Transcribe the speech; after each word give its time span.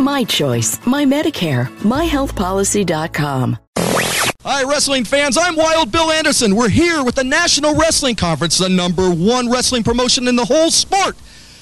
My 0.00 0.24
choice, 0.24 0.84
my 0.86 1.04
Medicare, 1.04 1.66
myhealthpolicy.com. 1.80 3.58
Hi, 4.42 4.62
wrestling 4.62 5.04
fans. 5.04 5.36
I'm 5.36 5.56
Wild 5.56 5.92
Bill 5.92 6.10
Anderson. 6.10 6.56
We're 6.56 6.70
here 6.70 7.04
with 7.04 7.16
the 7.16 7.24
National 7.24 7.74
Wrestling 7.74 8.16
Conference, 8.16 8.56
the 8.56 8.70
number 8.70 9.10
one 9.10 9.50
wrestling 9.50 9.82
promotion 9.82 10.26
in 10.26 10.36
the 10.36 10.44
whole 10.46 10.70
sport. 10.70 11.16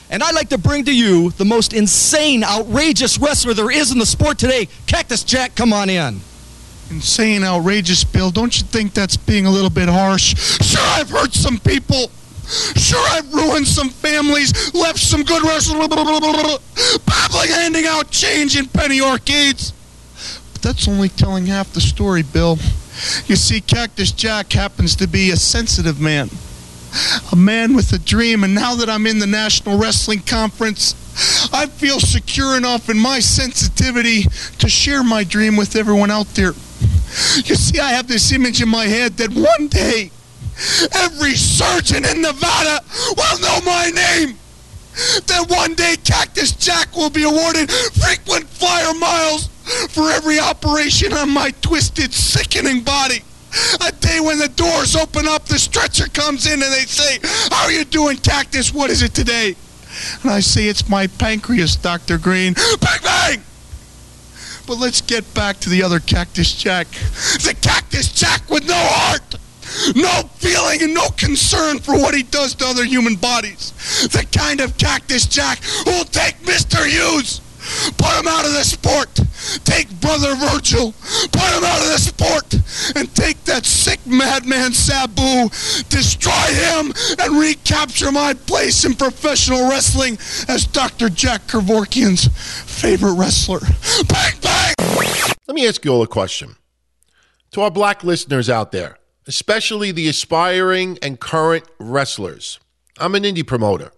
And 0.09 0.23
I'd 0.23 0.37
like 0.37 0.51
to 0.51 0.59
bring 0.59 0.84
to 0.84 0.95
you 0.95 1.30
the 1.32 1.45
most 1.45 1.73
insane, 1.73 2.45
outrageous 2.45 3.19
wrestler 3.19 3.55
there 3.55 3.73
is 3.73 3.91
in 3.91 3.98
the 3.98 4.06
sport 4.06 4.38
today. 4.38 4.68
Cactus 4.87 5.24
Jack, 5.24 5.57
come 5.57 5.73
on 5.73 5.91
in. 5.91 6.20
Insane, 6.91 7.43
outrageous, 7.43 8.05
Bill. 8.05 8.30
Don't 8.30 8.57
you 8.57 8.65
think 8.65 8.95
that's 8.95 9.16
being 9.16 9.46
a 9.46 9.51
little 9.51 9.68
bit 9.68 9.88
harsh? 9.88 10.37
Sure, 10.65 10.80
I've 10.80 11.10
hurt 11.10 11.34
some 11.34 11.59
people. 11.59 12.09
Sure, 12.48 13.05
I've 13.11 13.33
ruined 13.33 13.66
some 13.66 13.91
families, 13.91 14.75
left 14.75 14.98
some 14.98 15.23
good 15.23 15.43
wrestlers, 15.43 15.88
babbling, 15.88 17.51
handing 17.51 17.87
out 17.87 18.11
change 18.11 18.57
in 18.57 18.66
penny 18.66 19.01
arcades. 19.01 19.73
But 20.55 20.62
that's 20.62 20.88
only 20.88 21.11
telling 21.11 21.47
half 21.47 21.73
the 21.74 21.80
story, 21.80 22.23
Bill. 22.23 22.59
You 23.27 23.37
see, 23.37 23.61
Cactus 23.61 24.12
Jack 24.12 24.52
happens 24.52 24.97
to 24.97 25.07
be 25.07 25.30
a 25.30 25.37
sensitive 25.37 26.01
man, 26.01 26.30
a 27.30 27.37
man 27.37 27.74
with 27.74 27.93
a 27.93 27.99
dream, 27.99 28.43
and 28.45 28.55
now 28.55 28.74
that 28.77 28.88
I'm 28.88 29.07
in 29.07 29.18
the 29.18 29.27
National 29.27 29.79
Wrestling 29.79 30.21
Conference, 30.21 30.95
I 31.52 31.66
feel 31.66 32.01
secure 32.01 32.57
enough 32.57 32.88
in 32.88 32.99
my 32.99 33.21
sensitivity 33.21 34.23
to 34.59 34.68
share 34.68 35.05
my 35.05 35.23
dream 35.23 35.57
with 35.57 35.77
everyone 35.77 36.10
out 36.10 36.29
there. 36.29 36.55
You 37.45 37.55
see, 37.55 37.79
I 37.79 37.90
have 37.90 38.09
this 38.09 38.33
image 38.33 38.62
in 38.62 38.68
my 38.68 38.87
head 38.87 39.18
that 39.18 39.30
one 39.33 39.68
day 39.68 40.12
every 40.92 41.34
surgeon 41.34 42.04
in 42.04 42.23
Nevada 42.23 42.82
will 43.16 43.40
know 43.40 43.60
my 43.64 43.90
name. 43.95 44.37
Then 45.26 45.45
one 45.46 45.74
day 45.74 45.96
Cactus 46.02 46.52
Jack 46.52 46.96
will 46.96 47.10
be 47.10 47.23
awarded 47.23 47.70
frequent 47.70 48.48
flyer 48.48 48.95
miles 48.95 49.46
for 49.90 50.10
every 50.10 50.38
operation 50.40 51.12
on 51.12 51.30
my 51.30 51.52
twisted, 51.62 52.12
sickening 52.12 52.82
body. 52.82 53.23
A 53.87 53.92
day 53.92 54.20
when 54.20 54.38
the 54.38 54.48
doors 54.48 54.96
open 54.96 55.26
up, 55.26 55.46
the 55.46 55.59
stretcher 55.59 56.06
comes 56.09 56.46
in, 56.46 56.62
and 56.62 56.72
they 56.72 56.84
say, 56.84 57.18
How 57.50 57.65
are 57.65 57.72
you 57.72 57.84
doing, 57.84 58.18
Cactus? 58.18 58.74
What 58.74 58.90
is 58.90 59.02
it 59.02 59.15
today? 59.15 59.56
And 60.22 60.30
I 60.30 60.40
say, 60.40 60.66
It's 60.66 60.88
my 60.88 61.06
pancreas, 61.06 61.76
Dr. 61.76 62.18
Green. 62.18 62.54
Bang, 62.80 63.00
bang! 63.02 63.43
But 64.66 64.78
let's 64.78 65.00
get 65.00 65.32
back 65.32 65.60
to 65.60 65.70
the 65.70 65.82
other 65.82 65.98
Cactus 65.98 66.53
Jack. 66.53 66.88
The 66.88 67.56
Cactus 67.60 68.12
Jack 68.12 68.50
with 68.50 68.66
no 68.66 68.75
heart! 68.76 69.37
No 69.94 70.22
feeling 70.37 70.83
and 70.83 70.94
no 70.94 71.09
concern 71.11 71.78
for 71.78 71.94
what 71.94 72.15
he 72.15 72.22
does 72.22 72.55
to 72.56 72.66
other 72.66 72.84
human 72.84 73.15
bodies. 73.15 73.72
The 74.09 74.27
kind 74.37 74.61
of 74.61 74.77
Cactus 74.78 75.27
Jack 75.27 75.62
who'll 75.84 76.05
take 76.05 76.37
Mr. 76.41 76.87
Hughes, 76.87 77.41
put 77.97 78.19
him 78.19 78.28
out 78.28 78.44
of 78.47 78.53
the 78.53 78.65
sport, 78.65 79.15
take 79.65 79.89
Brother 80.00 80.34
Virgil, 80.34 80.93
put 81.33 81.49
him 81.56 81.65
out 81.65 81.81
of 81.81 81.89
the 81.89 81.99
sport, 81.99 82.55
and 82.97 83.15
take 83.15 83.43
that 83.44 83.66
sick 83.66 84.00
madman 84.06 84.72
Sabu, 84.72 85.49
destroy 85.89 86.33
him, 86.33 86.93
and 87.19 87.39
recapture 87.39 88.12
my 88.12 88.34
place 88.34 88.84
in 88.84 88.94
professional 88.94 89.69
wrestling 89.69 90.19
as 90.49 90.67
Dr. 90.67 91.09
Jack 91.09 91.47
Kevorkian's 91.47 92.28
favorite 92.81 93.15
wrestler. 93.15 93.61
Bang, 94.09 94.34
bang! 94.41 94.75
Let 95.47 95.55
me 95.55 95.67
ask 95.67 95.84
you 95.84 95.93
all 95.93 96.03
a 96.03 96.07
question. 96.07 96.57
To 97.53 97.62
our 97.62 97.71
black 97.71 98.05
listeners 98.05 98.51
out 98.51 98.73
there, 98.73 98.97
especially 99.28 99.93
the 99.93 100.09
aspiring 100.09 100.99
and 101.03 101.21
current 101.21 101.65
wrestlers. 101.78 102.59
I'm 102.99 103.15
an 103.15 103.22
indie 103.22 103.47
promoter. 103.47 103.93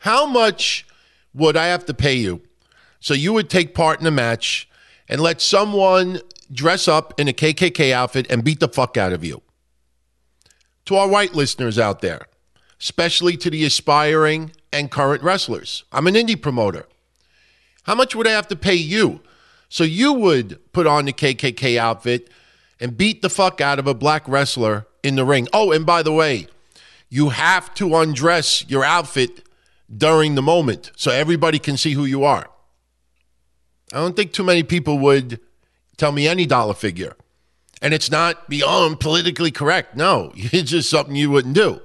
How 0.00 0.24
much 0.24 0.86
would 1.34 1.56
I 1.56 1.66
have 1.66 1.84
to 1.86 1.94
pay 1.94 2.14
you 2.14 2.42
so 3.00 3.12
you 3.12 3.32
would 3.32 3.50
take 3.50 3.74
part 3.74 4.00
in 4.00 4.06
a 4.06 4.10
match 4.12 4.68
and 5.08 5.20
let 5.20 5.42
someone 5.42 6.20
dress 6.50 6.86
up 6.86 7.18
in 7.18 7.26
a 7.26 7.32
KKK 7.32 7.92
outfit 7.92 8.26
and 8.30 8.44
beat 8.44 8.60
the 8.60 8.68
fuck 8.68 8.96
out 8.96 9.12
of 9.12 9.24
you? 9.24 9.42
To 10.86 10.94
our 10.94 11.08
white 11.08 11.34
listeners 11.34 11.78
out 11.78 12.00
there, 12.00 12.26
especially 12.80 13.36
to 13.38 13.50
the 13.50 13.64
aspiring 13.64 14.52
and 14.72 14.90
current 14.90 15.24
wrestlers, 15.24 15.84
I'm 15.90 16.06
an 16.06 16.14
indie 16.14 16.40
promoter. 16.40 16.86
How 17.82 17.96
much 17.96 18.14
would 18.14 18.28
I 18.28 18.32
have 18.32 18.48
to 18.48 18.56
pay 18.56 18.74
you 18.74 19.22
so 19.68 19.82
you 19.82 20.12
would 20.12 20.60
put 20.72 20.86
on 20.86 21.06
the 21.06 21.12
KKK 21.12 21.78
outfit? 21.78 22.30
And 22.82 22.96
beat 22.96 23.22
the 23.22 23.30
fuck 23.30 23.60
out 23.60 23.78
of 23.78 23.86
a 23.86 23.94
black 23.94 24.26
wrestler 24.26 24.88
in 25.04 25.14
the 25.14 25.24
ring. 25.24 25.46
Oh, 25.52 25.70
and 25.70 25.86
by 25.86 26.02
the 26.02 26.12
way, 26.12 26.48
you 27.08 27.28
have 27.28 27.72
to 27.74 27.94
undress 27.94 28.68
your 28.68 28.84
outfit 28.84 29.46
during 29.96 30.34
the 30.34 30.42
moment 30.42 30.90
so 30.96 31.12
everybody 31.12 31.60
can 31.60 31.76
see 31.76 31.92
who 31.92 32.04
you 32.04 32.24
are. 32.24 32.48
I 33.92 33.98
don't 33.98 34.16
think 34.16 34.32
too 34.32 34.42
many 34.42 34.64
people 34.64 34.98
would 34.98 35.38
tell 35.96 36.10
me 36.10 36.26
any 36.26 36.44
dollar 36.44 36.74
figure. 36.74 37.14
And 37.80 37.94
it's 37.94 38.10
not 38.10 38.48
beyond 38.48 38.98
politically 38.98 39.52
correct. 39.52 39.96
No, 39.96 40.32
it's 40.36 40.70
just 40.72 40.90
something 40.90 41.14
you 41.14 41.30
wouldn't 41.30 41.54
do. 41.54 41.80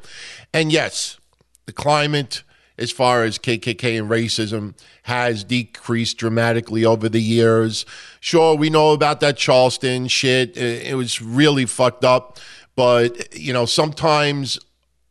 And 0.51 0.71
yes, 0.71 1.19
the 1.67 1.73
climate 1.73 2.41
as 2.77 2.91
far 2.91 3.23
as 3.23 3.37
KKK 3.37 3.99
and 3.99 4.09
racism 4.09 4.75
has 5.03 5.43
decreased 5.43 6.17
dramatically 6.17 6.85
over 6.85 7.09
the 7.09 7.21
years. 7.21 7.85
Sure, 8.19 8.55
we 8.55 8.69
know 8.69 8.91
about 8.91 9.19
that 9.21 9.37
Charleston 9.37 10.07
shit. 10.07 10.55
It 10.57 10.95
was 10.95 11.21
really 11.21 11.65
fucked 11.65 12.03
up. 12.03 12.39
But, 12.75 13.35
you 13.35 13.53
know, 13.53 13.65
sometimes 13.65 14.59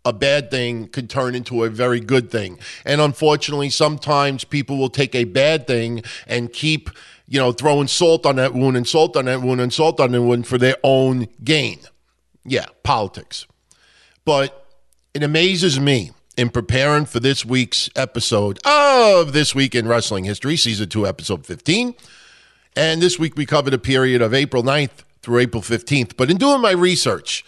a 0.04 0.12
bad 0.12 0.52
thing 0.52 0.86
could 0.86 1.10
turn 1.10 1.34
into 1.34 1.64
a 1.64 1.68
very 1.68 1.98
good 1.98 2.30
thing. 2.30 2.60
And 2.84 3.00
unfortunately, 3.00 3.70
sometimes 3.70 4.44
people 4.44 4.78
will 4.78 4.88
take 4.88 5.16
a 5.16 5.24
bad 5.24 5.66
thing 5.66 6.04
and 6.28 6.52
keep, 6.52 6.90
you 7.26 7.40
know, 7.40 7.50
throwing 7.50 7.88
salt 7.88 8.24
on 8.24 8.36
that 8.36 8.54
wound 8.54 8.76
and 8.76 8.86
salt 8.86 9.16
on 9.16 9.24
that 9.24 9.42
wound 9.42 9.60
and 9.60 9.72
salt 9.72 9.98
on 9.98 10.12
that 10.12 10.22
wound 10.22 10.46
for 10.46 10.58
their 10.58 10.76
own 10.84 11.26
gain. 11.42 11.80
Yeah, 12.44 12.66
politics. 12.84 13.46
But 14.24 14.64
it 15.12 15.24
amazes 15.24 15.80
me 15.80 16.12
in 16.36 16.50
preparing 16.50 17.06
for 17.06 17.18
this 17.18 17.44
week's 17.46 17.88
episode 17.96 18.58
of 18.66 19.32
This 19.32 19.54
Week 19.54 19.74
in 19.74 19.88
Wrestling 19.88 20.24
History, 20.24 20.56
Season 20.56 20.86
2, 20.86 21.06
Episode 21.06 21.46
15. 21.46 21.94
And 22.76 23.00
this 23.00 23.18
week 23.18 23.36
we 23.36 23.46
covered 23.46 23.72
a 23.72 23.78
period 23.78 24.20
of 24.20 24.34
April 24.34 24.62
9th 24.62 25.02
through 25.22 25.38
April 25.38 25.62
15th. 25.62 26.14
But 26.16 26.30
in 26.30 26.36
doing 26.36 26.60
my 26.60 26.72
research, 26.72 27.42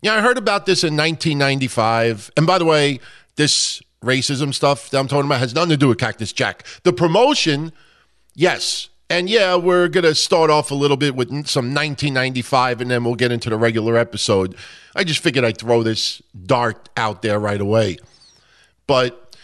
yeah, 0.00 0.14
I 0.14 0.22
heard 0.22 0.38
about 0.38 0.64
this 0.64 0.82
in 0.82 0.96
1995. 0.96 2.30
And 2.38 2.46
by 2.46 2.58
the 2.58 2.64
way, 2.64 3.00
this 3.36 3.82
racism 4.02 4.54
stuff 4.54 4.88
that 4.90 4.98
I'm 4.98 5.06
talking 5.06 5.26
about 5.26 5.40
has 5.40 5.54
nothing 5.54 5.70
to 5.70 5.76
do 5.76 5.88
with 5.88 5.98
Cactus 5.98 6.32
Jack. 6.32 6.64
The 6.84 6.94
promotion, 6.94 7.70
yes. 8.34 8.88
And 9.10 9.28
yeah, 9.28 9.56
we're 9.56 9.88
going 9.88 10.04
to 10.04 10.14
start 10.14 10.48
off 10.48 10.70
a 10.70 10.74
little 10.74 10.96
bit 10.96 11.14
with 11.14 11.28
some 11.28 11.74
1995 11.74 12.80
and 12.80 12.90
then 12.90 13.04
we'll 13.04 13.14
get 13.14 13.30
into 13.30 13.50
the 13.50 13.58
regular 13.58 13.98
episode. 13.98 14.56
I 14.94 15.04
just 15.04 15.22
figured 15.22 15.44
I'd 15.44 15.58
throw 15.58 15.82
this 15.82 16.20
dart 16.46 16.88
out 16.96 17.22
there 17.22 17.38
right 17.38 17.60
away. 17.60 17.98
But 18.86 19.36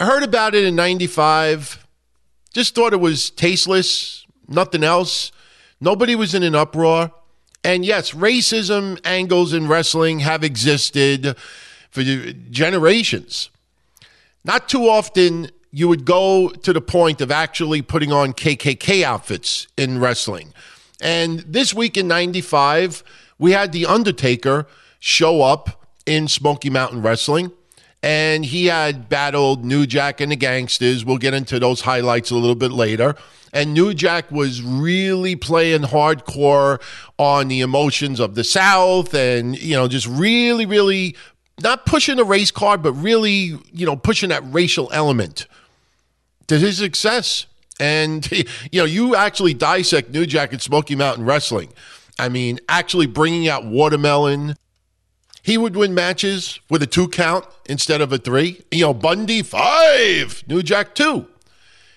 I 0.00 0.06
heard 0.06 0.22
about 0.22 0.54
it 0.54 0.64
in 0.64 0.74
95. 0.74 1.86
Just 2.52 2.74
thought 2.74 2.92
it 2.92 3.00
was 3.00 3.30
tasteless, 3.30 4.26
nothing 4.48 4.82
else. 4.82 5.30
Nobody 5.80 6.14
was 6.14 6.34
in 6.34 6.42
an 6.42 6.54
uproar. 6.54 7.12
And 7.64 7.84
yes, 7.84 8.12
racism 8.12 8.98
angles 9.04 9.52
in 9.52 9.68
wrestling 9.68 10.20
have 10.20 10.42
existed 10.42 11.36
for 11.90 12.02
generations. 12.02 13.50
Not 14.44 14.68
too 14.68 14.88
often 14.88 15.50
you 15.70 15.88
would 15.88 16.04
go 16.04 16.48
to 16.48 16.72
the 16.72 16.80
point 16.80 17.20
of 17.20 17.30
actually 17.30 17.82
putting 17.82 18.12
on 18.12 18.32
KKK 18.32 19.02
outfits 19.02 19.68
in 19.76 19.98
wrestling. 20.00 20.52
And 21.00 21.40
this 21.40 21.72
week 21.72 21.96
in 21.96 22.08
95, 22.08 23.02
we 23.38 23.52
had 23.52 23.72
The 23.72 23.86
Undertaker 23.86 24.66
show 24.98 25.42
up 25.42 25.84
in 26.06 26.28
Smoky 26.28 26.70
Mountain 26.70 27.02
Wrestling, 27.02 27.52
and 28.02 28.44
he 28.44 28.66
had 28.66 29.08
battled 29.08 29.64
New 29.64 29.86
Jack 29.86 30.20
and 30.20 30.32
the 30.32 30.36
Gangstas. 30.36 31.04
We'll 31.04 31.18
get 31.18 31.34
into 31.34 31.58
those 31.58 31.82
highlights 31.82 32.30
a 32.30 32.34
little 32.36 32.56
bit 32.56 32.72
later. 32.72 33.14
And 33.52 33.74
New 33.74 33.92
Jack 33.92 34.30
was 34.30 34.62
really 34.62 35.36
playing 35.36 35.82
hardcore 35.82 36.80
on 37.18 37.48
the 37.48 37.60
emotions 37.60 38.18
of 38.18 38.34
the 38.34 38.44
South 38.44 39.14
and, 39.14 39.60
you 39.60 39.76
know, 39.76 39.88
just 39.88 40.06
really, 40.06 40.64
really 40.64 41.16
not 41.62 41.84
pushing 41.84 42.16
the 42.16 42.24
race 42.24 42.50
card, 42.50 42.82
but 42.82 42.92
really, 42.92 43.58
you 43.72 43.86
know, 43.86 43.94
pushing 43.94 44.30
that 44.30 44.42
racial 44.46 44.88
element 44.92 45.46
to 46.46 46.58
his 46.58 46.78
success. 46.78 47.46
And, 47.78 48.28
you 48.72 48.80
know, 48.80 48.84
you 48.84 49.14
actually 49.14 49.54
dissect 49.54 50.10
New 50.10 50.24
Jack 50.24 50.54
at 50.54 50.62
Smoky 50.62 50.96
Mountain 50.96 51.26
Wrestling. 51.26 51.68
I 52.18 52.28
mean, 52.28 52.60
actually 52.68 53.06
bringing 53.06 53.48
out 53.48 53.64
watermelon. 53.64 54.56
He 55.42 55.58
would 55.58 55.74
win 55.74 55.92
matches 55.94 56.60
with 56.70 56.82
a 56.82 56.86
two 56.86 57.08
count 57.08 57.44
instead 57.66 58.00
of 58.00 58.12
a 58.12 58.18
three. 58.18 58.62
You 58.70 58.82
know, 58.82 58.94
Bundy, 58.94 59.42
five. 59.42 60.44
New 60.46 60.62
Jack, 60.62 60.94
two. 60.94 61.26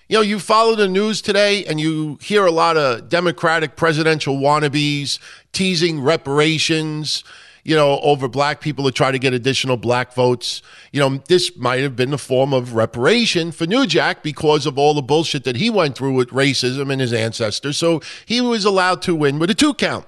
You 0.08 0.18
know, 0.18 0.22
you 0.22 0.38
follow 0.38 0.76
the 0.76 0.88
news 0.88 1.20
today 1.20 1.64
and 1.64 1.80
you 1.80 2.18
hear 2.22 2.46
a 2.46 2.52
lot 2.52 2.76
of 2.76 3.08
Democratic 3.08 3.74
presidential 3.74 4.36
wannabes 4.36 5.18
teasing 5.52 6.00
reparations 6.00 7.24
you 7.66 7.74
know, 7.74 7.98
over 7.98 8.28
black 8.28 8.60
people 8.60 8.84
to 8.84 8.92
try 8.92 9.10
to 9.10 9.18
get 9.18 9.34
additional 9.34 9.76
black 9.76 10.14
votes. 10.14 10.62
You 10.92 11.00
know, 11.00 11.20
this 11.26 11.56
might 11.56 11.80
have 11.80 11.96
been 11.96 12.12
a 12.12 12.18
form 12.18 12.54
of 12.54 12.74
reparation 12.76 13.50
for 13.50 13.66
New 13.66 13.88
Jack 13.88 14.22
because 14.22 14.66
of 14.66 14.78
all 14.78 14.94
the 14.94 15.02
bullshit 15.02 15.42
that 15.42 15.56
he 15.56 15.68
went 15.68 15.98
through 15.98 16.14
with 16.14 16.28
racism 16.28 16.92
and 16.92 17.00
his 17.00 17.12
ancestors. 17.12 17.76
So 17.76 18.00
he 18.24 18.40
was 18.40 18.64
allowed 18.64 19.02
to 19.02 19.16
win 19.16 19.40
with 19.40 19.50
a 19.50 19.54
two 19.54 19.74
count. 19.74 20.06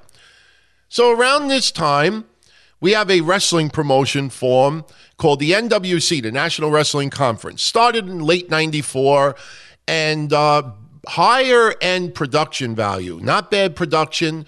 So 0.89 1.11
around 1.11 1.49
this 1.49 1.73
time, 1.73 2.27
we 2.81 2.93
have 2.93 3.11
a 3.11 3.23
wrestling 3.23 3.71
promotion 3.71 4.31
form 4.31 4.85
called 5.17 5.41
the 5.41 5.51
NWC, 5.51 6.23
the 6.23 6.31
National 6.31 6.71
Wrestling 6.71 7.11
Conference. 7.11 7.61
Started 7.61 8.09
in 8.09 8.21
late 8.21 8.49
94 8.49 9.35
and 9.89 10.33
uh, 10.33 10.63
higher 11.09 11.75
end 11.81 12.15
production 12.15 12.77
value, 12.77 13.19
not 13.21 13.51
bad 13.51 13.75
production 13.75 14.47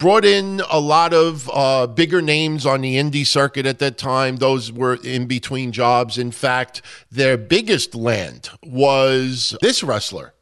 brought 0.00 0.24
in 0.24 0.62
a 0.70 0.80
lot 0.80 1.12
of 1.14 1.48
uh, 1.52 1.86
bigger 1.86 2.20
names 2.20 2.66
on 2.66 2.80
the 2.80 2.96
indie 2.96 3.26
circuit 3.26 3.66
at 3.66 3.78
that 3.78 3.98
time. 3.98 4.36
Those 4.36 4.72
were 4.72 4.98
in 5.04 5.26
between 5.26 5.70
jobs. 5.70 6.18
In 6.18 6.32
fact, 6.32 6.82
their 7.12 7.36
biggest 7.36 7.94
land 7.94 8.50
was 8.64 9.54
this 9.60 9.84
wrestler. 9.84 10.32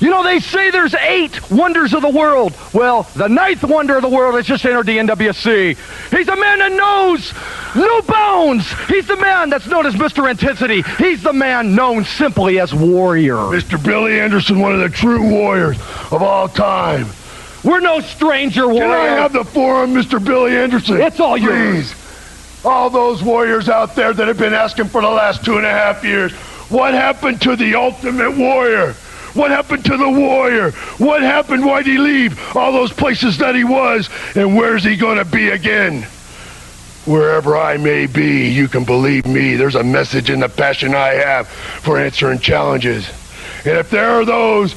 You 0.00 0.10
know, 0.10 0.24
they 0.24 0.40
say 0.40 0.72
there's 0.72 0.94
eight 0.94 1.48
wonders 1.48 1.94
of 1.94 2.02
the 2.02 2.08
world. 2.08 2.54
Well, 2.74 3.04
the 3.14 3.28
ninth 3.28 3.62
wonder 3.62 3.96
of 3.96 4.02
the 4.02 4.08
world 4.08 4.34
has 4.34 4.46
just 4.46 4.64
entered 4.64 4.86
the 4.86 4.98
NWC. 4.98 5.76
He's 6.10 6.28
a 6.28 6.36
man 6.36 6.58
that 6.58 6.72
knows 6.72 7.32
no 7.76 8.02
bounds. 8.02 8.66
He's 8.88 9.06
the 9.06 9.16
man 9.16 9.48
that's 9.48 9.68
known 9.68 9.86
as 9.86 9.94
Mr. 9.94 10.28
Intensity. 10.28 10.82
He's 10.98 11.22
the 11.22 11.32
man 11.32 11.76
known 11.76 12.04
simply 12.04 12.58
as 12.58 12.74
Warrior. 12.74 13.36
Mr. 13.36 13.82
Billy 13.82 14.18
Anderson, 14.18 14.58
one 14.58 14.74
of 14.74 14.80
the 14.80 14.88
true 14.88 15.30
warriors 15.30 15.78
of 16.10 16.20
all 16.20 16.48
time. 16.48 17.06
We're 17.64 17.80
no 17.80 18.00
stranger, 18.00 18.66
warrior. 18.66 18.80
Can 18.80 18.90
I 18.90 19.20
have 19.20 19.32
the 19.32 19.44
forum, 19.44 19.94
Mr. 19.94 20.22
Billy 20.22 20.56
Anderson? 20.56 21.00
It's 21.00 21.20
all 21.20 21.36
yours. 21.36 21.92
Please. 21.92 22.64
All 22.64 22.90
those 22.90 23.22
warriors 23.22 23.68
out 23.68 23.94
there 23.94 24.12
that 24.12 24.28
have 24.28 24.38
been 24.38 24.54
asking 24.54 24.86
for 24.86 25.00
the 25.00 25.10
last 25.10 25.44
two 25.44 25.56
and 25.56 25.66
a 25.66 25.70
half 25.70 26.04
years, 26.04 26.32
what 26.68 26.94
happened 26.94 27.40
to 27.42 27.56
the 27.56 27.74
ultimate 27.74 28.36
warrior? 28.36 28.94
What 29.34 29.50
happened 29.50 29.84
to 29.86 29.96
the 29.96 30.10
warrior? 30.10 30.72
What 30.98 31.22
happened? 31.22 31.64
Why'd 31.64 31.86
he 31.86 31.98
leave 31.98 32.56
all 32.56 32.72
those 32.72 32.92
places 32.92 33.38
that 33.38 33.54
he 33.54 33.64
was? 33.64 34.10
And 34.34 34.56
where's 34.56 34.84
he 34.84 34.96
going 34.96 35.18
to 35.18 35.24
be 35.24 35.48
again? 35.48 36.02
Wherever 37.04 37.56
I 37.56 37.78
may 37.78 38.06
be, 38.06 38.48
you 38.48 38.68
can 38.68 38.84
believe 38.84 39.26
me, 39.26 39.56
there's 39.56 39.74
a 39.74 39.82
message 39.82 40.30
in 40.30 40.40
the 40.40 40.48
passion 40.48 40.94
I 40.94 41.14
have 41.14 41.48
for 41.48 41.98
answering 41.98 42.38
challenges. 42.40 43.08
And 43.64 43.78
if 43.78 43.90
there 43.90 44.10
are 44.10 44.24
those 44.24 44.74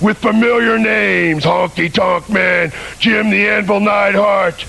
with 0.00 0.18
familiar 0.18 0.78
names 0.78 1.44
Honky 1.44 1.92
Tonk 1.92 2.28
Man, 2.28 2.72
Jim 2.98 3.30
the 3.30 3.48
Anvil 3.48 3.80
Neidhart, 3.80 4.64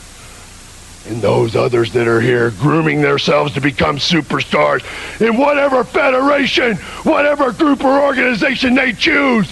and 1.08 1.22
those 1.22 1.56
others 1.56 1.94
that 1.94 2.08
are 2.08 2.22
here 2.22 2.52
grooming 2.52 3.02
themselves 3.02 3.54
to 3.54 3.62
become 3.62 3.98
superstars 3.98 4.84
in 5.20 5.36
whatever 5.36 5.84
federation, 5.84 6.78
whatever 7.04 7.52
group 7.52 7.84
or 7.84 8.04
organization 8.04 8.76
they 8.76 8.94
choose. 8.94 9.52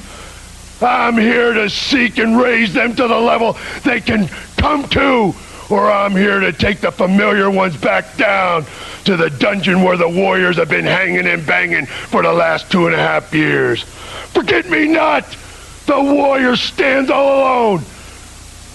I'm 0.81 1.18
here 1.18 1.54
to 1.54 1.70
seek 1.70 2.20
and 2.20 2.40
raise 2.40 2.74
them 2.74 2.96
to 2.96 3.08
the 3.08 3.20
level 3.20 3.58
they 3.84 4.00
can 4.00 4.28
come 4.58 4.88
to, 4.90 5.34
or 5.70 5.92
I'm 5.92 6.12
here 6.12 6.40
to 6.40 6.54
take 6.54 6.81
the 6.81 6.92
familiar 6.92 7.50
ones 7.50 7.76
back 7.76 8.16
down 8.16 8.66
to 9.06 9.18
the 9.18 9.30
dungeon 9.30 9.81
where 9.81 9.98
the 9.98 10.08
warriors 10.08 10.58
have 10.58 10.70
been 10.70 10.86
hanging 10.86 11.26
and 11.26 11.46
banging 11.46 11.88
for 11.88 12.22
the 12.22 12.31
last 12.31 12.72
two 12.72 12.86
and 12.86 12.96
a 12.96 13.00
half 13.00 13.34
years. 13.34 13.84
Forget 13.84 14.70
me 14.70 14.88
not! 14.88 15.26
The 15.90 16.00
warrior 16.00 16.56
stands 16.56 17.10
all 17.10 17.40
alone. 17.40 17.84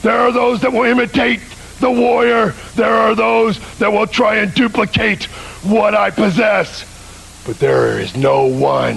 There 0.03 0.19
are 0.19 0.33
those 0.33 0.61
that 0.63 0.73
will 0.73 0.83
imitate 0.83 1.39
the 1.79 1.89
warrior. 1.89 2.57
There 2.75 2.93
are 2.93 3.15
those 3.15 3.61
that 3.79 3.93
will 3.93 4.09
try 4.09 4.39
and 4.39 4.53
duplicate 4.53 5.27
what 5.63 5.95
I 5.95 6.11
possess. 6.11 6.85
But 7.47 7.61
there 7.61 8.01
is 8.01 8.17
no 8.17 8.47
one 8.47 8.97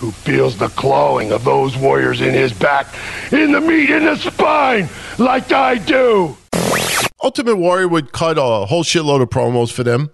who 0.00 0.10
feels 0.10 0.58
the 0.58 0.68
clawing 0.68 1.32
of 1.32 1.42
those 1.44 1.78
warriors 1.78 2.20
in 2.20 2.34
his 2.34 2.52
back, 2.52 2.88
in 3.32 3.52
the 3.52 3.60
meat, 3.62 3.88
in 3.88 4.04
the 4.04 4.16
spine, 4.16 4.90
like 5.16 5.50
I 5.50 5.78
do. 5.78 6.36
Ultimate 7.22 7.56
Warrior 7.56 7.88
would 7.88 8.12
cut 8.12 8.36
a 8.36 8.66
whole 8.66 8.84
shitload 8.84 9.22
of 9.22 9.30
promos 9.30 9.72
for 9.72 9.82
them, 9.82 10.10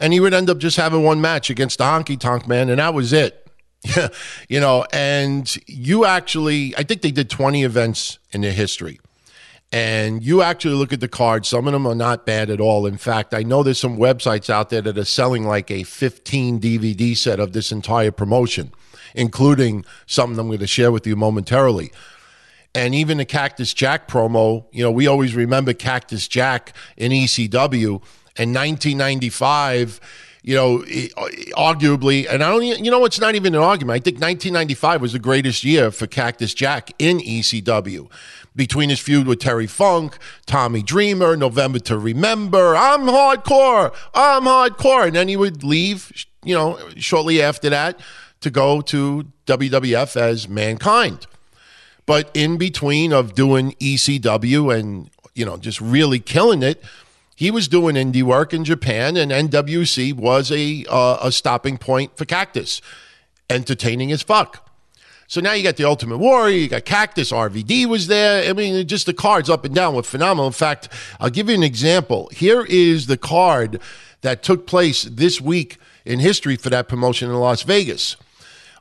and 0.00 0.14
he 0.14 0.20
would 0.20 0.32
end 0.32 0.48
up 0.48 0.56
just 0.56 0.78
having 0.78 1.02
one 1.02 1.20
match 1.20 1.50
against 1.50 1.76
the 1.76 1.84
Honky 1.84 2.18
Tonk 2.18 2.48
Man, 2.48 2.70
and 2.70 2.78
that 2.78 2.94
was 2.94 3.12
it. 3.12 3.41
you 4.48 4.60
know, 4.60 4.86
and 4.92 5.56
you 5.66 6.04
actually, 6.04 6.74
I 6.76 6.82
think 6.82 7.02
they 7.02 7.10
did 7.10 7.28
20 7.30 7.64
events 7.64 8.18
in 8.30 8.42
their 8.42 8.52
history. 8.52 9.00
And 9.74 10.22
you 10.22 10.42
actually 10.42 10.74
look 10.74 10.92
at 10.92 11.00
the 11.00 11.08
cards, 11.08 11.48
some 11.48 11.66
of 11.66 11.72
them 11.72 11.86
are 11.86 11.94
not 11.94 12.26
bad 12.26 12.50
at 12.50 12.60
all. 12.60 12.84
In 12.86 12.98
fact, 12.98 13.32
I 13.32 13.42
know 13.42 13.62
there's 13.62 13.80
some 13.80 13.96
websites 13.96 14.50
out 14.50 14.68
there 14.68 14.82
that 14.82 14.98
are 14.98 15.04
selling 15.04 15.46
like 15.46 15.70
a 15.70 15.82
15 15.82 16.60
DVD 16.60 17.16
set 17.16 17.40
of 17.40 17.54
this 17.54 17.72
entire 17.72 18.10
promotion, 18.10 18.72
including 19.14 19.86
something 20.06 20.38
I'm 20.38 20.48
going 20.48 20.58
to 20.58 20.66
share 20.66 20.92
with 20.92 21.06
you 21.06 21.16
momentarily. 21.16 21.90
And 22.74 22.94
even 22.94 23.16
the 23.16 23.24
Cactus 23.24 23.72
Jack 23.72 24.08
promo, 24.08 24.66
you 24.72 24.82
know, 24.82 24.90
we 24.90 25.06
always 25.06 25.34
remember 25.34 25.72
Cactus 25.72 26.28
Jack 26.28 26.74
in 26.96 27.12
ECW. 27.12 28.02
In 28.38 28.54
1995, 28.54 30.00
you 30.42 30.56
know, 30.56 30.80
uh, 30.80 31.28
arguably, 31.56 32.26
and 32.28 32.42
I 32.42 32.50
don't, 32.50 32.84
you 32.84 32.90
know, 32.90 33.04
it's 33.04 33.20
not 33.20 33.34
even 33.34 33.54
an 33.54 33.62
argument. 33.62 33.94
I 33.94 34.00
think 34.02 34.16
1995 34.16 35.00
was 35.00 35.12
the 35.12 35.20
greatest 35.20 35.62
year 35.62 35.90
for 35.90 36.06
Cactus 36.06 36.52
Jack 36.52 36.90
in 36.98 37.18
ECW. 37.18 38.10
Between 38.54 38.90
his 38.90 39.00
feud 39.00 39.26
with 39.26 39.38
Terry 39.38 39.66
Funk, 39.66 40.18
Tommy 40.44 40.82
Dreamer, 40.82 41.36
November 41.36 41.78
to 41.80 41.96
Remember, 41.96 42.76
I'm 42.76 43.02
hardcore, 43.02 43.94
I'm 44.12 44.42
hardcore. 44.42 45.06
And 45.06 45.16
then 45.16 45.28
he 45.28 45.36
would 45.36 45.62
leave, 45.62 46.12
you 46.44 46.54
know, 46.54 46.78
shortly 46.96 47.40
after 47.40 47.70
that 47.70 47.98
to 48.40 48.50
go 48.50 48.80
to 48.82 49.26
WWF 49.46 50.16
as 50.16 50.48
Mankind. 50.48 51.26
But 52.04 52.30
in 52.34 52.58
between 52.58 53.12
of 53.12 53.34
doing 53.34 53.72
ECW 53.80 54.76
and, 54.76 55.08
you 55.34 55.46
know, 55.46 55.56
just 55.56 55.80
really 55.80 56.18
killing 56.18 56.62
it, 56.62 56.82
he 57.42 57.50
was 57.50 57.66
doing 57.66 57.96
indie 57.96 58.22
work 58.22 58.54
in 58.54 58.64
Japan, 58.64 59.16
and 59.16 59.32
NWC 59.32 60.14
was 60.14 60.52
a 60.52 60.84
uh, 60.88 61.18
a 61.20 61.32
stopping 61.32 61.76
point 61.76 62.16
for 62.16 62.24
Cactus, 62.24 62.80
entertaining 63.50 64.12
as 64.12 64.22
fuck. 64.22 64.70
So 65.26 65.40
now 65.40 65.52
you 65.52 65.64
got 65.64 65.74
the 65.74 65.84
Ultimate 65.84 66.18
Warrior, 66.18 66.56
you 66.56 66.68
got 66.68 66.84
Cactus, 66.84 67.32
RVD 67.32 67.86
was 67.86 68.06
there. 68.06 68.48
I 68.48 68.52
mean, 68.52 68.86
just 68.86 69.06
the 69.06 69.12
cards 69.12 69.50
up 69.50 69.64
and 69.64 69.74
down 69.74 69.96
were 69.96 70.04
phenomenal. 70.04 70.46
In 70.46 70.52
fact, 70.52 70.88
I'll 71.18 71.30
give 71.30 71.48
you 71.48 71.56
an 71.56 71.64
example. 71.64 72.30
Here 72.32 72.64
is 72.68 73.08
the 73.08 73.16
card 73.16 73.80
that 74.20 74.44
took 74.44 74.68
place 74.68 75.02
this 75.02 75.40
week 75.40 75.78
in 76.04 76.20
history 76.20 76.54
for 76.54 76.70
that 76.70 76.86
promotion 76.86 77.28
in 77.28 77.34
Las 77.34 77.62
Vegas. 77.62 78.16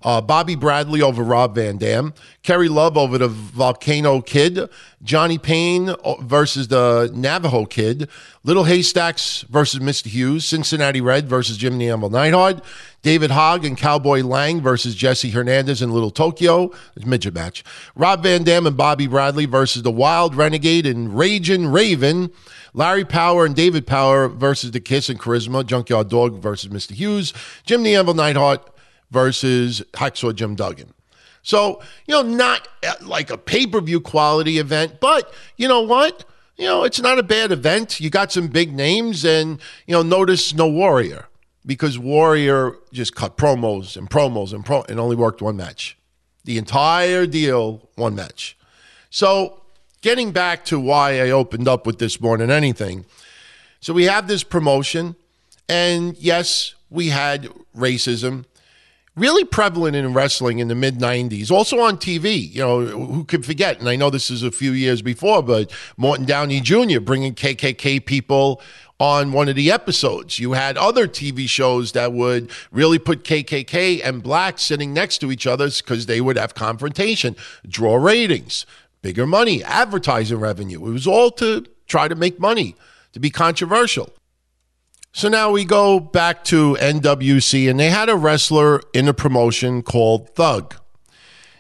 Uh, 0.04 0.22
Bobby 0.22 0.56
Bradley 0.56 1.02
over 1.02 1.24
Rob 1.24 1.56
Van 1.56 1.78
Dam, 1.78 2.14
Kerry 2.44 2.70
Love 2.70 2.98
over 2.98 3.18
the 3.18 3.28
Volcano 3.28 4.22
Kid, 4.22 4.70
Johnny 5.04 5.38
Payne 5.38 5.96
versus 6.22 6.68
the 6.68 7.12
Navajo 7.14 7.66
Kid, 7.66 8.10
Little 8.44 8.64
Haystacks 8.64 9.42
versus 9.50 9.80
Mr. 9.80 10.08
Hughes, 10.08 10.46
Cincinnati 10.46 11.02
Red 11.02 11.28
versus 11.28 11.58
Jim 11.58 11.80
Anvil 11.82 12.10
Neidhart, 12.10 12.64
David 13.04 13.32
Hogg 13.32 13.66
and 13.66 13.78
Cowboy 13.78 14.22
Lang 14.22 14.62
versus 14.62 14.96
Jesse 14.96 15.30
Hernandez 15.32 15.82
and 15.82 15.94
Little 15.94 16.12
Tokyo, 16.12 16.72
it's 16.96 17.06
midget 17.06 17.34
match. 17.34 17.64
Rob 17.96 18.24
Van 18.24 18.44
Dam 18.44 18.66
and 18.68 18.78
Bobby 18.78 19.08
Bradley 19.08 19.46
versus 19.46 19.84
the 19.84 19.92
Wild 19.92 20.36
Renegade 20.36 20.86
and 20.86 21.18
Raging 21.18 21.68
Raven. 21.68 22.32
Larry 22.74 23.04
Power 23.04 23.46
and 23.46 23.56
David 23.56 23.86
Power 23.86 24.30
versus 24.30 24.72
the 24.72 24.80
Kiss 24.80 25.10
and 25.10 25.20
Charisma, 25.20 25.66
Junkyard 25.66 26.10
Dog 26.10 26.40
versus 26.40 26.72
Mr. 26.72 26.92
Hughes, 26.92 27.34
Jim 27.66 27.86
Anvil 27.86 28.14
Neidhart 28.14 28.71
versus 29.12 29.84
Hacksaw 29.94 30.34
Jim 30.34 30.56
Duggan. 30.56 30.94
So, 31.44 31.82
you 32.08 32.14
know, 32.14 32.22
not 32.22 32.68
uh, 32.86 32.94
like 33.02 33.30
a 33.30 33.38
pay 33.38 33.68
per 33.68 33.82
view 33.82 34.00
quality 34.00 34.58
event, 34.58 35.00
but 35.00 35.34
you 35.58 35.68
know 35.68 35.82
what? 35.82 36.26
You 36.58 36.66
know, 36.66 36.84
it's 36.84 37.00
not 37.00 37.18
a 37.18 37.24
bad 37.24 37.52
event. 37.52 38.00
You 38.00 38.10
got 38.10 38.32
some 38.32 38.48
big 38.48 38.74
names, 38.74 39.26
and, 39.26 39.60
you 39.88 39.94
know, 39.94 40.04
notice 40.04 40.54
no 40.54 40.68
Warrior 40.68 41.28
because 41.66 41.98
Warrior 41.98 42.76
just 42.92 43.16
cut 43.16 43.38
promos 43.38 43.98
and 43.98 44.10
promos 44.10 44.54
and, 44.54 44.64
pro- 44.64 44.84
and 44.84 45.00
only 45.00 45.16
worked 45.16 45.42
one 45.42 45.58
match. 45.58 45.98
The 46.44 46.58
entire 46.58 47.26
deal, 47.26 47.90
one 47.96 48.16
match. 48.16 48.58
So, 49.10 49.62
getting 50.02 50.32
back 50.32 50.66
to 50.66 50.80
why 50.80 51.22
I 51.22 51.32
opened 51.32 51.68
up 51.68 51.86
with 51.86 52.00
this 52.00 52.22
more 52.22 52.38
than 52.38 52.52
anything. 52.52 53.06
So, 53.80 53.94
we 53.94 54.06
have 54.06 54.28
this 54.28 54.44
promotion, 54.44 55.16
and 55.68 56.16
yes, 56.18 56.76
we 56.92 57.10
had 57.10 57.50
racism 57.76 58.46
really 59.16 59.44
prevalent 59.44 59.96
in 59.96 60.14
wrestling 60.14 60.60
in 60.60 60.68
the 60.68 60.76
mid 60.76 61.00
90s, 61.00 61.52
also 61.52 61.80
on 61.80 61.98
TV. 61.98 62.54
You 62.54 62.62
know, 62.62 62.86
who 62.86 63.24
could 63.24 63.46
forget? 63.46 63.80
And 63.80 63.90
I 63.90 63.96
know 63.96 64.10
this 64.10 64.30
is 64.32 64.44
a 64.44 64.52
few 64.52 64.72
years 64.72 65.02
before, 65.02 65.44
but 65.44 65.72
Morton 65.98 66.26
Downey 66.26 66.62
Jr. 66.62 67.00
bringing 67.00 67.36
KKK 67.36 68.06
people 68.06 68.62
on 69.00 69.32
one 69.32 69.50
of 69.50 69.56
the 69.56 69.72
episodes. 69.72 70.38
You 70.38 70.52
had 70.54 70.78
other 70.78 71.08
TV 71.08 71.50
shows 71.50 71.94
that 71.94 72.14
would 72.14 72.52
really 72.72 73.00
put 73.00 73.24
KKK 73.24 74.02
and 74.04 74.22
blacks 74.22 74.62
sitting 74.62 74.94
next 74.94 75.18
to 75.20 75.32
each 75.32 75.48
other 75.48 75.70
because 75.70 76.06
they 76.06 76.22
would 76.22 76.38
have 76.38 76.54
confrontation, 76.54 77.36
draw 77.68 77.96
ratings, 77.96 78.66
bigger 79.02 79.26
money, 79.26 79.64
advertising 79.64 80.40
revenue. 80.40 80.86
It 80.86 80.92
was 80.92 81.08
all 81.08 81.32
to 81.32 81.66
try 81.88 82.08
to 82.08 82.16
make 82.16 82.40
money, 82.40 82.76
to 83.14 83.20
be 83.20 83.32
controversial. 83.32 84.14
So 85.14 85.28
now 85.28 85.52
we 85.52 85.66
go 85.66 86.00
back 86.00 86.46
to 86.46 86.78
NWC, 86.80 87.70
and 87.70 87.78
they 87.78 87.90
had 87.90 88.08
a 88.08 88.16
wrestler 88.16 88.82
in 88.94 89.10
a 89.10 89.14
promotion 89.14 89.82
called 89.82 90.30
Thug. 90.36 90.76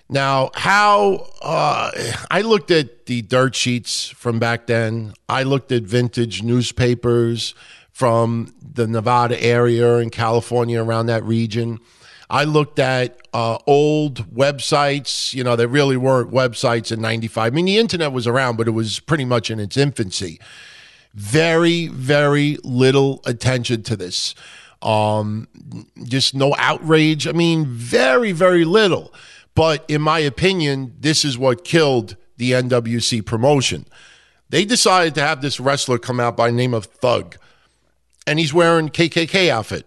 Now, 0.07 0.51
how 0.53 1.27
uh, 1.41 1.91
I 2.29 2.41
looked 2.41 2.71
at 2.71 3.07
the 3.07 3.21
dirt 3.21 3.55
sheets 3.55 4.09
from 4.09 4.39
back 4.39 4.67
then, 4.67 5.13
I 5.27 5.43
looked 5.43 5.73
at 5.73 5.83
vintage 5.83 6.43
newspapers 6.43 7.53
from 7.91 8.53
the 8.61 8.87
Nevada 8.87 9.41
area 9.41 9.97
and 9.97 10.13
California 10.13 10.81
around 10.81 11.07
that 11.07 11.23
region. 11.25 11.79
I 12.29 12.45
looked 12.45 12.79
at 12.79 13.17
uh, 13.33 13.57
old 13.67 14.33
websites, 14.33 15.33
you 15.33 15.43
know, 15.43 15.57
they 15.57 15.65
really 15.65 15.97
weren't 15.97 16.31
websites 16.31 16.89
in 16.89 17.01
95. 17.01 17.51
I 17.51 17.53
mean, 17.53 17.65
the 17.65 17.77
internet 17.77 18.13
was 18.13 18.27
around, 18.27 18.55
but 18.55 18.69
it 18.69 18.71
was 18.71 19.01
pretty 19.01 19.25
much 19.25 19.51
in 19.51 19.59
its 19.59 19.75
infancy 19.75 20.39
very, 21.13 21.87
very 21.87 22.57
little 22.63 23.21
attention 23.25 23.83
to 23.83 23.95
this. 23.95 24.35
Um, 24.81 25.47
just 26.03 26.33
no 26.33 26.55
outrage. 26.57 27.27
I 27.27 27.33
mean, 27.33 27.65
very, 27.65 28.31
very 28.31 28.65
little. 28.65 29.13
But 29.53 29.85
in 29.87 30.01
my 30.01 30.19
opinion, 30.19 30.95
this 30.99 31.25
is 31.25 31.37
what 31.37 31.63
killed 31.63 32.15
the 32.37 32.51
NWC 32.51 33.25
promotion. 33.25 33.85
They 34.49 34.65
decided 34.65 35.15
to 35.15 35.21
have 35.21 35.41
this 35.41 35.59
wrestler 35.59 35.97
come 35.97 36.19
out 36.19 36.35
by 36.35 36.51
name 36.51 36.73
of 36.73 36.85
Thug, 36.85 37.37
and 38.25 38.39
he's 38.39 38.53
wearing 38.53 38.89
KKK 38.89 39.49
outfit. 39.49 39.85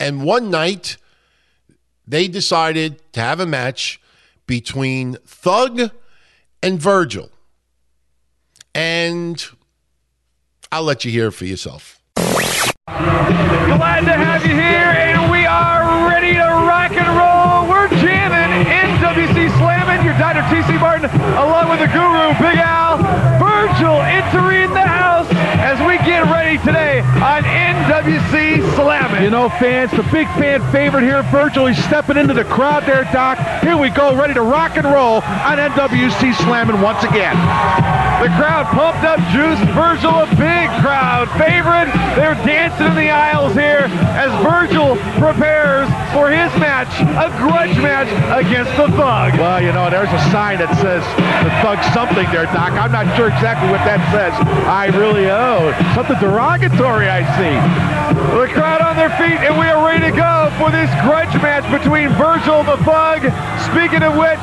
And 0.00 0.24
one 0.24 0.50
night, 0.50 0.96
they 2.06 2.28
decided 2.28 3.00
to 3.12 3.20
have 3.20 3.40
a 3.40 3.46
match 3.46 4.00
between 4.46 5.14
Thug 5.24 5.90
and 6.62 6.80
Virgil. 6.80 7.30
And 8.74 9.42
I'll 10.74 10.82
let 10.82 11.04
you 11.04 11.12
hear 11.12 11.28
it 11.28 11.32
for 11.34 11.44
yourself. 11.44 12.00
Glad 12.16 14.00
to 14.00 14.12
have 14.12 14.44
you 14.44 14.54
here, 14.54 15.03
You 29.24 29.30
know, 29.30 29.48
fans, 29.48 29.90
the 29.90 30.02
big 30.12 30.28
fan 30.36 30.60
favorite 30.70 31.00
here, 31.00 31.22
Virgil. 31.32 31.64
He's 31.64 31.82
stepping 31.82 32.18
into 32.18 32.34
the 32.34 32.44
crowd 32.44 32.84
there, 32.84 33.04
Doc. 33.04 33.38
Here 33.62 33.74
we 33.74 33.88
go, 33.88 34.14
ready 34.14 34.34
to 34.34 34.42
rock 34.42 34.76
and 34.76 34.84
roll 34.84 35.24
on 35.24 35.56
NWC 35.56 36.34
Slamming 36.44 36.82
once 36.82 37.02
again. 37.04 37.32
The 38.20 38.28
crowd 38.36 38.68
pumped 38.76 39.00
up 39.00 39.16
juice. 39.32 39.56
Virgil, 39.72 40.12
a 40.12 40.28
big 40.36 40.68
crowd 40.84 41.32
favorite. 41.40 41.88
They're 42.20 42.36
dancing 42.44 42.84
in 42.84 42.96
the 42.96 43.08
aisles 43.08 43.54
here 43.54 43.88
as 44.12 44.28
Virgil 44.44 45.00
prepares 45.16 45.88
for 46.12 46.28
his 46.28 46.52
match, 46.60 46.92
a 47.16 47.32
grudge 47.40 47.76
match 47.80 48.12
against 48.28 48.76
the 48.76 48.92
Thug. 48.92 49.40
Well, 49.40 49.60
you 49.64 49.72
know, 49.72 49.88
there's 49.88 50.12
a 50.12 50.22
sign 50.28 50.58
that 50.60 50.68
says 50.84 51.00
the 51.40 51.52
Thug 51.64 51.80
something 51.96 52.28
there, 52.28 52.44
Doc. 52.52 52.76
I'm 52.76 52.92
not 52.92 53.08
sure 53.16 53.32
exactly 53.32 53.72
what 53.72 53.80
that 53.88 54.04
says. 54.12 54.36
I 54.68 54.92
really 54.92 55.32
oh, 55.32 55.72
something 55.96 56.20
derogatory. 56.20 57.08
I 57.08 57.24
see. 57.40 57.56
The 58.36 58.52
crowd 58.52 58.80
on 58.80 58.96
their 58.96 59.13
feet, 59.18 59.38
and 59.42 59.54
we 59.58 59.66
are 59.66 59.84
ready 59.84 60.10
to 60.10 60.14
go 60.14 60.50
for 60.58 60.70
this 60.70 60.90
grudge 61.06 61.32
match 61.42 61.66
between 61.70 62.10
Virgil 62.18 62.62
the 62.64 62.78
Thug. 62.82 63.22
Speaking 63.70 64.02
of 64.02 64.16
which, 64.16 64.42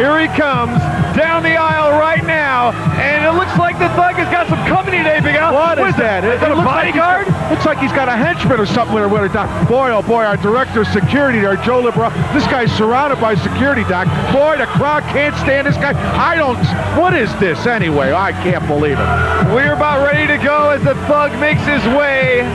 here 0.00 0.16
he 0.20 0.28
comes 0.38 0.78
down 1.16 1.42
the 1.42 1.56
aisle 1.56 1.98
right 1.98 2.24
now, 2.24 2.72
and 2.96 3.24
it 3.24 3.34
looks 3.36 3.56
like 3.58 3.78
the 3.78 3.88
Thug 3.98 4.14
has 4.16 4.30
got 4.30 4.48
some 4.48 4.60
company 4.66 4.98
today, 4.98 5.20
Big 5.20 5.36
Al. 5.36 5.52
What 5.52 5.78
is 5.78 5.96
that? 5.96 6.24
Is 6.24 6.40
that 6.40 6.50
a 6.50 6.54
looks 6.54 6.66
like 6.66 6.94
bodyguard? 6.94 7.26
Looks 7.50 7.66
like 7.66 7.78
he's 7.78 7.92
got 7.92 8.08
a 8.08 8.16
henchman 8.16 8.60
or 8.60 8.66
something 8.66 8.94
with 8.94 9.10
with 9.10 9.30
it, 9.30 9.32
Doc. 9.32 9.48
Boy, 9.68 9.90
oh 9.90 10.02
boy, 10.02 10.24
our 10.24 10.36
director 10.36 10.82
of 10.82 10.88
security 10.88 11.40
there, 11.40 11.56
Joe 11.56 11.80
Libra. 11.80 12.10
This 12.32 12.46
guy's 12.46 12.70
surrounded 12.72 13.20
by 13.20 13.34
security, 13.34 13.82
Doc. 13.84 14.06
Boy, 14.32 14.56
the 14.56 14.66
crowd 14.66 15.02
can't 15.12 15.34
stand 15.36 15.66
this 15.66 15.76
guy. 15.76 15.92
I 16.16 16.36
don't. 16.36 16.58
What 16.96 17.14
is 17.14 17.34
this 17.40 17.66
anyway? 17.66 18.12
I 18.12 18.32
can't 18.32 18.66
believe 18.66 18.98
it. 18.98 19.08
We're 19.54 19.74
about 19.74 20.06
ready 20.06 20.26
to 20.26 20.38
go 20.42 20.70
as 20.70 20.82
the 20.84 20.94
Thug 21.06 21.32
makes 21.40 21.64
his 21.66 21.84
way 21.96 22.46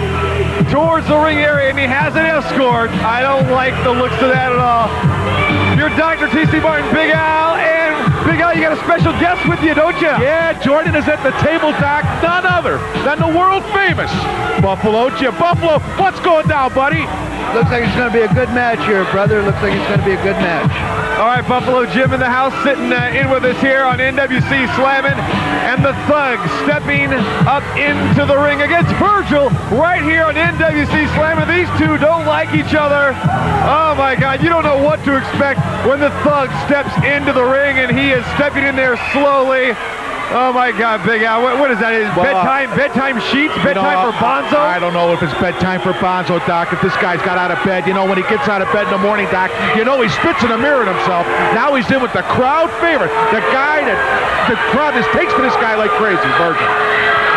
towards 0.69 1.07
the 1.07 1.17
ring 1.17 1.37
area, 1.37 1.69
and 1.69 1.79
he 1.79 1.85
has 1.85 2.15
an 2.15 2.25
escort. 2.25 2.89
I 3.03 3.21
don't 3.21 3.49
like 3.51 3.73
the 3.83 3.91
looks 3.91 4.15
of 4.21 4.29
that 4.29 4.51
at 4.51 4.61
all. 4.61 4.87
You're 5.77 5.89
Dr. 5.97 6.29
T.C. 6.29 6.59
Martin, 6.59 6.85
Big 6.93 7.11
Al, 7.11 7.55
and 7.55 7.93
Big 8.25 8.39
Al, 8.39 8.55
you 8.55 8.61
got 8.61 8.77
a 8.77 8.81
special 8.83 9.11
guest 9.19 9.47
with 9.49 9.61
you, 9.63 9.73
don't 9.73 9.99
you? 9.99 10.13
Yeah, 10.21 10.53
Jordan 10.61 10.95
is 10.95 11.07
at 11.07 11.21
the 11.23 11.31
table, 11.43 11.71
Doc. 11.81 12.05
None 12.21 12.45
other 12.45 12.77
than 13.03 13.19
the 13.19 13.31
world 13.37 13.63
famous 13.73 14.11
Buffalo 14.61 15.09
Jim. 15.17 15.35
Buffalo, 15.37 15.79
what's 15.97 16.19
going 16.21 16.47
down, 16.47 16.73
buddy? 16.73 17.03
Looks 17.51 17.69
like 17.69 17.83
it's 17.83 17.95
going 17.95 18.09
to 18.09 18.17
be 18.17 18.25
a 18.25 18.33
good 18.33 18.49
match 18.55 18.79
here, 18.87 19.05
brother. 19.11 19.43
Looks 19.43 19.61
like 19.61 19.75
it's 19.75 19.87
going 19.91 19.99
to 19.99 20.05
be 20.05 20.15
a 20.15 20.23
good 20.23 20.39
match. 20.39 20.71
All 21.19 21.29
right, 21.29 21.45
Buffalo 21.47 21.85
Jim 21.85 22.11
in 22.11 22.19
the 22.19 22.29
house, 22.29 22.51
sitting 22.63 22.91
uh, 22.91 23.13
in 23.13 23.29
with 23.29 23.45
us 23.45 23.59
here 23.61 23.83
on 23.85 23.99
NWC 23.99 24.65
Slamming, 24.73 25.13
and 25.69 25.85
the 25.85 25.93
Thug 26.09 26.41
stepping 26.65 27.13
up 27.45 27.61
into 27.77 28.25
the 28.25 28.35
ring 28.35 28.65
against 28.65 28.89
Virgil 28.97 29.53
right 29.77 30.01
here 30.01 30.25
on 30.25 30.33
NWC 30.33 31.13
Slamming. 31.13 31.45
These 31.45 31.69
two 31.77 32.01
don't 32.01 32.25
like 32.25 32.49
each 32.57 32.73
other. 32.73 33.13
Oh 33.69 33.93
my 33.93 34.17
God, 34.19 34.41
you 34.41 34.49
don't 34.49 34.65
know 34.65 34.81
what 34.81 35.03
to 35.05 35.15
expect 35.15 35.61
when 35.85 35.99
the 35.99 36.09
Thug 36.25 36.49
steps 36.65 36.91
into 37.05 37.31
the 37.33 37.45
ring, 37.45 37.77
and 37.77 37.95
he 37.95 38.09
is 38.09 38.25
stepping 38.33 38.65
in 38.65 38.75
there 38.75 38.97
slowly. 39.13 39.77
Oh 40.33 40.49
my 40.49 40.73
God, 40.73 41.05
Big 41.05 41.21
Al, 41.21 41.45
what, 41.45 41.61
what 41.61 41.69
is 41.69 41.77
that? 41.77 41.93
Is 41.93 42.09
Well, 42.17 42.25
uh, 42.25 42.41
bedtime, 42.41 42.69
bedtime 42.73 43.17
sheets, 43.29 43.53
You 43.53 43.77
know, 43.77 43.85
bedtime 43.85 44.01
for 44.01 44.13
uh, 44.17 44.25
Bonzo? 44.25 44.57
I 44.57 44.81
don't 44.81 44.97
know 44.97 45.13
if 45.13 45.21
it's 45.21 45.37
bedtime 45.37 45.77
for 45.77 45.93
Bonzo, 46.01 46.41
Doc. 46.49 46.73
If 46.73 46.81
this 46.81 46.97
guy's 46.97 47.21
got 47.21 47.37
out 47.37 47.53
of 47.53 47.61
bed, 47.61 47.85
you 47.85 47.93
know, 47.93 48.01
when 48.09 48.17
he 48.17 48.25
gets 48.25 48.49
out 48.49 48.65
of 48.65 48.65
bed 48.73 48.89
in 48.89 48.93
the 48.97 49.03
morning, 49.05 49.29
Doc, 49.29 49.53
you 49.77 49.85
know 49.85 50.01
he 50.01 50.09
spits 50.09 50.41
in 50.41 50.49
the 50.49 50.57
mirror 50.57 50.81
at 50.81 50.89
himself. 50.89 51.29
Now 51.53 51.77
he's 51.77 51.85
in 51.93 52.01
with 52.01 52.17
the 52.17 52.25
crowd 52.33 52.73
favorite, 52.81 53.13
the 53.29 53.45
guy 53.53 53.85
that 53.85 53.99
the 54.49 54.57
crowd 54.73 54.97
just 54.97 55.13
takes 55.13 55.29
to 55.37 55.41
this 55.45 55.53
guy 55.61 55.77
like 55.77 55.93
crazy, 56.01 56.25
Virgil. 56.41 56.65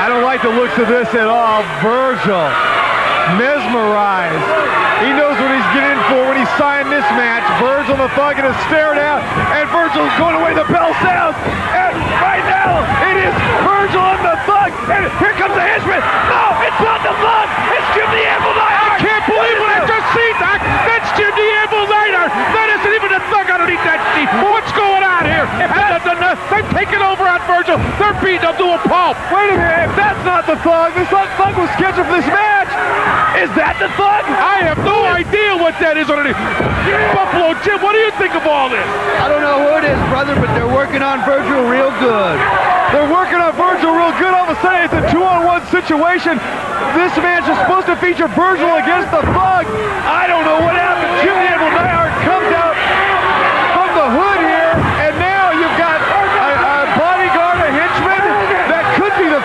I 0.01 0.09
don't 0.09 0.25
like 0.25 0.41
the 0.41 0.57
looks 0.57 0.81
of 0.81 0.89
this 0.89 1.13
at 1.13 1.29
all. 1.29 1.61
Virgil, 1.85 2.49
mesmerized. 3.37 4.41
He 5.05 5.13
knows 5.13 5.37
what 5.37 5.53
he's 5.53 5.71
getting 5.77 5.93
in 5.93 6.01
for 6.09 6.33
when 6.33 6.41
he 6.41 6.49
signed 6.57 6.89
this 6.89 7.05
match. 7.21 7.45
Virgil 7.61 8.01
the 8.01 8.09
Thug 8.17 8.41
is 8.41 8.57
staring 8.73 8.97
out, 8.97 9.21
and 9.53 9.69
Virgil's 9.69 10.09
going 10.17 10.41
away. 10.41 10.57
The 10.57 10.65
bell 10.73 10.97
sounds, 11.05 11.37
and 11.77 12.06
right 12.67 13.07
it 13.15 13.19
is 13.31 13.35
Virgil 13.63 14.03
and 14.03 14.23
the 14.27 14.37
Thug, 14.49 14.71
and 14.91 15.03
here 15.23 15.35
comes 15.39 15.55
the 15.55 15.63
henchman. 15.63 16.03
No, 16.03 16.43
it's 16.67 16.81
not 16.83 17.01
the 17.07 17.15
Thug. 17.15 17.47
It's 17.71 17.89
Jim 17.95 18.09
the 18.11 18.23
Anvil 18.27 18.55
I 18.57 18.99
can't 18.99 19.27
believe 19.29 19.57
what 19.61 19.71
I 19.71 19.81
just 19.87 20.07
see, 20.15 20.31
Doc. 20.41 20.59
That's 20.63 21.09
Jim 21.15 21.33
the 21.33 21.49
Anvil 21.63 21.87
Neidhart. 21.87 22.33
That 22.33 22.69
isn't 22.81 22.95
even 22.97 23.11
a 23.13 23.21
thug 23.31 23.47
underneath 23.51 23.85
that. 23.85 24.01
What's 24.43 24.73
going 24.73 24.86
on 25.17 25.25
here? 25.25 25.47
And 25.63 25.71
the- 25.73 26.01
the- 26.05 26.19
the- 26.21 26.39
They're 26.51 26.69
taking 26.77 27.03
over 27.03 27.25
on 27.27 27.41
Virgil. 27.49 27.79
They're 27.99 28.17
beating 28.21 28.45
him 28.45 28.57
to 28.57 28.67
a 28.77 28.79
pulp. 28.89 29.17
Wait 29.33 29.51
a 29.51 29.57
minute, 29.57 29.89
if 29.91 29.97
that's 29.97 30.23
not 30.25 30.47
the 30.47 30.57
Thug, 30.61 30.95
this 30.95 31.09
Thug 31.09 31.57
was 31.57 31.71
scheduled 31.77 32.07
for 32.07 32.17
this 32.21 32.27
match. 32.27 32.69
Is 33.41 33.51
that 33.57 33.77
the 33.81 33.89
Thug? 33.97 34.23
I 34.29 34.65
have 34.69 34.79
no 34.85 35.05
idea 35.05 35.57
what 35.57 35.79
that 35.81 35.97
is 35.97 36.09
underneath. 36.11 36.37
Buffalo 37.17 37.55
Jim, 37.65 37.81
what 37.83 37.93
do 37.93 38.01
you 38.01 38.13
think 38.21 38.35
of 38.35 38.47
all 38.47 38.69
this? 38.69 38.85
I 39.21 39.29
don't 39.29 39.43
know 39.43 39.59
who 39.65 39.71
it 39.81 39.85
is, 39.89 39.99
brother, 40.13 40.35
but 40.37 40.53
they're 40.55 40.69
working 40.71 41.03
on 41.03 41.25
Virgil 41.25 41.65
real 41.69 41.91
good. 42.01 42.37
They're 42.93 43.11
working 43.11 43.41
on 43.41 43.53
Virgil 43.57 43.93
real 43.93 44.13
good. 44.21 44.33
All 44.33 44.47
of 44.49 44.53
a 44.57 44.59
sudden, 44.63 44.85
it's 44.87 44.95
a 44.95 45.05
two-on-one 45.11 45.67
situation. 45.69 46.39
This 46.95 47.13
match 47.19 47.49
is 47.49 47.57
supposed 47.67 47.87
to 47.91 47.97
feature 47.97 48.29
Virgil 48.29 48.71
against 48.77 49.11
the 49.11 49.23
Thug. 49.35 49.65
I 50.07 50.25
don't 50.29 50.45
know 50.47 50.61
what 50.63 50.77
happened. 50.77 51.13
Jim 51.25 51.35
the 51.35 51.49
Anvil 51.51 51.73
Neidhart 51.77 52.13
comes 52.25 52.51
out 52.55 52.77
from 53.75 53.89
the 53.97 54.07
hood 54.17 54.41
here, 54.41 54.73
and 55.05 55.13
now 55.19 55.51
you've 55.53 55.77
got 55.77 55.99
a, 56.01 56.23
a 56.57 56.77
bodyguard, 56.95 57.59
a 57.67 57.71
henchman 57.75 58.23
that 58.71 58.85
could 58.97 59.13
be 59.19 59.27
the 59.29 59.43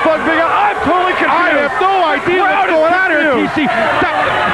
Thug. 3.54 3.68
Big 3.68 4.51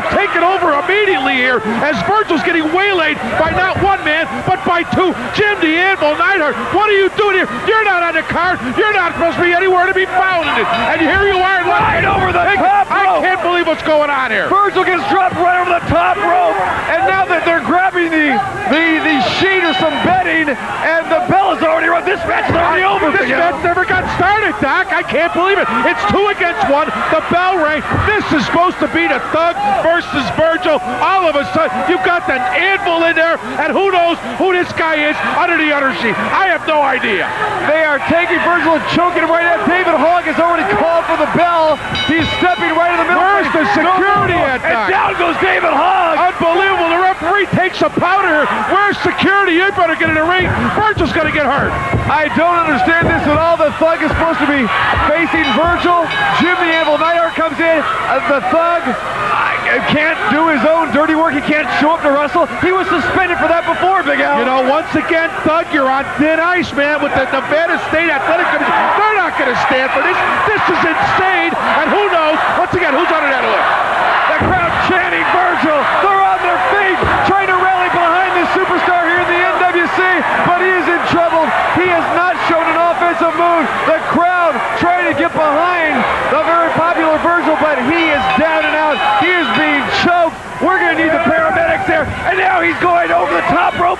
have 0.00 0.14
no 0.14 0.24
idea 0.24 0.40
Crowd 0.40 0.48
what's 0.48 0.60
is 0.60 0.64
going 0.64 0.72
on 0.72 0.72
here, 0.72 0.88
confused. 0.88 1.12
TC. 1.12 1.20
That 1.20 1.20
pandemonium 1.20 1.20
taken 1.20 1.20
over 1.20 1.20
immediately 1.20 1.34
here 1.36 1.60
as 1.84 1.96
Virgil's 2.08 2.42
getting 2.42 2.64
waylaid 2.72 3.16
by 3.38 3.50
not 3.52 3.76
one 3.82 4.00
man, 4.04 4.26
but 4.48 4.60
by 4.64 4.82
two. 4.96 5.12
Jim 5.36 5.56
the 5.60 5.72
Anvil 5.76 6.16
Neidhart, 6.16 6.56
what 6.74 6.88
are 6.88 6.96
you 6.96 7.08
doing 7.16 7.36
here? 7.36 7.48
You're 7.68 7.84
not 7.84 8.02
on 8.02 8.14
the 8.14 8.24
card. 8.26 8.60
You're 8.76 8.92
not 8.94 9.14
supposed 9.14 9.36
to 9.38 9.44
be 9.44 9.52
anywhere 9.52 9.86
to 9.86 9.94
be 9.96 10.06
found 10.06 10.48
in 10.48 10.56
it. 10.64 10.68
And 10.96 11.00
here 11.00 11.26
you 11.28 11.38
are. 11.38 11.60
Right 11.60 12.04
over 12.04 12.32
the 12.32 12.40
I, 12.40 12.56
top 12.56 12.90
I 12.90 13.04
rope. 13.06 13.22
can't 13.22 13.42
believe 13.42 13.66
what's 13.66 13.82
going 13.84 14.10
on 14.10 14.30
here. 14.30 14.48
Virgil 14.48 14.82
gets 14.84 15.04
dropped 15.12 15.36
right 15.36 15.60
over 15.60 15.70
the 15.70 15.84
top 15.86 16.16
rope, 16.18 16.56
and 16.90 17.06
now 17.06 17.24
that 17.28 17.44
they're 17.44 17.62
grabbing 17.62 18.10
the 18.10 18.34
the 18.72 18.84
the 19.04 19.16
sheet 19.38 19.62
or 19.62 19.74
some 19.78 19.94
bedding, 20.02 20.48
and 20.50 21.02
the 21.08 21.20
bell 21.30 21.52
is 21.54 21.62
already 21.62 21.88
run. 21.88 22.02
This 22.04 22.20
match 22.26 22.48
is 22.50 22.56
already 22.56 22.82
over. 22.82 23.12
This 23.12 23.28
match 23.30 23.60
never 23.62 23.84
got 23.84 24.02
started, 24.16 24.56
Doc. 24.58 24.90
I 24.90 25.02
can't 25.04 25.30
believe 25.36 25.58
it. 25.60 25.68
It's 25.86 26.02
two 26.10 26.26
against 26.32 26.64
one. 26.72 26.88
The 27.12 27.22
bell 27.30 27.60
rang. 27.60 27.84
This 28.08 28.24
is 28.32 28.42
supposed 28.46 28.78
to 28.80 28.88
be 28.90 29.06
the 29.06 29.20
Thug 29.30 29.54
versus 29.90 30.22
Virgil. 30.38 30.78
All 31.02 31.26
of 31.26 31.34
a 31.34 31.42
sudden, 31.50 31.74
you've 31.90 32.06
got 32.06 32.22
the 32.30 32.38
anvil 32.38 33.02
in 33.10 33.18
there, 33.18 33.34
and 33.58 33.74
who 33.74 33.90
knows 33.90 34.14
who 34.38 34.54
this 34.54 34.70
guy 34.78 35.10
is 35.10 35.16
under 35.34 35.58
the 35.58 35.74
other 35.74 35.90
sheet. 35.98 36.14
I 36.14 36.46
have 36.46 36.62
no 36.70 36.78
idea. 36.78 37.26
They 37.66 37.82
are 37.82 37.98
taking 38.06 38.38
Virgil 38.46 38.78
and 38.78 38.84
choking 38.94 39.26
him 39.26 39.30
right 39.30 39.42
now. 39.42 39.58
David 39.66 39.98
Hogg 39.98 40.30
has 40.30 40.38
already 40.38 40.66
called 40.78 41.02
for 41.10 41.18
the 41.18 41.26
bell. 41.34 41.74
He's 42.06 42.24
stepping 42.38 42.70
right 42.78 42.94
in 42.94 42.98
the 43.02 43.08
middle. 43.10 43.18
Where's 43.20 43.50
the 43.50 43.66
security 43.74 44.38
at, 44.38 44.62
And 44.62 44.78
Doc? 44.78 44.86
down 44.94 45.12
goes 45.18 45.36
David 45.42 45.74
Hogg. 45.74 46.38
Unbelievable. 46.38 46.86
The 46.94 47.02
referee 47.02 47.50
takes 47.58 47.82
a 47.82 47.90
powder. 47.90 48.46
Where's 48.70 48.96
security? 49.02 49.58
You 49.58 49.74
better 49.74 49.98
get 49.98 50.06
in 50.08 50.16
the 50.16 50.26
ring. 50.26 50.46
Virgil's 50.78 51.12
going 51.12 51.26
to 51.26 51.34
get 51.34 51.46
hurt. 51.50 51.74
I 52.06 52.30
don't 52.38 52.58
understand 52.62 53.10
this 53.10 53.22
at 53.26 53.38
all. 53.38 53.58
The 53.58 53.74
Thug 53.82 53.98
is 54.02 54.10
supposed 54.14 54.38
to 54.38 54.48
be 54.50 54.62
facing 55.10 55.46
Virgil. 55.58 56.06
Jim 56.38 56.54
the 56.62 56.70
Anvil 56.78 56.98
Neidhart 56.98 57.34
comes 57.34 57.58
in. 57.58 57.78
Uh, 57.82 58.22
the 58.30 58.40
Thug 58.54 58.82
can't 59.92 60.18
do 60.34 60.50
his 60.50 60.64
own 60.66 60.90
dirty 60.90 61.14
work. 61.14 61.34
He 61.34 61.40
can't 61.40 61.68
show 61.78 61.94
up 61.94 62.02
to 62.02 62.10
wrestle. 62.10 62.50
He 62.58 62.74
was 62.74 62.90
suspended 62.90 63.38
for 63.38 63.46
that 63.46 63.62
before, 63.62 64.02
Big 64.02 64.18
Al. 64.18 64.42
You 64.42 64.48
know, 64.48 64.66
once 64.66 64.90
again, 64.98 65.30
Thug, 65.46 65.70
you're 65.70 65.86
on 65.86 66.02
thin 66.18 66.42
ice, 66.42 66.74
man, 66.74 66.98
with 66.98 67.14
the 67.14 67.24
Nevada 67.30 67.78
State 67.86 68.10
Athletic 68.10 68.50
Commission. 68.50 68.74
They're 68.98 69.18
not 69.20 69.38
going 69.38 69.52
to 69.54 69.60
stand 69.70 69.94
for 69.94 70.02
this. 70.02 70.18
This 70.50 70.62
is 70.74 70.80
insane. 70.82 71.52
And 71.54 71.86
who 71.86 72.02
knows, 72.10 72.38
once 72.58 72.74
again, 72.74 72.92
who's 72.98 73.10
under 73.14 73.30
that 73.30 73.46
hood? 73.46 73.79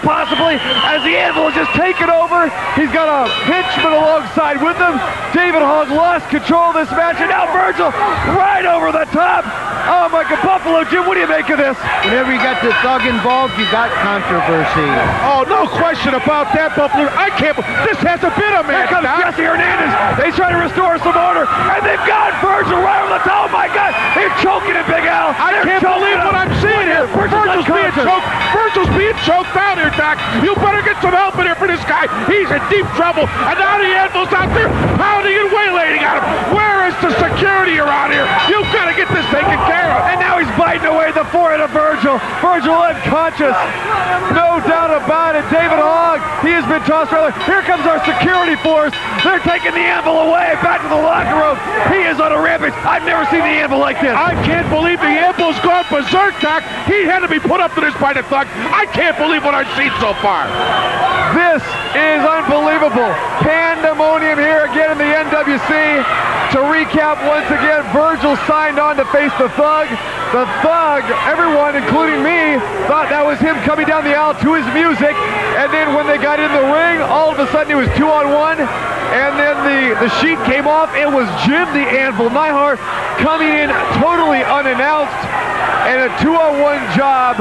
top 0.02 0.09
possibly, 0.50 0.88
as 0.90 1.02
the 1.02 1.14
anvil 1.14 1.48
is 1.48 1.54
just 1.54 1.70
taken 1.76 2.10
over. 2.10 2.48
He's 2.74 2.90
got 2.90 3.06
a 3.06 3.30
henchman 3.46 3.92
alongside 3.92 4.58
with 4.62 4.76
him. 4.76 4.98
David 5.34 5.62
Hogg 5.62 5.90
lost 5.90 6.28
control 6.30 6.74
of 6.74 6.74
this 6.74 6.90
match, 6.90 7.20
and 7.20 7.30
now 7.30 7.46
Virgil 7.52 7.90
right 8.34 8.66
over 8.66 8.90
the 8.90 9.06
top. 9.14 9.46
Oh 9.90 10.06
my 10.10 10.22
God, 10.22 10.42
Buffalo 10.42 10.84
Jim, 10.86 11.06
what 11.06 11.14
do 11.14 11.20
you 11.20 11.30
make 11.30 11.48
of 11.50 11.58
this? 11.58 11.76
Whenever 12.06 12.30
you 12.32 12.38
got 12.38 12.62
the 12.62 12.70
thug 12.82 13.02
involved, 13.06 13.54
you 13.58 13.66
got 13.70 13.90
controversy. 14.02 14.86
Oh, 15.26 15.42
no 15.48 15.66
question 15.78 16.14
about 16.14 16.52
that, 16.54 16.74
Buffalo. 16.76 17.10
I 17.14 17.30
can't. 17.34 17.56
This 17.86 17.98
hasn't 18.02 18.34
been 18.38 18.54
a 18.54 18.62
Here 18.66 18.86
comes 18.86 19.06
Doc. 19.06 19.18
Jesse 19.34 19.46
Hernandez. 19.46 19.90
They 20.18 20.30
try 20.34 20.50
to 20.54 20.60
restore 20.60 20.98
some 21.02 21.16
order, 21.16 21.46
and 21.46 21.80
they've 21.82 22.06
got 22.06 22.34
Virgil 22.42 22.78
right 22.82 23.02
over 23.02 23.18
the 23.18 23.24
top. 23.26 23.50
Oh 23.50 23.52
my 23.56 23.72
God, 23.72 23.96
they're 24.14 24.30
choking 24.44 24.76
it, 24.76 24.84
Big 24.84 25.08
Al. 25.08 25.32
I 25.34 25.56
They're 25.56 25.80
can't 25.80 25.82
believe 25.82 26.18
him. 26.20 26.28
what 26.28 26.36
I'm 26.36 26.52
seeing 26.60 26.86
here. 26.86 27.08
Virgil's 27.08 27.64
Virgil's 27.64 27.68
being 27.72 27.94
choked. 28.04 28.26
Virgil's 28.52 28.92
being 28.94 29.16
choked 29.24 29.54
out 29.56 29.80
here, 29.80 29.90
Doc. 29.96 30.20
You 30.42 30.54
better 30.56 30.82
get 30.82 31.00
some 31.02 31.12
help 31.12 31.36
in 31.36 31.46
here 31.46 31.58
for 31.58 31.68
this 31.68 31.82
guy. 31.84 32.08
He's 32.26 32.48
in 32.48 32.62
deep 32.72 32.86
trouble. 32.96 33.28
And 33.28 33.56
now 33.56 33.76
the 33.76 33.90
Anvil's 33.90 34.32
out 34.32 34.48
there 34.56 34.68
pounding 34.96 35.36
and 35.36 35.50
waylaying 35.52 36.00
at 36.00 36.20
him. 36.20 36.24
Where 36.56 36.88
is 36.88 36.96
the 37.04 37.12
security 37.20 37.76
around 37.78 38.12
here? 38.12 38.24
You've 38.48 38.68
got 38.72 38.88
to 38.88 38.94
get 38.96 39.08
this 39.12 39.26
taken 39.28 39.58
care 39.68 39.90
of. 39.92 40.00
And 40.08 40.18
now 40.20 40.40
he's 40.40 40.50
biting 40.56 40.88
away 40.88 41.12
the 41.12 41.24
forehead 41.28 41.60
of 41.60 41.70
Virgil. 41.70 42.16
Virgil 42.40 42.76
unconscious. 42.76 43.56
No 44.32 44.62
doubt 44.64 44.94
about 44.94 45.36
it. 45.36 45.44
David 45.50 45.80
Hogg, 45.82 46.22
he 46.44 46.52
has 46.54 46.64
been 46.70 46.82
tossed 46.86 47.12
rather. 47.12 47.32
Here 47.44 47.62
comes 47.66 47.84
our 47.84 48.00
security 48.06 48.56
force. 48.62 48.94
They're 49.26 49.42
taking 49.42 49.72
the 49.74 49.84
anvil 49.84 50.16
away 50.24 50.54
back 50.62 50.80
to 50.84 50.88
the 50.88 51.00
locker 51.00 51.36
room. 51.36 51.56
He 51.92 52.06
is 52.06 52.20
on 52.20 52.32
a 52.32 52.40
rampage. 52.40 52.72
I've 52.86 53.04
never 53.04 53.24
seen 53.28 53.42
the 53.42 53.58
anvil 53.60 53.82
like 53.82 54.00
this. 54.00 54.14
I 54.14 54.38
can't 54.46 54.68
believe 54.70 55.00
the 55.00 55.10
Anvil's 55.10 55.58
gone 55.60 55.84
berserk, 55.90 56.38
Doc. 56.40 56.62
He 56.86 57.02
had 57.02 57.20
to 57.20 57.28
be 57.28 57.40
put 57.40 57.60
up 57.60 57.74
to 57.74 57.80
this 57.80 57.94
by 57.98 58.12
the 58.12 58.22
thug. 58.22 58.46
I 58.70 58.86
can't 58.94 59.18
believe 59.18 59.42
what 59.42 59.54
I've 59.54 59.70
seen 59.76 59.90
so 59.98 60.14
far. 60.22 60.29
This 60.30 61.58
is 61.98 62.22
unbelievable. 62.22 63.10
Pandemonium 63.42 64.38
here 64.38 64.62
again 64.62 64.94
in 64.94 64.98
the 65.02 65.10
NWC. 65.26 66.06
To 66.54 66.62
recap 66.70 67.18
once 67.26 67.50
again, 67.50 67.82
Virgil 67.90 68.38
signed 68.46 68.78
on 68.78 68.94
to 69.02 69.04
face 69.10 69.34
the 69.42 69.50
Thug. 69.58 69.90
The 70.30 70.46
Thug, 70.62 71.02
everyone, 71.26 71.74
including 71.74 72.22
me, 72.22 72.62
thought 72.86 73.10
that 73.10 73.26
was 73.26 73.42
him 73.42 73.58
coming 73.66 73.90
down 73.90 74.06
the 74.06 74.14
aisle 74.14 74.38
to 74.38 74.54
his 74.54 74.66
music. 74.70 75.18
And 75.58 75.66
then 75.74 75.98
when 75.98 76.06
they 76.06 76.18
got 76.22 76.38
in 76.38 76.50
the 76.54 76.62
ring, 76.62 77.02
all 77.10 77.34
of 77.34 77.38
a 77.42 77.50
sudden 77.50 77.74
it 77.74 77.78
was 77.82 77.90
two 77.98 78.06
on 78.06 78.30
one. 78.30 78.62
And 78.62 79.34
then 79.34 79.58
the, 79.66 79.98
the 79.98 80.10
sheet 80.22 80.38
came 80.46 80.70
off. 80.70 80.94
It 80.94 81.10
was 81.10 81.26
Jim 81.42 81.66
the 81.74 81.82
Anvil 81.82 82.30
Neidhart 82.30 82.78
coming 83.18 83.50
in 83.50 83.66
totally 83.98 84.46
unannounced. 84.46 85.26
And 85.90 86.06
a 86.06 86.10
two 86.22 86.38
on 86.38 86.62
one 86.62 86.78
job 86.94 87.34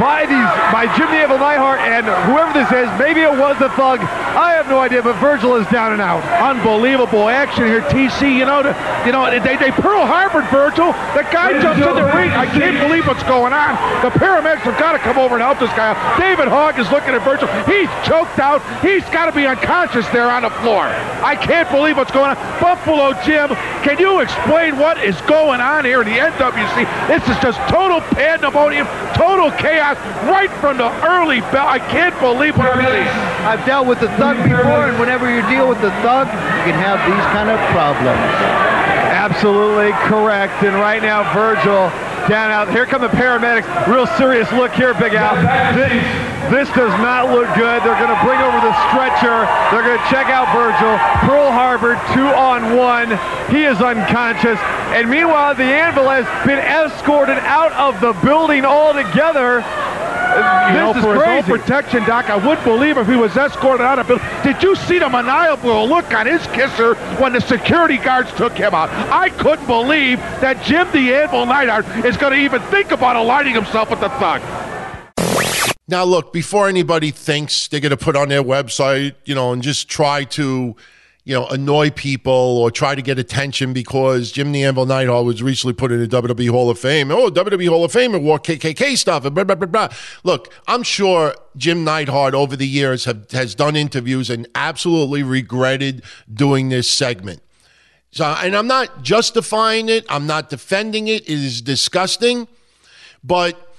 by 0.00 0.26
these 0.26 0.48
by 0.70 0.86
Jim 0.96 1.08
the 1.10 1.18
Anvil 1.24 1.38
Neidhart 1.38 1.80
and 1.80 2.04
whoever 2.28 2.52
this 2.52 2.70
is. 2.70 2.86
Maybe 2.98 3.20
it 3.20 3.32
was 3.32 3.58
the 3.58 3.68
thug. 3.74 4.00
I 4.36 4.54
have 4.54 4.68
no 4.68 4.78
idea, 4.78 5.02
but 5.02 5.16
Virgil 5.16 5.56
is 5.56 5.66
down 5.68 5.92
and 5.92 6.02
out. 6.02 6.22
Unbelievable 6.38 7.28
action 7.28 7.64
here, 7.64 7.80
TC. 7.88 8.36
You 8.36 8.44
know, 8.44 8.62
the, 8.62 8.76
you 9.06 9.12
know 9.12 9.24
they, 9.30 9.56
they 9.56 9.70
Pearl 9.70 10.04
Harbored 10.04 10.46
Virgil. 10.50 10.92
The 11.14 11.24
guy 11.32 11.56
jumps 11.60 11.80
in 11.80 11.94
the 11.94 12.10
ring. 12.12 12.30
I 12.30 12.46
can't 12.46 12.78
believe 12.82 13.06
what's 13.06 13.24
going 13.24 13.52
on. 13.52 13.74
The 14.02 14.10
paramedics 14.18 14.66
have 14.68 14.78
got 14.78 14.92
to 14.92 14.98
come 14.98 15.18
over 15.18 15.38
and 15.38 15.42
help 15.42 15.58
this 15.58 15.72
guy 15.78 15.94
out. 15.94 15.98
David 16.18 16.48
Hogg 16.48 16.78
is 16.78 16.90
looking 16.90 17.14
at 17.14 17.22
Virgil. 17.24 17.48
He's 17.64 17.88
choked 18.04 18.38
out. 18.38 18.60
He's 18.82 19.04
got 19.10 19.26
to 19.26 19.32
be 19.32 19.46
unconscious 19.46 20.06
there 20.10 20.30
on 20.30 20.42
the 20.42 20.50
floor. 20.60 20.90
I 21.22 21.34
can't 21.34 21.70
believe 21.70 21.96
what's 21.96 22.12
going 22.12 22.34
on. 22.34 22.38
Buffalo 22.60 23.14
Jim, 23.22 23.54
can 23.86 23.98
you 23.98 24.20
explain 24.20 24.76
what 24.76 24.98
is 25.02 25.18
going 25.22 25.60
on 25.60 25.84
here 25.84 26.02
in 26.02 26.08
the 26.08 26.18
NWC? 26.18 26.84
This 27.06 27.22
is 27.30 27.38
just 27.40 27.58
total 27.70 28.00
pandemonium, 28.12 28.86
total 29.14 29.37
chaos, 29.46 29.96
right 30.26 30.50
from 30.58 30.76
the 30.78 30.90
early 31.06 31.40
bell. 31.54 31.70
I 31.70 31.78
can't 31.78 32.18
believe 32.18 32.58
what 32.58 32.74
I'm 32.74 32.82
seeing. 32.82 33.06
I've 33.46 33.64
dealt 33.64 33.86
with 33.86 34.00
the 34.00 34.10
thug 34.18 34.36
before, 34.42 34.90
and 34.90 34.98
whenever 34.98 35.30
you 35.30 35.46
deal 35.46 35.68
with 35.68 35.80
the 35.80 35.94
thug, 36.02 36.26
you 36.26 36.62
can 36.66 36.74
have 36.74 36.98
these 37.06 37.26
kind 37.30 37.48
of 37.48 37.58
problems. 37.70 38.18
Absolutely 39.14 39.92
correct. 40.10 40.62
And 40.66 40.74
right 40.74 41.02
now, 41.02 41.22
Virgil 41.32 41.86
down 42.28 42.52
out. 42.52 42.68
Here 42.70 42.84
come 42.84 43.00
the 43.00 43.08
paramedics. 43.08 43.64
Real 43.88 44.06
serious 44.20 44.50
look 44.52 44.72
here, 44.72 44.92
Big 44.94 45.14
Al. 45.14 45.34
This, 45.72 45.90
this 46.52 46.68
does 46.76 46.92
not 47.00 47.32
look 47.32 47.48
good. 47.56 47.80
They're 47.82 47.96
going 47.96 48.12
to 48.12 48.22
bring 48.22 48.38
over 48.44 48.60
the 48.60 48.76
stretcher. 48.92 49.48
They're 49.72 49.82
going 49.82 49.96
to 49.96 50.08
check 50.12 50.28
out 50.28 50.44
Virgil. 50.52 51.00
Pearl 51.24 51.50
Harbor, 51.50 51.96
two 52.12 52.28
on 52.28 52.76
one. 52.76 53.08
He 53.48 53.64
is 53.64 53.80
unconscious. 53.80 54.60
And 54.92 55.08
meanwhile, 55.08 55.54
the 55.54 55.64
Anvil 55.64 56.08
has 56.08 56.28
been 56.46 56.58
escorted 56.60 57.38
out 57.38 57.72
of 57.72 58.00
the 58.00 58.12
building 58.24 58.64
altogether. 58.64 59.64
You 60.28 60.74
know, 60.74 60.92
This 60.92 60.98
is 60.98 61.04
for 61.04 61.16
crazy. 61.18 61.36
his 61.42 61.50
own 61.50 61.58
protection, 61.58 62.04
Doc, 62.04 62.28
I 62.28 62.36
wouldn't 62.36 62.64
believe 62.64 62.98
if 62.98 63.06
he 63.06 63.16
was 63.16 63.36
escorted 63.36 63.86
out 63.86 63.98
of 63.98 64.06
building. 64.06 64.26
Did 64.42 64.62
you 64.62 64.76
see 64.76 64.98
the 64.98 65.08
maniacal 65.08 65.88
look 65.88 66.12
on 66.12 66.26
his 66.26 66.46
kisser 66.48 66.94
when 67.20 67.32
the 67.32 67.40
security 67.40 67.96
guards 67.96 68.30
took 68.34 68.52
him 68.52 68.74
out? 68.74 68.90
I 69.10 69.30
couldn't 69.30 69.66
believe 69.66 70.18
that 70.40 70.62
Jim 70.62 70.90
the 70.92 71.14
Anvil 71.14 71.46
Neidhart 71.46 71.86
is 72.04 72.16
going 72.16 72.32
to 72.32 72.38
even 72.38 72.60
think 72.62 72.90
about 72.90 73.16
aligning 73.16 73.54
himself 73.54 73.90
with 73.90 74.00
the 74.00 74.10
thug. 74.10 74.42
Now, 75.90 76.04
look, 76.04 76.34
before 76.34 76.68
anybody 76.68 77.10
thinks 77.10 77.66
they're 77.68 77.80
going 77.80 77.90
to 77.90 77.96
put 77.96 78.14
on 78.14 78.28
their 78.28 78.42
website, 78.42 79.14
you 79.24 79.34
know, 79.34 79.52
and 79.52 79.62
just 79.62 79.88
try 79.88 80.24
to, 80.24 80.76
you 81.28 81.34
know, 81.34 81.46
annoy 81.48 81.90
people 81.90 82.32
or 82.32 82.70
try 82.70 82.94
to 82.94 83.02
get 83.02 83.18
attention 83.18 83.74
because 83.74 84.32
Jim 84.32 84.50
the 84.50 84.64
Anvil 84.64 84.86
Neidhart 84.86 85.26
was 85.26 85.42
recently 85.42 85.74
put 85.74 85.92
in 85.92 86.00
the 86.00 86.08
WWE 86.08 86.48
Hall 86.48 86.70
of 86.70 86.78
Fame. 86.78 87.10
Oh, 87.10 87.28
WWE 87.28 87.68
Hall 87.68 87.84
of 87.84 87.92
Fame 87.92 88.14
and 88.14 88.24
wore 88.24 88.38
KKK 88.38 88.96
stuff 88.96 89.26
and 89.26 89.34
blah, 89.34 89.44
blah, 89.44 89.54
blah, 89.54 89.66
blah. 89.66 89.88
Look, 90.24 90.50
I'm 90.66 90.82
sure 90.82 91.34
Jim 91.54 91.84
Neidhart 91.84 92.32
over 92.32 92.56
the 92.56 92.66
years 92.66 93.04
have, 93.04 93.30
has 93.32 93.54
done 93.54 93.76
interviews 93.76 94.30
and 94.30 94.48
absolutely 94.54 95.22
regretted 95.22 96.02
doing 96.32 96.70
this 96.70 96.88
segment. 96.88 97.42
So, 98.10 98.24
and 98.24 98.56
I'm 98.56 98.66
not 98.66 99.02
justifying 99.02 99.90
it. 99.90 100.06
I'm 100.08 100.26
not 100.26 100.48
defending 100.48 101.08
it. 101.08 101.24
It 101.24 101.28
is 101.28 101.60
disgusting. 101.60 102.48
But 103.22 103.76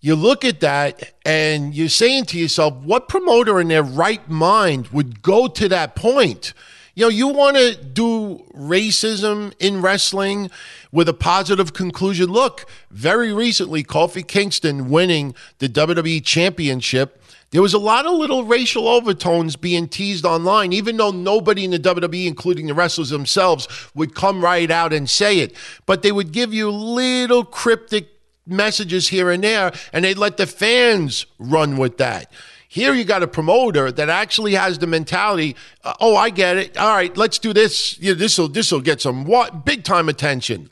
you 0.00 0.14
look 0.14 0.44
at 0.44 0.60
that 0.60 1.14
and 1.26 1.74
you're 1.74 1.88
saying 1.88 2.26
to 2.26 2.38
yourself, 2.38 2.72
what 2.84 3.08
promoter 3.08 3.60
in 3.60 3.66
their 3.66 3.82
right 3.82 4.28
mind 4.28 4.90
would 4.90 5.22
go 5.22 5.48
to 5.48 5.68
that 5.70 5.96
point? 5.96 6.54
You 6.96 7.06
know, 7.06 7.08
you 7.08 7.28
want 7.28 7.56
to 7.56 7.74
do 7.74 8.44
racism 8.54 9.52
in 9.58 9.82
wrestling 9.82 10.48
with 10.92 11.08
a 11.08 11.12
positive 11.12 11.72
conclusion. 11.72 12.30
Look, 12.30 12.66
very 12.90 13.32
recently, 13.32 13.82
Kofi 13.82 14.26
Kingston 14.26 14.90
winning 14.90 15.34
the 15.58 15.68
WWE 15.68 16.24
Championship. 16.24 17.20
There 17.50 17.62
was 17.62 17.74
a 17.74 17.78
lot 17.78 18.06
of 18.06 18.12
little 18.12 18.44
racial 18.44 18.86
overtones 18.86 19.56
being 19.56 19.88
teased 19.88 20.24
online, 20.24 20.72
even 20.72 20.96
though 20.96 21.10
nobody 21.10 21.64
in 21.64 21.72
the 21.72 21.78
WWE, 21.80 22.26
including 22.26 22.66
the 22.66 22.74
wrestlers 22.74 23.10
themselves, 23.10 23.66
would 23.94 24.14
come 24.14 24.42
right 24.42 24.70
out 24.70 24.92
and 24.92 25.10
say 25.10 25.40
it. 25.40 25.54
But 25.86 26.02
they 26.02 26.12
would 26.12 26.30
give 26.30 26.54
you 26.54 26.70
little 26.70 27.44
cryptic 27.44 28.08
messages 28.46 29.08
here 29.08 29.30
and 29.30 29.42
there, 29.42 29.72
and 29.92 30.04
they'd 30.04 30.18
let 30.18 30.36
the 30.36 30.46
fans 30.46 31.26
run 31.38 31.76
with 31.76 31.98
that. 31.98 32.30
Here 32.74 32.92
you 32.92 33.04
got 33.04 33.22
a 33.22 33.28
promoter 33.28 33.92
that 33.92 34.08
actually 34.08 34.54
has 34.54 34.78
the 34.80 34.88
mentality. 34.88 35.54
Uh, 35.84 35.94
oh, 36.00 36.16
I 36.16 36.30
get 36.30 36.56
it. 36.56 36.76
All 36.76 36.92
right, 36.92 37.16
let's 37.16 37.38
do 37.38 37.52
this. 37.52 37.96
Yeah, 38.00 38.14
this 38.14 38.36
will 38.36 38.48
this 38.48 38.72
will 38.72 38.80
get 38.80 39.00
some 39.00 39.24
what 39.26 39.64
big 39.64 39.84
time 39.84 40.08
attention. 40.08 40.70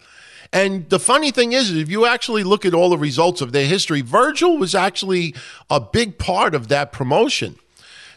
And 0.52 0.88
the 0.88 0.98
funny 0.98 1.30
thing 1.30 1.52
is, 1.52 1.70
if 1.70 1.88
you 1.88 2.04
actually 2.04 2.42
look 2.42 2.64
at 2.64 2.74
all 2.74 2.90
the 2.90 2.98
results 2.98 3.40
of 3.40 3.52
their 3.52 3.66
history, 3.66 4.00
Virgil 4.00 4.58
was 4.58 4.74
actually 4.74 5.32
a 5.70 5.78
big 5.78 6.18
part 6.18 6.56
of 6.56 6.66
that 6.66 6.90
promotion. 6.90 7.54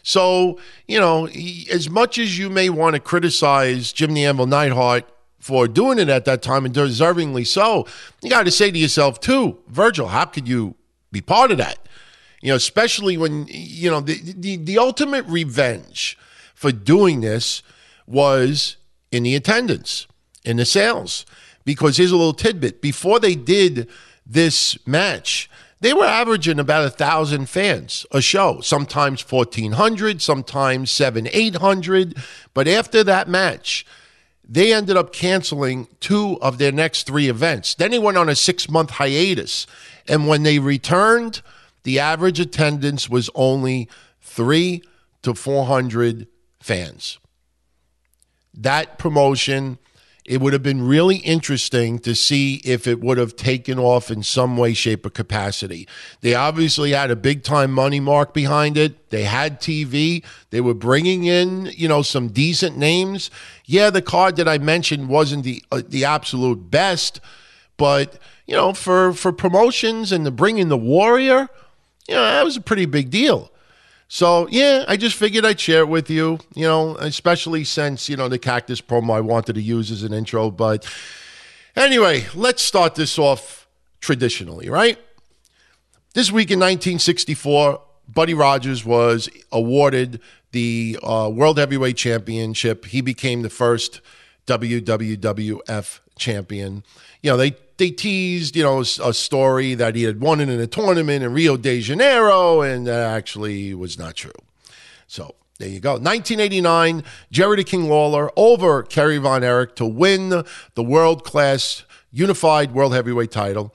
So, 0.02 0.58
you 0.88 0.98
know, 0.98 1.28
as 1.28 1.88
much 1.88 2.18
as 2.18 2.36
you 2.36 2.50
may 2.50 2.68
want 2.70 2.94
to 2.94 3.00
criticize 3.00 3.92
Jim 3.92 4.14
the 4.14 4.24
Anvil 4.24 4.48
Neidhart 4.48 5.04
for 5.38 5.68
doing 5.68 6.00
it 6.00 6.08
at 6.08 6.24
that 6.24 6.42
time 6.42 6.64
and 6.64 6.74
deservingly 6.74 7.46
so, 7.46 7.86
you 8.20 8.30
got 8.30 8.46
to 8.46 8.50
say 8.50 8.72
to 8.72 8.78
yourself, 8.78 9.20
too, 9.20 9.58
Virgil, 9.68 10.08
how 10.08 10.24
could 10.24 10.48
you 10.48 10.74
be 11.12 11.20
part 11.20 11.52
of 11.52 11.58
that? 11.58 11.78
You 12.46 12.52
know, 12.52 12.56
especially 12.58 13.16
when, 13.16 13.48
you 13.48 13.90
know, 13.90 13.98
the, 13.98 14.20
the, 14.22 14.54
the 14.54 14.78
ultimate 14.78 15.26
revenge 15.26 16.16
for 16.54 16.70
doing 16.70 17.20
this 17.20 17.60
was 18.06 18.76
in 19.10 19.24
the 19.24 19.34
attendance, 19.34 20.06
in 20.44 20.56
the 20.56 20.64
sales. 20.64 21.26
Because 21.64 21.96
here's 21.96 22.12
a 22.12 22.16
little 22.16 22.32
tidbit 22.32 22.80
before 22.80 23.18
they 23.18 23.34
did 23.34 23.88
this 24.24 24.78
match, 24.86 25.50
they 25.80 25.92
were 25.92 26.04
averaging 26.04 26.60
about 26.60 26.84
a 26.84 26.90
thousand 26.90 27.48
fans 27.48 28.06
a 28.12 28.20
show, 28.20 28.60
sometimes 28.60 29.28
1,400, 29.28 30.22
sometimes 30.22 30.92
seven, 30.92 31.28
800. 31.32 32.16
But 32.54 32.68
after 32.68 33.02
that 33.02 33.28
match, 33.28 33.84
they 34.48 34.72
ended 34.72 34.96
up 34.96 35.12
canceling 35.12 35.88
two 35.98 36.38
of 36.40 36.58
their 36.58 36.70
next 36.70 37.08
three 37.08 37.28
events. 37.28 37.74
Then 37.74 37.90
they 37.90 37.98
went 37.98 38.18
on 38.18 38.28
a 38.28 38.36
six 38.36 38.70
month 38.70 38.90
hiatus. 38.90 39.66
And 40.06 40.28
when 40.28 40.44
they 40.44 40.60
returned, 40.60 41.42
the 41.86 42.00
average 42.00 42.40
attendance 42.40 43.08
was 43.08 43.30
only 43.36 43.88
three 44.20 44.82
to 45.22 45.34
400 45.34 46.26
fans. 46.58 47.20
That 48.52 48.98
promotion, 48.98 49.78
it 50.24 50.40
would 50.40 50.52
have 50.52 50.64
been 50.64 50.84
really 50.84 51.18
interesting 51.18 52.00
to 52.00 52.16
see 52.16 52.56
if 52.64 52.88
it 52.88 52.98
would 52.98 53.18
have 53.18 53.36
taken 53.36 53.78
off 53.78 54.10
in 54.10 54.24
some 54.24 54.56
way, 54.56 54.74
shape, 54.74 55.06
or 55.06 55.10
capacity. 55.10 55.86
They 56.22 56.34
obviously 56.34 56.90
had 56.90 57.12
a 57.12 57.14
big 57.14 57.44
time 57.44 57.70
money 57.70 58.00
mark 58.00 58.34
behind 58.34 58.76
it. 58.76 59.10
They 59.10 59.22
had 59.22 59.60
TV. 59.60 60.24
They 60.50 60.60
were 60.60 60.74
bringing 60.74 61.22
in, 61.22 61.66
you 61.66 61.86
know, 61.86 62.02
some 62.02 62.30
decent 62.30 62.76
names. 62.76 63.30
Yeah, 63.64 63.90
the 63.90 64.02
card 64.02 64.34
that 64.38 64.48
I 64.48 64.58
mentioned 64.58 65.08
wasn't 65.08 65.44
the 65.44 65.62
uh, 65.70 65.82
the 65.86 66.04
absolute 66.04 66.68
best, 66.68 67.20
but 67.76 68.18
you 68.44 68.56
know, 68.56 68.72
for 68.72 69.12
for 69.12 69.30
promotions 69.30 70.10
and 70.10 70.24
to 70.24 70.32
bring 70.32 70.58
in 70.58 70.68
the 70.68 70.76
Warrior 70.76 71.48
you 72.08 72.14
know, 72.14 72.22
that 72.22 72.44
was 72.44 72.56
a 72.56 72.60
pretty 72.60 72.86
big 72.86 73.10
deal. 73.10 73.50
So 74.08 74.46
yeah, 74.50 74.84
I 74.86 74.96
just 74.96 75.16
figured 75.16 75.44
I'd 75.44 75.58
share 75.58 75.80
it 75.80 75.88
with 75.88 76.08
you, 76.08 76.38
you 76.54 76.66
know, 76.66 76.96
especially 76.96 77.64
since, 77.64 78.08
you 78.08 78.16
know, 78.16 78.28
the 78.28 78.38
cactus 78.38 78.80
promo 78.80 79.14
I 79.14 79.20
wanted 79.20 79.54
to 79.54 79.62
use 79.62 79.90
as 79.90 80.02
an 80.02 80.12
intro. 80.12 80.50
But 80.50 80.88
anyway, 81.74 82.26
let's 82.34 82.62
start 82.62 82.94
this 82.94 83.18
off 83.18 83.66
traditionally, 84.00 84.68
right? 84.68 84.98
This 86.14 86.30
week 86.30 86.50
in 86.50 86.60
1964, 86.60 87.80
Buddy 88.08 88.34
Rogers 88.34 88.84
was 88.84 89.28
awarded 89.50 90.20
the 90.52 90.98
uh, 91.02 91.28
World 91.32 91.58
Heavyweight 91.58 91.96
Championship. 91.96 92.86
He 92.86 93.00
became 93.00 93.42
the 93.42 93.50
first 93.50 94.00
WWF 94.46 95.98
champion. 96.16 96.84
You 97.26 97.32
know, 97.32 97.38
they 97.38 97.56
they 97.76 97.90
teased, 97.90 98.54
you 98.54 98.62
know, 98.62 98.82
a 98.82 99.12
story 99.12 99.74
that 99.74 99.96
he 99.96 100.04
had 100.04 100.20
won 100.20 100.40
it 100.40 100.48
in 100.48 100.60
a 100.60 100.68
tournament 100.68 101.24
in 101.24 101.32
Rio 101.32 101.56
de 101.56 101.80
Janeiro, 101.80 102.60
and 102.60 102.86
that 102.86 103.00
actually 103.16 103.74
was 103.74 103.98
not 103.98 104.14
true. 104.14 104.30
So 105.08 105.34
there 105.58 105.68
you 105.68 105.80
go. 105.80 105.94
1989, 105.94 107.02
Jerry 107.32 107.56
the 107.56 107.64
King 107.64 107.88
Lawler 107.88 108.30
over 108.36 108.84
Kerry 108.84 109.18
Von 109.18 109.42
Erich 109.42 109.74
to 109.74 109.84
win 109.84 110.44
the 110.74 110.82
world 110.84 111.24
class 111.24 111.82
unified 112.12 112.72
world 112.72 112.94
heavyweight 112.94 113.32
title. 113.32 113.74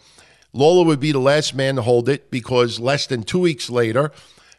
Lawler 0.54 0.86
would 0.86 1.02
be 1.02 1.12
the 1.12 1.20
last 1.20 1.54
man 1.54 1.76
to 1.76 1.82
hold 1.82 2.08
it 2.08 2.32
because 2.32 2.80
less 2.80 3.06
than 3.06 3.22
two 3.22 3.40
weeks 3.40 3.70
later, 3.70 4.14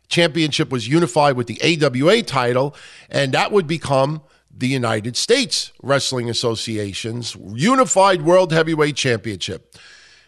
championship 0.08 0.70
was 0.70 0.86
unified 0.86 1.34
with 1.34 1.46
the 1.46 1.58
AWA 1.62 2.22
title, 2.24 2.76
and 3.08 3.32
that 3.32 3.52
would 3.52 3.66
become 3.66 4.20
the 4.56 4.68
United 4.68 5.16
States 5.16 5.72
Wrestling 5.82 6.28
Association's 6.28 7.36
Unified 7.54 8.22
World 8.22 8.52
Heavyweight 8.52 8.96
Championship. 8.96 9.74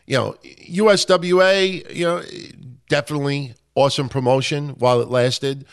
You 0.06 0.16
know, 0.16 0.37
USWA, 0.68 1.94
you 1.94 2.04
know, 2.04 2.22
definitely 2.88 3.54
awesome 3.74 4.08
promotion 4.08 4.70
while 4.70 5.00
it 5.00 5.08
lasted. 5.08 5.66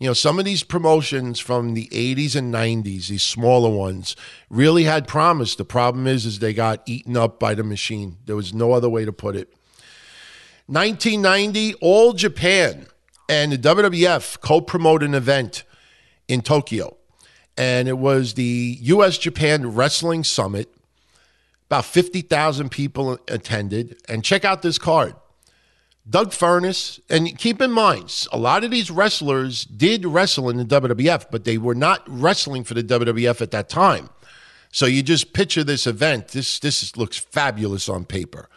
You 0.00 0.08
know, 0.08 0.12
some 0.12 0.38
of 0.38 0.44
these 0.44 0.62
promotions 0.62 1.40
from 1.40 1.74
the 1.74 1.88
80s 1.88 2.36
and 2.36 2.54
90s, 2.54 3.08
these 3.08 3.22
smaller 3.22 3.70
ones, 3.70 4.14
really 4.48 4.84
had 4.84 5.08
promise. 5.08 5.56
The 5.56 5.64
problem 5.64 6.06
is, 6.06 6.24
is 6.24 6.38
they 6.38 6.54
got 6.54 6.82
eaten 6.86 7.16
up 7.16 7.40
by 7.40 7.54
the 7.54 7.64
machine. 7.64 8.18
There 8.26 8.36
was 8.36 8.54
no 8.54 8.72
other 8.72 8.88
way 8.88 9.04
to 9.04 9.12
put 9.12 9.34
it. 9.34 9.52
1990, 10.66 11.74
All 11.80 12.12
Japan 12.12 12.86
and 13.28 13.52
the 13.52 13.58
WWF 13.58 14.40
co-promote 14.40 15.02
an 15.02 15.14
event 15.14 15.64
in 16.28 16.42
Tokyo 16.42 16.97
and 17.58 17.88
it 17.88 17.98
was 17.98 18.34
the 18.34 18.78
U.S. 18.82 19.18
Japan 19.18 19.74
Wrestling 19.74 20.22
Summit. 20.22 20.72
About 21.66 21.84
50,000 21.84 22.70
people 22.70 23.18
attended. 23.28 24.00
And 24.08 24.24
check 24.24 24.46
out 24.46 24.62
this 24.62 24.78
card 24.78 25.14
Doug 26.08 26.30
Furnas. 26.30 27.00
And 27.10 27.36
keep 27.36 27.60
in 27.60 27.72
mind, 27.72 28.26
a 28.32 28.38
lot 28.38 28.64
of 28.64 28.70
these 28.70 28.90
wrestlers 28.90 29.64
did 29.64 30.06
wrestle 30.06 30.48
in 30.48 30.56
the 30.56 30.64
WWF, 30.64 31.26
but 31.30 31.44
they 31.44 31.58
were 31.58 31.74
not 31.74 32.02
wrestling 32.06 32.64
for 32.64 32.74
the 32.74 32.84
WWF 32.84 33.42
at 33.42 33.50
that 33.50 33.68
time. 33.68 34.08
So 34.70 34.86
you 34.86 35.02
just 35.02 35.32
picture 35.32 35.64
this 35.64 35.86
event. 35.86 36.28
This, 36.28 36.60
this 36.60 36.96
looks 36.96 37.18
fabulous 37.18 37.88
on 37.88 38.04
paper. 38.04 38.48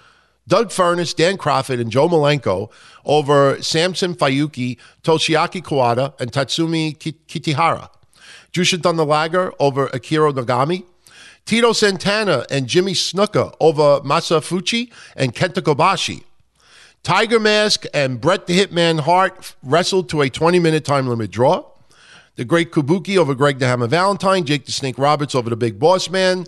Doug 0.48 0.70
Furnas, 0.70 1.16
Dan 1.16 1.38
Kroffat, 1.38 1.80
and 1.80 1.92
Joe 1.92 2.08
Malenko 2.08 2.72
over 3.04 3.62
Samson 3.62 4.14
Fuyuki, 4.14 4.78
Toshiaki 5.02 5.62
Kawada, 5.64 6.20
and 6.20 6.32
Tatsumi 6.32 6.98
Kitahara. 6.98 7.90
Jushin 8.54 8.84
Thunder 8.84 9.06
Liger 9.06 9.54
over 9.60 9.88
Akira 9.88 10.34
Nogami. 10.34 10.84
Tito 11.46 11.74
Santana 11.74 12.46
and 12.50 12.68
Jimmy 12.68 12.94
Snuka 12.94 13.56
over 13.60 14.02
Masa 14.02 14.42
Fuchi 14.42 14.92
and 15.16 15.34
Kenta 15.34 15.62
Kobashi. 15.62 16.24
Tiger 17.04 17.40
Mask 17.40 17.86
and 17.94 18.22
Bret 18.22 18.46
the 18.46 18.60
Hitman 18.60 19.00
Hart 19.00 19.56
wrestled 19.64 20.08
to 20.10 20.22
a 20.22 20.30
20 20.30 20.60
minute 20.60 20.86
time 20.86 21.08
limit 21.08 21.32
draw. 21.32 21.66
The 22.36 22.46
Great 22.46 22.72
Kabuki 22.72 23.18
over 23.18 23.34
Greg 23.34 23.60
the 23.60 23.68
Hammer 23.68 23.88
Valentine. 23.88 24.46
Jake 24.46 24.66
the 24.66 24.72
Snake 24.72 24.98
Roberts 24.98 25.34
over 25.34 25.50
the 25.50 25.56
Big 25.56 25.80
Boss 25.80 26.10
Man. 26.10 26.46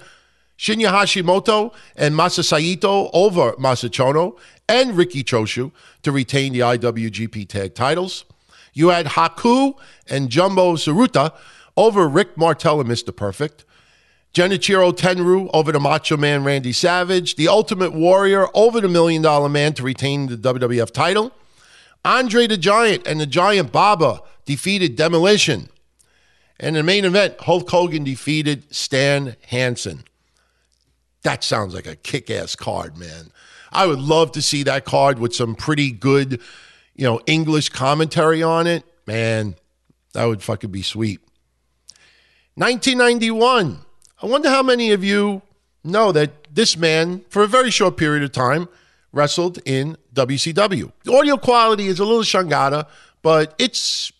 Shinya 0.57 0.91
Hashimoto 0.91 1.73
and 1.95 2.15
Masa 2.15 2.43
Saito 2.43 3.09
over 3.13 3.53
Masa 3.53 3.89
Chono 3.89 4.37
and 4.69 4.95
Riki 4.95 5.23
Choshu 5.23 5.71
to 6.03 6.11
retain 6.11 6.53
the 6.53 6.59
IWGP 6.59 7.47
Tag 7.47 7.73
titles. 7.73 8.23
You 8.73 8.89
had 8.89 9.07
Haku 9.07 9.73
and 10.07 10.29
Jumbo 10.29 10.75
Tsuruta 10.75 11.33
over 11.75 12.07
Rick 12.07 12.37
Martel 12.37 12.79
and 12.79 12.89
Mr. 12.89 13.15
Perfect. 13.15 13.65
Genichiro 14.33 14.91
Tenryu 14.91 15.49
over 15.53 15.71
the 15.71 15.79
Macho 15.79 16.17
Man 16.17 16.43
Randy 16.43 16.71
Savage. 16.71 17.35
The 17.35 17.47
Ultimate 17.47 17.93
Warrior 17.93 18.47
over 18.55 18.81
the 18.81 18.87
Million 18.87 19.21
Dollar 19.21 19.49
Man 19.49 19.73
to 19.73 19.83
retain 19.83 20.27
the 20.27 20.37
WWF 20.37 20.91
title. 20.91 21.31
Andre 22.03 22.47
the 22.47 22.57
Giant 22.57 23.07
and 23.07 23.19
the 23.19 23.27
Giant 23.27 23.71
Baba 23.71 24.21
defeated 24.45 24.95
Demolition. 24.95 25.69
And 26.59 26.69
in 26.69 26.73
the 26.73 26.83
main 26.83 27.05
event, 27.05 27.39
Hulk 27.41 27.69
Hogan 27.69 28.03
defeated 28.03 28.73
Stan 28.73 29.35
Hansen. 29.47 30.03
That 31.23 31.43
sounds 31.43 31.73
like 31.73 31.87
a 31.87 31.95
kick 31.95 32.29
ass 32.29 32.55
card, 32.55 32.97
man. 32.97 33.31
I 33.71 33.87
would 33.87 33.99
love 33.99 34.31
to 34.33 34.41
see 34.41 34.63
that 34.63 34.85
card 34.85 35.19
with 35.19 35.33
some 35.33 35.55
pretty 35.55 35.91
good, 35.91 36.41
you 36.95 37.05
know, 37.05 37.21
English 37.25 37.69
commentary 37.69 38.43
on 38.43 38.67
it. 38.67 38.83
Man, 39.07 39.55
that 40.13 40.25
would 40.25 40.43
fucking 40.43 40.71
be 40.71 40.81
sweet. 40.81 41.19
1991. 42.55 43.79
I 44.21 44.25
wonder 44.27 44.49
how 44.49 44.61
many 44.61 44.91
of 44.91 45.03
you 45.03 45.41
know 45.83 46.11
that 46.11 46.53
this 46.53 46.77
man, 46.77 47.25
for 47.29 47.41
a 47.41 47.47
very 47.47 47.71
short 47.71 47.97
period 47.97 48.21
of 48.21 48.31
time, 48.31 48.69
wrestled 49.11 49.57
in 49.65 49.97
WCW. 50.13 50.91
The 51.03 51.13
audio 51.13 51.37
quality 51.37 51.87
is 51.87 51.99
a 51.99 52.05
little 52.05 52.21
shangada, 52.21 52.85
but 53.23 53.55
it's 53.57 54.11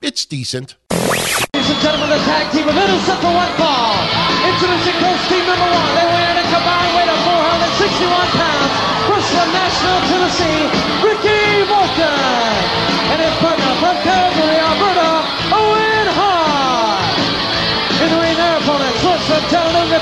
it's 0.00 0.26
decent. 0.26 0.76
Ladies 0.90 1.70
and 1.70 1.80
gentlemen, 1.82 2.10
the 2.10 2.22
tag 2.22 2.52
team 2.54 2.68
of 2.68 2.76
Innocent 2.76 3.18
for 3.18 3.34
one 3.34 3.50
fall. 3.58 3.98
Introducing 4.46 4.98
Coast 5.02 5.26
Team 5.26 5.42
number 5.42 5.66
one. 5.66 5.90
They 5.98 6.06
weigh 6.06 6.30
in 6.30 6.38
a 6.38 6.46
combined 6.54 6.92
weight 6.94 7.10
of 7.10 7.18
461 7.18 8.30
pounds. 8.38 8.92
From 9.02 9.48
Nashville, 9.50 10.02
Tennessee, 10.06 10.81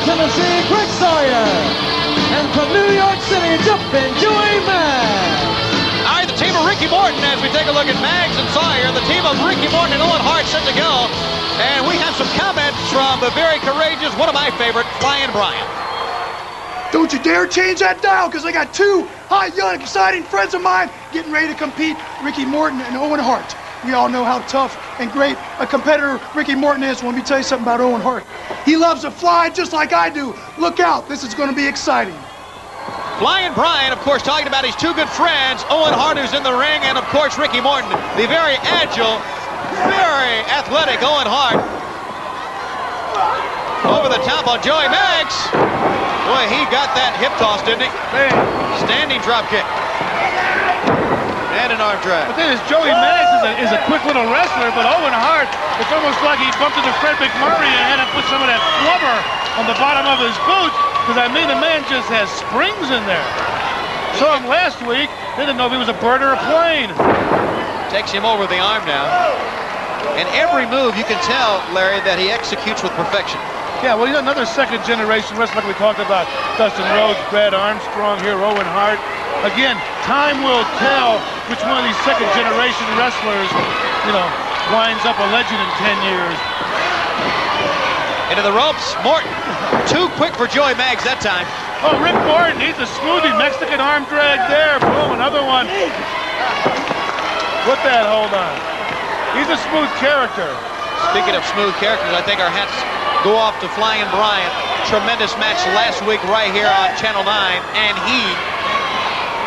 Tennessee, 0.05 0.57
Greg 0.69 0.89
Sawyer. 0.97 1.47
And 2.37 2.47
from 2.57 2.73
New 2.73 2.91
York 2.97 3.21
City, 3.29 3.61
jumping 3.67 4.11
Joey 4.17 4.57
Maggs. 4.65 5.45
All 6.07 6.17
right, 6.17 6.29
the 6.29 6.39
team 6.41 6.57
of 6.57 6.65
Ricky 6.65 6.89
Morton 6.89 7.21
as 7.29 7.39
we 7.45 7.53
take 7.53 7.69
a 7.69 7.75
look 7.75 7.87
at 7.87 7.99
Maggs 8.01 8.37
and 8.41 8.49
Sawyer. 8.57 8.89
The 8.97 9.05
team 9.11 9.23
of 9.29 9.37
Ricky 9.45 9.69
Morton 9.69 9.99
and 9.99 10.03
Owen 10.03 10.23
Hart 10.25 10.47
set 10.49 10.65
to 10.65 10.75
go. 10.75 11.07
And 11.61 11.85
we 11.85 12.01
have 12.01 12.17
some 12.17 12.31
comments 12.41 12.81
from 12.89 13.21
the 13.21 13.29
very 13.37 13.61
courageous, 13.61 14.17
one 14.17 14.33
of 14.33 14.35
my 14.35 14.49
favorite, 14.57 14.89
Flying 15.05 15.29
Brian. 15.37 15.69
Don't 16.91 17.13
you 17.13 17.23
dare 17.23 17.47
change 17.47 17.81
that 17.81 18.03
dial, 18.03 18.27
because 18.27 18.45
I 18.45 18.51
got 18.51 18.73
two 18.75 19.07
hot, 19.29 19.55
young, 19.55 19.79
exciting 19.79 20.25
friends 20.25 20.55
of 20.55 20.63
mine 20.63 20.91
getting 21.13 21.31
ready 21.31 21.47
to 21.47 21.55
compete, 21.55 21.97
Ricky 22.25 22.45
Morton 22.45 22.81
and 22.81 22.97
Owen 22.97 23.21
Hart. 23.21 23.47
We 23.85 23.95
all 23.95 24.09
know 24.09 24.25
how 24.25 24.41
tough 24.45 24.77
and 25.01 25.11
great 25.11 25.37
a 25.59 25.67
competitor 25.67 26.21
Ricky 26.35 26.55
Morton 26.55 26.83
is. 26.83 27.03
Let 27.03 27.15
me 27.15 27.23
tell 27.23 27.39
you 27.39 27.45
something 27.45 27.65
about 27.65 27.81
Owen 27.81 28.03
Hart. 28.03 28.25
He 28.67 28.77
loves 28.77 29.03
to 29.03 29.11
fly 29.11 29.49
just 29.49 29.73
like 29.73 29.93
I 29.93 30.11
do. 30.11 30.35
Look 30.59 30.81
out, 30.81 31.09
this 31.09 31.25
is 31.25 31.35
going 31.35 31.49
to 31.49 31.57
be 31.57 31.67
exciting. 31.67 32.17
Flying 33.19 33.53
Brian, 33.53 33.93
of 33.93 34.01
course, 34.01 34.23
talking 34.23 34.49
about 34.49 34.65
his 34.65 34.77
two 34.77 34.93
good 34.93 35.09
friends, 35.09 35.65
Owen 35.69 35.93
Hart, 35.93 36.17
who's 36.17 36.33
in 36.33 36.43
the 36.43 36.53
ring, 36.53 36.81
and 36.89 36.97
of 36.97 37.05
course, 37.09 37.37
Ricky 37.37 37.61
Morton, 37.61 37.89
the 38.17 38.29
very 38.29 38.57
agile, 38.69 39.21
very 39.89 40.41
athletic 40.53 41.01
Owen 41.01 41.29
Hart. 41.29 41.61
Over 43.85 44.09
the 44.13 44.21
top 44.25 44.49
on 44.49 44.61
Joey 44.61 44.89
Maggs. 44.93 45.37
Boy, 46.29 46.45
he 46.53 46.65
got 46.69 46.93
that 46.97 47.17
hip 47.17 47.33
toss, 47.41 47.65
didn't 47.65 47.89
he? 47.89 47.93
Standing 48.85 49.21
drop 49.25 49.49
kick. 49.49 49.65
And 51.61 51.77
an 51.77 51.85
arm 51.85 52.01
drag. 52.01 52.25
But 52.25 52.41
then 52.41 52.57
is 52.57 52.63
Joey 52.73 52.89
Maggs 52.89 53.29
is 53.37 53.45
a, 53.45 53.53
is 53.61 53.73
a 53.77 53.81
quick 53.85 54.01
little 54.09 54.25
wrestler, 54.33 54.73
but 54.73 54.89
Owen 54.89 55.13
Hart, 55.13 55.45
it's 55.77 55.93
almost 55.93 56.17
like 56.25 56.41
he 56.41 56.49
bumped 56.57 56.81
into 56.81 56.89
Fred 57.05 57.21
MacMurray 57.21 57.69
and 57.69 57.85
had 57.85 58.01
to 58.01 58.09
put 58.17 58.25
some 58.33 58.41
of 58.41 58.49
that 58.49 58.65
flubber 58.81 59.17
on 59.61 59.69
the 59.69 59.77
bottom 59.77 60.09
of 60.09 60.17
his 60.25 60.33
boot, 60.49 60.73
because 61.05 61.21
I 61.21 61.29
mean 61.29 61.53
the 61.53 61.61
man 61.61 61.85
just 61.85 62.09
has 62.09 62.33
springs 62.33 62.89
in 62.89 63.05
there. 63.05 63.29
Saw 64.17 64.41
him 64.41 64.49
last 64.49 64.81
week, 64.89 65.13
they 65.37 65.45
didn't 65.45 65.61
know 65.61 65.69
if 65.69 65.75
he 65.77 65.81
was 65.81 65.93
a 65.93 66.01
bird 66.01 66.25
or 66.25 66.33
a 66.33 66.41
plane. 66.49 66.89
Takes 67.93 68.09
him 68.09 68.25
over 68.25 68.49
the 68.49 68.57
arm 68.57 68.81
now. 68.89 69.05
And 70.17 70.25
every 70.33 70.65
move, 70.65 70.97
you 70.97 71.05
can 71.05 71.21
tell, 71.29 71.61
Larry, 71.77 72.01
that 72.09 72.17
he 72.17 72.33
executes 72.33 72.81
with 72.81 72.97
perfection. 72.97 73.37
Yeah, 73.81 73.97
well, 73.97 74.05
he's 74.05 74.21
another 74.21 74.45
second 74.45 74.85
generation 74.85 75.41
wrestler 75.41 75.65
like 75.65 75.73
we 75.73 75.73
talked 75.81 76.05
about. 76.05 76.29
Dustin 76.61 76.85
Rhodes, 76.93 77.17
Brad 77.33 77.57
Armstrong 77.57 78.21
here, 78.21 78.37
Owen 78.37 78.69
Hart. 78.77 79.01
Again, 79.49 79.73
time 80.05 80.45
will 80.45 80.69
tell 80.77 81.17
which 81.49 81.65
one 81.65 81.81
of 81.81 81.85
these 81.89 81.97
second 82.05 82.29
generation 82.37 82.85
wrestlers, 83.01 83.49
you 84.05 84.13
know, 84.13 84.29
winds 84.77 85.01
up 85.09 85.17
a 85.17 85.29
legend 85.33 85.57
in 85.57 85.71
10 85.81 85.97
years. 86.13 86.37
Into 88.29 88.45
the 88.45 88.53
ropes, 88.53 88.85
Morton. 89.01 89.33
Too 89.89 90.13
quick 90.21 90.37
for 90.37 90.45
Joey 90.45 90.77
Maggs 90.77 91.01
that 91.09 91.25
time. 91.25 91.49
Oh, 91.81 91.97
Rick 92.05 92.21
Morton, 92.29 92.61
he's 92.61 92.77
a 92.77 92.89
smoothie. 93.01 93.33
Mexican 93.41 93.81
arm 93.81 94.05
drag 94.13 94.45
there. 94.53 94.77
Boom, 94.85 95.17
another 95.17 95.41
one. 95.41 95.65
Put 97.65 97.81
that 97.89 98.05
hold 98.05 98.37
on. 98.37 98.55
He's 99.33 99.49
a 99.49 99.57
smooth 99.73 99.89
character. 99.97 100.53
Speaking 101.17 101.33
of 101.33 101.41
smooth 101.57 101.73
characters, 101.81 102.13
I 102.13 102.21
think 102.21 102.45
our 102.45 102.53
hats 102.53 102.77
go 103.23 103.37
off 103.37 103.57
to 103.61 103.69
Flying 103.77 104.09
Brian. 104.13 104.49
Tremendous 104.89 105.37
match 105.37 105.61
last 105.77 106.01
week 106.09 106.23
right 106.27 106.51
here 106.53 106.69
on 106.69 106.89
Channel 106.97 107.23
9. 107.23 107.29
And 107.77 107.95
he, 108.09 108.21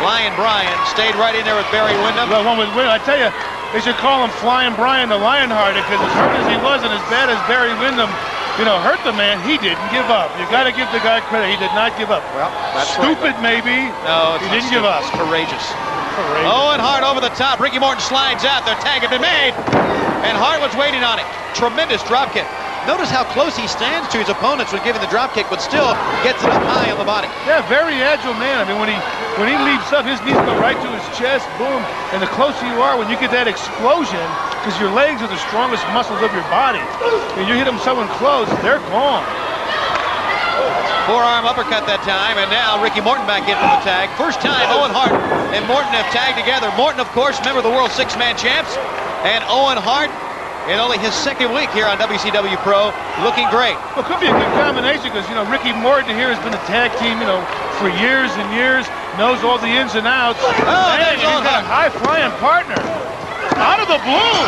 Flying 0.02 0.34
Brian, 0.38 0.74
stayed 0.90 1.16
right 1.18 1.34
in 1.34 1.44
there 1.46 1.58
with 1.58 1.68
Barry 1.74 1.96
Windham. 2.06 2.30
Well, 2.30 2.46
one 2.46 2.58
with 2.62 2.70
Windham. 2.78 2.94
I 2.94 3.02
tell 3.02 3.18
you, 3.18 3.30
they 3.74 3.82
should 3.82 3.98
call 3.98 4.22
him 4.22 4.30
Flying 4.38 4.78
Brian 4.78 5.10
the 5.10 5.18
Lionheart 5.18 5.74
because 5.74 5.98
as 5.98 6.14
hurt 6.14 6.34
as 6.38 6.46
he 6.46 6.58
was 6.62 6.86
and 6.86 6.94
as 6.94 7.04
bad 7.10 7.34
as 7.34 7.40
Barry 7.50 7.74
Windham, 7.82 8.10
you 8.62 8.70
know, 8.70 8.78
hurt 8.86 9.02
the 9.02 9.16
man, 9.18 9.42
he 9.42 9.58
didn't 9.58 9.82
give 9.90 10.06
up. 10.14 10.30
You 10.38 10.46
got 10.54 10.70
to 10.70 10.74
give 10.74 10.86
the 10.94 11.02
guy 11.02 11.26
credit. 11.26 11.50
He 11.50 11.58
did 11.58 11.74
not 11.74 11.98
give 11.98 12.14
up. 12.14 12.22
Well, 12.38 12.54
that's 12.78 12.94
Stupid, 12.94 13.34
right. 13.42 13.66
maybe. 13.66 13.90
No, 14.06 14.38
he 14.38 14.46
didn't 14.54 14.70
give 14.70 14.86
up. 14.86 15.02
It's 15.02 15.10
courageous. 15.18 15.66
Courageous. 16.14 16.46
Oh, 16.46 16.70
Owen 16.70 16.78
Hart 16.78 17.02
over 17.02 17.18
the 17.18 17.34
top. 17.34 17.58
Ricky 17.58 17.82
Morton 17.82 18.06
slides 18.06 18.46
out. 18.46 18.62
Their 18.70 18.78
tag 18.86 19.02
had 19.02 19.10
been 19.10 19.26
made. 19.26 19.58
And 20.22 20.38
Hart 20.38 20.62
was 20.62 20.70
waiting 20.78 21.02
on 21.02 21.18
it. 21.18 21.26
Tremendous 21.58 22.06
drop 22.06 22.30
kick. 22.38 22.46
Notice 22.84 23.08
how 23.08 23.24
close 23.32 23.56
he 23.56 23.68
stands 23.72 24.12
to 24.12 24.20
his 24.20 24.28
opponents 24.28 24.76
when 24.76 24.84
giving 24.84 25.00
the 25.00 25.08
drop 25.08 25.32
kick, 25.32 25.48
but 25.48 25.64
still 25.64 25.96
gets 26.20 26.44
it 26.44 26.52
up 26.52 26.60
high 26.68 26.92
on 26.92 27.00
the 27.00 27.08
body. 27.08 27.32
Yeah, 27.48 27.64
very 27.72 27.96
agile 28.04 28.36
man. 28.36 28.60
I 28.60 28.68
mean, 28.68 28.76
when 28.76 28.92
he 28.92 29.00
when 29.40 29.48
he 29.48 29.56
leaps 29.56 29.96
up, 29.96 30.04
his 30.04 30.20
knees 30.28 30.36
go 30.44 30.54
right 30.60 30.76
to 30.76 30.90
his 30.92 31.06
chest. 31.16 31.48
Boom. 31.56 31.80
And 32.12 32.20
the 32.20 32.28
closer 32.36 32.68
you 32.68 32.84
are, 32.84 33.00
when 33.00 33.08
you 33.08 33.16
get 33.16 33.32
that 33.32 33.48
explosion, 33.48 34.20
because 34.60 34.76
your 34.84 34.92
legs 34.92 35.24
are 35.24 35.32
the 35.32 35.40
strongest 35.48 35.88
muscles 35.96 36.20
of 36.20 36.36
your 36.36 36.44
body. 36.52 36.84
When 37.40 37.48
you 37.48 37.56
hit 37.56 37.64
them 37.64 37.80
someone 37.80 38.12
close, 38.20 38.52
they're 38.60 38.84
gone. 38.92 39.24
Forearm 41.08 41.44
uppercut 41.44 41.84
that 41.88 42.00
time, 42.08 42.40
and 42.40 42.48
now 42.48 42.80
Ricky 42.80 43.04
Morton 43.04 43.28
back 43.28 43.44
in 43.44 43.56
for 43.60 43.70
the 43.76 43.84
tag. 43.84 44.08
First 44.16 44.40
time 44.40 44.72
Owen 44.72 44.92
Hart 44.92 45.12
and 45.52 45.64
Morton 45.68 45.92
have 45.92 46.08
tagged 46.16 46.40
together. 46.40 46.72
Morton, 46.80 47.04
of 47.04 47.12
course, 47.12 47.36
member 47.44 47.60
of 47.60 47.68
the 47.68 47.76
World 47.76 47.92
Six-Man 47.92 48.40
Champs, 48.40 48.76
and 49.28 49.44
Owen 49.52 49.76
Hart 49.76 50.08
in 50.72 50.80
only 50.80 50.96
his 50.98 51.12
second 51.12 51.52
week 51.52 51.68
here 51.76 51.84
on 51.84 52.00
WCW 52.00 52.56
Pro, 52.64 52.96
looking 53.20 53.48
great. 53.52 53.76
Well, 53.96 54.08
could 54.08 54.24
be 54.24 54.32
a 54.32 54.36
good 54.36 54.54
combination 54.56 55.12
because, 55.12 55.28
you 55.28 55.36
know, 55.36 55.44
Ricky 55.52 55.76
Morton 55.76 56.16
here 56.16 56.32
has 56.32 56.40
been 56.40 56.56
a 56.56 56.64
tag 56.70 56.96
team, 57.04 57.20
you 57.20 57.28
know, 57.28 57.44
for 57.82 57.92
years 58.00 58.32
and 58.40 58.48
years, 58.56 58.88
knows 59.20 59.44
all 59.44 59.60
the 59.60 59.68
ins 59.68 60.00
and 60.00 60.08
outs. 60.08 60.40
Oh, 60.40 60.96
and 60.96 61.04
there's 61.04 61.20
he's 61.20 61.28
Owen 61.28 61.44
got 61.44 61.60
a 61.60 61.68
high-flying 61.68 62.32
partner. 62.40 62.80
Out 63.60 63.84
of 63.84 63.92
the 63.92 64.00
blue. 64.08 64.40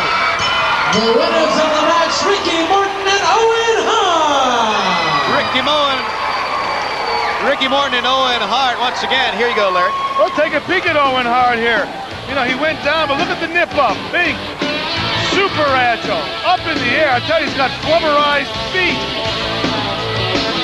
The 0.96 1.04
winners 1.12 1.56
of 1.60 1.70
the 1.76 1.84
match, 1.84 2.16
Ricky 2.24 2.64
Morton 2.72 3.04
and 3.04 3.24
Owen 3.28 3.76
Hart. 3.84 4.80
Ricky 5.36 5.60
Morton, 5.60 6.04
Ricky 7.44 7.68
Morton 7.68 8.00
and 8.00 8.08
Owen 8.08 8.40
Hart 8.40 8.80
once 8.80 9.04
again. 9.04 9.36
Here 9.36 9.52
you 9.52 9.56
go, 9.58 9.68
Larry. 9.68 9.92
We'll 10.16 10.32
take 10.32 10.56
a 10.56 10.64
peek 10.64 10.88
at 10.88 10.96
Owen 10.96 11.28
Hart 11.28 11.60
here. 11.60 11.84
You 12.26 12.34
know, 12.34 12.42
he 12.42 12.56
went 12.56 12.80
down, 12.82 13.06
but 13.06 13.20
look 13.20 13.28
at 13.28 13.38
the 13.38 13.46
nip 13.52 13.70
up. 13.76 13.94
Big, 14.10 14.34
super 15.36 15.68
agile, 15.68 16.16
up 16.48 16.64
in 16.64 16.80
the 16.80 16.90
air. 16.96 17.12
I 17.12 17.20
tell 17.28 17.36
you, 17.44 17.52
he's 17.52 17.60
got 17.60 17.68
flubberized 17.84 18.48
feet. 18.72 18.96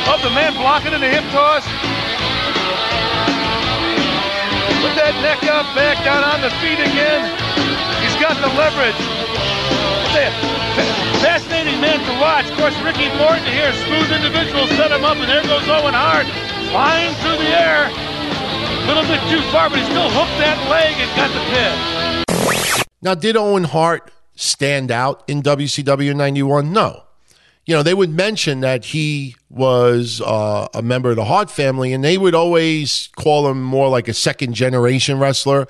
Up 0.08 0.16
the 0.24 0.32
man 0.32 0.56
blocking 0.56 0.96
in 0.96 1.00
the 1.04 1.12
hip 1.12 1.28
toss. 1.28 1.60
Put 4.80 4.96
that 4.96 5.12
neck 5.20 5.44
up, 5.52 5.68
back 5.76 6.00
down 6.00 6.24
on 6.24 6.40
the 6.40 6.48
feet 6.64 6.80
again. 6.80 7.20
He's 8.00 8.16
got 8.16 8.40
the 8.40 8.48
leverage. 8.56 8.96
Fascinating 11.20 11.76
man 11.84 12.00
to 12.08 12.14
watch. 12.16 12.48
Of 12.48 12.56
course, 12.56 12.76
Ricky 12.80 13.12
Morton 13.20 13.44
here, 13.52 13.76
smooth 13.84 14.08
individual, 14.08 14.64
set 14.80 14.88
him 14.88 15.04
up, 15.04 15.20
and 15.20 15.28
there 15.28 15.44
goes 15.44 15.68
Owen 15.68 15.92
Hart, 15.92 16.24
flying 16.72 17.12
through 17.20 17.36
the 17.36 17.52
air. 17.52 17.92
A 17.92 18.86
little 18.88 19.04
bit 19.04 19.20
too 19.28 19.44
far, 19.52 19.68
but 19.68 19.78
he 19.78 19.84
still 19.84 20.08
hooked 20.08 20.36
that 20.40 20.56
leg 20.72 20.96
and 20.96 21.12
got 21.12 21.28
the 21.36 21.44
pin. 21.52 22.88
Now, 23.04 23.14
did 23.14 23.36
Owen 23.36 23.64
Hart 23.64 24.10
stand 24.34 24.90
out 24.90 25.22
in 25.26 25.42
WCW 25.42 26.14
91? 26.14 26.72
No. 26.72 27.04
You 27.64 27.76
know, 27.76 27.82
they 27.84 27.94
would 27.94 28.10
mention 28.10 28.60
that 28.60 28.86
he 28.86 29.36
was 29.48 30.20
uh, 30.20 30.66
a 30.74 30.82
member 30.82 31.10
of 31.10 31.16
the 31.16 31.24
Hart 31.24 31.50
family, 31.50 31.92
and 31.92 32.02
they 32.02 32.18
would 32.18 32.34
always 32.34 33.08
call 33.16 33.48
him 33.48 33.62
more 33.62 33.88
like 33.88 34.08
a 34.08 34.14
second 34.14 34.54
generation 34.54 35.18
wrestler. 35.20 35.68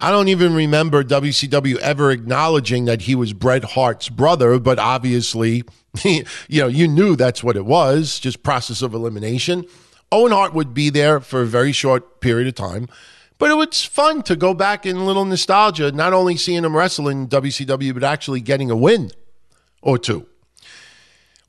I 0.00 0.10
don't 0.10 0.28
even 0.28 0.54
remember 0.54 1.04
WCW 1.04 1.76
ever 1.78 2.10
acknowledging 2.10 2.86
that 2.86 3.02
he 3.02 3.14
was 3.14 3.32
Bret 3.32 3.64
Hart's 3.64 4.08
brother, 4.08 4.58
but 4.58 4.78
obviously, 4.78 5.64
you 6.02 6.24
know, 6.50 6.66
you 6.66 6.88
knew 6.88 7.14
that's 7.14 7.44
what 7.44 7.56
it 7.56 7.66
was, 7.66 8.18
just 8.18 8.42
process 8.42 8.80
of 8.80 8.94
elimination. 8.94 9.66
Owen 10.10 10.32
Hart 10.32 10.54
would 10.54 10.74
be 10.74 10.90
there 10.90 11.20
for 11.20 11.42
a 11.42 11.46
very 11.46 11.72
short 11.72 12.20
period 12.20 12.48
of 12.48 12.54
time, 12.54 12.88
but 13.44 13.50
it 13.50 13.56
was 13.56 13.84
fun 13.84 14.22
to 14.22 14.36
go 14.36 14.54
back 14.54 14.86
in 14.86 14.96
a 14.96 15.04
little 15.04 15.26
nostalgia, 15.26 15.92
not 15.92 16.14
only 16.14 16.34
seeing 16.34 16.64
him 16.64 16.74
wrestle 16.74 17.08
in 17.08 17.28
WCW, 17.28 17.92
but 17.92 18.02
actually 18.02 18.40
getting 18.40 18.70
a 18.70 18.74
win 18.74 19.10
or 19.82 19.98
two. 19.98 20.26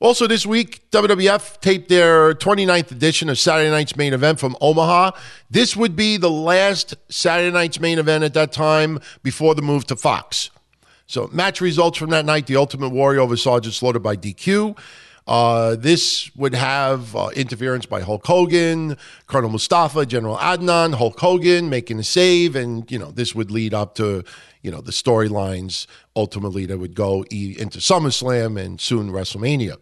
Also, 0.01 0.27
this 0.27 0.45
week, 0.45 0.91
WWF 0.91 1.62
taped 1.62 1.88
their 1.88 2.34
29th 2.34 2.91
edition 2.91 3.29
of 3.29 3.39
Saturday 3.39 3.69
Night's 3.69 3.95
Main 3.95 4.12
Event 4.12 4.41
from 4.41 4.58
Omaha. 4.60 5.12
This 5.49 5.77
would 5.77 5.95
be 5.95 6.17
the 6.17 6.29
last 6.29 6.95
Saturday 7.08 7.49
Night's 7.49 7.79
Main 7.79 7.97
Event 7.97 8.25
at 8.25 8.34
that 8.34 8.51
time 8.51 8.99
before 9.23 9.55
the 9.55 9.62
move 9.62 9.86
to 9.86 9.95
Fox. 9.95 10.49
So, 11.08 11.29
match 11.31 11.62
results 11.62 11.97
from 11.97 12.10
that 12.10 12.25
night 12.25 12.47
The 12.47 12.58
Ultimate 12.58 12.89
Warrior 12.89 13.21
over 13.21 13.38
Sergeant 13.38 13.73
Slaughter 13.73 13.99
by 13.99 14.17
DQ. 14.17 14.77
Uh, 15.27 15.75
this 15.75 16.29
would 16.35 16.53
have 16.53 17.15
uh, 17.15 17.29
interference 17.35 17.88
by 17.88 18.01
Hulk 18.01 18.25
Hogan, 18.27 18.95
Colonel 19.25 19.49
Mustafa, 19.49 20.05
General 20.05 20.38
Adnan, 20.38 20.93
Hulk 20.93 21.19
Hogan 21.19 21.67
making 21.67 21.99
a 21.99 22.03
save, 22.03 22.55
and 22.55 22.89
you 22.91 22.99
know 22.99 23.09
this 23.09 23.33
would 23.33 23.49
lead 23.49 23.73
up 23.73 23.95
to 23.95 24.23
you 24.61 24.69
know 24.69 24.81
the 24.81 24.91
storylines 24.91 25.88
ultimately 26.15 26.67
that 26.67 26.77
would 26.77 26.93
go 26.93 27.25
e- 27.31 27.55
into 27.57 27.79
SummerSlam 27.79 28.59
and 28.59 28.79
soon 28.79 29.09
WrestleMania. 29.09 29.77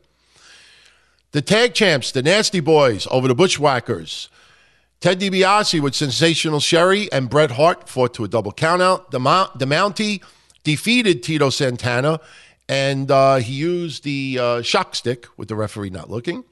The 1.32 1.42
tag 1.42 1.74
champs, 1.74 2.12
the 2.12 2.22
Nasty 2.22 2.60
Boys, 2.60 3.08
over 3.12 3.28
the 3.28 3.36
Bushwhackers. 3.36 4.30
Ted 5.02 5.20
DiBiase 5.20 5.82
with 5.82 5.96
Sensational 5.96 6.62
Sherri 6.62 7.12
and 7.12 7.30
Bret 7.30 7.52
Hart 7.52 7.90
fought 7.90 8.14
to 8.14 8.24
a 8.24 8.28
double 8.30 8.54
countout. 8.54 9.10
The, 9.10 9.20
Mount, 9.20 9.60
the 9.60 9.66
Mountie 9.66 10.22
defeated 10.64 11.24
Tito 11.24 11.50
Santana, 11.50 12.22
and 12.68 13.10
uh, 13.12 13.36
he 13.36 13.54
used 13.54 14.04
the 14.04 14.38
uh, 14.40 14.62
shock 14.62 14.96
stick 14.96 15.28
with 15.38 15.48
the 15.48 15.56
referee 15.56 15.90
not 15.90 16.10
looking. 16.10 16.44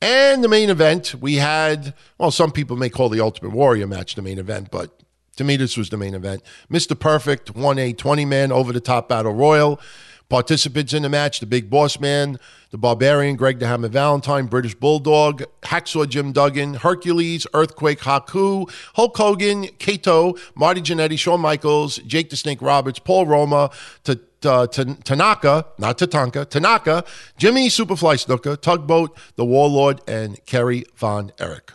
And 0.00 0.44
the 0.44 0.48
main 0.48 0.68
event, 0.68 1.14
we 1.20 1.36
had, 1.36 1.94
well, 2.18 2.30
some 2.30 2.52
people 2.52 2.76
may 2.76 2.90
call 2.90 3.08
the 3.08 3.20
Ultimate 3.20 3.52
Warrior 3.52 3.86
match 3.86 4.14
the 4.14 4.22
main 4.22 4.38
event, 4.38 4.70
but 4.70 5.02
to 5.36 5.44
me, 5.44 5.56
this 5.56 5.76
was 5.76 5.90
the 5.90 5.96
main 5.96 6.14
event. 6.14 6.42
Mr. 6.70 6.98
Perfect 6.98 7.54
won 7.54 7.78
a 7.78 7.92
20 7.92 8.24
man 8.24 8.52
over 8.52 8.72
the 8.72 8.80
top 8.80 9.08
battle 9.08 9.32
royal. 9.32 9.80
Participants 10.28 10.92
in 10.92 11.02
the 11.02 11.08
match 11.08 11.38
the 11.38 11.46
Big 11.46 11.70
Boss 11.70 12.00
Man, 12.00 12.38
the 12.70 12.78
Barbarian 12.78 13.36
Greg 13.36 13.60
the 13.60 13.66
Hammer 13.68 13.86
Valentine, 13.88 14.46
British 14.46 14.74
Bulldog, 14.74 15.44
Hacksaw 15.62 16.08
Jim 16.08 16.32
Duggan, 16.32 16.74
Hercules, 16.74 17.46
Earthquake 17.54 18.00
Haku, 18.00 18.68
Hulk 18.94 19.16
Hogan, 19.16 19.68
Kato, 19.78 20.34
Marty 20.56 20.80
Jannetty, 20.80 21.16
Shawn 21.16 21.40
Michaels, 21.40 21.98
Jake 21.98 22.30
the 22.30 22.36
Snake 22.36 22.60
Roberts, 22.60 22.98
Paul 22.98 23.26
Roma, 23.26 23.70
Tanaka, 24.02 25.66
not 25.78 25.98
Tatanka, 25.98 26.48
Tanaka, 26.48 27.04
Jimmy 27.38 27.68
Superfly 27.68 28.26
Snuka, 28.26 28.56
Tugboat, 28.56 29.16
The 29.36 29.44
Warlord, 29.44 30.00
and 30.08 30.44
Kerry 30.44 30.84
Von 30.96 31.30
Erich. 31.38 31.72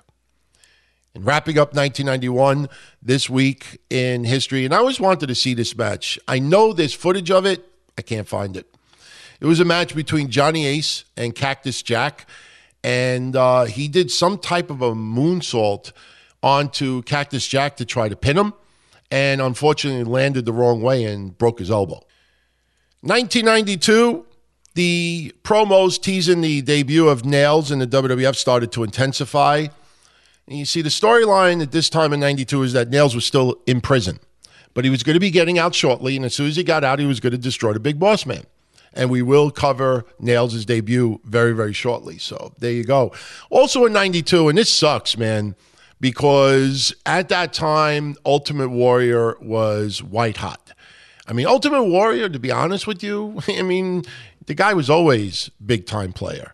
And 1.15 1.25
wrapping 1.25 1.57
up 1.57 1.73
1991 1.73 2.69
this 3.01 3.29
week 3.29 3.81
in 3.89 4.25
history, 4.25 4.65
and 4.65 4.73
I 4.73 4.77
always 4.77 4.99
wanted 4.99 5.27
to 5.27 5.35
see 5.35 5.53
this 5.53 5.75
match. 5.75 6.19
I 6.27 6.39
know 6.39 6.71
there's 6.73 6.93
footage 6.93 7.31
of 7.31 7.45
it, 7.45 7.65
I 7.97 8.01
can't 8.01 8.27
find 8.27 8.57
it. 8.57 8.67
It 9.39 9.45
was 9.45 9.59
a 9.59 9.65
match 9.65 9.95
between 9.95 10.29
Johnny 10.29 10.65
Ace 10.65 11.05
and 11.17 11.33
Cactus 11.33 11.81
Jack, 11.81 12.27
and 12.83 13.35
uh, 13.35 13.65
he 13.65 13.87
did 13.87 14.11
some 14.11 14.37
type 14.37 14.69
of 14.69 14.81
a 14.81 14.93
moonsault 14.93 15.91
onto 16.43 17.01
Cactus 17.03 17.47
Jack 17.47 17.77
to 17.77 17.85
try 17.85 18.09
to 18.09 18.15
pin 18.15 18.37
him, 18.37 18.53
and 19.09 19.41
unfortunately 19.41 20.03
landed 20.03 20.45
the 20.45 20.53
wrong 20.53 20.81
way 20.81 21.03
and 21.03 21.37
broke 21.37 21.59
his 21.59 21.71
elbow. 21.71 22.01
1992, 23.01 24.25
the 24.75 25.33
promos 25.43 26.01
teasing 26.01 26.41
the 26.41 26.61
debut 26.61 27.07
of 27.07 27.25
Nails 27.25 27.71
in 27.71 27.79
the 27.79 27.87
WWF 27.87 28.35
started 28.35 28.71
to 28.73 28.83
intensify. 28.83 29.67
And 30.47 30.59
you 30.59 30.65
see, 30.65 30.81
the 30.81 30.89
storyline 30.89 31.61
at 31.61 31.71
this 31.71 31.89
time 31.89 32.13
in 32.13 32.19
92 32.19 32.63
is 32.63 32.73
that 32.73 32.89
Nails 32.89 33.15
was 33.15 33.25
still 33.25 33.55
in 33.65 33.81
prison, 33.81 34.19
but 34.73 34.83
he 34.83 34.89
was 34.89 35.03
going 35.03 35.15
to 35.15 35.19
be 35.19 35.31
getting 35.31 35.59
out 35.59 35.75
shortly. 35.75 36.15
And 36.15 36.25
as 36.25 36.33
soon 36.33 36.47
as 36.47 36.55
he 36.55 36.63
got 36.63 36.83
out, 36.83 36.99
he 36.99 37.05
was 37.05 37.19
going 37.19 37.31
to 37.31 37.37
destroy 37.37 37.73
the 37.73 37.79
big 37.79 37.99
boss 37.99 38.25
man. 38.25 38.43
And 38.93 39.09
we 39.09 39.21
will 39.21 39.51
cover 39.51 40.05
Nails' 40.19 40.65
debut 40.65 41.21
very, 41.23 41.53
very 41.53 41.73
shortly. 41.73 42.17
So 42.17 42.53
there 42.59 42.71
you 42.71 42.83
go. 42.83 43.13
Also 43.49 43.85
in 43.85 43.93
92, 43.93 44.49
and 44.49 44.57
this 44.57 44.71
sucks, 44.71 45.17
man, 45.17 45.55
because 46.01 46.93
at 47.05 47.29
that 47.29 47.53
time, 47.53 48.15
Ultimate 48.25 48.69
Warrior 48.69 49.37
was 49.39 50.03
white 50.03 50.37
hot. 50.37 50.73
I 51.27 51.33
mean, 51.33 51.45
Ultimate 51.45 51.83
Warrior, 51.83 52.27
to 52.27 52.39
be 52.39 52.51
honest 52.51 52.85
with 52.87 53.01
you, 53.01 53.39
I 53.47 53.61
mean, 53.61 54.03
the 54.45 54.53
guy 54.53 54.73
was 54.73 54.89
always 54.89 55.49
big 55.65 55.85
time 55.85 56.11
player. 56.11 56.53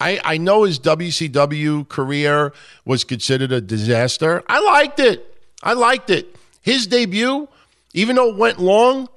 I, 0.00 0.20
I 0.24 0.36
know 0.38 0.64
his 0.64 0.80
WCW 0.80 1.88
career 1.88 2.52
was 2.84 3.04
considered 3.04 3.52
a 3.52 3.60
disaster. 3.60 4.42
I 4.48 4.58
liked 4.58 4.98
it. 4.98 5.32
I 5.62 5.74
liked 5.74 6.10
it. 6.10 6.34
His 6.62 6.86
debut, 6.86 7.48
even 7.92 8.16
though 8.16 8.30
it 8.30 8.36
went 8.36 8.58
long 8.58 9.08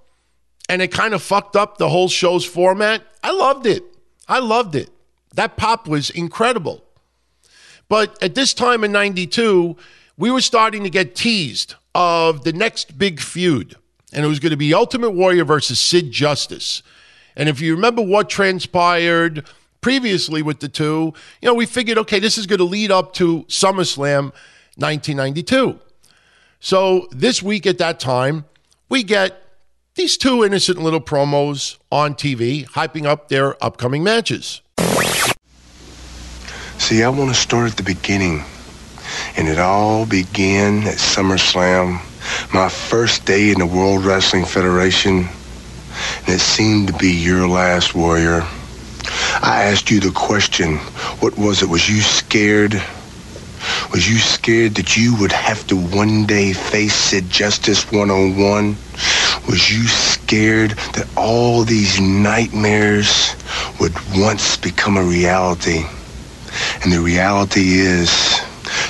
and 0.68 0.82
it 0.82 0.92
kind 0.92 1.14
of 1.14 1.22
fucked 1.22 1.56
up 1.56 1.78
the 1.78 1.90
whole 1.90 2.10
show's 2.10 2.44
format, 2.44 3.04
I 3.24 3.32
loved 3.32 3.66
it. 3.66 3.84
I 4.28 4.40
loved 4.40 4.76
it. 4.76 4.90
That 5.36 5.58
pop 5.58 5.88
was 5.88 6.10
incredible. 6.10 6.84
But 7.88 8.22
at 8.22 8.36
this 8.36 8.54
time 8.54 8.84
in 8.84 8.92
92, 8.92 9.78
we 10.18 10.32
were 10.32 10.42
starting 10.42 10.84
to 10.84 10.90
get 10.90 11.16
teased 11.16 11.76
of 11.94 12.44
the 12.44 12.54
next 12.54 12.98
big 12.98 13.20
feud 13.20 13.76
and 14.16 14.24
it 14.24 14.28
was 14.30 14.40
going 14.40 14.52
to 14.52 14.58
be 14.58 14.74
Ultimate 14.74 15.12
Warrior 15.12 15.44
versus 15.44 15.80
Sid 15.80 16.10
Justice. 16.10 16.82
And 17.36 17.50
if 17.50 17.60
you 17.60 17.76
remember 17.76 18.02
what 18.02 18.30
transpired 18.30 19.46
previously 19.82 20.42
with 20.42 20.62
the 20.62 20.70
two, 20.70 21.14
you 21.42 21.48
know, 21.48 21.54
we 21.54 21.66
figured, 21.66 21.98
okay, 21.98 22.20
this 22.20 22.38
is 22.38 22.48
going 22.48 22.60
to 22.60 22.66
lead 22.66 22.92
up 22.92 23.14
to 23.16 23.44
SummerSlam 23.44 24.32
1992. 24.78 25.78
So 26.66 27.08
this 27.12 27.44
week 27.44 27.68
at 27.68 27.78
that 27.78 28.00
time, 28.00 28.46
we 28.90 29.04
get 29.04 29.40
these 29.94 30.18
two 30.18 30.44
innocent 30.44 30.80
little 30.80 31.00
promos 31.00 31.78
on 31.92 32.16
TV 32.16 32.66
hyping 32.66 33.06
up 33.06 33.30
their 33.30 33.64
upcoming 33.64 34.04
matches. 34.04 34.64
See, 36.80 37.04
I 37.04 37.10
want 37.10 37.30
to 37.30 37.40
start 37.40 37.70
at 37.70 37.78
the 37.78 37.84
beginning. 37.84 38.44
And 39.38 39.48
it 39.48 39.60
all 39.60 40.08
began 40.08 40.88
at 40.88 40.96
SummerSlam 40.96 42.02
my 42.52 42.68
first 42.68 43.28
day 43.28 43.52
in 43.52 43.60
the 43.60 43.68
World 43.68 44.04
Wrestling 44.04 44.46
Federation, 44.46 45.18
and 45.20 46.30
it 46.30 46.40
seemed 46.40 46.88
to 46.88 46.96
be 46.96 47.12
your 47.12 47.48
last, 47.48 47.94
Warrior. 47.94 48.42
I 49.44 49.66
asked 49.72 49.92
you 49.92 50.00
the 50.00 50.10
question, 50.10 50.78
what 51.20 51.38
was 51.38 51.62
it? 51.62 51.70
Was 51.70 51.88
you 51.88 52.02
scared? 52.02 52.82
Was 53.92 54.10
you 54.10 54.18
scared 54.18 54.76
that 54.76 54.98
you 54.98 55.16
would 55.20 55.32
have 55.32 55.66
to 55.68 55.76
one 55.76 56.26
day 56.26 56.54
face 56.54 56.94
Sid 56.94 57.30
Justice 57.30 57.92
one-on-one? 57.92 58.76
Was 59.48 59.72
you 59.72 59.88
scared 59.88 60.72
that 60.94 61.08
all 61.16 61.64
these 61.64 62.00
nightmares 62.00 63.36
would 63.80 63.94
once 64.16 64.58
become 64.58 64.98
a 64.98 65.04
reality? 65.04 65.84
And 66.84 66.92
the 66.92 67.00
reality 67.00 67.80
is 67.80 68.10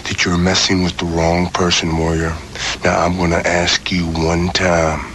that 0.03 0.23
you're 0.23 0.37
messing 0.37 0.83
with 0.83 0.97
the 0.97 1.05
wrong 1.05 1.49
person, 1.49 1.97
Warrior. 1.97 2.35
Now, 2.83 3.05
I'm 3.05 3.17
going 3.17 3.31
to 3.31 3.47
ask 3.47 3.91
you 3.91 4.05
one 4.05 4.49
time. 4.49 5.13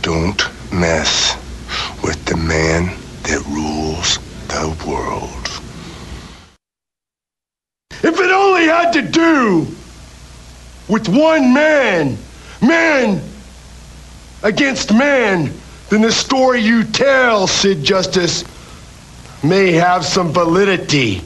Don't 0.00 0.42
mess 0.72 1.36
with 2.02 2.24
the 2.24 2.36
man 2.36 2.96
that 3.24 3.44
rules 3.46 4.18
the 4.48 4.74
world. 4.88 5.41
If 8.02 8.18
it 8.18 8.30
only 8.30 8.64
had 8.64 8.92
to 8.94 9.02
do 9.02 9.66
with 10.88 11.08
one 11.08 11.54
man, 11.54 12.18
man 12.60 13.22
against 14.42 14.92
man, 14.92 15.52
then 15.88 16.02
the 16.02 16.10
story 16.10 16.60
you 16.60 16.82
tell, 16.82 17.46
Sid 17.46 17.84
Justice, 17.84 18.44
may 19.44 19.72
have 19.72 20.04
some 20.04 20.32
validity. 20.32 21.22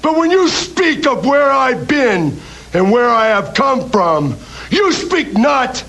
But 0.00 0.16
when 0.16 0.30
you 0.30 0.48
speak 0.48 1.06
of 1.06 1.26
where 1.26 1.50
I've 1.50 1.86
been 1.86 2.40
and 2.72 2.90
where 2.90 3.08
I 3.08 3.26
have 3.26 3.54
come 3.54 3.90
from, 3.90 4.36
you 4.70 4.92
speak 4.92 5.34
not 5.34 5.84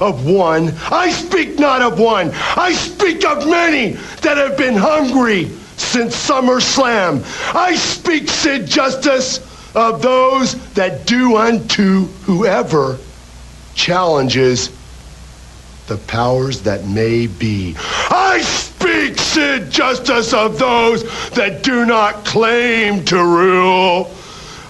of 0.00 0.24
one. 0.26 0.74
I 0.90 1.10
speak 1.10 1.58
not 1.58 1.82
of 1.82 1.98
one. 1.98 2.30
I 2.34 2.72
speak 2.72 3.24
of 3.24 3.46
many 3.46 3.92
that 4.22 4.36
have 4.36 4.56
been 4.56 4.76
hungry 4.76 5.50
since 5.80 6.14
SummerSlam. 6.28 7.24
I 7.54 7.74
speak, 7.74 8.28
Sid 8.28 8.66
Justice, 8.66 9.40
of 9.74 10.02
those 10.02 10.54
that 10.74 11.06
do 11.06 11.36
unto 11.36 12.06
whoever 12.24 12.98
challenges 13.74 14.70
the 15.86 15.96
powers 15.96 16.62
that 16.62 16.84
may 16.86 17.26
be. 17.26 17.74
I 18.10 18.42
speak, 18.42 19.18
Sid 19.18 19.70
Justice, 19.70 20.34
of 20.34 20.58
those 20.58 21.02
that 21.30 21.62
do 21.62 21.86
not 21.86 22.24
claim 22.24 23.04
to 23.06 23.16
rule. 23.16 24.10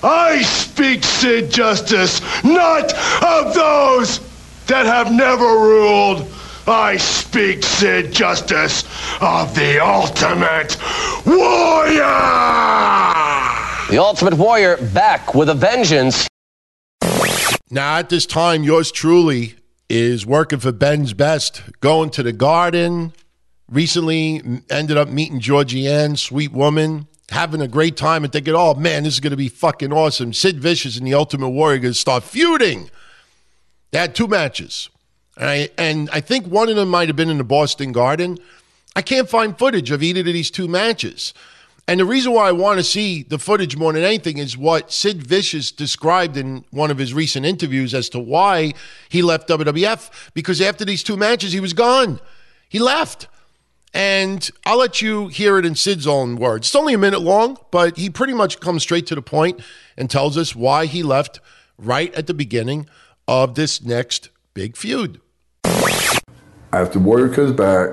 I 0.03 0.42
speak, 0.42 1.03
Sid 1.03 1.51
Justice, 1.51 2.21
not 2.44 2.92
of 3.23 3.55
those 3.55 4.21
that 4.66 4.87
have 4.87 5.12
never 5.12 5.44
ruled. 5.44 6.31
I 6.69 6.99
speak, 6.99 7.63
Sid 7.63 8.13
Justice, 8.13 8.85
of 9.21 9.55
the 9.55 9.83
ultimate 9.83 10.77
warrior! 11.27 12.03
The 13.91 13.99
ultimate 13.99 14.35
warrior 14.35 14.77
back 14.93 15.35
with 15.35 15.49
a 15.49 15.55
vengeance. 15.55 16.29
Now, 17.71 17.97
at 17.97 18.11
this 18.11 18.27
time, 18.27 18.63
yours 18.65 18.93
truly 18.93 19.55
is 19.89 20.27
working 20.27 20.59
for 20.59 20.73
Ben's 20.73 21.15
Best, 21.15 21.63
going 21.81 22.11
to 22.11 22.23
the 22.23 22.33
garden. 22.33 23.15
Recently 23.71 24.43
ended 24.71 24.99
up 24.99 25.09
meeting 25.09 25.41
Georgianne, 25.41 26.19
sweet 26.19 26.53
woman, 26.53 27.07
having 27.31 27.63
a 27.63 27.69
great 27.69 27.97
time 27.97 28.25
and 28.25 28.33
thinking, 28.33 28.55
oh 28.55 28.75
man, 28.75 29.05
this 29.05 29.15
is 29.15 29.21
going 29.21 29.31
to 29.31 29.37
be 29.37 29.49
fucking 29.49 29.93
awesome. 29.93 30.35
Sid 30.35 30.61
Vicious 30.61 30.99
and 30.99 31.07
the 31.07 31.15
Ultimate 31.15 31.49
Warrior 31.49 31.79
going 31.79 31.95
to 31.95 31.99
start 31.99 32.25
feuding. 32.25 32.91
They 33.91 33.99
had 33.99 34.15
two 34.15 34.27
matches. 34.27 34.91
And 35.39 35.49
I, 35.49 35.68
and 35.78 36.11
I 36.12 36.20
think 36.20 36.47
one 36.47 36.68
of 36.68 36.76
them 36.76 36.89
might 36.89 37.09
have 37.09 37.16
been 37.16 37.30
in 37.30 37.39
the 37.39 37.45
Boston 37.45 37.93
Garden. 37.93 38.39
I 38.97 39.03
can't 39.03 39.30
find 39.30 39.57
footage 39.57 39.93
of 39.93 40.03
either 40.03 40.20
of 40.20 40.26
these 40.26 40.51
two 40.51 40.66
matches. 40.66 41.32
And 41.86 42.01
the 42.01 42.05
reason 42.05 42.32
why 42.32 42.49
I 42.49 42.53
want 42.53 42.78
to 42.78 42.84
see 42.84 43.22
the 43.22 43.39
footage 43.39 43.76
more 43.76 43.93
than 43.93 44.03
anything 44.03 44.36
is 44.36 44.59
what 44.59 44.93
Sid 44.93 45.26
Vicious 45.26 45.72
described 45.72 46.36
in 46.36 46.64
one 46.70 46.91
of 46.91 46.99
his 46.99 47.14
recent 47.14 47.47
interviews 47.47 47.95
as 47.95 48.11
to 48.11 48.18
why 48.18 48.74
he 49.09 49.22
left 49.22 49.49
WWF. 49.49 50.32
Because 50.34 50.61
after 50.61 50.84
these 50.84 51.03
two 51.03 51.16
matches, 51.16 51.53
he 51.53 51.61
was 51.61 51.72
gone. 51.72 52.20
He 52.68 52.78
left. 52.78 53.28
And 53.95 54.51
I'll 54.66 54.76
let 54.76 55.01
you 55.01 55.28
hear 55.28 55.59
it 55.59 55.64
in 55.64 55.76
Sid's 55.76 56.07
own 56.07 56.36
words. 56.36 56.66
It's 56.66 56.76
only 56.76 56.93
a 56.93 56.99
minute 56.99 57.22
long, 57.22 57.57
but 57.70 57.97
he 57.97 58.11
pretty 58.11 58.34
much 58.34 58.61
comes 58.61 58.82
straight 58.82 59.07
to 59.07 59.14
the 59.14 59.22
point 59.22 59.61
and 59.97 60.11
tells 60.11 60.36
us 60.36 60.55
why 60.55 60.86
he 60.86 61.03
left 61.03 61.41
right 61.78 62.12
at 62.14 62.26
the 62.26 62.34
beginning 62.34 62.86
of 63.26 63.55
this 63.55 63.82
next 63.82 64.28
big 64.53 64.76
feud. 64.76 65.20
After 66.73 66.99
Warrior 66.99 67.29
comes 67.31 67.53
back, 67.53 67.91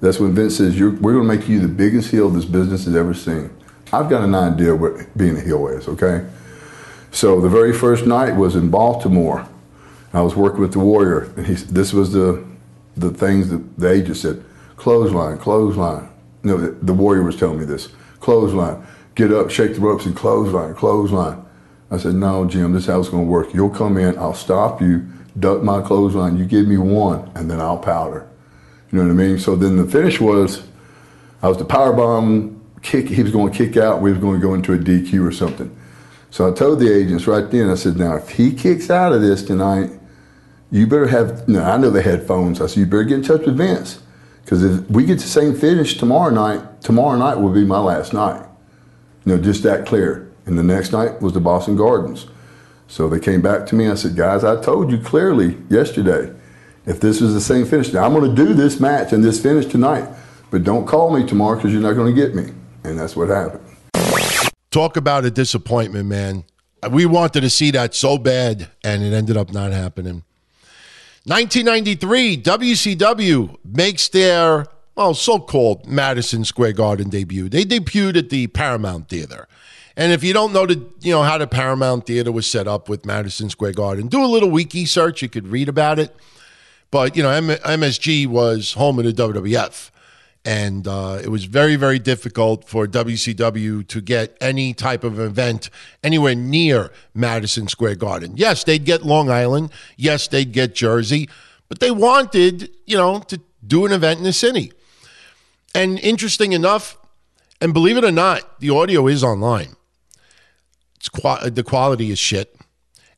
that's 0.00 0.18
when 0.18 0.34
Vince 0.34 0.56
says, 0.56 0.78
We're 0.80 0.90
going 0.90 1.28
to 1.28 1.36
make 1.36 1.48
you 1.48 1.60
the 1.60 1.68
biggest 1.68 2.10
heel 2.10 2.28
this 2.30 2.44
business 2.44 2.84
has 2.86 2.94
ever 2.94 3.14
seen. 3.14 3.50
I've 3.92 4.08
got 4.08 4.22
an 4.24 4.34
idea 4.34 4.74
what 4.74 5.16
being 5.16 5.36
a 5.36 5.40
heel 5.40 5.68
is, 5.68 5.86
okay? 5.86 6.26
So 7.10 7.40
the 7.40 7.48
very 7.48 7.72
first 7.72 8.06
night 8.06 8.34
was 8.34 8.56
in 8.56 8.70
Baltimore. 8.70 9.46
I 10.14 10.22
was 10.22 10.34
working 10.34 10.60
with 10.60 10.72
the 10.72 10.78
Warrior, 10.78 11.32
and 11.36 11.46
he, 11.46 11.54
this 11.54 11.92
was 11.92 12.12
the, 12.12 12.44
the 12.96 13.10
things 13.10 13.50
that 13.50 13.78
the 13.78 13.90
agent 13.90 14.16
said 14.16 14.44
clothesline, 14.76 15.38
clothesline. 15.38 16.08
No, 16.42 16.56
the, 16.56 16.70
the 16.82 16.92
Warrior 16.92 17.22
was 17.22 17.36
telling 17.36 17.58
me 17.58 17.64
this 17.64 17.88
clothesline, 18.20 18.84
get 19.14 19.32
up, 19.32 19.50
shake 19.50 19.74
the 19.74 19.80
ropes, 19.80 20.06
and 20.06 20.16
clothesline, 20.16 20.74
clothesline. 20.74 21.44
I 21.90 21.98
said, 21.98 22.14
No, 22.14 22.46
Jim, 22.46 22.72
this 22.72 22.84
is 22.84 22.88
how 22.88 22.98
it's 22.98 23.08
going 23.10 23.24
to 23.24 23.30
work. 23.30 23.52
You'll 23.52 23.70
come 23.70 23.98
in, 23.98 24.18
I'll 24.18 24.34
stop 24.34 24.80
you, 24.80 25.06
duck 25.38 25.62
my 25.62 25.80
clothesline, 25.82 26.36
you 26.36 26.44
give 26.44 26.66
me 26.66 26.76
one, 26.76 27.30
and 27.34 27.50
then 27.50 27.60
I'll 27.60 27.78
powder. 27.78 28.28
You 28.90 28.98
know 28.98 29.04
what 29.04 29.10
I 29.10 29.14
mean? 29.14 29.38
So 29.38 29.56
then 29.56 29.76
the 29.76 29.86
finish 29.86 30.20
was, 30.20 30.62
I 31.42 31.48
was 31.48 31.56
the 31.56 31.64
power 31.64 31.92
bomb 31.92 32.60
kick. 32.82 33.08
He 33.08 33.22
was 33.22 33.32
going 33.32 33.52
to 33.52 33.56
kick 33.56 33.76
out. 33.76 34.02
We 34.02 34.10
was 34.10 34.20
going 34.20 34.40
to 34.40 34.46
go 34.46 34.54
into 34.54 34.74
a 34.74 34.78
DQ 34.78 35.26
or 35.26 35.32
something. 35.32 35.74
So 36.30 36.50
I 36.50 36.54
told 36.54 36.80
the 36.80 36.92
agents 36.92 37.26
right 37.26 37.50
then. 37.50 37.70
I 37.70 37.74
said, 37.74 37.96
now 37.96 38.16
if 38.16 38.30
he 38.30 38.52
kicks 38.52 38.90
out 38.90 39.12
of 39.12 39.20
this 39.20 39.42
tonight, 39.42 39.90
you 40.70 40.86
better 40.86 41.08
have. 41.08 41.46
No, 41.48 41.62
I 41.62 41.76
know 41.76 41.90
they 41.90 42.02
had 42.02 42.26
phones. 42.26 42.60
I 42.60 42.66
said 42.66 42.80
you 42.80 42.86
better 42.86 43.04
get 43.04 43.18
in 43.18 43.22
touch 43.22 43.44
with 43.44 43.58
Vince 43.58 44.02
because 44.42 44.64
if 44.64 44.90
we 44.90 45.04
get 45.04 45.18
the 45.18 45.26
same 45.26 45.54
finish 45.54 45.98
tomorrow 45.98 46.30
night, 46.30 46.80
tomorrow 46.80 47.18
night 47.18 47.38
will 47.38 47.52
be 47.52 47.64
my 47.64 47.78
last 47.78 48.12
night. 48.12 48.46
You 49.24 49.36
know, 49.36 49.42
just 49.42 49.62
that 49.62 49.86
clear. 49.86 50.32
And 50.46 50.58
the 50.58 50.62
next 50.62 50.92
night 50.92 51.20
was 51.20 51.34
the 51.34 51.40
Boston 51.40 51.76
Gardens. 51.76 52.26
So 52.92 53.08
they 53.08 53.20
came 53.20 53.40
back 53.40 53.64
to 53.68 53.74
me. 53.74 53.88
I 53.88 53.94
said, 53.94 54.16
guys, 54.16 54.44
I 54.44 54.60
told 54.60 54.92
you 54.92 54.98
clearly 54.98 55.56
yesterday 55.70 56.30
if 56.84 57.00
this 57.00 57.22
is 57.22 57.32
the 57.32 57.40
same 57.40 57.64
finish. 57.64 57.90
Now, 57.90 58.04
I'm 58.04 58.12
going 58.12 58.28
to 58.28 58.36
do 58.36 58.52
this 58.52 58.80
match 58.80 59.14
and 59.14 59.24
this 59.24 59.40
finish 59.40 59.64
tonight, 59.64 60.06
but 60.50 60.62
don't 60.62 60.86
call 60.86 61.10
me 61.10 61.26
tomorrow 61.26 61.56
because 61.56 61.72
you're 61.72 61.80
not 61.80 61.94
going 61.94 62.14
to 62.14 62.20
get 62.20 62.34
me. 62.34 62.52
And 62.84 62.98
that's 62.98 63.16
what 63.16 63.30
happened. 63.30 63.64
Talk 64.70 64.98
about 64.98 65.24
a 65.24 65.30
disappointment, 65.30 66.06
man. 66.06 66.44
We 66.90 67.06
wanted 67.06 67.40
to 67.40 67.48
see 67.48 67.70
that 67.70 67.94
so 67.94 68.18
bad, 68.18 68.68
and 68.84 69.02
it 69.02 69.14
ended 69.14 69.38
up 69.38 69.54
not 69.54 69.72
happening. 69.72 70.24
1993, 71.24 72.42
WCW 72.42 73.56
makes 73.64 74.10
their, 74.10 74.66
well, 74.96 75.14
so 75.14 75.38
called 75.38 75.86
Madison 75.86 76.44
Square 76.44 76.74
Garden 76.74 77.08
debut. 77.08 77.48
They 77.48 77.64
debuted 77.64 78.18
at 78.18 78.28
the 78.28 78.48
Paramount 78.48 79.08
Theater. 79.08 79.48
And 79.96 80.12
if 80.12 80.24
you 80.24 80.32
don't 80.32 80.52
know 80.52 80.66
the, 80.66 80.82
you 81.00 81.12
know 81.12 81.22
how 81.22 81.38
the 81.38 81.46
Paramount 81.46 82.06
Theater 82.06 82.32
was 82.32 82.46
set 82.46 82.66
up 82.66 82.88
with 82.88 83.04
Madison 83.04 83.50
Square 83.50 83.72
Garden, 83.72 84.08
do 84.08 84.24
a 84.24 84.26
little 84.26 84.50
wiki 84.50 84.86
search. 84.86 85.22
You 85.22 85.28
could 85.28 85.48
read 85.48 85.68
about 85.68 85.98
it. 85.98 86.14
But 86.90 87.16
you 87.16 87.22
know, 87.22 87.30
M- 87.30 87.48
MSG 87.48 88.26
was 88.26 88.74
home 88.74 88.98
of 88.98 89.04
the 89.04 89.12
WWF, 89.12 89.90
and 90.44 90.86
uh, 90.86 91.20
it 91.22 91.28
was 91.28 91.44
very, 91.44 91.76
very 91.76 91.98
difficult 91.98 92.68
for 92.68 92.86
WCW 92.86 93.86
to 93.88 94.00
get 94.00 94.36
any 94.40 94.74
type 94.74 95.04
of 95.04 95.18
event 95.18 95.70
anywhere 96.02 96.34
near 96.34 96.90
Madison 97.14 97.68
Square 97.68 97.96
Garden. 97.96 98.34
Yes, 98.36 98.64
they'd 98.64 98.84
get 98.84 99.04
Long 99.04 99.30
Island. 99.30 99.70
Yes, 99.96 100.28
they'd 100.28 100.52
get 100.52 100.74
Jersey, 100.74 101.28
but 101.68 101.80
they 101.80 101.90
wanted, 101.90 102.70
you 102.86 102.96
know, 102.96 103.20
to 103.20 103.40
do 103.66 103.86
an 103.86 103.92
event 103.92 104.18
in 104.18 104.24
the 104.24 104.32
city. 104.32 104.72
And 105.74 105.98
interesting 106.00 106.52
enough, 106.52 106.98
and 107.60 107.72
believe 107.72 107.96
it 107.96 108.04
or 108.04 108.12
not, 108.12 108.60
the 108.60 108.70
audio 108.70 109.06
is 109.06 109.24
online. 109.24 109.76
It's 111.02 111.08
qu- 111.08 111.50
the 111.50 111.64
quality 111.64 112.12
is 112.12 112.20
shit. 112.20 112.54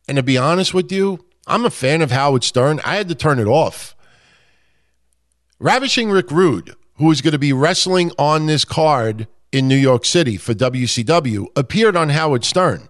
And 0.09 0.17
to 0.17 0.23
be 0.23 0.39
honest 0.39 0.73
with 0.73 0.91
you, 0.91 1.23
I'm 1.47 1.67
a 1.67 1.71
fan 1.71 2.01
of 2.01 2.11
Howard 2.11 2.43
Stern. 2.43 2.81
I 2.83 2.97
had 2.97 3.11
to 3.11 3.15
turn 3.15 3.39
it 3.39 3.47
off. 3.47 3.95
Ravishing 5.59 6.11
Rick 6.11 6.31
Rude, 6.31 6.75
who 6.95 7.11
is 7.11 7.21
going 7.21 7.33
to 7.33 7.39
be 7.39 7.53
wrestling 7.53 8.11
on 8.19 8.47
this 8.47 8.65
card 8.65 9.29
in 9.53 9.69
New 9.69 9.77
York 9.77 10.07
City 10.07 10.39
for 10.39 10.55
WCW, 10.55 11.49
appeared 11.55 11.95
on 11.95 12.09
Howard 12.09 12.47
Stern 12.47 12.89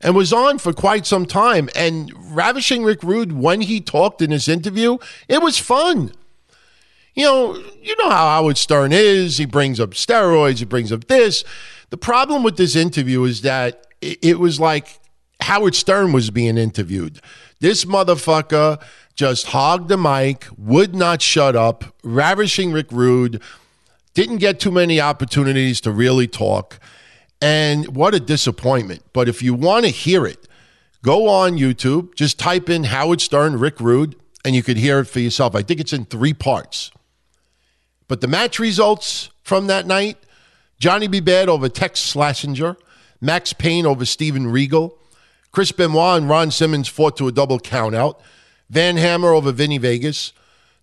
and 0.00 0.14
was 0.14 0.32
on 0.32 0.58
for 0.58 0.72
quite 0.72 1.06
some 1.06 1.26
time. 1.26 1.68
And 1.74 2.12
Ravishing 2.32 2.84
Rick 2.84 3.02
Rude, 3.02 3.32
when 3.32 3.62
he 3.62 3.80
talked 3.80 4.22
in 4.22 4.30
his 4.30 4.46
interview, 4.46 4.98
it 5.26 5.42
was 5.42 5.58
fun. 5.58 6.12
You 7.16 7.24
know, 7.24 7.56
you 7.82 7.96
know 7.98 8.10
how 8.10 8.28
Howard 8.28 8.58
Stern 8.58 8.92
is. 8.92 9.38
He 9.38 9.44
brings 9.44 9.80
up 9.80 9.90
steroids, 9.90 10.58
he 10.60 10.64
brings 10.64 10.92
up 10.92 11.08
this. 11.08 11.42
The 11.90 11.96
problem 11.96 12.44
with 12.44 12.56
this 12.56 12.76
interview 12.76 13.24
is 13.24 13.40
that 13.40 13.85
it 14.00 14.38
was 14.38 14.60
like 14.60 15.00
Howard 15.40 15.74
Stern 15.74 16.12
was 16.12 16.30
being 16.30 16.58
interviewed. 16.58 17.20
This 17.60 17.84
motherfucker 17.84 18.82
just 19.14 19.46
hogged 19.46 19.88
the 19.88 19.96
mic, 19.96 20.46
would 20.56 20.94
not 20.94 21.22
shut 21.22 21.56
up, 21.56 21.84
ravishing 22.02 22.72
Rick 22.72 22.88
Rude, 22.90 23.40
didn't 24.14 24.38
get 24.38 24.60
too 24.60 24.70
many 24.70 25.00
opportunities 25.00 25.80
to 25.82 25.90
really 25.90 26.26
talk. 26.26 26.78
And 27.40 27.96
what 27.96 28.14
a 28.14 28.20
disappointment. 28.20 29.02
But 29.12 29.28
if 29.28 29.42
you 29.42 29.54
want 29.54 29.84
to 29.84 29.90
hear 29.90 30.26
it, 30.26 30.46
go 31.02 31.28
on 31.28 31.58
YouTube, 31.58 32.14
just 32.14 32.38
type 32.38 32.68
in 32.68 32.84
Howard 32.84 33.20
Stern, 33.20 33.58
Rick 33.58 33.80
Rude, 33.80 34.16
and 34.44 34.54
you 34.54 34.62
could 34.62 34.76
hear 34.76 35.00
it 35.00 35.06
for 35.06 35.20
yourself. 35.20 35.54
I 35.54 35.62
think 35.62 35.80
it's 35.80 35.92
in 35.92 36.04
three 36.04 36.32
parts. 36.32 36.90
But 38.08 38.20
the 38.20 38.28
match 38.28 38.58
results 38.58 39.30
from 39.42 39.66
that 39.66 39.86
night 39.86 40.18
Johnny 40.78 41.08
B. 41.08 41.20
Bad 41.20 41.48
over 41.48 41.68
Tex 41.68 42.00
Slazenger, 42.00 42.76
Max 43.20 43.52
Payne 43.52 43.86
over 43.86 44.04
Steven 44.04 44.46
Regal, 44.46 44.98
Chris 45.52 45.72
Benoit 45.72 46.18
and 46.18 46.28
Ron 46.28 46.50
Simmons 46.50 46.88
fought 46.88 47.16
to 47.16 47.28
a 47.28 47.32
double 47.32 47.58
countout. 47.58 48.20
Van 48.68 48.96
Hammer 48.96 49.32
over 49.32 49.52
Vinny 49.52 49.78
Vegas. 49.78 50.32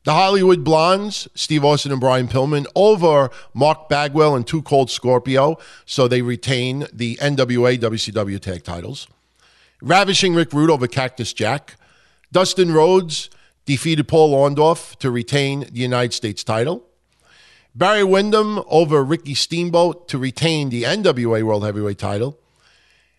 The 0.04 0.14
Hollywood 0.14 0.66
Blondes, 0.66 1.30
Steve 1.34 1.64
Austin 1.64 1.92
and 1.92 2.02
Brian 2.02 2.28
Pillman, 2.28 2.66
over 2.76 3.30
Mark 3.54 3.88
Bagwell 3.88 4.36
and 4.36 4.46
Too 4.46 4.62
Cold 4.62 4.92
Scorpio. 4.92 5.58
So 5.86 6.08
they 6.08 6.22
retain 6.22 6.88
the 6.92 7.16
NWA 7.18 7.78
WCW 7.78 8.40
tag 8.40 8.64
titles. 8.64 9.08
Ravishing 9.82 10.34
Rick 10.34 10.52
Rude 10.52 10.70
over 10.70 10.88
Cactus 10.88 11.34
Jack. 11.34 11.76
Dustin 12.32 12.74
Rhodes 12.74 13.30
defeated 13.66 14.08
Paul 14.08 14.34
Orndorff 14.34 14.98
to 14.98 15.10
retain 15.10 15.62
the 15.72 15.80
United 15.80 16.14
States 16.14 16.44
title. 16.44 16.84
Barry 17.76 18.04
Windham 18.04 18.62
over 18.68 19.04
Ricky 19.04 19.34
Steamboat 19.34 20.08
to 20.10 20.20
retain 20.20 20.70
the 20.70 20.84
NWA 20.84 21.42
World 21.42 21.64
Heavyweight 21.64 21.98
title. 21.98 22.38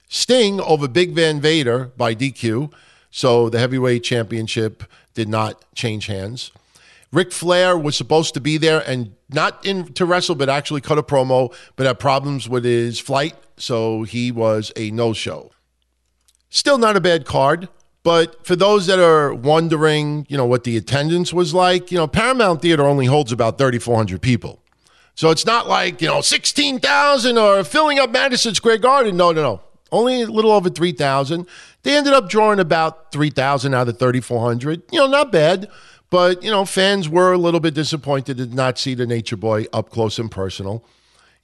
Sting 0.08 0.60
over 0.60 0.86
Big 0.86 1.12
Van 1.12 1.40
Vader 1.40 1.86
by 1.96 2.14
DQ. 2.14 2.72
So 3.10 3.48
the 3.48 3.58
heavyweight 3.58 4.04
championship 4.04 4.84
did 5.14 5.28
not 5.28 5.64
change 5.74 6.06
hands. 6.06 6.52
Ric 7.12 7.32
Flair 7.32 7.76
was 7.76 7.96
supposed 7.96 8.34
to 8.34 8.40
be 8.40 8.56
there 8.56 8.80
and 8.88 9.14
not 9.28 9.64
in 9.64 9.92
to 9.94 10.04
wrestle, 10.04 10.34
but 10.34 10.48
actually 10.48 10.80
cut 10.80 10.98
a 10.98 11.02
promo, 11.02 11.54
but 11.76 11.86
had 11.86 11.98
problems 11.98 12.48
with 12.48 12.64
his 12.64 12.98
flight, 12.98 13.34
so 13.56 14.02
he 14.02 14.32
was 14.32 14.72
a 14.76 14.90
no-show. 14.90 15.50
Still 16.50 16.78
not 16.78 16.96
a 16.96 17.00
bad 17.00 17.24
card, 17.24 17.68
but 18.04 18.46
for 18.46 18.54
those 18.54 18.86
that 18.86 19.00
are 19.00 19.34
wondering, 19.34 20.26
you 20.28 20.36
know, 20.36 20.46
what 20.46 20.62
the 20.62 20.76
attendance 20.76 21.32
was 21.32 21.52
like, 21.52 21.90
you 21.90 21.98
know, 21.98 22.06
Paramount 22.06 22.62
Theater 22.62 22.84
only 22.84 23.06
holds 23.06 23.32
about 23.32 23.58
3,400 23.58 24.22
people. 24.22 24.60
So 25.16 25.30
it's 25.30 25.44
not 25.44 25.68
like, 25.68 26.00
you 26.00 26.06
know, 26.06 26.20
16,000 26.20 27.38
or 27.38 27.64
filling 27.64 27.98
up 27.98 28.10
Madison 28.10 28.54
Square 28.54 28.78
Garden. 28.78 29.16
No, 29.16 29.32
no, 29.32 29.42
no 29.42 29.60
only 29.94 30.22
a 30.22 30.26
little 30.26 30.50
over 30.50 30.68
3,000. 30.68 31.46
They 31.82 31.96
ended 31.96 32.12
up 32.12 32.28
drawing 32.28 32.60
about 32.60 33.12
3,000 33.12 33.74
out 33.74 33.88
of 33.88 33.98
3,400. 33.98 34.82
You 34.90 34.98
know, 34.98 35.06
not 35.06 35.32
bad. 35.32 35.70
But, 36.10 36.42
you 36.42 36.50
know, 36.50 36.64
fans 36.64 37.08
were 37.08 37.32
a 37.32 37.38
little 37.38 37.60
bit 37.60 37.74
disappointed 37.74 38.36
to 38.36 38.46
not 38.46 38.78
see 38.78 38.94
the 38.94 39.06
Nature 39.06 39.36
Boy 39.36 39.66
up 39.72 39.90
close 39.90 40.18
and 40.18 40.30
personal. 40.30 40.84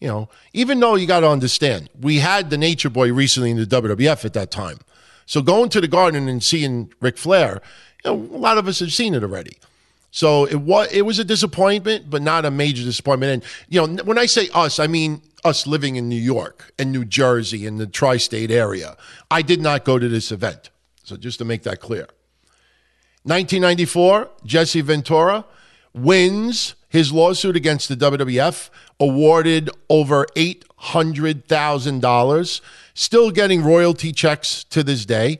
You 0.00 0.08
know, 0.08 0.28
even 0.52 0.80
though 0.80 0.94
you 0.94 1.06
got 1.06 1.20
to 1.20 1.28
understand, 1.28 1.90
we 1.98 2.18
had 2.18 2.50
the 2.50 2.58
Nature 2.58 2.90
Boy 2.90 3.12
recently 3.12 3.50
in 3.50 3.56
the 3.56 3.66
WWF 3.66 4.24
at 4.24 4.32
that 4.34 4.50
time. 4.50 4.78
So 5.26 5.42
going 5.42 5.68
to 5.70 5.80
the 5.80 5.88
Garden 5.88 6.28
and 6.28 6.42
seeing 6.42 6.92
Ric 7.00 7.16
Flair, 7.16 7.62
you 8.04 8.10
know, 8.10 8.16
a 8.16 8.38
lot 8.38 8.58
of 8.58 8.66
us 8.66 8.80
have 8.80 8.92
seen 8.92 9.14
it 9.14 9.22
already. 9.22 9.58
So 10.10 10.44
it 10.44 10.56
was 10.56 10.88
it 10.92 11.02
was 11.02 11.18
a 11.18 11.24
disappointment, 11.24 12.10
but 12.10 12.22
not 12.22 12.44
a 12.44 12.50
major 12.50 12.82
disappointment. 12.82 13.32
And 13.32 13.44
you 13.68 13.86
know, 13.86 14.02
when 14.02 14.18
I 14.18 14.26
say 14.26 14.48
us, 14.52 14.78
I 14.78 14.88
mean 14.88 15.22
us 15.44 15.66
living 15.66 15.96
in 15.96 16.08
New 16.08 16.16
York 16.16 16.72
and 16.78 16.92
New 16.92 17.04
Jersey 17.04 17.66
and 17.66 17.78
the 17.78 17.86
tri-state 17.86 18.50
area. 18.50 18.96
I 19.30 19.42
did 19.42 19.60
not 19.60 19.84
go 19.84 19.98
to 19.98 20.08
this 20.08 20.32
event. 20.32 20.70
So 21.04 21.16
just 21.16 21.38
to 21.38 21.44
make 21.44 21.62
that 21.62 21.80
clear. 21.80 22.08
1994, 23.24 24.30
Jesse 24.44 24.80
Ventura 24.80 25.44
wins 25.92 26.74
his 26.88 27.12
lawsuit 27.12 27.56
against 27.56 27.88
the 27.88 27.96
WWF 27.96 28.70
awarded 28.98 29.68
over 29.88 30.26
$800,000, 30.36 32.60
still 33.00 33.30
getting 33.30 33.62
royalty 33.62 34.12
checks 34.12 34.62
to 34.64 34.84
this 34.84 35.06
day. 35.06 35.38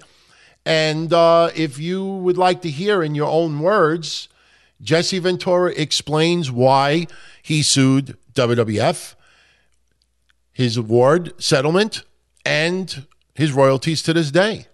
And 0.65 1.13
uh, 1.13 1.51
if 1.55 1.79
you 1.79 2.05
would 2.05 2.39
like 2.39 2.63
to 2.63 2.71
hear 2.71 3.03
in 3.03 3.15
your 3.15 3.29
own 3.29 3.61
words, 3.61 4.29
Jesse 4.81 5.19
Ventura 5.19 5.71
explains 5.73 6.51
why 6.51 7.07
he 7.43 7.63
sued 7.63 8.17
WWF, 8.33 9.15
his 10.53 10.79
award 10.79 11.35
settlement, 11.39 12.03
and 12.47 13.07
his 13.35 13.53
royalties 13.53 14.03
to 14.03 14.15
this 14.15 14.31
day. 14.31 14.67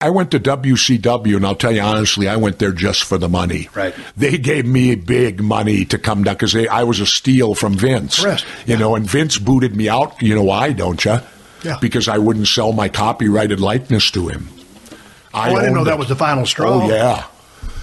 I 0.00 0.10
went 0.10 0.30
to 0.30 0.38
WCW, 0.38 1.34
and 1.34 1.44
I'll 1.44 1.56
tell 1.56 1.72
you 1.72 1.80
honestly, 1.80 2.28
I 2.28 2.36
went 2.36 2.60
there 2.60 2.70
just 2.70 3.02
for 3.02 3.18
the 3.18 3.28
money. 3.28 3.68
Right. 3.74 3.92
They 4.16 4.38
gave 4.38 4.64
me 4.66 4.94
big 4.94 5.42
money 5.42 5.84
to 5.86 5.98
come 5.98 6.22
down 6.22 6.34
because 6.34 6.54
I 6.54 6.84
was 6.84 7.00
a 7.00 7.06
steal 7.06 7.56
from 7.56 7.74
Vince. 7.74 8.22
Correct. 8.22 8.46
You 8.66 8.76
know, 8.76 8.94
and 8.94 9.04
Vince 9.04 9.38
booted 9.38 9.74
me 9.74 9.88
out. 9.88 10.22
You 10.22 10.36
know 10.36 10.44
why, 10.44 10.72
don't 10.72 11.04
you? 11.04 11.18
Yeah. 11.62 11.76
Because 11.80 12.08
I 12.08 12.18
wouldn't 12.18 12.48
sell 12.48 12.72
my 12.72 12.88
copyrighted 12.88 13.60
likeness 13.60 14.10
to 14.12 14.28
him. 14.28 14.48
oh, 14.92 15.38
I 15.38 15.48
didn't 15.48 15.72
know 15.72 15.78
owned 15.80 15.88
that 15.88 15.98
was 15.98 16.08
the 16.08 16.16
final 16.16 16.46
straw. 16.46 16.82
Oh 16.82 16.88
yeah. 16.88 17.26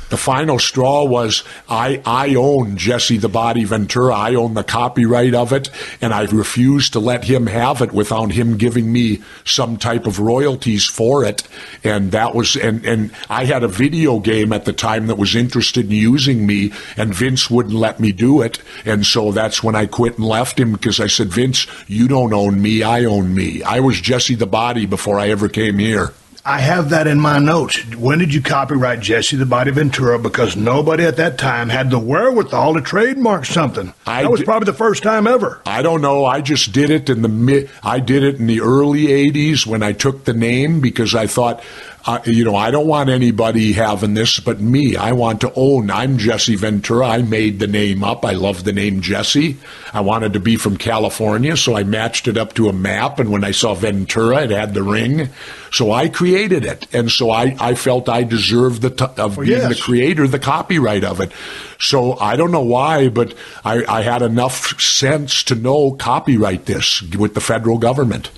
The 0.09 0.17
final 0.17 0.59
straw 0.59 1.03
was 1.03 1.43
I 1.67 2.01
I 2.05 2.35
own 2.35 2.77
Jesse 2.77 3.17
the 3.17 3.29
Body 3.29 3.63
Ventura. 3.63 4.13
I 4.13 4.35
own 4.35 4.53
the 4.53 4.63
copyright 4.63 5.33
of 5.33 5.51
it, 5.51 5.69
and 6.01 6.13
I 6.13 6.23
refused 6.25 6.93
to 6.93 6.99
let 6.99 7.23
him 7.23 7.47
have 7.47 7.81
it 7.81 7.91
without 7.91 8.31
him 8.31 8.57
giving 8.57 8.91
me 8.91 9.23
some 9.43 9.77
type 9.77 10.05
of 10.05 10.19
royalties 10.19 10.85
for 10.85 11.25
it. 11.25 11.43
And 11.83 12.11
that 12.11 12.35
was 12.35 12.55
and 12.55 12.85
and 12.85 13.11
I 13.29 13.45
had 13.45 13.63
a 13.63 13.67
video 13.67 14.19
game 14.19 14.53
at 14.53 14.65
the 14.65 14.73
time 14.73 15.07
that 15.07 15.17
was 15.17 15.35
interested 15.35 15.85
in 15.85 15.91
using 15.91 16.45
me, 16.45 16.71
and 16.97 17.13
Vince 17.13 17.49
wouldn't 17.49 17.75
let 17.75 17.99
me 17.99 18.11
do 18.11 18.41
it. 18.41 18.59
And 18.85 19.05
so 19.05 19.31
that's 19.31 19.63
when 19.63 19.75
I 19.75 19.85
quit 19.85 20.17
and 20.17 20.27
left 20.27 20.59
him 20.59 20.73
because 20.73 20.99
I 20.99 21.07
said, 21.07 21.29
Vince, 21.29 21.67
you 21.87 22.07
don't 22.07 22.33
own 22.33 22.61
me. 22.61 22.83
I 22.83 23.05
own 23.05 23.33
me. 23.33 23.63
I 23.63 23.79
was 23.79 23.99
Jesse 24.01 24.35
the 24.35 24.45
Body 24.45 24.85
before 24.85 25.19
I 25.19 25.29
ever 25.29 25.49
came 25.49 25.79
here. 25.79 26.13
I 26.47 26.59
have 26.59 26.91
that 26.91 27.07
in 27.07 27.19
my 27.19 27.39
notes. 27.39 27.83
When 27.95 28.19
did 28.19 28.31
you 28.31 28.39
copyright 28.39 28.99
Jesse 28.99 29.35
the 29.35 29.47
Body 29.47 29.71
Ventura? 29.71 30.19
Because 30.19 30.55
nobody 30.55 31.03
at 31.03 31.17
that 31.17 31.39
time 31.39 31.69
had 31.69 31.89
the 31.89 31.97
wherewithal 31.97 32.75
to 32.75 32.81
trademark 32.81 33.45
something. 33.45 33.95
I 34.05 34.21
that 34.21 34.29
was 34.29 34.41
di- 34.41 34.45
probably 34.45 34.67
the 34.67 34.73
first 34.77 35.01
time 35.01 35.25
ever. 35.25 35.59
I 35.65 35.81
don't 35.81 36.01
know. 36.01 36.23
I 36.23 36.41
just 36.41 36.71
did 36.71 36.91
it 36.91 37.09
in 37.09 37.23
the 37.23 37.29
mid. 37.29 37.71
I 37.81 37.99
did 37.99 38.21
it 38.21 38.35
in 38.35 38.45
the 38.45 38.61
early 38.61 39.05
'80s 39.07 39.65
when 39.65 39.81
I 39.81 39.93
took 39.93 40.25
the 40.25 40.33
name 40.33 40.81
because 40.81 41.15
I 41.15 41.25
thought, 41.25 41.63
uh, 42.07 42.19
you 42.25 42.43
know, 42.43 42.55
I 42.55 42.69
don't 42.69 42.85
want 42.85 43.09
anybody 43.09 43.73
having 43.73 44.13
this 44.13 44.39
but 44.39 44.61
me. 44.61 44.95
I 44.95 45.13
want 45.13 45.41
to 45.41 45.51
own. 45.55 45.89
I'm 45.89 46.19
Jesse 46.19 46.55
Ventura. 46.55 47.07
I 47.07 47.21
made 47.23 47.57
the 47.57 47.65
name 47.65 48.03
up. 48.03 48.23
I 48.23 48.33
love 48.33 48.63
the 48.63 48.73
name 48.73 49.01
Jesse. 49.01 49.57
I 49.91 50.01
wanted 50.01 50.33
to 50.33 50.39
be 50.39 50.55
from 50.55 50.77
California, 50.77 51.57
so 51.57 51.75
I 51.75 51.83
matched 51.83 52.27
it 52.27 52.37
up 52.37 52.53
to 52.55 52.69
a 52.69 52.73
map. 52.73 53.17
And 53.19 53.31
when 53.31 53.43
I 53.43 53.49
saw 53.49 53.73
Ventura, 53.73 54.43
it 54.43 54.51
had 54.51 54.75
the 54.75 54.83
ring. 54.83 55.29
So 55.71 55.91
I 55.91 56.07
created 56.07 56.63
it, 56.63 56.85
and 56.93 57.09
so 57.09 57.31
I, 57.31 57.55
I 57.59 57.73
felt 57.73 58.07
I 58.07 58.23
deserved 58.23 58.83
the 58.83 58.91
t- 58.91 59.05
of 59.17 59.37
Well, 59.37 59.47
being 59.47 59.67
the 59.67 59.79
creator, 59.81 60.27
the 60.27 60.37
copyright 60.37 61.03
of 61.03 61.19
it. 61.19 61.31
So 61.79 62.19
I 62.19 62.35
don't 62.35 62.51
know 62.51 62.61
why, 62.61 63.09
but 63.09 63.33
I, 63.63 63.83
I 63.85 64.01
had 64.03 64.21
enough 64.21 64.79
sense 64.79 65.41
to 65.43 65.55
know 65.55 65.93
copyright 65.93 66.67
this 66.67 67.01
with 67.01 67.33
the 67.33 67.41
federal 67.41 67.79
government. 67.79 68.29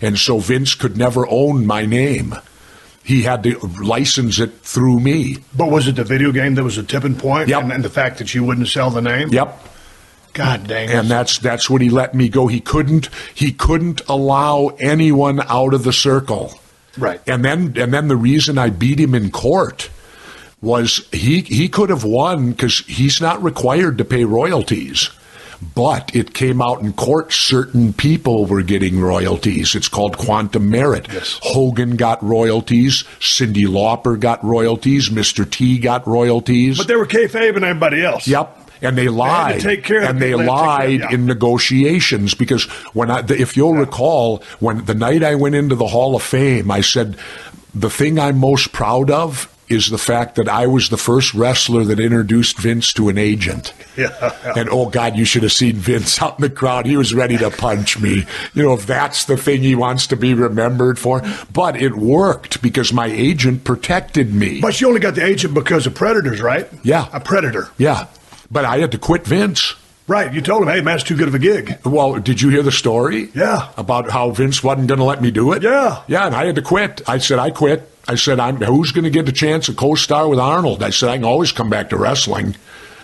And 0.00 0.16
so 0.16 0.38
Vince 0.38 0.74
could 0.76 0.96
never 0.96 1.26
own 1.28 1.66
my 1.66 1.86
name. 1.86 2.36
He 3.06 3.22
had 3.22 3.44
to 3.44 3.56
license 3.80 4.40
it 4.40 4.62
through 4.62 4.98
me. 4.98 5.36
But 5.56 5.70
was 5.70 5.86
it 5.86 5.94
the 5.94 6.02
video 6.02 6.32
game 6.32 6.56
that 6.56 6.64
was 6.64 6.76
a 6.76 6.82
tipping 6.82 7.14
point? 7.14 7.48
Yep. 7.48 7.62
And, 7.62 7.72
and 7.72 7.84
the 7.84 7.88
fact 7.88 8.18
that 8.18 8.34
you 8.34 8.42
wouldn't 8.42 8.66
sell 8.66 8.90
the 8.90 9.00
name? 9.00 9.28
Yep. 9.28 9.62
God 10.32 10.66
dang 10.66 10.88
it. 10.88 10.94
And 10.96 11.08
that's 11.08 11.38
that's 11.38 11.70
when 11.70 11.82
he 11.82 11.88
let 11.88 12.14
me 12.14 12.28
go. 12.28 12.48
He 12.48 12.60
couldn't 12.60 13.08
he 13.32 13.52
couldn't 13.52 14.02
allow 14.08 14.76
anyone 14.80 15.40
out 15.46 15.72
of 15.72 15.84
the 15.84 15.92
circle. 15.92 16.58
Right. 16.98 17.20
And 17.28 17.44
then 17.44 17.74
and 17.76 17.94
then 17.94 18.08
the 18.08 18.16
reason 18.16 18.58
I 18.58 18.70
beat 18.70 18.98
him 18.98 19.14
in 19.14 19.30
court 19.30 19.88
was 20.60 21.08
he 21.12 21.42
he 21.42 21.68
could 21.68 21.90
have 21.90 22.02
won 22.02 22.50
because 22.50 22.80
he's 22.80 23.20
not 23.20 23.40
required 23.40 23.98
to 23.98 24.04
pay 24.04 24.24
royalties. 24.24 25.10
But 25.74 26.14
it 26.14 26.34
came 26.34 26.60
out 26.60 26.80
in 26.80 26.92
court 26.92 27.32
certain 27.32 27.92
people 27.92 28.46
were 28.46 28.62
getting 28.62 29.00
royalties. 29.00 29.74
It's 29.74 29.88
called 29.88 30.18
quantum 30.18 30.70
meruit. 30.70 31.06
Hogan 31.42 31.96
got 31.96 32.22
royalties, 32.22 33.04
Cyndi 33.20 33.66
Lauper 33.66 34.18
got 34.18 34.42
royalties, 34.44 35.08
Mr. 35.08 35.48
T 35.50 35.78
got 35.78 36.06
royalties. 36.06 36.78
But 36.78 36.88
they 36.88 36.96
were 36.96 37.06
kayfabe 37.06 37.56
and 37.56 37.64
everybody 37.64 38.04
else. 38.04 38.28
Yep. 38.28 38.64
And 38.82 38.98
they 38.98 39.08
lied. 39.08 39.60
take 39.60 39.84
care 39.84 40.02
and 40.02 40.18
the 40.18 40.20
they. 40.20 40.32
They 40.32 40.36
had 40.36 40.38
care 40.38 40.46
lied 40.46 41.00
yeah. 41.00 41.12
in 41.12 41.24
negotiations 41.24 42.34
because 42.34 42.64
when 42.92 43.10
I, 43.10 43.24
if 43.26 43.56
you'll 43.56 43.74
recall, 43.74 44.42
when 44.60 44.84
the 44.84 44.94
night 44.94 45.22
I 45.22 45.34
went 45.34 45.54
into 45.54 45.74
the 45.74 45.86
Hall 45.86 46.14
of 46.14 46.22
Fame, 46.22 46.70
I 46.70 46.82
said 46.82 47.16
the 47.74 47.88
thing 47.88 48.18
I'm 48.18 48.38
most 48.38 48.72
proud 48.72 49.10
of 49.10 49.52
is 49.68 49.88
the 49.90 49.98
fact 49.98 50.36
that 50.36 50.48
I 50.48 50.66
was 50.66 50.88
the 50.88 50.96
first 50.96 51.34
wrestler 51.34 51.84
that 51.84 51.98
introduced 52.00 52.58
Vince 52.58 52.92
to 52.94 53.08
an 53.08 53.18
agent. 53.18 53.72
Yeah. 53.96 54.52
And 54.54 54.68
oh 54.68 54.90
God, 54.90 55.16
you 55.16 55.24
should 55.24 55.42
have 55.42 55.54
seen 55.54 55.76
Vince 55.76 56.20
out 56.20 56.38
in 56.38 56.42
the 56.42 56.50
crowd. 56.50 56.84
He 56.84 56.98
was 56.98 57.14
ready 57.14 57.38
to 57.38 57.48
punch 57.50 57.98
me. 57.98 58.26
You 58.52 58.62
know, 58.62 58.74
if 58.74 58.84
that's 58.84 59.24
the 59.24 59.38
thing 59.38 59.62
he 59.62 59.74
wants 59.74 60.06
to 60.08 60.16
be 60.16 60.34
remembered 60.34 60.98
for. 60.98 61.22
But 61.50 61.80
it 61.80 61.96
worked 61.96 62.60
because 62.60 62.92
my 62.92 63.06
agent 63.06 63.64
protected 63.64 64.34
me. 64.34 64.60
But 64.60 64.82
you 64.82 64.88
only 64.88 65.00
got 65.00 65.14
the 65.14 65.24
agent 65.24 65.54
because 65.54 65.86
of 65.86 65.94
predators, 65.94 66.42
right? 66.42 66.68
Yeah. 66.82 67.08
A 67.14 67.20
predator. 67.20 67.70
Yeah. 67.78 68.08
But 68.50 68.66
I 68.66 68.80
had 68.80 68.92
to 68.92 68.98
quit 68.98 69.26
Vince. 69.26 69.74
Right. 70.08 70.30
You 70.30 70.42
told 70.42 70.62
him, 70.62 70.68
hey, 70.68 70.82
man, 70.82 70.96
it's 70.96 71.04
too 71.04 71.16
good 71.16 71.28
of 71.28 71.34
a 71.34 71.38
gig. 71.38 71.78
Well, 71.86 72.20
did 72.20 72.42
you 72.42 72.50
hear 72.50 72.62
the 72.62 72.70
story? 72.72 73.30
Yeah. 73.34 73.70
About 73.78 74.10
how 74.10 74.30
Vince 74.30 74.62
wasn't 74.62 74.88
going 74.88 74.98
to 74.98 75.04
let 75.04 75.22
me 75.22 75.30
do 75.30 75.52
it? 75.52 75.62
Yeah. 75.62 76.02
Yeah, 76.06 76.26
and 76.26 76.34
I 76.34 76.44
had 76.44 76.56
to 76.56 76.62
quit. 76.62 77.00
I 77.08 77.16
said, 77.16 77.38
I 77.38 77.50
quit. 77.50 77.90
I 78.08 78.14
said, 78.14 78.38
I'm 78.38 78.56
who's 78.56 78.92
going 78.92 79.04
to 79.04 79.10
get 79.10 79.28
a 79.28 79.32
chance 79.32 79.66
to 79.66 79.74
co-star 79.74 80.28
with 80.28 80.38
Arnold? 80.38 80.82
I 80.82 80.90
said, 80.90 81.08
I 81.08 81.16
can 81.16 81.24
always 81.24 81.52
come 81.52 81.70
back 81.70 81.90
to 81.90 81.96
wrestling. 81.96 82.56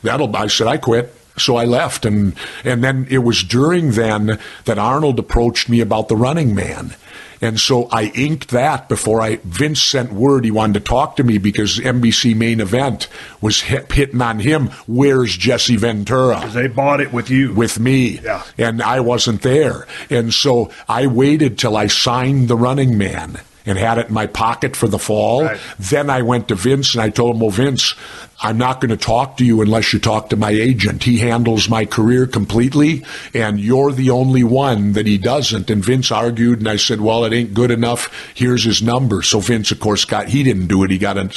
That'll. 0.03 0.35
I 0.37 0.47
said, 0.47 0.67
I 0.67 0.77
quit. 0.77 1.15
So 1.39 1.57
I 1.57 1.65
left, 1.65 2.05
and 2.05 2.35
and 2.63 2.85
then 2.85 3.07
it 3.09 3.19
was 3.19 3.43
during 3.43 3.93
then 3.93 4.39
that 4.67 4.79
Arnold 4.79 5.19
approached 5.19 5.67
me 5.67 5.81
about 5.81 6.09
the 6.09 6.17
Running 6.17 6.55
Man, 6.55 6.95
and 7.41 7.59
so 7.59 7.89
I 7.91 8.13
inked 8.15 8.51
that 8.51 8.89
before 8.89 9.23
I. 9.23 9.41
Vince 9.43 9.81
sent 9.81 10.13
word 10.13 10.45
he 10.45 10.51
wanted 10.51 10.75
to 10.75 10.81
talk 10.81 11.17
to 11.17 11.25
me 11.25 11.39
because 11.39 11.79
NBC 11.79 12.37
main 12.37 12.61
event 12.61 13.09
was 13.41 13.63
hit, 13.63 13.91
hitting 13.91 14.21
on 14.21 14.41
him. 14.41 14.69
Where's 14.87 15.35
Jesse 15.37 15.77
Ventura? 15.77 16.47
They 16.49 16.69
bought 16.69 17.01
it 17.01 17.15
with 17.15 17.31
you. 17.31 17.55
With 17.55 17.81
me. 17.81 18.21
Yeah. 18.21 18.45
And 18.59 18.83
I 18.83 19.01
wasn't 19.01 19.41
there. 19.41 19.87
And 20.11 20.35
so 20.35 20.71
I 20.87 21.07
waited 21.07 21.59
till 21.59 21.79
I 21.79 21.87
signed 21.87 22.49
the 22.49 22.57
running 22.57 22.99
man 22.99 23.41
and 23.67 23.79
had 23.79 23.99
it 23.99 24.09
in 24.09 24.15
my 24.15 24.27
pocket 24.27 24.77
for 24.77 24.89
the 24.89 24.99
fall. 24.99 25.45
Right. 25.45 25.61
Then 25.79 26.11
I 26.11 26.23
went 26.23 26.49
to 26.49 26.55
Vince 26.55 26.95
and 26.95 27.03
I 27.03 27.11
told 27.11 27.37
him, 27.37 27.41
Well, 27.41 27.51
Vince, 27.51 27.95
I'm 28.45 28.59
not 28.59 28.81
going 28.81 28.91
to 28.91 28.97
talk 28.97 29.37
to 29.37 29.45
you 29.45 29.63
unless 29.63 29.93
you 29.93 30.01
talk 30.01 30.31
to 30.31 30.37
my 30.37 30.51
agent. 30.51 31.05
He 31.05 31.19
handles 31.19 31.69
my 31.69 31.85
career 31.85 32.27
completely, 32.27 33.05
and 33.33 33.61
you're 33.61 33.93
the 33.93 34.11
only 34.11 34.43
one 34.43 34.95
that 34.95 35.07
he 35.07 35.17
doesn't. 35.17 35.71
And 35.71 35.85
Vince 35.85 36.11
argued, 36.11 36.59
and 36.59 36.69
I 36.69 36.77
said, 36.77 37.01
Well, 37.01 37.25
it 37.25 37.33
ain't 37.33 37.55
good 37.55 37.71
enough. 37.71 38.33
Here's 38.35 38.65
his 38.65 38.83
number. 38.83 39.23
So 39.23 39.39
Vince, 39.39 39.71
of 39.71 39.79
course, 39.79 40.05
got, 40.05 40.29
he 40.29 40.43
didn't 40.43 40.67
do 40.67 40.83
it. 40.83 40.91
He 40.91 40.99
got 40.99 41.17
a, 41.17 41.31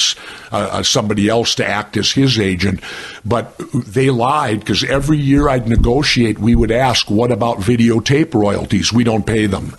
uh, 0.51 0.81
somebody 0.81 1.29
else 1.29 1.53
to 1.55 1.65
act 1.65 1.95
as 1.95 2.11
his 2.11 2.39
agent. 2.39 2.81
But 3.23 3.55
they 3.73 4.09
lied 4.09 4.61
because 4.61 4.83
every 4.83 5.17
year 5.17 5.47
I'd 5.47 5.67
negotiate, 5.67 6.39
we 6.39 6.55
would 6.55 6.71
ask, 6.71 7.11
What 7.11 7.31
about 7.31 7.59
videotape 7.59 8.33
royalties? 8.33 8.91
We 8.91 9.03
don't 9.03 9.27
pay 9.27 9.45
them. 9.45 9.75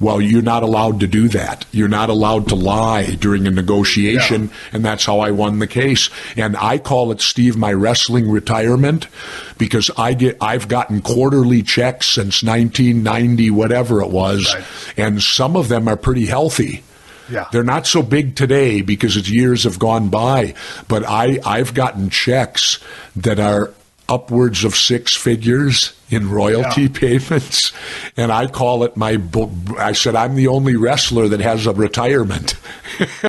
Well, 0.00 0.20
you're 0.20 0.42
not 0.42 0.62
allowed 0.62 1.00
to 1.00 1.08
do 1.08 1.28
that. 1.28 1.66
You're 1.72 1.88
not 1.88 2.08
allowed 2.08 2.48
to 2.48 2.54
lie 2.54 3.16
during 3.16 3.48
a 3.48 3.50
negotiation, 3.50 4.50
and 4.72 4.84
that's 4.84 5.04
how 5.04 5.18
I 5.18 5.32
won 5.32 5.58
the 5.58 5.66
case. 5.66 6.08
And 6.36 6.56
I 6.56 6.78
call 6.78 7.10
it, 7.10 7.20
Steve, 7.20 7.56
my 7.56 7.72
wrestling 7.72 8.30
retirement, 8.30 9.08
because 9.58 9.90
I 9.96 10.14
get 10.14 10.36
I've 10.40 10.68
gotten 10.68 11.02
quarterly 11.02 11.64
checks 11.64 12.06
since 12.06 12.44
1990, 12.44 13.50
whatever 13.50 14.00
it 14.00 14.10
was, 14.10 14.54
and 14.96 15.20
some 15.20 15.56
of 15.56 15.68
them 15.68 15.88
are 15.88 15.96
pretty 15.96 16.26
healthy. 16.26 16.84
Yeah. 17.30 17.48
They're 17.52 17.64
not 17.64 17.86
so 17.86 18.02
big 18.02 18.36
today 18.36 18.80
because 18.82 19.16
it's 19.16 19.28
years 19.28 19.64
have 19.64 19.78
gone 19.78 20.08
by, 20.08 20.54
but 20.86 21.04
I, 21.04 21.40
I've 21.44 21.74
gotten 21.74 22.08
checks 22.08 22.78
that 23.16 23.38
are 23.38 23.72
upwards 24.08 24.64
of 24.64 24.74
six 24.74 25.14
figures 25.14 25.92
in 26.10 26.30
royalty 26.30 26.88
payments. 26.88 27.72
And 28.16 28.32
I 28.32 28.46
call 28.46 28.84
it 28.84 28.96
my, 28.96 29.18
I 29.78 29.92
said, 29.92 30.16
I'm 30.16 30.34
the 30.34 30.48
only 30.48 30.76
wrestler 30.76 31.28
that 31.28 31.40
has 31.40 31.66
a 31.66 31.72
retirement. 31.72 32.56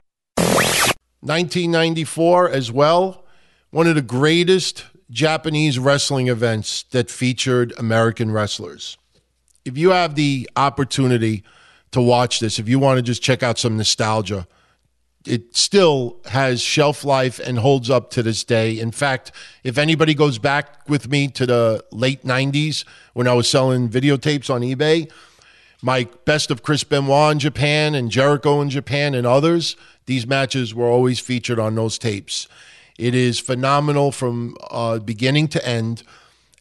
1994 1.22 2.50
as 2.50 2.72
well, 2.72 3.26
one 3.72 3.88
of 3.88 3.96
the 3.96 4.02
greatest 4.02 4.86
Japanese 5.12 5.78
wrestling 5.78 6.28
events 6.28 6.84
that 6.92 7.12
featured 7.12 7.74
American 7.78 8.32
wrestlers. 8.32 8.98
If 9.66 9.78
you 9.78 9.90
have 9.90 10.16
the 10.16 10.50
opportunity 10.56 11.44
to 11.92 12.02
watch 12.02 12.40
this, 12.40 12.58
if 12.58 12.70
you 12.70 12.80
want 12.80 12.98
to 12.98 13.02
just 13.02 13.22
check 13.22 13.44
out 13.44 13.58
some 13.60 13.76
nostalgia, 13.76 14.48
it 15.30 15.56
still 15.56 16.18
has 16.26 16.60
shelf 16.60 17.04
life 17.04 17.40
and 17.40 17.60
holds 17.60 17.90
up 17.90 18.10
to 18.12 18.24
this 18.24 18.44
day. 18.44 18.80
In 18.80 18.92
fact, 18.92 19.32
if 19.64 19.78
anybody 19.78 20.16
goes 20.16 20.40
back 20.40 20.90
with 20.90 21.08
me 21.08 21.28
to 21.30 21.46
the 21.46 21.86
late 21.92 22.24
90s 22.24 22.84
when 23.14 23.28
I 23.28 23.34
was 23.34 23.48
selling 23.48 23.90
videotapes 23.90 24.50
on 24.50 24.62
eBay, 24.62 25.10
my 25.84 26.08
best 26.26 26.50
of 26.50 26.64
Chris 26.64 26.84
Benoit 26.84 27.32
in 27.34 27.40
Japan 27.40 27.94
and 27.94 28.10
Jericho 28.10 28.60
in 28.60 28.72
Japan 28.72 29.14
and 29.14 29.28
others, 29.28 29.78
these 30.08 30.26
matches 30.26 30.74
were 30.74 30.88
always 30.88 31.20
featured 31.20 31.60
on 31.60 31.76
those 31.76 32.00
tapes. 32.00 32.48
It 32.98 33.14
is 33.14 33.40
phenomenal 33.40 34.12
from 34.12 34.58
uh, 34.72 34.98
beginning 34.98 35.48
to 35.50 35.66
end. 35.66 36.02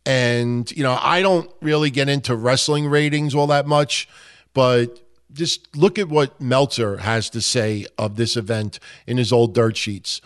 And, 0.04 0.70
you 0.72 0.82
know, 0.82 0.98
I 1.00 1.22
don't 1.22 1.50
really 1.62 1.90
get 1.90 2.10
into 2.10 2.36
wrestling 2.36 2.86
ratings 2.86 3.34
all 3.34 3.46
that 3.46 3.66
much, 3.66 4.08
but 4.52 5.07
just 5.32 5.76
look 5.76 5.98
at 5.98 6.08
what 6.08 6.40
Meltzer 6.40 6.98
has 6.98 7.30
to 7.30 7.40
say 7.40 7.86
of 7.96 8.16
this 8.16 8.36
event 8.36 8.78
in 9.06 9.16
his 9.16 9.32
old 9.32 9.54
dirt 9.54 9.76
sheets. 9.76 10.20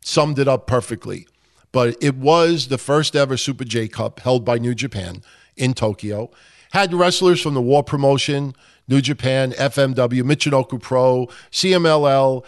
Summed 0.00 0.38
it 0.38 0.48
up 0.48 0.66
perfectly. 0.66 1.26
But 1.72 1.96
it 2.02 2.16
was 2.16 2.68
the 2.68 2.78
first 2.78 3.14
ever 3.14 3.36
Super 3.36 3.64
J 3.64 3.88
Cup 3.88 4.20
held 4.20 4.44
by 4.44 4.58
New 4.58 4.74
Japan 4.74 5.22
in 5.56 5.74
Tokyo. 5.74 6.30
Had 6.72 6.94
wrestlers 6.94 7.40
from 7.40 7.54
the 7.54 7.62
War 7.62 7.82
Promotion, 7.82 8.54
New 8.88 9.02
Japan, 9.02 9.52
FMW, 9.52 10.22
Michinoku 10.22 10.80
Pro, 10.80 11.28
CMLL, 11.50 12.44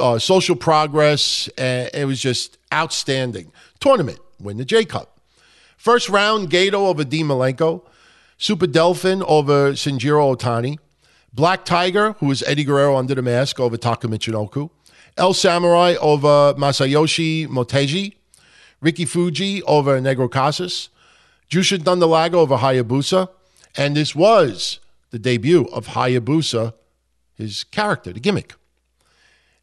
uh, 0.00 0.18
Social 0.18 0.56
Progress. 0.56 1.48
It 1.56 2.06
was 2.06 2.20
just 2.20 2.58
outstanding. 2.72 3.52
Tournament, 3.78 4.18
win 4.40 4.56
the 4.56 4.64
J 4.64 4.84
Cup. 4.84 5.20
First 5.76 6.08
round, 6.08 6.50
Gedo 6.50 6.74
over 6.74 7.04
D. 7.04 7.22
Malenko. 7.22 7.84
Super 8.38 8.66
Delphin 8.66 9.22
over 9.22 9.72
Shinjiro 9.72 10.36
Otani. 10.36 10.78
Black 11.34 11.64
Tiger, 11.64 12.12
who 12.20 12.30
is 12.30 12.44
Eddie 12.46 12.62
Guerrero 12.62 12.96
under 12.96 13.16
the 13.16 13.22
mask, 13.22 13.58
over 13.58 13.76
Taka 13.76 14.06
Michinoku. 14.06 14.70
El 15.16 15.34
Samurai 15.34 15.96
over 16.00 16.54
Masayoshi 16.54 17.48
Motegi. 17.48 18.14
Ricky 18.80 19.04
Fuji 19.04 19.60
over 19.64 20.00
Negro 20.00 20.30
Casas. 20.30 20.90
Jushin 21.50 21.84
Liger 21.84 22.36
over 22.36 22.58
Hayabusa. 22.58 23.28
And 23.76 23.96
this 23.96 24.14
was 24.14 24.78
the 25.10 25.18
debut 25.18 25.64
of 25.72 25.88
Hayabusa, 25.88 26.72
his 27.34 27.64
character, 27.64 28.12
the 28.12 28.20
gimmick. 28.20 28.54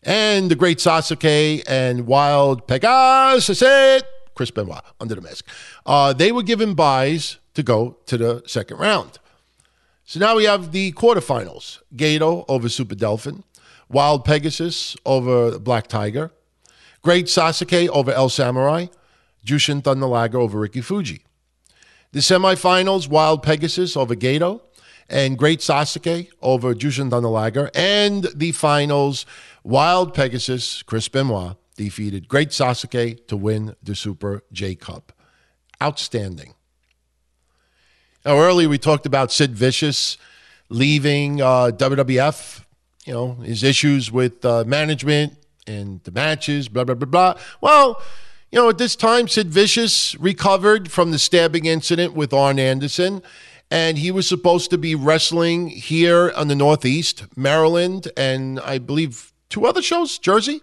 And 0.03 0.51
the 0.51 0.55
great 0.55 0.79
Sasuke 0.79 1.63
and 1.67 2.05
Wild 2.05 2.67
Pegasus, 2.67 4.03
Chris 4.35 4.51
Benoit 4.51 4.83
under 4.99 5.15
the 5.15 5.21
mask. 5.21 5.47
Uh, 5.85 6.11
they 6.11 6.33
were 6.33 6.43
given 6.43 6.73
buys 6.73 7.37
to 7.53 7.63
go 7.63 7.97
to 8.07 8.17
the 8.17 8.43
second 8.45 8.77
round. 8.77 9.19
So 10.11 10.19
now 10.19 10.35
we 10.35 10.43
have 10.43 10.73
the 10.73 10.91
quarterfinals 10.91 11.79
Gedo 11.95 12.43
over 12.49 12.67
Super 12.67 12.95
Delphin, 12.95 13.45
Wild 13.87 14.25
Pegasus 14.25 14.97
over 15.05 15.57
Black 15.57 15.87
Tiger, 15.87 16.33
Great 17.01 17.27
Sasuke 17.27 17.87
over 17.87 18.11
El 18.11 18.27
Samurai, 18.27 18.87
Jushin 19.45 19.81
Thunder 19.81 20.07
Liger 20.07 20.37
over 20.37 20.59
Ricky 20.59 20.81
Fuji. 20.81 21.23
The 22.11 22.19
semifinals 22.19 23.07
Wild 23.07 23.41
Pegasus 23.41 23.95
over 23.95 24.13
Gedo, 24.13 24.59
and 25.07 25.37
Great 25.37 25.59
Sasuke 25.61 26.27
over 26.41 26.75
Jushin 26.75 27.09
Thunder 27.09 27.29
Liger. 27.29 27.71
And 27.73 28.27
the 28.35 28.51
finals 28.51 29.25
Wild 29.63 30.13
Pegasus, 30.13 30.83
Chris 30.83 31.07
Benoit, 31.07 31.55
defeated 31.77 32.27
Great 32.27 32.49
Sasuke 32.49 33.25
to 33.27 33.37
win 33.37 33.77
the 33.81 33.95
Super 33.95 34.43
J 34.51 34.75
Cup. 34.75 35.13
Outstanding. 35.81 36.55
Now, 38.23 38.37
earlier 38.37 38.69
we 38.69 38.77
talked 38.77 39.07
about 39.07 39.31
Sid 39.31 39.55
Vicious 39.55 40.15
leaving 40.69 41.41
uh, 41.41 41.71
WWF, 41.73 42.63
you 43.05 43.13
know, 43.13 43.33
his 43.33 43.63
issues 43.63 44.11
with 44.11 44.45
uh, 44.45 44.63
management 44.67 45.33
and 45.65 46.03
the 46.03 46.11
matches, 46.11 46.69
blah, 46.69 46.83
blah, 46.83 46.93
blah, 46.93 47.07
blah. 47.07 47.41
Well, 47.61 47.99
you 48.51 48.59
know, 48.59 48.69
at 48.69 48.77
this 48.77 48.95
time, 48.95 49.27
Sid 49.27 49.47
Vicious 49.47 50.15
recovered 50.19 50.91
from 50.91 51.09
the 51.09 51.17
stabbing 51.17 51.65
incident 51.65 52.13
with 52.13 52.31
Arn 52.31 52.59
Anderson, 52.59 53.23
and 53.71 53.97
he 53.97 54.11
was 54.11 54.27
supposed 54.27 54.69
to 54.69 54.77
be 54.77 54.93
wrestling 54.93 55.69
here 55.69 56.31
on 56.35 56.47
the 56.47 56.55
Northeast, 56.55 57.23
Maryland, 57.35 58.11
and 58.15 58.59
I 58.59 58.77
believe 58.77 59.33
two 59.49 59.65
other 59.65 59.81
shows, 59.81 60.19
Jersey, 60.19 60.61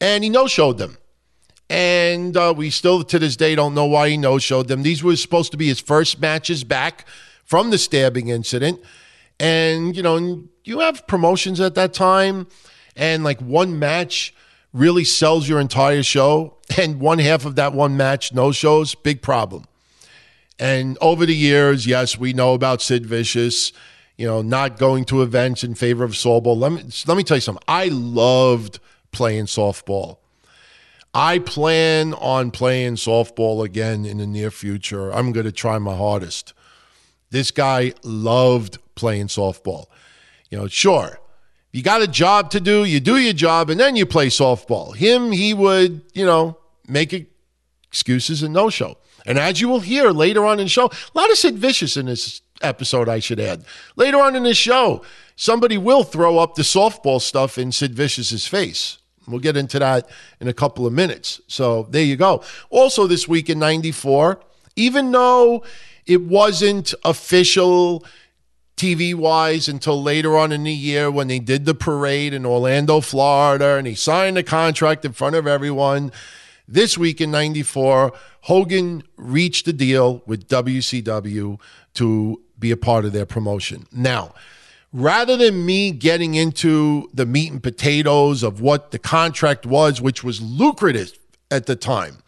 and 0.00 0.24
he 0.24 0.30
no 0.30 0.46
showed 0.46 0.78
them. 0.78 0.96
And 1.70 2.36
uh, 2.36 2.54
we 2.56 2.70
still, 2.70 3.02
to 3.04 3.18
this 3.18 3.36
day, 3.36 3.54
don't 3.54 3.74
know 3.74 3.84
why 3.84 4.10
he 4.10 4.16
no 4.16 4.38
showed 4.38 4.68
them. 4.68 4.82
These 4.82 5.02
were 5.02 5.16
supposed 5.16 5.50
to 5.52 5.58
be 5.58 5.68
his 5.68 5.80
first 5.80 6.20
matches 6.20 6.64
back 6.64 7.06
from 7.44 7.70
the 7.70 7.78
stabbing 7.78 8.28
incident. 8.28 8.80
And, 9.38 9.96
you 9.96 10.02
know, 10.02 10.44
you 10.64 10.80
have 10.80 11.06
promotions 11.06 11.60
at 11.60 11.74
that 11.74 11.92
time, 11.92 12.46
and 12.96 13.22
like 13.22 13.40
one 13.40 13.78
match 13.78 14.34
really 14.72 15.04
sells 15.04 15.48
your 15.48 15.60
entire 15.60 16.02
show, 16.02 16.56
and 16.78 17.00
one 17.00 17.18
half 17.18 17.44
of 17.44 17.56
that 17.56 17.72
one 17.72 17.96
match 17.96 18.32
no 18.32 18.52
shows, 18.52 18.94
big 18.94 19.22
problem. 19.22 19.64
And 20.58 20.98
over 21.00 21.24
the 21.24 21.36
years, 21.36 21.86
yes, 21.86 22.18
we 22.18 22.32
know 22.32 22.54
about 22.54 22.82
Sid 22.82 23.06
Vicious, 23.06 23.72
you 24.16 24.26
know, 24.26 24.42
not 24.42 24.76
going 24.76 25.04
to 25.04 25.22
events 25.22 25.62
in 25.62 25.74
favor 25.76 26.02
of 26.02 26.12
softball. 26.12 26.58
Let 26.58 26.72
me 26.72 26.82
let 27.06 27.16
me 27.16 27.22
tell 27.22 27.36
you 27.36 27.40
something. 27.40 27.62
I 27.68 27.88
loved 27.88 28.80
playing 29.12 29.44
softball. 29.44 30.18
I 31.18 31.40
plan 31.40 32.14
on 32.14 32.52
playing 32.52 32.94
softball 32.94 33.64
again 33.64 34.04
in 34.04 34.18
the 34.18 34.26
near 34.26 34.52
future. 34.52 35.10
I'm 35.12 35.32
going 35.32 35.46
to 35.46 35.50
try 35.52 35.76
my 35.78 35.96
hardest. 35.96 36.54
This 37.30 37.50
guy 37.50 37.94
loved 38.04 38.78
playing 38.94 39.26
softball. 39.26 39.86
You 40.48 40.58
know, 40.58 40.68
sure, 40.68 41.18
you 41.72 41.82
got 41.82 42.02
a 42.02 42.06
job 42.06 42.52
to 42.52 42.60
do, 42.60 42.84
you 42.84 43.00
do 43.00 43.16
your 43.16 43.32
job, 43.32 43.68
and 43.68 43.80
then 43.80 43.96
you 43.96 44.06
play 44.06 44.28
softball. 44.28 44.94
Him, 44.94 45.32
he 45.32 45.54
would, 45.54 46.02
you 46.14 46.24
know, 46.24 46.56
make 46.86 47.28
excuses 47.88 48.44
and 48.44 48.54
no 48.54 48.70
show. 48.70 48.96
And 49.26 49.40
as 49.40 49.60
you 49.60 49.68
will 49.68 49.80
hear 49.80 50.12
later 50.12 50.46
on 50.46 50.60
in 50.60 50.66
the 50.66 50.70
show, 50.70 50.86
a 50.86 51.18
lot 51.18 51.32
of 51.32 51.36
Sid 51.36 51.58
Vicious 51.58 51.96
in 51.96 52.06
this 52.06 52.42
episode, 52.62 53.08
I 53.08 53.18
should 53.18 53.40
add. 53.40 53.64
Later 53.96 54.20
on 54.20 54.36
in 54.36 54.44
the 54.44 54.54
show, 54.54 55.02
somebody 55.34 55.78
will 55.78 56.04
throw 56.04 56.38
up 56.38 56.54
the 56.54 56.62
softball 56.62 57.20
stuff 57.20 57.58
in 57.58 57.72
Sid 57.72 57.92
Vicious's 57.92 58.46
face. 58.46 58.98
We'll 59.28 59.40
get 59.40 59.56
into 59.56 59.78
that 59.78 60.08
in 60.40 60.48
a 60.48 60.52
couple 60.52 60.86
of 60.86 60.92
minutes. 60.92 61.40
So 61.46 61.86
there 61.90 62.02
you 62.02 62.16
go. 62.16 62.42
Also, 62.70 63.06
this 63.06 63.28
week 63.28 63.50
in 63.50 63.58
94, 63.58 64.40
even 64.76 65.10
though 65.12 65.64
it 66.06 66.22
wasn't 66.22 66.94
official 67.04 68.04
TV 68.76 69.14
wise 69.14 69.68
until 69.68 70.02
later 70.02 70.38
on 70.38 70.52
in 70.52 70.62
the 70.62 70.72
year 70.72 71.10
when 71.10 71.26
they 71.26 71.40
did 71.40 71.64
the 71.64 71.74
parade 71.74 72.32
in 72.32 72.46
Orlando, 72.46 73.00
Florida, 73.00 73.76
and 73.76 73.86
he 73.86 73.94
signed 73.94 74.36
the 74.36 74.42
contract 74.42 75.04
in 75.04 75.12
front 75.12 75.34
of 75.34 75.46
everyone. 75.46 76.12
This 76.66 76.96
week 76.96 77.20
in 77.20 77.30
94, 77.30 78.12
Hogan 78.42 79.02
reached 79.16 79.66
a 79.66 79.72
deal 79.72 80.22
with 80.26 80.48
WCW 80.48 81.58
to 81.94 82.42
be 82.58 82.70
a 82.70 82.76
part 82.76 83.04
of 83.04 83.12
their 83.12 83.26
promotion. 83.26 83.86
Now, 83.90 84.32
rather 84.92 85.36
than 85.36 85.64
me 85.66 85.90
getting 85.90 86.34
into 86.34 87.08
the 87.12 87.26
meat 87.26 87.52
and 87.52 87.62
potatoes 87.62 88.42
of 88.42 88.60
what 88.60 88.90
the 88.90 88.98
contract 88.98 89.66
was, 89.66 90.00
which 90.00 90.24
was 90.24 90.40
lucrative 90.40 91.12
at 91.50 91.66
the 91.66 91.76
time, 91.76 92.18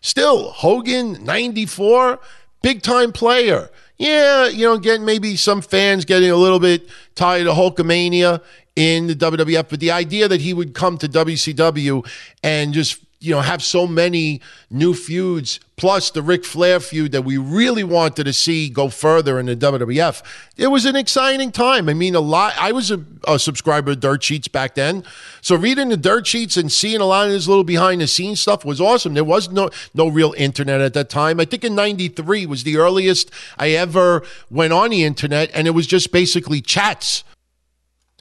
still, 0.00 0.50
Hogan, 0.50 1.24
94, 1.24 2.18
big 2.62 2.82
time 2.82 3.12
player. 3.12 3.70
Yeah, 3.98 4.48
you 4.48 4.66
know, 4.66 4.76
getting 4.76 5.06
maybe 5.06 5.36
some 5.36 5.62
fans 5.62 6.04
getting 6.04 6.30
a 6.30 6.36
little 6.36 6.60
bit 6.60 6.86
tired 7.14 7.46
of 7.46 7.56
Hulkamania 7.56 8.42
in 8.74 9.06
the 9.06 9.14
WWF, 9.14 9.70
but 9.70 9.80
the 9.80 9.90
idea 9.90 10.28
that 10.28 10.42
he 10.42 10.52
would 10.52 10.74
come 10.74 10.98
to 10.98 11.08
WCW 11.08 12.06
and 12.42 12.74
just 12.74 13.00
you 13.18 13.34
know, 13.34 13.40
have 13.40 13.62
so 13.62 13.86
many 13.86 14.42
new 14.70 14.92
feuds, 14.92 15.58
plus 15.76 16.10
the 16.10 16.22
Ric 16.22 16.44
Flair 16.44 16.80
feud 16.80 17.12
that 17.12 17.22
we 17.22 17.38
really 17.38 17.82
wanted 17.82 18.24
to 18.24 18.32
see 18.32 18.68
go 18.68 18.90
further 18.90 19.38
in 19.40 19.46
the 19.46 19.56
WWF. 19.56 20.22
It 20.56 20.66
was 20.66 20.84
an 20.84 20.96
exciting 20.96 21.50
time. 21.50 21.88
I 21.88 21.94
mean, 21.94 22.14
a 22.14 22.20
lot. 22.20 22.54
I 22.58 22.72
was 22.72 22.90
a, 22.90 23.02
a 23.26 23.38
subscriber 23.38 23.94
to 23.94 24.00
Dirt 24.00 24.22
Sheets 24.22 24.48
back 24.48 24.74
then, 24.74 25.02
so 25.40 25.56
reading 25.56 25.88
the 25.88 25.96
Dirt 25.96 26.26
Sheets 26.26 26.58
and 26.58 26.70
seeing 26.70 27.00
a 27.00 27.06
lot 27.06 27.26
of 27.26 27.32
this 27.32 27.48
little 27.48 27.64
behind 27.64 28.02
the 28.02 28.06
scenes 28.06 28.40
stuff 28.40 28.64
was 28.64 28.80
awesome. 28.80 29.14
There 29.14 29.24
was 29.24 29.48
no 29.50 29.70
no 29.94 30.08
real 30.08 30.34
internet 30.36 30.82
at 30.82 30.92
that 30.92 31.08
time. 31.08 31.40
I 31.40 31.46
think 31.46 31.64
in 31.64 31.74
'93 31.74 32.44
was 32.44 32.64
the 32.64 32.76
earliest 32.76 33.30
I 33.58 33.70
ever 33.70 34.22
went 34.50 34.74
on 34.74 34.90
the 34.90 35.04
internet, 35.04 35.50
and 35.54 35.66
it 35.66 35.72
was 35.72 35.86
just 35.86 36.12
basically 36.12 36.60
chats. 36.60 37.24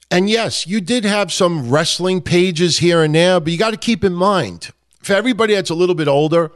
And 0.10 0.30
yes, 0.30 0.66
you 0.66 0.80
did 0.80 1.04
have 1.04 1.34
some 1.34 1.70
wrestling 1.70 2.22
pages 2.22 2.78
here 2.78 3.04
and 3.04 3.14
there, 3.14 3.40
but 3.40 3.52
you 3.52 3.58
got 3.58 3.72
to 3.72 3.78
keep 3.78 4.04
in 4.04 4.14
mind 4.14 4.72
for 5.06 5.14
everybody 5.14 5.54
that's 5.54 5.70
a 5.70 5.76
little 5.76 5.94
bit 5.94 6.08
older 6.08 6.52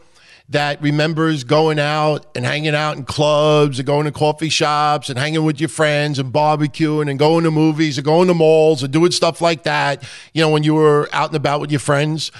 that 0.49 0.81
remembers 0.81 1.43
going 1.43 1.77
out 1.77 2.25
and 2.35 2.43
hanging 2.43 2.73
out 2.73 2.97
in 2.97 3.03
clubs 3.03 3.77
and 3.77 3.85
going 3.85 4.05
to 4.05 4.11
coffee 4.11 4.49
shops 4.49 5.07
and 5.07 5.19
hanging 5.19 5.43
with 5.45 5.59
your 5.59 5.69
friends 5.69 6.17
and 6.17 6.33
barbecuing 6.33 7.07
and 7.07 7.19
going 7.19 7.43
to 7.43 7.51
movies 7.51 7.99
and 7.99 8.05
going 8.05 8.27
to 8.27 8.33
malls 8.33 8.81
and 8.81 8.91
doing 8.91 9.11
stuff 9.11 9.39
like 9.39 9.61
that, 9.63 10.03
you 10.33 10.41
know, 10.41 10.49
when 10.49 10.63
you 10.63 10.73
were 10.73 11.07
out 11.13 11.29
and 11.29 11.35
about 11.35 11.61
with 11.61 11.69
your 11.69 11.79
friends, 11.79 12.31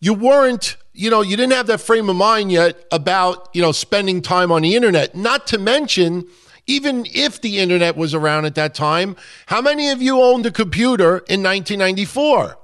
you 0.00 0.14
weren't, 0.14 0.78
you 0.94 1.10
know, 1.10 1.20
you 1.20 1.36
didn't 1.36 1.52
have 1.52 1.66
that 1.66 1.82
frame 1.82 2.08
of 2.08 2.16
mind 2.16 2.50
yet 2.50 2.86
about, 2.90 3.50
you 3.52 3.60
know, 3.60 3.72
spending 3.72 4.22
time 4.22 4.50
on 4.50 4.62
the 4.62 4.74
internet. 4.74 5.14
Not 5.14 5.46
to 5.48 5.58
mention, 5.58 6.26
even 6.66 7.04
if 7.12 7.42
the 7.42 7.58
internet 7.58 7.98
was 7.98 8.14
around 8.14 8.46
at 8.46 8.54
that 8.54 8.74
time, 8.74 9.14
how 9.44 9.60
many 9.60 9.90
of 9.90 10.00
you 10.00 10.22
owned 10.22 10.46
a 10.46 10.50
computer 10.50 11.18
in 11.28 11.42
1994? 11.42 12.56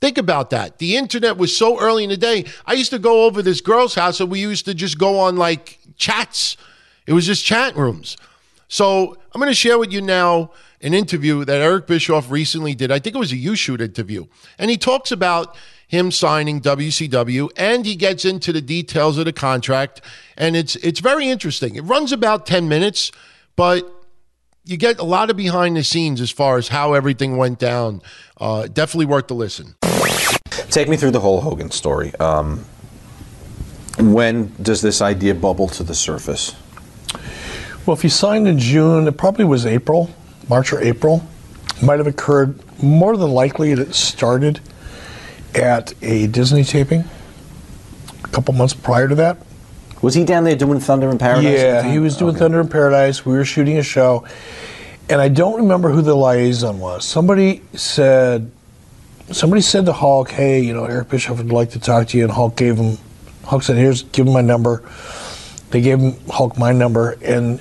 Think 0.00 0.16
about 0.16 0.50
that. 0.50 0.78
The 0.78 0.96
internet 0.96 1.36
was 1.36 1.56
so 1.56 1.78
early 1.78 2.04
in 2.04 2.10
the 2.10 2.16
day. 2.16 2.46
I 2.64 2.72
used 2.72 2.90
to 2.90 2.98
go 2.98 3.24
over 3.26 3.42
this 3.42 3.60
girl's 3.60 3.94
house 3.94 4.20
and 4.20 4.30
we 4.30 4.40
used 4.40 4.64
to 4.64 4.74
just 4.74 4.98
go 4.98 5.18
on 5.18 5.36
like 5.36 5.78
chats. 5.96 6.56
It 7.06 7.12
was 7.12 7.26
just 7.26 7.44
chat 7.44 7.76
rooms. 7.76 8.16
So 8.68 9.16
I'm 9.34 9.40
going 9.40 9.50
to 9.50 9.54
share 9.54 9.78
with 9.78 9.92
you 9.92 10.00
now 10.00 10.52
an 10.80 10.94
interview 10.94 11.44
that 11.44 11.60
Eric 11.60 11.86
Bischoff 11.86 12.30
recently 12.30 12.74
did. 12.74 12.90
I 12.90 12.98
think 12.98 13.14
it 13.14 13.18
was 13.18 13.32
a 13.32 13.36
YouShoot 13.36 13.80
interview. 13.80 14.26
And 14.58 14.70
he 14.70 14.78
talks 14.78 15.12
about 15.12 15.54
him 15.86 16.10
signing 16.10 16.60
WCW 16.60 17.50
and 17.56 17.84
he 17.84 17.96
gets 17.96 18.24
into 18.24 18.52
the 18.52 18.60
details 18.62 19.18
of 19.18 19.26
the 19.26 19.32
contract. 19.32 20.00
And 20.36 20.56
it's 20.56 20.76
it's 20.76 21.00
very 21.00 21.28
interesting. 21.28 21.74
It 21.74 21.82
runs 21.82 22.12
about 22.12 22.46
10 22.46 22.68
minutes, 22.68 23.12
but 23.56 23.99
you 24.70 24.76
get 24.76 25.00
a 25.00 25.04
lot 25.04 25.30
of 25.30 25.36
behind 25.36 25.76
the 25.76 25.82
scenes 25.82 26.20
as 26.20 26.30
far 26.30 26.56
as 26.56 26.68
how 26.68 26.92
everything 26.92 27.36
went 27.36 27.58
down. 27.58 28.00
Uh, 28.40 28.68
definitely 28.68 29.06
worth 29.06 29.26
the 29.26 29.34
listen. 29.34 29.74
Take 30.70 30.88
me 30.88 30.96
through 30.96 31.10
the 31.10 31.18
whole 31.18 31.40
Hogan 31.40 31.72
story. 31.72 32.14
Um, 32.20 32.64
when 33.98 34.54
does 34.62 34.80
this 34.80 35.02
idea 35.02 35.34
bubble 35.34 35.66
to 35.68 35.82
the 35.82 35.94
surface? 35.94 36.54
Well, 37.84 37.96
if 37.96 38.02
he 38.02 38.08
signed 38.08 38.46
in 38.46 38.60
June, 38.60 39.08
it 39.08 39.16
probably 39.16 39.44
was 39.44 39.66
April, 39.66 40.08
March 40.48 40.72
or 40.72 40.80
April. 40.80 41.26
It 41.76 41.82
Might 41.82 41.98
have 41.98 42.06
occurred 42.06 42.60
more 42.80 43.16
than 43.16 43.32
likely 43.32 43.72
it 43.72 43.92
started 43.92 44.60
at 45.56 45.92
a 46.00 46.28
Disney 46.28 46.62
taping 46.62 47.04
a 48.22 48.28
couple 48.28 48.54
months 48.54 48.74
prior 48.74 49.08
to 49.08 49.16
that. 49.16 49.38
Was 50.02 50.14
he 50.14 50.24
down 50.24 50.44
there 50.44 50.56
doing 50.56 50.80
Thunder 50.80 51.10
in 51.10 51.18
Paradise? 51.18 51.58
Yeah, 51.60 51.82
he 51.82 51.98
was 51.98 52.16
doing 52.16 52.30
Okay. 52.30 52.38
Thunder 52.38 52.60
in 52.60 52.68
Paradise. 52.68 53.26
We 53.26 53.34
were 53.34 53.44
shooting 53.44 53.76
a 53.76 53.82
show, 53.82 54.24
and 55.10 55.20
I 55.20 55.28
don't 55.28 55.56
remember 55.56 55.90
who 55.90 56.02
the 56.02 56.14
liaison 56.14 56.78
was. 56.78 57.04
Somebody 57.04 57.62
said, 57.74 58.50
somebody 59.32 59.60
said 59.60 59.84
to 59.86 59.92
Hulk, 59.92 60.30
"Hey, 60.30 60.60
you 60.60 60.72
know, 60.72 60.84
Eric 60.84 61.08
Bischoff 61.08 61.38
would 61.38 61.52
like 61.52 61.70
to 61.70 61.80
talk 61.80 62.06
to 62.08 62.16
you," 62.16 62.22
and 62.22 62.32
Hulk 62.32 62.56
gave 62.56 62.76
him. 62.76 62.96
Hulk 63.44 63.64
said, 63.64 63.76
"Here's, 63.76 64.04
give 64.04 64.26
him 64.28 64.32
my 64.32 64.40
number." 64.40 64.82
They 65.70 65.80
gave 65.80 65.98
him 65.98 66.14
Hulk 66.28 66.56
my 66.56 66.72
number, 66.72 67.16
and 67.22 67.60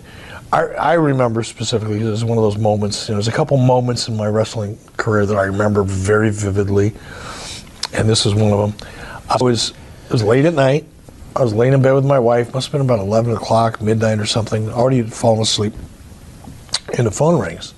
I, 0.53 0.61
I 0.61 0.93
remember 0.93 1.43
specifically. 1.43 2.01
It 2.01 2.05
was 2.05 2.23
one 2.23 2.37
of 2.37 2.43
those 2.43 2.57
moments. 2.57 3.09
You 3.09 3.13
know, 3.13 3.17
there's 3.17 3.27
a 3.27 3.31
couple 3.31 3.57
moments 3.57 4.07
in 4.07 4.15
my 4.15 4.27
wrestling 4.27 4.77
career 4.97 5.25
that 5.25 5.37
I 5.37 5.43
remember 5.43 5.83
very 5.83 6.29
vividly, 6.29 6.93
and 7.93 8.07
this 8.07 8.27
is 8.27 8.35
one 8.35 8.53
of 8.53 8.59
them. 8.59 8.89
I 9.27 9.37
was 9.41 9.73
it 10.05 10.11
was 10.11 10.23
late 10.23 10.45
at 10.45 10.53
night. 10.53 10.85
I 11.35 11.43
was 11.43 11.53
laying 11.53 11.73
in 11.73 11.81
bed 11.81 11.93
with 11.93 12.05
my 12.05 12.19
wife. 12.19 12.53
Must 12.53 12.67
have 12.67 12.71
been 12.73 12.81
about 12.81 12.99
eleven 12.99 13.33
o'clock, 13.33 13.81
midnight 13.81 14.19
or 14.19 14.25
something. 14.25 14.69
Already 14.69 14.97
had 14.97 15.13
fallen 15.13 15.41
asleep, 15.41 15.73
and 16.97 17.07
the 17.07 17.11
phone 17.11 17.39
rings 17.39 17.73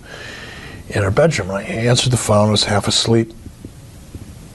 in 0.90 1.04
our 1.04 1.12
bedroom. 1.12 1.52
I 1.52 1.64
answered 1.64 2.12
the 2.12 2.18
phone. 2.18 2.50
I 2.50 2.52
was 2.52 2.66
half 2.66 2.88
asleep, 2.88 3.34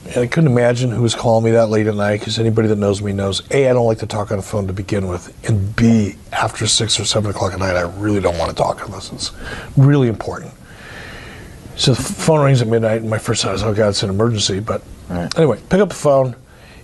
and 0.05 0.17
I 0.17 0.27
couldn't 0.27 0.51
imagine 0.51 0.91
who 0.91 1.01
was 1.01 1.15
calling 1.15 1.45
me 1.45 1.51
that 1.51 1.67
late 1.67 1.87
at 1.87 1.95
night. 1.95 2.19
Because 2.19 2.39
anybody 2.39 2.67
that 2.67 2.77
knows 2.77 3.01
me 3.01 3.13
knows 3.13 3.41
a 3.51 3.69
I 3.69 3.73
don't 3.73 3.85
like 3.85 3.99
to 3.99 4.07
talk 4.07 4.31
on 4.31 4.37
the 4.37 4.43
phone 4.43 4.67
to 4.67 4.73
begin 4.73 5.07
with, 5.07 5.33
and 5.47 5.75
b 5.75 6.15
after 6.31 6.67
six 6.67 6.99
or 6.99 7.05
seven 7.05 7.31
o'clock 7.31 7.53
at 7.53 7.59
night 7.59 7.75
I 7.75 7.81
really 7.99 8.21
don't 8.21 8.37
want 8.37 8.49
to 8.51 8.55
talk 8.55 8.85
unless 8.85 9.11
it's 9.11 9.31
really 9.75 10.07
important. 10.07 10.53
So 11.75 11.93
the 11.93 12.01
phone 12.01 12.43
rings 12.43 12.61
at 12.61 12.67
midnight, 12.67 13.01
and 13.01 13.09
my 13.09 13.19
first 13.19 13.43
thought 13.43 13.55
is, 13.55 13.63
"Oh 13.63 13.73
God, 13.73 13.89
it's 13.89 14.03
an 14.03 14.09
emergency." 14.09 14.59
But 14.59 14.81
anyway, 15.35 15.59
pick 15.69 15.79
up 15.79 15.89
the 15.89 15.95
phone, 15.95 16.35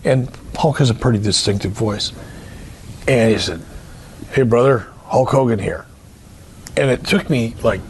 and 0.04 0.30
Hulk 0.56 0.78
has 0.80 0.90
a 0.90 0.94
pretty 0.94 1.20
distinctive 1.20 1.72
voice, 1.72 2.12
and 3.08 3.32
he 3.32 3.40
said, 3.40 3.62
"Hey, 4.32 4.44
brother, 4.44 4.88
Hulk 5.06 5.30
Hogan 5.30 5.60
here," 5.60 5.86
and 6.76 6.90
it 6.90 7.06
took 7.06 7.30
me 7.30 7.56
like 7.64 7.82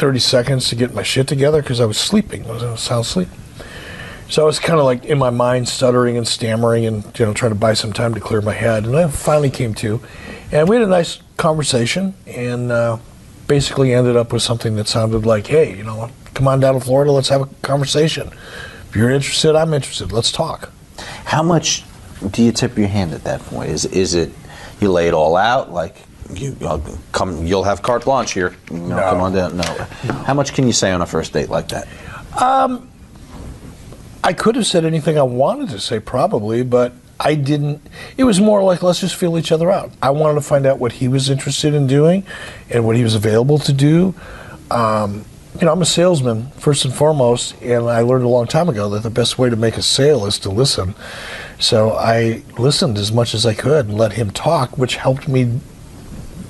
30 0.00 0.18
seconds 0.18 0.68
to 0.70 0.76
get 0.76 0.94
my 0.94 1.02
shit 1.02 1.28
together 1.28 1.60
because 1.60 1.80
I 1.80 1.84
was 1.84 1.98
sleeping. 1.98 2.46
I 2.46 2.52
was 2.52 2.62
in 2.62 2.70
a 2.70 2.78
sound 2.78 3.06
sleep. 3.06 3.28
So 4.30 4.42
I 4.42 4.46
was 4.46 4.58
kind 4.58 4.78
of 4.78 4.84
like 4.84 5.04
in 5.04 5.18
my 5.18 5.30
mind 5.30 5.68
stuttering 5.68 6.16
and 6.16 6.26
stammering 6.26 6.86
and 6.86 7.04
you 7.18 7.26
know 7.26 7.34
trying 7.34 7.50
to 7.50 7.58
buy 7.58 7.74
some 7.74 7.92
time 7.92 8.14
to 8.14 8.20
clear 8.20 8.40
my 8.40 8.54
head. 8.54 8.86
And 8.86 8.96
I 8.96 9.08
finally 9.08 9.50
came 9.50 9.74
to, 9.74 10.00
and 10.52 10.68
we 10.68 10.76
had 10.76 10.84
a 10.84 10.88
nice 10.88 11.20
conversation 11.36 12.14
and 12.26 12.70
uh, 12.70 12.98
basically 13.48 13.92
ended 13.92 14.16
up 14.16 14.32
with 14.32 14.42
something 14.42 14.76
that 14.76 14.86
sounded 14.86 15.26
like, 15.26 15.48
"Hey, 15.48 15.76
you 15.76 15.82
know, 15.82 16.10
come 16.32 16.46
on 16.46 16.60
down 16.60 16.74
to 16.74 16.80
Florida, 16.80 17.10
let's 17.10 17.28
have 17.28 17.40
a 17.40 17.46
conversation. 17.62 18.28
If 18.88 18.94
you're 18.94 19.10
interested, 19.10 19.56
I'm 19.56 19.74
interested. 19.74 20.12
Let's 20.12 20.30
talk." 20.30 20.70
How 21.24 21.42
much 21.42 21.84
do 22.30 22.42
you 22.42 22.52
tip 22.52 22.78
your 22.78 22.88
hand 22.88 23.12
at 23.12 23.24
that 23.24 23.40
point? 23.40 23.70
Is 23.70 23.84
is 23.86 24.14
it 24.14 24.30
you 24.80 24.92
lay 24.92 25.08
it 25.08 25.14
all 25.14 25.36
out 25.36 25.72
like 25.72 25.96
you 26.36 26.56
I'll 26.62 26.82
come? 27.12 27.46
You'll 27.46 27.64
have 27.64 27.82
carte 27.82 28.04
blanche 28.04 28.32
here. 28.32 28.54
You 28.70 28.78
know, 28.78 28.96
No. 28.96 29.10
Come 29.10 29.20
on 29.20 29.32
down. 29.32 29.56
No. 29.56 29.62
How 30.24 30.34
much 30.34 30.54
can 30.54 30.66
you 30.66 30.72
say 30.72 30.90
on 30.92 31.02
a 31.02 31.06
first 31.06 31.32
date 31.32 31.48
like 31.48 31.68
that? 31.68 31.88
Um, 32.40 32.88
I 34.22 34.32
could 34.32 34.54
have 34.56 34.66
said 34.66 34.84
anything 34.84 35.18
I 35.18 35.22
wanted 35.22 35.70
to 35.70 35.80
say, 35.80 35.98
probably, 35.98 36.62
but 36.62 36.92
I 37.18 37.34
didn't. 37.34 37.82
It 38.16 38.24
was 38.24 38.40
more 38.40 38.62
like 38.62 38.82
let's 38.82 39.00
just 39.00 39.14
feel 39.14 39.36
each 39.38 39.52
other 39.52 39.70
out. 39.70 39.92
I 40.02 40.10
wanted 40.10 40.34
to 40.34 40.40
find 40.42 40.66
out 40.66 40.78
what 40.78 40.92
he 40.92 41.08
was 41.08 41.28
interested 41.30 41.74
in 41.74 41.86
doing 41.86 42.24
and 42.70 42.86
what 42.86 42.96
he 42.96 43.02
was 43.02 43.14
available 43.14 43.58
to 43.58 43.72
do. 43.72 44.14
Um, 44.70 45.24
you 45.58 45.66
know, 45.66 45.72
I'm 45.72 45.82
a 45.82 45.86
salesman 45.86 46.48
first 46.52 46.84
and 46.84 46.94
foremost, 46.94 47.60
and 47.60 47.90
I 47.90 48.00
learned 48.02 48.24
a 48.24 48.28
long 48.28 48.46
time 48.46 48.68
ago 48.68 48.88
that 48.90 49.02
the 49.02 49.10
best 49.10 49.38
way 49.38 49.50
to 49.50 49.56
make 49.56 49.76
a 49.76 49.82
sale 49.82 50.24
is 50.24 50.38
to 50.40 50.50
listen. 50.50 50.94
So 51.58 51.92
I 51.92 52.42
listened 52.56 52.96
as 52.96 53.10
much 53.10 53.34
as 53.34 53.44
I 53.44 53.52
could 53.54 53.86
and 53.88 53.98
let 53.98 54.12
him 54.12 54.30
talk, 54.30 54.78
which 54.78 54.96
helped 54.96 55.28
me 55.28 55.60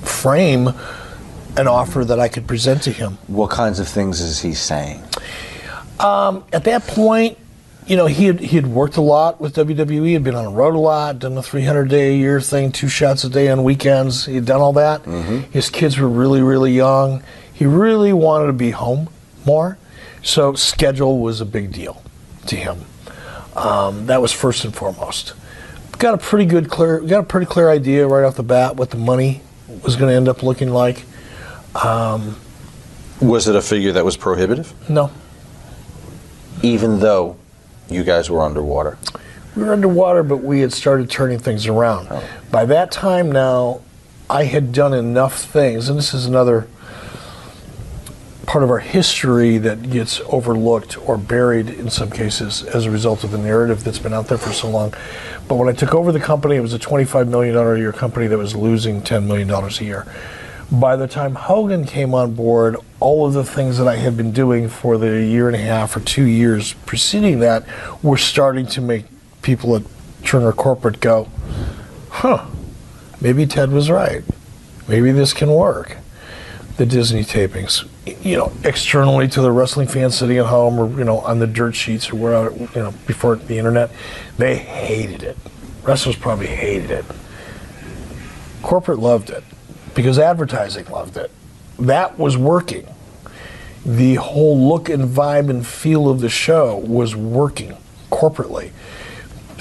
frame 0.01 0.69
an 1.57 1.67
offer 1.67 2.05
that 2.05 2.19
I 2.19 2.27
could 2.27 2.47
present 2.47 2.83
to 2.83 2.91
him. 2.91 3.17
What 3.27 3.49
kinds 3.49 3.79
of 3.79 3.87
things 3.87 4.21
is 4.21 4.39
he 4.39 4.53
saying? 4.53 5.03
Um, 5.99 6.43
at 6.53 6.63
that 6.63 6.87
point, 6.87 7.37
you 7.85 7.97
know, 7.97 8.05
he 8.05 8.25
had, 8.25 8.39
he 8.39 8.55
had 8.55 8.67
worked 8.67 8.97
a 8.97 9.01
lot 9.01 9.41
with 9.41 9.55
WWE, 9.55 10.13
had 10.13 10.23
been 10.23 10.35
on 10.35 10.45
the 10.45 10.51
road 10.51 10.75
a 10.75 10.79
lot, 10.79 11.19
done 11.19 11.35
the 11.35 11.43
300 11.43 11.89
day 11.89 12.13
a 12.13 12.17
year 12.17 12.39
thing, 12.39 12.71
two 12.71 12.87
shots 12.87 13.23
a 13.23 13.29
day 13.29 13.49
on 13.49 13.63
weekends. 13.63 14.25
He 14.25 14.35
had 14.35 14.45
done 14.45 14.61
all 14.61 14.73
that. 14.73 15.03
His 15.51 15.69
kids 15.69 15.97
were 15.97 16.07
really, 16.07 16.41
really 16.41 16.71
young. 16.71 17.23
He 17.53 17.65
really 17.65 18.13
wanted 18.13 18.47
to 18.47 18.53
be 18.53 18.71
home 18.71 19.09
more. 19.45 19.77
So, 20.23 20.53
schedule 20.53 21.19
was 21.19 21.41
a 21.41 21.45
big 21.45 21.71
deal 21.71 22.01
to 22.47 22.55
him. 22.55 22.85
Um, 23.55 24.05
that 24.05 24.21
was 24.21 24.31
first 24.31 24.63
and 24.63 24.73
foremost. 24.73 25.33
Got 25.97 26.13
a 26.13 26.17
pretty 26.17 26.45
good, 26.45 26.69
clear, 26.69 26.99
got 27.01 27.19
a 27.19 27.23
pretty 27.23 27.47
clear 27.47 27.69
idea 27.69 28.07
right 28.07 28.23
off 28.23 28.35
the 28.35 28.43
bat 28.43 28.75
what 28.75 28.91
the 28.91 28.97
money 28.97 29.41
was 29.83 29.95
going 29.95 30.09
to 30.09 30.15
end 30.15 30.27
up 30.27 30.43
looking 30.43 30.69
like. 30.69 31.03
Um, 31.75 32.37
Was 33.21 33.47
it 33.47 33.55
a 33.55 33.61
figure 33.61 33.91
that 33.93 34.03
was 34.05 34.17
prohibitive? 34.17 34.73
no, 34.89 35.11
Even 36.61 36.99
though 36.99 37.37
you 37.89 38.03
guys 38.03 38.29
were 38.29 38.41
underwater. 38.41 38.97
We 39.55 39.63
were 39.63 39.73
underwater, 39.73 40.23
but 40.23 40.37
we 40.37 40.61
had 40.61 40.71
started 40.71 41.09
turning 41.09 41.39
things 41.39 41.67
around. 41.67 42.09
By 42.51 42.65
that 42.65 42.91
time 42.91 43.31
now, 43.31 43.81
I 44.29 44.45
had 44.45 44.71
done 44.71 44.93
enough 44.93 45.43
things, 45.43 45.89
and 45.89 45.97
this 45.97 46.13
is 46.13 46.25
another 46.25 46.67
part 48.51 48.65
of 48.65 48.69
our 48.69 48.79
history 48.79 49.57
that 49.57 49.81
gets 49.89 50.19
overlooked 50.27 50.97
or 51.07 51.17
buried 51.17 51.69
in 51.69 51.89
some 51.89 52.11
cases 52.11 52.63
as 52.63 52.85
a 52.85 52.91
result 52.91 53.23
of 53.23 53.31
the 53.31 53.37
narrative 53.37 53.81
that's 53.85 53.97
been 53.97 54.11
out 54.11 54.27
there 54.27 54.37
for 54.37 54.51
so 54.51 54.69
long. 54.69 54.93
But 55.47 55.55
when 55.55 55.69
I 55.69 55.71
took 55.71 55.95
over 55.95 56.11
the 56.11 56.19
company, 56.19 56.57
it 56.57 56.59
was 56.59 56.73
a 56.73 56.77
$25 56.77 57.29
million 57.29 57.55
a 57.55 57.77
year 57.77 57.93
company 57.93 58.27
that 58.27 58.37
was 58.37 58.53
losing 58.53 59.03
$10 59.03 59.25
million 59.25 59.49
a 59.49 59.69
year. 59.81 60.05
By 60.69 60.97
the 60.97 61.07
time 61.07 61.35
Hogan 61.35 61.85
came 61.85 62.13
on 62.13 62.35
board, 62.35 62.75
all 62.99 63.25
of 63.25 63.31
the 63.31 63.45
things 63.45 63.77
that 63.77 63.87
I 63.87 63.95
had 63.95 64.17
been 64.17 64.33
doing 64.33 64.67
for 64.67 64.97
the 64.97 65.23
year 65.23 65.47
and 65.47 65.55
a 65.55 65.61
half 65.61 65.95
or 65.95 66.01
two 66.01 66.25
years 66.25 66.73
preceding 66.85 67.39
that 67.39 67.65
were 68.03 68.17
starting 68.17 68.65
to 68.65 68.81
make 68.81 69.05
people 69.41 69.77
at 69.77 69.83
Turner 70.25 70.51
Corporate 70.51 70.99
go, 70.99 71.29
huh, 72.09 72.47
maybe 73.21 73.45
Ted 73.45 73.71
was 73.71 73.89
right. 73.89 74.25
Maybe 74.89 75.13
this 75.13 75.31
can 75.31 75.51
work. 75.51 76.00
The 76.77 76.85
Disney 76.85 77.23
tapings, 77.23 77.87
you 78.23 78.37
know, 78.37 78.51
externally 78.63 79.27
to 79.27 79.41
the 79.41 79.51
wrestling 79.51 79.87
fans 79.87 80.17
sitting 80.17 80.37
at 80.37 80.47
home 80.47 80.79
or, 80.79 80.89
you 80.97 81.03
know, 81.03 81.19
on 81.19 81.39
the 81.39 81.47
dirt 81.47 81.75
sheets 81.75 82.09
or 82.11 82.15
where, 82.15 82.51
you 82.51 82.69
know, 82.75 82.93
before 83.05 83.35
the 83.35 83.57
internet, 83.57 83.91
they 84.37 84.57
hated 84.57 85.21
it. 85.21 85.37
Wrestlers 85.83 86.15
probably 86.15 86.47
hated 86.47 86.91
it. 86.91 87.05
Corporate 88.61 88.99
loved 88.99 89.29
it 89.29 89.43
because 89.93 90.17
advertising 90.17 90.85
loved 90.85 91.17
it. 91.17 91.31
That 91.77 92.17
was 92.17 92.37
working. 92.37 92.87
The 93.85 94.15
whole 94.15 94.69
look 94.69 94.89
and 94.89 95.09
vibe 95.09 95.49
and 95.49 95.65
feel 95.65 96.09
of 96.09 96.21
the 96.21 96.29
show 96.29 96.77
was 96.77 97.15
working 97.15 97.75
corporately. 98.11 98.71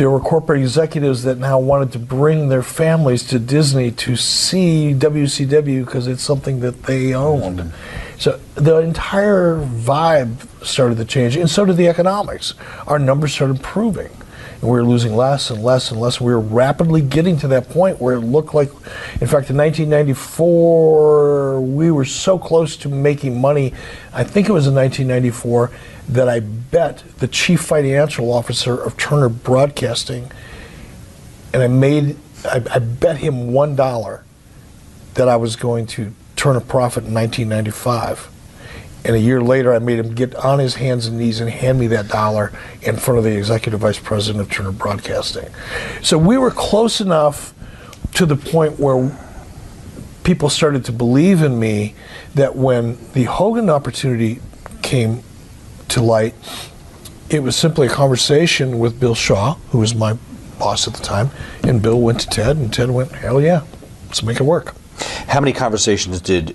There 0.01 0.09
were 0.09 0.19
corporate 0.19 0.63
executives 0.63 1.25
that 1.25 1.37
now 1.37 1.59
wanted 1.59 1.93
to 1.93 1.99
bring 1.99 2.49
their 2.49 2.63
families 2.63 3.23
to 3.25 3.39
Disney 3.39 3.91
to 3.91 4.17
see 4.17 4.95
WCW 4.95 5.85
because 5.85 6.07
it's 6.07 6.23
something 6.23 6.61
that 6.61 6.85
they 6.85 7.15
owned. 7.15 7.71
So 8.17 8.41
the 8.55 8.79
entire 8.79 9.57
vibe 9.57 10.65
started 10.65 10.97
to 10.97 11.05
change, 11.05 11.37
and 11.37 11.51
so 11.51 11.67
did 11.67 11.77
the 11.77 11.89
economics. 11.89 12.55
Our 12.87 12.99
numbers 12.99 13.35
started 13.35 13.59
improving. 13.59 14.09
And 14.61 14.71
we 14.71 14.77
were 14.77 14.85
losing 14.85 15.17
less 15.17 15.51
and 15.51 15.63
less 15.63 15.91
and 15.91 16.01
less. 16.01 16.21
We 16.21 16.33
were 16.33 16.41
rapidly 16.41 17.01
getting 17.01 17.39
to 17.39 17.49
that 17.49 17.71
point 17.71 18.01
where 18.01 18.17
it 18.17 18.21
looked 18.21 18.55
like, 18.55 18.71
in 19.21 19.27
fact, 19.27 19.51
in 19.51 19.57
1994, 19.57 21.61
we 21.61 21.91
were 21.91 22.05
so 22.05 22.39
close 22.39 22.77
to 22.79 22.89
making 22.89 23.41
money. 23.41 23.73
I 24.13 24.25
think 24.25 24.49
it 24.49 24.53
was 24.53 24.67
in 24.67 24.75
1994 24.75 25.71
that 26.11 26.29
I 26.29 26.41
bet 26.41 27.05
the 27.19 27.29
chief 27.29 27.63
financial 27.63 28.33
officer 28.33 28.75
of 28.75 28.97
Turner 28.97 29.29
Broadcasting, 29.29 30.31
and 31.55 31.63
I 31.63 31.69
made, 31.69 32.17
I, 32.45 32.63
I 32.71 32.79
bet 32.81 33.19
him 33.19 33.53
one 33.53 33.77
dollar 33.77 34.25
that 35.15 35.29
I 35.29 35.37
was 35.37 35.57
going 35.57 35.87
to 35.87 36.13
turn 36.37 36.57
a 36.57 36.61
profit 36.61 37.05
in 37.05 37.15
1995. 37.15 38.29
And 39.05 39.17
a 39.17 39.19
year 39.19 39.41
later, 39.41 39.73
I 39.73 39.79
made 39.79 39.99
him 39.99 40.15
get 40.15 40.35
on 40.35 40.59
his 40.59 40.75
hands 40.75 41.07
and 41.07 41.19
knees 41.19 41.41
and 41.41 41.49
hand 41.49 41.79
me 41.79 41.87
that 41.89 42.09
dollar 42.09 42.53
in 42.83 42.97
front 42.97 43.19
of 43.19 43.25
the 43.25 43.37
executive 43.37 43.81
vice 43.81 43.99
president 43.99 44.43
of 44.43 44.51
Turner 44.51 44.73
Broadcasting. 44.73 45.49
So 46.03 46.19
we 46.19 46.37
were 46.37 46.51
close 46.51 47.01
enough 47.01 47.55
to 48.15 48.27
the 48.27 48.37
point 48.37 48.79
where 48.79 49.17
people 50.23 50.51
started 50.51 50.85
to 50.85 50.93
believe 50.93 51.43
in 51.43 51.59
me 51.59 51.95
that 52.35 52.57
when 52.57 52.99
the 53.15 53.25
Hogan 53.25 53.71
opportunity 53.71 54.41
came 54.83 55.23
to 55.89 56.03
light, 56.03 56.35
it 57.31 57.43
was 57.43 57.57
simply 57.57 57.87
a 57.87 57.91
conversation 57.91 58.79
with 58.79 59.01
Bill 59.01 59.15
Shaw, 59.15 59.55
who 59.71 59.79
was 59.79 59.95
my 59.95 60.19
boss 60.59 60.87
at 60.87 60.95
the 60.95 61.03
time, 61.03 61.31
and 61.63 61.81
Bill 61.81 61.99
went 61.99 62.21
to 62.21 62.29
Ted, 62.29 62.57
and 62.59 62.73
Ted 62.73 62.91
went, 62.91 63.13
"Hell 63.13 63.41
yeah, 63.41 63.63
let's 64.09 64.23
make 64.23 64.39
it 64.39 64.43
work." 64.43 64.75
How 65.29 65.41
many 65.41 65.53
conversations 65.53 66.21
did 66.21 66.55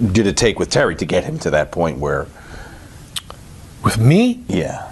did 0.00 0.26
it 0.26 0.36
take 0.36 0.58
with 0.58 0.70
Terry 0.70 0.96
to 0.96 1.04
get 1.04 1.24
him 1.24 1.38
to 1.40 1.50
that 1.50 1.72
point 1.72 1.98
where? 1.98 2.26
With 3.84 3.98
me? 3.98 4.42
Yeah. 4.48 4.86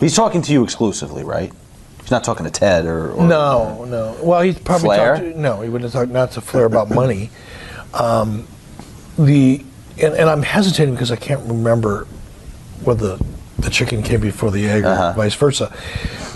He's 0.00 0.14
talking 0.14 0.42
to 0.42 0.52
you 0.52 0.62
exclusively, 0.64 1.24
right? 1.24 1.52
He's 2.00 2.10
not 2.10 2.24
talking 2.24 2.44
to 2.44 2.50
Ted 2.50 2.86
or. 2.86 3.12
or 3.12 3.26
no, 3.26 3.84
no. 3.84 4.16
Well, 4.22 4.40
he's 4.40 4.58
probably 4.58 4.86
Flair? 4.86 5.16
talked 5.16 5.26
to, 5.34 5.40
no. 5.40 5.60
He 5.60 5.68
wouldn't 5.68 5.92
have 5.92 6.00
talked 6.00 6.12
not 6.12 6.32
to 6.32 6.40
Flair 6.40 6.64
about 6.64 6.90
money. 6.90 7.30
Um, 7.92 8.46
the 9.18 9.64
and, 10.00 10.14
and 10.14 10.30
I'm 10.30 10.42
hesitating 10.42 10.94
because 10.94 11.10
I 11.10 11.16
can't 11.16 11.44
remember 11.48 12.06
whether 12.84 13.16
the, 13.16 13.24
the 13.58 13.70
chicken 13.70 14.02
came 14.02 14.20
before 14.20 14.50
the 14.50 14.68
egg 14.68 14.84
or 14.84 15.12
vice 15.14 15.34
versa. 15.34 15.72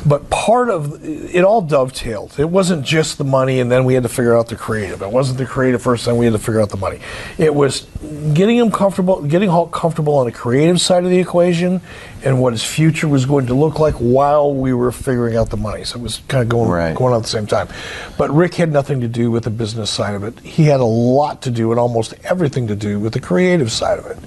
But 0.05 0.29
part 0.31 0.69
of 0.69 1.05
it 1.05 1.45
all 1.45 1.63
dovetailed. 1.63 2.39
It 2.39 2.51
wasn't 2.51 2.85
just 2.85 3.19
the 3.19 3.25
money, 3.25 3.61
and 3.61 3.71
then 3.71 3.85
we 3.85 3.95
had 3.95 4.03
to 4.03 4.09
figure 4.09 4.37
out 4.37 4.49
the 4.49 4.57
creative. 4.57 5.01
It 5.01 5.11
wasn't 5.11 5.39
the 5.39 5.47
creative 5.47 5.81
first, 5.81 6.07
then 6.07 6.17
we 6.17 6.25
had 6.25 6.33
to 6.33 6.41
figure 6.41 6.61
out 6.61 6.71
the 6.71 6.77
money. 6.77 6.99
It 7.39 7.55
was 7.55 7.87
getting 8.35 8.57
him 8.57 8.73
comfortable, 8.73 9.23
getting 9.23 9.49
Hulk 9.49 9.71
comfortable 9.73 10.17
on 10.17 10.27
the 10.27 10.33
creative 10.33 10.81
side 10.81 11.05
of 11.05 11.11
the 11.11 11.19
equation, 11.19 11.81
and 12.25 12.41
what 12.41 12.53
his 12.53 12.65
future 12.65 13.07
was 13.07 13.27
going 13.27 13.47
to 13.47 13.55
look 13.55 13.79
like 13.79 13.95
while 13.95 14.53
we 14.53 14.73
were 14.73 14.91
figuring 14.91 15.37
out 15.37 15.51
the 15.51 15.57
money. 15.57 15.85
So 15.85 16.01
it 16.01 16.03
was 16.03 16.21
kind 16.27 16.43
of 16.43 16.49
going 16.49 16.69
going 16.95 17.15
on 17.15 17.21
at 17.21 17.23
the 17.23 17.29
same 17.29 17.47
time. 17.47 17.69
But 18.19 18.31
Rick 18.31 18.55
had 18.55 18.73
nothing 18.73 19.01
to 19.03 19.09
do 19.09 19.31
with 19.31 19.45
the 19.45 19.51
business 19.51 19.91
side 19.91 20.17
of 20.17 20.25
it. 20.25 20.41
He 20.41 20.65
had 20.65 20.81
a 20.81 20.85
lot 20.85 21.43
to 21.43 21.51
do, 21.51 21.71
and 21.71 21.79
almost 21.79 22.15
everything 22.25 22.67
to 22.67 22.75
do 22.75 22.99
with 22.99 23.13
the 23.13 23.21
creative 23.21 23.71
side 23.71 24.01
of 24.01 24.07
it. 24.07 24.19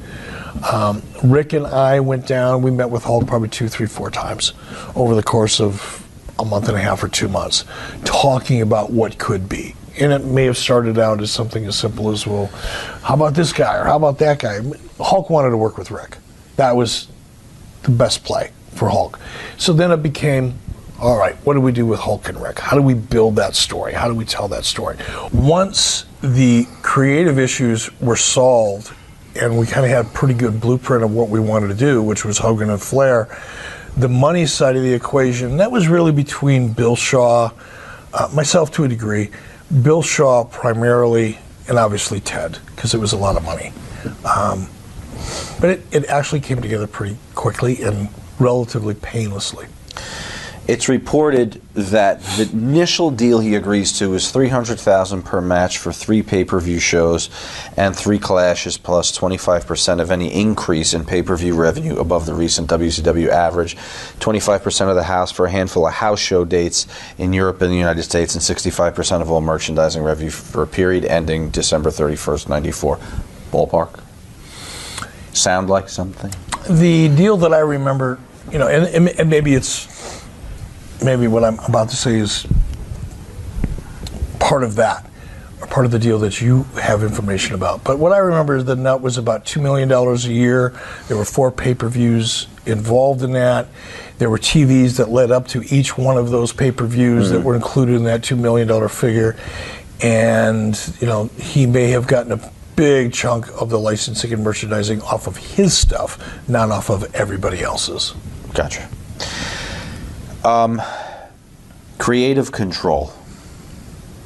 Um, 0.63 1.01
Rick 1.23 1.53
and 1.53 1.67
I 1.67 1.99
went 1.99 2.27
down. 2.27 2.61
We 2.61 2.71
met 2.71 2.89
with 2.89 3.03
Hulk 3.03 3.27
probably 3.27 3.49
two, 3.49 3.67
three, 3.67 3.87
four 3.87 4.09
times 4.09 4.53
over 4.95 5.15
the 5.15 5.23
course 5.23 5.59
of 5.59 6.01
a 6.39 6.45
month 6.45 6.67
and 6.67 6.77
a 6.77 6.81
half 6.81 7.03
or 7.03 7.07
two 7.07 7.27
months, 7.27 7.65
talking 8.03 8.61
about 8.61 8.91
what 8.91 9.17
could 9.17 9.47
be. 9.47 9.75
And 9.99 10.11
it 10.11 10.25
may 10.25 10.45
have 10.45 10.57
started 10.57 10.99
out 10.99 11.21
as 11.21 11.31
something 11.31 11.65
as 11.65 11.77
simple 11.77 12.11
as, 12.11 12.27
well, 12.27 12.47
how 13.01 13.13
about 13.13 13.33
this 13.33 13.53
guy 13.53 13.77
or 13.77 13.85
how 13.85 13.95
about 13.95 14.17
that 14.19 14.39
guy? 14.39 14.59
Hulk 14.99 15.29
wanted 15.29 15.51
to 15.51 15.57
work 15.57 15.77
with 15.77 15.91
Rick. 15.91 16.17
That 16.57 16.75
was 16.75 17.07
the 17.83 17.91
best 17.91 18.25
play 18.25 18.51
for 18.71 18.89
Hulk. 18.89 19.19
So 19.57 19.71
then 19.71 19.91
it 19.91 20.03
became, 20.03 20.59
all 20.99 21.17
right, 21.17 21.35
what 21.45 21.53
do 21.53 21.61
we 21.61 21.71
do 21.71 21.85
with 21.85 22.01
Hulk 22.01 22.27
and 22.27 22.41
Rick? 22.41 22.59
How 22.59 22.75
do 22.75 22.81
we 22.81 22.93
build 22.93 23.37
that 23.37 23.55
story? 23.55 23.93
How 23.93 24.09
do 24.09 24.15
we 24.15 24.25
tell 24.25 24.49
that 24.49 24.65
story? 24.65 24.97
Once 25.31 26.05
the 26.21 26.67
creative 26.81 27.39
issues 27.39 27.89
were 28.01 28.17
solved 28.17 28.93
and 29.35 29.57
we 29.57 29.65
kind 29.65 29.85
of 29.85 29.91
had 29.91 30.05
a 30.05 30.09
pretty 30.09 30.33
good 30.33 30.61
blueprint 30.61 31.03
of 31.03 31.11
what 31.11 31.29
we 31.29 31.39
wanted 31.39 31.67
to 31.67 31.75
do, 31.75 32.01
which 32.01 32.23
was 32.23 32.37
Hogan 32.37 32.69
and 32.69 32.81
Flair. 32.81 33.27
The 33.97 34.09
money 34.09 34.45
side 34.45 34.75
of 34.75 34.83
the 34.83 34.93
equation, 34.93 35.57
that 35.57 35.71
was 35.71 35.87
really 35.87 36.11
between 36.11 36.73
Bill 36.73 36.95
Shaw, 36.95 37.51
uh, 38.13 38.29
myself 38.33 38.71
to 38.73 38.83
a 38.83 38.87
degree, 38.87 39.29
Bill 39.81 40.01
Shaw 40.01 40.43
primarily, 40.45 41.39
and 41.67 41.77
obviously 41.77 42.19
Ted, 42.19 42.59
because 42.75 42.93
it 42.93 42.99
was 42.99 43.13
a 43.13 43.17
lot 43.17 43.35
of 43.35 43.43
money. 43.43 43.73
Um, 44.25 44.67
but 45.59 45.69
it, 45.69 45.85
it 45.91 46.05
actually 46.05 46.41
came 46.41 46.61
together 46.61 46.87
pretty 46.87 47.17
quickly 47.33 47.81
and 47.81 48.09
relatively 48.39 48.93
painlessly. 48.93 49.67
It's 50.67 50.89
reported 50.89 51.61
that 51.75 52.23
the 52.37 52.49
initial 52.51 53.11
deal 53.11 53.39
he 53.39 53.53
agrees 53.53 53.99
to 53.99 54.15
is 54.15 54.31
three 54.31 54.49
hundred 54.49 54.79
thousand 54.79 55.21
per 55.21 55.39
match 55.39 55.77
for 55.77 55.93
three 55.93 56.23
pay-per-view 56.23 56.79
shows, 56.79 57.29
and 57.77 57.95
three 57.95 58.17
clashes 58.17 58.75
plus 58.75 59.11
twenty-five 59.11 59.67
percent 59.67 60.01
of 60.01 60.09
any 60.09 60.33
increase 60.33 60.95
in 60.95 61.05
pay-per-view 61.05 61.53
revenue 61.55 61.99
above 61.99 62.25
the 62.25 62.33
recent 62.33 62.67
WCW 62.67 63.29
average, 63.29 63.77
twenty-five 64.19 64.63
percent 64.63 64.89
of 64.89 64.95
the 64.95 65.03
house 65.03 65.31
for 65.31 65.45
a 65.45 65.51
handful 65.51 65.85
of 65.85 65.93
house 65.93 66.19
show 66.19 66.43
dates 66.43 66.87
in 67.19 67.31
Europe 67.31 67.61
and 67.61 67.71
the 67.71 67.77
United 67.77 68.01
States, 68.01 68.33
and 68.33 68.41
sixty-five 68.41 68.95
percent 68.95 69.21
of 69.21 69.29
all 69.29 69.41
merchandising 69.41 70.01
revenue 70.01 70.31
for 70.31 70.63
a 70.63 70.67
period 70.67 71.05
ending 71.05 71.51
December 71.51 71.91
thirty-first, 71.91 72.49
ninety-four. 72.49 72.97
Ballpark. 73.51 73.99
Sound 75.31 75.69
like 75.69 75.89
something? 75.89 76.33
The 76.67 77.09
deal 77.09 77.37
that 77.37 77.53
I 77.53 77.59
remember, 77.59 78.17
you 78.51 78.57
know, 78.57 78.67
and, 78.67 79.07
and 79.09 79.29
maybe 79.29 79.53
it's 79.53 79.94
maybe 81.03 81.27
what 81.27 81.43
I'm 81.43 81.59
about 81.59 81.89
to 81.89 81.95
say 81.95 82.15
is 82.17 82.45
part 84.39 84.63
of 84.63 84.75
that, 84.75 85.09
or 85.61 85.67
part 85.67 85.85
of 85.85 85.91
the 85.91 85.99
deal 85.99 86.19
that 86.19 86.41
you 86.41 86.63
have 86.79 87.03
information 87.03 87.55
about. 87.55 87.83
But 87.83 87.99
what 87.99 88.11
I 88.11 88.17
remember 88.17 88.55
is 88.57 88.65
the 88.65 88.75
nut 88.75 89.01
was 89.01 89.17
about 89.17 89.45
$2 89.45 89.61
million 89.61 89.91
a 89.91 90.15
year. 90.31 90.73
There 91.07 91.17
were 91.17 91.25
four 91.25 91.51
pay 91.51 91.73
per 91.73 91.87
views 91.89 92.47
involved 92.65 93.21
in 93.23 93.31
that. 93.33 93.67
There 94.17 94.29
were 94.29 94.37
TVs 94.37 94.97
that 94.97 95.09
led 95.09 95.31
up 95.31 95.47
to 95.49 95.63
each 95.73 95.97
one 95.97 96.17
of 96.17 96.29
those 96.29 96.53
pay 96.53 96.71
per 96.71 96.85
views 96.85 97.29
that 97.31 97.41
Mhm. 97.41 97.43
were 97.43 97.55
included 97.55 97.95
in 97.95 98.03
that 98.05 98.21
$2 98.21 98.37
million 98.37 98.87
figure. 98.87 99.35
And, 100.01 100.77
you 100.99 101.07
know, 101.07 101.29
he 101.37 101.65
may 101.65 101.89
have 101.91 102.05
gotten 102.07 102.31
a 102.33 102.51
big 102.75 103.13
chunk 103.13 103.47
of 103.59 103.69
the 103.69 103.79
licensing 103.79 104.33
and 104.33 104.43
merchandising 104.43 105.01
off 105.01 105.27
of 105.27 105.37
his 105.37 105.75
stuff, 105.77 106.17
not 106.47 106.69
off 106.71 106.89
of 106.89 107.13
everybody 107.15 107.61
else's. 107.63 108.13
Gotcha. 108.53 108.87
Um, 110.45 110.79
creative 111.97 112.51
control. 112.51 113.11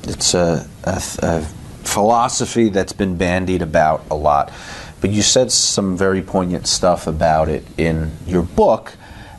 It's 0.03 0.33
a, 0.33 0.67
a, 0.83 1.01
a 1.21 1.41
philosophy 1.83 2.69
that's 2.69 2.91
been 2.93 3.15
bandied 3.17 3.61
about 3.61 4.03
a 4.11 4.15
lot, 4.15 4.51
but 4.99 5.11
you 5.11 5.21
said 5.21 5.49
some 5.51 5.95
very 5.95 6.21
poignant 6.21 6.67
stuff 6.67 7.07
about 7.07 7.47
it 7.47 7.65
in 7.77 8.11
your 8.27 8.43
book 8.43 8.95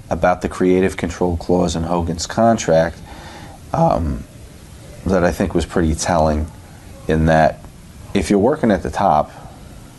about 0.08 0.40
the 0.42 0.48
creative 0.48 0.96
control 0.96 1.36
clause 1.36 1.76
in 1.76 1.82
Hogan's 1.82 2.26
contract 2.26 2.96
um, 3.74 4.24
that 5.04 5.22
I 5.22 5.32
think 5.32 5.54
was 5.54 5.66
pretty 5.66 5.94
telling. 5.94 6.46
In 7.08 7.26
that, 7.26 7.60
if 8.14 8.30
you're 8.30 8.38
working 8.38 8.70
at 8.70 8.82
the 8.82 8.90
top 8.90 9.30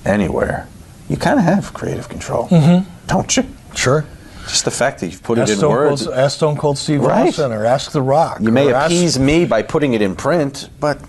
anywhere, 0.05 0.67
you 1.09 1.17
kind 1.17 1.37
of 1.37 1.45
have 1.45 1.73
creative 1.73 2.07
control, 2.09 2.47
Mhm. 2.47 2.85
don't 3.07 3.35
you? 3.37 3.43
Sure. 3.75 4.05
Just 4.47 4.65
the 4.65 4.71
fact 4.71 4.99
that 4.99 5.07
you've 5.07 5.23
put 5.23 5.37
it 5.37 5.49
in 5.49 5.57
Stone 5.57 5.71
words. 5.71 6.03
Cold, 6.05 6.17
ask 6.17 6.35
Stone 6.37 6.57
Cold 6.57 6.77
Steve 6.77 7.01
Right. 7.01 7.27
Austin 7.29 7.51
or 7.51 7.65
ask 7.65 7.91
The 7.91 8.01
Rock. 8.01 8.39
You 8.41 8.51
may 8.51 8.71
or 8.71 8.75
ask- 8.75 8.87
appease 8.91 9.19
me 9.19 9.45
by 9.45 9.61
putting 9.61 9.93
it 9.93 10.01
in 10.01 10.15
print, 10.15 10.69
but 10.79 10.99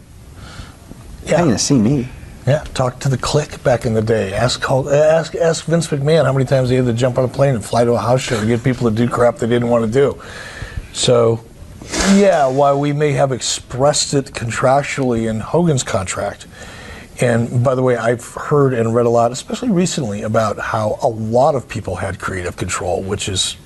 Yeah. 1.27 1.39
going 1.39 1.51
to 1.51 1.59
see 1.59 1.75
me. 1.79 2.09
Yeah, 2.47 2.65
talk 2.75 2.99
to 3.01 3.09
the 3.09 3.17
Kliq 3.17 3.63
back 3.63 3.87
in 3.87 3.95
the 3.95 4.03
day. 4.03 4.33
Ask 4.35 4.69
ask 4.69 5.35
ask 5.37 5.65
Vince 5.65 5.87
McMahon 5.89 6.25
how 6.25 6.33
many 6.33 6.45
times 6.45 6.69
he 6.71 6.77
had 6.77 6.87
to 6.87 6.93
jump 6.93 7.17
on 7.17 7.25
a 7.25 7.29
plane 7.29 7.55
and 7.55 7.65
fly 7.65 7.85
to 7.85 7.93
a 7.93 7.99
house 7.99 8.21
show 8.21 8.39
to 8.41 8.47
get 8.47 8.65
people 8.65 8.91
to 8.91 8.95
do 8.97 9.09
crap 9.09 9.39
they 9.39 9.47
didn't 9.47 9.69
want 9.69 9.85
to 9.85 9.91
do. 9.91 10.17
So, 10.93 11.41
yeah, 12.15 12.47
while 12.49 12.79
we 12.81 12.93
may 12.93 13.13
have 13.13 13.31
expressed 13.31 14.13
it 14.13 14.33
contractually 14.33 15.29
in 15.31 15.39
Hogan's 15.41 15.85
contract, 15.85 16.47
and 17.21 17.63
by 17.63 17.75
the 17.75 17.83
way, 17.83 17.97
I've 17.97 18.25
heard 18.25 18.73
and 18.75 18.95
read 18.95 19.07
a 19.07 19.11
lot, 19.11 19.33
especially 19.33 19.71
recently, 19.71 20.23
about 20.23 20.59
how 20.59 20.99
a 21.03 21.09
lot 21.09 21.55
of 21.55 21.69
people 21.69 21.97
had 21.97 22.19
creative 22.19 22.57
control, 22.57 23.03
which 23.03 23.29
is 23.29 23.57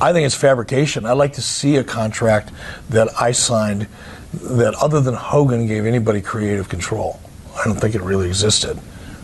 I 0.00 0.12
think 0.12 0.26
it's 0.26 0.34
fabrication. 0.34 1.06
I'd 1.06 1.12
like 1.12 1.32
to 1.34 1.42
see 1.42 1.76
a 1.76 1.84
contract 1.84 2.52
that 2.90 3.08
I 3.20 3.32
signed 3.32 3.88
that, 4.34 4.74
other 4.74 5.00
than 5.00 5.14
Hogan, 5.14 5.66
gave 5.66 5.86
anybody 5.86 6.20
creative 6.20 6.68
control. 6.68 7.18
I 7.58 7.64
don't 7.64 7.80
think 7.80 7.94
it 7.96 8.02
really 8.02 8.28
existed. 8.28 8.78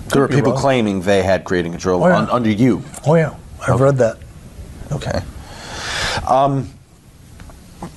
There 0.09 0.20
were 0.22 0.29
people 0.29 0.53
wrong. 0.53 0.61
claiming 0.61 1.01
they 1.03 1.22
had 1.22 1.45
creative 1.45 1.70
control 1.72 2.03
Oh, 2.03 2.09
yeah. 2.09 2.18
un- 2.18 2.31
under 2.31 2.51
you. 2.51 2.83
Oh 3.07 3.14
yeah, 3.14 3.37
I've 3.66 3.81
read 3.81 3.97
that. 3.99 4.18
Okay. 4.93 5.20
Um, 6.29 6.70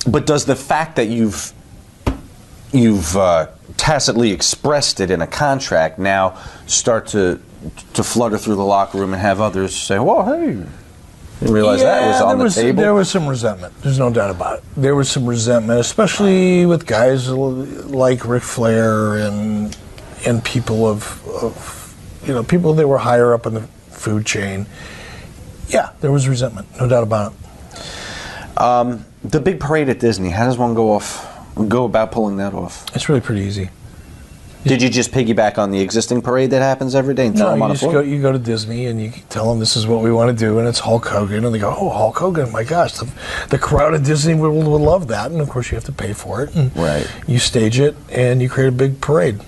but 0.07 0.25
does 0.25 0.45
the 0.45 0.55
fact 0.55 0.95
that 0.97 1.07
you've 1.07 1.53
you've 2.71 3.15
uh, 3.17 3.47
tacitly 3.77 4.31
expressed 4.31 4.99
it 4.99 5.11
in 5.11 5.21
a 5.21 5.27
contract 5.27 5.99
now 5.99 6.37
start 6.65 7.07
to 7.07 7.39
to 7.93 8.03
flutter 8.03 8.37
through 8.37 8.55
the 8.55 8.65
locker 8.65 8.97
room 8.97 9.13
and 9.13 9.21
have 9.21 9.39
others 9.41 9.75
say, 9.75 9.97
"Well, 9.99 10.25
hey, 10.25 10.63
Didn't 11.39 11.53
realize 11.53 11.81
that 11.81 12.07
was 12.07 12.21
on 12.21 12.27
there 12.29 12.37
the 12.37 12.43
was, 12.45 12.55
table. 12.55 12.81
There 12.81 12.93
was 12.93 13.09
some 13.09 13.27
resentment. 13.27 13.73
There's 13.81 13.99
no 13.99 14.11
doubt 14.11 14.31
about 14.31 14.59
it. 14.59 14.63
There 14.75 14.95
was 14.95 15.09
some 15.09 15.25
resentment, 15.25 15.79
especially 15.79 16.65
with 16.65 16.85
guys 16.85 17.29
like 17.29 18.25
Ric 18.27 18.43
Flair 18.43 19.17
and 19.17 19.75
and 20.25 20.43
people 20.43 20.87
of, 20.87 21.25
of 21.27 21.95
you 22.25 22.33
know 22.33 22.43
people 22.43 22.73
that 22.75 22.87
were 22.87 22.97
higher 22.97 23.33
up 23.33 23.45
in 23.45 23.53
the 23.53 23.61
food 23.91 24.25
chain. 24.25 24.65
Yeah, 25.69 25.91
there 26.01 26.11
was 26.11 26.27
resentment, 26.27 26.67
no 26.79 26.87
doubt 26.87 27.03
about 27.03 27.33
it. 27.33 28.59
Um, 28.59 29.05
the 29.23 29.39
big 29.39 29.59
parade 29.59 29.89
at 29.89 29.99
Disney. 29.99 30.29
How 30.29 30.45
does 30.45 30.57
one 30.57 30.73
go 30.73 30.93
off? 30.93 31.36
Go 31.67 31.85
about 31.85 32.11
pulling 32.11 32.37
that 32.37 32.53
off? 32.53 32.85
It's 32.95 33.09
really 33.09 33.21
pretty 33.21 33.41
easy. 33.41 33.69
Did 34.65 34.81
you 34.81 34.89
just 34.89 35.11
piggyback 35.11 35.57
on 35.57 35.71
the 35.71 35.79
existing 35.79 36.21
parade 36.21 36.49
that 36.51 36.61
happens 36.61 36.93
every 36.93 37.13
day 37.13 37.27
and 37.27 37.37
throw 37.37 37.45
No, 37.45 37.49
them 37.51 37.59
you 37.59 37.63
on 37.63 37.69
the 37.69 37.73
just 37.75 37.83
floor? 37.83 37.93
go. 37.93 37.99
You 38.01 38.21
go 38.21 38.33
to 38.33 38.39
Disney 38.39 38.87
and 38.87 39.01
you 39.01 39.13
tell 39.29 39.49
them 39.49 39.59
this 39.59 39.77
is 39.77 39.87
what 39.87 40.01
we 40.03 40.11
want 40.11 40.29
to 40.29 40.35
do, 40.45 40.59
and 40.59 40.67
it's 40.67 40.79
Hulk 40.79 41.07
Hogan, 41.07 41.45
and 41.45 41.55
they 41.55 41.59
go, 41.59 41.73
"Oh, 41.77 41.89
Hulk 41.89 42.17
Hogan! 42.17 42.51
My 42.51 42.65
gosh, 42.65 42.93
the, 42.97 43.09
the 43.49 43.57
crowd 43.57 43.93
at 43.93 44.03
Disney 44.03 44.33
would, 44.35 44.49
would 44.49 44.81
love 44.81 45.07
that." 45.07 45.31
And 45.31 45.39
of 45.39 45.47
course, 45.49 45.71
you 45.71 45.75
have 45.75 45.85
to 45.85 45.93
pay 45.93 46.11
for 46.11 46.43
it. 46.43 46.53
And 46.53 46.75
Right. 46.75 47.07
You 47.27 47.39
stage 47.39 47.79
it, 47.79 47.95
and 48.11 48.41
you 48.41 48.49
create 48.49 48.67
a 48.67 48.71
big 48.73 48.99
parade. 48.99 49.39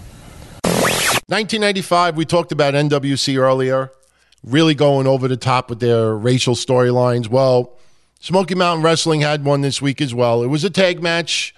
1995, 1.27 2.15
we 2.15 2.25
talked 2.25 2.51
about 2.51 2.73
NWC 2.73 3.37
earlier, 3.37 3.91
really 4.43 4.73
going 4.73 5.05
over 5.05 5.27
the 5.27 5.37
top 5.37 5.69
with 5.69 5.79
their 5.81 6.15
racial 6.15 6.55
storylines. 6.55 7.27
Well, 7.27 7.73
Smoky 8.21 8.55
Mountain 8.55 8.83
Wrestling 8.83 9.21
had 9.21 9.43
one 9.43 9.61
this 9.61 9.81
week 9.81 10.01
as 10.01 10.13
well. 10.13 10.43
It 10.43 10.47
was 10.47 10.63
a 10.63 10.69
tag 10.69 11.01
match. 11.03 11.53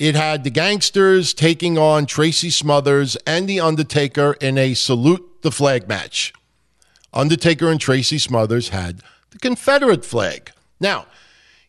It 0.00 0.14
had 0.14 0.44
the 0.44 0.50
Gangstas 0.50 1.36
taking 1.36 1.76
on 1.76 2.06
Tracy 2.06 2.48
Smothers 2.48 3.16
and 3.26 3.46
The 3.46 3.60
Undertaker 3.60 4.34
in 4.40 4.56
a 4.56 4.72
salute 4.72 5.42
the 5.42 5.50
flag 5.50 5.88
match. 5.88 6.32
Undertaker 7.12 7.68
and 7.70 7.78
Tracy 7.78 8.16
Smothers 8.16 8.70
had 8.70 9.02
the 9.28 9.38
Confederate 9.38 10.06
flag. 10.06 10.52
Now, 10.80 11.04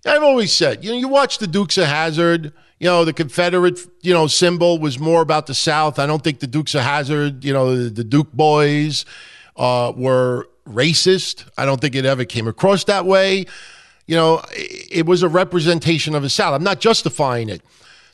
I've 0.05 0.23
always 0.23 0.53
said, 0.53 0.81
you 0.81 0.91
know, 0.91 0.97
you 0.97 1.09
watch 1.09 1.39
the 1.39 1.45
Dukes 1.45 1.77
of 1.77 1.87
Hazzard, 1.87 2.53
you 2.79 2.87
know, 2.87 3.03
the 3.03 3.11
Confederate, 3.11 3.81
you 4.01 4.13
know, 4.13 4.27
symbol 4.27 4.79
was 4.79 4.97
more 4.97 5.21
about 5.21 5.47
the 5.47 5.53
South. 5.53 5.99
I 5.99 6.05
don't 6.05 6.23
think 6.23 6.39
the 6.39 6.47
Dukes 6.47 6.73
of 6.73 6.83
Hazzard, 6.83 7.43
you 7.43 7.51
know, 7.51 7.75
the, 7.75 7.89
the 7.89 8.05
Duke 8.05 8.31
boys 8.31 9.03
uh, 9.57 9.91
were 9.93 10.47
racist. 10.65 11.49
I 11.57 11.65
don't 11.65 11.81
think 11.81 11.95
it 11.95 12.05
ever 12.05 12.23
came 12.23 12.47
across 12.47 12.85
that 12.85 13.05
way. 13.05 13.45
You 14.07 14.15
know, 14.15 14.41
it, 14.53 14.87
it 14.99 15.05
was 15.05 15.21
a 15.21 15.27
representation 15.27 16.15
of 16.15 16.23
the 16.23 16.29
South. 16.29 16.53
I'm 16.53 16.63
not 16.63 16.79
justifying 16.79 17.49
it. 17.49 17.61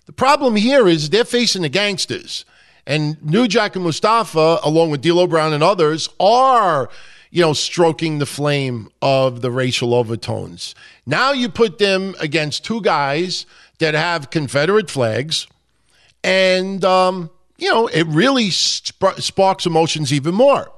The 0.07 0.13
problem 0.13 0.55
here 0.55 0.87
is 0.87 1.09
they're 1.09 1.25
facing 1.25 1.61
the 1.61 1.69
Gangstas. 1.69 2.45
And 2.87 3.21
New 3.21 3.49
Jack 3.49 3.75
and 3.75 3.83
Mustafa, 3.83 4.59
along 4.63 4.89
with 4.89 5.01
D'Lo 5.01 5.27
Brown 5.27 5.51
and 5.51 5.61
others, 5.61 6.07
are, 6.17 6.89
you 7.29 7.41
know, 7.41 7.51
stroking 7.51 8.19
the 8.19 8.25
flame 8.25 8.89
of 9.01 9.41
the 9.41 9.51
racial 9.51 9.93
overtones. 9.93 10.73
Now 11.05 11.33
you 11.33 11.49
put 11.49 11.77
them 11.77 12.15
against 12.21 12.63
two 12.63 12.81
guys 12.81 13.45
that 13.79 13.93
have 13.93 14.29
Confederate 14.29 14.89
flags, 14.89 15.45
and 16.23 16.83
um, 16.85 17.29
you 17.57 17.69
know 17.69 17.87
it 17.87 18.07
really 18.07 18.49
sp- 18.49 19.19
sparks 19.19 19.65
emotions 19.65 20.13
even 20.13 20.33
more. 20.33 20.71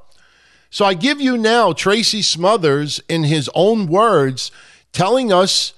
So 0.72 0.86
I 0.86 0.96
give 0.96 1.22
you 1.22 1.38
now 1.38 1.74
Tracy 1.74 2.24
Smothers 2.24 3.00
in 3.08 3.24
his 3.24 3.50
own 3.54 3.88
words 3.88 4.52
telling 4.92 5.32
us 5.32 5.74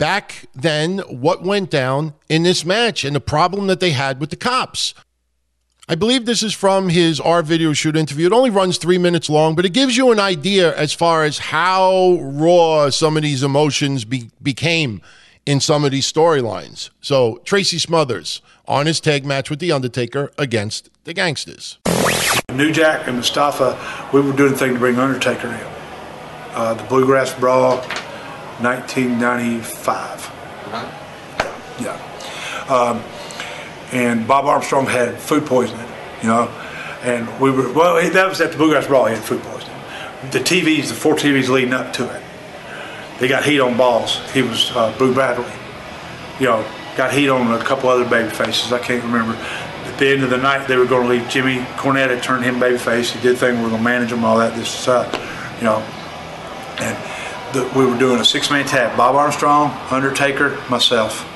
back 0.00 0.46
then 0.54 0.98
what 1.00 1.42
went 1.42 1.70
down 1.70 2.14
in 2.30 2.42
this 2.42 2.64
match 2.64 3.04
and 3.04 3.14
the 3.14 3.20
problem 3.20 3.66
that 3.66 3.80
they 3.80 3.90
had 3.90 4.18
with 4.18 4.30
the 4.30 4.36
cops. 4.36 4.94
I 5.90 5.94
believe 5.94 6.24
this 6.24 6.42
is 6.42 6.54
from 6.54 6.88
his 6.88 7.20
R 7.20 7.42
video 7.42 7.74
shoot 7.74 7.96
interview. 7.96 8.26
It 8.26 8.32
only 8.32 8.48
runs 8.48 8.78
three 8.78 8.96
minutes 8.96 9.28
long, 9.28 9.54
but 9.54 9.66
it 9.66 9.74
gives 9.74 9.98
you 9.98 10.10
an 10.10 10.18
idea 10.18 10.74
as 10.74 10.94
far 10.94 11.24
as 11.24 11.38
how 11.38 12.16
raw 12.22 12.88
some 12.88 13.16
of 13.18 13.22
these 13.24 13.42
emotions 13.42 14.06
be- 14.06 14.30
became 14.42 15.02
in 15.44 15.60
some 15.60 15.84
of 15.84 15.90
these 15.90 16.10
storylines. 16.10 16.88
So, 17.02 17.42
Tracy 17.44 17.78
Smothers 17.78 18.40
on 18.66 18.86
his 18.86 19.00
tag 19.00 19.26
match 19.26 19.50
with 19.50 19.58
The 19.58 19.72
Undertaker 19.72 20.32
against 20.38 20.88
the 21.04 21.12
Gangstas. 21.12 21.76
New 22.54 22.72
Jack 22.72 23.06
and 23.06 23.16
Mustafa, 23.16 23.76
we 24.14 24.22
were 24.22 24.32
doing 24.32 24.54
a 24.54 24.56
thing 24.56 24.72
to 24.72 24.78
bring 24.78 24.98
Undertaker 24.98 25.48
in. 25.48 25.60
Uh, 26.52 26.74
the 26.74 26.84
Bluegrass 26.84 27.34
Brawl, 27.38 27.84
1995. 28.62 30.30
Yeah. 31.80 31.96
Um, 32.68 33.02
and 33.92 34.26
Bob 34.26 34.44
Armstrong 34.44 34.86
had 34.86 35.18
food 35.18 35.46
poisoning, 35.46 35.88
you 36.22 36.28
know, 36.28 36.48
and 37.02 37.28
we 37.40 37.50
were, 37.50 37.72
well, 37.72 37.96
that 38.10 38.28
was 38.28 38.40
at 38.40 38.52
the 38.52 38.58
Bluegrass 38.58 38.86
Brawl, 38.86 39.06
he 39.06 39.14
had 39.14 39.24
food 39.24 39.42
poisoning. 39.42 39.76
The 40.30 40.38
TVs, 40.38 40.88
the 40.88 40.94
four 40.94 41.14
TVs 41.14 41.48
leading 41.48 41.72
up 41.72 41.92
to 41.94 42.04
it, 42.14 42.22
they 43.18 43.28
got 43.28 43.44
heat 43.44 43.60
on 43.60 43.76
balls. 43.76 44.18
He 44.32 44.42
was 44.42 44.70
uh, 44.72 44.94
Boo 44.98 45.12
Bradley, 45.12 45.50
you 46.38 46.46
know, 46.46 46.64
got 46.96 47.12
heat 47.12 47.28
on 47.28 47.52
a 47.52 47.64
couple 47.64 47.88
other 47.88 48.08
baby 48.08 48.30
faces. 48.30 48.72
I 48.72 48.78
can't 48.78 49.02
remember. 49.02 49.34
At 49.34 49.98
the 49.98 50.08
end 50.08 50.22
of 50.22 50.30
the 50.30 50.36
night, 50.36 50.68
they 50.68 50.76
were 50.76 50.86
going 50.86 51.08
to 51.08 51.08
leave 51.08 51.28
Jimmy 51.28 51.58
Cornette 51.76 52.10
had 52.10 52.22
turned 52.22 52.44
him 52.44 52.56
babyface. 52.56 53.12
He 53.12 53.20
did 53.20 53.38
thing. 53.38 53.56
We 53.56 53.62
were 53.64 53.70
going 53.70 53.82
to 53.82 53.84
manage 53.84 54.12
him, 54.12 54.24
all 54.24 54.38
that, 54.38 54.54
this 54.54 54.68
stuff, 54.68 55.12
you 55.58 55.64
know. 55.64 55.78
And 56.78 56.96
we 57.76 57.86
were 57.86 57.98
doing 57.98 58.20
a 58.20 58.24
six-man 58.24 58.66
tag: 58.66 58.96
Bob 58.96 59.14
Armstrong, 59.14 59.70
Undertaker, 59.90 60.58
myself, 60.68 61.26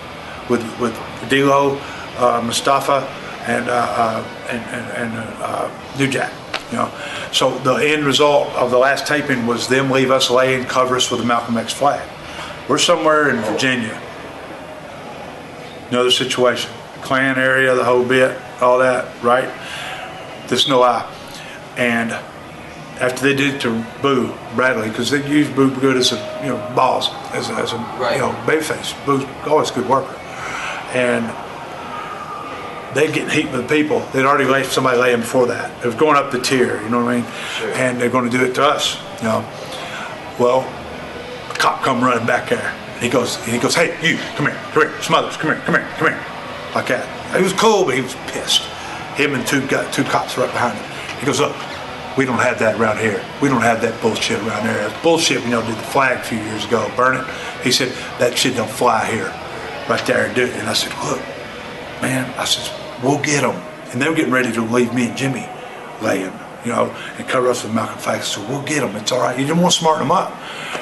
with 0.49 0.63
with 0.81 0.95
D'Lo, 1.29 1.81
uh, 2.19 2.43
Mustafa, 2.45 3.07
and 3.47 3.69
uh, 3.69 3.73
uh, 3.73 4.25
and 4.49 4.63
and, 4.75 5.15
and 5.15 5.43
uh, 5.43 5.71
New 5.99 6.09
Jack. 6.09 6.33
You 6.71 6.79
know, 6.79 6.93
so 7.33 7.59
the 7.59 7.75
end 7.75 8.05
result 8.05 8.49
of 8.55 8.71
the 8.71 8.79
last 8.79 9.07
taping 9.07 9.47
was 9.47 9.69
them 9.69 9.91
leave 9.91 10.11
us 10.11 10.31
laying 10.31 10.65
cover 10.65 10.97
us 10.97 11.11
with 11.11 11.21
a 11.21 11.25
Malcolm 11.25 11.57
X 11.57 11.73
flag. 11.73 12.09
We're 12.69 12.79
somewhere 12.79 13.29
in 13.29 13.37
Virginia. 13.43 14.01
Another 15.91 16.11
situation, 16.11 16.71
Klan 17.03 17.39
area, 17.39 17.75
the 17.75 17.85
whole 17.85 18.05
bit, 18.05 18.41
all 18.61 18.79
that, 18.79 19.23
right? 19.23 19.49
There's 20.49 20.67
no 20.67 20.81
lie. 20.81 21.09
And 21.77 22.19
after 23.01 23.23
they 23.23 23.35
did 23.35 23.55
it 23.55 23.61
to 23.63 23.85
Boo 24.01 24.33
Bradley, 24.55 24.89
because 24.89 25.11
they 25.11 25.27
used 25.29 25.55
Boo 25.55 25.75
good 25.81 25.97
as 25.97 26.13
a 26.13 26.41
you 26.43 26.49
know 26.49 26.57
boss, 26.75 27.11
as 27.33 27.51
a, 27.51 27.55
as 27.55 27.73
a 27.73 27.77
you 28.13 28.21
know 28.21 28.33
babyface. 28.47 28.95
Boo's 29.05 29.25
always 29.47 29.71
a 29.71 29.75
good 29.75 29.89
worker, 29.89 30.15
and 30.95 31.25
they'd 32.95 33.13
get 33.13 33.31
heat 33.31 33.51
with 33.51 33.63
the 33.63 33.69
people. 33.69 34.01
They'd 34.13 34.25
already 34.25 34.45
laid 34.49 34.67
somebody 34.67 34.99
laying 34.99 35.21
before 35.21 35.47
that. 35.49 35.85
It 35.85 35.87
was 35.87 35.97
going 35.97 36.17
up 36.17 36.31
the 36.31 36.41
tier, 36.41 36.81
you 36.83 36.89
know 36.89 37.05
what 37.05 37.15
I 37.15 37.17
mean? 37.17 37.27
And 37.75 38.01
they're 38.01 38.11
going 38.11 38.31
to 38.31 38.37
do 38.37 38.45
it 38.45 38.55
to 38.55 38.65
us, 38.65 38.97
you 39.19 39.25
know. 39.25 39.45
Well, 40.39 40.61
a 41.51 41.55
cop 41.59 41.83
come 41.83 42.03
running 42.03 42.27
back 42.27 42.49
there. 42.51 42.73
He 43.01 43.09
goes, 43.09 43.45
he 43.45 43.59
goes, 43.59 43.75
hey, 43.75 43.99
you, 44.09 44.17
come 44.37 44.47
here, 44.47 44.57
come 44.73 44.83
here, 44.89 45.03
Smothers, 45.03 45.37
come 45.37 45.51
here, 45.51 45.61
come 45.65 45.75
here, 45.75 45.89
come 45.99 46.09
here, 46.09 46.25
like 46.75 46.87
that. 46.87 47.37
He 47.37 47.43
was 47.43 47.53
cool, 47.53 47.85
but 47.85 47.95
he 47.95 48.01
was 48.01 48.15
pissed. 48.29 48.63
Him 49.17 49.35
and 49.35 49.47
two 49.47 49.67
got 49.67 49.93
two 49.93 50.05
cops 50.05 50.39
right 50.39 50.51
behind 50.51 50.79
him. 50.79 51.19
He 51.19 51.27
goes, 51.27 51.41
look, 51.41 51.55
we 52.17 52.25
don't 52.25 52.39
have 52.39 52.59
that 52.61 52.81
around 52.81 52.99
here. 52.99 53.25
We 53.43 53.49
don't 53.49 53.63
have 53.63 53.81
that 53.83 54.01
bullshit 54.01 54.39
around 54.41 54.67
there. 54.67 54.77
That's 54.77 55.03
bullshit. 55.03 55.43
You 55.43 55.51
know, 55.51 55.63
did 55.63 55.77
the 55.77 55.83
flag 55.83 56.19
a 56.19 56.23
few 56.23 56.39
years 56.39 56.65
ago, 56.65 56.91
burn 56.97 57.17
it. 57.17 57.27
He 57.63 57.73
said 57.73 57.89
that 58.19 58.37
shit 58.39 58.57
don't 58.57 58.71
fly 58.71 59.05
here, 59.11 59.33
right 59.89 60.05
there 60.07 60.27
and 60.27 60.35
do 60.35 60.45
it. 60.45 60.53
And 60.55 60.69
I 60.69 60.75
said, 60.75 60.93
look, 61.05 61.21
man, 62.01 62.33
I 62.39 62.45
said, 62.45 62.71
we'll 63.03 63.23
get 63.23 63.43
them. 63.43 63.61
And 63.93 64.01
they 64.01 64.09
were 64.09 64.15
getting 64.15 64.33
ready 64.33 64.53
to 64.53 64.63
leave 64.63 64.93
me 64.95 65.09
and 65.09 65.17
Jimmy 65.17 65.49
laying, 66.03 66.33
you 66.65 66.73
know, 66.73 66.95
and 67.17 67.27
cover 67.29 67.49
us 67.49 67.65
with 67.65 67.75
Malcolm 67.75 67.99
Fax. 67.99 68.29
So 68.29 68.47
we'll 68.49 68.63
get 68.63 68.81
them. 68.81 68.95
It's 68.97 69.13
all 69.13 69.21
right. 69.21 69.39
You 69.39 69.47
didn't 69.47 69.61
want 69.63 69.73
to 69.75 69.81
smarten 69.81 70.09
them 70.09 70.13
up. 70.13 70.33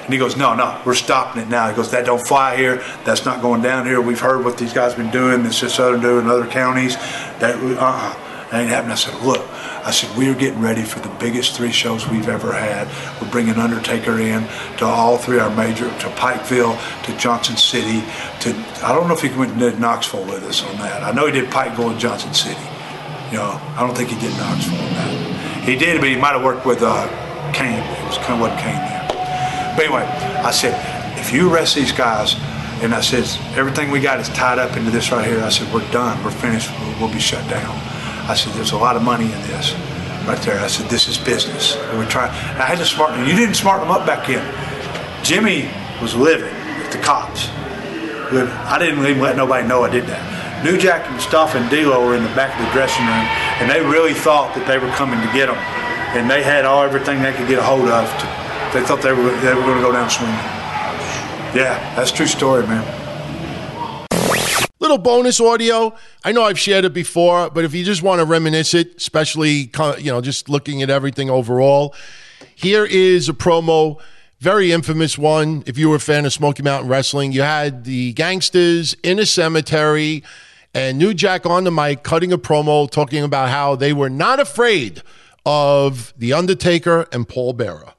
And 0.02 0.12
he 0.12 0.18
goes, 0.18 0.36
no, 0.36 0.54
no, 0.54 0.80
we're 0.84 0.94
stopping 0.94 1.42
it 1.42 1.48
now. 1.48 1.68
He 1.68 1.76
goes, 1.76 1.90
that 1.92 2.06
don't 2.06 2.26
fly 2.26 2.56
here. 2.56 2.82
That's 3.04 3.24
not 3.24 3.40
going 3.40 3.62
down 3.62 3.86
here. 3.86 4.00
We've 4.00 4.20
heard 4.20 4.44
what 4.44 4.58
these 4.58 4.72
guys 4.72 4.94
been 4.94 5.10
doing. 5.10 5.42
This 5.42 5.62
is 5.62 5.74
Southern 5.74 6.00
doing 6.00 6.24
in 6.24 6.30
other 6.30 6.46
counties. 6.46 6.96
That 7.38 7.56
uh-uh, 7.56 8.14
that 8.52 8.60
ain't 8.60 8.68
happening. 8.68 8.92
I 8.92 8.96
said, 8.96 9.18
look, 9.24 9.40
I 9.82 9.90
said 9.90 10.14
we're 10.14 10.34
getting 10.34 10.60
ready 10.60 10.82
for 10.82 11.00
the 11.00 11.08
biggest 11.18 11.56
three 11.56 11.72
shows 11.72 12.06
we've 12.06 12.28
ever 12.28 12.52
had. 12.52 12.86
We're 13.18 13.30
bringing 13.30 13.54
Undertaker 13.54 14.20
in 14.20 14.46
to 14.76 14.84
all 14.84 15.16
three 15.16 15.38
our 15.38 15.48
major, 15.56 15.88
to 15.88 16.08
Pikeville, 16.20 16.76
to 17.06 17.16
Johnson 17.16 17.56
City, 17.56 18.04
to 18.40 18.54
I 18.84 18.92
don't 18.92 19.08
know 19.08 19.14
if 19.14 19.22
he 19.22 19.30
went 19.30 19.58
to 19.58 19.80
Knoxville 19.80 20.26
with 20.26 20.44
us 20.44 20.62
on 20.64 20.76
that. 20.76 21.02
I 21.02 21.12
know 21.12 21.24
he 21.24 21.32
did 21.32 21.48
Pikeville 21.48 21.92
and 21.92 21.98
Johnson 21.98 22.34
City. 22.34 22.60
You 23.30 23.38
know, 23.38 23.58
I 23.74 23.86
don't 23.86 23.96
think 23.96 24.10
he 24.10 24.20
did 24.20 24.36
Knoxville 24.36 24.78
on 24.78 24.92
that. 25.00 25.64
He 25.64 25.74
did, 25.74 25.98
but 25.98 26.10
he 26.10 26.16
might 26.16 26.32
have 26.32 26.44
worked 26.44 26.66
with 26.66 26.82
uh, 26.82 27.08
Kane. 27.54 27.72
It 27.72 28.04
was 28.06 28.18
kind 28.18 28.34
of 28.34 28.40
what 28.40 28.58
Kane 28.60 28.76
there. 28.76 29.08
But 29.76 29.86
anyway, 29.86 30.04
I 30.44 30.50
said, 30.50 30.76
if 31.18 31.32
you 31.32 31.50
arrest 31.50 31.74
these 31.74 31.92
guys, 31.92 32.34
and 32.82 32.92
I 32.94 33.00
said, 33.00 33.24
everything 33.56 33.90
we 33.90 34.00
got 34.00 34.20
is 34.20 34.28
tied 34.28 34.58
up 34.58 34.76
into 34.76 34.90
this 34.90 35.10
right 35.10 35.26
here. 35.26 35.40
I 35.40 35.48
said, 35.48 35.72
we're 35.72 35.88
done. 35.90 36.22
We're 36.22 36.32
finished. 36.32 36.68
We'll 37.00 37.10
be 37.10 37.20
shut 37.20 37.48
down. 37.48 37.91
I 38.28 38.34
said, 38.34 38.52
there's 38.54 38.72
a 38.72 38.76
lot 38.76 38.96
of 38.96 39.02
money 39.02 39.26
in 39.26 39.40
this 39.42 39.72
right 40.26 40.40
there. 40.42 40.60
I 40.60 40.68
said, 40.68 40.88
this 40.88 41.08
is 41.08 41.18
business. 41.18 41.76
And 41.76 41.98
we're 41.98 42.08
trying. 42.08 42.30
I 42.30 42.66
had 42.66 42.78
to 42.78 42.84
smarten 42.84 43.20
them. 43.20 43.28
You 43.28 43.34
didn't 43.34 43.54
smarten 43.56 43.88
them 43.88 43.96
up 43.96 44.06
back 44.06 44.26
then. 44.26 44.44
Jimmy 45.24 45.68
was 46.00 46.14
living 46.14 46.54
with 46.78 46.92
the 46.92 46.98
cops. 46.98 47.48
I 48.32 48.78
didn't 48.78 49.04
even 49.04 49.20
let 49.20 49.36
nobody 49.36 49.66
know 49.66 49.84
I 49.84 49.90
did 49.90 50.06
that. 50.06 50.64
New 50.64 50.78
Jack 50.78 51.06
and 51.06 51.16
Mustafa 51.16 51.58
and 51.58 51.68
D'Lo 51.68 52.06
were 52.06 52.16
in 52.16 52.22
the 52.22 52.34
back 52.34 52.58
of 52.58 52.64
the 52.64 52.72
dressing 52.72 53.04
room, 53.04 53.26
and 53.60 53.68
they 53.68 53.82
really 53.82 54.14
thought 54.14 54.54
that 54.54 54.66
they 54.66 54.78
were 54.78 54.90
coming 54.94 55.20
to 55.20 55.32
get 55.34 55.46
them. 55.46 55.58
And 56.16 56.30
they 56.30 56.42
had 56.42 56.64
all 56.64 56.82
everything 56.82 57.20
they 57.20 57.32
could 57.32 57.48
get 57.48 57.58
a 57.58 57.62
hold 57.62 57.88
of. 57.88 58.06
To, 58.06 58.26
they 58.72 58.86
thought 58.86 59.02
they 59.02 59.12
were 59.12 59.34
they 59.42 59.54
were 59.54 59.62
going 59.62 59.76
to 59.76 59.82
go 59.82 59.92
down 59.92 60.08
swinging. 60.08 60.34
Yeah, 61.52 61.76
that's 61.96 62.12
true 62.12 62.26
story, 62.26 62.66
man. 62.66 63.01
Little 64.82 64.98
bonus 64.98 65.40
audio. 65.40 65.94
I 66.24 66.32
know 66.32 66.42
I've 66.42 66.58
shared 66.58 66.84
it 66.84 66.92
before, 66.92 67.48
but 67.50 67.64
if 67.64 67.72
you 67.72 67.84
just 67.84 68.02
want 68.02 68.18
to 68.18 68.24
reminisce 68.24 68.74
it, 68.74 68.96
especially 68.96 69.70
you 69.98 70.10
know 70.10 70.20
just 70.20 70.48
looking 70.48 70.82
at 70.82 70.90
everything 70.90 71.30
overall, 71.30 71.94
here 72.56 72.84
is 72.84 73.28
a 73.28 73.32
promo, 73.32 74.00
very 74.40 74.72
infamous 74.72 75.16
one. 75.16 75.62
If 75.66 75.78
you 75.78 75.88
were 75.88 75.94
a 75.94 76.00
fan 76.00 76.26
of 76.26 76.32
Smoky 76.32 76.64
Mountain 76.64 76.90
Wrestling, 76.90 77.30
you 77.30 77.42
had 77.42 77.84
the 77.84 78.12
Gangstas 78.14 78.96
in 79.04 79.20
a 79.20 79.24
cemetery, 79.24 80.24
and 80.74 80.98
New 80.98 81.14
Jack 81.14 81.46
on 81.46 81.62
the 81.62 81.70
mic 81.70 82.02
cutting 82.02 82.32
a 82.32 82.38
promo 82.38 82.90
talking 82.90 83.22
about 83.22 83.50
how 83.50 83.76
they 83.76 83.92
were 83.92 84.10
not 84.10 84.40
afraid 84.40 85.00
of 85.46 86.12
the 86.18 86.32
Undertaker 86.32 87.06
and 87.12 87.28
Paul 87.28 87.52
Bearer. 87.52 87.92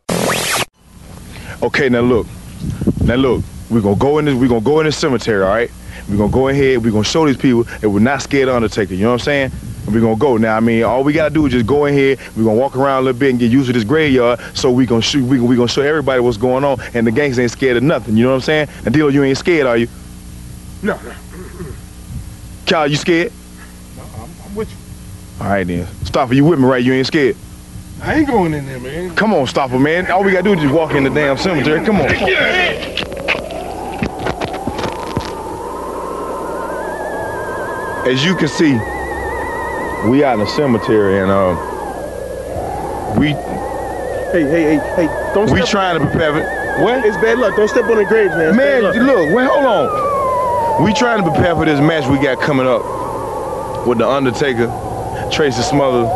Okay, 1.61 1.87
now 1.87 2.01
look. 2.01 2.27
Now 3.05 3.15
look, 3.15 3.41
we're 3.69 3.79
gonna 3.79 3.95
go 3.95 4.17
in 4.17 4.25
this, 4.25 4.35
we're 4.35 4.49
gonna 4.49 4.59
go 4.59 4.81
in 4.81 4.85
the 4.85 4.91
cemetery, 4.91 5.43
all 5.43 5.47
right? 5.47 5.71
We're 6.09 6.17
gonna 6.17 6.31
go 6.31 6.47
ahead, 6.49 6.83
we're 6.83 6.91
gonna 6.91 7.03
show 7.03 7.25
these 7.25 7.37
people 7.37 7.63
that 7.63 7.89
we're 7.89 7.99
not 7.99 8.21
scared 8.21 8.49
of 8.49 8.55
Undertaker, 8.55 8.93
you 8.93 9.03
know 9.03 9.11
what 9.11 9.21
I'm 9.21 9.25
saying? 9.25 9.51
And 9.85 9.95
we're 9.95 10.01
gonna 10.01 10.17
go. 10.17 10.37
Now, 10.37 10.57
I 10.57 10.59
mean, 10.59 10.83
all 10.83 11.03
we 11.03 11.13
gotta 11.13 11.33
do 11.33 11.45
is 11.45 11.53
just 11.53 11.65
go 11.65 11.85
in 11.85 11.93
here, 11.93 12.17
we're 12.35 12.43
gonna 12.43 12.59
walk 12.59 12.75
around 12.75 13.03
a 13.03 13.05
little 13.05 13.19
bit 13.19 13.31
and 13.31 13.39
get 13.39 13.51
used 13.51 13.67
to 13.67 13.73
this 13.73 13.83
graveyard, 13.83 14.39
so 14.53 14.71
we 14.71 14.85
gonna 14.85 15.01
shoot, 15.01 15.25
we, 15.25 15.39
we 15.39 15.55
gonna 15.55 15.67
show 15.67 15.81
everybody 15.81 16.19
what's 16.21 16.37
going 16.37 16.63
on, 16.63 16.79
and 16.93 17.07
the 17.07 17.11
gangs 17.11 17.39
ain't 17.39 17.51
scared 17.51 17.77
of 17.77 17.83
nothing, 17.83 18.17
you 18.17 18.23
know 18.23 18.29
what 18.29 18.35
I'm 18.35 18.41
saying? 18.41 18.67
And 18.85 18.93
Deal, 18.93 19.09
you 19.09 19.23
ain't 19.23 19.37
scared, 19.37 19.65
are 19.65 19.77
you? 19.77 19.87
No, 20.81 20.99
no. 21.01 21.13
Kyle, 22.65 22.87
you 22.87 22.97
scared? 22.97 23.31
No, 23.97 24.03
I'm 24.23 24.55
with 24.55 24.69
you. 24.71 24.77
All 25.41 25.49
right 25.49 25.65
then. 25.65 25.87
Stopper, 26.05 26.33
you 26.33 26.45
with 26.45 26.59
me, 26.59 26.65
right? 26.65 26.83
You 26.83 26.93
ain't 26.93 27.07
scared? 27.07 27.35
I 28.01 28.15
ain't 28.15 28.27
going 28.27 28.53
in 28.53 28.65
there, 28.65 28.79
man. 28.79 29.15
Come 29.15 29.33
on, 29.33 29.47
Stopper, 29.47 29.79
man. 29.79 30.11
All 30.11 30.23
we 30.23 30.31
gotta 30.31 30.43
do 30.43 30.53
is 30.53 30.59
just 30.59 30.73
walk 30.73 30.93
in 30.93 31.03
the 31.05 31.09
damn 31.09 31.37
cemetery. 31.37 31.85
Come 31.85 32.01
on. 32.01 33.09
As 38.05 38.23
you 38.23 38.35
can 38.35 38.47
see, 38.47 38.73
we 40.09 40.23
out 40.23 40.33
in 40.33 40.39
the 40.39 40.47
cemetery 40.47 41.19
and 41.19 41.31
uh, 41.31 41.55
we 43.17 43.33
Hey, 44.33 44.49
hey, 44.49 44.63
hey, 44.63 44.95
hey! 44.95 45.33
Don't. 45.35 45.47
we 45.51 45.61
trying 45.61 45.99
to 45.99 46.07
prepare 46.07 46.35
it. 46.35 46.81
What? 46.81 47.05
It's 47.05 47.15
bad 47.17 47.37
luck. 47.37 47.55
Don't 47.55 47.67
step 47.67 47.85
on 47.85 47.97
the 47.97 48.03
graves, 48.05 48.33
man. 48.35 48.55
Man, 48.55 48.81
look, 48.81 49.29
wait, 49.29 49.45
hold 49.45 49.63
on. 49.63 50.83
We 50.83 50.91
trying 50.91 51.23
to 51.23 51.31
prepare 51.31 51.53
for 51.53 51.65
this 51.65 51.79
match 51.79 52.09
we 52.09 52.17
got 52.17 52.41
coming 52.41 52.65
up 52.65 52.81
with 53.85 53.99
the 53.99 54.09
Undertaker, 54.09 54.65
Tracy 55.31 55.61
Smothers, 55.61 56.09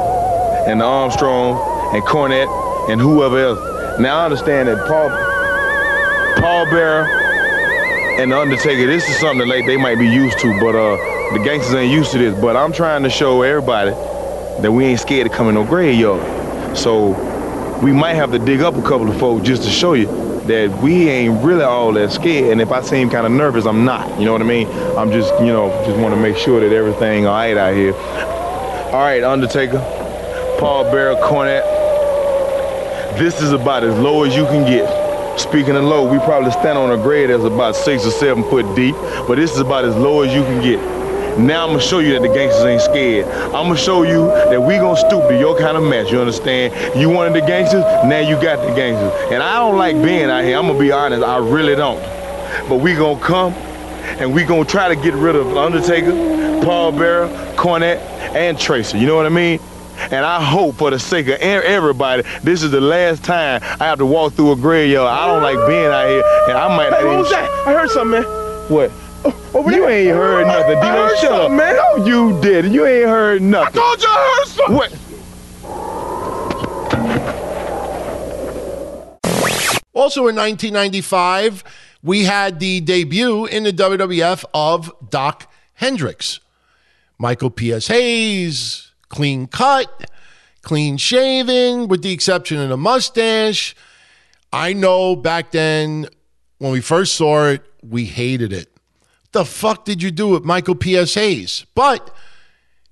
and 0.67 0.81
the 0.81 0.85
Armstrong, 0.85 1.61
and 1.93 2.01
Cornette, 2.05 2.49
and 2.89 2.99
whoever 2.99 3.37
else. 3.37 3.99
Now 3.99 4.17
I 4.17 4.25
understand 4.25 4.67
that 4.67 4.79
Paul, 4.87 5.09
Paul 6.41 6.65
Bearer, 6.71 7.05
and 8.19 8.31
the 8.31 8.39
Undertaker. 8.39 8.87
This 8.87 9.07
is 9.07 9.19
something 9.19 9.47
that 9.47 9.55
like, 9.55 9.67
they 9.67 9.77
might 9.77 9.99
be 9.99 10.09
used 10.09 10.39
to, 10.39 10.59
but 10.59 10.73
uh, 10.73 10.97
the 11.33 11.39
Gangstas 11.39 11.75
ain't 11.75 11.91
used 11.91 12.11
to 12.11 12.17
this. 12.17 12.39
But 12.39 12.55
I'm 12.55 12.71
trying 12.71 13.03
to 13.03 13.09
show 13.09 13.41
everybody 13.41 13.91
that 14.61 14.71
we 14.71 14.85
ain't 14.85 14.99
scared 14.99 15.29
to 15.29 15.35
come 15.35 15.49
in 15.49 15.55
no 15.55 15.65
graveyard. 15.65 16.77
So 16.77 17.09
we 17.81 17.91
might 17.91 18.13
have 18.13 18.31
to 18.31 18.39
dig 18.39 18.61
up 18.61 18.75
a 18.75 18.81
couple 18.81 19.09
of 19.09 19.19
folks 19.19 19.45
just 19.45 19.63
to 19.63 19.69
show 19.69 19.93
you 19.93 20.07
that 20.47 20.81
we 20.81 21.09
ain't 21.09 21.43
really 21.43 21.63
all 21.63 21.91
that 21.93 22.11
scared. 22.11 22.51
And 22.51 22.61
if 22.61 22.71
I 22.71 22.81
seem 22.81 23.09
kind 23.09 23.25
of 23.25 23.31
nervous, 23.31 23.65
I'm 23.65 23.83
not. 23.83 24.19
You 24.19 24.25
know 24.25 24.31
what 24.31 24.41
I 24.41 24.45
mean? 24.45 24.67
I'm 24.97 25.11
just, 25.11 25.33
you 25.41 25.47
know, 25.47 25.69
just 25.85 25.99
want 25.99 26.15
to 26.15 26.19
make 26.19 26.37
sure 26.37 26.61
that 26.61 26.73
everything 26.73 27.25
all 27.25 27.33
right 27.33 27.57
out 27.57 27.75
here. 27.75 27.93
All 27.93 29.03
right, 29.03 29.21
Undertaker, 29.21 29.79
Paul 30.59 30.85
Bearer, 30.85 31.15
Cornette. 31.15 31.65
This 33.19 33.41
is 33.41 33.51
about 33.51 33.83
as 33.83 33.97
low 33.99 34.23
as 34.23 34.35
you 34.35 34.45
can 34.45 34.65
get. 34.65 35.39
Speaking 35.39 35.75
of 35.75 35.83
low, 35.83 36.09
we 36.09 36.17
probably 36.19 36.51
stand 36.51 36.77
on 36.77 36.97
a 36.97 37.01
grade 37.01 37.29
that's 37.29 37.43
about 37.43 37.75
six 37.75 38.05
or 38.05 38.11
seven 38.11 38.43
foot 38.43 38.75
deep, 38.75 38.95
but 39.27 39.35
this 39.35 39.51
is 39.51 39.59
about 39.59 39.85
as 39.85 39.95
low 39.95 40.21
as 40.21 40.33
you 40.33 40.41
can 40.43 40.61
get. 40.63 40.79
Now 41.37 41.63
I'm 41.63 41.69
gonna 41.69 41.81
show 41.81 41.99
you 41.99 42.13
that 42.13 42.21
the 42.21 42.29
Gangstas 42.29 42.65
ain't 42.65 42.81
scared. 42.81 43.27
I'm 43.27 43.67
gonna 43.67 43.77
show 43.77 44.01
you 44.01 44.25
that 44.27 44.59
we 44.59 44.77
gonna 44.77 44.97
stoop 44.97 45.27
to 45.29 45.37
your 45.37 45.57
kind 45.57 45.77
of 45.77 45.83
match. 45.83 46.11
You 46.11 46.19
understand? 46.19 46.73
You 46.99 47.09
wanted 47.09 47.33
the 47.33 47.41
Gangstas, 47.41 48.07
now 48.09 48.19
you 48.19 48.35
got 48.41 48.59
the 48.65 48.71
Gangstas. 48.73 49.31
And 49.31 49.43
I 49.43 49.59
don't 49.59 49.77
like 49.77 50.01
being 50.01 50.31
out 50.31 50.43
here. 50.43 50.57
I'm 50.57 50.65
gonna 50.65 50.79
be 50.79 50.91
honest, 50.91 51.23
I 51.23 51.37
really 51.37 51.75
don't. 51.75 52.01
But 52.67 52.77
we 52.77 52.95
gonna 52.95 53.19
come 53.19 53.53
and 54.19 54.33
we 54.33 54.45
gonna 54.45 54.65
try 54.65 54.87
to 54.87 54.95
get 54.95 55.13
rid 55.13 55.35
of 55.35 55.55
Undertaker, 55.55 56.11
Paul 56.63 56.91
Bearer, 56.91 57.27
Cornette, 57.55 57.99
and 58.35 58.59
Tracer. 58.59 58.97
You 58.97 59.05
know 59.05 59.15
what 59.15 59.27
I 59.27 59.29
mean? 59.29 59.59
And 60.11 60.25
I 60.25 60.41
hope 60.43 60.75
for 60.75 60.89
the 60.89 60.97
sake 60.99 61.27
of 61.27 61.39
everybody, 61.39 62.23
this 62.41 62.63
is 62.63 62.71
the 62.71 62.81
last 62.81 63.23
time 63.23 63.61
I 63.79 63.85
have 63.85 63.99
to 63.99 64.05
walk 64.05 64.33
through 64.33 64.53
a 64.53 64.55
graveyard. 64.55 65.07
I 65.07 65.27
don't 65.27 65.43
like 65.43 65.67
being 65.67 65.85
out 65.85 66.07
here, 66.07 66.23
and 66.49 66.57
I 66.57 66.75
might. 66.75 66.93
Hey, 66.93 67.03
not 67.03 67.05
what 67.05 67.17
was 67.19 67.29
that? 67.29 67.49
I 67.67 67.73
heard 67.73 67.89
something, 67.89 68.21
man. 68.21 68.23
What? 68.69 68.91
Oh, 69.53 69.59
Over 69.59 69.71
you 69.71 69.81
there. 69.81 69.89
ain't 69.89 70.15
heard 70.15 70.45
I- 70.45 70.53
nothing. 70.57 70.77
I 70.77 70.81
D-Lo, 70.91 71.07
heard 71.07 71.17
shut 71.17 71.31
up. 71.31 71.37
something, 71.41 71.57
man. 71.57 71.75
No, 71.75 72.05
you 72.05 72.41
did. 72.41 72.65
You 72.71 72.85
ain't 72.85 73.07
heard 73.09 73.41
nothing. 73.41 73.81
I 73.81 73.85
told 73.85 74.01
you 74.01 74.07
I 74.09 74.35
heard 74.39 74.47
something. 74.47 74.75
What? 74.75 74.93
Also 79.93 80.27
in 80.27 80.35
1995, 80.35 81.63
we 82.03 82.23
had 82.23 82.59
the 82.59 82.79
debut 82.81 83.45
in 83.45 83.63
the 83.63 83.73
WWF 83.73 84.45
of 84.53 84.91
Dok 85.09 85.51
Hendrix. 85.73 86.39
Michael 87.17 87.49
P.S. 87.49 87.87
Hayes, 87.87 88.91
clean 89.09 89.47
cut, 89.47 90.09
clean 90.61 90.97
shaven, 90.97 91.87
with 91.87 92.03
the 92.03 92.11
exception 92.11 92.59
of 92.59 92.69
the 92.69 92.77
mustache. 92.77 93.75
I 94.53 94.73
know 94.73 95.15
back 95.15 95.51
then 95.51 96.07
when 96.59 96.71
we 96.71 96.79
first 96.79 97.15
saw 97.15 97.47
it, 97.47 97.63
we 97.83 98.05
hated 98.05 98.53
it. 98.53 98.71
The 99.31 99.45
fuck 99.45 99.85
did 99.85 100.01
you 100.01 100.11
do 100.11 100.29
with 100.29 100.43
Michael 100.43 100.75
P.S. 100.75 101.13
Hayes? 101.15 101.65
But 101.75 102.13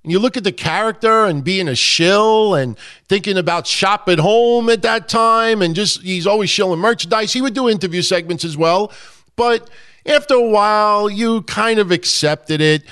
you 0.04 0.18
look 0.18 0.36
at 0.36 0.44
the 0.44 0.52
character 0.52 1.24
and 1.24 1.42
being 1.42 1.66
a 1.66 1.74
shill 1.74 2.54
and 2.54 2.78
thinking 3.08 3.36
about 3.36 3.66
shop 3.66 4.08
at 4.08 4.18
home 4.18 4.70
at 4.70 4.82
that 4.82 5.08
time 5.08 5.62
and 5.62 5.74
just 5.74 6.02
he's 6.02 6.26
always 6.26 6.48
shilling 6.48 6.78
merchandise. 6.78 7.32
He 7.32 7.42
would 7.42 7.54
do 7.54 7.68
interview 7.68 8.02
segments 8.02 8.44
as 8.44 8.56
well. 8.56 8.92
But 9.34 9.68
after 10.06 10.34
a 10.34 10.48
while, 10.48 11.10
you 11.10 11.42
kind 11.42 11.80
of 11.80 11.90
accepted 11.90 12.60
it. 12.60 12.84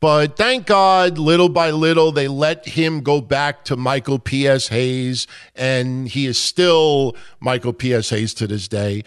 But 0.00 0.36
thank 0.36 0.66
God, 0.66 1.16
little 1.16 1.48
by 1.48 1.70
little, 1.70 2.10
they 2.10 2.26
let 2.26 2.66
him 2.66 3.02
go 3.02 3.20
back 3.20 3.64
to 3.66 3.76
Michael 3.76 4.18
P.S. 4.18 4.66
Hayes, 4.66 5.28
and 5.54 6.08
he 6.08 6.26
is 6.26 6.40
still 6.40 7.14
Michael 7.38 7.72
P.S. 7.72 8.10
Hayes 8.10 8.34
to 8.34 8.48
this 8.48 8.66
day. 8.66 9.04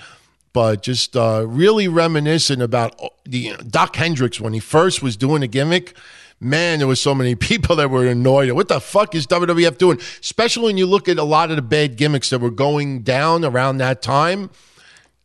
But 0.55 0.83
just 0.83 1.17
uh, 1.17 1.43
really 1.45 1.89
reminiscent 1.89 2.61
about 2.61 2.97
uh, 3.03 3.09
the 3.25 3.57
Dok 3.69 3.93
Hendrix 3.93 4.39
when 4.39 4.53
he 4.53 4.61
first 4.61 5.03
was 5.03 5.17
doing 5.17 5.43
a 5.43 5.47
gimmick. 5.47 5.97
Man, 6.39 6.79
there 6.79 6.87
was 6.87 7.01
so 7.01 7.13
many 7.13 7.35
people 7.49 7.75
that 7.75 7.89
were 7.89 8.07
annoyed. 8.07 8.49
What 8.53 8.69
the 8.69 8.79
fuck 8.79 9.15
is 9.15 9.27
WWF 9.27 9.77
doing? 9.77 9.99
Especially 10.21 10.63
when 10.63 10.77
you 10.77 10.85
look 10.85 11.09
at 11.09 11.17
a 11.17 11.25
lot 11.25 11.49
of 11.49 11.57
the 11.57 11.61
bad 11.61 11.97
gimmicks 11.97 12.29
that 12.29 12.39
were 12.39 12.51
going 12.51 13.01
down 13.01 13.43
around 13.43 13.79
that 13.79 14.01
time. 14.01 14.49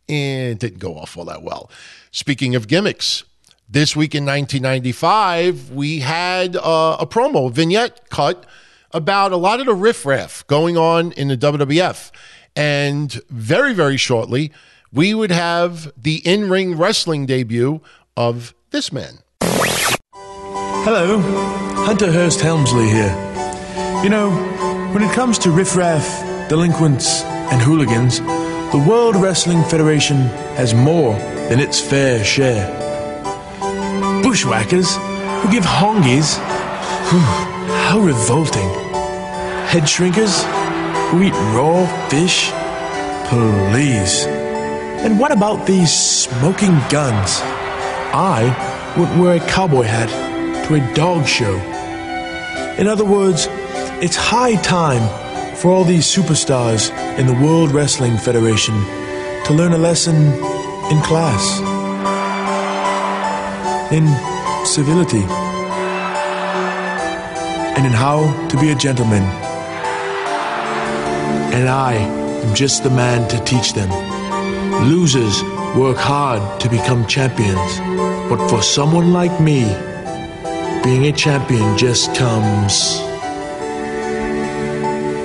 And 0.09 0.51
it 0.51 0.59
didn't 0.59 0.79
go 0.79 0.97
off 0.97 1.15
all 1.15 1.23
that 1.23 1.43
well. 1.43 1.71
Speaking 2.11 2.53
of 2.53 2.67
gimmicks, 2.67 3.23
this 3.69 3.95
week 3.95 4.13
in 4.13 4.25
1995, 4.25 5.71
we 5.71 5.99
had 5.99 6.57
uh, 6.57 6.97
a 6.99 7.07
promo, 7.07 7.49
vignette 7.49 8.09
cut 8.09 8.45
about 8.91 9.31
a 9.31 9.37
lot 9.37 9.61
of 9.61 9.65
the 9.65 9.75
riffraff 9.75 10.45
going 10.47 10.77
on 10.77 11.13
in 11.13 11.29
the 11.29 11.37
WWF. 11.37 12.11
And 12.53 13.13
very, 13.29 13.73
very 13.73 13.95
shortly, 13.95 14.51
we 14.93 15.13
would 15.13 15.31
have 15.31 15.91
the 15.95 16.17
in 16.27 16.49
ring 16.49 16.77
wrestling 16.77 17.25
debut 17.25 17.81
of 18.17 18.53
this 18.71 18.91
man. 18.91 19.19
Hello, 20.83 21.19
Hunter 21.85 22.11
Hearst 22.11 22.41
Helmsley 22.41 22.89
here. 22.89 23.15
You 24.03 24.09
know, 24.09 24.31
when 24.93 25.03
it 25.03 25.13
comes 25.13 25.37
to 25.39 25.51
riffraff, 25.51 26.49
delinquents, 26.49 27.23
and 27.23 27.61
hooligans, 27.61 28.19
the 28.19 28.83
World 28.87 29.15
Wrestling 29.15 29.63
Federation 29.63 30.17
has 30.57 30.73
more 30.73 31.13
than 31.49 31.59
its 31.59 31.79
fair 31.79 32.23
share. 32.23 32.67
Bushwhackers 34.23 34.95
who 34.95 35.51
give 35.51 35.63
hongies, 35.63 36.37
whew, 37.09 37.19
how 37.19 37.99
revolting. 37.99 38.69
Head 39.67 39.83
shrinkers 39.83 40.43
who 41.09 41.23
eat 41.23 41.33
raw 41.53 41.85
fish, 42.09 42.49
please. 43.29 44.40
And 45.03 45.19
what 45.19 45.31
about 45.31 45.65
these 45.65 45.91
Smoking 45.91 46.77
Gunns? 46.89 47.41
I 48.13 48.93
wouldn't 48.95 49.19
wear 49.19 49.37
a 49.37 49.47
cowboy 49.47 49.83
hat 49.83 50.09
to 50.67 50.75
a 50.75 50.93
dog 50.93 51.25
show. 51.25 51.55
In 52.77 52.87
other 52.87 53.03
words, 53.03 53.47
it's 53.99 54.15
high 54.15 54.55
time 54.61 55.01
for 55.55 55.71
all 55.71 55.83
these 55.83 56.05
superstars 56.05 56.91
in 57.17 57.25
the 57.25 57.33
World 57.33 57.71
Wrestling 57.71 58.17
Federation 58.17 58.75
to 59.45 59.53
learn 59.53 59.73
a 59.73 59.77
lesson 59.77 60.15
in 60.91 61.01
class, 61.01 61.59
in 63.91 64.05
civility, 64.67 65.23
and 67.75 67.87
in 67.87 67.91
how 67.91 68.47
to 68.49 68.57
be 68.59 68.69
a 68.69 68.75
gentleman. 68.75 69.23
And 71.53 71.67
I 71.67 71.93
am 71.93 72.53
just 72.53 72.83
the 72.83 72.91
man 72.91 73.27
to 73.29 73.43
teach 73.45 73.73
them. 73.73 74.10
Losers 74.83 75.43
work 75.75 75.97
hard 75.97 76.59
to 76.59 76.67
become 76.67 77.05
champions. 77.05 77.77
But 78.29 78.49
for 78.49 78.63
someone 78.63 79.13
like 79.13 79.39
me, 79.39 79.65
being 80.83 81.05
a 81.05 81.11
champion 81.11 81.77
just 81.77 82.15
comes 82.15 82.99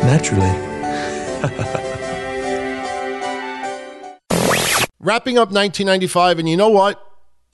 naturally. 0.05 0.41
Wrapping 5.01 5.39
up 5.39 5.49
1995, 5.49 6.39
and 6.39 6.49
you 6.49 6.59
know 6.59 6.69
what? 6.69 7.03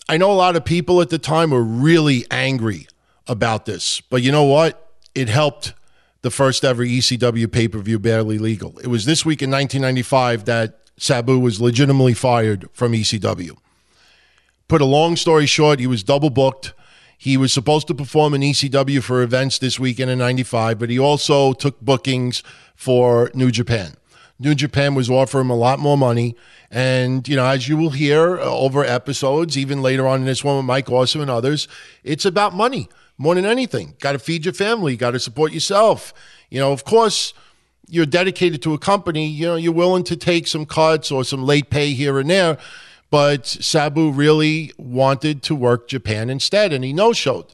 I 0.08 0.16
know 0.16 0.32
a 0.32 0.34
lot 0.34 0.56
of 0.56 0.64
people 0.64 1.00
at 1.00 1.10
the 1.10 1.18
time 1.18 1.50
were 1.50 1.62
really 1.62 2.26
angry 2.32 2.88
about 3.28 3.64
this, 3.64 4.00
but 4.00 4.22
you 4.22 4.32
know 4.32 4.44
what? 4.44 4.92
It 5.14 5.28
helped 5.28 5.74
the 6.22 6.30
first 6.30 6.64
ever 6.64 6.84
ECW 6.84 7.52
pay 7.52 7.68
per 7.68 7.78
view 7.78 8.00
barely 8.00 8.38
legal. 8.38 8.76
It 8.80 8.88
was 8.88 9.04
this 9.04 9.24
week 9.24 9.40
in 9.40 9.50
1995 9.50 10.46
that 10.46 10.80
Sabu 11.02 11.36
was 11.36 11.60
legitimately 11.60 12.14
fired 12.14 12.68
from 12.72 12.92
ECW. 12.92 13.56
Put 14.68 14.80
a 14.80 14.84
long 14.84 15.16
story 15.16 15.46
short, 15.46 15.80
he 15.80 15.86
was 15.88 16.04
double 16.04 16.30
booked. 16.30 16.74
He 17.18 17.36
was 17.36 17.52
supposed 17.52 17.88
to 17.88 17.94
perform 17.94 18.34
in 18.34 18.40
ECW 18.40 19.02
for 19.02 19.20
events 19.20 19.58
this 19.58 19.80
weekend 19.80 20.12
in 20.12 20.18
95, 20.18 20.78
but 20.78 20.90
he 20.90 21.00
also 21.00 21.54
took 21.54 21.80
bookings 21.80 22.44
for 22.76 23.32
New 23.34 23.50
Japan. 23.50 23.94
New 24.38 24.54
Japan 24.54 24.94
was 24.94 25.10
offering 25.10 25.46
him 25.46 25.50
a 25.50 25.56
lot 25.56 25.80
more 25.80 25.98
money. 25.98 26.36
And, 26.70 27.26
you 27.26 27.34
know, 27.34 27.46
as 27.46 27.68
you 27.68 27.76
will 27.76 27.90
hear 27.90 28.38
uh, 28.38 28.44
over 28.44 28.84
episodes, 28.84 29.58
even 29.58 29.82
later 29.82 30.06
on 30.06 30.20
in 30.20 30.26
this 30.26 30.44
one 30.44 30.56
with 30.56 30.66
Mike 30.66 30.88
Awesome 30.88 31.20
and 31.20 31.30
others, 31.30 31.66
it's 32.04 32.24
about 32.24 32.54
money 32.54 32.88
more 33.18 33.34
than 33.34 33.44
anything. 33.44 33.94
Got 33.98 34.12
to 34.12 34.18
feed 34.20 34.44
your 34.44 34.54
family, 34.54 34.96
got 34.96 35.10
to 35.10 35.20
support 35.20 35.52
yourself. 35.52 36.14
You 36.48 36.60
know, 36.60 36.72
of 36.72 36.84
course, 36.84 37.34
you're 37.88 38.06
dedicated 38.06 38.62
to 38.62 38.74
a 38.74 38.78
company, 38.78 39.26
you 39.26 39.46
know, 39.46 39.56
you're 39.56 39.72
willing 39.72 40.04
to 40.04 40.16
take 40.16 40.46
some 40.46 40.66
cuts 40.66 41.10
or 41.10 41.24
some 41.24 41.44
late 41.44 41.70
pay 41.70 41.92
here 41.92 42.18
and 42.18 42.30
there. 42.30 42.58
But 43.10 43.46
Sabu 43.46 44.10
really 44.10 44.72
wanted 44.78 45.42
to 45.44 45.54
work 45.54 45.88
Japan 45.88 46.30
instead, 46.30 46.72
and 46.72 46.82
he 46.82 46.92
no 46.92 47.12
showed. 47.12 47.46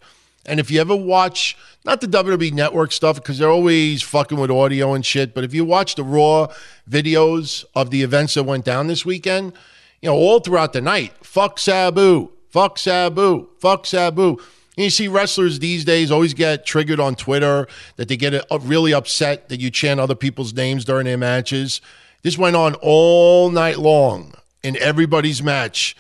And 0.46 0.60
if 0.60 0.70
you 0.70 0.80
ever 0.80 0.94
watch, 0.96 1.56
not 1.84 2.00
the 2.00 2.06
WWE 2.06 2.52
network 2.52 2.92
stuff, 2.92 3.16
because 3.16 3.38
they're 3.38 3.50
always 3.50 4.02
fucking 4.02 4.38
with 4.38 4.50
audio 4.50 4.94
and 4.94 5.04
shit, 5.04 5.34
but 5.34 5.44
if 5.44 5.52
you 5.52 5.64
watch 5.64 5.94
the 5.94 6.04
Raw 6.04 6.48
videos 6.88 7.64
of 7.74 7.90
the 7.90 8.02
events 8.02 8.34
that 8.34 8.44
went 8.44 8.64
down 8.64 8.86
this 8.86 9.04
weekend, 9.04 9.52
you 10.00 10.08
know, 10.08 10.14
all 10.14 10.40
throughout 10.40 10.72
the 10.72 10.80
night, 10.80 11.12
fuck 11.22 11.58
Sabu, 11.58 12.30
fuck 12.48 12.78
Sabu, 12.78 13.48
fuck 13.58 13.84
Sabu. 13.84 14.38
You 14.78 14.90
see 14.90 15.08
wrestlers 15.08 15.58
these 15.58 15.84
days 15.84 16.12
always 16.12 16.34
get 16.34 16.64
triggered 16.64 17.00
on 17.00 17.16
Twitter 17.16 17.66
that 17.96 18.06
they 18.06 18.16
get 18.16 18.44
really 18.62 18.94
upset 18.94 19.48
that 19.48 19.60
you 19.60 19.70
chant 19.70 19.98
other 19.98 20.14
people's 20.14 20.54
names 20.54 20.84
during 20.84 21.06
their 21.06 21.18
matches. 21.18 21.80
This 22.22 22.38
went 22.38 22.54
on 22.54 22.74
all 22.76 23.50
night 23.50 23.78
long 23.78 24.34
in 24.62 24.76
everybody's 24.76 25.42
match 25.42 25.96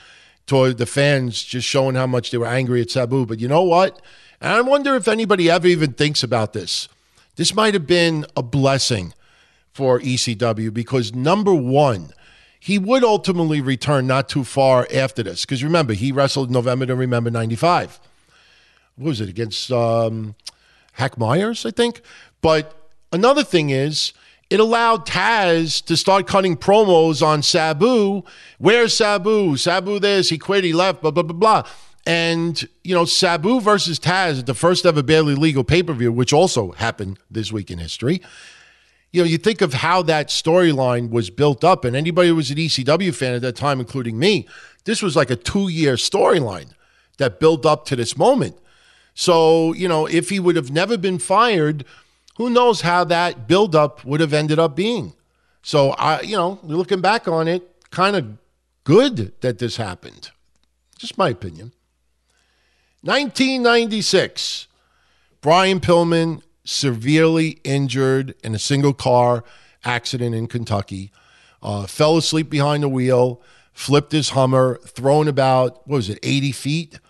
toward 0.46 0.78
the 0.78 0.86
fans 0.86 1.42
just 1.42 1.66
showing 1.66 1.96
how 1.96 2.06
much 2.06 2.30
they 2.30 2.38
were 2.38 2.46
angry 2.46 2.80
at 2.80 2.90
Sabu. 2.90 3.26
But 3.26 3.40
you 3.40 3.48
know 3.48 3.62
what? 3.62 4.00
And 4.40 4.52
I 4.52 4.60
wonder 4.60 4.94
if 4.94 5.08
anybody 5.08 5.50
ever 5.50 5.66
even 5.66 5.92
thinks 5.92 6.22
about 6.22 6.52
this. 6.52 6.88
This 7.34 7.52
might 7.54 7.74
have 7.74 7.86
been 7.86 8.26
a 8.36 8.44
blessing 8.44 9.12
for 9.72 9.98
ECW 9.98 10.72
because 10.72 11.12
number 11.12 11.52
one, 11.52 12.12
he 12.60 12.78
would 12.78 13.02
ultimately 13.02 13.60
return 13.60 14.06
not 14.06 14.28
too 14.28 14.44
far 14.44 14.86
after 14.94 15.24
this. 15.24 15.44
Because 15.44 15.64
remember, 15.64 15.94
he 15.94 16.12
wrestled 16.12 16.48
November 16.50 16.86
to 16.86 16.94
Remember 16.94 17.30
95. 17.30 17.98
What 18.98 19.10
was 19.10 19.20
it, 19.20 19.28
against 19.28 19.70
um, 19.70 20.34
Hack 20.94 21.16
Myers, 21.16 21.64
I 21.64 21.70
think? 21.70 22.00
But 22.40 22.90
another 23.12 23.44
thing 23.44 23.70
is, 23.70 24.12
it 24.50 24.58
allowed 24.58 25.06
Taz 25.06 25.84
to 25.84 25.96
start 25.96 26.26
cutting 26.26 26.56
promos 26.56 27.24
on 27.24 27.42
Sabu. 27.42 28.22
Where's 28.58 28.94
Sabu? 28.94 29.56
Sabu 29.56 30.00
this, 30.00 30.30
he 30.30 30.38
quit, 30.38 30.64
he 30.64 30.72
left, 30.72 31.02
blah, 31.02 31.12
blah, 31.12 31.22
blah, 31.22 31.36
blah. 31.36 31.70
And, 32.06 32.66
you 32.82 32.94
know, 32.94 33.04
Sabu 33.04 33.60
versus 33.60 34.00
Taz 34.00 34.40
at 34.40 34.46
the 34.46 34.54
first 34.54 34.84
ever 34.84 35.02
barely 35.02 35.34
legal 35.34 35.62
pay 35.62 35.82
per 35.82 35.92
view, 35.92 36.10
which 36.10 36.32
also 36.32 36.72
happened 36.72 37.18
this 37.30 37.52
week 37.52 37.70
in 37.70 37.78
history. 37.78 38.20
You 39.12 39.22
know, 39.22 39.28
you 39.28 39.38
think 39.38 39.60
of 39.60 39.74
how 39.74 40.02
that 40.02 40.28
storyline 40.28 41.10
was 41.10 41.30
built 41.30 41.62
up, 41.62 41.84
and 41.84 41.94
anybody 41.94 42.28
who 42.28 42.36
was 42.36 42.50
an 42.50 42.56
ECW 42.56 43.14
fan 43.14 43.34
at 43.34 43.42
that 43.42 43.56
time, 43.56 43.78
including 43.78 44.18
me, 44.18 44.48
this 44.84 45.02
was 45.02 45.14
like 45.14 45.30
a 45.30 45.36
two 45.36 45.68
year 45.68 45.94
storyline 45.94 46.70
that 47.18 47.38
built 47.38 47.64
up 47.64 47.84
to 47.86 47.96
this 47.96 48.16
moment. 48.16 48.56
So, 49.20 49.72
you 49.72 49.88
know, 49.88 50.06
if 50.06 50.30
he 50.30 50.38
would 50.38 50.54
have 50.54 50.70
never 50.70 50.96
been 50.96 51.18
fired, 51.18 51.84
who 52.36 52.48
knows 52.48 52.82
how 52.82 53.02
that 53.02 53.48
buildup 53.48 54.04
would 54.04 54.20
have 54.20 54.32
ended 54.32 54.60
up 54.60 54.76
being. 54.76 55.12
So, 55.60 55.90
I, 55.90 56.20
you 56.20 56.36
know, 56.36 56.60
looking 56.62 57.00
back 57.00 57.26
on 57.26 57.48
it, 57.48 57.68
kind 57.90 58.14
of 58.14 58.38
good 58.84 59.32
that 59.40 59.58
this 59.58 59.76
happened. 59.76 60.30
Just 61.00 61.18
my 61.18 61.30
opinion. 61.30 61.72
1996, 63.02 64.68
Brian 65.40 65.80
Pillman 65.80 66.42
severely 66.62 67.58
injured 67.64 68.36
in 68.44 68.54
a 68.54 68.58
single 68.60 68.94
car 68.94 69.42
accident 69.84 70.36
in 70.36 70.46
Kentucky. 70.46 71.10
Uh, 71.60 71.88
fell 71.88 72.16
asleep 72.16 72.48
behind 72.48 72.84
the 72.84 72.88
wheel, 72.88 73.42
flipped 73.72 74.12
his 74.12 74.28
Hummer, 74.30 74.78
thrown 74.84 75.26
about, 75.26 75.88
what 75.88 75.96
was 75.96 76.08
it, 76.08 76.20
80 76.22 76.52
feet? 76.52 77.00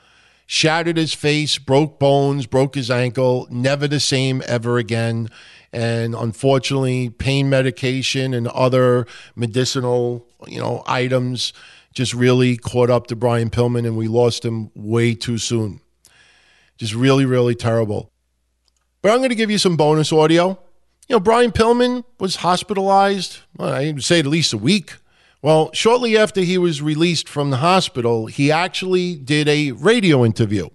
Shattered 0.51 0.97
his 0.97 1.12
face, 1.12 1.59
broke 1.59 1.99
bones, 1.99 2.47
broke 2.47 2.75
his 2.75 2.91
ankle, 2.91 3.47
never 3.51 3.87
the 3.87 4.01
same 4.01 4.43
ever 4.47 4.79
again. 4.79 5.29
And 5.75 6.15
unfortunately, 6.15 7.11
pain 7.11 7.51
medication 7.51 8.33
and 8.33 8.49
other 8.49 9.07
medicinal, 9.37 10.27
you 10.47 10.59
know, 10.59 10.83
items 10.87 11.53
just 11.93 12.15
really 12.15 12.57
caught 12.57 12.89
up 12.89 13.09
to 13.09 13.15
Brian 13.15 13.51
Pillman, 13.51 13.87
and 13.87 13.95
we 13.95 14.09
lost 14.09 14.43
him 14.43 14.70
way 14.75 15.15
too 15.15 15.37
soon. 15.37 15.83
Just 16.79 16.95
really, 16.95 17.27
really 17.27 17.55
terrible. 17.55 18.11
But 19.03 19.12
I'm 19.12 19.19
going 19.19 19.29
to 19.29 19.35
give 19.35 19.51
you 19.51 19.59
some 19.59 19.77
bonus 19.77 20.15
audio. 20.15 20.59
You 21.09 21.16
know, 21.16 21.20
Brian 21.20 21.53
Pillman 21.53 22.05
was 22.19 22.37
hospitalized, 22.37 23.41
well, 23.55 23.75
I 23.75 23.95
say 23.97 24.20
at 24.20 24.27
least 24.27 24.55
a 24.55 24.59
week. 24.59 24.97
Well, 25.40 25.70
shortly 25.73 26.19
after 26.19 26.40
he 26.40 26.59
was 26.59 26.82
released 26.82 27.28
from 27.28 27.51
the 27.51 27.59
hospital, 27.59 28.27
he 28.27 28.51
actually 28.51 29.15
did 29.15 29.48
a 29.48 29.73
radio 29.73 30.24
interview. 30.24 30.69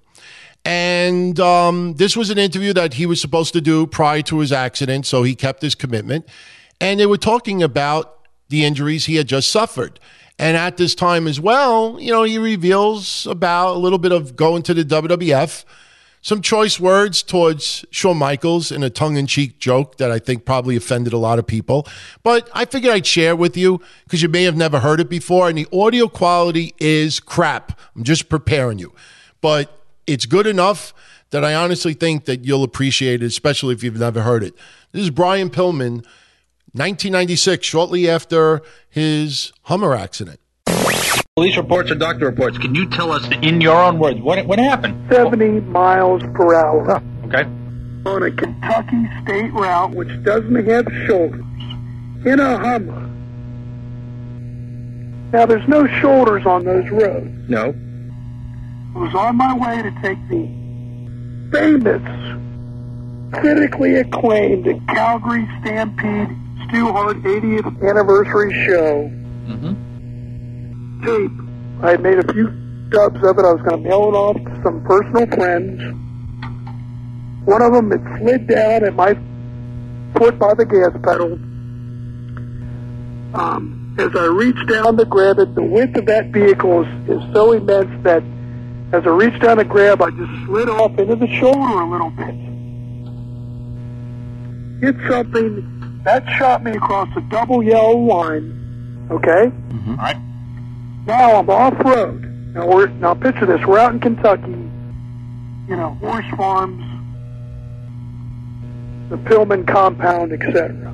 And 0.64 1.38
um, 1.42 1.96
this 1.96 2.16
was 2.16 2.30
an 2.30 2.38
interview 2.38 2.72
that 2.74 2.94
he 2.94 3.06
was 3.06 3.20
supposed 3.20 3.52
to 3.54 3.62
do 3.62 3.86
prior 3.86 4.22
to 4.24 4.40
his 4.40 4.54
accident, 4.54 5.06
so 5.06 5.24
he 5.24 5.36
kept 5.36 5.62
his 5.62 5.76
commitment. 5.76 6.26
And 6.80 7.00
they 7.00 7.06
were 7.06 7.18
talking 7.18 7.62
about 7.62 8.20
the 8.48 8.64
injuries 8.64 9.06
he 9.06 9.16
had 9.16 9.28
just 9.28 9.52
suffered. 9.52 10.00
And 10.40 10.56
at 10.56 10.78
this 10.78 10.96
time 10.96 11.28
as 11.28 11.40
well, 11.40 11.98
you 12.00 12.12
know, 12.12 12.24
he 12.24 12.38
reveals 12.38 13.28
about 13.28 13.76
a 13.76 13.80
little 13.80 14.00
bit 14.00 14.14
of 14.14 14.36
going 14.38 14.64
to 14.64 14.74
the 14.74 14.86
WWF, 14.86 15.66
some 16.24 16.42
choice 16.42 16.80
words 16.80 17.22
towards 17.22 17.84
Shawn 17.92 18.18
Michaels 18.18 18.72
in 18.72 18.82
a 18.82 18.90
tongue 18.90 19.18
in 19.18 19.28
cheek 19.28 19.60
joke 19.60 19.98
that 19.98 20.10
I 20.10 20.20
think 20.20 20.46
probably 20.46 20.78
offended 20.78 21.12
a 21.12 21.18
lot 21.18 21.38
of 21.38 21.46
people. 21.46 21.86
But 22.24 22.50
I 22.54 22.64
figured 22.64 22.94
I'd 22.94 23.06
share 23.06 23.36
with 23.36 23.58
you 23.58 23.82
because 24.06 24.22
you 24.22 24.30
may 24.30 24.44
have 24.44 24.56
never 24.56 24.80
heard 24.80 25.02
it 25.02 25.10
before, 25.10 25.50
and 25.50 25.58
the 25.58 25.68
audio 25.74 26.08
quality 26.08 26.74
is 26.80 27.20
crap. 27.20 27.78
I'm 27.94 28.06
just 28.06 28.30
preparing 28.30 28.80
you. 28.80 28.96
But 29.42 29.86
it's 30.08 30.26
good 30.26 30.48
enough 30.48 30.94
that 31.32 31.44
I 31.44 31.54
honestly 31.56 31.94
think 31.94 32.24
that 32.24 32.46
you'll 32.46 32.64
appreciate 32.64 33.22
it, 33.22 33.26
especially 33.26 33.74
if 33.74 33.84
you've 33.84 34.00
never 34.00 34.22
heard 34.22 34.44
it. 34.44 34.56
This 34.94 35.04
is 35.04 35.10
Brian 35.10 35.50
Pillman, 35.50 36.06
1996, 36.72 37.68
shortly 37.68 38.10
after 38.10 38.62
his 38.90 39.52
Hummer 39.64 39.94
accident. 39.94 40.40
Police 41.36 41.58
reports 41.58 41.90
or 41.90 41.96
doctor 41.96 42.28
reports. 42.28 42.60
Can 42.60 42.76
you 42.76 42.88
tell 42.92 43.12
us 43.12 43.28
in 43.42 43.60
your 43.60 43.76
own 43.76 43.98
words 43.98 44.22
what 44.22 44.46
what 44.46 44.60
happened? 44.60 45.12
70 45.12 45.62
miles 45.62 46.22
per 46.36 46.54
hour 46.54 47.02
Okay. 47.26 47.42
on 48.06 48.22
a 48.22 48.30
Kentucky 48.30 49.10
state 49.24 49.52
route 49.52 49.96
which 49.96 50.10
doesn't 50.22 50.54
have 50.70 50.86
shoulders 51.08 51.44
in 52.24 52.40
a 52.40 52.58
Hummer. 52.60 53.10
Now, 55.34 55.48
there's 55.48 55.68
no 55.68 55.88
shoulders 56.02 56.46
on 56.46 56.66
those 56.66 56.88
roads. 56.92 57.50
No. 57.50 57.74
I 58.96 59.00
was 59.00 59.16
on 59.16 59.36
my 59.36 59.58
way 59.58 59.82
to 59.82 59.90
take 60.04 60.20
the 60.30 60.46
famous, 61.52 62.04
critically 63.34 63.96
acclaimed 63.96 64.68
Calgary 64.88 65.50
Stampede 65.62 66.30
Stu 66.68 66.92
Hart 66.92 67.18
80th 67.24 67.90
anniversary 67.90 68.54
show 68.68 69.10
Mm-hmm. 69.44 69.83
Tape. 71.06 71.32
I 71.82 71.98
made 71.98 72.20
a 72.20 72.34
few 72.34 72.50
dubs 72.90 73.18
of 73.18 73.38
it. 73.38 73.46
I 73.46 73.54
was 73.54 73.62
going 73.62 73.84
to 73.84 73.90
mail 73.90 74.10
it 74.10 74.16
off 74.16 74.36
to 74.38 74.62
some 74.64 74.84
personal 74.86 75.28
friends. 75.28 75.82
One 77.46 77.62
of 77.62 77.74
them 77.74 77.92
had 77.92 78.20
slid 78.20 78.48
down 78.48 78.86
at 78.86 78.96
my 78.96 79.14
foot 80.18 80.40
by 80.40 80.54
the 80.54 80.66
gas 80.66 80.94
pedal. 81.04 81.34
Um, 83.36 83.96
as 83.98 84.16
I 84.16 84.26
reached 84.26 84.68
down 84.70 84.98
to 84.98 85.06
grab 85.06 85.40
it, 85.40 85.56
the 85.56 85.64
width 85.64 85.98
of 85.98 86.06
that 86.06 86.28
vehicle 86.28 86.84
is, 86.84 87.10
is 87.10 87.34
so 87.34 87.52
immense 87.52 88.04
that 88.04 88.24
as 88.94 89.06
I 89.06 89.10
reached 89.10 89.42
down 89.42 89.58
to 89.58 89.64
grab, 89.64 90.02
I 90.02 90.12
just 90.12 90.46
slid 90.46 90.70
off 90.70 90.98
into 90.98 91.16
the 91.16 91.28
shoulder 91.28 91.82
a 91.82 91.90
little 91.90 92.12
bit. 92.12 92.36
Hit 94.84 94.96
something 95.10 96.02
that 96.04 96.24
shot 96.38 96.64
me 96.64 96.72
across 96.72 97.10
a 97.18 97.22
double 97.22 97.64
yellow 97.64 97.98
line. 97.98 99.08
Okay? 99.10 99.52
All 99.90 99.96
right. 99.96 100.18
Now 101.06 101.36
I'm 101.36 101.50
off 101.50 101.74
road. 101.84 102.24
Now 102.54 102.68
we're 102.68 102.88
now 102.88 103.14
picture 103.14 103.46
this. 103.46 103.66
We're 103.66 103.80
out 103.80 103.94
in 103.94 104.00
Kentucky, 104.00 104.52
you 105.68 105.76
know, 105.76 105.98
horse 106.00 106.26
farms, 106.38 106.82
the 109.10 109.18
Pillman 109.18 109.68
compound, 109.68 110.32
etc. 110.32 110.94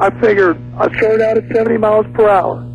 I 0.00 0.10
figured 0.20 0.60
I 0.76 0.94
start 0.98 1.20
out 1.20 1.38
at 1.38 1.44
70 1.54 1.78
miles 1.78 2.06
per 2.14 2.28
hour. 2.28 2.68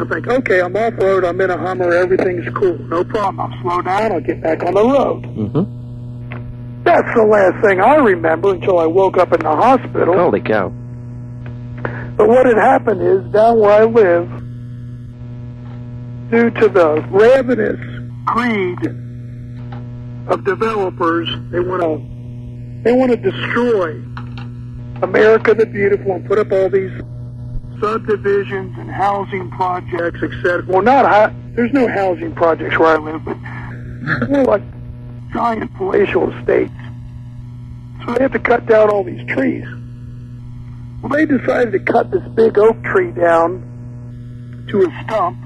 I 0.00 0.04
think, 0.08 0.26
okay, 0.26 0.62
I'm 0.62 0.74
off 0.76 0.94
road. 0.96 1.24
I'm 1.24 1.38
in 1.40 1.50
a 1.50 1.58
Hummer. 1.58 1.92
Everything's 1.92 2.48
cool. 2.54 2.78
No 2.78 3.04
problem. 3.04 3.40
I'll 3.40 3.62
slow 3.62 3.82
down. 3.82 4.12
I'll 4.12 4.20
get 4.20 4.40
back 4.40 4.62
on 4.62 4.72
the 4.72 4.82
road. 4.82 5.24
Mm-hmm. 5.24 6.82
That's 6.84 7.14
the 7.14 7.24
last 7.24 7.62
thing 7.62 7.80
I 7.80 7.96
remember 7.96 8.54
until 8.54 8.78
I 8.78 8.86
woke 8.86 9.18
up 9.18 9.32
in 9.34 9.40
the 9.40 9.50
hospital. 9.50 10.14
Holy 10.16 10.40
cow. 10.40 10.70
But 12.16 12.28
what 12.28 12.46
had 12.46 12.56
happened 12.56 13.02
is, 13.02 13.30
down 13.32 13.58
where 13.58 13.82
I 13.82 13.84
live, 13.84 14.30
due 16.30 16.50
to 16.50 16.68
the 16.68 17.04
ravenous 17.10 17.78
greed 18.24 18.86
of 20.28 20.44
developers, 20.44 21.28
they 21.50 21.60
want 21.60 21.82
to 21.82 22.82
they 22.82 22.92
want 22.92 23.10
to 23.10 23.16
destroy 23.16 23.90
America 25.02 25.54
the 25.54 25.66
Beautiful 25.66 26.12
and 26.12 26.26
put 26.26 26.38
up 26.38 26.52
all 26.52 26.70
these 26.70 26.92
subdivisions 27.80 28.76
and 28.78 28.90
housing 28.90 29.50
projects, 29.50 30.22
etc. 30.22 30.64
Well, 30.66 30.82
not 30.82 31.04
hou- 31.06 31.34
there's 31.54 31.72
no 31.72 31.88
housing 31.88 32.34
projects 32.34 32.78
where 32.78 32.96
I 32.96 32.98
live, 32.98 33.24
but 33.24 33.36
more 34.28 34.44
like 34.44 34.62
giant 35.32 35.74
palatial 35.74 36.30
estates. 36.32 36.72
So 38.04 38.14
they 38.14 38.22
have 38.22 38.32
to 38.32 38.38
cut 38.38 38.66
down 38.66 38.88
all 38.90 39.04
these 39.04 39.26
trees. 39.28 39.66
Well, 41.02 41.10
they 41.12 41.26
decided 41.26 41.72
to 41.72 41.80
cut 41.80 42.10
this 42.10 42.26
big 42.34 42.58
oak 42.58 42.82
tree 42.84 43.10
down 43.10 44.66
to 44.70 44.82
a 44.82 45.04
stump. 45.04 45.38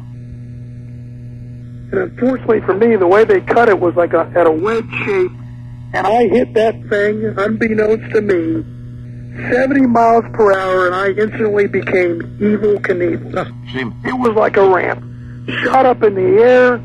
And 1.94 2.10
unfortunately 2.10 2.60
for 2.62 2.74
me, 2.74 2.96
the 2.96 3.06
way 3.06 3.24
they 3.24 3.40
cut 3.40 3.68
it 3.68 3.78
was 3.78 3.94
like 3.94 4.14
a, 4.14 4.28
at 4.34 4.48
a 4.48 4.50
wedge 4.50 4.90
shape, 5.04 5.30
and 5.92 6.04
I 6.04 6.26
hit 6.26 6.52
that 6.54 6.74
thing, 6.88 7.34
unbeknownst 7.38 8.12
to 8.14 8.20
me, 8.20 8.64
70 9.52 9.86
miles 9.86 10.24
per 10.32 10.52
hour, 10.52 10.86
and 10.86 10.94
I 10.96 11.10
instantly 11.10 11.68
became 11.68 12.20
Evel 12.40 12.80
Knievel. 12.80 14.04
It 14.04 14.12
was 14.12 14.34
like 14.34 14.56
a 14.56 14.68
ramp. 14.68 15.04
Shot 15.62 15.86
up 15.86 16.02
in 16.02 16.16
the 16.16 16.42
air, 16.42 16.78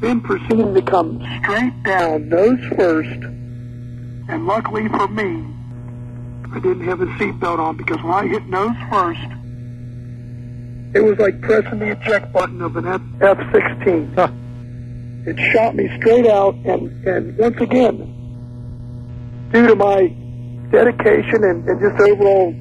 then 0.00 0.20
proceeded 0.20 0.72
to 0.72 0.82
come 0.82 1.20
straight 1.42 1.82
down, 1.82 2.28
nose 2.28 2.60
first, 2.76 3.24
and 4.28 4.46
luckily 4.46 4.86
for 4.86 5.08
me, 5.08 5.44
I 6.52 6.60
didn't 6.60 6.84
have 6.84 7.00
a 7.00 7.06
seatbelt 7.06 7.58
on 7.58 7.76
because 7.76 8.00
when 8.04 8.14
I 8.14 8.28
hit 8.28 8.46
nose 8.46 8.76
first, 8.88 9.43
it 10.94 11.02
was 11.02 11.18
like 11.18 11.40
pressing 11.40 11.80
the 11.80 11.90
eject 11.90 12.32
button 12.32 12.62
of 12.62 12.76
an 12.76 12.86
F- 12.86 13.00
F-16. 13.20 15.26
It 15.26 15.38
shot 15.52 15.74
me 15.74 15.88
straight 15.98 16.26
out, 16.26 16.54
and, 16.54 17.06
and 17.06 17.36
once 17.36 17.60
again, 17.60 17.98
due 19.52 19.66
to 19.66 19.74
my 19.74 20.06
dedication 20.70 21.44
and, 21.44 21.68
and 21.68 21.80
just 21.80 22.00
overall 22.00 22.52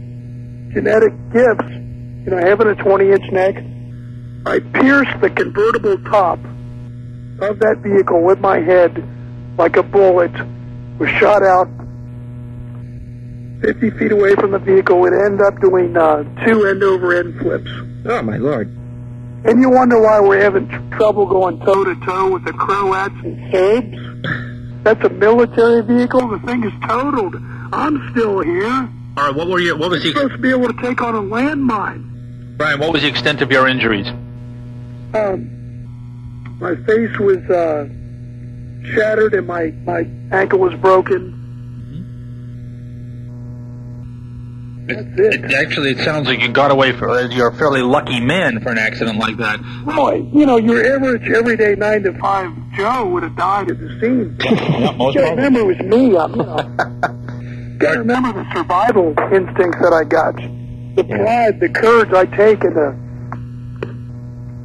genetic 0.73 1.14
gifts, 1.31 1.69
you 2.26 2.31
know, 2.31 2.38
having 2.38 2.68
a 2.68 2.76
20-inch 2.76 3.31
neck, 3.31 3.55
I 4.45 4.60
pierced 4.81 5.22
the 5.22 5.30
convertible 5.30 5.97
top 6.10 6.39
of 7.39 7.60
that 7.60 7.77
vehicle 7.84 8.23
with 8.23 8.39
my 8.39 8.60
head 8.60 9.03
like 9.57 9.76
a 9.76 9.84
bullet, 9.84 10.31
was 10.97 11.10
shot 11.19 11.43
out 11.43 11.68
50 13.61 13.91
feet 13.91 14.11
away 14.11 14.35
from 14.35 14.51
the 14.51 14.60
vehicle. 14.60 15.05
It 15.05 15.14
ended 15.14 15.41
up 15.41 15.60
doing 15.61 15.95
uh, 15.95 16.23
two 16.45 16.65
end-over-end 16.65 17.39
flips. 17.39 17.69
Oh, 18.06 18.22
my 18.22 18.38
lord. 18.38 18.68
And 19.46 19.62
you 19.62 19.70
wonder 19.70 20.02
why 20.02 20.20
we're 20.22 20.42
having 20.42 20.68
tr- 20.70 20.98
trouble 20.98 21.26
going 21.26 21.60
toe 21.60 21.84
to 21.84 21.96
toe 22.06 22.32
with 22.32 22.46
the 22.46 22.54
Croats 22.54 23.16
and 23.24 23.52
Serbs? 23.52 24.84
That's 24.84 25.04
a 25.06 25.10
military 25.10 25.82
vehicle. 25.82 26.28
The 26.30 26.40
thing 26.40 26.64
is 26.64 26.74
totaled. 26.88 27.36
I'm 27.72 28.12
still 28.12 28.42
here. 28.42 28.90
All 29.16 29.28
right, 29.28 29.36
what 29.36 29.48
were 29.48 29.60
you? 29.60 29.78
What 29.78 29.92
was 29.92 30.04
I'm 30.06 30.12
supposed 30.12 30.34
to 30.34 30.38
be 30.40 30.50
able 30.50 30.68
to 30.68 30.82
take 30.82 31.02
on 31.02 31.16
a 31.16 31.22
landmine. 31.22 32.58
Brian? 32.58 32.80
What 32.80 32.94
was 32.94 33.02
the 33.02 33.08
extent 33.08 33.42
of 33.42 33.52
your 33.52 33.68
injuries? 33.68 34.08
Um, 35.14 36.58
my 36.60 36.76
face 36.86 37.18
was 37.20 37.38
uh, 37.50 37.88
shattered 38.94 39.34
and 39.34 39.48
my, 39.48 39.72
my 39.86 40.08
ankle 40.32 40.60
was 40.60 40.74
broken. 40.76 41.43
It, 44.85 45.53
actually, 45.53 45.91
it 45.91 45.99
sounds 45.99 46.27
like 46.27 46.41
you 46.41 46.49
got 46.49 46.72
away 46.72 46.91
for. 46.91 47.22
You're 47.22 47.49
a 47.49 47.55
fairly 47.55 47.81
lucky 47.81 48.19
man 48.19 48.60
for 48.61 48.72
an 48.72 48.77
accident 48.77 49.18
like 49.18 49.38
that. 49.38 49.61
Boy, 49.85 50.27
you 50.34 50.45
know, 50.45 50.57
your 50.57 50.85
average 50.95 51.30
everyday 51.30 51.76
nine 51.76 52.03
to 52.03 52.18
five 52.19 52.51
Joe 52.76 53.05
would 53.07 53.23
have 53.23 53.35
died 53.38 53.72
at 53.72 53.80
the 53.80 53.99
scene. 54.01 54.38
most 54.97 55.15
you 55.15 55.22
gotta 55.22 55.35
remember 55.35 55.60
it 55.60 55.65
was 55.65 55.80
me. 55.80 56.18
I'm, 56.18 56.31
you 56.31 56.43
know, 56.43 57.76
gotta 57.77 57.99
remember 57.99 58.34
the 58.34 58.45
survival 58.53 59.15
instincts 59.31 59.80
that 59.81 59.93
I 59.93 60.03
got, 60.03 60.35
the 60.35 61.03
pride, 61.03 61.60
the 61.60 61.69
courage 61.69 62.11
I 62.11 62.26
take 62.26 62.64
into 62.64 63.03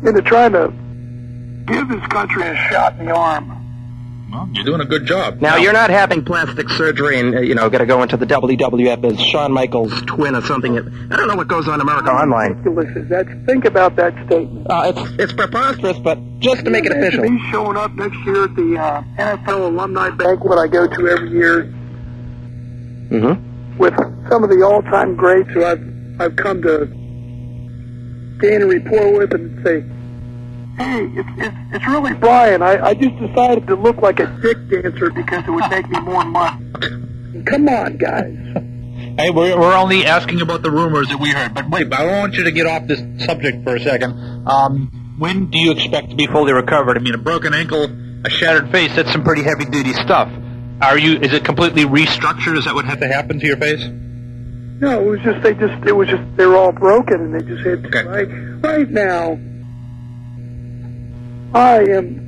into 0.07 0.23
trying 0.23 0.53
to 0.53 0.73
give 1.67 1.89
this 1.89 2.07
country 2.09 2.43
a 2.43 2.57
shot 2.71 2.99
in 2.99 3.07
the 3.07 3.15
arm. 3.15 3.58
Well, 4.31 4.49
you're 4.53 4.65
doing 4.65 4.81
a 4.83 4.85
good 4.85 5.07
job. 5.07 5.41
Now, 5.41 5.57
you're 5.57 5.73
not 5.73 5.89
having 5.89 6.23
plastic 6.25 6.69
surgery 6.69 7.19
and, 7.19 7.35
uh, 7.35 7.41
you 7.41 7.55
know, 7.55 7.71
got 7.71 7.79
to 7.79 7.87
go 7.87 8.03
into 8.03 8.17
the 8.19 8.27
WWF 8.27 9.05
as 9.13 9.21
Shawn 9.21 9.53
Michaels' 9.53 10.03
twin 10.07 10.35
or 10.35 10.43
something. 10.43 10.77
I 10.79 11.17
don't 11.17 11.29
know 11.29 11.35
what 11.37 11.49
goes 11.49 11.67
on 11.67 11.75
in 11.77 11.81
America 11.81 12.11
Online. 12.11 12.53
Ridiculous 12.63 12.95
is? 12.95 13.47
Think 13.47 13.65
about 13.65 13.97
that 13.97 14.13
statement. 14.27 14.67
Uh, 14.71 14.93
it's, 14.95 15.13
it's 15.19 15.33
preposterous, 15.33 15.99
but 15.99 16.19
just 16.41 16.65
to 16.67 16.71
make 16.71 16.85
it 16.85 16.93
official. 16.93 17.23
Me 17.25 17.41
showing 17.51 17.77
up 17.79 17.93
next 17.95 18.19
year 18.27 18.45
at 18.45 18.55
the 18.55 18.77
uh, 18.79 19.03
NFL 19.19 19.67
alumni 19.69 20.11
banquet 20.11 20.59
I 20.59 20.67
go 20.69 20.87
to 20.87 21.09
every 21.09 21.31
year 21.31 21.75
Mm-hmm. 23.11 23.79
with 23.79 23.95
some 24.29 24.45
of 24.45 24.51
the 24.51 24.63
all-time 24.63 25.17
greats 25.17 25.49
who 25.55 25.65
I've 25.65 25.81
I've 26.21 26.37
come 26.37 26.61
to 26.61 26.85
gain 28.39 28.61
a 28.61 28.67
rapport 28.67 29.17
with 29.17 29.33
and 29.33 29.65
say, 29.65 29.83
"Hey, 30.79 31.05
it's 31.15 31.29
it's, 31.37 31.57
it's 31.73 31.87
really 31.87 32.15
Brian. 32.15 32.63
I, 32.63 32.83
I 32.83 32.95
just 32.95 33.19
decided 33.19 33.67
to 33.67 33.75
look 33.75 33.99
like 33.99 34.21
a 34.21 34.27
dick 34.41 34.57
dancer 34.71 35.11
because 35.11 35.45
it 35.47 35.51
would 35.51 35.69
make 35.71 35.89
me 35.89 36.01
more 36.01 36.25
money. 36.25 36.65
Come 37.45 37.69
on, 37.69 37.99
guys." 37.99 38.37
Hey, 39.19 39.31
we're, 39.31 39.59
we're 39.59 39.75
only 39.75 40.05
asking 40.05 40.41
about 40.41 40.63
the 40.63 40.71
rumors 40.71 41.09
that 41.09 41.19
we 41.19 41.31
heard. 41.31 41.55
But 41.55 41.69
wait, 41.71 41.93
I 41.93 42.21
want 42.21 42.35
you 42.35 42.45
to 42.45 42.53
get 42.53 42.67
off 42.67 42.87
this 42.87 43.01
subject 43.25 43.65
for 43.65 43.77
a 43.77 43.81
second. 43.81 44.47
Um, 44.47 45.17
when 45.19 45.51
do 45.51 45.59
you 45.59 45.73
expect 45.73 46.11
to 46.11 46.17
be 46.17 46.27
fully 46.27 46.53
recovered? 46.53 46.97
I 46.97 47.01
mean, 47.01 47.15
a 47.15 47.19
broken 47.19 47.53
ankle, 47.53 47.85
a 48.25 48.31
shattered 48.31 48.71
face, 48.71 48.95
that's 48.95 49.11
some 49.11 49.25
pretty 49.25 49.43
heavy 49.43 49.65
duty 49.65 49.93
stuff. 49.93 50.31
Are 50.81 50.97
you, 50.97 51.19
is 51.19 51.33
it 51.33 51.45
completely 51.45 51.85
restructured? 51.85 52.57
Is 52.57 52.67
that 52.67 52.75
what 52.75 52.85
had 52.85 53.01
to 53.01 53.09
happen 53.09 53.41
to 53.41 53.47
your 53.47 53.57
face? 53.57 53.85
No, 54.81 55.01
it 55.01 55.07
was 55.11 55.21
just 55.25 55.43
they 55.43 55.55
just 55.55 55.85
it 55.85 55.93
was 55.93 56.09
just 56.09 56.23
they 56.37 56.47
were 56.47 56.57
all 56.57 56.71
broken 56.71 57.21
and 57.21 57.35
they 57.35 57.45
just 57.45 57.67
had 57.67 57.83
to 57.83 58.09
right 58.09 58.29
right 58.63 58.89
now. 58.89 59.37
I 61.55 61.79
am 61.81 62.27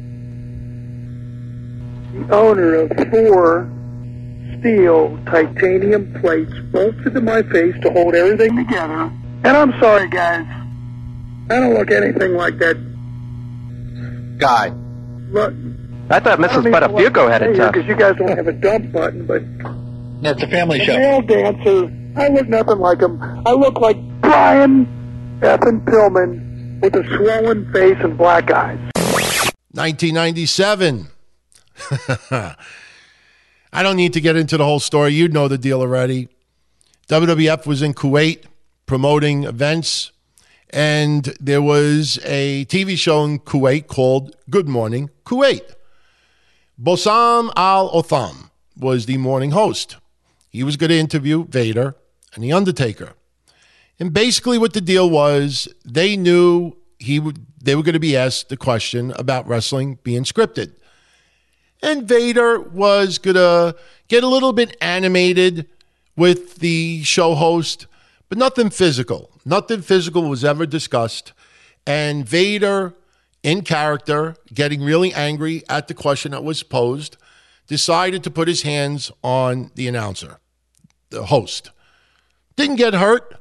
the 2.28 2.34
owner 2.34 2.74
of 2.74 2.88
four 3.10 3.70
steel 4.58 5.18
titanium 5.26 6.12
plates 6.20 6.52
bolted 6.72 7.14
to 7.14 7.20
my 7.20 7.42
face 7.42 7.74
to 7.82 7.90
hold 7.90 8.14
everything 8.14 8.56
together. 8.56 9.10
And 9.44 9.56
I'm 9.56 9.72
sorry, 9.80 10.08
guys. 10.08 10.44
I 11.50 11.60
don't 11.60 11.74
look 11.74 11.90
anything 11.90 12.34
like 12.34 12.58
that. 12.58 12.76
Guy. 14.38 14.68
Look, 15.30 15.52
I 16.10 16.18
thought 16.20 16.38
Mrs. 16.40 16.64
Buttafuoco 16.72 17.30
had 17.30 17.42
it 17.42 17.56
tough. 17.56 17.72
because 17.72 17.88
you 17.88 17.94
guys 17.96 18.16
don't 18.16 18.36
have 18.36 18.48
a 18.48 18.52
dump 18.52 18.90
button, 18.92 19.26
but 19.26 19.42
Yeah, 20.22 20.32
it's 20.32 20.42
a 20.42 20.48
family 20.48 20.80
a 20.80 20.84
show. 20.84 20.96
male 20.96 21.22
dancer. 21.22 21.90
I 22.16 22.28
look 22.28 22.48
nothing 22.48 22.78
like 22.78 23.00
him. 23.00 23.20
I 23.46 23.52
look 23.52 23.78
like 23.80 23.96
Brian 24.20 25.38
Ethan 25.38 25.80
Pillman 25.82 26.80
with 26.82 26.96
a 26.96 27.04
swollen 27.16 27.70
face 27.72 27.96
and 28.00 28.18
black 28.18 28.50
eyes. 28.50 28.78
1997. 29.72 31.08
I 33.72 33.82
don't 33.82 33.96
need 33.96 34.12
to 34.14 34.20
get 34.20 34.36
into 34.36 34.56
the 34.56 34.64
whole 34.64 34.80
story. 34.80 35.12
You 35.12 35.28
know 35.28 35.48
the 35.48 35.58
deal 35.58 35.80
already. 35.80 36.28
WWF 37.08 37.66
was 37.66 37.82
in 37.82 37.94
Kuwait 37.94 38.44
promoting 38.86 39.44
events, 39.44 40.10
and 40.70 41.24
there 41.40 41.62
was 41.62 42.18
a 42.24 42.64
TV 42.66 42.96
show 42.96 43.24
in 43.24 43.38
Kuwait 43.38 43.86
called 43.86 44.34
Good 44.50 44.68
Morning 44.68 45.10
Kuwait. 45.24 45.74
Bosam 46.80 47.52
Al 47.56 47.90
Otham 47.90 48.50
was 48.76 49.06
the 49.06 49.18
morning 49.18 49.52
host. 49.52 49.96
He 50.48 50.64
was 50.64 50.76
going 50.76 50.90
to 50.90 50.98
interview 50.98 51.46
Vader 51.46 51.94
and 52.34 52.42
The 52.42 52.52
Undertaker. 52.52 53.12
And 54.00 54.12
basically, 54.12 54.58
what 54.58 54.72
the 54.72 54.80
deal 54.80 55.08
was, 55.08 55.68
they 55.84 56.16
knew 56.16 56.76
he 56.98 57.20
would, 57.20 57.46
they 57.60 57.74
were 57.74 57.82
going 57.82 57.94
to 57.94 58.00
be 58.00 58.16
asked 58.16 58.48
the 58.48 58.56
question 58.56 59.12
about 59.16 59.46
wrestling 59.46 59.98
being 60.02 60.24
scripted. 60.24 60.72
And 61.82 62.06
Vader 62.06 62.60
was 62.60 63.18
going 63.18 63.36
to 63.36 63.76
get 64.08 64.22
a 64.22 64.28
little 64.28 64.52
bit 64.52 64.76
animated 64.80 65.68
with 66.16 66.56
the 66.56 67.02
show 67.04 67.34
host, 67.34 67.86
but 68.28 68.38
nothing 68.38 68.70
physical. 68.70 69.30
Nothing 69.44 69.82
physical 69.82 70.28
was 70.28 70.44
ever 70.44 70.66
discussed. 70.66 71.32
And 71.86 72.26
Vader, 72.26 72.94
in 73.42 73.62
character, 73.62 74.36
getting 74.52 74.82
really 74.82 75.14
angry 75.14 75.62
at 75.68 75.88
the 75.88 75.94
question 75.94 76.32
that 76.32 76.44
was 76.44 76.62
posed, 76.62 77.16
decided 77.66 78.22
to 78.24 78.30
put 78.30 78.48
his 78.48 78.62
hands 78.62 79.10
on 79.22 79.70
the 79.74 79.88
announcer, 79.88 80.38
the 81.10 81.26
host. 81.26 81.70
Didn't 82.56 82.76
get 82.76 82.94
hurt, 82.94 83.36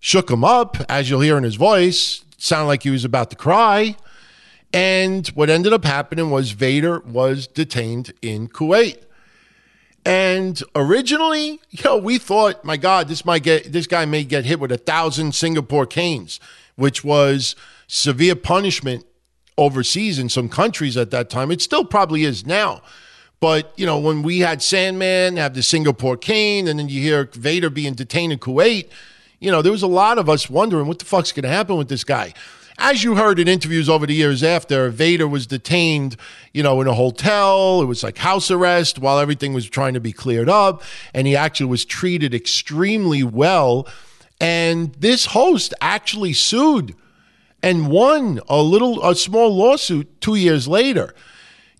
shook 0.00 0.30
him 0.30 0.42
up, 0.42 0.76
as 0.88 1.08
you'll 1.08 1.20
hear 1.20 1.36
in 1.36 1.44
his 1.44 1.56
voice, 1.56 2.24
sounded 2.38 2.66
like 2.66 2.82
he 2.84 2.90
was 2.90 3.04
about 3.04 3.28
to 3.30 3.36
cry. 3.36 3.96
And 4.72 5.26
what 5.28 5.50
ended 5.50 5.72
up 5.72 5.84
happening 5.84 6.30
was 6.30 6.52
Vader 6.52 7.00
was 7.00 7.46
detained 7.46 8.12
in 8.22 8.48
Kuwait. 8.48 9.02
And 10.04 10.62
originally, 10.74 11.60
you 11.70 11.84
know, 11.84 11.98
we 11.98 12.16
thought, 12.16 12.64
my 12.64 12.78
God, 12.78 13.08
this 13.08 13.24
might 13.24 13.42
get 13.42 13.72
this 13.72 13.86
guy 13.86 14.06
may 14.06 14.24
get 14.24 14.46
hit 14.46 14.60
with 14.60 14.72
a 14.72 14.78
thousand 14.78 15.34
Singapore 15.34 15.84
canes, 15.84 16.40
which 16.76 17.04
was 17.04 17.54
severe 17.86 18.36
punishment 18.36 19.04
overseas 19.58 20.18
in 20.18 20.28
some 20.28 20.48
countries 20.48 20.96
at 20.96 21.10
that 21.10 21.28
time. 21.28 21.50
It 21.50 21.60
still 21.60 21.84
probably 21.84 22.24
is 22.24 22.46
now. 22.46 22.80
But, 23.40 23.72
you 23.76 23.86
know, 23.86 23.98
when 23.98 24.22
we 24.22 24.40
had 24.40 24.62
Sandman 24.62 25.36
have 25.36 25.54
the 25.54 25.62
Singapore 25.62 26.16
cane, 26.16 26.66
and 26.66 26.78
then 26.78 26.88
you 26.88 27.00
hear 27.00 27.28
Vader 27.32 27.70
being 27.70 27.94
detained 27.94 28.32
in 28.32 28.38
Kuwait, 28.38 28.88
you 29.40 29.50
know, 29.50 29.62
there 29.62 29.72
was 29.72 29.82
a 29.82 29.88
lot 29.88 30.18
of 30.18 30.28
us 30.28 30.50
wondering 30.50 30.86
what 30.86 30.98
the 30.98 31.04
fuck's 31.04 31.32
going 31.32 31.44
to 31.44 31.48
happen 31.48 31.76
with 31.76 31.88
this 31.88 32.04
guy. 32.04 32.34
As 32.80 33.02
you 33.02 33.16
heard 33.16 33.40
in 33.40 33.48
interviews 33.48 33.88
over 33.88 34.06
the 34.06 34.14
years 34.14 34.44
after, 34.44 34.88
Vader 34.88 35.26
was 35.26 35.48
detained, 35.48 36.16
you 36.52 36.62
know, 36.62 36.80
in 36.80 36.86
a 36.86 36.94
hotel. 36.94 37.82
It 37.82 37.86
was 37.86 38.04
like 38.04 38.18
house 38.18 38.52
arrest 38.52 39.00
while 39.00 39.18
everything 39.18 39.52
was 39.52 39.68
trying 39.68 39.94
to 39.94 40.00
be 40.00 40.12
cleared 40.12 40.48
up. 40.48 40.82
And 41.12 41.26
he 41.26 41.34
actually 41.34 41.66
was 41.66 41.84
treated 41.84 42.34
extremely 42.34 43.24
well. 43.24 43.88
And 44.40 44.94
this 44.94 45.26
host 45.26 45.74
actually 45.80 46.32
sued 46.34 46.94
and 47.64 47.88
won 47.88 48.40
a 48.48 48.62
little, 48.62 49.04
a 49.04 49.16
small 49.16 49.54
lawsuit 49.56 50.20
two 50.20 50.36
years 50.36 50.68
later. 50.68 51.12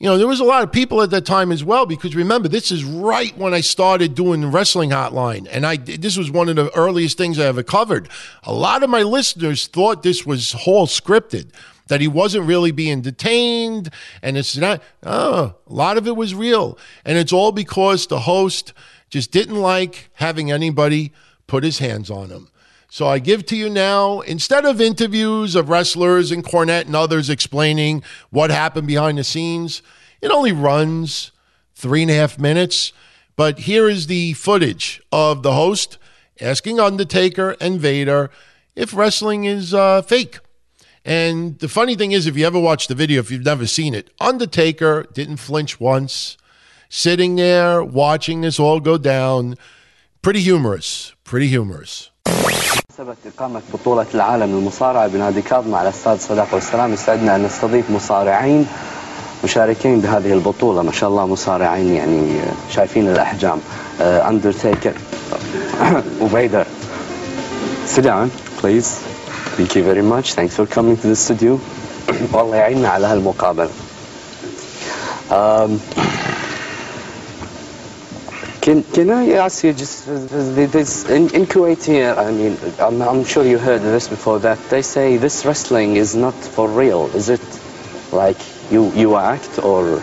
You 0.00 0.08
know, 0.08 0.16
there 0.16 0.28
was 0.28 0.38
a 0.38 0.44
lot 0.44 0.62
of 0.62 0.70
people 0.70 1.02
at 1.02 1.10
that 1.10 1.26
time 1.26 1.50
as 1.50 1.64
well 1.64 1.84
because 1.84 2.14
remember, 2.14 2.48
this 2.48 2.70
is 2.70 2.84
right 2.84 3.36
when 3.36 3.52
I 3.52 3.60
started 3.60 4.14
doing 4.14 4.40
the 4.40 4.46
wrestling 4.46 4.90
hotline, 4.90 5.48
and 5.50 5.66
I 5.66 5.76
this 5.76 6.16
was 6.16 6.30
one 6.30 6.48
of 6.48 6.54
the 6.54 6.74
earliest 6.76 7.18
things 7.18 7.38
I 7.38 7.46
ever 7.46 7.64
covered. 7.64 8.08
A 8.44 8.52
lot 8.52 8.84
of 8.84 8.90
my 8.90 9.02
listeners 9.02 9.66
thought 9.66 10.04
this 10.04 10.24
was 10.24 10.52
whole 10.52 10.86
scripted, 10.86 11.50
that 11.88 12.00
he 12.00 12.06
wasn't 12.06 12.46
really 12.46 12.70
being 12.70 13.00
detained, 13.00 13.90
and 14.22 14.38
it's 14.38 14.56
not. 14.56 14.82
Oh, 15.02 15.54
a 15.66 15.72
lot 15.72 15.98
of 15.98 16.06
it 16.06 16.14
was 16.14 16.32
real, 16.32 16.78
and 17.04 17.18
it's 17.18 17.32
all 17.32 17.50
because 17.50 18.06
the 18.06 18.20
host 18.20 18.72
just 19.10 19.32
didn't 19.32 19.56
like 19.56 20.10
having 20.14 20.52
anybody 20.52 21.12
put 21.48 21.64
his 21.64 21.80
hands 21.80 22.08
on 22.08 22.28
him. 22.28 22.48
So 22.90 23.06
I 23.06 23.18
give 23.18 23.44
to 23.46 23.56
you 23.56 23.68
now, 23.68 24.20
instead 24.20 24.64
of 24.64 24.80
interviews 24.80 25.54
of 25.54 25.68
wrestlers 25.68 26.32
and 26.32 26.42
Cornette 26.42 26.86
and 26.86 26.96
others 26.96 27.28
explaining 27.28 28.02
what 28.30 28.50
happened 28.50 28.86
behind 28.86 29.18
the 29.18 29.24
scenes, 29.24 29.82
it 30.22 30.30
only 30.30 30.52
runs 30.52 31.32
three 31.74 32.02
and 32.02 32.10
a 32.10 32.14
half 32.14 32.38
minutes. 32.38 32.94
But 33.36 33.60
here 33.60 33.90
is 33.90 34.06
the 34.06 34.32
footage 34.32 35.02
of 35.12 35.42
the 35.42 35.52
host 35.52 35.98
asking 36.40 36.80
Undertaker 36.80 37.56
and 37.60 37.78
Vader 37.78 38.30
if 38.74 38.94
wrestling 38.94 39.44
is 39.44 39.74
uh, 39.74 40.00
fake. 40.00 40.38
And 41.04 41.58
the 41.58 41.68
funny 41.68 41.94
thing 41.94 42.12
is, 42.12 42.26
if 42.26 42.38
you 42.38 42.46
ever 42.46 42.58
watch 42.58 42.86
the 42.86 42.94
video, 42.94 43.20
if 43.20 43.30
you've 43.30 43.44
never 43.44 43.66
seen 43.66 43.94
it, 43.94 44.10
Undertaker 44.18 45.06
didn't 45.12 45.36
flinch 45.36 45.78
once, 45.78 46.38
sitting 46.88 47.36
there 47.36 47.84
watching 47.84 48.40
this 48.40 48.58
all 48.58 48.80
go 48.80 48.96
down. 48.96 49.56
Pretty 50.22 50.40
humorous. 50.40 51.14
Pretty 51.22 51.48
humorous. 51.48 52.10
مناسبة 52.28 53.16
إقامة 53.36 53.60
بطولة 53.74 54.06
العالم 54.14 54.58
للمصارعة 54.58 55.06
بنادي 55.06 55.42
كاظمة 55.42 55.78
على 55.78 55.88
استاد 55.88 56.20
صداقة 56.20 56.54
والسلام 56.54 56.92
يسعدنا 56.92 57.36
أن 57.36 57.42
نستضيف 57.42 57.90
مصارعين 57.90 58.66
مشاركين 59.44 60.00
بهذه 60.00 60.32
البطولة 60.32 60.82
ما 60.82 60.92
شاء 60.92 61.08
الله 61.10 61.26
مصارعين 61.26 61.94
يعني 61.94 62.40
شايفين 62.70 63.08
الأحجام 63.08 63.60
أندرتيكر 64.00 64.92
وفيدر 66.20 66.66
Sit 67.88 68.04
down, 68.04 68.28
please. 68.60 68.98
Thank 69.56 69.74
you 69.74 69.82
very 69.82 70.02
much. 70.02 70.34
Thanks 70.34 70.54
for 70.56 70.66
coming 70.66 70.96
to 70.98 71.06
the 71.06 71.16
studio. 71.16 71.58
والله 72.32 72.56
يعيننا 72.56 72.88
على 72.88 73.06
هالمقابلة. 73.06 73.70
Um, 75.30 75.80
Can, 78.68 78.82
can 78.82 79.08
I 79.08 79.30
ask 79.30 79.64
you 79.64 79.72
just 79.72 80.04
this 80.04 81.08
in, 81.08 81.34
in 81.34 81.46
Kuwait 81.46 81.82
here? 81.82 82.14
I 82.18 82.30
mean, 82.30 82.58
I'm, 82.78 83.00
I'm 83.00 83.24
sure 83.24 83.42
you 83.42 83.56
heard 83.56 83.80
this 83.80 84.08
before 84.08 84.38
that 84.40 84.58
they 84.68 84.82
say 84.82 85.16
this 85.16 85.46
wrestling 85.46 85.96
is 85.96 86.14
not 86.14 86.34
for 86.34 86.68
real. 86.68 87.06
Is 87.16 87.30
it 87.30 87.40
like 88.12 88.36
you 88.70 88.92
you 88.92 89.16
act 89.16 89.58
or? 89.60 90.02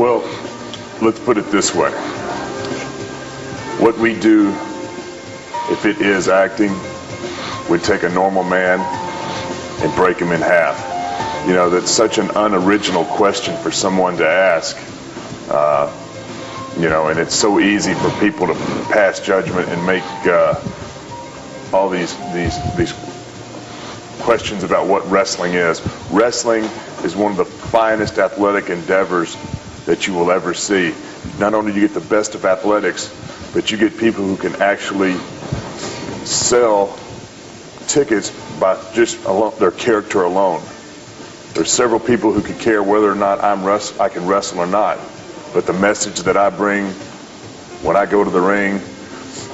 Well, 0.00 0.24
let's 1.02 1.20
put 1.20 1.36
it 1.36 1.44
this 1.50 1.74
way. 1.74 1.90
What 3.84 3.98
we 3.98 4.18
do, 4.18 4.48
if 5.68 5.84
it 5.84 6.00
is 6.00 6.28
acting, 6.28 6.72
we 7.68 7.76
take 7.76 8.04
a 8.04 8.08
normal 8.08 8.42
man 8.42 8.80
and 9.82 9.94
break 9.94 10.16
him 10.16 10.32
in 10.32 10.40
half. 10.40 10.80
You 11.46 11.52
know, 11.52 11.68
that's 11.68 11.90
such 11.90 12.16
an 12.16 12.30
unoriginal 12.30 13.04
question 13.04 13.54
for 13.58 13.70
someone 13.70 14.16
to 14.16 14.26
ask. 14.26 14.78
Uh, 15.50 15.92
you 16.78 16.88
know, 16.88 17.08
and 17.08 17.18
it's 17.18 17.34
so 17.34 17.60
easy 17.60 17.94
for 17.94 18.10
people 18.20 18.46
to 18.46 18.54
pass 18.90 19.20
judgment 19.20 19.68
and 19.68 19.86
make 19.86 20.02
uh, 20.26 20.60
all 21.72 21.88
these 21.88 22.16
these 22.32 22.76
these 22.76 22.92
questions 24.20 24.64
about 24.64 24.86
what 24.86 25.08
wrestling 25.10 25.52
is. 25.52 25.82
Wrestling 26.10 26.64
is 27.04 27.14
one 27.14 27.30
of 27.30 27.36
the 27.36 27.44
finest 27.44 28.18
athletic 28.18 28.70
endeavors 28.70 29.36
that 29.86 30.06
you 30.06 30.14
will 30.14 30.30
ever 30.30 30.54
see. 30.54 30.94
Not 31.38 31.54
only 31.54 31.72
do 31.72 31.80
you 31.80 31.86
get 31.88 31.94
the 31.94 32.08
best 32.08 32.34
of 32.34 32.44
athletics, 32.44 33.14
but 33.52 33.70
you 33.70 33.78
get 33.78 33.96
people 33.98 34.24
who 34.24 34.36
can 34.36 34.60
actually 34.60 35.14
sell 36.24 36.98
tickets 37.86 38.30
by 38.58 38.80
just 38.94 39.22
their 39.58 39.70
character 39.70 40.22
alone. 40.22 40.62
There's 41.52 41.70
several 41.70 42.00
people 42.00 42.32
who 42.32 42.42
could 42.42 42.58
care 42.58 42.82
whether 42.82 43.10
or 43.10 43.14
not 43.14 43.44
I'm 43.44 43.64
I 44.00 44.08
can 44.08 44.26
wrestle 44.26 44.58
or 44.58 44.66
not. 44.66 44.98
But 45.53 45.65
the 45.65 45.73
message 45.73 46.19
that 46.19 46.37
I 46.37 46.49
bring 46.49 46.85
when 47.81 47.95
I 47.95 48.05
go 48.05 48.23
to 48.23 48.29
the 48.29 48.41
ring, 48.41 48.81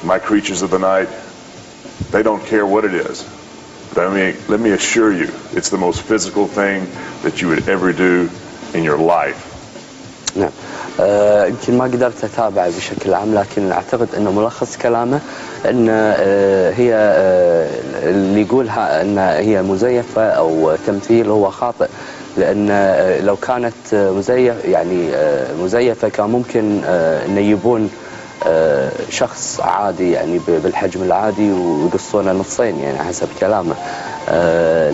my 0.03 0.19
creatures 0.19 0.61
of 0.61 0.69
the 0.71 0.79
night, 0.79 1.09
they 2.11 2.23
don't 2.23 2.43
care 2.45 2.65
what 2.65 2.85
it 2.85 2.93
is. 2.93 3.23
But 3.93 4.07
I 4.07 4.13
mean, 4.13 4.35
let 4.47 4.59
me 4.59 4.71
assure 4.71 5.13
you, 5.13 5.29
it's 5.53 5.69
the 5.69 5.77
most 5.77 6.01
physical 6.01 6.47
thing 6.47 6.87
that 7.23 7.41
you 7.41 7.47
would 7.49 7.69
ever 7.69 7.93
do 7.93 8.29
in 8.73 8.83
your 8.83 8.97
life. 8.97 9.51
نعم 10.35 10.51
آه، 10.99 11.45
يمكن 11.45 11.77
ما 11.77 11.83
قدرت 11.83 12.23
اتابع 12.23 12.67
بشكل 12.67 13.13
عام 13.13 13.35
لكن 13.35 13.71
اعتقد 13.71 14.07
انه 14.17 14.31
ملخص 14.31 14.77
كلامه 14.77 15.19
ان 15.65 15.87
آه، 15.89 16.71
هي 16.71 16.93
آه، 16.93 17.69
اللي 18.09 18.41
يقولها 18.41 19.01
ان 19.01 19.17
هي 19.17 19.61
مزيفه 19.61 20.21
او 20.21 20.75
تمثيل 20.87 21.29
هو 21.29 21.51
خاطئ 21.51 21.87
لأن 22.36 22.68
آه، 22.70 23.20
لو 23.20 23.36
كانت 23.36 23.74
آه، 23.94 24.10
مزيف 24.10 24.64
يعني 24.64 25.08
آه، 25.14 25.54
مزيفة 25.54 26.08
كان 26.08 26.30
ممكن 26.30 26.80
انه 26.84 27.40
يجيبون 27.40 27.90
شخص 29.10 29.60
عادي 29.60 30.10
يعني 30.12 30.40
بالحجم 30.48 31.02
العادي 31.02 31.52
ويقصونه 31.52 32.32
نصين 32.32 32.78
يعني 32.80 32.98
حسب 32.98 33.28
كلامه 33.40 33.74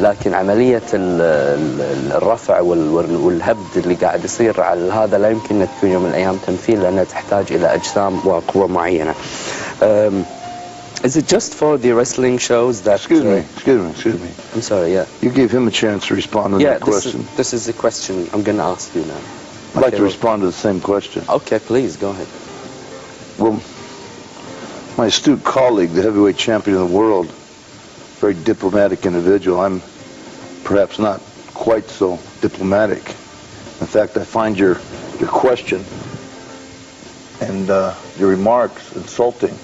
لكن 0.02 0.34
عملية 0.34 0.82
ال- 0.94 1.20
ال- 1.20 2.12
الرفع 2.12 2.60
وال- 2.60 2.88
وال- 2.88 3.16
والهبد 3.16 3.66
اللي 3.76 3.94
قاعد 3.94 4.24
يصير 4.24 4.60
على 4.60 4.92
هذا 4.92 5.18
لا 5.18 5.28
يمكن 5.30 5.60
أن 5.60 5.68
تكون 5.78 5.90
يوم 5.90 6.02
من 6.02 6.10
الأيام 6.10 6.36
تمثيل 6.46 6.82
لأنها 6.82 7.04
تحتاج 7.04 7.44
إلى 7.50 7.74
أجسام 7.74 8.20
وقوة 8.24 8.66
معينة. 8.66 9.14
Is 11.06 11.16
it 11.16 11.28
just 11.28 11.54
for 11.54 11.78
the 11.78 11.92
wrestling 11.92 12.36
shows 12.36 12.82
that... 12.82 12.96
Excuse 12.96 13.22
me, 13.22 13.36
excuse 13.36 13.80
me, 13.80 13.90
excuse 13.90 14.20
me. 14.20 14.28
I'm 14.54 14.60
sorry, 14.60 14.92
yeah. 14.92 15.06
You 15.22 15.30
gave 15.30 15.52
him 15.52 15.68
a 15.68 15.70
chance 15.70 16.08
to 16.08 16.16
respond 16.16 16.54
to 16.54 16.60
yeah, 16.60 16.70
that 16.70 16.80
question. 16.80 17.20
is, 17.20 17.36
this 17.36 17.52
is 17.52 17.64
the 17.64 17.72
question 17.72 18.28
I'm 18.32 18.42
going 18.42 18.58
to 18.58 18.64
ask 18.64 18.92
you 18.92 19.04
now. 19.04 19.14
I'd 19.14 19.74
like 19.76 19.84
Okay, 19.84 19.98
to 19.98 20.02
respond 20.02 20.42
to 20.42 20.46
the 20.46 20.52
same 20.52 20.80
question. 20.80 21.22
Okay, 21.28 21.60
please, 21.60 21.96
go 21.96 22.10
ahead. 22.10 22.26
Well, 23.38 23.62
my 24.98 25.06
astute 25.06 25.44
colleague, 25.44 25.90
the 25.90 26.02
heavyweight 26.02 26.38
champion 26.38 26.76
of 26.76 26.88
the 26.88 26.96
world, 26.96 27.28
very 28.18 28.34
diplomatic 28.34 29.06
individual. 29.06 29.60
I'm 29.60 29.82
perhaps 30.64 30.98
not 30.98 31.20
quite 31.54 31.88
so 31.88 32.18
diplomatic. 32.40 33.06
In 33.80 33.86
fact, 33.86 34.16
I 34.16 34.24
find 34.24 34.58
your 34.58 34.80
your 35.20 35.28
question 35.28 35.84
and 37.40 37.70
uh, 37.70 37.94
your 38.18 38.28
remarks 38.30 38.96
insulting 38.96 39.56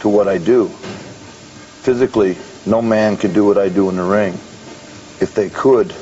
to 0.00 0.08
what 0.08 0.28
I 0.28 0.38
do. 0.38 0.68
Physically, 1.82 2.36
no 2.66 2.82
man 2.82 3.16
can 3.16 3.32
do 3.32 3.44
what 3.44 3.58
I 3.58 3.68
do 3.68 3.88
in 3.88 3.96
the 3.96 4.02
ring. 4.02 4.34
If 5.20 5.34
they 5.34 5.48
could, 5.48 5.92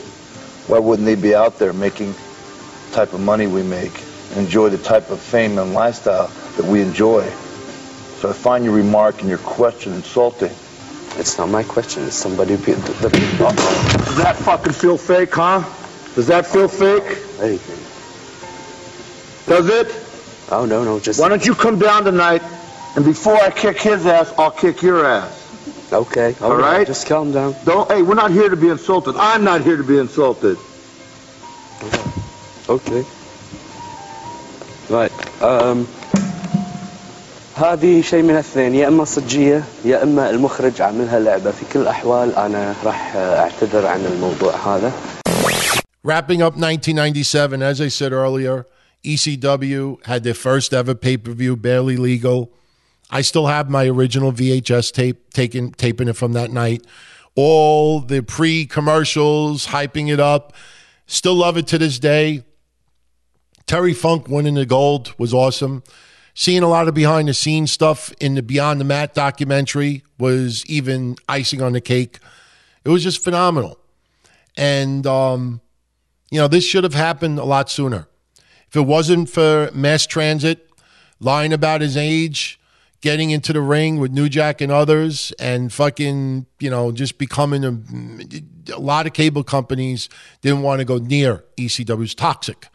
why 0.66 0.78
wouldn't 0.78 1.06
they 1.06 1.14
be 1.14 1.34
out 1.34 1.58
there 1.58 1.72
making 1.72 2.12
the 2.12 2.90
type 2.94 3.12
of 3.12 3.20
money 3.20 3.46
we 3.46 3.62
make, 3.62 3.92
enjoy 4.36 4.70
the 4.70 4.78
type 4.78 5.10
of 5.10 5.20
fame 5.20 5.58
and 5.58 5.74
lifestyle 5.74 6.28
that 6.56 6.64
we 6.64 6.80
enjoy? 6.80 7.28
So 8.20 8.30
I 8.30 8.32
find 8.32 8.64
your 8.64 8.74
remark 8.74 9.20
and 9.20 9.28
your 9.28 9.38
question 9.38 9.92
insulting. 9.92 10.52
It's 11.16 11.38
not 11.38 11.48
my 11.48 11.62
question. 11.62 12.04
It's 12.04 12.16
somebody 12.16 12.56
who- 12.56 12.74
that. 12.74 13.12
Does 13.12 14.16
that 14.16 14.36
fucking 14.36 14.72
feel 14.72 14.96
fake, 14.96 15.34
huh? 15.34 15.62
Does 16.14 16.26
that 16.28 16.46
feel 16.46 16.66
fake? 16.68 17.18
Anything. 17.40 17.78
Does 19.46 19.68
it? 19.68 19.94
Oh 20.50 20.64
no, 20.64 20.84
no, 20.84 20.98
just. 20.98 21.20
Why 21.20 21.28
don't 21.28 21.44
you 21.44 21.54
come 21.54 21.78
down 21.78 22.04
tonight, 22.04 22.42
and 22.95 23.05
before 23.05 23.35
I 23.35 23.49
kick 23.49 23.79
his 23.79 24.05
ass, 24.05 24.33
I'll 24.37 24.51
kick 24.51 24.81
your 24.81 25.05
ass. 25.05 25.35
Okay. 25.91 26.35
All 26.41 26.55
right? 26.55 26.85
Just 26.85 27.07
calm 27.07 27.31
down. 27.31 27.55
Don't. 27.65 27.89
Hey, 27.91 28.01
we're 28.01 28.15
not 28.15 28.31
here 28.31 28.49
to 28.49 28.55
be 28.55 28.69
insulted. 28.69 29.15
I'm 29.17 29.43
not 29.43 29.61
here 29.61 29.77
to 29.77 29.83
be 29.83 29.97
insulted. 29.97 30.57
اوكي 32.69 33.03
رايت 34.91 35.11
أم 35.41 35.85
هذه 37.55 38.01
شيء 38.01 38.21
من 38.23 38.29
الاثنين 38.29 38.75
يا 38.75 38.87
اما 38.87 39.05
صجيه 39.05 39.63
يا 39.85 40.03
اما 40.03 40.29
المخرج 40.29 40.81
عاملها 40.81 41.19
لعبه 41.19 41.51
في 41.51 41.65
كل 41.73 41.79
الاحوال 41.79 42.35
انا 42.35 42.75
راح 42.83 43.15
اعتذر 43.15 43.85
عن 43.85 44.05
الموضوع 44.05 44.55
هذا 44.55 44.91
Wrapping 46.01 46.41
up 46.41 46.55
1997, 46.55 47.61
as 47.61 47.81
I 47.81 47.89
said 47.89 48.13
earlier, 48.13 48.65
ECW 49.03 50.01
had 50.05 50.23
their 50.23 50.33
first 50.33 50.73
ever 50.73 50.95
pay 50.95 51.17
per 51.17 51.33
view, 51.33 51.57
barely 51.57 51.97
legal. 51.97 52.49
I 53.10 53.22
still 53.22 53.46
have 53.46 53.70
my 53.70 53.86
original 53.86 54.32
VHS 54.32 54.92
tape, 54.92 55.32
taken, 55.32 55.72
taping 55.72 56.08
it 56.08 56.16
from 56.16 56.32
that 56.32 56.50
night. 56.50 56.86
All 57.34 58.00
the 58.00 58.22
pre 58.22 58.66
commercials, 58.66 59.66
hyping 59.66 60.12
it 60.12 60.20
up. 60.20 60.52
Still 61.06 61.34
love 61.34 61.56
it 61.56 61.66
to 61.68 61.78
this 61.78 61.98
day. 61.98 62.44
Terry 63.66 63.92
Funk 63.92 64.28
winning 64.28 64.54
the 64.54 64.66
gold 64.66 65.14
was 65.18 65.32
awesome. 65.34 65.82
Seeing 66.34 66.62
a 66.62 66.68
lot 66.68 66.88
of 66.88 66.94
behind 66.94 67.28
the 67.28 67.34
scenes 67.34 67.70
stuff 67.70 68.12
in 68.20 68.34
the 68.34 68.42
Beyond 68.42 68.80
the 68.80 68.84
Mat 68.84 69.14
documentary 69.14 70.02
was 70.18 70.66
even 70.66 71.16
icing 71.28 71.62
on 71.62 71.72
the 71.72 71.80
cake. 71.80 72.18
It 72.84 72.88
was 72.88 73.02
just 73.02 73.22
phenomenal. 73.22 73.78
And, 74.56 75.06
um, 75.06 75.60
you 76.30 76.40
know, 76.40 76.48
this 76.48 76.64
should 76.64 76.84
have 76.84 76.94
happened 76.94 77.38
a 77.38 77.44
lot 77.44 77.70
sooner. 77.70 78.08
If 78.68 78.76
it 78.76 78.82
wasn't 78.82 79.30
for 79.30 79.70
mass 79.72 80.06
transit, 80.06 80.68
lying 81.20 81.52
about 81.52 81.80
his 81.80 81.96
age, 81.96 82.58
getting 83.04 83.32
into 83.32 83.52
the 83.52 83.60
ring 83.60 83.98
with 83.98 84.10
New 84.12 84.30
Jack 84.30 84.62
and 84.62 84.72
others, 84.72 85.30
and 85.38 85.70
fucking, 85.70 86.46
you 86.58 86.70
know, 86.70 86.90
just 86.90 87.18
becoming 87.18 87.62
a, 87.62 88.72
a 88.72 88.80
lot 88.80 89.06
of 89.06 89.12
cable 89.12 89.44
companies 89.44 90.08
didn't 90.40 90.62
want 90.62 90.78
to 90.78 90.86
go 90.86 90.96
near 90.96 91.44
ECW's 91.58 92.14
toxic. 92.14 92.68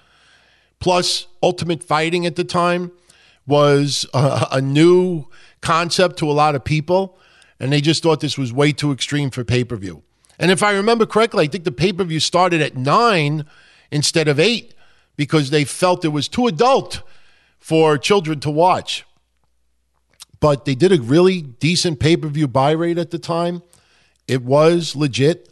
Plus, 0.77 1.25
Ultimate 1.41 1.83
Fighting 1.83 2.27
at 2.27 2.35
the 2.35 2.43
time 2.43 2.91
was 3.47 4.05
a, 4.13 4.47
a 4.51 4.61
new 4.61 5.25
concept 5.61 6.17
to 6.17 6.29
a 6.29 6.31
lot 6.31 6.53
of 6.53 6.63
people, 6.63 7.17
and 7.59 7.73
they 7.73 7.81
just 7.81 8.03
thought 8.03 8.19
this 8.19 8.37
was 8.37 8.53
way 8.53 8.71
too 8.71 8.91
extreme 8.91 9.31
for 9.31 9.43
pay 9.43 9.63
per 9.63 9.77
view. 9.77 10.03
And 10.37 10.51
if 10.51 10.61
I 10.61 10.73
remember 10.73 11.07
correctly, 11.07 11.45
I 11.45 11.47
think 11.47 11.63
the 11.63 11.71
pay 11.71 11.91
per 11.91 12.03
view 12.03 12.19
started 12.19 12.61
at 12.61 12.77
nine 12.77 13.45
instead 13.89 14.27
of 14.27 14.39
eight 14.39 14.75
because 15.15 15.49
they 15.49 15.65
felt 15.65 16.05
it 16.05 16.09
was 16.09 16.27
too 16.27 16.45
adult 16.45 17.01
for 17.57 17.97
children 17.97 18.39
to 18.41 18.51
watch. 18.51 19.05
But 20.39 20.65
they 20.65 20.75
did 20.75 20.91
a 20.91 21.01
really 21.01 21.41
decent 21.41 21.99
pay 21.99 22.15
per 22.15 22.27
view 22.27 22.47
buy 22.47 22.71
rate 22.71 22.97
at 22.97 23.11
the 23.11 23.19
time. 23.19 23.61
It 24.27 24.43
was 24.43 24.95
legit. 24.95 25.47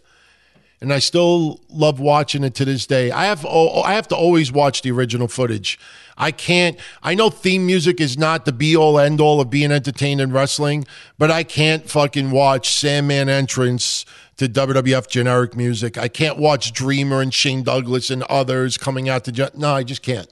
And 0.79 0.93
I 0.93 0.99
still 0.99 1.59
love 1.69 1.99
watching 1.99 2.43
it 2.43 2.53
to 2.55 2.65
this 2.65 2.85
day. 2.85 3.09
I 3.09 3.25
have 3.25 3.43
I 3.45 3.93
have 3.93 4.07
to 4.09 4.15
always 4.15 4.51
watch 4.51 4.83
the 4.83 4.91
original 4.91 5.27
footage. 5.27 5.79
I 6.17 6.31
can't. 6.31 6.77
I 7.01 7.15
know 7.15 7.31
theme 7.31 7.65
music 7.65 7.99
is 7.99 8.15
not 8.15 8.45
the 8.45 8.51
be 8.51 8.77
all 8.77 8.99
end 8.99 9.19
all 9.19 9.41
of 9.41 9.49
being 9.49 9.71
entertained 9.71 10.21
in 10.21 10.31
wrestling, 10.31 10.85
but 11.17 11.31
I 11.31 11.43
can't 11.43 11.89
fucking 11.89 12.29
watch 12.29 12.75
Sandman 12.75 13.27
entrance 13.27 14.05
to 14.37 14.47
WWF 14.47 15.07
generic 15.07 15.55
music. 15.55 15.97
I 15.97 16.09
can't 16.09 16.37
watch 16.37 16.73
Dreamer 16.73 17.21
and 17.21 17.33
Shane 17.33 17.63
Douglas 17.63 18.11
and 18.11 18.21
others 18.23 18.77
coming 18.77 19.09
out 19.09 19.23
to. 19.25 19.51
No, 19.55 19.73
I 19.73 19.83
just 19.83 20.03
can't. 20.03 20.31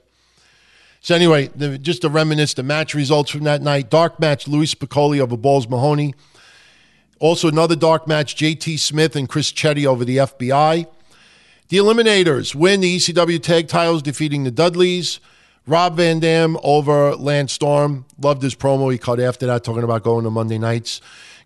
So 1.06 1.14
anyway, 1.14 1.46
the, 1.54 1.78
just 1.78 2.02
to 2.02 2.08
reminisce 2.08 2.54
the 2.54 2.64
match 2.64 2.92
results 2.92 3.30
from 3.30 3.44
that 3.44 3.62
night: 3.62 3.90
dark 3.90 4.18
match, 4.18 4.48
Louie 4.48 4.66
Spicolli 4.66 5.20
over 5.20 5.36
Balls 5.36 5.68
Mahoney. 5.68 6.16
Also, 7.20 7.46
another 7.46 7.76
dark 7.76 8.08
match, 8.08 8.34
JT 8.34 8.80
Smith 8.80 9.14
and 9.14 9.28
Chris 9.28 9.52
Chetti 9.52 9.86
over 9.86 10.04
the 10.04 10.16
FBI. 10.16 10.84
The 11.68 11.76
Eliminators 11.76 12.56
win 12.56 12.80
the 12.80 12.96
ECW 12.96 13.40
tag 13.40 13.68
titles, 13.68 14.02
defeating 14.02 14.42
the 14.42 14.50
Dudleys. 14.50 15.20
Rob 15.68 15.94
Van 15.94 16.18
Dam 16.18 16.56
over 16.64 17.14
Lance 17.14 17.52
Storm. 17.52 18.04
Loved 18.20 18.42
his 18.42 18.56
promo 18.56 18.90
he 18.90 18.98
cut 18.98 19.20
after 19.20 19.46
that, 19.46 19.62
talking 19.62 19.84
about 19.84 20.02
going 20.02 20.24
to 20.24 20.30
Monday 20.30 20.58
nights. 20.58 21.00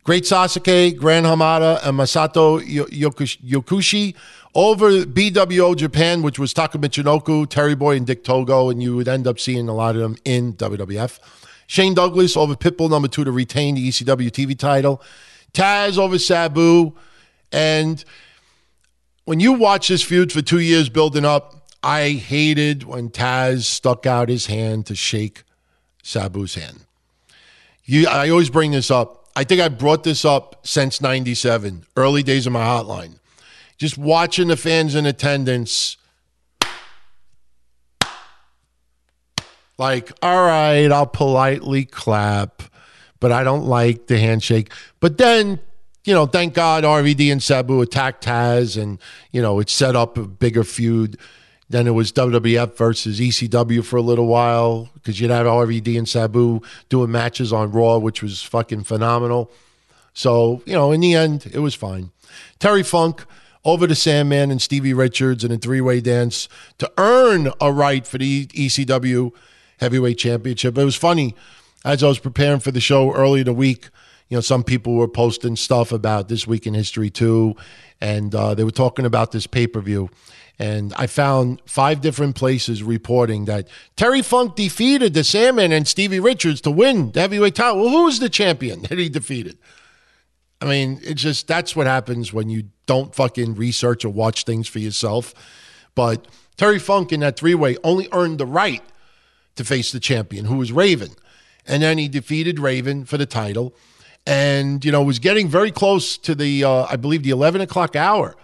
Great 0.05 0.25
Sasuke, 0.25 0.97
Gran 0.97 1.25
Hamada, 1.25 1.87
and 1.87 1.99
Masato 1.99 2.63
Yakushiji 2.63 4.15
over 4.55 5.05
BWO 5.05 5.77
Japan, 5.77 6.23
which 6.23 6.39
was 6.39 6.53
Taka 6.53 6.79
Michinoku, 6.79 7.49
Terry 7.49 7.75
Boy, 7.75 7.97
and 7.97 8.07
Dick 8.07 8.25
Togo, 8.25 8.69
and 8.69 8.83
you 8.83 8.97
would 8.97 9.09
end 9.09 9.27
up 9.27 9.39
seeing 9.39 9.69
a 9.69 9.75
lot 9.75 9.95
of 9.95 10.03
them 10.03 10.17
in 10.25 10.55
WWF. 10.55 11.19
Shane 11.67 11.95
Douglas 11.95 12.37
over 12.37 12.57
Pitbull 12.57 12.91
number 12.91 13.07
two 13.07 13.23
to 13.23 13.31
retain 13.31 13.77
the 13.77 13.89
ECW 13.89 14.31
TV 14.31 14.59
title. 14.59 15.01
Taz 15.53 15.99
over 15.99 16.19
Sabu. 16.19 16.95
And 17.53 18.05
when 19.25 19.39
you 19.39 19.53
watch 19.53 19.87
this 19.87 20.03
feud 20.03 20.33
for 20.33 20.43
two 20.43 20.59
years 20.59 20.89
building 20.89 21.25
up, 21.25 21.69
I 21.83 22.11
hated 22.11 22.83
when 22.83 23.11
Taz 23.11 23.63
stuck 23.63 24.05
out 24.05 24.29
his 24.29 24.47
hand 24.47 24.87
to 24.87 24.97
shake 24.97 25.45
Sabu's 26.03 26.57
hand. 26.57 26.87
You, 27.85 28.09
I 28.09 28.29
always 28.31 28.51
bring 28.51 28.73
this 28.73 28.91
up. 28.91 29.29
I 29.37 29.45
think 29.45 29.61
I 29.61 29.69
brought 29.69 30.03
this 30.03 30.25
up 30.25 30.67
since 30.67 31.01
97, 31.01 31.85
early 31.97 32.25
days 32.25 32.49
of 32.49 32.53
my 32.53 32.65
hotline. 32.65 33.20
Just 33.81 33.99
watching 33.99 34.47
the 34.47 34.57
fans 34.57 34.95
in 34.95 35.07
attendance. 35.07 35.97
Like, 39.77 40.13
all 40.23 40.45
right, 40.45 40.87
I'll 40.93 41.07
politely 41.07 41.85
clap 41.85 42.63
but 43.21 43.31
I 43.31 43.45
don't 43.45 43.67
like 43.67 44.07
the 44.07 44.19
handshake. 44.19 44.73
But 44.99 45.19
then, 45.19 45.61
you 46.05 46.15
know, 46.15 46.27
thank 46.27 46.55
God 46.55 46.83
RVD 46.83 47.31
and 47.31 47.43
Sabu 47.43 47.83
attacked 47.83 48.25
Taz, 48.25 48.81
and 48.81 48.99
you 49.31 49.41
know, 49.41 49.61
it 49.61 49.71
set 49.71 49.95
up 49.95 50.19
a 50.19 50.27
bigger 50.27 50.65
feud. 50.65 51.19
Then 51.69 51.87
it 51.87 51.93
was 51.93 52.11
WWF 52.11 52.77
versus 52.77 53.21
ECW 53.21 53.85
for 53.85 53.97
a 53.97 54.03
little 54.03 54.27
while 54.27 54.91
because 54.95 55.21
you'd 55.21 55.31
have 55.31 55.47
RVD 55.47 55.97
and 55.97 56.09
Sabu 56.09 56.63
doing 56.89 57.13
matches 57.13 57.53
on 57.53 57.71
Raw, 57.71 57.99
which 57.99 58.25
was 58.25 58.43
fucking 58.43 58.83
phenomenal. 58.83 59.53
So, 60.13 60.63
you 60.67 60.73
know, 60.73 60.91
in 60.91 61.01
the 61.01 61.15
end, 61.15 61.49
it 61.53 61.61
was 61.61 61.77
fine. 61.77 62.11
Terry 62.59 62.83
Funk 62.83 63.25
over 63.65 63.87
to 63.87 63.95
Sandman 63.95 64.51
and 64.51 64.61
Stevie 64.61 64.95
Richards 64.95 65.45
in 65.45 65.53
a 65.53 65.59
three 65.59 65.81
way 65.81 66.01
dance 66.01 66.49
to 66.79 66.91
earn 66.99 67.53
a 67.61 67.73
right 67.73 68.07
for 68.07 68.19
the 68.19 68.47
ECW 68.47 69.33
Heavyweight 69.79 70.19
Championship. 70.19 70.77
It 70.77 70.85
was 70.85 70.97
funny 70.97 71.35
as 71.85 72.03
I 72.03 72.09
was 72.09 72.19
preparing 72.19 72.61
for 72.61 72.71
the 72.71 72.81
show 72.81 73.13
earlier 73.13 73.41
in 73.41 73.47
the 73.47 73.53
week, 73.53 73.89
you 74.29 74.37
know, 74.37 74.41
some 74.41 74.63
people 74.63 74.95
were 74.95 75.09
posting 75.09 75.57
stuff 75.57 75.93
about 75.93 76.29
this 76.29 76.47
week 76.47 76.67
in 76.67 76.75
history 76.75 77.11
too, 77.11 77.57
and 78.01 78.35
uh, 78.35 78.55
they 78.55 78.65
were 78.65 78.71
talking 78.71 79.05
about 79.05 79.33
this 79.33 79.47
pay 79.47 79.67
per 79.67 79.81
view. 79.81 80.09
And 80.59 80.93
I 80.95 81.07
found 81.07 81.63
five 81.65 82.03
different 82.03 82.37
places 82.37 82.83
reporting 82.83 83.47
that 83.47 83.67
Terry 83.97 84.21
Funk 84.21 84.57
defeated 84.57 85.15
the 85.15 85.25
Sandman 85.25 85.73
and 85.73 85.89
Stevie 85.89 86.21
Richards 86.21 86.61
to 86.63 86.71
win 86.71 87.13
the 87.13 87.21
heavyweight 87.21 87.55
title. 87.55 87.81
Well, 87.81 87.91
who 87.91 88.05
was 88.05 88.21
the 88.21 88.29
champion 88.29 88.83
that 88.89 88.99
he 88.99 89.09
defeated? 89.09 89.59
I 90.61 90.67
mean, 90.67 91.01
it's 91.03 91.23
just 91.23 91.47
that's 91.47 91.75
what 91.75 91.87
happens 91.87 92.33
when 92.33 92.51
you 92.51 92.65
don't 92.87 93.15
fucking 93.15 93.55
research 93.55 94.05
or 94.05 94.11
watch 94.11 94.45
things 94.45 94.69
for 94.69 94.79
yourself. 94.79 95.33
But 95.95 96.27
Terry 96.57 96.79
Funk 96.79 97.13
in 97.13 97.21
that 97.21 97.39
three 97.39 97.55
way 97.55 97.77
only 97.83 98.09
earned 98.13 98.39
the 98.39 98.47
right 98.47 98.83
to 99.57 99.65
face 99.65 99.91
the 99.93 100.01
champion, 100.01 100.45
who 100.45 100.57
was 100.57 100.71
Raven 100.73 101.11
and 101.67 101.83
then 101.83 101.99
he 101.99 102.09
defeated 102.09 102.59
Raven 102.59 103.05
for 103.05 103.17
the 103.17 103.27
title, 103.27 103.75
and 104.27 104.85
you 104.85 104.93
know 104.93 105.03
was 105.03 105.19
getting 105.19 105.49
very 105.49 105.71
close 105.71 106.19
to 106.19 106.35
the 106.35 106.65
uh, 106.65 106.87
I 106.91 106.97
believe 106.97 107.23
the 107.23 107.31
eleven 107.31 107.61
o'clock 107.61 107.97
hour. 107.97 108.37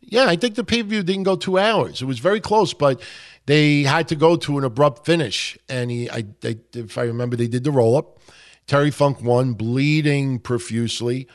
Yeah, 0.00 0.26
I 0.26 0.36
think 0.36 0.54
the 0.54 0.64
pay 0.64 0.82
per 0.82 0.88
view 0.88 1.02
didn't 1.02 1.24
go 1.24 1.36
two 1.36 1.58
hours. 1.58 2.00
It 2.00 2.06
was 2.06 2.18
very 2.18 2.40
close, 2.40 2.72
but 2.72 3.00
they 3.46 3.82
had 3.82 4.08
to 4.08 4.16
go 4.16 4.36
to 4.36 4.58
an 4.58 4.64
abrupt 4.64 5.04
finish. 5.04 5.58
And 5.68 5.90
he, 5.90 6.10
I, 6.10 6.24
they, 6.40 6.58
if 6.74 6.96
I 6.96 7.02
remember, 7.02 7.36
they 7.36 7.48
did 7.48 7.64
the 7.64 7.70
roll 7.70 7.96
up. 7.96 8.18
Terry 8.66 8.90
Funk 8.90 9.22
won, 9.22 9.52
bleeding 9.52 10.38
profusely. 10.38 11.26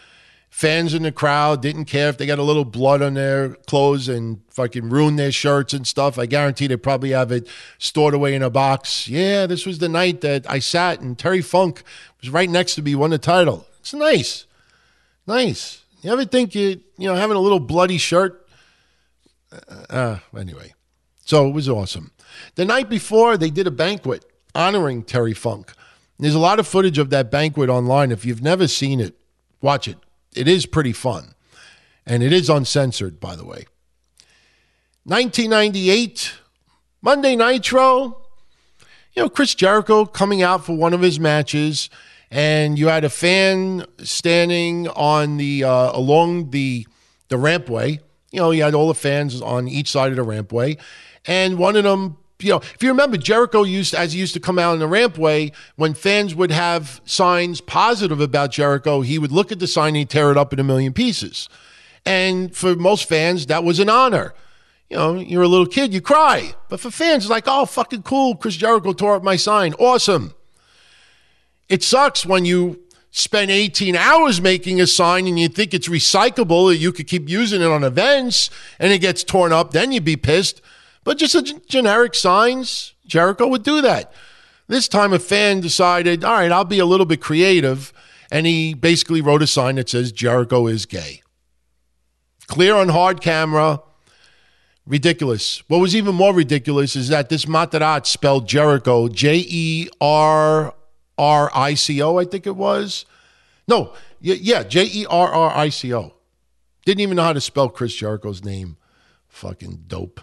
Fans 0.53 0.93
in 0.93 1.01
the 1.01 1.11
crowd 1.11 1.63
didn't 1.63 1.85
care 1.85 2.09
if 2.09 2.19
they 2.19 2.27
got 2.27 2.37
a 2.37 2.43
little 2.43 2.63
blood 2.63 3.01
on 3.01 3.15
their 3.15 3.55
clothes 3.65 4.07
and 4.07 4.39
fucking 4.51 4.87
ruined 4.87 5.17
their 5.17 5.31
shirts 5.31 5.73
and 5.73 5.85
stuff. 5.85 6.19
I 6.19 6.27
guarantee 6.27 6.67
they 6.67 6.77
probably 6.77 7.09
have 7.09 7.31
it 7.31 7.47
stored 7.79 8.13
away 8.13 8.35
in 8.35 8.43
a 8.43 8.51
box. 8.51 9.07
Yeah, 9.07 9.47
this 9.47 9.65
was 9.65 9.79
the 9.79 9.89
night 9.89 10.21
that 10.21 10.47
I 10.47 10.59
sat 10.59 11.01
and 11.01 11.17
Terry 11.17 11.41
Funk 11.41 11.81
was 12.21 12.29
right 12.29 12.47
next 12.47 12.75
to 12.75 12.83
me, 12.83 12.93
won 12.93 13.09
the 13.09 13.17
title. 13.17 13.65
It's 13.79 13.95
nice. 13.95 14.45
Nice. 15.25 15.81
You 16.03 16.11
ever 16.11 16.23
think 16.23 16.53
you, 16.53 16.81
you 16.99 17.09
know, 17.09 17.15
having 17.15 17.35
a 17.35 17.41
little 17.41 17.59
bloody 17.59 17.97
shirt? 17.97 18.47
Uh, 19.89 20.19
anyway, 20.37 20.75
so 21.25 21.47
it 21.47 21.53
was 21.53 21.67
awesome. 21.67 22.11
The 22.53 22.63
night 22.63 22.89
before, 22.89 23.37
they 23.37 23.49
did 23.49 23.65
a 23.65 23.71
banquet 23.71 24.23
honoring 24.53 25.01
Terry 25.01 25.33
Funk. 25.33 25.73
There's 26.19 26.35
a 26.35 26.39
lot 26.39 26.59
of 26.59 26.67
footage 26.67 26.99
of 26.99 27.09
that 27.09 27.31
banquet 27.31 27.71
online. 27.71 28.11
If 28.11 28.23
you've 28.23 28.43
never 28.43 28.67
seen 28.67 28.99
it, 28.99 29.15
watch 29.59 29.87
it. 29.87 29.97
It 30.35 30.47
is 30.47 30.65
pretty 30.65 30.93
fun. 30.93 31.33
And 32.05 32.21
it 32.21 32.33
is 32.33 32.49
uncensored, 32.49 33.19
by 33.19 33.35
the 33.35 33.45
way. 33.45 33.65
1998, 35.05 36.33
Monday 37.01 37.35
Nitro. 37.35 38.21
You 39.13 39.23
know, 39.23 39.29
Chris 39.29 39.53
Jericho 39.53 40.05
coming 40.05 40.41
out 40.41 40.65
for 40.65 40.75
one 40.75 40.93
of 40.93 41.01
his 41.01 41.19
matches, 41.19 41.89
and 42.31 42.79
you 42.79 42.87
had 42.87 43.03
a 43.03 43.09
fan 43.09 43.85
standing 43.99 44.87
on 44.89 45.37
the 45.37 45.63
uh, 45.65 45.91
along 45.93 46.49
the 46.49 46.87
the 47.27 47.35
rampway. 47.35 47.99
You 48.31 48.39
know, 48.39 48.51
you 48.51 48.63
had 48.63 48.73
all 48.73 48.87
the 48.87 48.95
fans 48.95 49.41
on 49.41 49.67
each 49.67 49.91
side 49.91 50.11
of 50.11 50.15
the 50.15 50.25
rampway, 50.25 50.79
and 51.25 51.59
one 51.59 51.75
of 51.75 51.83
them 51.83 52.17
you 52.39 52.49
know, 52.49 52.57
if 52.57 52.81
you 52.81 52.89
remember, 52.89 53.17
Jericho 53.17 53.63
used 53.63 53.93
as 53.93 54.13
he 54.13 54.19
used 54.19 54.33
to 54.33 54.39
come 54.39 54.59
out 54.59 54.73
on 54.73 54.79
the 54.79 54.87
rampway, 54.87 55.53
when 55.75 55.93
fans 55.93 56.35
would 56.35 56.51
have 56.51 57.01
signs 57.05 57.61
positive 57.61 58.19
about 58.19 58.51
Jericho, 58.51 59.01
he 59.01 59.19
would 59.19 59.31
look 59.31 59.51
at 59.51 59.59
the 59.59 59.67
sign 59.67 59.95
and 59.95 60.09
tear 60.09 60.31
it 60.31 60.37
up 60.37 60.53
in 60.53 60.59
a 60.59 60.63
million 60.63 60.93
pieces. 60.93 61.47
And 62.05 62.55
for 62.55 62.75
most 62.75 63.07
fans, 63.07 63.45
that 63.47 63.63
was 63.63 63.79
an 63.79 63.89
honor. 63.89 64.33
You 64.89 64.97
know, 64.97 65.15
you're 65.15 65.43
a 65.43 65.47
little 65.47 65.65
kid, 65.65 65.93
you 65.93 66.01
cry. 66.01 66.53
But 66.69 66.79
for 66.79 66.91
fans, 66.91 67.23
it's 67.23 67.31
like, 67.31 67.45
oh, 67.47 67.65
fucking 67.65 68.03
cool. 68.03 68.35
Chris 68.35 68.55
Jericho 68.55 68.93
tore 68.93 69.15
up 69.15 69.23
my 69.23 69.37
sign. 69.37 69.73
Awesome. 69.75 70.33
It 71.69 71.81
sucks 71.81 72.25
when 72.25 72.45
you 72.45 72.83
spend 73.09 73.51
18 73.51 73.95
hours 73.95 74.41
making 74.41 74.81
a 74.81 74.87
sign 74.87 75.27
and 75.27 75.39
you 75.39 75.47
think 75.47 75.73
it's 75.73 75.87
recyclable, 75.87 76.77
you 76.77 76.91
could 76.91 77.07
keep 77.07 77.29
using 77.29 77.61
it 77.61 77.67
on 77.67 77.83
events 77.83 78.49
and 78.79 78.91
it 78.91 78.99
gets 78.99 79.23
torn 79.23 79.53
up. 79.53 79.71
Then 79.71 79.91
you'd 79.91 80.03
be 80.03 80.17
pissed. 80.17 80.61
But 81.03 81.17
just 81.17 81.35
a 81.35 81.41
g- 81.41 81.59
generic 81.67 82.15
signs, 82.15 82.93
Jericho 83.05 83.47
would 83.47 83.63
do 83.63 83.81
that. 83.81 84.13
This 84.67 84.87
time, 84.87 85.13
a 85.13 85.19
fan 85.19 85.59
decided, 85.59 86.23
all 86.23 86.33
right, 86.33 86.51
I'll 86.51 86.63
be 86.63 86.79
a 86.79 86.85
little 86.85 87.05
bit 87.05 87.21
creative. 87.21 87.91
And 88.31 88.45
he 88.47 88.73
basically 88.73 89.21
wrote 89.21 89.41
a 89.41 89.47
sign 89.47 89.75
that 89.75 89.89
says, 89.89 90.11
Jericho 90.11 90.67
is 90.67 90.85
gay. 90.85 91.21
Clear 92.47 92.75
on 92.75 92.89
hard 92.89 93.21
camera. 93.21 93.81
Ridiculous. 94.85 95.63
What 95.69 95.79
was 95.79 95.95
even 95.95 96.15
more 96.15 96.33
ridiculous 96.33 96.95
is 96.95 97.07
that 97.09 97.29
this 97.29 97.45
Matarat 97.45 98.05
spelled 98.05 98.47
Jericho, 98.47 99.07
J 99.07 99.45
E 99.47 99.89
R 100.01 100.73
R 101.17 101.51
I 101.53 101.73
C 101.75 102.01
O, 102.01 102.17
I 102.17 102.25
think 102.25 102.45
it 102.45 102.55
was. 102.55 103.05
No, 103.65 103.93
yeah, 104.19 104.63
J 104.63 104.83
E 104.83 105.05
R 105.09 105.29
R 105.29 105.55
I 105.55 105.69
C 105.69 105.93
O. 105.93 106.15
Didn't 106.85 106.99
even 106.99 107.15
know 107.15 107.23
how 107.23 107.33
to 107.33 107.39
spell 107.39 107.69
Chris 107.69 107.95
Jericho's 107.95 108.43
name. 108.43 108.75
Fucking 109.29 109.85
dope. 109.87 110.19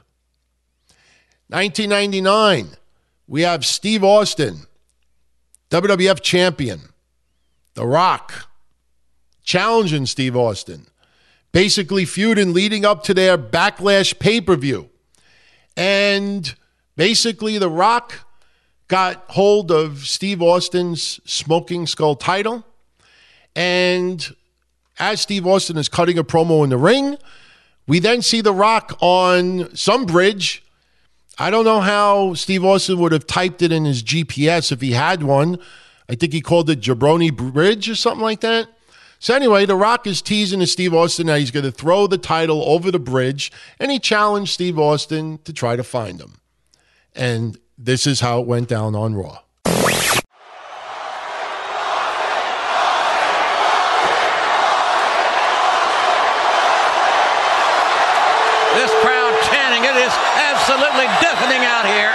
1999, 1.50 2.76
we 3.26 3.42
have 3.42 3.66
Steve 3.66 4.04
Austin, 4.04 4.66
WWF 5.68 6.20
champion, 6.22 6.78
The 7.74 7.84
Rock, 7.84 8.48
challenging 9.42 10.06
Steve 10.06 10.36
Austin, 10.36 10.86
basically 11.50 12.04
feuding 12.04 12.52
leading 12.52 12.84
up 12.84 13.02
to 13.02 13.14
their 13.14 13.36
backlash 13.36 14.16
pay 14.16 14.40
per 14.40 14.54
view. 14.54 14.90
And 15.76 16.54
basically, 16.94 17.58
The 17.58 17.68
Rock 17.68 18.28
got 18.86 19.24
hold 19.30 19.72
of 19.72 20.06
Steve 20.06 20.40
Austin's 20.40 21.18
Smoking 21.24 21.88
Skull 21.88 22.14
title. 22.14 22.64
And 23.56 24.36
as 25.00 25.20
Steve 25.20 25.48
Austin 25.48 25.78
is 25.78 25.88
cutting 25.88 26.16
a 26.16 26.22
promo 26.22 26.62
in 26.62 26.70
the 26.70 26.78
ring, 26.78 27.18
we 27.88 27.98
then 27.98 28.22
see 28.22 28.40
The 28.40 28.54
Rock 28.54 28.96
on 29.00 29.74
some 29.74 30.06
bridge 30.06 30.62
I 31.40 31.48
don't 31.48 31.64
know 31.64 31.80
how 31.80 32.34
Steve 32.34 32.66
Austin 32.66 32.98
would 32.98 33.12
have 33.12 33.26
typed 33.26 33.62
it 33.62 33.72
in 33.72 33.86
his 33.86 34.02
GPS 34.02 34.70
if 34.72 34.82
he 34.82 34.92
had 34.92 35.22
one. 35.22 35.58
I 36.06 36.14
think 36.14 36.34
he 36.34 36.42
called 36.42 36.68
it 36.68 36.80
Jabroni 36.80 37.34
Bridge 37.34 37.88
or 37.88 37.94
something 37.94 38.20
like 38.20 38.40
that. 38.40 38.68
So 39.18 39.34
anyway, 39.34 39.64
The 39.64 39.74
Rock 39.74 40.06
is 40.06 40.20
teasing 40.20 40.60
to 40.60 40.66
Steve 40.66 40.92
Austin 40.92 41.28
that 41.28 41.40
he's 41.40 41.50
going 41.50 41.64
to 41.64 41.72
throw 41.72 42.06
the 42.06 42.18
title 42.18 42.62
over 42.64 42.90
the 42.90 42.98
bridge, 42.98 43.50
and 43.78 43.90
he 43.90 43.98
challenged 43.98 44.52
Steve 44.52 44.78
Austin 44.78 45.38
to 45.44 45.52
try 45.54 45.76
to 45.76 45.82
find 45.82 46.20
him. 46.20 46.42
And 47.14 47.58
this 47.78 48.06
is 48.06 48.20
how 48.20 48.40
it 48.40 48.46
went 48.46 48.68
down 48.68 48.94
on 48.94 49.14
Raw. 49.14 49.38
This 58.76 58.92
crowd 59.02 59.34
chanting. 59.50 59.84
It 59.84 59.96
is 59.96 60.14
absolutely 60.38 61.06
deafening 61.20 61.64
out 61.64 61.84
here. 61.84 62.14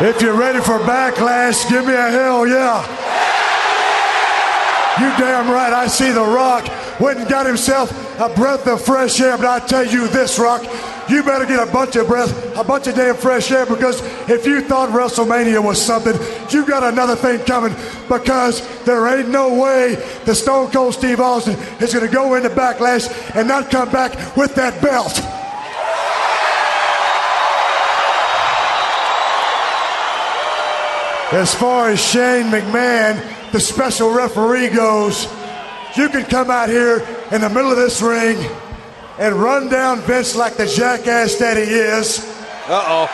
If 0.00 0.20
you're 0.20 0.36
ready 0.36 0.58
for 0.60 0.78
backlash, 0.80 1.68
give 1.68 1.86
me 1.86 1.92
a 1.92 2.10
hell 2.10 2.46
yeah. 2.46 2.82
You 5.00 5.08
damn 5.16 5.50
right, 5.50 5.72
I 5.72 5.86
see 5.86 6.10
The 6.10 6.20
Rock 6.20 6.68
went 7.00 7.18
and 7.18 7.28
got 7.28 7.46
himself 7.46 7.90
a 8.20 8.28
breath 8.28 8.66
of 8.66 8.84
fresh 8.84 9.20
air, 9.20 9.36
but 9.36 9.46
I 9.46 9.66
tell 9.66 9.84
you 9.84 10.08
this, 10.08 10.38
Rock, 10.38 10.62
you 11.08 11.22
better 11.22 11.46
get 11.46 11.66
a 11.66 11.70
bunch 11.70 11.96
of 11.96 12.06
breath, 12.06 12.56
a 12.56 12.62
bunch 12.62 12.86
of 12.86 12.94
damn 12.94 13.16
fresh 13.16 13.50
air, 13.50 13.66
because 13.66 14.00
if 14.28 14.46
you 14.46 14.60
thought 14.60 14.90
WrestleMania 14.90 15.62
was 15.64 15.80
something, 15.80 16.14
you 16.50 16.66
got 16.66 16.82
another 16.82 17.16
thing 17.16 17.40
coming, 17.40 17.74
because 18.08 18.60
there 18.84 19.06
ain't 19.08 19.28
no 19.28 19.60
way 19.60 19.94
the 20.24 20.34
Stone 20.34 20.70
Cold 20.72 20.94
Steve 20.94 21.20
Austin 21.20 21.54
is 21.80 21.94
going 21.94 22.06
to 22.06 22.12
go 22.12 22.34
into 22.34 22.50
backlash 22.50 23.08
and 23.34 23.48
not 23.48 23.70
come 23.70 23.90
back 23.90 24.36
with 24.36 24.54
that 24.54 24.80
belt. 24.82 25.41
As 31.32 31.54
far 31.54 31.88
as 31.88 31.98
Shane 31.98 32.50
McMahon, 32.50 33.52
the 33.52 33.58
special 33.58 34.12
referee 34.12 34.68
goes, 34.68 35.24
you 35.96 36.10
can 36.10 36.24
come 36.24 36.50
out 36.50 36.68
here 36.68 36.98
in 37.32 37.40
the 37.40 37.48
middle 37.48 37.70
of 37.70 37.78
this 37.78 38.02
ring 38.02 38.36
and 39.18 39.34
run 39.36 39.70
down 39.70 40.00
Vince 40.00 40.36
like 40.36 40.58
the 40.58 40.66
jackass 40.66 41.36
that 41.36 41.56
he 41.56 41.62
is. 41.62 42.18
Uh 42.68 42.84
oh. 42.86 43.08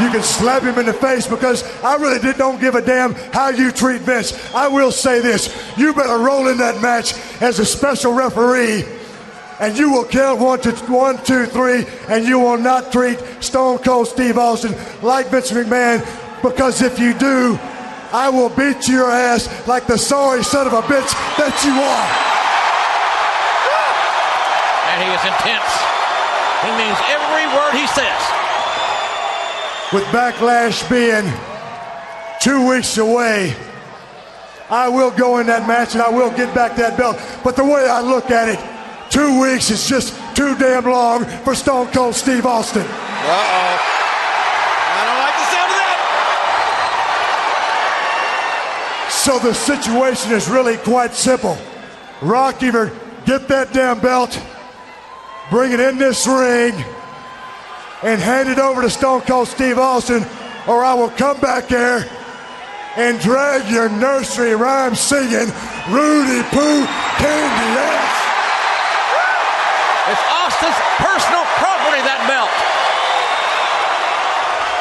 You 0.00 0.10
can 0.10 0.22
slap 0.22 0.62
him 0.62 0.78
in 0.78 0.86
the 0.86 0.92
face 0.92 1.26
because 1.26 1.62
I 1.82 1.96
really 1.96 2.20
did 2.20 2.36
don't 2.36 2.60
give 2.60 2.76
a 2.76 2.80
damn 2.80 3.12
how 3.12 3.48
you 3.48 3.72
treat 3.72 4.02
Vince. 4.02 4.32
I 4.54 4.68
will 4.68 4.92
say 4.92 5.20
this: 5.20 5.52
you 5.76 5.92
better 5.92 6.18
roll 6.18 6.46
in 6.48 6.58
that 6.58 6.80
match 6.80 7.14
as 7.42 7.58
a 7.58 7.66
special 7.66 8.12
referee, 8.12 8.84
and 9.60 9.76
you 9.78 9.92
will 9.92 10.06
count 10.06 10.40
one, 10.40 10.58
two, 10.58 10.72
one, 10.90 11.22
two, 11.22 11.44
three, 11.44 11.84
and 12.08 12.24
you 12.24 12.38
will 12.40 12.56
not 12.56 12.90
treat 12.90 13.18
Stone 13.40 13.78
Cold 13.78 14.08
Steve 14.08 14.38
Austin 14.38 14.74
like 15.02 15.28
Vince 15.28 15.52
McMahon 15.52 16.00
because 16.42 16.80
if 16.80 16.98
you 16.98 17.12
do, 17.12 17.58
I 18.10 18.30
will 18.30 18.48
beat 18.48 18.88
your 18.88 19.10
ass 19.10 19.68
like 19.68 19.86
the 19.86 19.98
sorry 19.98 20.42
son 20.42 20.66
of 20.66 20.72
a 20.72 20.80
bitch 20.80 21.12
that 21.36 21.54
you 21.62 21.76
are. 21.76 22.10
And 24.90 24.98
he 25.04 25.10
is 25.12 25.24
intense. 25.28 25.70
He 26.64 26.70
means 26.80 26.98
every 27.12 27.46
word 27.52 27.76
he 27.76 27.86
says. 27.92 28.20
With 29.92 30.04
Backlash 30.08 30.88
being 30.88 31.30
two 32.40 32.66
weeks 32.66 32.96
away, 32.96 33.54
I 34.70 34.88
will 34.88 35.10
go 35.10 35.38
in 35.38 35.48
that 35.48 35.68
match 35.68 35.92
and 35.92 36.02
I 36.02 36.08
will 36.08 36.30
get 36.30 36.54
back 36.54 36.76
that 36.76 36.96
belt. 36.96 37.20
But 37.44 37.56
the 37.56 37.64
way 37.64 37.88
I 37.88 38.00
look 38.00 38.30
at 38.30 38.48
it, 38.48 38.58
two 39.20 39.38
weeks 39.38 39.70
is 39.70 39.86
just 39.86 40.14
too 40.34 40.56
damn 40.56 40.84
long 40.84 41.26
for 41.44 41.54
Stone 41.54 41.88
Cold 41.88 42.14
Steve 42.14 42.46
Austin. 42.46 42.80
Uh 42.80 42.86
oh. 42.86 43.76
I 44.96 45.04
don't 45.04 45.20
like 45.20 45.36
the 45.36 45.44
sound 45.52 45.70
of 45.70 45.76
that. 45.76 45.98
So 49.10 49.38
the 49.38 49.52
situation 49.52 50.32
is 50.32 50.48
really 50.48 50.78
quite 50.78 51.12
simple. 51.12 51.58
Rock 52.22 52.62
either 52.62 52.90
get 53.26 53.46
that 53.48 53.74
damn 53.74 54.00
belt, 54.00 54.40
bring 55.50 55.72
it 55.72 55.80
in 55.80 55.98
this 55.98 56.26
ring, 56.26 56.72
and 58.02 58.18
hand 58.22 58.48
it 58.48 58.58
over 58.58 58.80
to 58.80 58.88
Stone 58.88 59.20
Cold 59.22 59.48
Steve 59.48 59.76
Austin, 59.76 60.24
or 60.66 60.82
I 60.82 60.94
will 60.94 61.10
come 61.10 61.38
back 61.40 61.68
there 61.68 62.08
and 62.96 63.20
drag 63.20 63.70
your 63.70 63.90
nursery 63.90 64.54
rhyme 64.54 64.94
singing 64.94 65.52
Rudy 65.90 66.42
Poo 66.48 66.86
candy 67.20 67.80
ass. 67.80 68.19
It's 70.60 70.68
Austin's 70.68 70.76
personal 71.00 71.44
property, 71.56 72.02
that 72.04 72.20
belt. 72.28 72.50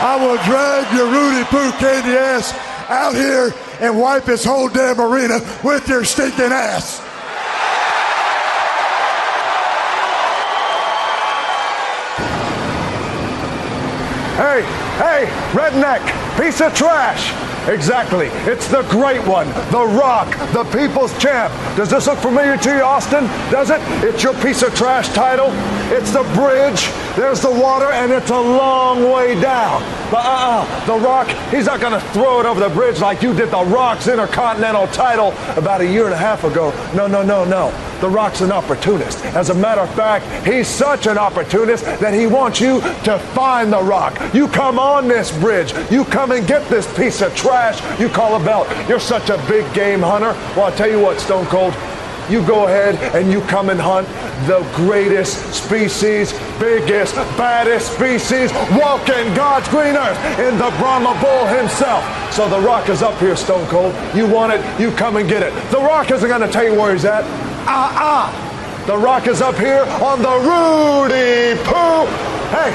I 0.01 0.15
will 0.19 0.35
drag 0.43 0.91
your 0.93 1.07
Rudy 1.07 1.45
Poo 1.45 1.71
candy 1.79 2.17
ass 2.17 2.53
out 2.89 3.15
here 3.15 3.53
and 3.79 3.97
wipe 3.97 4.25
this 4.25 4.43
whole 4.43 4.67
damn 4.67 4.99
arena 4.99 5.39
with 5.63 5.87
your 5.87 6.03
stinking 6.03 6.51
ass. 6.51 6.99
Hey, 14.35 14.61
hey, 14.99 15.25
redneck, 15.53 16.03
piece 16.37 16.59
of 16.61 16.73
trash. 16.73 17.48
Exactly. 17.67 18.27
It's 18.49 18.67
the 18.67 18.83
great 18.83 19.25
one, 19.27 19.47
The 19.71 19.85
Rock, 19.85 20.29
the 20.53 20.63
people's 20.75 21.17
champ. 21.19 21.53
Does 21.75 21.89
this 21.89 22.07
look 22.07 22.19
familiar 22.19 22.57
to 22.57 22.69
you, 22.75 22.81
Austin? 22.81 23.25
Does 23.51 23.69
it? 23.69 23.79
It's 24.03 24.23
your 24.23 24.33
piece 24.35 24.61
of 24.63 24.73
trash 24.75 25.09
title. 25.09 25.49
It's 25.91 26.11
the 26.11 26.23
bridge. 26.33 26.89
There's 27.15 27.41
the 27.41 27.51
water, 27.51 27.91
and 27.91 28.11
it's 28.11 28.29
a 28.29 28.39
long 28.39 29.11
way 29.11 29.39
down. 29.39 29.81
But 30.09 30.25
uh-uh, 30.25 30.85
The 30.85 30.97
Rock, 31.05 31.27
he's 31.51 31.65
not 31.65 31.79
going 31.79 31.93
to 31.93 31.99
throw 32.11 32.39
it 32.39 32.45
over 32.45 32.59
the 32.59 32.69
bridge 32.69 32.99
like 32.99 33.21
you 33.21 33.33
did 33.33 33.51
the 33.51 33.63
Rock's 33.65 34.07
Intercontinental 34.07 34.87
title 34.87 35.33
about 35.57 35.81
a 35.81 35.85
year 35.85 36.05
and 36.05 36.13
a 36.13 36.17
half 36.17 36.43
ago. 36.43 36.71
No, 36.95 37.07
no, 37.07 37.21
no, 37.21 37.43
no. 37.43 37.71
The 37.99 38.09
Rock's 38.09 38.39
an 38.39 38.51
opportunist. 38.51 39.23
As 39.25 39.49
a 39.49 39.53
matter 39.53 39.81
of 39.81 39.93
fact, 39.93 40.47
he's 40.47 40.67
such 40.67 41.05
an 41.05 41.17
opportunist 41.17 41.83
that 41.83 42.13
he 42.13 42.27
wants 42.27 42.61
you 42.61 42.79
to 43.03 43.19
find 43.35 43.73
The 43.73 43.81
Rock. 43.81 44.17
You 44.33 44.47
come 44.47 44.79
on 44.79 45.07
this 45.07 45.37
bridge. 45.37 45.73
You 45.91 46.05
come 46.05 46.31
and 46.31 46.47
get 46.47 46.67
this 46.69 46.87
piece 46.95 47.21
of 47.21 47.35
trash 47.35 47.48
you 47.99 48.09
call 48.09 48.39
a 48.39 48.43
belt. 48.43 48.67
You're 48.87 48.99
such 48.99 49.29
a 49.29 49.37
big 49.47 49.71
game 49.73 50.01
hunter. 50.01 50.33
Well, 50.55 50.65
I'll 50.65 50.75
tell 50.75 50.89
you 50.89 50.99
what, 50.99 51.19
Stone 51.19 51.45
Cold. 51.47 51.73
You 52.29 52.45
go 52.45 52.67
ahead 52.67 52.95
and 53.15 53.31
you 53.31 53.41
come 53.41 53.71
and 53.71 53.81
hunt 53.81 54.07
the 54.45 54.61
greatest 54.75 55.51
species, 55.53 56.31
biggest, 56.59 57.15
baddest 57.37 57.93
species 57.93 58.53
walking 58.71 59.33
God's 59.33 59.67
green 59.69 59.95
earth 59.95 60.39
in 60.39 60.57
the 60.59 60.69
Brahma 60.77 61.17
Bull 61.19 61.47
himself. 61.47 62.03
So 62.31 62.47
The 62.47 62.59
Rock 62.59 62.89
is 62.89 63.01
up 63.01 63.17
here, 63.19 63.35
Stone 63.35 63.67
Cold. 63.67 63.95
You 64.15 64.27
want 64.27 64.53
it, 64.53 64.79
you 64.79 64.91
come 64.91 65.17
and 65.17 65.27
get 65.27 65.41
it. 65.41 65.53
The 65.71 65.79
Rock 65.79 66.11
isn't 66.11 66.29
going 66.29 66.41
to 66.41 66.47
tell 66.47 66.63
you 66.63 66.79
where 66.79 66.93
he's 66.93 67.05
at. 67.05 67.23
Ah, 67.65 67.91
ah. 67.97 68.48
The 68.89 68.97
Rock 68.97 69.27
is 69.27 69.39
up 69.39 69.55
here 69.55 69.83
on 70.01 70.23
the 70.23 70.35
Rudy 70.49 71.53
Poo. 71.61 72.09
Hey, 72.49 72.73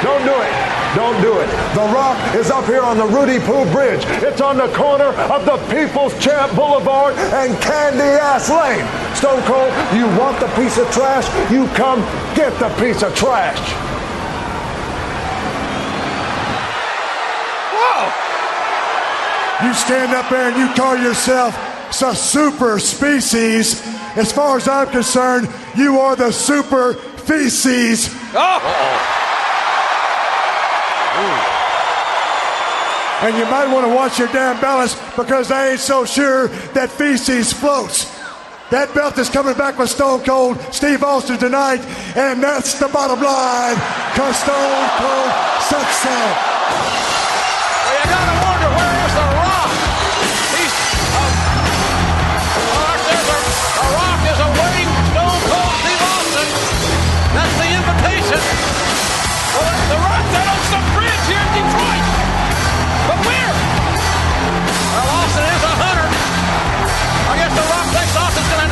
don't 0.00 0.22
do 0.22 0.30
it. 0.30 0.54
Don't 0.94 1.20
do 1.20 1.40
it. 1.40 1.48
The 1.74 1.92
Rock 1.92 2.16
is 2.36 2.52
up 2.52 2.66
here 2.66 2.82
on 2.82 2.96
the 2.96 3.06
Rudy 3.06 3.40
Poo 3.40 3.68
Bridge. 3.72 4.04
It's 4.22 4.40
on 4.40 4.58
the 4.58 4.68
corner 4.68 5.06
of 5.26 5.44
the 5.44 5.56
People's 5.66 6.16
Champ 6.22 6.54
Boulevard 6.54 7.16
and 7.16 7.60
Candy 7.60 7.98
Ass 7.98 8.48
Lane. 8.48 8.86
Stone 9.16 9.42
Cold, 9.42 9.72
you 9.92 10.06
want 10.16 10.38
the 10.38 10.46
piece 10.54 10.78
of 10.78 10.88
trash? 10.92 11.26
You 11.50 11.66
come 11.74 11.98
get 12.36 12.56
the 12.60 12.68
piece 12.80 13.02
of 13.02 13.12
trash. 13.16 13.58
Whoa! 17.74 19.66
You 19.66 19.74
stand 19.74 20.14
up 20.14 20.30
there 20.30 20.48
and 20.48 20.56
you 20.56 20.72
call 20.76 20.96
yourself 20.96 21.58
a 22.02 22.14
super 22.14 22.78
species. 22.78 23.95
As 24.16 24.32
far 24.32 24.56
as 24.56 24.66
I'm 24.66 24.88
concerned, 24.88 25.48
you 25.76 26.00
are 26.00 26.16
the 26.16 26.32
super 26.32 26.94
feces. 26.94 28.08
Oh! 28.32 29.12
And 33.22 33.36
you 33.36 33.44
might 33.46 33.72
want 33.72 33.86
to 33.86 33.94
watch 33.94 34.18
your 34.18 34.28
damn 34.28 34.60
balance 34.60 34.94
because 35.16 35.50
I 35.50 35.70
ain't 35.70 35.80
so 35.80 36.04
sure 36.04 36.48
that 36.48 36.90
feces 36.90 37.52
floats. 37.52 38.12
That 38.70 38.92
belt 38.94 39.16
is 39.18 39.28
coming 39.28 39.54
back 39.54 39.78
with 39.78 39.90
Stone 39.90 40.24
Cold 40.24 40.60
Steve 40.72 41.02
Austin 41.02 41.38
tonight, 41.38 41.80
and 42.16 42.42
that's 42.42 42.78
the 42.78 42.88
bottom 42.88 43.22
line. 43.22 43.76
Cause 44.16 44.36
Stone 44.36 44.88
Cold 44.98 45.30
sucks 45.62 46.06
out. 46.06 47.05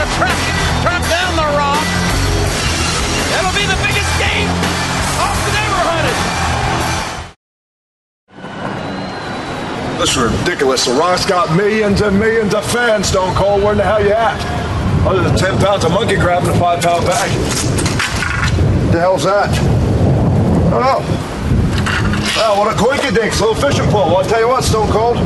Down 0.05 1.33
the 1.37 1.49
Rock. 1.57 1.81
That'll 3.33 3.57
be 3.57 3.65
the 3.65 3.81
biggest 3.81 4.13
game 4.21 4.49
Austin 5.17 5.55
ever 5.65 5.81
hunted. 5.89 6.19
This 9.99 10.11
is 10.11 10.17
ridiculous. 10.41 10.85
The 10.85 10.93
Rock's 10.93 11.25
got 11.25 11.57
millions 11.57 12.03
and 12.03 12.19
millions 12.19 12.55
of 12.55 12.71
fans, 12.71 13.09
Stone 13.09 13.35
Cold. 13.35 13.63
Where 13.63 13.75
the 13.75 13.83
hell 13.83 14.05
you 14.05 14.13
at? 14.13 14.39
Other 15.07 15.23
than 15.23 15.37
10 15.37 15.59
pounds 15.59 15.85
of 15.85 15.93
monkey 15.93 16.17
crab 16.17 16.45
in 16.45 16.51
a 16.51 16.59
five 16.59 16.83
pound 16.83 17.07
bag. 17.07 17.31
The 18.93 19.01
hell's 19.01 19.25
that? 19.25 19.49
Oh. 20.73 21.01
Oh, 22.37 22.59
what 22.59 22.75
a 22.75 22.77
quinky 22.77 23.15
dinks, 23.15 23.41
little 23.41 23.55
fishing 23.55 23.89
pole. 23.91 24.17
I'll 24.17 24.25
tell 24.25 24.41
you 24.41 24.49
what, 24.49 24.65
Stone 24.65 24.91
Cold. 24.91 25.17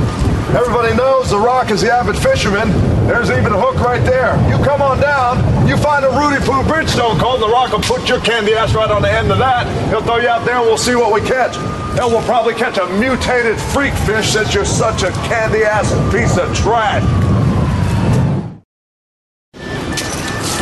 Everybody 0.56 0.96
knows 0.96 1.28
The 1.28 1.38
Rock 1.38 1.70
is 1.70 1.82
the 1.82 1.92
avid 1.92 2.16
fisherman. 2.16 2.70
There's 3.06 3.30
even 3.30 3.52
a 3.52 3.60
hook 3.60 3.76
right 3.84 4.02
there. 4.02 4.32
You 4.48 4.56
come 4.64 4.80
on 4.80 4.98
down, 4.98 5.68
you 5.68 5.76
find 5.76 6.06
a 6.06 6.08
Rudy 6.08 6.42
Poo 6.42 6.64
Bridge 6.64 6.88
called 6.96 7.42
The 7.42 7.48
Rock 7.48 7.72
will 7.72 7.80
put 7.80 8.08
your 8.08 8.18
candy 8.20 8.54
ass 8.54 8.72
right 8.72 8.90
on 8.90 9.02
the 9.02 9.12
end 9.12 9.30
of 9.30 9.36
that. 9.38 9.66
He'll 9.90 10.00
throw 10.00 10.16
you 10.16 10.28
out 10.28 10.46
there 10.46 10.56
and 10.56 10.64
we'll 10.64 10.78
see 10.78 10.94
what 10.94 11.12
we 11.12 11.20
catch. 11.20 11.54
And 12.00 12.10
we'll 12.10 12.22
probably 12.22 12.54
catch 12.54 12.78
a 12.78 12.86
mutated 12.98 13.58
freak 13.58 13.92
fish 13.92 14.30
since 14.32 14.54
you're 14.54 14.64
such 14.64 15.02
a 15.02 15.10
candy 15.28 15.64
ass 15.64 15.92
piece 16.10 16.38
of 16.38 16.56
trash. 16.56 17.02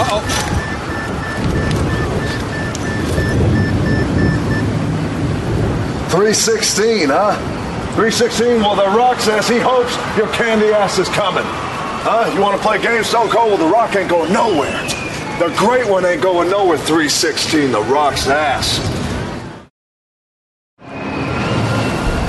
Uh-oh. 0.00 0.20
316, 6.10 7.08
huh? 7.08 7.55
316, 7.96 8.60
well, 8.60 8.76
The 8.76 8.94
Rock 8.94 9.18
says 9.20 9.48
he 9.48 9.58
hopes 9.58 9.96
your 10.18 10.30
candy 10.34 10.66
ass 10.66 10.98
is 10.98 11.08
coming. 11.08 11.44
Huh? 11.46 12.30
You 12.34 12.42
want 12.42 12.54
to 12.54 12.62
play 12.62 12.76
games 12.76 13.06
Stone 13.06 13.30
Cold? 13.30 13.52
Well, 13.52 13.56
The 13.56 13.72
Rock 13.72 13.96
ain't 13.96 14.10
going 14.10 14.30
nowhere. 14.30 14.70
The 15.38 15.48
great 15.56 15.88
one 15.88 16.04
ain't 16.04 16.20
going 16.20 16.50
nowhere, 16.50 16.76
316, 16.76 17.72
The 17.72 17.80
Rock's 17.84 18.28
ass. 18.28 18.80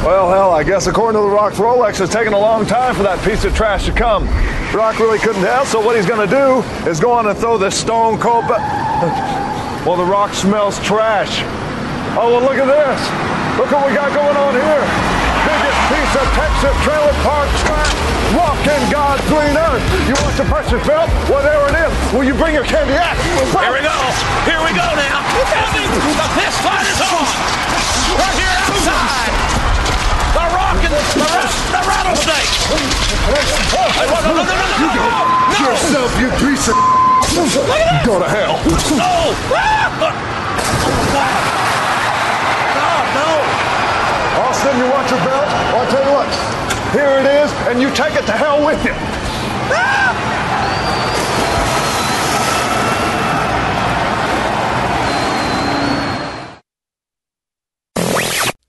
Well, 0.05 0.31
hell, 0.31 0.51
I 0.51 0.63
guess 0.63 0.87
according 0.87 1.21
to 1.21 1.27
The 1.27 1.35
Rock's 1.35 1.57
Rolex, 1.57 1.99
it's 1.99 2.13
taking 2.13 2.31
a 2.31 2.39
long 2.39 2.65
time 2.65 2.95
for 2.95 3.03
that 3.03 3.21
piece 3.25 3.43
of 3.43 3.53
trash 3.53 3.87
to 3.87 3.91
come. 3.91 4.25
The 4.71 4.77
Rock 4.77 4.99
really 4.99 5.19
couldn't 5.19 5.43
tell, 5.43 5.65
so 5.65 5.85
what 5.85 5.97
he's 5.97 6.05
going 6.05 6.25
to 6.25 6.33
do 6.33 6.63
is 6.89 7.01
go 7.01 7.11
on 7.11 7.27
and 7.27 7.37
throw 7.37 7.57
this 7.57 7.77
Stone 7.77 8.19
Cold... 8.19 8.45
Well, 9.85 9.95
The 9.95 10.03
Rock 10.03 10.33
smells 10.33 10.79
trash. 10.83 11.39
Oh, 12.19 12.31
well, 12.31 12.41
look 12.41 12.57
at 12.57 12.67
this. 12.67 12.99
Look 13.57 13.71
what 13.71 13.87
we 13.87 13.95
got 13.95 14.11
going 14.11 14.35
on 14.35 14.53
here. 14.53 15.16
Piece 15.87 16.15
of 16.19 16.27
Texas 16.35 16.75
trailer 16.83 17.15
park 17.23 17.47
trash 17.63 17.95
walking 18.35 18.83
God's 18.91 19.23
green 19.31 19.55
earth. 19.55 19.79
You 20.07 20.15
want 20.19 20.35
your 20.35 20.47
precious 20.51 20.83
belt? 20.83 21.07
Well, 21.31 21.39
there 21.43 21.63
it 21.71 21.75
is. 21.79 21.91
Will 22.11 22.25
you 22.27 22.33
bring 22.35 22.51
your 22.53 22.65
candy 22.67 22.91
ass? 22.93 23.15
Here 23.23 23.71
we 23.71 23.79
go. 23.79 23.95
Here 24.43 24.59
we 24.67 24.75
go 24.75 24.83
now. 24.99 25.23
The 25.47 26.27
fist 26.35 26.59
fight 26.59 26.83
is 26.91 26.99
on. 26.99 27.23
We're 28.19 28.35
here 28.35 28.51
outside. 28.67 29.31
The 30.35 30.43
rock 30.51 30.75
and 30.83 30.91
the, 30.91 30.99
ra- 31.23 31.55
the 31.71 31.79
rattlesnake. 31.87 32.51
Hey, 33.31 34.11
what- 34.11 34.27
no, 34.27 34.35
no, 34.35 34.43
no, 34.43 34.45
no, 34.51 34.59
no, 34.59 34.67
You 34.83 34.91
no, 34.91 35.71
yourself, 35.71 36.11
you 36.19 36.27
piece 36.43 36.67
of. 36.67 36.75
Go 38.05 38.19
to 38.19 38.27
hell. 38.27 38.59
No. 38.99 39.31
Ah! 39.55 40.35
You 44.75 44.83
want 44.91 45.09
your 45.09 45.19
belt? 45.19 45.47
Well, 45.47 45.79
I'll 45.79 45.89
tell 45.89 46.05
you 46.05 46.11
what. 46.11 46.27
Here 46.91 47.19
it 47.19 47.25
is, 47.25 47.51
and 47.67 47.81
you 47.81 47.89
take 47.95 48.15
it 48.15 48.25
to 48.25 48.33
hell 48.33 48.65
with 48.65 48.83
you. 48.83 48.91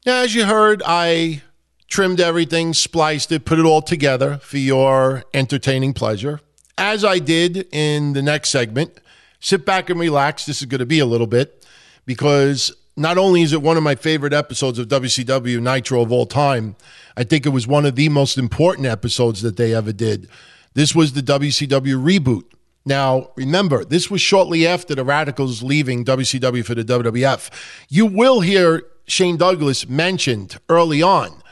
As 0.07 0.35
you 0.35 0.47
heard, 0.47 0.83
I 0.87 1.43
trimmed 1.89 2.21
everything, 2.21 2.75
spliced 2.75 3.33
it, 3.33 3.45
put 3.45 3.59
it 3.59 3.65
all 3.65 3.83
together 3.83 4.39
for 4.39 4.57
your 4.59 5.25
entertaining 5.35 5.93
pleasure. 5.95 6.41
As 6.79 7.05
I 7.05 7.19
did 7.19 7.69
in 7.73 8.13
the 8.13 8.23
next 8.23 8.51
segment, 8.51 9.01
sit 9.41 9.67
back 9.67 9.91
and 9.91 9.99
relax. 9.99 10.47
This 10.47 10.63
is 10.63 10.67
going 10.67 10.79
to 10.79 10.87
be 10.87 11.01
a 11.01 11.07
little 11.07 11.27
bit 11.27 11.67
because 12.07 12.73
not 12.99 13.17
only 13.17 13.43
is 13.43 13.53
it 13.53 13.63
one 13.63 13.77
of 13.77 13.83
my 13.83 13.95
favorite 13.95 14.33
episodes 14.33 14.79
of 14.79 14.89
WCW 14.89 15.61
Nitro 15.61 16.03
of 16.03 16.11
all 16.11 16.27
time, 16.27 16.77
I 17.17 17.25
think 17.25 17.47
it 17.47 17.51
was 17.51 17.67
one 17.67 17.87
of 17.87 17.95
the 17.95 18.09
most 18.09 18.37
important 18.37 18.87
episodes 18.87 19.43
that 19.43 19.57
they 19.57 19.75
ever 19.75 19.93
did. 19.93 20.29
This 20.75 20.95
was 20.95 21.13
the 21.13 21.23
WCW 21.23 22.03
reboot. 22.03 22.45
Now, 22.85 23.31
remember, 23.37 23.85
this 23.85 24.11
was 24.11 24.21
shortly 24.21 24.67
after 24.67 24.95
the 24.95 25.05
Radicalz 25.05 25.63
leaving 25.63 26.05
WCW 26.05 26.65
for 26.65 26.75
the 26.75 26.85
WWF. 26.85 27.51
You 27.89 28.07
will 28.07 28.41
hear 28.41 28.83
Shane 29.07 29.37
Douglas 29.37 29.89
mentioned 29.89 30.59
early 30.69 31.03
on 31.03 31.43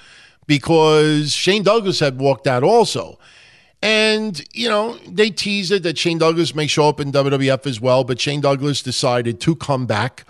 because 0.47 1.33
Shane 1.33 1.63
Douglas 1.63 2.01
had 2.01 2.19
walked 2.19 2.47
out 2.47 2.63
also. 2.63 3.19
And, 3.83 4.43
you 4.53 4.69
know, 4.69 4.97
they 5.07 5.31
teased 5.31 5.71
it 5.71 5.83
that 5.83 5.99
Shane 5.99 6.19
Douglas 6.19 6.55
may 6.55 6.67
show 6.67 6.89
up 6.89 6.99
in 6.99 7.13
WWF 7.13 7.67
as 7.67 7.81
well, 7.81 8.05
but 8.05 8.21
Shane 8.21 8.41
Douglas 8.41 8.83
decided 8.83 9.41
to 9.43 9.55
come 9.55 9.87
back. 9.87 10.25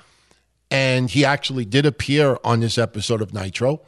And 0.71 1.11
he 1.11 1.25
actually 1.25 1.65
did 1.65 1.87
appear 1.87 2.39
on 2.45 2.61
this 2.61 2.77
episode 2.79 3.23
of 3.23 3.33
Nitro. 3.33 3.81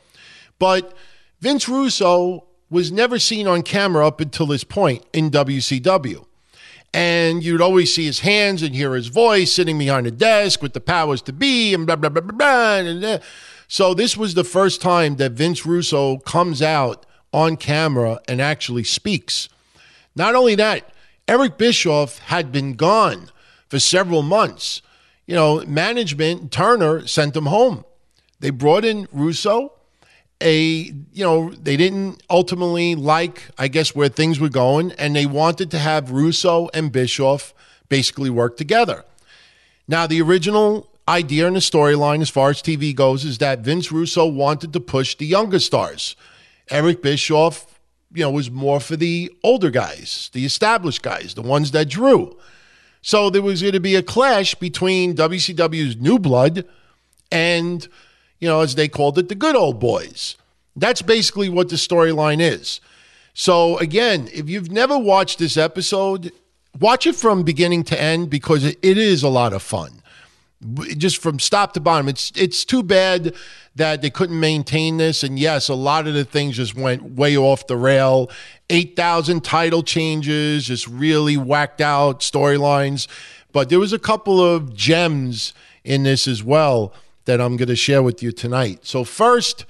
But 0.58 0.94
Vince 1.40 1.68
Russo 1.68 2.44
was 2.70 2.92
never 2.92 3.18
seen 3.18 3.46
on 3.46 3.62
camera 3.62 4.06
up 4.06 4.20
until 4.20 4.46
this 4.46 4.64
point 4.64 5.04
in 5.12 5.30
WCW. 5.30 6.24
And 6.94 7.42
you'd 7.42 7.60
always 7.60 7.94
see 7.94 8.06
his 8.06 8.20
hands 8.20 8.62
and 8.62 8.74
hear 8.74 8.94
his 8.94 9.08
voice 9.08 9.52
sitting 9.52 9.78
behind 9.78 10.06
a 10.06 10.10
desk 10.10 10.62
with 10.62 10.72
the 10.72 10.80
powers 10.80 11.20
to 11.22 11.32
be 11.32 11.74
and 11.74 11.86
blah, 11.86 11.96
blah, 11.96 12.08
blah, 12.10 12.22
blah, 12.22 12.36
blah. 12.36 12.76
And, 12.76 13.04
uh, 13.04 13.18
so 13.66 13.92
this 13.92 14.16
was 14.16 14.32
the 14.32 14.44
first 14.44 14.80
time 14.80 15.16
that 15.16 15.32
Vince 15.32 15.66
Russo 15.66 16.18
comes 16.18 16.62
out 16.62 17.04
on 17.32 17.58
camera 17.58 18.18
and 18.26 18.40
actually 18.40 18.84
speaks. 18.84 19.50
Not 20.16 20.34
only 20.34 20.54
that, 20.54 20.90
Eric 21.28 21.58
Bischoff 21.58 22.18
had 22.18 22.50
been 22.50 22.74
gone 22.74 23.30
for 23.68 23.78
several 23.78 24.22
months. 24.22 24.80
You 25.28 25.34
know, 25.34 25.62
management, 25.66 26.50
Turner 26.50 27.06
sent 27.06 27.36
him 27.36 27.44
home. 27.44 27.84
They 28.40 28.48
brought 28.48 28.86
in 28.86 29.06
Russo. 29.12 29.74
A, 30.40 30.58
you 31.12 31.24
know, 31.24 31.50
they 31.50 31.76
didn't 31.76 32.22
ultimately 32.30 32.94
like, 32.94 33.42
I 33.58 33.68
guess, 33.68 33.94
where 33.94 34.08
things 34.08 34.40
were 34.40 34.48
going, 34.48 34.92
and 34.92 35.14
they 35.14 35.26
wanted 35.26 35.70
to 35.72 35.78
have 35.78 36.12
Russo 36.12 36.70
and 36.72 36.90
Bischoff 36.90 37.52
basically 37.90 38.30
work 38.30 38.56
together. 38.56 39.04
Now, 39.86 40.06
the 40.06 40.22
original 40.22 40.88
idea 41.06 41.46
in 41.46 41.54
the 41.54 41.60
storyline, 41.60 42.22
as 42.22 42.30
far 42.30 42.48
as 42.48 42.62
TV 42.62 42.94
goes, 42.94 43.26
is 43.26 43.36
that 43.38 43.58
Vince 43.58 43.92
Russo 43.92 44.24
wanted 44.24 44.72
to 44.72 44.80
push 44.80 45.14
the 45.14 45.26
younger 45.26 45.58
stars. 45.58 46.16
Eric 46.70 47.02
Bischoff, 47.02 47.78
you 48.14 48.22
know, 48.22 48.30
was 48.30 48.50
more 48.50 48.80
for 48.80 48.96
the 48.96 49.30
older 49.42 49.70
guys, 49.70 50.30
the 50.32 50.46
established 50.46 51.02
guys, 51.02 51.34
the 51.34 51.42
ones 51.42 51.72
that 51.72 51.90
drew. 51.90 52.34
So 53.08 53.30
there 53.30 53.40
was 53.40 53.62
going 53.62 53.72
to 53.72 53.80
be 53.80 53.94
a 53.94 54.02
clash 54.02 54.54
between 54.54 55.14
WCW's 55.14 55.96
new 55.96 56.18
blood 56.18 56.66
and, 57.32 57.88
you 58.38 58.46
know, 58.46 58.60
as 58.60 58.74
they 58.74 58.86
called 58.86 59.16
it, 59.16 59.30
the 59.30 59.34
good 59.34 59.56
old 59.56 59.80
boys. 59.80 60.36
That's 60.76 61.00
basically 61.00 61.48
what 61.48 61.70
the 61.70 61.76
storyline 61.76 62.38
is. 62.38 62.82
So 63.32 63.78
again, 63.78 64.28
if 64.34 64.50
you've 64.50 64.70
never 64.70 64.98
watched 64.98 65.38
this 65.38 65.56
episode, 65.56 66.32
watch 66.78 67.06
it 67.06 67.14
from 67.14 67.44
beginning 67.44 67.84
to 67.84 67.98
end 67.98 68.28
because 68.28 68.62
it, 68.66 68.78
is 68.82 69.22
a 69.22 69.30
lot 69.30 69.54
of 69.54 69.62
fun 69.62 70.02
just 70.96 71.22
from 71.22 71.38
top 71.38 71.72
to 71.74 71.80
bottom. 71.80 72.08
It's 72.08 72.32
it's 72.34 72.64
too 72.64 72.82
bad 72.82 73.34
that 73.76 74.02
they 74.02 74.10
couldn't 74.10 74.38
maintain 74.38 74.96
this. 74.96 75.22
And 75.22 75.38
yes, 75.38 75.68
a 75.68 75.74
lot 75.74 76.06
of 76.06 76.14
the 76.14 76.24
things 76.24 76.56
just 76.56 76.74
went 76.74 77.14
way 77.14 77.36
off 77.36 77.66
the 77.66 77.76
rail. 77.76 78.30
Eight 78.70 78.96
thousand 78.96 79.44
title 79.44 79.82
changes, 79.82 80.66
just 80.66 80.88
really 80.88 81.36
whacked 81.36 81.80
out 81.80 82.20
storylines. 82.20 83.06
But 83.52 83.68
there 83.68 83.78
was 83.78 83.92
a 83.92 83.98
couple 83.98 84.40
of 84.40 84.74
gems 84.74 85.54
in 85.84 86.02
this 86.02 86.28
as 86.28 86.42
well 86.42 86.92
that 87.24 87.40
I'm 87.40 87.56
going 87.56 87.68
to 87.68 87.76
share 87.76 88.02
with 88.02 88.22
you 88.22 88.32
tonight. 88.32 88.80
So 88.82 89.04
first, 89.04 89.64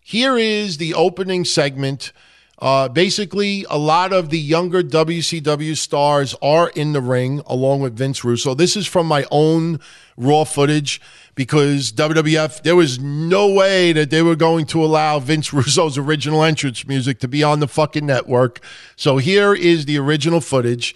here 0.00 0.36
is 0.36 0.78
the 0.78 0.94
opening 0.94 1.44
segment. 1.44 2.12
Uh, 2.58 2.88
basically, 2.88 3.66
a 3.68 3.76
lot 3.76 4.12
of 4.12 4.30
the 4.30 4.38
younger 4.38 4.82
WCW 4.82 5.76
stars 5.76 6.34
are 6.40 6.70
in 6.70 6.94
the 6.94 7.02
ring 7.02 7.42
along 7.46 7.80
with 7.80 7.96
Vince 7.96 8.24
Russo. 8.24 8.54
This 8.54 8.76
is 8.76 8.86
from 8.86 9.06
my 9.06 9.26
own 9.30 9.78
raw 10.16 10.44
footage 10.44 11.00
because 11.34 11.92
WWF, 11.92 12.62
there 12.62 12.74
was 12.74 12.98
no 12.98 13.52
way 13.52 13.92
that 13.92 14.08
they 14.08 14.22
were 14.22 14.36
going 14.36 14.64
to 14.66 14.82
allow 14.82 15.18
Vince 15.18 15.52
Russo's 15.52 15.98
original 15.98 16.42
entrance 16.42 16.86
music 16.86 17.18
to 17.20 17.28
be 17.28 17.42
on 17.42 17.60
the 17.60 17.68
fucking 17.68 18.06
network. 18.06 18.60
So 18.96 19.18
here 19.18 19.54
is 19.54 19.84
the 19.84 19.98
original 19.98 20.40
footage. 20.40 20.94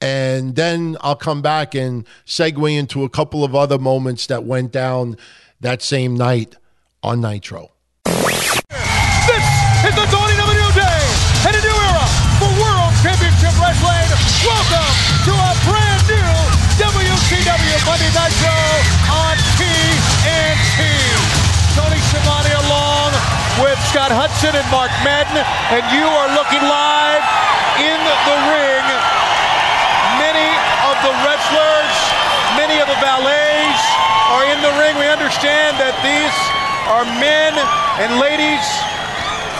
And 0.00 0.56
then 0.56 0.96
I'll 1.00 1.14
come 1.14 1.42
back 1.42 1.74
and 1.74 2.06
segue 2.26 2.76
into 2.76 3.04
a 3.04 3.08
couple 3.08 3.44
of 3.44 3.54
other 3.54 3.78
moments 3.78 4.26
that 4.26 4.44
went 4.44 4.72
down 4.72 5.16
that 5.60 5.80
same 5.82 6.16
night 6.16 6.56
on 7.02 7.20
Nitro. 7.20 7.70
Hudson 24.42 24.58
and 24.58 24.70
Mark 24.74 24.90
Madden, 25.06 25.38
and 25.70 25.86
you 25.94 26.02
are 26.02 26.26
looking 26.34 26.58
live 26.66 27.22
in 27.78 27.94
the 28.26 28.38
ring. 28.50 28.86
Many 30.18 30.50
of 30.82 30.98
the 31.06 31.14
wrestlers, 31.22 31.94
many 32.58 32.82
of 32.82 32.90
the 32.90 32.98
valets 32.98 33.82
are 34.34 34.42
in 34.50 34.58
the 34.58 34.74
ring. 34.82 34.98
We 34.98 35.06
understand 35.06 35.78
that 35.78 35.94
these 36.02 36.34
are 36.90 37.06
men 37.22 37.54
and 38.02 38.18
ladies 38.18 38.66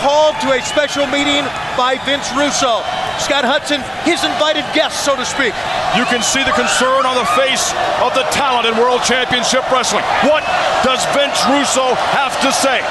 called 0.03 0.35
to 0.43 0.51
a 0.51 0.61
special 0.67 1.07
meeting 1.07 1.47
by 1.79 2.03
Vince 2.03 2.27
Russo. 2.35 2.83
Scott 3.23 3.47
Hudson, 3.47 3.87
his 4.03 4.27
invited 4.27 4.67
guest, 4.75 5.07
so 5.07 5.15
to 5.15 5.23
speak. 5.23 5.55
You 5.95 6.03
can 6.11 6.27
see 6.27 6.43
the 6.43 6.59
concern 6.59 7.07
on 7.07 7.15
the 7.15 7.29
face 7.39 7.71
of 8.03 8.11
the 8.19 8.27
talent 8.35 8.67
in 8.67 8.75
World 8.75 9.07
Championship 9.07 9.63
Wrestling. 9.71 10.03
What 10.27 10.43
does 10.83 11.07
Vince 11.15 11.39
Russo 11.47 11.95
have 12.19 12.35
to 12.43 12.51
say? 12.51 12.83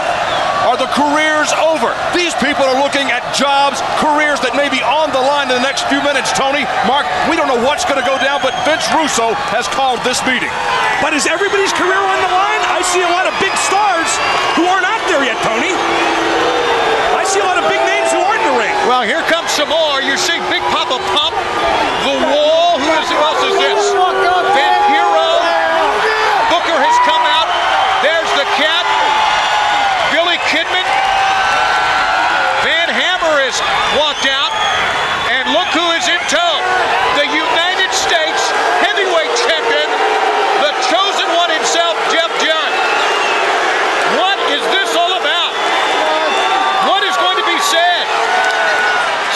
Are 0.67 0.77
the 0.77 0.89
careers 0.93 1.49
over? 1.57 1.89
These 2.13 2.37
people 2.37 2.63
are 2.65 2.77
looking 2.77 3.09
at 3.09 3.25
jobs, 3.33 3.81
careers 3.97 4.37
that 4.45 4.53
may 4.53 4.69
be 4.69 4.79
on 4.85 5.09
the 5.09 5.21
line 5.21 5.49
in 5.49 5.57
the 5.57 5.65
next 5.65 5.89
few 5.89 5.99
minutes, 6.05 6.29
Tony. 6.31 6.63
Mark, 6.85 7.09
we 7.29 7.35
don't 7.35 7.49
know 7.49 7.61
what's 7.65 7.83
going 7.85 7.97
to 7.97 8.05
go 8.05 8.17
down, 8.21 8.39
but 8.45 8.53
Vince 8.63 8.85
Russo 8.93 9.33
has 9.49 9.65
called 9.67 9.97
this 10.05 10.21
meeting. 10.23 10.53
But 11.01 11.17
is 11.17 11.25
everybody's 11.25 11.73
career 11.73 11.97
on 11.97 12.19
the 12.21 12.31
line? 12.31 12.61
I 12.69 12.85
see 12.85 13.01
a 13.01 13.09
lot 13.09 13.25
of 13.25 13.33
big 13.41 13.53
stars 13.57 14.09
who 14.53 14.69
aren't 14.69 14.85
out 14.85 15.01
there 15.09 15.25
yet, 15.25 15.37
Tony. 15.41 15.73
I 17.17 17.25
see 17.25 17.41
a 17.41 17.47
lot 17.47 17.57
of 17.57 17.65
big 17.65 17.81
names 17.85 18.13
who 18.13 18.21
aren't 18.21 18.41
in 18.41 18.47
the 18.53 18.57
ring. 18.57 18.73
Well, 18.85 19.01
here 19.01 19.25
comes 19.25 19.49
some 19.53 19.69
more. 19.69 20.01
You're 20.01 20.21
seeing 20.21 20.41
Big 20.53 20.61
Papa 20.69 21.01
Pump, 21.13 21.33
The 22.05 22.15
Wall. 22.33 22.77
Who, 22.77 22.89
is, 23.01 23.09
who 23.09 23.17
else 23.17 23.43
is 23.49 23.57
this? 23.57 23.81
Oh, 23.97 24.45
Vampiro. 24.53 25.29
Booker 26.53 26.77
has 26.77 26.97
come 27.05 27.25
out. 27.25 27.49
There's 28.05 28.29
the 28.37 28.45
cat. 28.57 28.85
Billy 30.09 30.41
Kidman. 30.49 30.87
Van 32.65 32.89
Hammer 32.89 33.35
has 33.45 33.57
walked 33.95 34.25
out. 34.25 34.51
And 35.29 35.53
look 35.53 35.69
who 35.71 35.87
is 35.95 36.05
in 36.09 36.19
tow. 36.27 36.53
The 37.21 37.27
United 37.31 37.93
States 37.95 38.41
heavyweight 38.83 39.31
champion, 39.47 39.87
the 40.59 40.73
chosen 40.89 41.27
one 41.37 41.53
himself, 41.53 41.95
Jeff 42.11 42.27
Jarrett. 42.43 42.75
What 44.19 44.35
is 44.51 44.63
this 44.75 44.91
all 44.99 45.15
about? 45.15 45.53
What 46.91 47.07
is 47.07 47.15
going 47.15 47.39
to 47.39 47.47
be 47.47 47.55
said? 47.63 48.03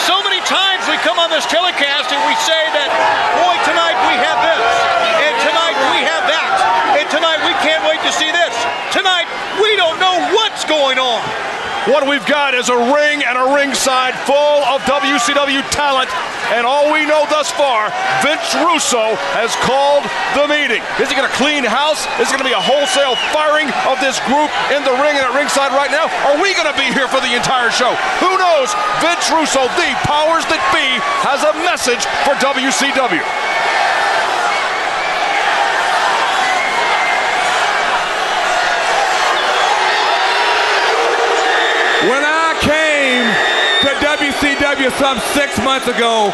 So 0.03 0.19
many 0.27 0.43
times 0.43 0.83
we 0.91 0.94
come 1.05 1.19
on 1.19 1.29
this 1.29 1.45
telecast 1.45 2.09
and 2.09 2.17
we 2.25 2.33
say 2.41 2.65
that, 2.73 2.89
boy, 3.37 3.53
tonight 3.61 3.93
we 4.09 4.17
have 4.17 4.41
this, 4.41 4.65
and 5.21 5.33
tonight 5.45 5.77
we 5.93 6.01
have 6.01 6.25
that, 6.25 6.49
and 6.97 7.05
tonight 7.13 7.37
we 7.45 7.53
can't 7.61 7.85
wait 7.85 8.01
to 8.01 8.09
see 8.09 8.33
this. 8.33 8.57
Tonight 8.89 9.29
we 9.61 9.77
don't 9.77 10.01
know 10.01 10.17
what's 10.33 10.65
going 10.65 10.97
on. 10.97 11.44
What 11.85 12.09
we've 12.09 12.25
got 12.25 12.57
is 12.57 12.73
a 12.73 12.79
ring 12.97 13.21
and 13.21 13.37
a 13.37 13.53
ringside 13.53 14.17
full 14.25 14.65
of 14.73 14.81
WCW 14.89 15.61
talent, 15.69 16.09
and 16.49 16.65
all 16.65 16.89
we 16.89 17.05
know 17.05 17.29
thus 17.29 17.53
far, 17.53 17.93
Vince 18.25 18.57
Russo 18.57 19.13
has 19.37 19.53
called 19.61 20.01
the 20.33 20.49
meeting. 20.49 20.81
Is 20.97 21.09
he 21.09 21.15
going 21.15 21.29
to 21.29 21.37
clean 21.37 21.61
house? 21.61 22.09
Is 22.17 22.25
it 22.25 22.33
going 22.33 22.41
to 22.41 22.49
be 22.49 22.57
a 22.57 22.65
wholesale 22.65 23.13
firing 23.29 23.69
of 23.85 24.01
this 24.01 24.17
group 24.25 24.49
in 24.73 24.81
the 24.81 24.97
ring 24.97 25.13
and 25.13 25.29
at 25.29 25.37
ringside 25.37 25.77
right 25.77 25.93
now? 25.93 26.09
Are 26.25 26.41
we 26.41 26.57
going 26.57 26.65
to 26.65 26.73
be 26.73 26.89
here 26.89 27.05
for 27.05 27.21
the 27.21 27.37
entire 27.37 27.69
show? 27.69 27.93
Who 28.17 28.33
knows? 28.33 28.73
Vince 28.97 29.29
Russo, 29.29 29.69
the 29.77 29.93
powers 30.09 30.41
that 30.49 30.61
be, 30.73 30.89
has 31.21 31.45
a 31.45 31.53
message 31.61 32.01
for 32.25 32.33
WCW. 32.41 33.21
When 42.05 42.21
I 42.21 42.53
came 42.61 43.25
to 43.81 43.89
WCW 44.85 44.99
some 44.99 45.19
six 45.33 45.57
months 45.63 45.87
ago, 45.87 46.31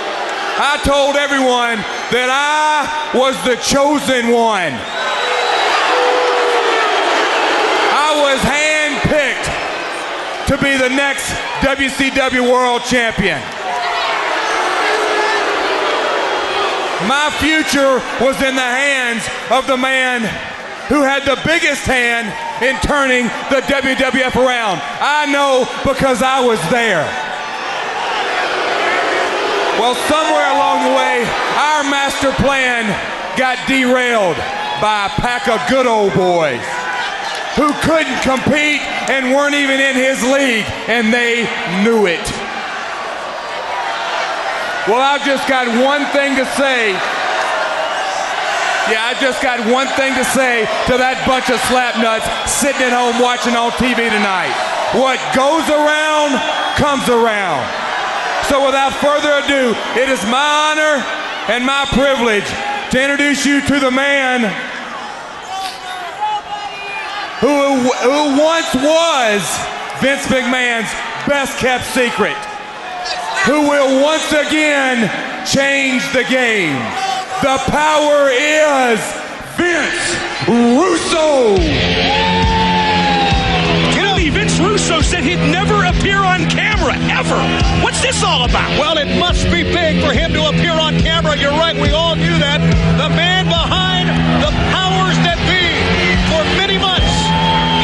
I 0.60 0.80
told 0.84 1.16
everyone 1.16 1.78
that 2.12 2.28
I 2.28 2.84
was 3.18 3.36
the 3.48 3.56
chosen 3.56 4.32
one. 4.32 4.74
I 7.96 8.12
was 8.20 8.40
handpicked 8.44 9.48
to 10.48 10.58
be 10.60 10.76
the 10.78 10.90
next 10.90 11.32
WCW 11.64 12.52
World 12.52 12.84
Champion. 12.84 13.40
My 17.08 17.32
future 17.40 18.04
was 18.24 18.36
in 18.44 18.56
the 18.56 18.62
hands 18.62 19.24
of 19.50 19.66
the 19.68 19.78
man 19.78 20.22
who 20.88 21.04
had 21.04 21.24
the 21.24 21.40
biggest 21.46 21.86
hand 21.86 22.28
in 22.62 22.76
turning 22.82 23.26
the 23.50 23.62
WWF 23.72 24.36
around. 24.36 24.82
I 25.00 25.26
know 25.32 25.66
because 25.84 26.22
I 26.22 26.46
was 26.46 26.60
there. 26.70 27.31
Well, 29.82 29.98
somewhere 30.06 30.46
along 30.54 30.86
the 30.86 30.94
way, 30.94 31.26
our 31.58 31.82
master 31.90 32.30
plan 32.38 32.86
got 33.34 33.58
derailed 33.66 34.38
by 34.78 35.10
a 35.10 35.14
pack 35.18 35.50
of 35.50 35.58
good 35.74 35.90
old 35.90 36.14
boys 36.14 36.62
who 37.58 37.74
couldn't 37.82 38.22
compete 38.22 38.86
and 39.10 39.34
weren't 39.34 39.58
even 39.58 39.82
in 39.82 39.98
his 39.98 40.22
league, 40.22 40.70
and 40.86 41.10
they 41.10 41.50
knew 41.82 42.06
it. 42.06 42.22
Well, 44.86 45.02
I've 45.02 45.26
just 45.26 45.50
got 45.50 45.66
one 45.66 46.06
thing 46.14 46.38
to 46.38 46.46
say. 46.54 46.94
Yeah, 48.86 49.02
I 49.02 49.18
just 49.18 49.42
got 49.42 49.66
one 49.66 49.90
thing 49.98 50.14
to 50.14 50.26
say 50.30 50.70
to 50.94 51.02
that 51.02 51.26
bunch 51.26 51.50
of 51.50 51.58
slapnuts 51.74 52.30
sitting 52.46 52.86
at 52.86 52.94
home 52.94 53.18
watching 53.18 53.58
on 53.58 53.74
TV 53.82 54.14
tonight. 54.14 54.54
What 54.94 55.18
goes 55.34 55.66
around 55.74 56.38
comes 56.78 57.10
around. 57.10 57.91
So 58.52 58.66
without 58.66 58.92
further 59.00 59.32
ado, 59.40 59.74
it 59.96 60.10
is 60.10 60.22
my 60.26 60.76
honor 60.76 61.00
and 61.48 61.66
my 61.66 61.86
privilege 61.94 62.44
to 62.92 63.02
introduce 63.02 63.46
you 63.46 63.62
to 63.62 63.80
the 63.80 63.90
man 63.90 64.42
who, 67.40 67.80
who 68.04 68.38
once 68.38 68.76
was 68.76 69.40
Vince 70.04 70.28
McMahon's 70.28 70.92
best 71.26 71.60
kept 71.60 71.86
secret, 71.96 72.36
who 73.46 73.70
will 73.70 74.04
once 74.04 74.34
again 74.34 75.08
change 75.48 76.04
the 76.12 76.26
game. 76.26 76.76
The 77.40 77.56
power 77.72 78.32
is 78.36 79.00
Vince 79.56 80.20
Russo. 80.50 81.56
Me, 84.22 84.30
Vince 84.30 84.60
Russo 84.60 85.02
said 85.02 85.24
he'd 85.24 85.38
never 85.38 85.86
appear 85.86 86.18
on 86.18 86.48
camera, 86.50 86.94
ever. 87.10 87.71
This 88.12 88.28
all 88.28 88.44
about? 88.44 88.68
Well, 88.76 88.98
it 88.98 89.08
must 89.24 89.46
be 89.48 89.64
big 89.64 90.04
for 90.04 90.12
him 90.12 90.36
to 90.36 90.52
appear 90.52 90.76
on 90.76 91.00
camera. 91.00 91.40
You're 91.40 91.56
right, 91.56 91.80
we 91.80 91.96
all 91.96 92.20
knew 92.20 92.36
that. 92.44 92.60
The 93.00 93.08
man 93.08 93.48
behind 93.48 94.12
the 94.44 94.52
powers 94.68 95.16
that 95.24 95.40
be 95.48 95.64
for 96.28 96.44
many 96.60 96.76
months 96.76 97.08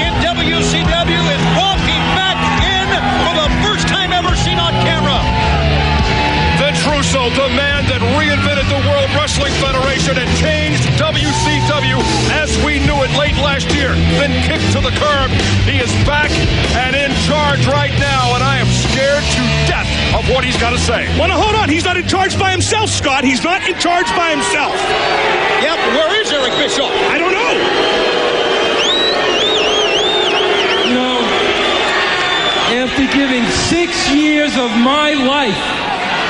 in 0.03 0.11
WCW 0.19 1.23
is 1.31 1.43
walking 1.55 2.03
back 2.19 2.35
in 2.59 2.91
for 3.23 3.39
the 3.39 3.47
first 3.63 3.87
time 3.87 4.11
ever 4.11 4.35
seen 4.35 4.59
on 4.59 4.75
camera. 4.83 5.15
Vince 6.59 6.83
Russo, 6.83 7.31
the 7.31 7.47
man 7.55 7.87
that 7.87 8.03
reinvented 8.19 8.67
the 8.67 8.83
World 8.83 9.07
Wrestling 9.15 9.55
Federation 9.63 10.19
and 10.19 10.27
changed 10.35 10.83
WCW 10.99 12.03
as 12.35 12.51
we 12.67 12.83
knew 12.83 12.99
it 12.99 13.15
late 13.15 13.39
last 13.39 13.71
year, 13.71 13.95
then 14.19 14.35
kicked 14.43 14.75
to 14.75 14.83
the 14.83 14.91
curb. 14.99 15.31
He 15.63 15.79
is 15.79 15.87
back 16.03 16.35
and 16.75 16.99
in 16.99 17.15
charge 17.23 17.63
right 17.71 17.95
now, 17.95 18.26
what 20.29 20.43
he's 20.43 20.57
got 20.57 20.71
to 20.71 20.77
say. 20.77 21.07
Well, 21.17 21.29
now, 21.29 21.39
hold 21.39 21.55
on. 21.55 21.69
He's 21.69 21.85
not 21.85 21.97
in 21.97 22.07
charge 22.07 22.37
by 22.37 22.51
himself, 22.51 22.89
Scott. 22.89 23.23
He's 23.23 23.43
not 23.43 23.67
in 23.67 23.77
charge 23.79 24.07
by 24.15 24.31
himself. 24.31 24.75
Yep, 25.63 25.79
where 25.95 26.21
is 26.21 26.31
Eric 26.31 26.53
Bischoff? 26.59 26.91
I 26.91 27.17
don't 27.17 27.31
know. 27.31 27.53
No. 30.93 31.19
After 32.83 33.07
giving 33.15 33.45
six 33.71 34.11
years 34.11 34.55
of 34.57 34.71
my 34.77 35.13
life 35.13 35.63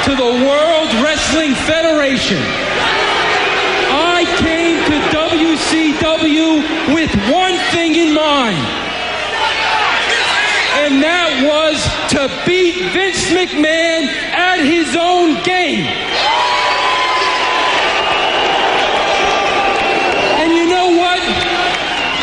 to 0.05 0.15
the 0.15 0.45
World 0.45 0.89
Wrestling 1.03 1.55
Federation, 1.65 2.41
I 3.89 4.25
came 4.37 4.77
to 4.85 4.97
WCW 5.13 6.93
with 6.93 7.11
one 7.31 7.57
thing 7.71 7.95
in 7.95 8.13
mind. 8.13 8.86
And 10.88 11.03
that 11.03 11.43
was 11.43 11.76
to 12.15 12.31
beat 12.47 12.80
Vince 12.95 13.27
McMahon 13.35 14.07
at 14.31 14.64
his 14.64 14.95
own 14.95 15.35
game. 15.43 15.84
And 20.39 20.55
you 20.55 20.64
know 20.72 20.95
what? 20.95 21.19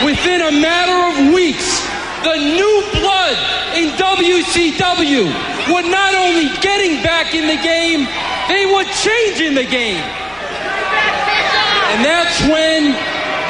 Within 0.00 0.48
a 0.48 0.52
matter 0.64 0.96
of 1.12 1.36
weeks, 1.36 1.84
the 2.24 2.40
new 2.40 2.76
blood 2.96 3.36
in 3.76 3.92
WCW 4.00 5.28
were 5.68 5.84
not 5.84 6.16
only 6.16 6.48
getting 6.64 7.04
back 7.04 7.36
in 7.36 7.44
the 7.44 7.60
game, 7.60 8.08
they 8.48 8.64
were 8.64 8.88
changing 9.04 9.52
the 9.60 9.68
game. 9.68 10.00
And 11.92 12.00
that's 12.00 12.40
when 12.48 12.96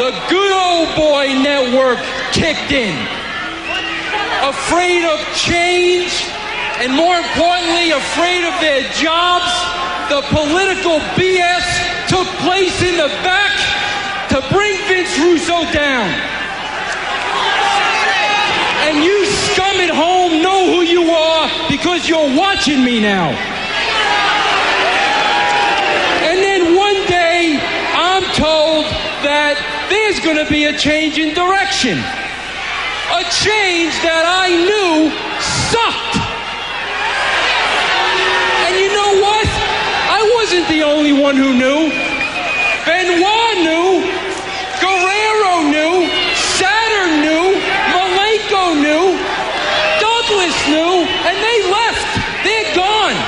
the 0.02 0.10
good 0.26 0.52
old 0.58 0.90
boy 0.98 1.38
network 1.38 2.02
kicked 2.34 2.74
in. 2.74 3.23
Afraid 4.44 5.04
of 5.06 5.18
change, 5.34 6.28
and 6.76 6.92
more 6.92 7.16
importantly, 7.16 7.92
afraid 7.92 8.44
of 8.44 8.52
their 8.60 8.82
jobs, 8.92 9.48
the 10.12 10.20
political 10.28 11.00
BS 11.16 11.64
took 12.08 12.28
place 12.44 12.82
in 12.82 12.98
the 12.98 13.08
back 13.24 13.56
to 14.28 14.44
bring 14.52 14.76
Vince 14.86 15.18
Russo 15.18 15.64
down. 15.72 16.10
And 18.84 19.02
you 19.02 19.24
scum 19.24 19.80
at 19.80 19.88
home 19.88 20.42
know 20.42 20.76
who 20.76 20.82
you 20.82 21.08
are 21.08 21.48
because 21.70 22.06
you're 22.06 22.36
watching 22.36 22.84
me 22.84 23.00
now. 23.00 23.30
And 26.28 26.38
then 26.42 26.76
one 26.76 27.00
day, 27.06 27.58
I'm 27.96 28.24
told 28.34 28.84
that 29.24 29.56
there's 29.88 30.20
going 30.20 30.36
to 30.36 30.50
be 30.52 30.64
a 30.66 30.76
change 30.76 31.18
in 31.18 31.34
direction. 31.34 32.23
A 33.14 33.22
change 33.30 33.94
that 34.02 34.26
I 34.26 34.50
knew 34.50 35.06
sucked. 35.70 36.18
And 38.66 38.74
you 38.74 38.90
know 38.90 39.22
what? 39.22 39.46
I 40.10 40.20
wasn't 40.34 40.66
the 40.66 40.82
only 40.82 41.14
one 41.14 41.38
who 41.38 41.54
knew. 41.54 41.94
Benoit 42.82 43.56
knew. 43.62 44.02
Guerrero 44.82 45.54
knew. 45.70 46.10
Saturn 46.58 47.22
knew. 47.22 47.54
Malenko 47.94 48.82
knew. 48.82 49.14
Douglas 50.02 50.58
knew. 50.66 51.06
And 51.06 51.36
they 51.38 51.58
left. 51.70 52.10
They're 52.42 52.74
gone. 52.74 53.18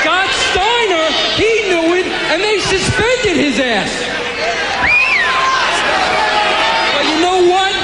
Scott 0.00 0.32
Steiner, 0.32 1.04
he 1.36 1.52
knew 1.68 2.00
it, 2.00 2.08
and 2.32 2.40
they 2.40 2.58
suspended 2.64 3.36
his 3.36 3.60
ass. 3.60 3.92
But 6.96 7.04
you 7.12 7.20
know 7.20 7.44
what? 7.52 7.76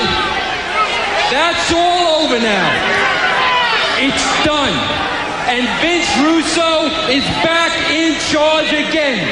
That's 1.31 1.73
all 1.73 2.23
over 2.23 2.34
now. 2.45 2.69
It's 4.05 4.29
done. 4.45 4.77
And 5.49 5.65
Vince 5.81 6.13
Russo 6.21 6.93
is 7.09 7.25
back 7.41 7.73
in 7.89 8.21
charge 8.29 8.69
again. 8.69 9.25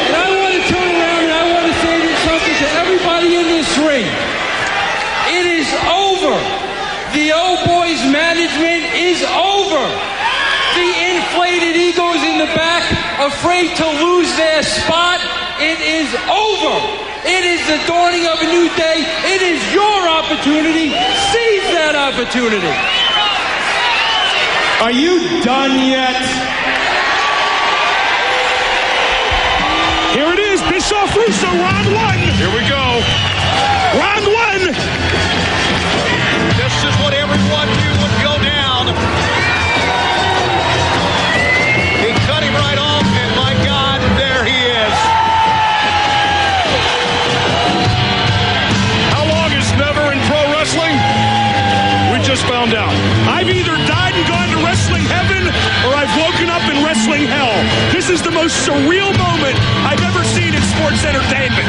And 0.00 0.16
I 0.16 0.26
want 0.32 0.52
to 0.56 0.62
turn 0.72 0.88
around 0.96 1.22
and 1.28 1.34
I 1.36 1.44
want 1.52 1.66
to 1.68 1.76
say 1.84 1.98
something 2.24 2.56
to 2.56 2.68
everybody 2.80 3.36
in 3.36 3.44
this 3.52 3.68
ring. 3.84 4.08
It 5.28 5.44
is 5.44 5.68
over. 5.92 6.32
The 7.12 7.36
old 7.36 7.68
boys 7.68 8.00
management 8.08 8.96
is 8.96 9.20
over. 9.28 9.84
The 10.72 10.88
inflated 11.12 11.76
egos 11.76 12.24
in 12.24 12.40
the 12.40 12.48
back, 12.56 12.84
afraid 13.20 13.76
to 13.76 13.86
lose 14.08 14.32
their 14.40 14.62
spot, 14.62 15.20
it 15.60 15.80
is 15.84 16.08
over. 16.32 17.05
It 17.26 17.44
is 17.44 17.66
the 17.66 17.78
dawning 17.90 18.24
of 18.26 18.38
a 18.40 18.46
new 18.46 18.70
day. 18.76 19.02
It 19.34 19.42
is 19.42 19.58
your 19.74 20.08
opportunity. 20.08 20.94
Seize 21.34 21.66
that 21.74 21.98
opportunity. 21.98 22.70
Are 24.78 24.94
you 24.94 25.42
done 25.42 25.74
yet? 25.90 26.14
Here 30.14 30.30
it 30.32 30.38
is, 30.38 30.62
Bischoff 30.70 31.16
Russo, 31.16 31.50
round 31.50 31.88
one. 31.98 32.22
Here 32.38 32.52
we 32.54 32.62
go. 32.70 33.02
Round 33.98 34.26
one. 34.30 34.95
Wrestling 54.86 55.10
heaven 55.10 55.42
or 55.82 55.98
I've 55.98 56.14
woken 56.14 56.48
up 56.48 56.62
in 56.70 56.84
wrestling 56.84 57.26
hell. 57.26 57.50
This 57.90 58.08
is 58.08 58.22
the 58.22 58.30
most 58.30 58.54
surreal 58.66 59.10
moment 59.18 59.58
I've 59.82 60.00
ever 60.02 60.22
seen 60.22 60.54
in 60.54 60.62
sports 60.62 61.02
entertainment. 61.02 61.66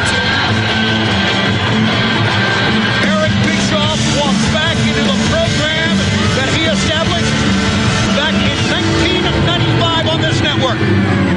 Eric 3.10 3.34
Bischoff 3.42 3.98
walks 4.22 4.46
back 4.54 4.78
into 4.86 5.02
the 5.02 5.18
program 5.34 5.98
that 6.38 6.50
he 6.54 6.70
established 6.70 7.34
back 8.14 8.38
in 8.38 8.58
1995 8.70 10.14
on 10.14 10.22
this 10.22 10.38
network. 10.46 11.37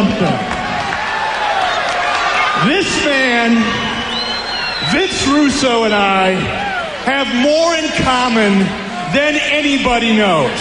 Something. 0.00 0.38
This 2.68 2.88
man, 3.04 3.52
Vince 4.92 5.26
Russo, 5.28 5.84
and 5.84 5.92
I 5.92 6.32
have 7.04 7.28
more 7.36 7.76
in 7.76 7.84
common 8.02 8.60
than 9.12 9.36
anybody 9.52 10.16
knows. 10.16 10.60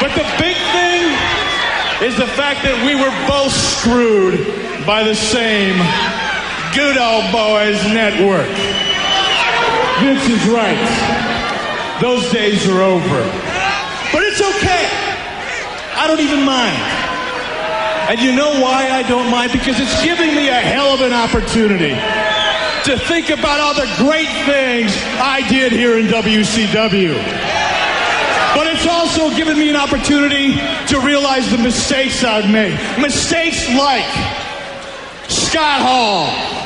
But 0.00 0.12
the 0.12 0.28
big 0.36 0.56
thing 0.76 1.02
is 2.04 2.16
the 2.16 2.28
fact 2.36 2.62
that 2.64 2.76
we 2.84 2.94
were 2.94 3.14
both 3.26 3.52
screwed 3.52 4.44
by 4.84 5.02
the 5.02 5.14
same 5.14 5.76
good 6.76 6.98
old 7.00 7.32
boys 7.32 7.80
network. 7.88 8.52
Vince 10.04 10.28
is 10.28 10.44
right. 10.48 11.98
Those 12.00 12.30
days 12.30 12.68
are 12.68 12.82
over. 12.82 13.22
But 14.12 14.22
it's 14.24 14.40
okay. 14.40 15.08
I 15.96 16.06
don't 16.06 16.20
even 16.20 16.44
mind. 16.44 16.97
And 18.08 18.18
you 18.20 18.32
know 18.34 18.60
why 18.62 18.88
I 18.88 19.02
don't 19.02 19.30
mind? 19.30 19.52
Because 19.52 19.78
it's 19.78 20.02
giving 20.02 20.34
me 20.34 20.48
a 20.48 20.54
hell 20.54 20.94
of 20.94 21.02
an 21.02 21.12
opportunity 21.12 21.92
to 22.88 22.98
think 23.04 23.28
about 23.28 23.60
all 23.60 23.74
the 23.74 23.86
great 23.98 24.32
things 24.46 24.96
I 25.20 25.46
did 25.50 25.72
here 25.72 25.98
in 25.98 26.06
WCW. 26.06 27.12
But 28.56 28.66
it's 28.66 28.86
also 28.86 29.28
given 29.36 29.58
me 29.58 29.68
an 29.68 29.76
opportunity 29.76 30.54
to 30.88 31.00
realize 31.00 31.50
the 31.50 31.58
mistakes 31.58 32.24
I've 32.24 32.50
made. 32.50 32.72
Mistakes 32.98 33.68
like 33.76 34.08
Scott 35.28 35.82
Hall, 35.82 36.57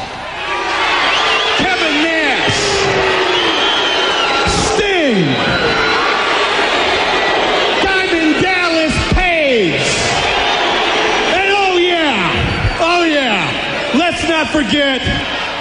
forget 14.52 15.00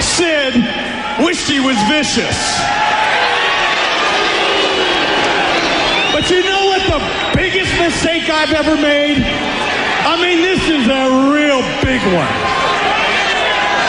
Sid 0.04 0.54
wished 1.24 1.48
he 1.50 1.60
was 1.60 1.80
vicious. 1.88 2.38
But 6.12 6.30
you 6.30 6.44
know 6.44 6.66
what 6.68 6.84
the 6.92 7.00
biggest 7.40 7.72
mistake 7.80 8.30
I've 8.30 8.52
ever 8.52 8.76
made? 8.76 9.24
I 10.04 10.20
mean, 10.22 10.42
this 10.44 10.60
is 10.68 10.86
a 10.92 11.32
real 11.32 11.64
big 11.80 12.04
one. 12.12 12.36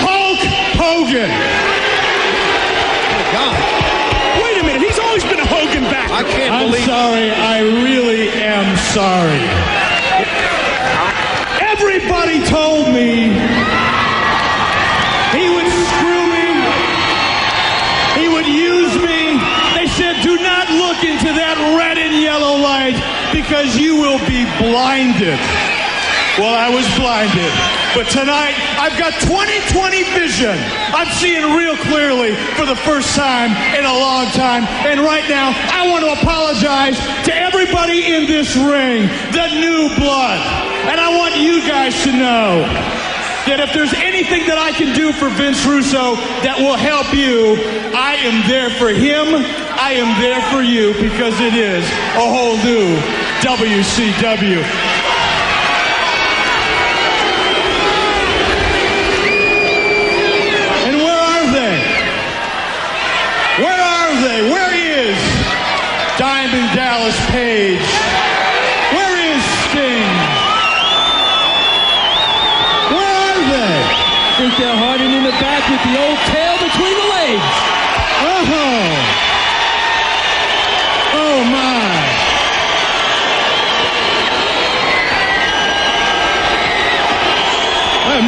Hulk 0.07 0.39
Hogan. 0.79 1.31
God. 3.35 3.59
Wait 4.43 4.61
a 4.61 4.65
minute, 4.65 4.83
he's 4.83 5.01
always 5.01 5.25
been 5.25 5.41
a 5.41 5.47
Hogan 5.47 5.83
back. 5.91 6.11
I 6.11 6.23
can't 6.23 6.55
I'm 6.55 6.71
believe 6.71 6.85
sorry. 6.87 7.31
I 7.33 7.61
really 7.83 8.29
am 8.31 8.77
sorry. 8.95 9.43
Everybody 11.61 12.47
told 12.47 12.95
me 12.95 13.62
because 23.53 23.77
you 23.77 23.97
will 23.97 24.19
be 24.25 24.49
blinded. 24.57 25.37
Well, 26.41 26.57
I 26.57 26.73
was 26.73 26.89
blinded. 26.97 27.53
But 27.93 28.09
tonight, 28.09 28.57
I've 28.81 28.97
got 28.97 29.13
20/20 29.21 30.05
vision. 30.17 30.57
I'm 30.89 31.13
seeing 31.21 31.53
real 31.53 31.77
clearly 31.77 32.35
for 32.57 32.65
the 32.65 32.77
first 32.77 33.15
time 33.15 33.53
in 33.77 33.85
a 33.85 33.93
long 33.93 34.25
time. 34.33 34.65
And 34.89 35.01
right 35.01 35.29
now, 35.29 35.53
I 35.53 35.87
want 35.91 36.03
to 36.03 36.13
apologize 36.13 36.97
to 37.29 37.37
everybody 37.37 38.15
in 38.15 38.25
this 38.25 38.57
ring, 38.57 39.11
the 39.37 39.49
new 39.61 39.95
blood. 40.01 40.41
And 40.89 40.99
I 40.99 41.15
want 41.15 41.37
you 41.37 41.61
guys 41.69 41.93
to 42.05 42.13
know 42.13 42.65
that 43.45 43.61
if 43.61 43.75
there's 43.75 43.93
anything 43.93 44.47
that 44.47 44.57
I 44.57 44.73
can 44.73 44.95
do 44.97 45.13
for 45.13 45.29
Vince 45.29 45.67
Russo 45.67 46.17
that 46.41 46.57
will 46.57 46.81
help 46.81 47.13
you, 47.13 47.59
I 47.93 48.17
am 48.25 48.49
there 48.49 48.71
for 48.71 48.89
him. 48.89 49.45
I 49.83 49.95
am 49.95 50.15
there 50.23 50.41
for 50.53 50.63
you 50.63 50.95
because 51.03 51.35
it 51.41 51.55
is 51.59 51.83
a 52.15 52.23
whole 52.23 52.55
new 52.63 52.95
WCW. 53.43 54.63
And 60.87 60.97
where 61.03 61.19
are 61.19 61.47
they? 61.51 61.77
Where 63.59 63.83
are 63.83 64.15
they? 64.23 64.39
Where 64.55 64.71
is 64.71 65.19
Diamond 66.15 66.71
Dallas 66.79 67.19
Page? 67.35 67.83
Where 68.95 69.15
is 69.19 69.43
Sting? 69.67 70.15
Where 72.95 73.15
are 73.19 73.43
they? 73.51 73.75
I 73.83 74.35
think 74.39 74.53
they're 74.63 74.79
hiding 74.79 75.11
in 75.11 75.25
the 75.27 75.35
back 75.43 75.67
with 75.67 75.83
the 75.91 75.99
old 75.99 76.19
tail 76.31 76.55
between 76.71 76.95
the 76.95 77.09
legs. 77.19 77.51
Oh. 78.23 79.23
Oh 81.15 81.45
my. 81.45 81.93
I 88.05 88.21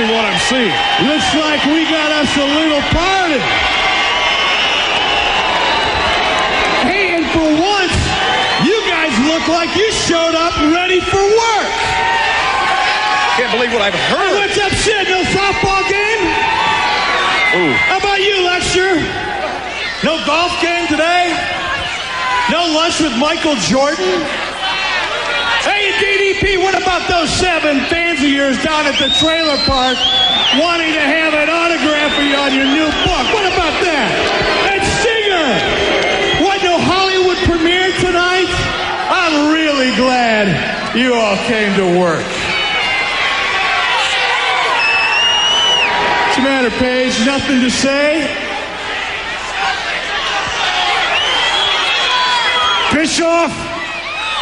believing 0.00 0.16
what 0.16 0.24
I'm 0.24 0.40
seeing. 0.48 0.72
Looks 1.08 1.28
like 1.36 1.60
we 1.68 1.84
got 1.84 2.12
us 2.12 2.30
a 2.36 2.46
little 2.56 2.80
party. 2.92 3.40
Hey, 6.88 7.20
and 7.20 7.26
for 7.32 7.44
once, 7.44 7.96
you 8.64 8.76
guys 8.88 9.12
look 9.28 9.48
like 9.48 9.76
you 9.76 9.90
showed 9.92 10.34
up 10.34 10.56
ready 10.72 11.00
for 11.00 11.20
work. 11.20 11.72
Can't 13.36 13.52
believe 13.52 13.72
what 13.72 13.82
I've 13.82 14.00
heard. 14.08 14.40
What's 14.40 14.58
up, 14.58 14.72
Sid? 14.72 15.08
No 15.08 15.22
softball 15.32 15.84
game? 15.88 16.22
Ooh. 17.56 17.72
How 17.88 17.98
about 17.98 18.20
you, 18.20 18.44
Lexter? 18.46 18.96
No 20.04 20.24
golf 20.24 20.52
game 20.62 20.86
today? 20.88 21.36
No 22.50 22.72
lunch 22.72 23.00
with 23.00 23.16
Michael 23.18 23.56
Jordan? 23.56 24.39
DDP, 26.40 26.62
what 26.62 26.74
about 26.74 27.08
those 27.08 27.30
seven 27.30 27.80
fans 27.86 28.20
of 28.20 28.28
yours 28.28 28.56
down 28.62 28.86
at 28.86 28.98
the 28.98 29.08
trailer 29.20 29.56
park 29.68 29.96
wanting 30.58 30.92
to 30.92 31.00
have 31.00 31.34
an 31.34 31.48
autograph 31.50 32.14
for 32.16 32.22
you 32.22 32.34
on 32.34 32.54
your 32.54 32.64
new 32.64 32.88
book? 33.04 33.26
What 33.32 33.44
about 33.44 33.76
that? 33.84 34.08
And 34.72 34.80
singer! 35.04 36.44
What, 36.44 36.62
no 36.62 36.78
Hollywood 36.80 37.36
premiere 37.44 37.92
tonight? 38.00 38.48
I'm 39.12 39.52
really 39.52 39.94
glad 39.96 40.96
you 40.96 41.14
all 41.14 41.36
came 41.44 41.76
to 41.76 41.98
work. 42.00 42.24
What's 46.24 46.36
the 46.36 46.42
matter, 46.42 46.70
Page? 46.78 47.20
Nothing 47.26 47.60
to 47.60 47.70
say? 47.70 48.24
Bischoff, 52.94 53.69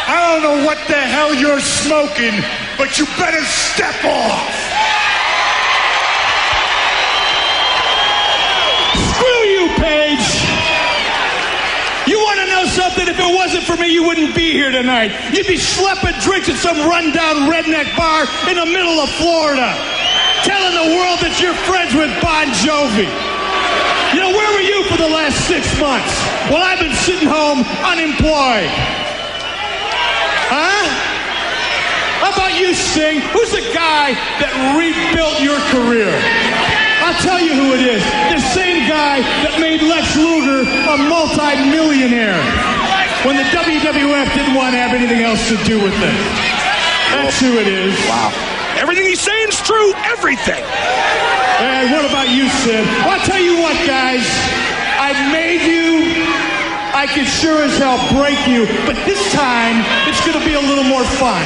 I 0.09 0.33
don't 0.33 0.41
know 0.41 0.65
what 0.65 0.81
the 0.87 0.97
hell 0.97 1.35
you're 1.37 1.61
smoking, 1.61 2.33
but 2.81 2.97
you 2.97 3.05
better 3.21 3.45
step 3.45 3.93
off. 4.01 4.41
Screw 9.13 9.43
you, 9.53 9.69
Page. 9.77 10.25
You 12.09 12.17
want 12.25 12.41
to 12.41 12.47
know 12.49 12.65
something? 12.65 13.05
If 13.05 13.21
it 13.21 13.35
wasn't 13.37 13.69
for 13.69 13.77
me, 13.77 13.93
you 13.93 14.01
wouldn't 14.01 14.33
be 14.33 14.49
here 14.49 14.71
tonight. 14.71 15.13
You'd 15.29 15.45
be 15.45 15.61
schlepping 15.61 16.17
drinks 16.25 16.49
at 16.49 16.57
some 16.57 16.89
rundown 16.89 17.45
redneck 17.45 17.93
bar 17.93 18.25
in 18.49 18.57
the 18.57 18.65
middle 18.65 18.97
of 18.97 19.13
Florida, 19.21 19.77
telling 20.41 20.73
the 20.73 20.97
world 20.97 21.21
that 21.21 21.37
you're 21.37 21.53
friends 21.69 21.93
with 21.93 22.09
Bon 22.17 22.49
Jovi. 22.65 23.05
You 24.17 24.25
know, 24.25 24.33
where 24.33 24.49
were 24.57 24.65
you 24.65 24.81
for 24.89 24.97
the 24.97 25.05
last 25.07 25.45
six 25.45 25.69
months? 25.77 26.17
Well, 26.49 26.65
I've 26.65 26.81
been 26.81 26.97
sitting 26.97 27.29
home 27.29 27.61
unemployed. 27.85 28.73
Huh? 30.49 30.81
How 32.29 32.45
about 32.45 32.61
you, 32.61 32.77
Sting? 32.77 33.25
Who's 33.33 33.49
the 33.49 33.65
guy 33.73 34.13
that 34.37 34.53
rebuilt 34.77 35.41
your 35.41 35.57
career? 35.73 36.13
I'll 37.01 37.17
tell 37.25 37.41
you 37.41 37.57
who 37.57 37.73
it 37.73 37.81
is. 37.81 38.05
The 38.29 38.37
same 38.53 38.85
guy 38.85 39.25
that 39.41 39.57
made 39.57 39.81
Lex 39.81 40.13
Luger 40.13 40.61
a 40.61 40.95
multi-millionaire 41.09 42.37
when 43.25 43.33
the 43.33 43.49
WWF 43.49 44.29
didn't 44.37 44.53
want 44.53 44.77
to 44.77 44.79
have 44.79 44.93
anything 44.93 45.25
else 45.25 45.41
to 45.49 45.57
do 45.65 45.81
with 45.81 45.97
it. 45.97 46.17
That's 47.17 47.41
who 47.41 47.57
it 47.57 47.65
is. 47.65 47.97
Wow. 48.05 48.29
Everything 48.77 49.09
he's 49.09 49.25
saying 49.25 49.49
is 49.49 49.57
true. 49.65 49.89
Everything. 50.13 50.61
And 51.57 51.89
what 51.89 52.05
about 52.05 52.29
you, 52.29 52.45
Sid? 52.61 52.85
Well, 53.09 53.17
I'll 53.17 53.25
tell 53.25 53.41
you 53.41 53.57
what, 53.57 53.73
guys. 53.89 54.21
I 55.01 55.17
made 55.33 55.65
you. 55.65 56.29
I 56.93 57.09
could 57.09 57.25
sure 57.25 57.65
as 57.65 57.73
hell 57.81 57.97
break 58.13 58.37
you, 58.45 58.69
but 58.85 58.93
this 59.09 59.17
time 59.33 59.81
it's 60.05 60.21
going 60.21 60.37
to 60.37 60.45
be 60.45 60.53
a 60.53 60.61
little 60.61 60.85
more 60.85 61.05
fun. 61.17 61.41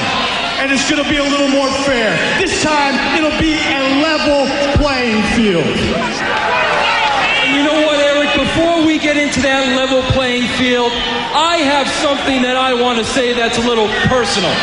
And 0.64 0.72
it's 0.72 0.90
going 0.90 1.03
to 1.03 1.10
be 1.10 1.18
a 1.18 1.23
little 1.27 1.49
more 1.49 1.68
fair. 1.84 2.15
This 2.40 2.64
time 2.64 2.95
it'll 3.19 3.35
be 3.40 3.60
a 3.60 3.81
level 3.99 4.48
playing 4.80 5.19
field. 5.35 5.68
And 5.68 7.49
you 7.52 7.64
know 7.68 7.84
what, 7.84 7.99
Eric? 7.99 8.31
Before 8.40 8.85
we 8.88 8.98
get 8.98 9.18
into 9.18 9.41
that 9.44 9.76
level 9.76 10.02
playing 10.15 10.48
field, 10.56 10.91
I 11.35 11.57
have 11.68 11.88
something 11.99 12.41
that 12.48 12.56
I 12.56 12.73
want 12.80 12.98
to 12.99 13.03
say 13.03 13.34
that's 13.34 13.57
a 13.60 13.65
little 13.68 13.88
personal. 14.07 14.56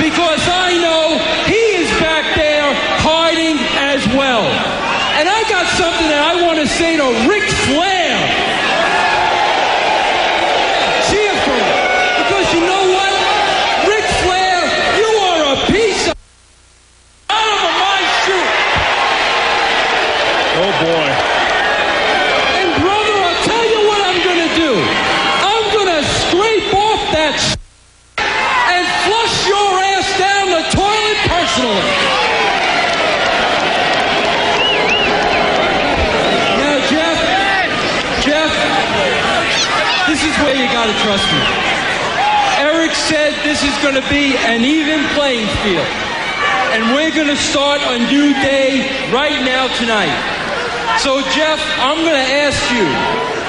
because 0.00 0.40
I 0.48 0.78
know 0.80 1.20
he 1.44 1.62
is 1.84 1.90
back 2.00 2.24
there 2.34 2.72
hiding 3.04 3.58
as 3.76 4.00
well. 4.16 4.46
And 5.20 5.28
I 5.28 5.42
got 5.50 5.66
something 5.76 6.08
that 6.08 6.22
I 6.24 6.40
want 6.46 6.56
to 6.62 6.66
say 6.66 6.96
to 6.96 7.06
Ric 7.28 7.44
Flair. 7.68 8.16
Cheer 11.10 11.34
for 11.44 11.52
him. 11.52 11.68
Because 12.24 12.46
you 12.54 12.62
know 12.62 12.82
what? 12.94 13.12
Ric 13.90 14.06
Flair, 14.22 14.58
you 15.02 15.10
are 15.26 15.40
a 15.50 15.58
piece 15.66 16.02
of 16.06 16.14
out 17.34 17.58
of 17.66 17.72
my 17.82 17.98
shoe. 18.22 18.46
Oh 20.62 20.72
boy. 20.86 21.08
And 22.62 22.68
brother, 22.78 23.16
I'll 23.18 23.42
tell 23.50 23.66
you 23.66 23.80
what 23.90 24.00
I'm 24.06 24.20
going 24.22 24.42
to 24.46 24.52
do. 24.54 24.72
I'm 24.78 25.66
going 25.74 25.90
to 25.98 26.02
scrape 26.22 26.70
off 26.78 27.02
that 27.18 27.34
sh- 27.34 27.58
and 28.22 28.84
flush 29.06 29.36
your 29.50 29.70
ass 29.90 30.06
down 30.22 30.46
the 30.54 30.62
toilet 30.70 31.18
personally. 31.26 31.88
Now, 36.58 36.76
Jeff, 36.90 37.18
Jeff, 38.26 38.50
this 40.08 40.20
is 40.24 40.34
where 40.42 40.56
you 40.56 40.66
got 40.74 40.86
to 40.90 40.96
trust 41.06 41.24
me. 41.32 41.40
Eric 42.58 42.92
said 42.94 43.32
this 43.44 43.62
is 43.62 43.74
going 43.82 43.94
to 43.94 44.06
be 44.10 44.34
an 44.50 44.64
even 44.64 45.04
playing 45.14 45.46
field. 45.62 45.86
And 46.74 46.94
we're 46.94 47.14
going 47.14 47.28
to 47.30 47.37
start 47.48 47.80
a 47.80 47.98
new 47.98 48.34
day 48.44 48.84
right 49.10 49.40
now 49.40 49.72
tonight. 49.80 50.12
So, 51.00 51.22
Jeff, 51.32 51.56
I'm 51.80 52.04
going 52.04 52.20
to 52.20 52.30
ask 52.44 52.60
you 52.68 52.84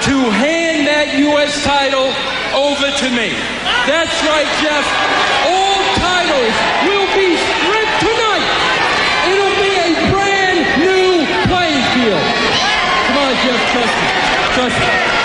to 0.08 0.16
hand 0.32 0.88
that 0.88 1.20
U.S. 1.20 1.52
title 1.68 2.08
over 2.56 2.88
to 2.88 3.08
me. 3.12 3.36
That's 3.84 4.16
right, 4.24 4.48
Jeff. 4.64 4.88
All 5.52 5.84
titles 6.00 6.56
will 6.88 7.10
be 7.12 7.36
stripped 7.36 8.00
tonight. 8.00 8.48
It'll 9.36 9.58
be 9.60 9.74
a 9.84 9.92
brand 10.16 10.60
new 10.80 11.28
playing 11.52 11.84
field. 12.00 12.24
Come 13.04 13.18
on, 13.20 13.36
Jeff, 13.44 13.60
trust 13.76 13.96
me. 14.00 14.08
Trust 14.56 14.80
me. 14.80 15.19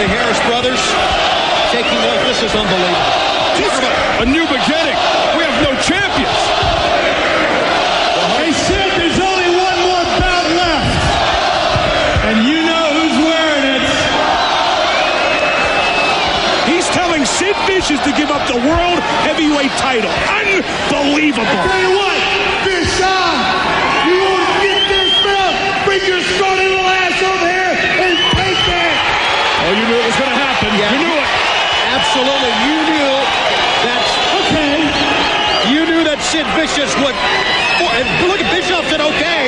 The 0.00 0.08
Harris 0.08 0.40
brothers. 0.48 0.80
Taking 1.68 2.00
off. 2.08 2.24
This 2.24 2.40
is 2.40 2.52
unbelievable. 2.56 3.04
Talk 3.60 3.84
about 3.84 4.24
a 4.24 4.26
new 4.32 4.48
beginning. 4.48 4.96
We 5.36 5.44
have 5.44 5.60
no 5.60 5.76
champions. 5.84 6.40
Hey, 8.40 8.48
Sid, 8.48 8.88
there's 8.96 9.20
only 9.20 9.52
one 9.60 9.78
more 9.84 10.06
bout 10.16 10.46
left. 10.56 10.88
And 12.32 12.48
you 12.48 12.64
know 12.64 12.84
who's 12.96 13.16
wearing 13.28 13.76
it. 13.76 13.84
He's 16.64 16.88
telling 16.96 17.28
Sid 17.28 17.52
Vicious 17.68 18.00
to 18.08 18.12
give 18.16 18.32
up 18.32 18.48
the 18.48 18.56
world 18.56 18.98
heavyweight 19.28 19.76
title. 19.76 20.08
Unbelievable. 20.32 21.44
I 21.44 21.68
tell 21.68 21.76
you 21.76 21.92
what, 21.92 22.20
Bishan, 22.64 23.36
you 24.08 24.16
want 24.16 24.48
to 24.48 24.56
get 24.64 24.80
this 24.88 25.12
belt, 25.28 25.54
bring 25.84 26.02
your 26.08 26.24
short 26.24 26.56
little 26.56 26.88
ass 26.88 27.20
over 27.20 27.48
here 27.52 27.74
and 28.00 28.16
take 28.32 28.60
that. 28.64 28.96
Oh, 29.60 29.76
you 29.76 29.84
knew 29.92 29.98
it 30.00 30.06
was 30.08 30.16
going 30.16 30.32
to 30.32 30.40
happen. 30.40 30.72
Yeah. 30.72 30.88
You 30.88 30.98
knew 31.04 31.16
it. 31.20 31.30
Absolutely. 31.90 32.52
You 32.64 32.76
knew 32.90 33.12
that. 33.84 34.04
Okay. 34.40 34.76
You 35.68 35.80
knew 35.84 36.02
that 36.08 36.19
Sid 36.30 36.46
Vicious 36.54 36.94
would. 37.02 37.16
And 37.90 38.06
look 38.30 38.38
at 38.38 38.46
Bischoff 38.54 38.86
said 38.86 39.02
okay, 39.02 39.42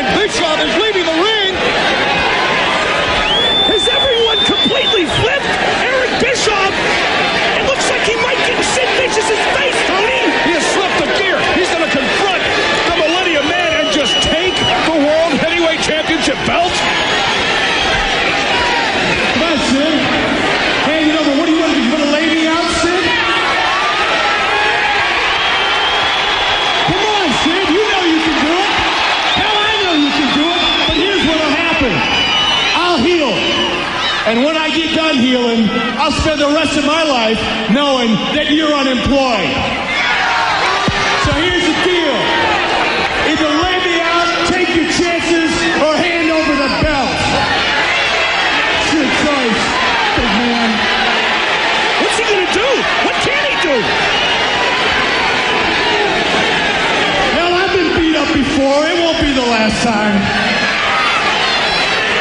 and 0.00 0.08
Bischoff 0.16 0.56
is 0.64 0.72
leaving 0.80 1.04
the 1.04 1.18
ring. 1.20 1.52
Has 3.68 3.84
everyone 3.84 4.40
completely 4.48 5.04
flipped? 5.20 5.52
Eric 5.84 6.08
Bischoff. 6.24 6.72
It 7.60 7.68
looks 7.68 7.84
like 7.92 8.00
he 8.08 8.16
might 8.24 8.40
get 8.48 8.56
in 8.56 8.64
Sid 8.64 8.88
Vicious's 8.96 9.42
face, 9.60 9.76
Tony. 9.84 10.24
He 10.48 10.56
has 10.56 10.64
slipped 10.72 11.04
a 11.04 11.08
gear. 11.20 11.36
He's 11.52 11.68
going 11.68 11.84
to 11.84 11.92
confront 11.92 12.40
the 12.88 12.96
Millennium 12.96 13.44
Man 13.52 13.84
and 13.84 13.92
just 13.92 14.16
take 14.24 14.56
the 14.88 14.96
World 14.96 15.36
Heavyweight 15.36 15.84
Championship 15.84 16.40
belt. 16.48 16.72
Come 19.36 19.52
on, 19.52 19.58
Sid. 19.68 19.94
Hand 20.88 21.12
it 21.12 21.16
over. 21.20 21.36
What 21.36 21.44
do 21.44 21.52
you 21.52 21.60
want 21.60 21.76
to 21.76 21.78
do? 21.78 21.84
You 21.84 21.92
want 21.92 22.08
to 22.08 22.12
lay 22.16 22.24
me 22.24 22.48
out, 22.48 22.68
Sid? 22.80 23.04
Come 26.88 27.04
on, 27.04 27.28
Sid. 27.44 27.66
You 27.68 27.82
know 27.84 28.02
you 28.06 28.20
can 28.24 28.36
do 28.46 28.52
it. 28.54 28.70
Hell, 29.36 29.56
I 29.58 29.72
know 29.84 29.94
you 29.98 30.12
can 30.14 30.28
do 30.38 30.44
it. 30.46 30.60
But 30.86 30.96
here's 30.96 31.24
what'll 31.26 31.52
happen. 31.52 31.92
I'll 32.78 33.00
heal. 33.02 33.34
And 34.26 34.42
when 34.42 34.56
I 34.56 34.70
get 34.70 34.94
done 34.94 35.15
healing, 35.26 35.66
I'll 35.98 36.14
spend 36.22 36.38
the 36.40 36.46
rest 36.54 36.78
of 36.78 36.86
my 36.86 37.02
life 37.02 37.42
knowing 37.74 38.14
that 38.38 38.54
you're 38.54 38.70
unemployed. 38.70 39.50
So 41.26 41.30
here's 41.42 41.66
the 41.66 41.74
deal. 41.82 42.14
Either 43.26 43.50
lay 43.50 43.76
me 43.82 43.98
out, 44.06 44.30
take 44.46 44.70
your 44.78 44.86
chances, 44.86 45.50
or 45.82 45.98
hand 45.98 46.30
over 46.30 46.54
the 46.54 46.70
belt. 46.78 47.18
It's 48.86 48.94
your 48.94 49.10
choice, 49.26 49.62
big 50.14 50.30
man. 50.46 50.70
What's 52.06 52.18
he 52.22 52.30
to 52.30 52.46
do? 52.54 52.68
What 53.02 53.16
can 53.26 53.42
he 53.50 53.54
do? 53.66 53.76
Hell, 57.34 57.50
I've 57.50 57.74
been 57.74 57.90
beat 57.98 58.14
up 58.14 58.30
before. 58.30 58.78
It 58.86 58.94
won't 59.02 59.18
be 59.18 59.34
the 59.34 59.48
last 59.50 59.82
time. 59.82 60.22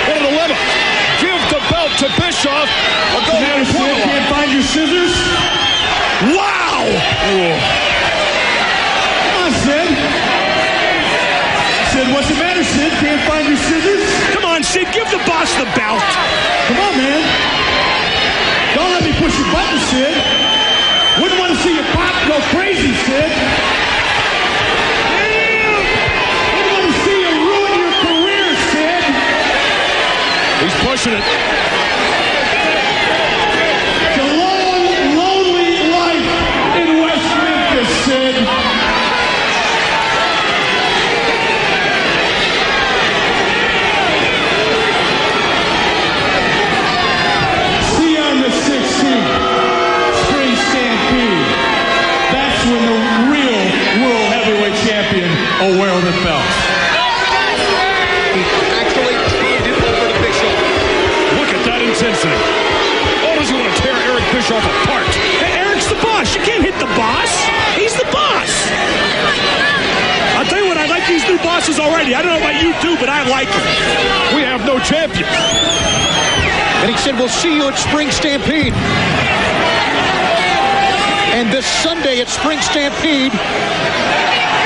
What 0.10 0.18
a 0.18 0.26
dilemma. 0.26 0.58
Give 1.22 1.38
the 1.54 1.62
belt 1.70 1.85
to 1.96 2.12
Bischoff 2.20 2.68
or 3.16 3.22
go 3.24 3.40
Matter, 3.40 3.64
to 3.64 3.72
Sid? 3.72 3.96
Can't 4.04 4.28
find 4.28 4.52
your 4.52 4.64
scissors? 4.68 5.16
Wow! 6.36 6.84
Come 9.24 9.48
on, 9.48 9.52
Sid. 9.64 9.88
Sid, 11.96 12.08
what's 12.12 12.28
the 12.28 12.36
matter, 12.36 12.64
Sid? 12.68 12.92
Can't 13.00 13.24
find 13.24 13.48
your 13.48 13.56
scissors? 13.56 14.04
Come 14.36 14.44
on, 14.44 14.64
Sid, 14.64 14.92
give 14.92 15.08
the 15.08 15.24
boss 15.24 15.56
the 15.56 15.64
belt. 15.72 16.04
Come 16.68 16.84
on, 16.84 17.00
man. 17.00 17.24
Don't 18.76 18.92
let 18.92 19.04
me 19.08 19.16
push 19.16 19.32
your 19.40 19.48
button, 19.56 19.80
Sid. 19.88 20.20
Wouldn't 21.24 21.40
want 21.40 21.56
to 21.56 21.60
see 21.64 21.80
your 21.80 21.88
pop 21.96 22.12
go 22.28 22.44
crazy, 22.52 22.92
Sid. 23.08 23.32
Wouldn't 26.52 26.72
want 26.76 26.92
to 26.92 26.96
see 27.08 27.18
you 27.24 27.32
ruin 27.40 27.72
your 27.80 27.96
career, 28.04 28.52
Sid. 28.76 29.04
He's 30.60 30.76
pushing 30.84 31.16
it. 31.16 31.45
Like 71.56 71.66
these 71.66 71.78
new 71.78 71.80
bosses 71.80 71.80
already. 71.80 72.16
I 72.16 72.22
don't 72.22 72.36
know 72.36 72.44
about 72.44 72.60
you 72.60 72.74
two, 72.84 72.96
but 73.00 73.08
I 73.08 73.24
like 73.28 73.48
them. 73.48 73.66
We 74.36 74.44
have 74.44 74.66
no 74.66 74.80
champion. 74.80 75.28
And 76.84 76.92
he 76.92 76.98
said, 77.00 77.16
We'll 77.16 77.32
see 77.32 77.56
you 77.56 77.68
at 77.68 77.78
Spring 77.80 78.12
Stampede. 78.12 78.74
And 81.36 81.52
this 81.52 81.66
Sunday 81.84 82.20
at 82.20 82.28
Spring 82.28 82.60
Stampede, 82.60 83.32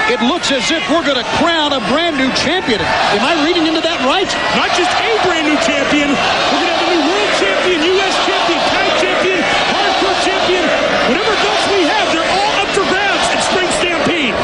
it 0.10 0.22
looks 0.26 0.52
as 0.52 0.70
if 0.70 0.82
we're 0.90 1.06
going 1.06 1.18
to 1.18 1.30
crown 1.38 1.74
a 1.74 1.82
brand 1.90 2.18
new 2.18 2.30
champion. 2.34 2.82
Am 2.82 3.26
I 3.26 3.38
reading 3.46 3.66
into 3.66 3.82
that 3.82 4.02
right? 4.06 4.30
Not 4.58 4.70
just 4.74 4.90
a 4.90 5.12
brand 5.26 5.46
new 5.46 5.58
champion. 5.66 6.10
We're 6.14 6.62
going 6.62 6.74
to 6.74 6.78
have 6.78 6.86
a 6.86 6.94
new 6.94 7.06
world 7.06 7.34
champion, 7.38 7.78
U.S. 7.86 8.16
champion, 8.26 8.60
tag 8.74 8.90
champion, 9.02 9.40
hardcore 9.74 10.18
champion. 10.26 10.64
Whatever 11.10 11.34
belts 11.38 11.66
we 11.70 11.82
have, 11.86 12.06
they're 12.14 12.32
all 12.34 12.54
up 12.66 12.70
for 12.74 12.86
grabs 12.90 13.26
at 13.34 13.42
Spring 13.46 13.70
Stampede. 13.78 14.38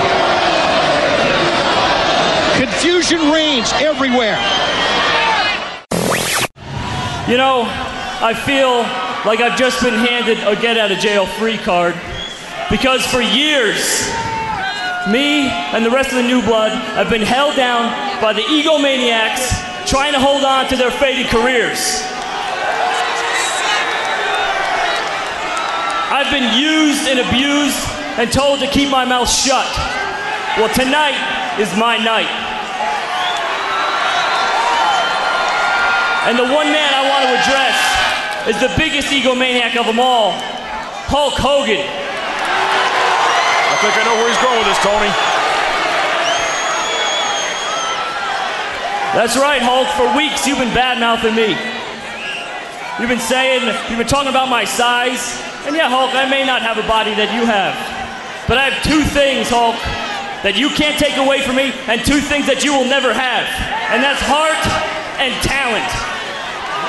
Confusion 3.05 3.31
reigns 3.31 3.71
everywhere. 3.73 4.35
You 7.29 7.37
know, 7.37 7.69
I 8.17 8.33
feel 8.33 8.81
like 9.29 9.41
I've 9.41 9.59
just 9.59 9.83
been 9.83 9.93
handed 9.93 10.39
a 10.39 10.59
get 10.59 10.75
out 10.79 10.91
of 10.91 10.97
jail 10.97 11.27
free 11.27 11.59
card 11.59 11.93
because 12.71 13.05
for 13.05 13.21
years, 13.21 14.09
me 15.05 15.45
and 15.45 15.85
the 15.85 15.91
rest 15.91 16.09
of 16.09 16.15
the 16.15 16.23
new 16.23 16.41
blood 16.41 16.71
have 16.97 17.11
been 17.11 17.21
held 17.21 17.55
down 17.55 17.93
by 18.19 18.33
the 18.33 18.41
egomaniacs 18.41 19.53
trying 19.85 20.13
to 20.13 20.19
hold 20.19 20.43
on 20.43 20.67
to 20.69 20.75
their 20.75 20.89
faded 20.89 21.27
careers. 21.27 22.01
I've 26.09 26.31
been 26.31 26.57
used 26.57 27.07
and 27.07 27.19
abused 27.19 27.85
and 28.17 28.31
told 28.31 28.61
to 28.61 28.67
keep 28.67 28.89
my 28.89 29.05
mouth 29.05 29.29
shut. 29.29 29.69
Well, 30.57 30.73
tonight 30.73 31.59
is 31.59 31.69
my 31.77 32.03
night. 32.03 32.34
And 36.25 36.33
the 36.41 36.49
one 36.49 36.73
man 36.73 36.89
I 36.89 37.05
want 37.05 37.21
to 37.29 37.37
address 37.37 37.77
is 38.49 38.57
the 38.57 38.73
biggest 38.73 39.13
egomaniac 39.13 39.77
of 39.77 39.85
them 39.85 39.99
all, 39.99 40.33
Hulk 41.05 41.37
Hogan. 41.37 41.85
I 41.85 43.75
think 43.77 43.93
I 43.93 44.01
know 44.09 44.17
where 44.17 44.29
he's 44.33 44.41
going 44.41 44.57
with 44.57 44.65
this, 44.65 44.81
Tony. 44.81 45.13
That's 49.13 49.37
right, 49.37 49.61
Hulk. 49.61 49.85
For 49.93 50.09
weeks, 50.17 50.49
you've 50.49 50.57
been 50.57 50.73
bad 50.73 50.97
mouthing 50.97 51.37
me. 51.37 51.53
You've 52.97 53.09
been 53.09 53.21
saying, 53.21 53.61
you've 53.89 54.01
been 54.01 54.07
talking 54.07 54.29
about 54.29 54.49
my 54.49 54.65
size. 54.65 55.37
And 55.69 55.75
yeah, 55.75 55.89
Hulk, 55.89 56.13
I 56.15 56.29
may 56.29 56.45
not 56.45 56.61
have 56.61 56.77
a 56.77 56.87
body 56.87 57.13
that 57.15 57.29
you 57.37 57.45
have. 57.45 57.77
But 58.47 58.57
I 58.57 58.69
have 58.69 58.81
two 58.81 59.05
things, 59.13 59.49
Hulk, 59.49 59.77
that 60.41 60.57
you 60.57 60.69
can't 60.69 60.97
take 60.97 61.17
away 61.17 61.41
from 61.41 61.57
me, 61.57 61.73
and 61.85 62.01
two 62.05 62.21
things 62.21 62.45
that 62.45 62.65
you 62.65 62.73
will 62.73 62.85
never 62.85 63.13
have. 63.13 63.45
And 63.89 64.01
that's 64.01 64.21
heart 64.25 64.61
and 65.17 65.33
talent. 65.41 66.04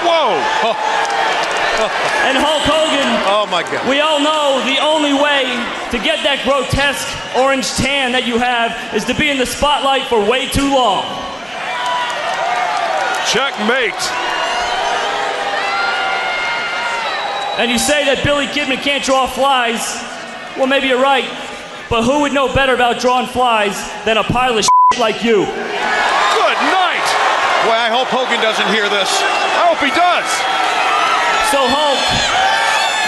Whoa! 0.06 0.38
and 2.30 2.38
Hulk 2.38 2.62
Hogan. 2.62 3.10
Oh 3.26 3.46
my 3.50 3.62
God. 3.62 3.88
We 3.88 4.00
all 4.00 4.20
know 4.20 4.62
the 4.64 4.78
only 4.78 5.12
way 5.12 5.44
to 5.90 5.98
get 5.98 6.22
that 6.22 6.42
grotesque 6.46 7.10
orange 7.36 7.74
tan 7.74 8.12
that 8.12 8.26
you 8.26 8.38
have 8.38 8.72
is 8.94 9.04
to 9.06 9.14
be 9.14 9.28
in 9.28 9.38
the 9.38 9.46
spotlight 9.46 10.06
for 10.08 10.18
way 10.22 10.48
too 10.48 10.70
long. 10.70 11.04
Checkmate. 13.28 13.98
And 17.58 17.70
you 17.70 17.78
say 17.78 18.04
that 18.04 18.22
Billy 18.22 18.46
Kidman 18.46 18.82
can't 18.82 19.02
draw 19.02 19.26
flies. 19.26 19.80
Well, 20.56 20.66
maybe 20.66 20.88
you're 20.88 21.02
right. 21.02 21.28
But 21.88 22.04
who 22.04 22.20
would 22.22 22.32
know 22.32 22.52
better 22.52 22.74
about 22.74 23.00
drawing 23.00 23.26
flies 23.26 23.76
than 24.04 24.16
a 24.16 24.24
pile 24.24 24.56
of 24.58 24.64
shit 24.92 25.00
like 25.00 25.24
you? 25.24 25.46
Good. 27.66 27.74
Boy, 27.74 27.82
I 27.82 27.90
hope 27.90 28.06
Hogan 28.14 28.38
doesn't 28.38 28.70
hear 28.70 28.86
this. 28.86 29.10
I 29.10 29.66
hope 29.66 29.82
he 29.82 29.90
does. 29.90 30.22
So, 31.50 31.58
Hulk, 31.66 31.98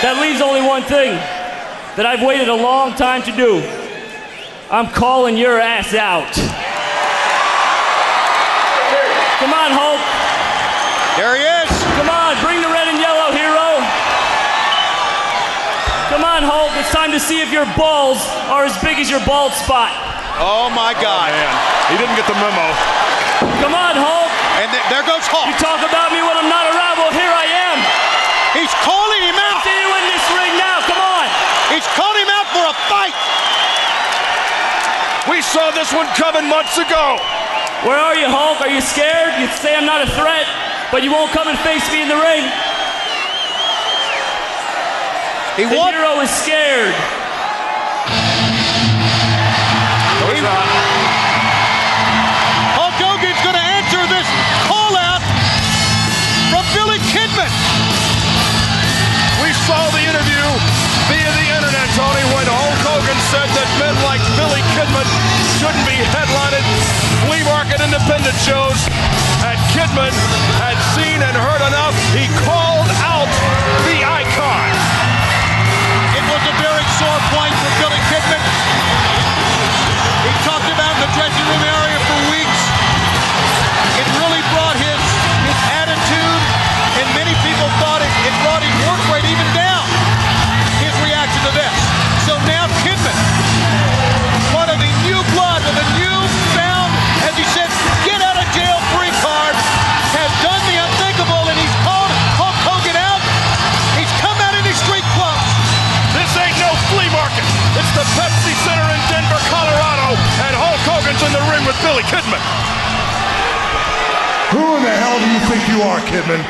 that 0.02 0.18
leaves 0.18 0.42
only 0.42 0.66
one 0.66 0.82
thing 0.82 1.14
that 1.94 2.02
I've 2.02 2.26
waited 2.26 2.50
a 2.50 2.58
long 2.58 2.98
time 2.98 3.22
to 3.30 3.32
do. 3.38 3.62
I'm 4.66 4.90
calling 4.90 5.38
your 5.38 5.62
ass 5.62 5.94
out. 5.94 6.34
Come 9.38 9.54
on, 9.54 9.70
Hulk. 9.70 10.02
There 11.14 11.38
he 11.38 11.46
is. 11.46 11.70
Come 11.94 12.10
on, 12.10 12.34
bring 12.42 12.58
the 12.58 12.70
red 12.74 12.90
and 12.90 12.98
yellow, 12.98 13.30
hero. 13.30 13.78
Come 16.10 16.26
on, 16.26 16.42
Hulk. 16.42 16.74
It's 16.82 16.90
time 16.90 17.14
to 17.14 17.22
see 17.22 17.38
if 17.38 17.54
your 17.54 17.66
balls 17.78 18.18
are 18.50 18.66
as 18.66 18.74
big 18.82 18.98
as 18.98 19.06
your 19.06 19.22
bald 19.22 19.54
spot. 19.54 19.94
Oh 20.42 20.66
my 20.74 20.98
God. 20.98 21.30
Oh, 21.30 21.38
man. 21.38 21.54
He 21.90 21.94
didn't 21.94 22.18
get 22.18 22.26
the 22.26 22.34
memo. 22.42 22.66
Come 23.62 23.78
on, 23.78 23.94
Hulk. 23.94 24.27
And 24.58 24.66
th- 24.74 24.86
there 24.90 25.06
goes 25.06 25.22
Hulk. 25.30 25.46
You 25.46 25.54
talk 25.62 25.86
about 25.86 26.10
me 26.10 26.18
when 26.18 26.34
I'm 26.34 26.50
not 26.50 26.66
around. 26.66 26.98
Well, 26.98 27.14
here 27.14 27.30
I 27.30 27.46
am. 27.46 27.78
He's 28.58 28.74
calling 28.82 29.22
him 29.22 29.38
out. 29.38 29.62
See 29.62 29.70
you 29.70 29.90
in 29.94 30.04
this 30.10 30.24
ring 30.34 30.52
now. 30.58 30.82
Come 30.82 30.98
on. 30.98 31.26
He's 31.70 31.86
calling 31.94 32.26
him 32.26 32.32
out 32.34 32.48
for 32.50 32.64
a 32.66 32.74
fight. 32.90 33.14
We 35.30 35.44
saw 35.46 35.70
this 35.70 35.94
one 35.94 36.10
coming 36.18 36.50
months 36.50 36.74
ago. 36.74 37.22
Where 37.86 38.00
are 38.00 38.18
you, 38.18 38.26
Hulk? 38.26 38.58
Are 38.58 38.72
you 38.72 38.82
scared? 38.82 39.38
You 39.38 39.46
say 39.62 39.76
I'm 39.78 39.86
not 39.86 40.02
a 40.02 40.10
threat, 40.18 40.50
but 40.90 41.06
you 41.06 41.14
won't 41.14 41.30
come 41.30 41.46
and 41.46 41.58
face 41.62 41.86
me 41.94 42.02
in 42.02 42.08
the 42.10 42.18
ring. 42.18 42.42
He 45.54 45.70
the 45.70 45.76
won. 45.78 45.94
hero 45.94 46.18
is 46.18 46.30
scared. 46.30 46.94
Kidman 64.78 65.10
shouldn't 65.58 65.86
be 65.90 65.98
headlining 66.14 66.62
flea 67.26 67.42
market 67.50 67.82
independent 67.82 68.38
shows. 68.46 68.78
And 69.42 69.58
Kidman 69.74 70.14
had 70.54 70.78
seen 70.94 71.18
and 71.18 71.34
heard 71.34 71.62
enough. 71.66 71.98
He 72.14 72.30
called 72.46 72.86
out 73.02 73.26
the 73.90 73.98
icon. 74.06 74.70
It 76.14 76.22
was 76.30 76.42
a 76.46 76.54
very 76.62 76.86
sore 76.94 77.22
point 77.34 77.54
for 77.58 77.70
Billy 77.82 77.98
Kidman. 78.06 78.38
He 80.22 80.32
talked 80.46 80.70
about 80.70 80.94
the 81.02 81.10
dressing 81.10 81.46
room 81.50 81.64
area 81.74 81.87
Billy 111.98 112.10
Kidman. 112.14 112.38
Who 114.54 114.62
in 114.78 114.82
the 114.86 114.94
hell 115.02 115.18
do 115.18 115.26
you 115.34 115.42
think 115.50 115.66
you 115.66 115.82
are, 115.82 115.98
Kidman? 116.06 116.46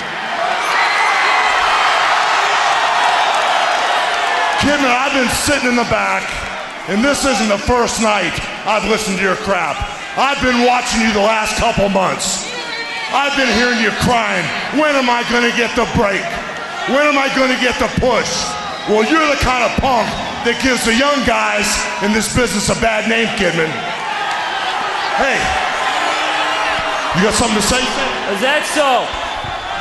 Kidman, 4.60 4.92
I've 4.92 5.16
been 5.16 5.32
sitting 5.32 5.70
in 5.70 5.76
the 5.76 5.88
back, 5.88 6.28
and 6.90 7.02
this 7.02 7.24
isn't 7.24 7.48
the 7.48 7.56
first 7.64 8.02
night 8.02 8.36
I've 8.68 8.84
listened 8.90 9.16
to 9.16 9.24
your 9.24 9.36
crap. 9.36 9.80
I've 10.20 10.36
been 10.44 10.66
watching 10.66 11.00
you 11.00 11.14
the 11.14 11.24
last 11.24 11.56
couple 11.56 11.88
months. 11.88 12.44
I've 13.08 13.32
been 13.40 13.48
hearing 13.56 13.80
you 13.80 13.88
crying. 14.04 14.44
When 14.76 14.92
am 14.96 15.08
I 15.08 15.24
going 15.32 15.48
to 15.48 15.56
get 15.56 15.72
the 15.72 15.88
break? 15.96 16.28
When 16.92 17.08
am 17.08 17.16
I 17.16 17.32
going 17.32 17.48
to 17.48 17.60
get 17.64 17.80
the 17.80 17.88
push? 17.96 18.28
Well, 18.84 19.00
you're 19.00 19.24
the 19.32 19.40
kind 19.40 19.64
of 19.64 19.72
punk 19.80 20.12
that 20.44 20.60
gives 20.60 20.84
the 20.84 20.92
young 20.92 21.24
guys 21.24 21.72
in 22.04 22.12
this 22.12 22.36
business 22.36 22.68
a 22.68 22.76
bad 22.84 23.08
name, 23.08 23.28
Kidman. 23.40 23.88
Hey, 25.19 25.35
you 27.19 27.27
got 27.27 27.35
something 27.35 27.59
to 27.59 27.66
say? 27.66 27.82
Is 28.31 28.39
that 28.39 28.62
so? 28.70 29.03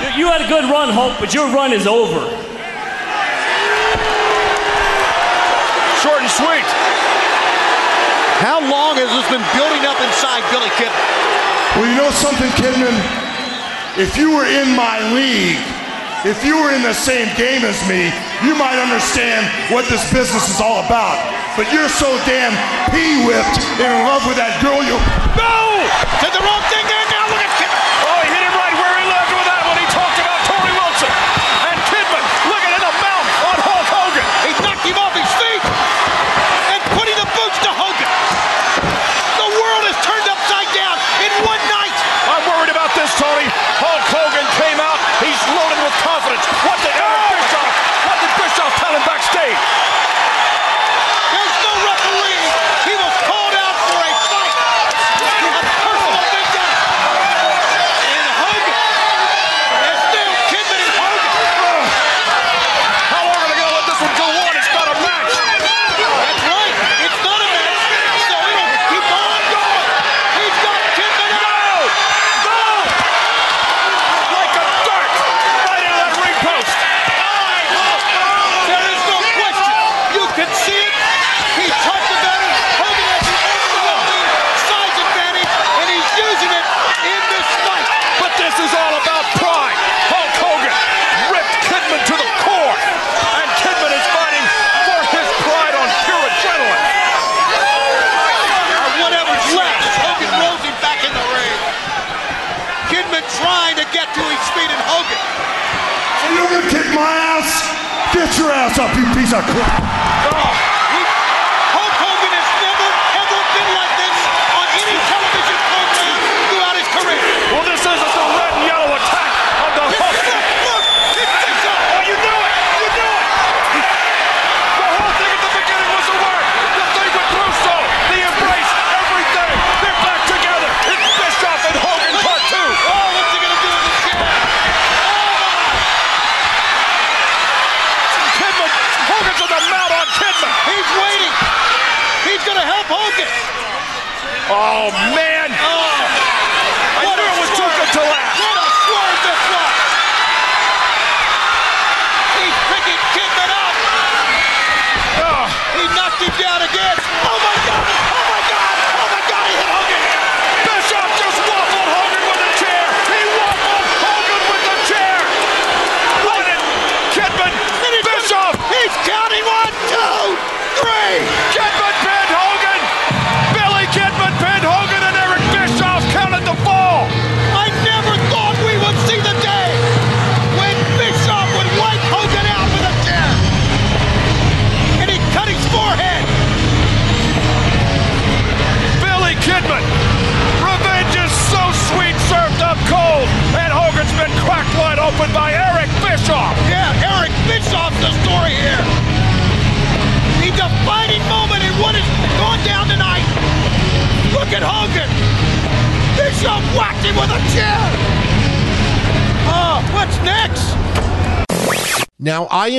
You, 0.01 0.09
you 0.17 0.25
had 0.25 0.41
a 0.41 0.49
good 0.49 0.65
run, 0.65 0.89
Hulk, 0.89 1.21
but 1.21 1.29
your 1.29 1.45
run 1.53 1.77
is 1.77 1.85
over. 1.85 2.25
Short 6.01 6.25
and 6.25 6.33
sweet. 6.33 6.65
How 8.41 8.57
long 8.65 8.97
has 8.97 9.13
this 9.13 9.29
been 9.29 9.45
building 9.53 9.85
up 9.85 10.01
inside 10.01 10.41
Billy 10.49 10.73
Kidman? 10.73 11.05
Well, 11.77 11.85
you 11.85 11.93
know 12.01 12.09
something, 12.17 12.49
Kidman? 12.57 12.97
If 14.01 14.17
you 14.17 14.33
were 14.33 14.49
in 14.49 14.73
my 14.73 14.97
league, 15.13 15.61
if 16.25 16.41
you 16.41 16.57
were 16.57 16.73
in 16.73 16.81
the 16.81 16.97
same 16.97 17.29
game 17.37 17.61
as 17.61 17.77
me, 17.85 18.09
you 18.41 18.57
might 18.57 18.81
understand 18.81 19.45
what 19.69 19.85
this 19.85 20.01
business 20.09 20.49
is 20.49 20.57
all 20.57 20.81
about. 20.81 21.36
But 21.57 21.73
you're 21.73 21.89
so 21.89 22.05
damn 22.29 22.53
pee-whipped 22.93 23.57
in 23.81 23.89
love 24.05 24.21
with 24.29 24.37
that 24.37 24.61
girl 24.61 24.77
you... 24.85 24.93
No! 25.33 25.89
Said 26.21 26.29
the 26.29 26.45
wrong 26.45 26.61
thing 26.69 26.96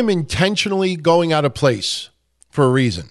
intentionally 0.09 0.97
going 0.97 1.33
out 1.33 1.45
of 1.45 1.55
place 1.55 2.11
for 2.51 2.65
a 2.65 2.71
reason. 2.71 3.11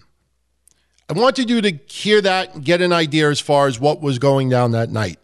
I 1.10 1.14
wanted 1.14 1.50
you 1.50 1.62
to 1.62 1.80
hear 1.88 2.22
that 2.22 2.56
and 2.56 2.66
get 2.66 2.82
an 2.82 2.92
idea 2.92 3.30
as 3.30 3.40
far 3.40 3.68
as 3.68 3.80
what 3.80 4.02
was 4.02 4.20
going 4.20 4.50
down 4.50 4.72
that 4.72 4.90
night. 4.90 5.20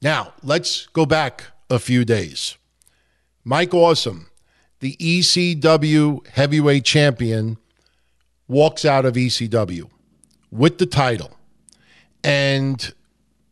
Now, 0.00 0.34
let's 0.42 0.86
go 0.86 1.06
back 1.06 1.44
a 1.68 1.78
few 1.78 2.04
days. 2.04 2.56
Mike 3.44 3.74
Awesome, 3.74 4.30
the 4.80 4.96
ECW 4.96 6.26
heavyweight 6.28 6.84
champion, 6.84 7.58
walks 8.46 8.84
out 8.84 9.04
of 9.04 9.14
ECW 9.14 9.90
with 10.52 10.78
the 10.78 10.86
title. 10.86 11.36
And 12.22 12.92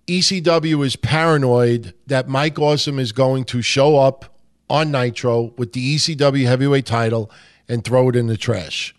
ECW 0.06 0.84
is 0.84 0.96
paranoid 0.96 1.94
that 2.06 2.28
Mike 2.28 2.58
Awesome 2.58 2.98
is 2.98 3.12
going 3.12 3.44
to 3.46 3.62
show 3.62 3.96
up 3.96 4.39
on 4.70 4.90
Nitro 4.90 5.52
with 5.58 5.72
the 5.72 5.96
ECW 5.96 6.46
heavyweight 6.46 6.86
title 6.86 7.30
and 7.68 7.84
throw 7.84 8.08
it 8.08 8.16
in 8.16 8.28
the 8.28 8.36
trash. 8.36 8.94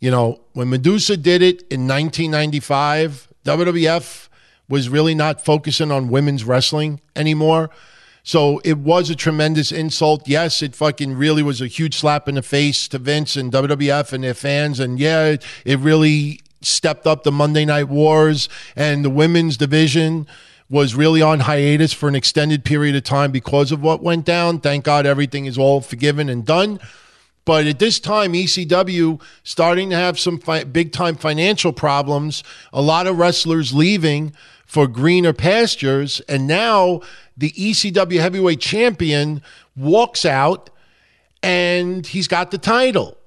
You 0.00 0.10
know, 0.10 0.40
when 0.54 0.70
Medusa 0.70 1.16
did 1.16 1.42
it 1.42 1.60
in 1.70 1.86
1995, 1.86 3.28
WWF 3.44 4.28
was 4.68 4.88
really 4.88 5.14
not 5.14 5.44
focusing 5.44 5.92
on 5.92 6.08
women's 6.08 6.44
wrestling 6.44 7.00
anymore. 7.14 7.70
So 8.22 8.60
it 8.64 8.78
was 8.78 9.10
a 9.10 9.16
tremendous 9.16 9.72
insult. 9.72 10.26
Yes, 10.26 10.62
it 10.62 10.74
fucking 10.74 11.14
really 11.14 11.42
was 11.42 11.60
a 11.60 11.66
huge 11.66 11.96
slap 11.96 12.28
in 12.28 12.36
the 12.36 12.42
face 12.42 12.88
to 12.88 12.98
Vince 12.98 13.36
and 13.36 13.52
WWF 13.52 14.12
and 14.12 14.24
their 14.24 14.34
fans. 14.34 14.80
And 14.80 14.98
yeah, 14.98 15.36
it 15.64 15.78
really 15.78 16.40
stepped 16.62 17.06
up 17.06 17.22
the 17.22 17.32
Monday 17.32 17.64
Night 17.64 17.88
Wars 17.88 18.48
and 18.76 19.04
the 19.04 19.10
women's 19.10 19.56
division 19.56 20.26
was 20.70 20.94
really 20.94 21.20
on 21.20 21.40
hiatus 21.40 21.92
for 21.92 22.08
an 22.08 22.14
extended 22.14 22.64
period 22.64 22.94
of 22.94 23.02
time 23.02 23.32
because 23.32 23.72
of 23.72 23.82
what 23.82 24.02
went 24.02 24.24
down. 24.24 24.60
Thank 24.60 24.84
God 24.84 25.04
everything 25.04 25.46
is 25.46 25.58
all 25.58 25.80
forgiven 25.80 26.28
and 26.28 26.46
done. 26.46 26.78
But 27.44 27.66
at 27.66 27.80
this 27.80 27.98
time, 27.98 28.32
ECW 28.32 29.20
starting 29.42 29.90
to 29.90 29.96
have 29.96 30.18
some 30.18 30.38
fi- 30.38 30.62
big 30.62 30.92
time 30.92 31.16
financial 31.16 31.72
problems. 31.72 32.44
A 32.72 32.80
lot 32.80 33.08
of 33.08 33.18
wrestlers 33.18 33.74
leaving 33.74 34.32
for 34.64 34.86
greener 34.86 35.32
pastures, 35.32 36.20
and 36.28 36.46
now 36.46 37.00
the 37.36 37.50
ECW 37.50 38.20
heavyweight 38.20 38.60
champion 38.60 39.42
walks 39.74 40.24
out, 40.24 40.70
and 41.42 42.06
he's 42.06 42.28
got 42.28 42.52
the 42.52 42.58
title. 42.58 43.18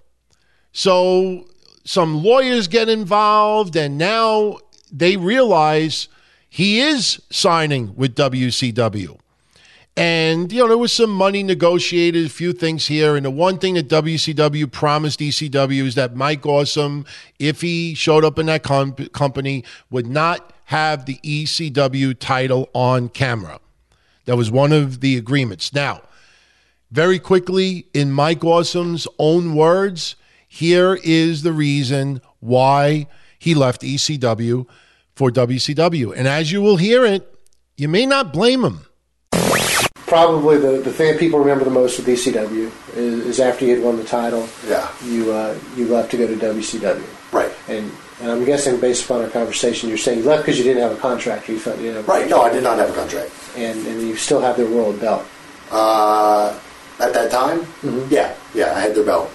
So 0.71 1.47
some 1.83 2.23
lawyers 2.23 2.69
get 2.69 2.87
involved, 2.87 3.75
and 3.75 3.97
now 3.97 4.59
they 4.89 5.17
realize 5.17 6.07
he 6.53 6.79
is 6.79 7.19
signing 7.31 7.95
with 7.95 8.13
WCW. 8.13 9.17
And, 9.97 10.51
you 10.51 10.59
know, 10.59 10.67
there 10.67 10.77
was 10.77 10.93
some 10.93 11.09
money 11.09 11.41
negotiated, 11.41 12.27
a 12.27 12.29
few 12.29 12.53
things 12.53 12.85
here. 12.85 13.15
And 13.15 13.25
the 13.25 13.31
one 13.31 13.57
thing 13.57 13.73
that 13.73 13.89
WCW 13.89 14.71
promised 14.71 15.19
ECW 15.19 15.83
is 15.83 15.95
that 15.95 16.15
Mike 16.15 16.45
Awesome, 16.45 17.07
if 17.39 17.61
he 17.61 17.95
showed 17.95 18.23
up 18.23 18.37
in 18.37 18.45
that 18.45 18.61
com- 18.61 18.93
company, 18.93 19.63
would 19.89 20.05
not 20.05 20.53
have 20.65 21.07
the 21.07 21.15
ECW 21.23 22.19
title 22.19 22.69
on 22.73 23.09
camera. 23.09 23.59
That 24.25 24.37
was 24.37 24.51
one 24.51 24.71
of 24.71 24.99
the 24.99 25.17
agreements. 25.17 25.73
Now, 25.73 26.03
very 26.91 27.17
quickly, 27.17 27.87
in 27.95 28.11
Mike 28.11 28.43
Awesome's 28.43 29.07
own 29.17 29.55
words, 29.55 30.15
here 30.47 30.99
is 31.03 31.41
the 31.41 31.51
reason 31.51 32.21
why 32.41 33.07
he 33.39 33.55
left 33.55 33.81
ECW 33.81 34.67
for 35.15 35.29
WCW. 35.31 36.13
And 36.15 36.27
as 36.27 36.51
you 36.51 36.61
will 36.61 36.77
hear 36.77 37.05
it, 37.05 37.27
you 37.77 37.87
may 37.87 38.05
not 38.05 38.33
blame 38.33 38.63
him. 38.63 38.79
Probably 40.05 40.57
the, 40.57 40.81
the 40.83 40.91
thing 40.91 41.17
people 41.17 41.39
remember 41.39 41.63
the 41.63 41.71
most 41.71 41.97
with 41.97 42.07
ECW 42.07 42.71
is, 42.95 43.25
is 43.25 43.39
after 43.39 43.65
you 43.65 43.75
had 43.75 43.83
won 43.83 43.97
the 43.97 44.03
title, 44.03 44.47
Yeah. 44.67 44.87
you 45.05 45.31
uh, 45.31 45.57
you 45.75 45.87
left 45.87 46.11
to 46.11 46.17
go 46.17 46.27
to 46.27 46.35
WCW. 46.35 47.03
Right. 47.31 47.51
And, 47.67 47.91
and 48.21 48.31
I'm 48.31 48.45
guessing, 48.45 48.79
based 48.79 49.05
upon 49.05 49.21
our 49.23 49.29
conversation, 49.29 49.89
you're 49.89 49.97
saying 49.97 50.19
you 50.19 50.25
left 50.25 50.43
because 50.43 50.57
you 50.57 50.63
didn't 50.63 50.83
have 50.83 50.91
a 50.91 50.97
contract. 51.01 51.49
You 51.49 51.57
felt 51.57 51.77
you 51.79 51.93
didn't 51.93 52.05
Right. 52.07 52.29
No, 52.29 52.41
I 52.41 52.51
did 52.53 52.63
not 52.63 52.77
have 52.77 52.91
a 52.91 52.93
contract. 52.93 53.31
And, 53.57 53.85
and 53.87 54.01
you 54.01 54.15
still 54.15 54.39
have 54.41 54.55
their 54.55 54.67
world 54.69 54.99
belt. 54.99 55.25
Uh, 55.71 56.59
at 56.99 57.13
that 57.13 57.31
time, 57.31 57.61
Mm-hmm. 57.81 58.13
yeah, 58.13 58.35
yeah, 58.53 58.73
I 58.75 58.81
had 58.81 58.93
their 58.93 59.03
belt. 59.05 59.31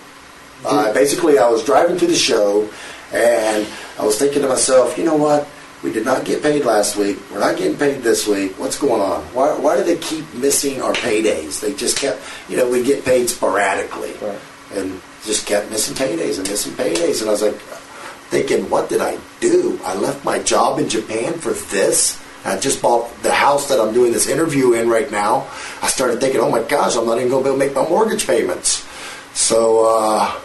Uh, 0.65 0.93
basically, 0.93 1.39
I 1.39 1.49
was 1.49 1.65
driving 1.65 1.97
to 1.99 2.07
the 2.07 2.15
show, 2.15 2.69
and 3.13 3.67
I 3.99 4.05
was 4.05 4.17
thinking 4.19 4.43
to 4.43 4.49
myself, 4.49 4.97
you 4.97 5.05
know 5.05 5.17
what? 5.17 5.49
We 5.83 5.93
did 5.93 6.05
not 6.05 6.25
get 6.25 6.43
paid 6.43 6.65
last 6.65 6.97
week. 6.97 7.19
We're 7.31 7.41
not 7.41 7.57
getting 7.57 7.77
paid 7.77 8.03
this 8.03 8.27
week. 8.27 8.59
What's 8.59 8.79
going 8.79 9.01
on? 9.01 9.23
Why, 9.35 9.57
why 9.59 9.77
do 9.77 9.85
they 9.85 9.97
keep 9.97 10.33
missing 10.35 10.83
our 10.83 10.93
paydays? 10.93 11.61
They 11.61 11.73
just 11.75 11.99
kept, 11.99 12.21
you 12.49 12.57
know, 12.57 12.69
we 12.69 12.83
get 12.83 13.05
paid 13.05 13.29
sporadically, 13.29 14.15
and 14.75 15.01
just 15.25 15.47
kept 15.47 15.71
missing 15.71 15.95
paydays 15.95 16.39
and 16.39 16.49
missing 16.49 16.73
paydays. 16.73 17.21
And 17.21 17.29
I 17.29 17.33
was 17.33 17.43
like, 17.43 17.61
thinking, 18.29 18.69
what 18.69 18.89
did 18.89 19.01
I 19.01 19.19
do? 19.41 19.81
I 19.85 19.95
left 19.95 20.25
my 20.25 20.39
job 20.41 20.79
in 20.79 20.89
Japan 20.89 21.35
for 21.35 21.53
this. 21.53 22.23
I 22.45 22.59
just 22.59 22.81
bought 22.81 23.11
the 23.23 23.33
house 23.33 23.69
that 23.69 23.81
I'm 23.81 23.93
doing 23.93 24.13
this 24.13 24.29
interview 24.29 24.75
in 24.75 24.89
right 24.89 25.11
now. 25.11 25.49
I 25.83 25.89
started 25.89 26.21
thinking, 26.21 26.41
oh 26.41 26.51
my 26.51 26.63
gosh, 26.63 26.97
I'm 26.97 27.07
not 27.07 27.19
even 27.19 27.31
going 27.31 27.45
to 27.45 27.51
be 27.51 27.55
able 27.55 27.59
to 27.59 27.67
make 27.67 27.75
my 27.75 27.89
mortgage 27.89 28.27
payments. 28.27 28.87
So 29.35 29.87
uh, 29.87 30.41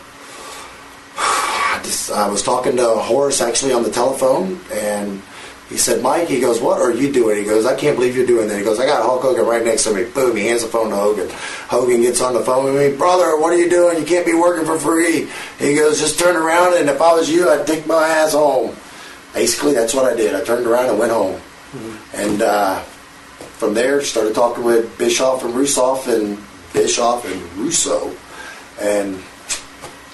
I, 2.11 2.27
was 2.27 2.41
talking 2.43 2.77
to 2.77 2.89
Horace 2.89 3.41
actually 3.41 3.73
on 3.73 3.84
the 3.84 3.91
telephone, 3.91 4.60
and 4.72 5.22
he 5.69 5.77
said, 5.77 6.01
Mike, 6.01 6.27
he 6.27 6.39
goes, 6.39 6.61
what 6.61 6.81
are 6.81 6.91
you 6.91 7.11
doing? 7.11 7.38
He 7.38 7.45
goes, 7.45 7.65
I 7.65 7.76
can't 7.76 7.95
believe 7.95 8.15
you're 8.15 8.26
doing 8.26 8.47
that. 8.47 8.57
He 8.57 8.64
goes, 8.64 8.80
I 8.80 8.85
got 8.85 9.03
Hulk 9.03 9.22
Hogan 9.22 9.45
right 9.45 9.64
next 9.64 9.84
to 9.85 9.93
me. 9.93 10.03
Boom, 10.05 10.35
he 10.35 10.47
hands 10.47 10.61
the 10.61 10.68
phone 10.68 10.89
to 10.89 10.95
Hogan. 10.95 11.30
Hogan 11.68 12.01
gets 12.01 12.22
on 12.22 12.34
the 12.34 12.41
phone 12.41 12.65
with 12.65 12.76
me, 12.76 12.97
brother, 12.97 13.39
what 13.39 13.53
are 13.53 13.57
you 13.57 13.69
doing? 13.69 13.97
You 13.97 14.05
can't 14.05 14.26
be 14.26 14.34
working 14.34 14.65
for 14.65 14.77
free. 14.77 15.30
He 15.60 15.76
goes, 15.76 15.99
just 15.99 16.19
turn 16.19 16.35
around, 16.35 16.77
and 16.77 16.89
if 16.89 17.01
I 17.01 17.14
was 17.14 17.30
you, 17.30 17.49
I'd 17.49 17.65
take 17.65 17.88
my 17.88 18.07
ass 18.07 18.34
home. 18.34 18.76
Basically, 19.34 19.73
that's 19.73 19.93
what 19.93 20.05
I 20.05 20.15
did. 20.15 20.35
I 20.35 20.43
turned 20.43 20.68
around 20.68 20.89
and 20.89 20.99
went 20.99 21.11
home. 21.11 21.39
And 22.14 22.41
uh, 22.41 22.80
from 23.57 23.73
there, 23.73 24.01
started 24.01 24.35
talking 24.35 24.64
with 24.64 24.95
Bischoff 24.97 25.43
and 25.43 25.55
Russo 25.55 25.95
and 26.07 26.38
Bischoff 26.72 27.26
and 27.26 27.41
Russo, 27.53 28.15
and 28.80 29.15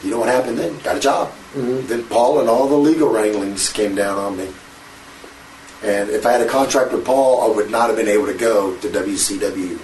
you 0.04 0.12
know 0.12 0.20
what 0.20 0.30
happened 0.30 0.58
then? 0.58 0.78
Got 0.80 0.98
a 0.98 1.00
job. 1.00 1.30
Mm-hmm. 1.54 1.88
Then 1.88 2.04
Paul 2.06 2.40
and 2.40 2.50
all 2.50 2.68
the 2.68 2.76
legal 2.76 3.10
wranglings 3.10 3.72
came 3.72 3.96
down 3.96 4.18
on 4.18 4.38
me. 4.38 4.50
And 5.82 6.10
if 6.10 6.26
I 6.26 6.34
had 6.34 6.42
a 6.42 6.48
contract 6.48 6.92
with 6.92 7.06
Paul, 7.06 7.50
I 7.52 7.56
would 7.56 7.70
not 7.72 7.88
have 7.88 7.98
been 7.98 8.08
able 8.08 8.26
to 8.28 8.34
go 8.34 8.76
to 8.78 8.88
WCW. 8.88 9.80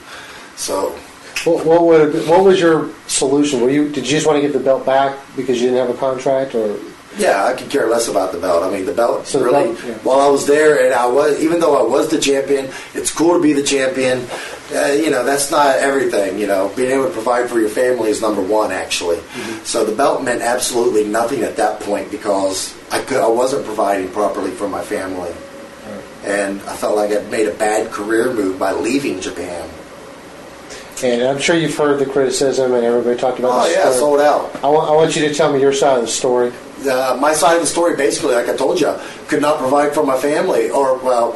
So 0.58 0.98
What, 1.46 1.66
what 1.66 1.84
would 1.84 2.02
have 2.02 2.14
been, 2.14 2.28
what 2.28 2.44
was 2.44 2.60
your 2.60 2.90
solution? 3.08 3.62
Were 3.62 3.70
you 3.70 3.86
did 3.90 4.06
you 4.06 4.12
just 4.12 4.26
want 4.28 4.38
to 4.38 4.42
get 4.42 4.54
the 4.54 4.64
belt 4.64 4.86
back 4.86 5.18
because 5.36 5.62
you 5.62 5.70
didn't 5.70 5.88
have 5.88 5.96
a 5.96 6.00
contract, 6.00 6.56
or 6.56 6.78
Yeah, 7.18 7.46
I 7.46 7.54
could 7.54 7.70
care 7.70 7.88
less 7.88 8.08
about 8.10 8.32
the 8.34 8.40
belt. 8.40 8.64
I 8.64 8.70
mean, 8.70 8.86
the 8.86 8.94
belt 8.94 9.26
So 9.28 9.40
the 9.40 9.52
belt, 9.52 9.80
yeah. 9.86 9.94
While 10.00 10.20
I 10.20 10.28
was 10.28 10.46
there, 10.48 10.84
and 10.86 10.94
I 10.94 11.08
was, 11.08 11.40
even 11.42 11.60
though 11.60 11.78
I 11.78 11.84
was 11.84 12.10
the 12.10 12.20
champion, 12.20 12.70
it's 12.94 13.12
cool 13.12 13.34
to 13.36 13.42
be 13.42 13.54
the 13.54 13.64
champion. 13.64 14.28
Uh, 14.74 14.88
you 14.94 15.12
know, 15.12 15.24
that's 15.24 15.52
not 15.52 15.76
everything. 15.78 16.40
You 16.40 16.48
know, 16.48 16.72
being 16.76 16.92
able 16.92 17.06
to 17.06 17.12
provide 17.12 17.50
for 17.50 17.60
your 17.60 17.70
family 17.70 18.10
is 18.10 18.22
number 18.22 18.42
one, 18.42 18.72
actually. 18.72 19.18
Mm-hmm. 19.18 19.64
So 19.64 19.86
the 19.86 19.96
belt 19.96 20.24
meant 20.24 20.42
absolutely 20.42 21.06
nothing 21.06 21.44
at 21.44 21.56
that 21.58 21.82
point 21.82 22.10
because 22.10 22.76
I 22.92 23.02
could, 23.04 23.22
I 23.22 23.28
wasn't 23.28 23.66
providing 23.66 24.10
properly 24.10 24.52
for 24.52 24.68
my 24.68 24.82
family, 24.82 25.32
and 26.24 26.60
I 26.64 26.76
felt 26.76 26.96
like 26.96 27.12
I'd 27.12 27.30
made 27.30 27.48
a 27.48 27.54
bad 27.54 27.92
career 27.92 28.34
move 28.34 28.58
by 28.58 28.72
leaving 28.72 29.22
Japan. 29.22 29.70
and 31.04 31.22
I'm 31.24 31.40
sure 31.40 31.56
you've 31.56 31.76
heard 31.76 32.00
the 32.00 32.06
criticism 32.06 32.74
and 32.74 32.84
everybody 32.84 33.20
talked 33.20 33.38
about. 33.38 33.52
Oh 33.68 33.70
yeah, 33.72 33.92
story. 33.92 33.96
sold 33.98 34.22
out. 34.22 34.56
I 34.64 34.70
want, 34.70 34.90
I 34.90 34.96
want 34.96 35.16
you 35.16 35.28
to 35.28 35.34
tell 35.34 35.54
me 35.54 35.62
your 35.62 35.74
side 35.74 35.98
of 35.98 36.06
the 36.06 36.08
story. 36.08 36.52
uh, 36.90 37.18
my 37.20 37.34
side 37.34 37.56
of 37.56 37.62
the 37.62 37.68
story, 37.68 37.96
basically, 37.96 38.34
like 38.34 38.50
I 38.50 38.56
told 38.56 38.80
you, 38.82 38.96
could 39.28 39.42
not 39.42 39.60
provide 39.60 39.94
for 39.94 40.04
my 40.04 40.18
family, 40.18 40.70
or 40.72 40.98
well, 40.98 41.34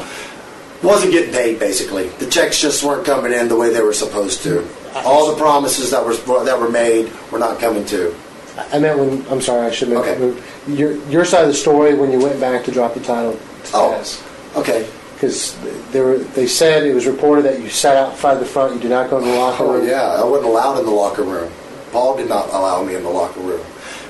wasn't 0.84 1.11
getting 1.11 1.34
paid. 1.34 1.60
Basically, 1.60 2.07
the 2.19 2.30
checks 2.30 2.60
just 2.61 2.84
weren't 2.84 3.06
coming 3.06 3.34
in 3.34 3.47
the 3.47 3.56
way 3.56 3.69
they 3.72 3.81
were 3.81 3.93
supposed 3.93 4.43
to. 4.43 4.68
All 5.06 5.31
the 5.31 5.38
promises 5.38 5.91
that 5.91 6.03
were 6.06 6.15
that 6.43 6.60
were 6.60 6.69
made 6.69 7.11
were 7.31 7.39
not 7.39 7.60
coming 7.60 7.85
to. 7.88 8.15
I 8.73 8.80
meant 8.80 8.97
when 8.99 9.26
I'm 9.30 9.41
sorry, 9.41 9.68
I 9.68 9.72
should 9.72 9.89
make 9.89 10.35
your 10.68 10.93
your 11.07 11.26
side 11.26 11.41
of 11.43 11.47
the 11.47 11.53
story 11.53 11.93
when 11.95 12.11
you 12.11 12.19
went 12.19 12.39
back 12.39 12.65
to 12.65 12.72
drop 12.72 12.93
the 12.93 12.99
title. 13.01 13.34
To 13.34 13.72
oh, 13.73 14.03
okay. 14.56 14.89
Because 15.14 15.57
they 15.91 15.99
were 16.01 16.18
they 16.18 16.47
said 16.47 16.84
it 16.84 16.93
was 16.93 17.06
reported 17.06 17.43
that 17.43 17.60
you 17.60 17.69
sat 17.69 17.97
outside 17.97 18.35
the 18.35 18.45
front, 18.45 18.73
you 18.76 18.80
did 18.80 18.89
not 18.91 19.10
go 19.10 19.18
in 19.19 19.26
the 19.26 19.34
locker 19.35 19.64
Oh 19.64 19.73
room. 19.77 19.88
yeah, 19.88 20.01
I 20.03 20.23
wasn't 20.23 20.49
allowed 20.49 20.80
in 20.80 20.85
the 20.85 20.91
locker 20.91 21.23
room. 21.23 21.51
Paul 21.91 22.15
did 22.18 22.30
not 22.30 22.47
allow 22.49 22.84
me 22.84 22.95
in 22.95 23.03
the 23.03 23.10
locker 23.10 23.41
room. 23.41 23.65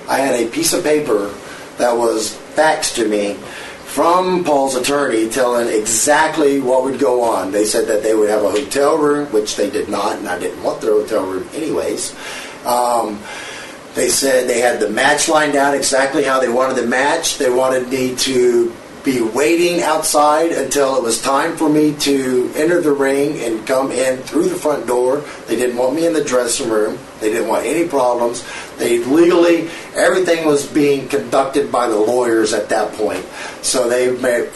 I 0.07 0.17
had 0.19 0.35
a 0.39 0.47
piece 0.49 0.73
of 0.73 0.83
paper 0.83 1.33
that 1.77 1.95
was 1.95 2.37
faxed 2.55 2.95
to 2.95 3.07
me 3.07 3.37
from 3.89 4.43
Paul's 4.43 4.75
attorney 4.75 5.27
telling 5.29 5.67
exactly 5.67 6.61
what 6.61 6.83
would 6.83 6.99
go 6.99 7.23
on. 7.23 7.51
They 7.51 7.65
said 7.65 7.87
that 7.87 8.03
they 8.03 8.13
would 8.13 8.29
have 8.29 8.43
a 8.43 8.51
hotel 8.51 8.99
room, 8.99 9.25
which 9.33 9.55
they 9.55 9.71
did 9.71 9.89
not, 9.89 10.17
and 10.17 10.27
I 10.27 10.37
didn't 10.37 10.61
want 10.61 10.79
their 10.79 10.91
hotel 10.91 11.25
room 11.25 11.49
anyways. 11.55 12.15
Um, 12.65 13.19
they 13.95 14.09
said 14.09 14.47
they 14.47 14.61
had 14.61 14.79
the 14.79 14.89
match 14.89 15.27
lined 15.27 15.55
out 15.55 15.73
exactly 15.73 16.23
how 16.23 16.39
they 16.39 16.49
wanted 16.49 16.75
the 16.75 16.85
match. 16.85 17.39
They 17.39 17.49
wanted 17.49 17.89
me 17.89 18.15
to 18.15 18.71
be 19.03 19.21
waiting 19.21 19.81
outside 19.81 20.51
until 20.51 20.97
it 20.97 21.03
was 21.03 21.21
time 21.21 21.55
for 21.55 21.69
me 21.69 21.93
to 21.95 22.51
enter 22.55 22.81
the 22.81 22.91
ring 22.91 23.39
and 23.39 23.65
come 23.65 23.91
in 23.91 24.17
through 24.23 24.49
the 24.49 24.55
front 24.55 24.87
door. 24.87 25.23
They 25.47 25.55
didn't 25.55 25.77
want 25.77 25.95
me 25.95 26.05
in 26.05 26.13
the 26.13 26.23
dressing 26.23 26.69
room. 26.69 26.97
They 27.19 27.29
didn't 27.29 27.47
want 27.47 27.65
any 27.65 27.87
problems. 27.87 28.45
They 28.77 28.99
legally, 28.99 29.69
everything 29.95 30.45
was 30.45 30.67
being 30.67 31.07
conducted 31.07 31.71
by 31.71 31.87
the 31.87 31.97
lawyers 31.97 32.53
at 32.53 32.69
that 32.69 32.93
point. 32.93 33.25
So 33.61 33.87
they 33.87 34.11
made, 34.19 34.49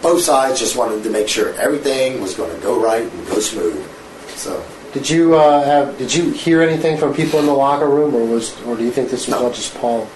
both 0.00 0.22
sides 0.22 0.58
just 0.58 0.76
wanted 0.76 1.02
to 1.04 1.10
make 1.10 1.28
sure 1.28 1.54
everything 1.54 2.20
was 2.20 2.34
going 2.34 2.54
to 2.54 2.62
go 2.62 2.82
right 2.82 3.02
and 3.02 3.26
go 3.28 3.40
smooth. 3.40 3.86
So 4.30 4.64
Did 4.92 5.08
you 5.08 5.36
uh, 5.36 5.64
have? 5.64 5.96
Did 5.98 6.12
you 6.12 6.30
hear 6.30 6.60
anything 6.60 6.98
from 6.98 7.14
people 7.14 7.40
in 7.40 7.46
the 7.46 7.52
locker 7.54 7.88
room, 7.88 8.14
or 8.14 8.26
was, 8.26 8.60
or 8.62 8.76
do 8.76 8.84
you 8.84 8.90
think 8.90 9.10
this 9.10 9.26
was 9.26 9.34
all 9.34 9.50
just 9.50 9.74
Paul? 9.76 10.08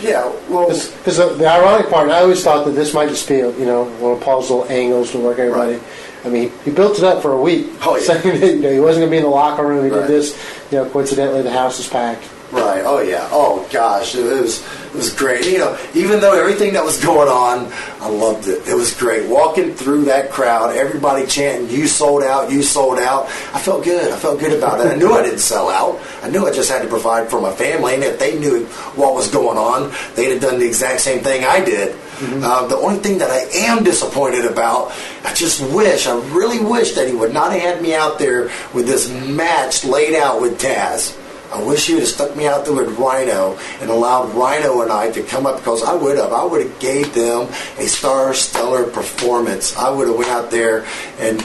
Yeah, 0.00 0.24
well, 0.48 0.66
because 0.68 1.16
the, 1.16 1.34
the 1.34 1.46
ironic 1.46 1.88
part, 1.90 2.10
I 2.10 2.20
always 2.20 2.42
thought 2.44 2.64
that 2.66 2.72
this 2.72 2.94
might 2.94 3.08
just 3.08 3.28
be, 3.28 3.36
you 3.36 3.64
know, 3.64 3.84
one 3.98 4.12
of 4.12 4.20
Paul's 4.20 4.50
little 4.50 4.70
angles 4.70 5.10
to 5.12 5.18
work 5.18 5.38
everybody. 5.38 5.80
I 6.24 6.28
mean, 6.28 6.52
he 6.64 6.70
built 6.70 6.98
it 6.98 7.04
up 7.04 7.22
for 7.22 7.32
a 7.32 7.40
week, 7.40 7.66
Oh, 7.82 7.96
yeah. 7.96 8.02
saying 8.20 8.40
that, 8.40 8.46
you 8.54 8.60
know, 8.60 8.72
he 8.72 8.80
wasn't 8.80 9.02
going 9.02 9.08
to 9.08 9.10
be 9.10 9.16
in 9.18 9.22
the 9.24 9.28
locker 9.28 9.66
room. 9.66 9.84
He 9.84 9.90
Right. 9.90 10.00
did 10.00 10.08
this, 10.08 10.36
you 10.70 10.78
know. 10.78 10.88
Coincidentally, 10.90 11.42
the 11.42 11.50
house 11.50 11.78
is 11.80 11.88
packed. 11.88 12.24
Right. 12.50 12.82
Oh 12.82 13.00
yeah. 13.02 13.28
Oh 13.30 13.68
gosh, 13.70 14.14
it 14.14 14.24
was 14.24 14.64
it 14.86 14.94
was 14.94 15.12
great. 15.12 15.44
You 15.44 15.58
know, 15.58 15.78
even 15.94 16.20
though 16.20 16.32
everything 16.32 16.72
that 16.72 16.84
was 16.84 17.02
going 17.02 17.28
on, 17.28 17.70
I 18.00 18.08
loved 18.08 18.48
it. 18.48 18.66
It 18.66 18.74
was 18.74 18.94
great. 18.94 19.28
Walking 19.28 19.74
through 19.74 20.06
that 20.06 20.30
crowd, 20.30 20.74
everybody 20.74 21.26
chanting, 21.26 21.68
"You 21.68 21.86
sold 21.86 22.22
out! 22.22 22.50
You 22.50 22.62
sold 22.62 22.98
out!" 22.98 23.26
I 23.52 23.58
felt 23.58 23.84
good. 23.84 24.10
I 24.10 24.16
felt 24.16 24.40
good 24.40 24.56
about 24.56 24.80
it. 24.80 24.90
I 24.90 24.94
knew 24.96 25.12
I 25.12 25.22
didn't 25.22 25.40
sell 25.40 25.68
out. 25.68 26.00
I 26.22 26.30
knew 26.30 26.46
I 26.46 26.50
just 26.50 26.70
had 26.70 26.80
to 26.80 26.88
provide 26.88 27.28
for 27.28 27.38
my 27.38 27.52
family, 27.52 27.94
and 27.94 28.02
if 28.02 28.18
they 28.18 28.38
knew 28.38 28.64
what 28.96 29.14
was 29.14 29.28
going 29.30 29.58
on, 29.58 29.92
they'd 30.14 30.30
have 30.30 30.40
done 30.40 30.58
the 30.58 30.66
exact 30.66 31.00
same 31.00 31.22
thing 31.22 31.44
I 31.44 31.62
did. 31.62 31.96
Uh, 32.20 32.66
the 32.66 32.76
only 32.76 32.98
thing 32.98 33.18
that 33.18 33.30
I 33.30 33.40
am 33.68 33.84
disappointed 33.84 34.44
about, 34.44 34.90
I 35.24 35.34
just 35.34 35.60
wish, 35.72 36.06
I 36.08 36.18
really 36.30 36.58
wish 36.58 36.94
that 36.94 37.06
he 37.06 37.14
would 37.14 37.32
not 37.32 37.52
have 37.52 37.60
had 37.60 37.82
me 37.82 37.94
out 37.94 38.18
there 38.18 38.50
with 38.74 38.86
this 38.86 39.08
match 39.08 39.84
laid 39.84 40.14
out 40.16 40.40
with 40.40 40.60
Taz. 40.60 41.16
I 41.52 41.62
wish 41.62 41.88
you 41.88 41.96
would 41.96 42.02
have 42.02 42.08
stuck 42.08 42.36
me 42.36 42.46
out 42.46 42.64
there 42.64 42.74
with 42.74 42.98
Rhino 42.98 43.58
and 43.80 43.90
allowed 43.90 44.34
Rhino 44.34 44.82
and 44.82 44.92
I 44.92 45.10
to 45.12 45.22
come 45.22 45.46
up 45.46 45.58
because 45.58 45.82
I 45.82 45.94
would 45.94 46.18
have. 46.18 46.32
I 46.32 46.44
would 46.44 46.66
have 46.66 46.78
gave 46.78 47.14
them 47.14 47.48
a 47.78 47.86
star 47.86 48.34
stellar 48.34 48.84
performance. 48.84 49.76
I 49.76 49.90
would 49.90 50.08
have 50.08 50.16
went 50.16 50.30
out 50.30 50.50
there 50.50 50.86
and 51.18 51.44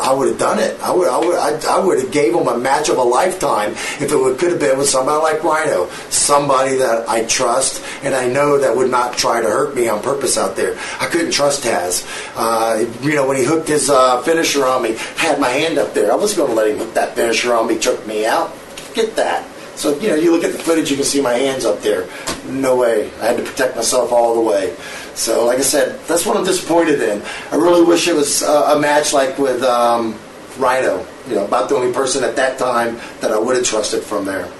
I 0.00 0.12
would 0.12 0.28
have 0.28 0.38
done 0.38 0.58
it. 0.58 0.78
I 0.80 0.92
would. 0.92 1.08
I 1.08 1.18
would. 1.18 1.36
I, 1.36 1.76
I 1.76 1.84
would 1.84 2.00
have 2.00 2.10
gave 2.10 2.32
them 2.32 2.48
a 2.48 2.58
match 2.58 2.88
of 2.88 2.98
a 2.98 3.02
lifetime 3.02 3.72
if 3.72 4.12
it 4.12 4.16
would, 4.16 4.38
could 4.38 4.50
have 4.50 4.60
been 4.60 4.78
with 4.78 4.88
somebody 4.88 5.22
like 5.22 5.42
Rhino, 5.42 5.88
somebody 6.10 6.76
that 6.76 7.08
I 7.08 7.24
trust 7.24 7.82
and 8.02 8.14
I 8.14 8.26
know 8.26 8.58
that 8.58 8.76
would 8.76 8.90
not 8.90 9.16
try 9.16 9.40
to 9.40 9.48
hurt 9.48 9.74
me 9.74 9.88
on 9.88 10.02
purpose 10.02 10.36
out 10.36 10.56
there. 10.56 10.78
I 11.00 11.06
couldn't 11.06 11.30
trust 11.30 11.64
Taz. 11.64 12.04
Uh, 12.36 12.86
you 13.02 13.14
know, 13.14 13.26
when 13.26 13.36
he 13.36 13.44
hooked 13.44 13.68
his 13.68 13.90
uh, 13.90 14.20
finisher 14.22 14.66
on 14.66 14.82
me, 14.82 14.96
had 15.16 15.40
my 15.40 15.48
hand 15.48 15.78
up 15.78 15.94
there. 15.94 16.12
I 16.12 16.16
wasn't 16.16 16.38
going 16.38 16.50
to 16.50 16.56
let 16.56 16.70
him 16.70 16.78
hook 16.78 16.94
that 16.94 17.14
finisher 17.14 17.54
on 17.54 17.66
me, 17.66 17.78
choke 17.78 18.06
me 18.06 18.26
out. 18.26 18.54
Get 18.94 19.16
that. 19.16 19.44
So 19.76 19.98
you 19.98 20.08
know, 20.08 20.14
you 20.14 20.30
look 20.30 20.44
at 20.44 20.52
the 20.52 20.58
footage, 20.58 20.90
you 20.90 20.96
can 20.96 21.04
see 21.04 21.20
my 21.20 21.34
hands 21.34 21.64
up 21.64 21.80
there. 21.80 22.08
No 22.46 22.76
way. 22.76 23.10
I 23.20 23.26
had 23.26 23.36
to 23.36 23.42
protect 23.42 23.74
myself 23.76 24.12
all 24.12 24.34
the 24.34 24.40
way. 24.40 24.74
So, 25.14 25.46
like 25.46 25.58
I 25.58 25.62
said, 25.62 25.98
that's 26.06 26.24
what 26.24 26.36
I'm 26.36 26.44
disappointed 26.44 27.00
in. 27.00 27.22
I 27.50 27.56
really 27.56 27.84
wish 27.84 28.08
it 28.08 28.14
was 28.14 28.42
uh, 28.42 28.74
a 28.76 28.80
match 28.80 29.12
like 29.12 29.38
with 29.38 29.62
um, 29.62 30.18
Rhino. 30.58 31.04
You 31.28 31.36
know, 31.36 31.44
about 31.44 31.68
the 31.68 31.76
only 31.76 31.92
person 31.92 32.22
at 32.22 32.36
that 32.36 32.58
time 32.58 33.00
that 33.20 33.32
I 33.32 33.38
would 33.38 33.56
have 33.56 33.64
trusted 33.64 34.02
from 34.02 34.24
there. 34.24 34.50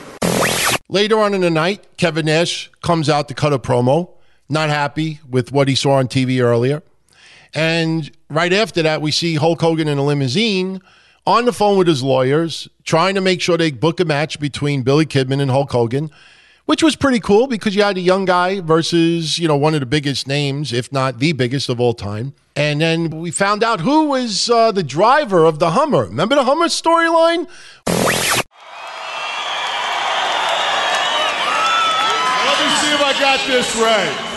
Later 0.89 1.19
on 1.19 1.35
in 1.35 1.41
the 1.41 1.51
night, 1.51 1.97
Kevin 1.97 2.27
Nash 2.27 2.71
comes 2.83 3.09
out 3.09 3.29
to 3.29 3.35
cut 3.35 3.53
a 3.53 3.59
promo, 3.59 4.11
not 4.49 4.69
happy 4.69 5.21
with 5.29 5.53
what 5.53 5.69
he 5.69 5.75
saw 5.75 5.93
on 5.93 6.09
TV 6.09 6.43
earlier. 6.43 6.83
And 7.53 8.11
right 8.29 8.53
after 8.53 8.83
that, 8.83 9.01
we 9.01 9.11
see 9.11 9.35
Hulk 9.35 9.61
Hogan 9.61 9.89
in 9.89 9.99
a 9.99 10.05
limousine 10.05 10.81
on 11.27 11.45
the 11.47 11.53
phone 11.53 11.79
with 11.79 11.87
his 11.87 12.03
lawyers, 12.03 12.69
trying 12.85 13.15
to 13.15 13.21
make 13.21 13.41
sure 13.41 13.57
they 13.57 13.71
book 13.71 14.01
a 14.01 14.05
match 14.05 14.39
between 14.39 14.83
Billy 14.83 15.07
Kidman 15.07 15.41
and 15.41 15.51
Hulk 15.51 15.73
Hogan, 15.73 16.11
which 16.67 16.83
was 16.83 16.97
pretty 16.97 17.21
cool 17.21 17.47
because 17.47 17.75
you 17.75 17.83
had 17.83 17.97
a 17.97 18.01
young 18.01 18.25
guy 18.25 18.61
versus, 18.61 19.39
you 19.39 19.49
know, 19.49 19.57
one 19.57 19.75
of 19.75 19.81
the 19.81 19.87
biggest 19.87 20.29
names, 20.29 20.73
if 20.73 20.93
not 20.93 21.19
the 21.19 21.33
biggest 21.33 21.69
of 21.69 21.81
all 21.81 21.95
time. 21.95 22.35
And 22.57 22.81
then 22.81 23.11
we 23.11 23.31
found 23.31 23.65
out 23.65 23.81
who 23.81 24.07
was 24.11 24.49
uh, 24.49 24.71
the 24.73 24.83
driver 24.83 25.45
of 25.45 25.59
the 25.59 25.71
Hummer. 25.71 26.05
Remember 26.05 26.35
the 26.37 26.45
Hummer 26.45 26.67
storyline? 26.67 27.49
Let 27.87 28.07
me 28.07 28.15
see 32.81 32.93
if 32.93 33.01
I 33.03 33.17
got 33.19 33.41
this 33.47 33.77
right. 33.77 34.31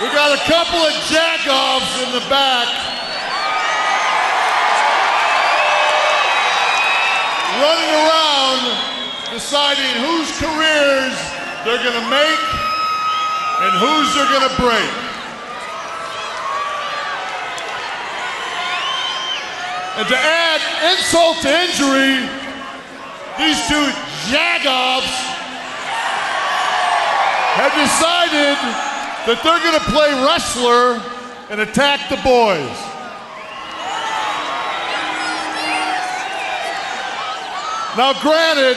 We 0.00 0.08
got 0.14 0.32
a 0.32 0.40
couple 0.44 0.78
of 0.78 0.92
jagoffs 1.10 2.06
in 2.06 2.12
the 2.12 2.20
back. 2.28 2.97
Running 7.58 7.90
around 7.90 8.60
deciding 9.34 9.90
whose 10.02 10.30
careers 10.38 11.14
they're 11.64 11.82
going 11.82 11.98
to 11.98 12.08
make 12.08 12.44
and 13.60 13.72
whose 13.82 14.14
they're 14.14 14.30
going 14.30 14.48
to 14.48 14.56
break. 14.62 15.08
And 19.98 20.06
to 20.06 20.16
add 20.16 20.60
insult 20.94 21.42
to 21.42 21.50
injury, 21.50 22.22
these 23.36 23.58
two 23.66 23.90
jagoffs 24.30 25.10
have 27.58 27.74
decided 27.74 28.54
that 29.26 29.42
they're 29.42 29.58
going 29.58 29.78
to 29.78 29.86
play 29.90 30.14
wrestler 30.24 31.02
and 31.50 31.60
attack 31.60 32.08
the 32.08 32.16
boys. 32.22 32.87
Now, 37.98 38.12
granted, 38.12 38.76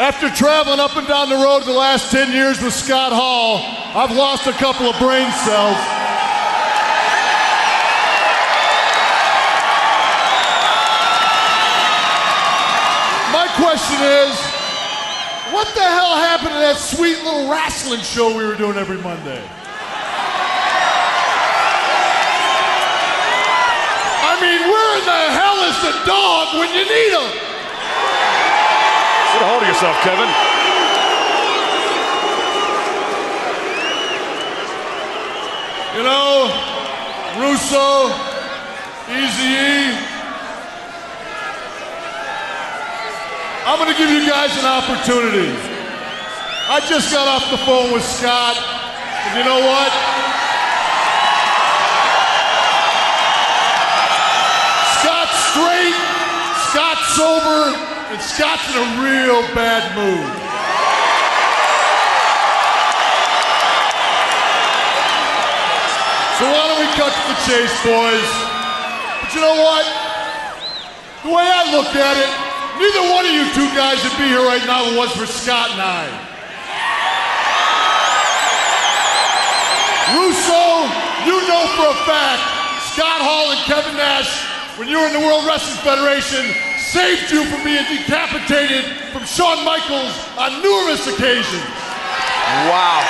after 0.00 0.30
traveling 0.30 0.80
up 0.80 0.96
and 0.96 1.06
down 1.06 1.28
the 1.28 1.36
road 1.36 1.64
the 1.64 1.72
last 1.72 2.10
10 2.10 2.32
years 2.32 2.58
with 2.62 2.72
Scott 2.72 3.12
Hall, 3.12 3.60
I've 3.92 4.16
lost 4.16 4.46
a 4.46 4.52
couple 4.52 4.88
of 4.88 4.98
brain 4.98 5.30
cells. 5.44 5.76
My 13.28 13.44
question 13.60 14.00
is 14.24 14.32
what 15.52 15.68
the 15.74 15.84
hell 15.84 16.16
happened 16.16 16.56
to 16.56 16.60
that 16.64 16.78
sweet 16.80 17.18
little 17.24 17.50
wrestling 17.50 18.00
show 18.00 18.34
we 18.34 18.46
were 18.46 18.56
doing 18.56 18.78
every 18.78 18.96
Monday? 19.02 19.44
I 24.24 24.32
mean, 24.40 24.64
where 24.64 24.96
in 24.96 25.04
the 25.04 25.24
hell 25.36 25.60
is 25.68 25.76
the 25.84 25.92
dog 26.08 26.56
when 26.56 26.72
you 26.72 26.88
need 26.88 27.12
him? 27.20 27.55
Get 29.36 29.44
a 29.44 29.48
hold 29.52 29.60
of 29.60 29.68
yourself, 29.68 29.96
Kevin. 30.00 30.30
You 35.92 36.02
know, 36.02 36.48
Russo, 37.36 38.08
Easy. 39.12 39.92
I'm 43.66 43.78
going 43.78 43.92
to 43.92 43.98
give 43.98 44.08
you 44.08 44.26
guys 44.26 44.56
an 44.56 44.64
opportunity. 44.64 45.52
I 46.68 46.80
just 46.88 47.12
got 47.12 47.28
off 47.28 47.50
the 47.50 47.58
phone 47.58 47.92
with 47.92 48.02
Scott, 48.02 48.56
and 48.56 49.38
you 49.38 49.44
know 49.44 49.60
what? 49.60 49.92
Scott's 54.98 55.38
straight, 55.52 55.94
Scott's 56.72 57.14
sober, 57.14 57.95
and 58.16 58.24
Scott's 58.24 58.64
in 58.72 58.80
a 58.80 58.88
real 59.04 59.44
bad 59.52 59.84
mood. 59.92 60.24
So 66.40 66.48
why 66.48 66.64
don't 66.64 66.80
we 66.80 66.88
cut 66.96 67.12
to 67.12 67.22
the 67.28 67.36
chase, 67.44 67.76
boys? 67.84 68.30
But 69.20 69.28
you 69.36 69.40
know 69.44 69.60
what? 69.60 69.84
The 71.28 71.28
way 71.28 71.44
I 71.44 71.68
look 71.76 71.92
at 71.92 72.16
it, 72.16 72.32
neither 72.80 73.04
one 73.12 73.28
of 73.28 73.32
you 73.36 73.44
two 73.52 73.68
guys 73.76 74.00
would 74.00 74.16
be 74.16 74.32
here 74.32 74.40
right 74.48 74.64
now 74.64 74.88
if 74.88 74.92
it 74.92 74.96
was 74.96 75.12
for 75.12 75.28
Scott 75.28 75.76
and 75.76 75.82
I. 75.84 76.08
Russo, 80.16 80.88
you 81.28 81.36
know 81.44 81.68
for 81.76 81.92
a 81.92 81.98
fact, 82.08 82.40
Scott 82.96 83.20
Hall 83.20 83.52
and 83.52 83.60
Kevin 83.68 83.92
Nash, 84.00 84.40
when 84.80 84.88
you 84.88 85.00
were 85.00 85.06
in 85.06 85.12
the 85.12 85.20
World 85.20 85.44
Wrestling 85.44 85.84
Federation, 85.84 86.75
saved 86.86 87.34
you 87.34 87.42
from 87.50 87.66
being 87.66 87.82
decapitated 87.90 88.86
from 89.10 89.26
Shawn 89.26 89.66
Michaels 89.66 90.14
on 90.38 90.62
numerous 90.62 91.02
occasions. 91.10 91.66
Wow. 92.70 93.02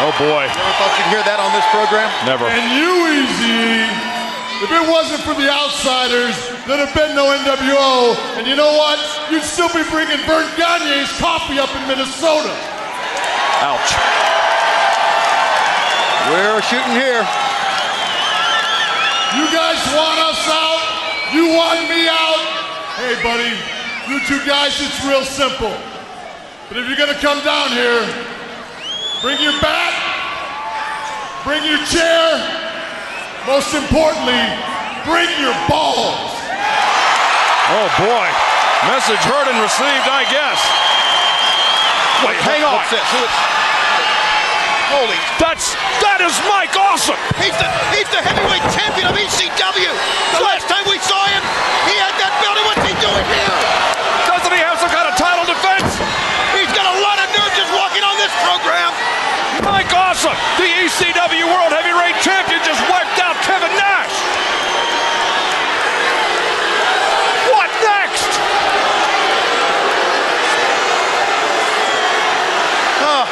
Oh 0.00 0.12
boy. 0.16 0.48
Never 0.48 0.74
thought 0.80 0.92
you'd 0.96 1.12
hear 1.12 1.24
that 1.28 1.36
on 1.36 1.52
this 1.52 1.68
program? 1.68 2.08
Never. 2.24 2.48
And 2.48 2.64
you, 2.72 2.88
Easy, 3.20 3.84
if 4.64 4.72
it 4.72 4.84
wasn't 4.88 5.20
for 5.28 5.36
the 5.36 5.52
outsiders, 5.52 6.32
there'd 6.64 6.80
have 6.80 6.96
been 6.96 7.12
no 7.12 7.28
NWO. 7.28 8.16
And 8.40 8.48
you 8.48 8.56
know 8.56 8.72
what? 8.72 8.96
You'd 9.28 9.44
still 9.44 9.68
be 9.76 9.84
bringing 9.92 10.16
Verne 10.24 10.48
Gagne's 10.56 11.12
coffee 11.20 11.60
up 11.60 11.68
in 11.76 11.84
Minnesota. 11.84 12.56
Ouch. 13.60 13.92
We're 16.32 16.64
shooting 16.64 16.96
here. 16.96 17.28
You 19.36 19.44
guys 19.52 19.80
want 19.92 20.16
us 20.32 20.42
out? 20.48 20.80
You 21.36 21.52
want 21.52 21.84
me 21.92 22.08
out? 22.08 22.49
Hey, 23.00 23.16
buddy, 23.24 23.48
you 24.12 24.20
two 24.28 24.44
guys, 24.44 24.76
it's 24.76 25.00
real 25.08 25.24
simple. 25.24 25.72
But 26.68 26.76
if 26.76 26.84
you're 26.84 27.00
gonna 27.00 27.16
come 27.16 27.40
down 27.40 27.72
here, 27.72 28.04
bring 29.24 29.40
your 29.40 29.56
bat, 29.56 29.96
bring 31.40 31.64
your 31.64 31.80
chair, 31.88 32.44
most 33.48 33.72
importantly, 33.72 34.44
bring 35.08 35.32
your 35.40 35.56
balls. 35.64 36.28
Oh 37.72 37.88
boy. 37.96 38.28
Message 38.92 39.24
heard 39.24 39.48
and 39.48 39.56
received, 39.64 40.04
I 40.04 40.28
guess. 40.28 40.60
Wait, 42.20 42.36
hang 42.44 42.68
on. 42.68 42.84
What's 42.84 42.92
this? 42.92 43.59
Holy. 44.90 45.18
That's 45.38 45.72
that 46.02 46.18
is 46.18 46.34
Mike 46.50 46.74
Awesome. 46.74 47.18
He's 47.38 47.54
the 47.54 47.68
he's 47.94 48.10
the 48.10 48.20
heavyweight 48.20 48.66
champion 48.74 49.06
of 49.06 49.14
ECW. 49.14 49.92
The 50.34 50.42
last 50.42 50.66
time 50.66 50.82
we 50.90 50.98
saw 51.06 51.20
him, 51.30 51.42
he 51.86 51.94
had 51.94 52.14
that 52.18 52.34
belt. 52.42 52.58
And 52.58 52.66
what's 52.66 52.82
he 52.82 52.94
doing 52.98 53.26
here? 53.30 53.54
Doesn't 54.26 54.50
he 54.50 54.60
have 54.60 54.82
some 54.82 54.90
kind 54.90 55.06
of 55.06 55.14
title 55.14 55.46
defense? 55.46 55.94
He's 56.58 56.70
got 56.74 56.90
a 56.90 56.96
lot 57.06 57.22
of 57.22 57.26
nerve 57.38 57.54
just 57.54 57.70
walking 57.70 58.02
on 58.02 58.18
this 58.18 58.34
program. 58.42 58.90
Mike 59.62 59.92
Awesome, 59.94 60.34
the 60.58 60.66
ECW 60.66 61.46
World 61.46 61.70
Heavyweight 61.70 62.18
Champion, 62.22 62.58
just 62.64 62.80
wiped 62.90 63.18
out 63.22 63.36
Kevin 63.46 63.70
Nash. 63.78 64.14
What 67.54 67.70
next? 67.84 68.30
Huh. 72.98 73.24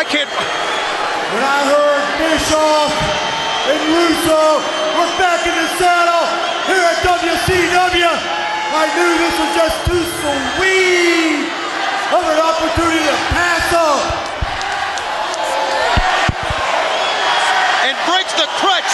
I 0.00 0.04
can't. 0.04 0.30
When 0.30 1.39
I 1.50 1.66
heard 1.66 2.06
Bischoff 2.22 2.94
and 3.66 3.82
Russo 3.90 4.42
were 4.94 5.12
back 5.18 5.42
in 5.42 5.54
the 5.58 5.68
saddle 5.82 6.26
here 6.70 6.86
at 6.86 7.02
WCW, 7.02 8.06
I 8.06 8.86
knew 8.94 9.10
this 9.18 9.34
was 9.34 9.50
just 9.58 9.76
too 9.90 10.04
sweet 10.22 11.50
of 12.14 12.22
an 12.22 12.38
opportunity 12.38 13.02
to 13.02 13.16
pass 13.34 13.66
up. 13.74 14.02
And 17.82 17.98
breaks 18.06 18.30
the 18.38 18.46
crutch 18.62 18.92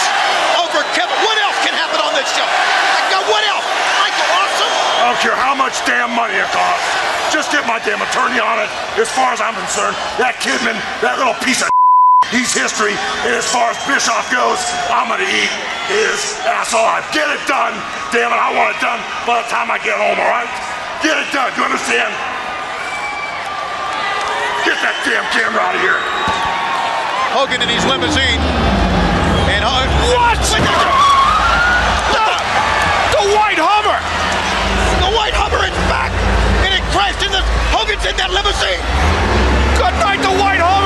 over 0.57 0.81
Kevin. 0.97 1.13
What 1.21 1.37
else 1.45 1.61
can 1.61 1.77
happen 1.77 2.01
on 2.01 2.17
this 2.17 2.25
show? 2.33 2.41
Like, 2.41 3.13
uh, 3.13 3.29
What 3.29 3.43
else? 3.45 3.67
Michael 4.01 4.29
Awesome? 4.33 4.73
I 4.97 5.13
don't 5.13 5.21
care 5.21 5.37
how 5.37 5.53
much 5.53 5.77
damn 5.85 6.09
money 6.17 6.41
it 6.41 6.49
costs. 6.49 6.89
Just 7.29 7.53
get 7.53 7.61
my 7.69 7.77
damn 7.85 8.01
attorney 8.01 8.41
on 8.41 8.57
it. 8.57 8.69
As 8.97 9.13
far 9.13 9.29
as 9.29 9.41
I'm 9.45 9.53
concerned, 9.53 9.93
that 10.17 10.41
Kidman, 10.41 10.81
that 11.05 11.21
little 11.21 11.37
piece 11.45 11.61
of 11.61 11.69
he's 12.31 12.53
history. 12.53 12.95
And 13.25 13.33
as 13.35 13.47
far 13.47 13.71
as 13.71 13.77
Bischoff 13.87 14.29
goes, 14.31 14.59
I'm 14.91 15.09
gonna 15.09 15.25
eat 15.25 15.51
his 15.89 16.37
ass 16.45 16.73
alive. 16.73 17.03
Get 17.11 17.27
it 17.29 17.41
done. 17.47 17.73
Damn 18.11 18.31
it, 18.31 18.39
I 18.39 18.53
want 18.55 18.75
it 18.75 18.79
done 18.79 18.99
by 19.25 19.41
the 19.41 19.47
time 19.49 19.71
I 19.71 19.79
get 19.79 19.97
home, 19.99 20.19
all 20.19 20.31
right? 20.31 20.49
Get 21.03 21.17
it 21.17 21.29
done. 21.33 21.51
Do 21.55 21.63
you 21.63 21.67
understand? 21.67 22.11
Get 24.65 24.77
that 24.83 24.97
damn 25.07 25.25
camera 25.31 25.61
out 25.63 25.75
of 25.75 25.81
here. 25.81 25.99
Hogan 27.31 27.61
in 27.63 27.69
his 27.69 27.83
limousine. 27.87 28.41
And 29.47 29.63
Hogan. 29.63 29.91
What? 30.13 30.37
The 33.17 33.33
White 33.33 33.57
Hummer. 33.57 33.99
The 35.01 35.11
White 35.17 35.33
Hummer 35.33 35.65
is 35.65 35.73
back, 35.89 36.13
and 36.61 36.71
it 36.73 36.83
crashed 36.93 37.25
in 37.25 37.31
the. 37.31 37.41
Hogan's 37.73 38.05
in 38.05 38.15
that 38.17 38.29
limousine. 38.29 38.83
Good 39.73 39.95
night, 40.03 40.21
the 40.21 40.35
White 40.37 40.61
Hummer. 40.61 40.76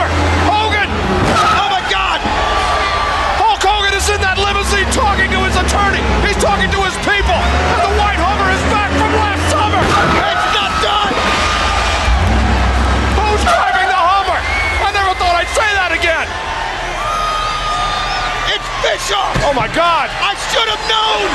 It's 19.12 19.44
Oh 19.44 19.52
my 19.54 19.68
God. 19.76 20.08
I 20.08 20.40
should 20.48 20.72
have 20.72 20.80
known. 20.88 21.28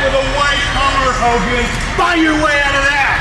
With 0.00 0.16
a 0.16 0.24
white 0.40 0.64
Hummer, 0.72 1.12
Hogan. 1.20 1.68
Find 2.00 2.16
your 2.22 2.32
way 2.40 2.56
out 2.64 2.72
of 2.72 2.80
that. 2.88 3.20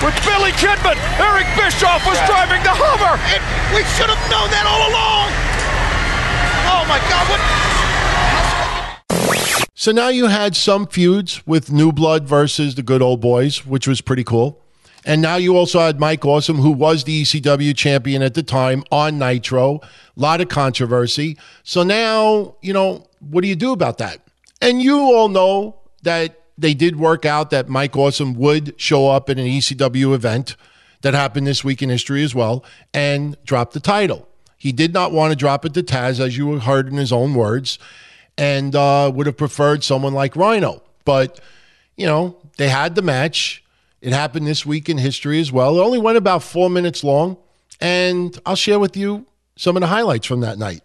With 0.00 0.16
Billy 0.24 0.56
Kidman, 0.56 0.96
Eric 1.20 1.44
Bischoff 1.52 2.00
was 2.08 2.16
driving 2.24 2.64
the 2.64 2.72
Hummer. 2.72 3.20
It, 3.36 3.44
we 3.76 3.84
should 3.92 4.08
have 4.08 4.24
known 4.32 4.48
that 4.48 4.64
all 4.64 4.88
along. 4.88 5.28
Oh 6.72 6.88
my 6.88 6.96
God! 7.12 7.28
What? 7.28 7.44
So 9.74 9.92
now 9.92 10.08
you 10.08 10.28
had 10.28 10.56
some 10.56 10.86
feuds 10.86 11.46
with 11.46 11.70
New 11.70 11.92
Blood 11.92 12.24
versus 12.24 12.76
the 12.76 12.82
Good 12.82 13.02
Old 13.02 13.20
Boys, 13.20 13.66
which 13.66 13.86
was 13.86 14.00
pretty 14.00 14.24
cool. 14.24 14.61
And 15.04 15.20
now 15.20 15.36
you 15.36 15.56
also 15.56 15.80
had 15.80 15.98
Mike 15.98 16.24
Awesome, 16.24 16.58
who 16.58 16.70
was 16.70 17.04
the 17.04 17.22
ECW 17.22 17.76
champion 17.76 18.22
at 18.22 18.34
the 18.34 18.42
time 18.42 18.84
on 18.92 19.18
Nitro. 19.18 19.76
A 19.76 19.80
lot 20.20 20.40
of 20.40 20.48
controversy. 20.48 21.36
So 21.64 21.82
now, 21.82 22.54
you 22.62 22.72
know, 22.72 23.06
what 23.18 23.42
do 23.42 23.48
you 23.48 23.56
do 23.56 23.72
about 23.72 23.98
that? 23.98 24.20
And 24.60 24.80
you 24.80 24.98
all 25.00 25.28
know 25.28 25.76
that 26.02 26.40
they 26.56 26.74
did 26.74 26.96
work 26.96 27.24
out 27.24 27.50
that 27.50 27.68
Mike 27.68 27.96
Awesome 27.96 28.34
would 28.34 28.74
show 28.80 29.08
up 29.08 29.28
at 29.28 29.38
an 29.38 29.46
ECW 29.46 30.14
event 30.14 30.56
that 31.00 31.14
happened 31.14 31.46
this 31.46 31.64
week 31.64 31.82
in 31.82 31.88
history 31.88 32.22
as 32.22 32.34
well 32.34 32.64
and 32.94 33.36
drop 33.44 33.72
the 33.72 33.80
title. 33.80 34.28
He 34.56 34.70
did 34.70 34.92
not 34.92 35.10
want 35.10 35.32
to 35.32 35.36
drop 35.36 35.64
it 35.64 35.74
to 35.74 35.82
Taz, 35.82 36.20
as 36.20 36.38
you 36.38 36.60
heard 36.60 36.86
in 36.86 36.96
his 36.96 37.12
own 37.12 37.34
words, 37.34 37.80
and 38.38 38.76
uh, 38.76 39.10
would 39.12 39.26
have 39.26 39.36
preferred 39.36 39.82
someone 39.82 40.14
like 40.14 40.36
Rhino. 40.36 40.82
But, 41.04 41.40
you 41.96 42.06
know, 42.06 42.36
they 42.58 42.68
had 42.68 42.94
the 42.94 43.02
match. 43.02 43.61
It 44.02 44.12
happened 44.12 44.48
this 44.48 44.66
week 44.66 44.88
in 44.88 44.98
history 44.98 45.38
as 45.38 45.52
well. 45.52 45.78
It 45.78 45.84
only 45.84 46.00
went 46.00 46.18
about 46.18 46.42
four 46.42 46.68
minutes 46.68 47.04
long, 47.04 47.36
and 47.80 48.36
I'll 48.44 48.56
share 48.56 48.80
with 48.80 48.96
you 48.96 49.26
some 49.54 49.76
of 49.76 49.80
the 49.80 49.86
highlights 49.86 50.26
from 50.26 50.40
that 50.40 50.58
night. 50.58 50.80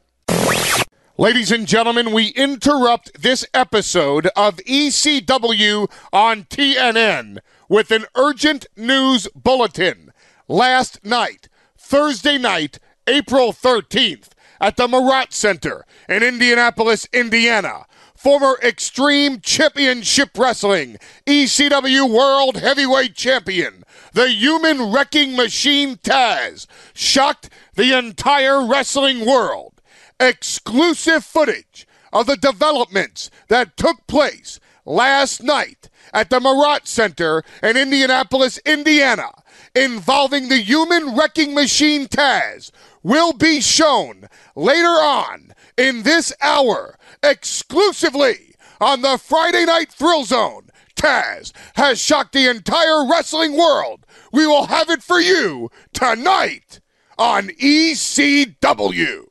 Ladies 1.17 1.51
and 1.51 1.65
gentlemen, 1.65 2.11
we 2.11 2.27
interrupt 2.27 3.19
this 3.19 3.43
episode 3.55 4.27
of 4.35 4.57
ECW 4.57 5.91
on 6.13 6.43
TNN 6.43 7.39
with 7.67 7.89
an 7.89 8.05
urgent 8.13 8.67
news 8.75 9.27
bulletin. 9.33 10.13
Last 10.47 11.03
night, 11.03 11.49
Thursday 11.75 12.37
night, 12.37 12.77
April 13.07 13.51
13th, 13.51 14.27
at 14.61 14.77
the 14.77 14.87
Murat 14.87 15.33
Center 15.33 15.87
in 16.07 16.21
Indianapolis, 16.21 17.07
Indiana, 17.11 17.86
former 18.17 18.57
Extreme 18.63 19.41
Championship 19.41 20.31
Wrestling 20.35 20.97
ECW 21.27 22.11
World 22.11 22.57
Heavyweight 22.57 23.13
Champion, 23.13 23.83
the 24.13 24.29
human 24.29 24.91
wrecking 24.91 25.35
machine 25.35 25.97
Taz, 25.97 26.65
shocked 26.95 27.49
the 27.75 27.95
entire 27.97 28.65
wrestling 28.65 29.25
world. 29.25 29.73
Exclusive 30.19 31.23
footage 31.23 31.87
of 32.11 32.25
the 32.25 32.37
developments 32.37 33.29
that 33.49 33.77
took 33.77 34.07
place 34.07 34.59
last 34.83 35.43
night 35.43 35.89
at 36.11 36.31
the 36.31 36.39
Murat 36.39 36.87
Center 36.87 37.43
in 37.61 37.77
Indianapolis, 37.77 38.57
Indiana, 38.65 39.29
involving 39.75 40.49
the 40.49 40.57
human 40.57 41.15
wrecking 41.15 41.53
machine 41.53 42.07
Taz, 42.07 42.71
will 43.03 43.33
be 43.33 43.61
shown 43.61 44.27
later 44.55 44.87
on 44.87 45.53
in 45.77 46.01
this 46.01 46.33
hour 46.41 46.97
exclusively 47.23 48.55
on 48.79 49.01
the 49.01 49.17
Friday 49.17 49.65
Night 49.65 49.91
Thrill 49.91 50.23
Zone. 50.23 50.69
Taz 50.95 51.51
has 51.75 52.01
shocked 52.01 52.33
the 52.33 52.49
entire 52.49 53.07
wrestling 53.07 53.55
world. 53.55 54.05
We 54.33 54.47
will 54.47 54.65
have 54.65 54.89
it 54.89 55.03
for 55.03 55.19
you 55.19 55.69
tonight 55.93 56.79
on 57.17 57.49
ECW. 57.49 59.25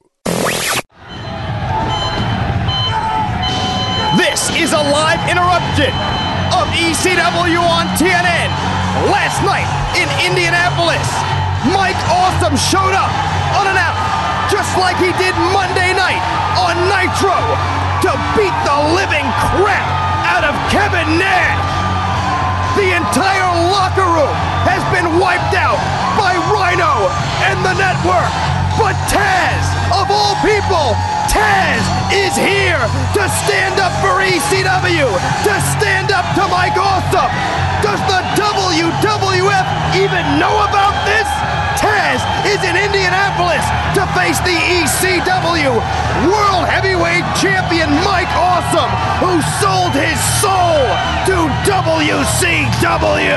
This 4.16 4.48
is 4.56 4.72
a 4.72 4.80
live 4.80 5.20
interruption 5.28 5.92
of 6.54 6.66
ECW 6.72 7.60
on 7.60 7.86
TNN. 7.98 8.50
Last 9.12 9.42
night 9.44 9.68
in 9.92 10.08
Indianapolis, 10.24 11.04
Mike 11.74 11.98
Awesome 12.08 12.56
showed 12.56 12.94
up 12.96 13.12
unannounced, 13.60 14.15
just 14.50 14.78
like 14.78 14.96
he 15.02 15.10
did 15.18 15.34
Monday 15.50 15.90
night 15.96 16.22
on 16.54 16.74
Nitro, 16.86 17.34
to 18.06 18.12
beat 18.38 18.54
the 18.62 18.78
living 18.94 19.26
crap 19.50 19.88
out 20.22 20.44
of 20.46 20.54
Kevin 20.70 21.18
Nash. 21.18 21.66
The 22.78 22.92
entire 22.92 23.50
locker 23.72 24.06
room 24.06 24.36
has 24.68 24.84
been 24.92 25.18
wiped 25.18 25.56
out 25.56 25.80
by 26.14 26.36
Rhino 26.52 27.08
and 27.48 27.58
the 27.64 27.74
network. 27.74 28.30
But 28.76 28.94
Taz, 29.08 29.64
of 29.96 30.12
all 30.12 30.36
people, 30.44 30.92
Taz 31.32 31.82
is 32.12 32.36
here 32.36 32.84
to 33.16 33.24
stand 33.42 33.80
up 33.80 33.96
for 34.04 34.20
ECW, 34.20 35.08
to 35.48 35.54
stand 35.74 36.12
up 36.12 36.28
to 36.36 36.44
Mike 36.52 36.76
Awesome. 36.76 37.32
Does 37.80 38.00
the 38.04 38.20
WWF 38.36 39.66
even 39.96 40.24
know 40.38 40.54
about 40.68 40.94
this? 41.08 41.65
Taz 41.76 42.24
is 42.48 42.60
in 42.64 42.76
Indianapolis 42.76 43.64
to 43.94 44.08
face 44.16 44.40
the 44.40 44.56
ECW 44.56 45.76
World 46.24 46.64
Heavyweight 46.68 47.24
Champion 47.36 47.90
Mike 48.00 48.32
Awesome, 48.32 48.90
who 49.20 49.40
sold 49.60 49.92
his 49.92 50.18
soul 50.40 50.80
to 51.28 51.36
WCW. 51.68 53.36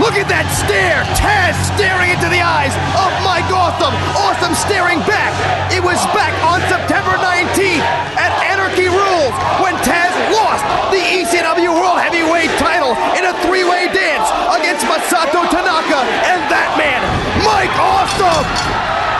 Look 0.00 0.16
at 0.16 0.32
that 0.32 0.48
stare! 0.56 1.04
Taz 1.12 1.52
staring 1.76 2.16
into 2.16 2.28
the 2.32 2.40
eyes 2.40 2.72
of 2.96 3.12
Mike 3.20 3.48
Awesome. 3.52 3.92
Awesome 4.16 4.56
staring 4.56 5.00
back. 5.04 5.32
It 5.68 5.84
was 5.84 6.00
back 6.16 6.32
on 6.40 6.64
September 6.72 7.12
19th 7.20 7.84
at 8.16 8.32
Anarchy 8.48 8.88
Rulz 8.88 9.34
when 9.60 9.76
Taz 9.84 10.12
lost 10.32 10.64
the 10.94 11.02
ECW 11.02 11.74
World 11.74 11.89
Heavyweight 12.00 12.48
title 12.56 12.96
in 13.12 13.28
a 13.28 13.36
three-way 13.44 13.92
dance 13.92 14.24
against 14.56 14.88
Masato 14.88 15.44
Tanaka 15.52 16.00
and 16.32 16.40
that 16.48 16.72
man, 16.80 17.04
Mike 17.44 17.72
Awesome. 17.76 18.48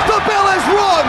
The 0.09 0.19
bell 0.25 0.47
has 0.49 0.65
rung. 0.73 1.07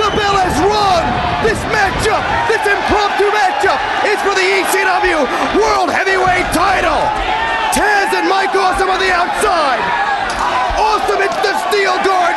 The 0.00 0.10
bell 0.16 0.36
has 0.40 0.56
rung. 0.64 1.04
This 1.44 1.60
matchup, 1.68 2.24
this 2.48 2.64
impromptu 2.64 3.28
matchup, 3.36 3.78
is 4.08 4.18
for 4.24 4.32
the 4.32 4.42
ECW 4.64 5.28
World 5.60 5.92
Heavyweight 5.92 6.48
title. 6.56 7.04
Taz 7.76 8.10
and 8.16 8.26
Mike 8.26 8.56
Awesome 8.56 8.88
on 8.88 8.98
the 8.98 9.12
outside. 9.12 9.84
Awesome 10.80 11.20
hits 11.20 11.36
the 11.44 11.52
steel 11.68 12.00
guardrail. 12.00 12.27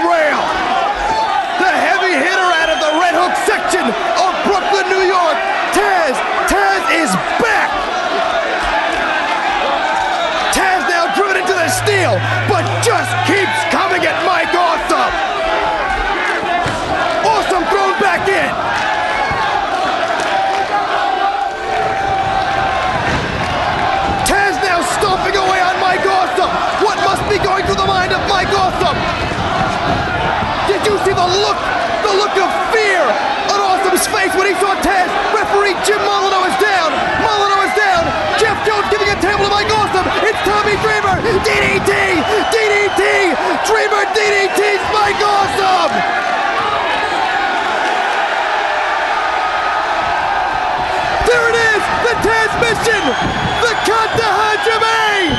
Dreamer. 41.20 41.44
DDT. 41.44 41.92
DDT. 42.56 43.02
Dreamer 43.68 44.06
DDT's 44.16 44.84
Mike 44.96 45.20
Awesome. 45.20 45.92
There 51.28 51.46
it 51.52 51.58
is, 51.58 51.84
the 52.08 52.14
Taz 52.24 52.52
mission, 52.64 53.04
the 53.60 53.74
Kanta 53.84 54.30
Hajime. 54.40 55.36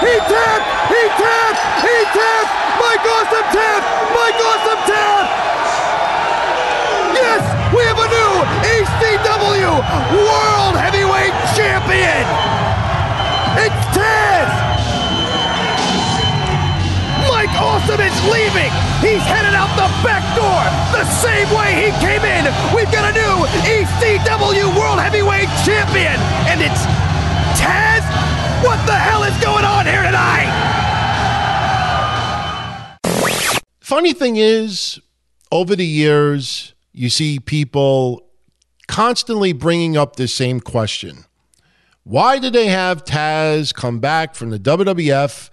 He 0.00 0.14
tapped, 0.24 0.68
he 0.88 1.02
tapped, 1.20 1.60
he 1.84 1.96
tapped. 2.16 2.52
Mike 2.80 3.04
Awesome 3.04 3.48
tapped, 3.52 3.86
Mike 4.16 4.40
Awesome 4.40 4.82
tapped. 4.88 5.32
Yes, 7.12 7.42
we 7.76 7.84
have 7.84 8.00
a 8.00 8.08
new 8.08 8.32
ECW 8.72 9.72
World 10.16 10.76
Heavyweight 10.80 11.36
Champion. 11.54 12.24
It's 13.64 13.84
Taz. 13.96 14.61
Awesome 17.82 18.00
is 18.00 18.14
leaving. 18.30 18.70
He's 19.02 19.22
headed 19.26 19.54
out 19.54 19.66
the 19.74 19.90
back 20.06 20.22
door 20.38 20.62
the 20.96 21.04
same 21.04 21.48
way 21.50 21.74
he 21.74 21.90
came 21.98 22.22
in. 22.22 22.44
We've 22.74 22.90
got 22.92 23.10
a 23.10 23.12
new 23.12 23.46
ECW 23.66 24.78
World 24.78 25.00
Heavyweight 25.00 25.48
Champion, 25.64 26.14
and 26.46 26.60
it's 26.60 26.86
Taz. 27.58 28.04
What 28.62 28.78
the 28.86 28.94
hell 28.94 29.24
is 29.24 29.36
going 29.42 29.64
on 29.64 29.86
here 29.86 30.02
tonight? 30.02 30.46
Funny 33.80 34.12
thing 34.12 34.36
is, 34.36 35.00
over 35.50 35.74
the 35.74 35.86
years, 35.86 36.74
you 36.92 37.10
see 37.10 37.40
people 37.40 38.28
constantly 38.86 39.52
bringing 39.52 39.96
up 39.96 40.14
the 40.14 40.28
same 40.28 40.60
question. 40.60 41.24
Why 42.04 42.38
did 42.38 42.52
they 42.52 42.68
have 42.68 43.04
Taz 43.04 43.74
come 43.74 43.98
back 43.98 44.36
from 44.36 44.50
the 44.50 44.58
WWF 44.60 45.50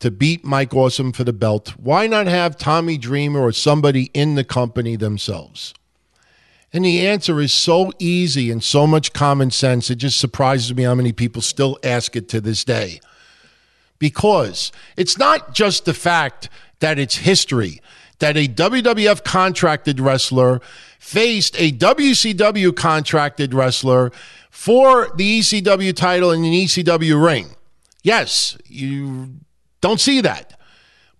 to 0.00 0.10
beat 0.10 0.44
Mike 0.44 0.74
Awesome 0.74 1.12
for 1.12 1.24
the 1.24 1.32
belt? 1.32 1.74
Why 1.78 2.06
not 2.06 2.26
have 2.26 2.56
Tommy 2.56 2.98
Dreamer 2.98 3.40
or 3.40 3.52
somebody 3.52 4.10
in 4.14 4.34
the 4.34 4.44
company 4.44 4.96
themselves? 4.96 5.74
And 6.72 6.84
the 6.84 7.06
answer 7.06 7.40
is 7.40 7.52
so 7.52 7.92
easy 8.00 8.50
and 8.50 8.62
so 8.62 8.86
much 8.86 9.12
common 9.12 9.52
sense. 9.52 9.90
It 9.90 9.96
just 9.96 10.18
surprises 10.18 10.74
me 10.74 10.82
how 10.82 10.96
many 10.96 11.12
people 11.12 11.40
still 11.40 11.78
ask 11.84 12.16
it 12.16 12.28
to 12.30 12.40
this 12.40 12.64
day. 12.64 13.00
Because 14.00 14.72
it's 14.96 15.16
not 15.16 15.54
just 15.54 15.84
the 15.84 15.94
fact 15.94 16.48
that 16.80 16.98
it's 16.98 17.18
history, 17.18 17.80
that 18.18 18.36
a 18.36 18.48
WWF 18.48 19.22
contracted 19.22 20.00
wrestler 20.00 20.60
faced 20.98 21.54
a 21.60 21.70
WCW 21.70 22.74
contracted 22.74 23.54
wrestler 23.54 24.10
for 24.50 25.12
the 25.14 25.40
ECW 25.40 25.94
title 25.94 26.32
in 26.32 26.44
an 26.44 26.52
ECW 26.52 27.24
ring. 27.24 27.50
Yes, 28.02 28.58
you 28.66 29.34
don't 29.84 30.00
see 30.00 30.22
that. 30.22 30.58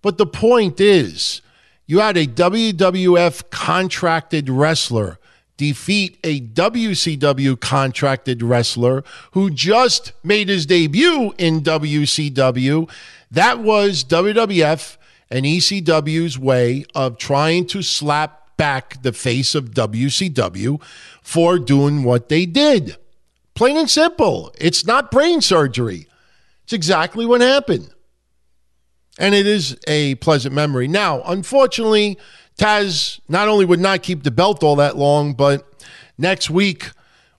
But 0.01 0.17
the 0.17 0.25
point 0.25 0.81
is, 0.81 1.41
you 1.85 1.99
had 1.99 2.17
a 2.17 2.25
WWF 2.25 3.51
contracted 3.51 4.49
wrestler 4.49 5.19
defeat 5.55 6.17
a 6.23 6.41
WCW 6.41 7.59
contracted 7.59 8.41
wrestler 8.41 9.03
who 9.33 9.51
just 9.51 10.13
made 10.23 10.49
his 10.49 10.65
debut 10.65 11.31
in 11.37 11.61
WCW. 11.61 12.89
That 13.29 13.59
was 13.59 14.03
WWF 14.03 14.97
and 15.29 15.45
ECW's 15.45 16.39
way 16.39 16.85
of 16.95 17.19
trying 17.19 17.67
to 17.67 17.83
slap 17.83 18.57
back 18.57 18.99
the 19.03 19.13
face 19.13 19.53
of 19.53 19.75
WCW 19.75 20.81
for 21.21 21.59
doing 21.59 22.03
what 22.03 22.29
they 22.29 22.47
did. 22.47 22.97
Plain 23.53 23.77
and 23.77 23.89
simple. 23.89 24.51
It's 24.57 24.87
not 24.87 25.11
brain 25.11 25.41
surgery. 25.41 26.07
It's 26.63 26.73
exactly 26.73 27.27
what 27.27 27.41
happened. 27.41 27.91
And 29.17 29.33
it 29.33 29.47
is 29.47 29.77
a 29.87 30.15
pleasant 30.15 30.53
memory. 30.53 30.87
Now, 30.87 31.21
unfortunately, 31.23 32.17
Taz 32.57 33.19
not 33.27 33.47
only 33.47 33.65
would 33.65 33.79
not 33.79 34.03
keep 34.03 34.23
the 34.23 34.31
belt 34.31 34.63
all 34.63 34.75
that 34.77 34.97
long, 34.97 35.33
but 35.33 35.85
next 36.17 36.49
week 36.49 36.91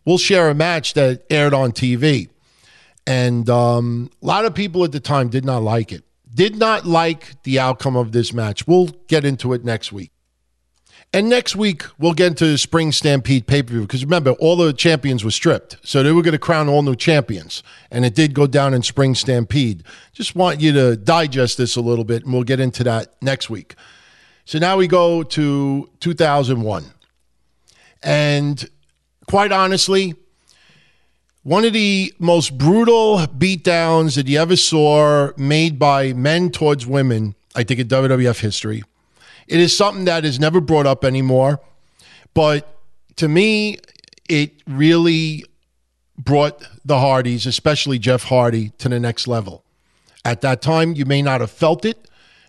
we'll 0.05 0.19
share 0.19 0.49
a 0.49 0.55
match 0.55 0.95
that 0.95 1.25
aired 1.31 1.53
on 1.53 1.73
TV. 1.73 2.29
And 3.07 3.49
um, 3.49 4.11
a 4.23 4.27
lot 4.27 4.45
of 4.45 4.55
people 4.55 4.85
at 4.85 4.93
the 4.93 5.01
time 5.01 5.29
did 5.29 5.45
not 5.45 5.63
like 5.63 5.93
it, 5.93 6.03
did 6.35 6.57
not 6.57 6.87
like 6.87 7.43
the 7.43 7.59
outcome 7.59 7.97
of 7.97 8.13
this 8.13 8.33
match. 8.33 8.67
We'll 8.67 8.89
get 9.07 9.25
into 9.25 9.53
it 9.53 9.65
next 9.65 9.93
week. 9.93 10.11
And 11.17 11.31
next 11.31 11.57
week, 11.57 11.83
we'll 11.99 12.13
get 12.13 12.27
into 12.27 12.59
Spring 12.59 12.93
Stampede 12.93 13.47
pay 13.47 13.63
per 13.63 13.71
view 13.71 13.81
because 13.81 14.05
remember, 14.05 14.33
all 14.33 14.55
the 14.55 14.75
champions 14.75 15.25
were 15.25 15.31
stripped. 15.31 15.79
So 15.83 16.03
they 16.03 16.13
were 16.13 16.21
going 16.21 16.33
to 16.33 16.39
crown 16.39 16.69
all 16.69 16.83
new 16.83 16.95
champions. 16.95 17.63
And 17.91 18.05
it 18.05 18.15
did 18.15 18.35
go 18.35 18.47
down 18.47 18.75
in 18.75 18.83
Spring 18.83 19.15
Stampede. 19.15 19.83
Just 20.13 20.37
want 20.37 20.61
you 20.61 20.75
to 20.75 20.95
digest 20.95 21.57
this 21.57 21.75
a 21.75 21.81
little 21.81 22.05
bit, 22.05 22.25
and 22.25 22.35
we'll 22.35 22.43
get 22.43 22.61
into 22.61 22.85
that 22.85 23.15
next 23.23 23.49
week. 23.49 23.77
So 24.45 24.59
now 24.59 24.77
we 24.77 24.89
go 24.89 25.23
to 25.23 25.89
2001. 26.01 26.85
And 28.03 28.69
quite 29.27 29.53
honestly, 29.53 30.17
one 31.45 31.65
of 31.65 31.73
the 31.73 32.13
most 32.19 32.59
brutal 32.59 33.21
beatdowns 33.21 34.17
that 34.17 34.29
you 34.29 34.39
ever 34.39 34.55
saw 34.55 35.31
made 35.39 35.79
by 35.79 36.13
men 36.13 36.51
towards 36.51 36.87
women, 36.87 37.37
I 37.55 37.63
think, 37.63 37.81
in 37.81 37.89
WWF 37.89 38.39
history. 38.41 38.83
It 39.47 39.61
is 39.61 39.77
something 39.77 40.05
that 40.07 40.25
is 40.25 40.41
never 40.41 40.61
brought 40.61 40.87
up 40.87 41.05
anymore. 41.05 41.61
But 42.35 42.81
to 43.17 43.29
me, 43.29 43.79
it 44.29 44.63
really 44.67 45.45
brought 46.19 46.67
the 46.85 46.99
Hardys, 46.99 47.47
especially 47.47 47.99
Jeff 47.99 48.25
Hardy, 48.25 48.71
to 48.79 48.89
the 48.89 49.01
next 49.01 49.27
level. 49.29 49.65
At 50.25 50.41
that 50.41 50.61
time, 50.63 50.95
you 50.95 51.05
may 51.05 51.23
not 51.23 51.41
have 51.41 51.51
felt 51.51 51.85
it, 51.85 52.09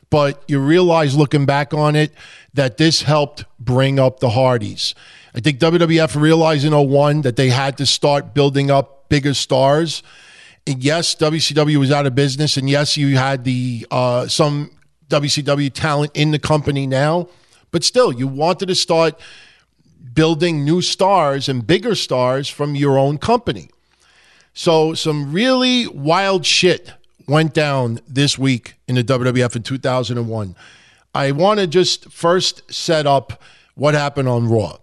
but 0.09 0.43
you 0.47 0.59
realize 0.59 1.15
looking 1.15 1.45
back 1.45 1.73
on 1.73 1.95
it 1.95 2.11
that 2.53 2.77
this 2.77 3.03
helped 3.03 3.45
bring 3.59 3.99
up 3.99 4.19
the 4.19 4.31
Hardys. 4.31 4.95
I 5.35 5.39
think 5.39 5.59
WWF 5.59 6.19
realized 6.19 6.65
in 6.65 6.73
01 6.73 7.21
that 7.21 7.35
they 7.35 7.49
had 7.49 7.77
to 7.77 7.85
start 7.85 8.33
building 8.33 8.71
up 8.71 9.09
bigger 9.09 9.33
stars. 9.33 10.01
And 10.65 10.83
yes, 10.83 11.13
WCW 11.15 11.77
was 11.77 11.91
out 11.91 12.05
of 12.05 12.15
business, 12.15 12.57
and 12.57 12.69
yes, 12.69 12.97
you 12.97 13.15
had 13.15 13.43
the 13.43 13.85
uh, 13.91 14.27
some 14.27 14.71
WCW 15.09 15.71
talent 15.73 16.11
in 16.13 16.31
the 16.31 16.39
company 16.39 16.87
now, 16.87 17.29
but 17.71 17.83
still, 17.83 18.11
you 18.11 18.27
wanted 18.27 18.67
to 18.67 18.75
start 18.75 19.19
building 20.13 20.65
new 20.65 20.81
stars 20.81 21.47
and 21.47 21.65
bigger 21.65 21.95
stars 21.95 22.49
from 22.49 22.75
your 22.75 22.97
own 22.97 23.17
company. 23.17 23.69
So, 24.53 24.93
some 24.93 25.31
really 25.31 25.87
wild 25.87 26.45
shit 26.45 26.91
went 27.27 27.53
down 27.53 27.99
this 28.07 28.37
week 28.37 28.75
in 28.87 28.95
the 28.95 29.03
WWF 29.03 29.55
in 29.55 29.63
2001. 29.63 30.55
I 31.13 31.31
want 31.31 31.59
to 31.59 31.67
just 31.67 32.11
first 32.11 32.73
set 32.73 33.05
up 33.05 33.41
what 33.75 33.93
happened 33.93 34.27
on 34.27 34.47
Raw. 34.47 34.77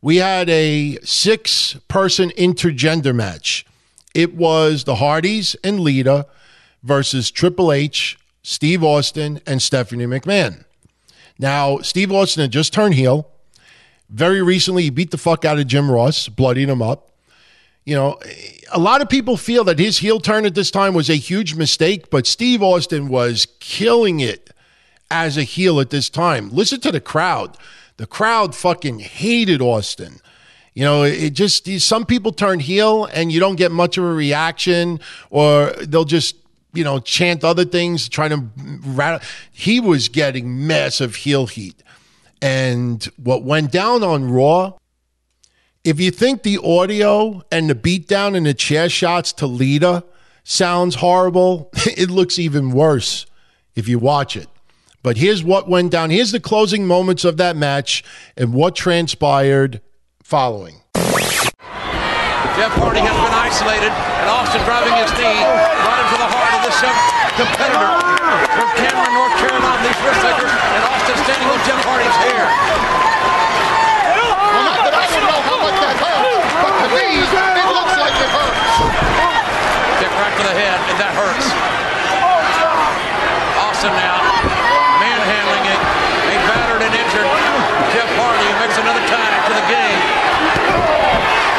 We 0.00 0.16
had 0.16 0.48
a 0.48 0.98
six 1.02 1.74
person 1.88 2.30
intergender 2.30 3.14
match. 3.14 3.66
It 4.14 4.34
was 4.34 4.84
the 4.84 4.96
Hardys 4.96 5.56
and 5.64 5.80
Lita 5.80 6.26
versus 6.82 7.30
Triple 7.30 7.72
H, 7.72 8.17
Steve 8.48 8.82
Austin, 8.82 9.42
and 9.46 9.60
Stephanie 9.60 10.06
McMahon. 10.06 10.64
Now, 11.38 11.80
Steve 11.80 12.10
Austin 12.10 12.40
had 12.40 12.50
just 12.50 12.72
turned 12.72 12.94
heel. 12.94 13.30
Very 14.08 14.40
recently, 14.40 14.84
he 14.84 14.90
beat 14.90 15.10
the 15.10 15.18
fuck 15.18 15.44
out 15.44 15.58
of 15.58 15.66
Jim 15.66 15.90
Ross, 15.90 16.30
bloodied 16.30 16.70
him 16.70 16.80
up. 16.80 17.12
You 17.84 17.94
know, 17.94 18.18
a 18.72 18.78
lot 18.78 19.02
of 19.02 19.10
people 19.10 19.36
feel 19.36 19.64
that 19.64 19.78
his 19.78 19.98
heel 19.98 20.18
turn 20.18 20.46
at 20.46 20.54
this 20.54 20.70
time 20.70 20.94
was 20.94 21.10
a 21.10 21.16
huge 21.16 21.56
mistake, 21.56 22.08
but 22.08 22.26
Steve 22.26 22.62
Austin 22.62 23.08
was 23.08 23.46
killing 23.60 24.20
it 24.20 24.48
as 25.10 25.36
a 25.36 25.42
heel 25.42 25.78
at 25.78 25.90
this 25.90 26.08
time. 26.08 26.48
Listen 26.48 26.80
to 26.80 26.90
the 26.90 27.02
crowd. 27.02 27.54
The 27.98 28.06
crowd 28.06 28.54
fucking 28.54 29.00
hated 29.00 29.60
Austin. 29.60 30.20
You 30.72 30.84
know, 30.84 31.02
it 31.02 31.34
just, 31.34 31.68
some 31.82 32.06
people 32.06 32.32
turn 32.32 32.60
heel 32.60 33.04
and 33.12 33.30
you 33.30 33.40
don't 33.40 33.56
get 33.56 33.72
much 33.72 33.98
of 33.98 34.04
a 34.04 34.14
reaction, 34.14 35.00
or 35.28 35.74
they'll 35.82 36.04
just, 36.04 36.34
you 36.78 36.84
know, 36.84 37.00
chant 37.00 37.44
other 37.44 37.64
things, 37.64 38.08
trying 38.08 38.30
to 38.30 38.46
rattle. 38.88 39.20
He 39.52 39.80
was 39.80 40.08
getting 40.08 40.66
massive 40.66 41.16
heel 41.16 41.46
heat. 41.48 41.82
And 42.40 43.04
what 43.16 43.42
went 43.42 43.72
down 43.72 44.04
on 44.04 44.30
Raw, 44.30 44.74
if 45.82 45.98
you 46.00 46.10
think 46.10 46.44
the 46.44 46.58
audio 46.62 47.42
and 47.50 47.68
the 47.68 47.74
beatdown 47.74 48.36
and 48.36 48.46
the 48.46 48.54
chair 48.54 48.88
shots 48.88 49.32
to 49.34 49.46
Lita 49.46 50.04
sounds 50.44 50.94
horrible, 50.94 51.70
it 51.74 52.10
looks 52.10 52.38
even 52.38 52.70
worse 52.70 53.26
if 53.74 53.88
you 53.88 53.98
watch 53.98 54.36
it. 54.36 54.48
But 55.02 55.16
here's 55.16 55.42
what 55.42 55.68
went 55.68 55.90
down. 55.90 56.10
Here's 56.10 56.32
the 56.32 56.40
closing 56.40 56.86
moments 56.86 57.24
of 57.24 57.36
that 57.38 57.56
match 57.56 58.04
and 58.36 58.52
what 58.52 58.76
transpired 58.76 59.80
following. 60.22 60.77
Jeff 62.58 62.74
Hardy 62.74 62.98
has 63.06 63.14
been 63.14 63.36
isolated, 63.38 63.94
and 63.94 64.26
Austin 64.34 64.58
driving 64.66 64.90
his 64.98 65.06
knee 65.14 65.46
right 65.46 66.00
into 66.02 66.18
the 66.18 66.26
heart 66.26 66.50
of 66.58 66.66
this 66.66 66.74
young 66.82 66.98
competitor 67.38 67.86
from 68.50 68.66
Cameron, 68.74 69.14
North 69.14 69.30
Carolina. 69.38 69.78
These 69.86 69.94
wrist 70.02 70.18
takers, 70.26 70.50
and 70.50 70.82
Austin 70.90 71.16
standing 71.22 71.46
on 71.54 71.60
Jeff 71.62 71.78
Hardy's 71.86 72.18
hair. 72.18 72.50
Well, 74.10 74.74
not 74.74 74.90
that 74.90 74.90
I 74.90 75.06
don't 75.06 75.22
know 75.22 75.38
how 75.38 75.58
much 75.70 75.78
that 75.78 76.02
hurts, 76.02 76.50
but 76.58 76.74
to 76.82 76.88
me, 76.98 77.06
it 77.22 77.66
looks 77.78 77.94
like 77.94 78.18
it 78.18 78.26
hurts. 78.26 78.74
Kick 80.02 80.10
right 80.18 80.34
to 80.34 80.44
the 80.50 80.56
head, 80.58 80.78
and 80.90 80.98
that 80.98 81.14
hurts. 81.14 81.46
Austin 83.70 83.94
now 83.94 84.18
manhandling 84.98 85.62
it. 85.62 85.80
A 86.26 86.36
battered 86.50 86.82
and 86.82 86.90
injured 86.90 87.30
Jeff 87.94 88.10
Hardy 88.18 88.50
who 88.50 88.56
makes 88.58 88.74
another 88.82 89.04
tag 89.06 89.46
to 89.46 89.54
the 89.54 89.66
game. 89.70 90.02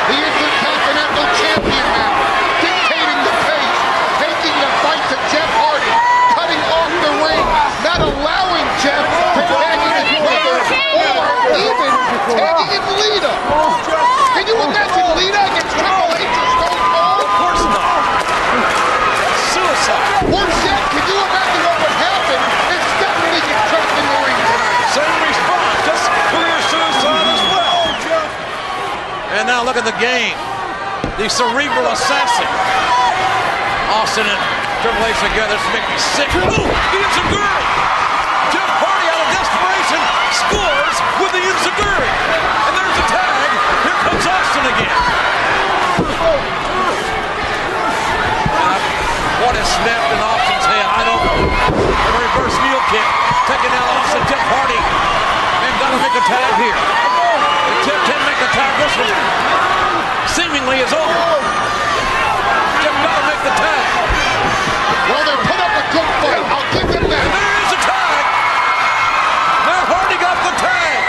The 0.10 0.18
Intercontinental 0.18 1.26
Champion 1.38 1.86
now, 1.94 2.18
dictating 2.66 3.22
the 3.22 3.34
pace, 3.46 3.78
taking 4.18 4.56
the 4.58 4.70
fight 4.82 5.04
to 5.14 5.18
Jeff 5.30 5.46
Hardy, 5.54 5.94
cutting 6.34 6.58
off 6.74 6.90
the 6.90 7.14
ring, 7.22 7.46
not 7.86 8.02
allowing 8.02 8.66
Jeff 8.82 9.06
to 9.06 9.42
tag 9.54 9.78
in 9.78 9.94
his 10.02 10.10
brother 10.18 10.58
or 11.46 11.54
even 11.62 11.94
tagging 12.34 12.74
in 12.74 12.82
Lita. 12.98 13.34
Can 14.34 14.50
you 14.50 14.58
imagine 14.58 15.06
Lita 15.14 15.42
against 15.46 15.78
Triple 15.78 16.10
H 16.10 16.26
or 16.26 16.50
Stone 16.58 16.82
Cold? 16.90 17.22
Of 17.22 17.30
course 17.46 17.66
not. 17.70 18.02
Suicide. 19.54 20.34
Worse 20.34 20.58
yet, 20.66 20.82
can 20.90 21.06
you 21.06 21.18
imagine 21.22 21.62
what 21.70 21.78
would 21.86 21.96
happen 22.02 22.42
if 22.74 22.82
Stephanie 22.98 23.46
gets 23.46 23.62
trapped 23.70 23.94
in 23.94 24.06
the 24.10 24.18
ring 24.26 24.42
tonight? 24.42 24.90
Same 24.90 25.22
response, 25.22 25.78
just 25.86 26.02
career 26.34 26.58
suicide 26.66 27.30
as 27.30 27.46
well. 27.46 27.78
And 29.30 29.46
now 29.46 29.62
look 29.64 29.78
at 29.78 29.79
the 29.90 29.98
game. 29.98 30.38
The 31.18 31.26
cerebral 31.26 31.90
assassin. 31.90 32.46
Austin 33.90 34.22
and 34.22 34.42
Triple 34.86 35.02
H 35.02 35.18
together 35.18 35.58
to 35.58 35.70
make 35.74 35.82
me 35.90 35.98
sick. 35.98 36.30
Ooh, 36.30 36.46
the 36.46 37.00
Enziguri. 37.02 37.58
Jeff 38.54 38.70
Hardy 38.70 39.08
out 39.10 39.18
of 39.18 39.30
desperation 39.34 40.02
scores 40.30 40.98
with 41.18 41.32
the 41.34 41.42
Enziguri. 41.42 42.06
And 42.06 42.74
there's 42.78 42.98
the 43.02 43.06
tag. 43.10 43.50
Here 43.82 43.98
comes 44.06 44.26
Austin 44.30 44.66
again. 44.78 45.00
Uh, 46.06 46.38
what 49.42 49.58
is 49.58 49.66
snapped 49.74 50.10
in 50.14 50.22
Austin's 50.22 50.66
head? 50.70 50.86
I 50.86 51.02
don't 51.02 51.24
know. 51.26 51.50
A 51.50 52.12
reverse 52.14 52.54
heel 52.62 52.82
kick. 52.94 53.08
Taking 53.50 53.74
down 53.74 53.90
Austin. 53.98 54.22
Jeff 54.30 54.44
Hardy. 54.54 54.78
And 55.66 55.74
gotta 55.82 55.98
make 55.98 56.14
a 56.14 56.24
tag 56.30 56.52
here. 56.62 56.78
If 56.78 57.90
Jeff 57.90 58.00
can't 58.06 58.22
make 58.30 58.38
the 58.38 58.54
tag, 58.54 58.70
this 58.78 58.94
one 59.02 59.69
seemingly 60.36 60.78
is 60.86 60.94
over. 60.94 61.26
Jeff 62.84 62.96
gotta 63.02 63.24
make 63.26 63.42
the 63.42 63.54
tag. 63.58 63.86
Well, 65.10 65.24
they 65.26 65.38
put 65.48 65.60
up 65.60 65.74
a 65.74 65.84
good 65.90 66.10
fight. 66.22 66.46
I'll 66.54 66.70
give 66.74 66.88
them 66.90 67.06
that. 67.10 67.26
There 67.34 67.56
is 67.66 67.72
a 67.74 67.80
tag. 67.82 68.24
Now 69.66 69.82
Hardy 69.90 70.18
got 70.22 70.38
the 70.46 70.54
tag. 70.62 71.02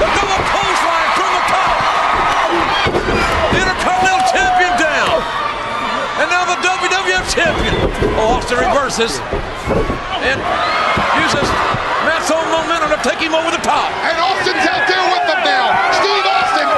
The 0.00 0.08
double 0.18 0.40
clothesline 0.50 1.10
from 1.14 1.30
the 1.30 1.44
top. 1.46 1.76
The 3.54 3.58
Intercontinental 3.62 4.24
Champion 4.34 4.72
down. 4.80 5.16
And 6.20 6.26
now 6.26 6.44
the 6.50 6.58
WWF 6.58 7.24
Champion. 7.30 7.74
Oh, 8.18 8.38
Austin 8.38 8.58
reverses. 8.58 9.22
And 10.20 10.38
uses 11.22 11.48
Matt's 12.04 12.28
own 12.34 12.44
momentum 12.50 12.90
to 12.92 13.00
take 13.00 13.22
him 13.22 13.32
over 13.32 13.50
the 13.54 13.62
top. 13.62 13.88
And 14.04 14.16
Austin's 14.18 14.66
out 14.66 14.84
there 14.90 15.04
with 15.14 15.24
them 15.30 15.40
now. 15.46 15.70
Steve 15.96 16.26
Austin 16.26 16.69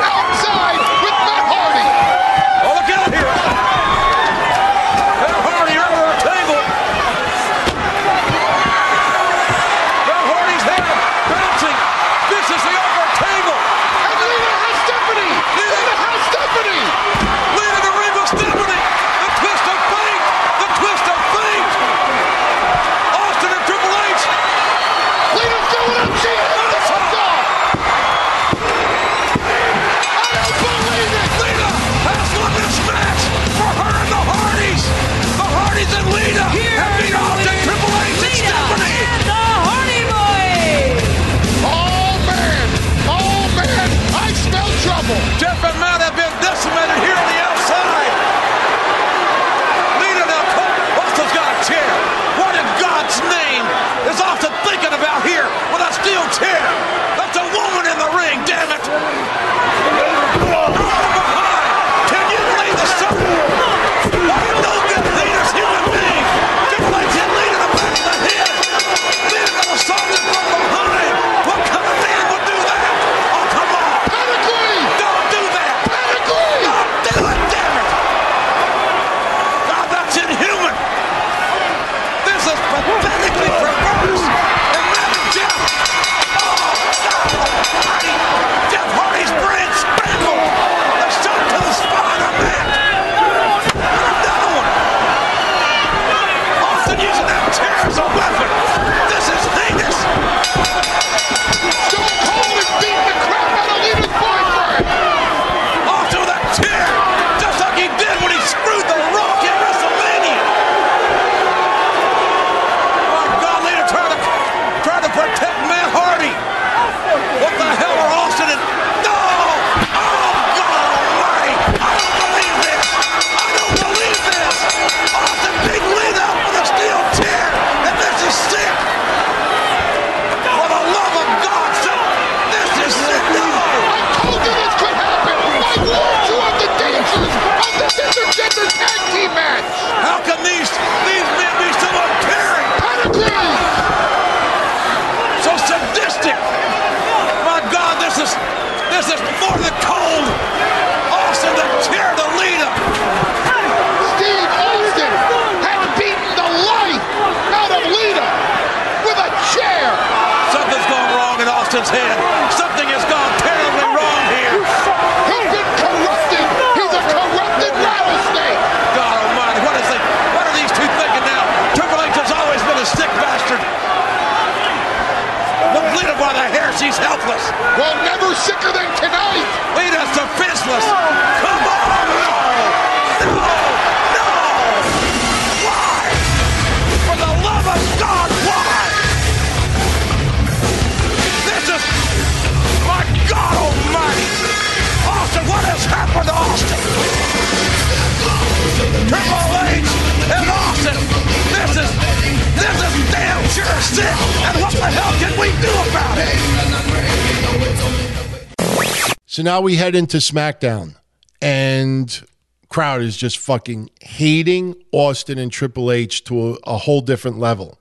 So 209.42 209.46
now 209.46 209.60
we 209.60 209.74
head 209.74 209.96
into 209.96 210.18
SmackDown, 210.18 210.94
and 211.40 212.24
crowd 212.68 213.02
is 213.02 213.16
just 213.16 213.38
fucking 213.38 213.90
hating 214.00 214.76
Austin 214.92 215.36
and 215.36 215.50
Triple 215.50 215.90
H 215.90 216.22
to 216.26 216.50
a, 216.50 216.58
a 216.62 216.78
whole 216.78 217.00
different 217.00 217.40
level. 217.40 217.76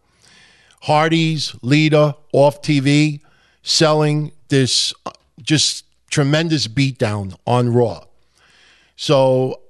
Hardy's 0.82 1.56
Lita 1.62 2.16
off 2.34 2.64
TV 2.64 3.22
selling 3.62 4.32
this 4.48 4.92
uh, 5.06 5.12
just 5.40 5.86
tremendous 6.10 6.68
beatdown 6.68 7.38
on 7.46 7.72
Raw. 7.72 8.06
So 8.96 9.62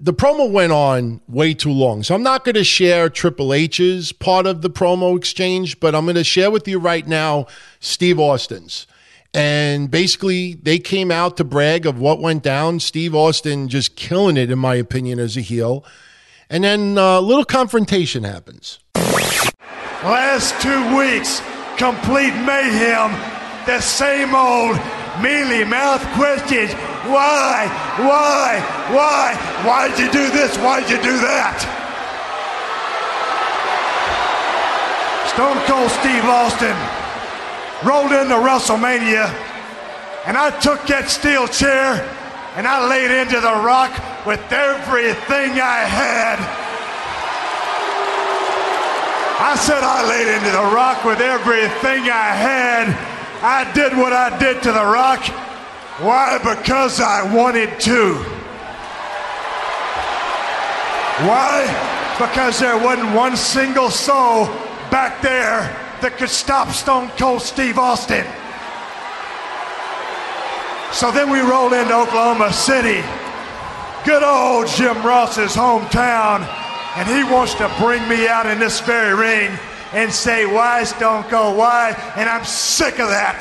the 0.00 0.14
promo 0.14 0.50
went 0.50 0.72
on 0.72 1.20
way 1.28 1.52
too 1.52 1.72
long. 1.72 2.04
So 2.04 2.14
I'm 2.14 2.22
not 2.22 2.46
going 2.46 2.54
to 2.54 2.64
share 2.64 3.10
Triple 3.10 3.52
H's 3.52 4.12
part 4.12 4.46
of 4.46 4.62
the 4.62 4.70
promo 4.70 5.14
exchange, 5.14 5.78
but 5.78 5.94
I'm 5.94 6.06
going 6.06 6.14
to 6.14 6.24
share 6.24 6.50
with 6.50 6.66
you 6.66 6.78
right 6.78 7.06
now 7.06 7.48
Steve 7.80 8.18
Austin's. 8.18 8.86
And 9.34 9.90
basically, 9.90 10.54
they 10.54 10.78
came 10.78 11.10
out 11.10 11.36
to 11.38 11.44
brag 11.44 11.86
of 11.86 11.98
what 11.98 12.20
went 12.20 12.44
down. 12.44 12.78
Steve 12.78 13.16
Austin 13.16 13.68
just 13.68 13.96
killing 13.96 14.36
it, 14.36 14.48
in 14.48 14.60
my 14.60 14.76
opinion, 14.76 15.18
as 15.18 15.36
a 15.36 15.40
heel. 15.40 15.84
And 16.48 16.62
then 16.62 16.96
uh, 16.96 17.18
a 17.18 17.20
little 17.20 17.44
confrontation 17.44 18.22
happens. 18.22 18.78
Last 18.94 20.60
two 20.62 20.96
weeks, 20.96 21.42
complete 21.76 22.34
mayhem. 22.46 23.10
The 23.66 23.80
same 23.80 24.36
old 24.36 24.78
mealy 25.20 25.64
mouth 25.64 26.02
questions. 26.14 26.72
Why? 27.10 27.66
Why? 27.98 28.60
Why? 28.94 29.34
Why'd 29.66 29.98
you 29.98 30.12
do 30.12 30.30
this? 30.30 30.56
Why'd 30.58 30.88
you 30.88 31.02
do 31.02 31.18
that? 31.18 31.58
Stone 35.26 35.58
Cold 35.66 35.90
Steve 35.90 36.24
Austin 36.24 37.03
rolled 37.84 38.12
into 38.12 38.34
WrestleMania, 38.34 39.28
and 40.26 40.36
I 40.36 40.50
took 40.60 40.86
that 40.88 41.10
steel 41.10 41.46
chair 41.46 42.00
and 42.56 42.66
I 42.66 42.88
laid 42.88 43.10
into 43.10 43.40
the 43.40 43.56
rock 43.60 43.92
with 44.24 44.40
everything 44.50 45.60
I 45.60 45.84
had. 45.84 46.38
I 49.36 49.56
said 49.56 49.82
I 49.82 50.08
laid 50.08 50.28
into 50.32 50.50
the 50.50 50.74
rock 50.74 51.04
with 51.04 51.20
everything 51.20 52.08
I 52.08 52.32
had. 52.32 52.88
I 53.42 53.70
did 53.74 53.92
what 53.98 54.12
I 54.12 54.38
did 54.38 54.62
to 54.62 54.72
the 54.72 54.84
rock. 54.84 55.26
Why? 56.00 56.38
Because 56.38 57.00
I 57.00 57.22
wanted 57.34 57.78
to. 57.80 58.14
Why? 61.28 61.66
Because 62.18 62.60
there 62.60 62.78
wasn't 62.78 63.14
one 63.14 63.36
single 63.36 63.90
soul 63.90 64.46
back 64.90 65.20
there 65.20 65.83
that 66.04 66.18
could 66.18 66.28
stop 66.28 66.68
Stone 66.68 67.08
Cold 67.16 67.40
Steve 67.40 67.78
Austin. 67.78 68.26
So 70.92 71.10
then 71.10 71.30
we 71.30 71.40
roll 71.40 71.72
into 71.72 71.96
Oklahoma 71.96 72.52
City, 72.52 73.00
good 74.04 74.22
old 74.22 74.68
Jim 74.68 75.00
Ross's 75.00 75.56
hometown, 75.56 76.44
and 76.96 77.08
he 77.08 77.24
wants 77.32 77.54
to 77.54 77.74
bring 77.80 78.06
me 78.06 78.28
out 78.28 78.44
in 78.44 78.58
this 78.58 78.80
very 78.80 79.14
ring 79.14 79.58
and 79.94 80.12
say, 80.12 80.44
Why, 80.44 80.84
Stone 80.84 81.24
Cold? 81.24 81.56
Why? 81.56 81.96
And 82.16 82.28
I'm 82.28 82.44
sick 82.44 82.98
of 83.00 83.08
that. 83.08 83.40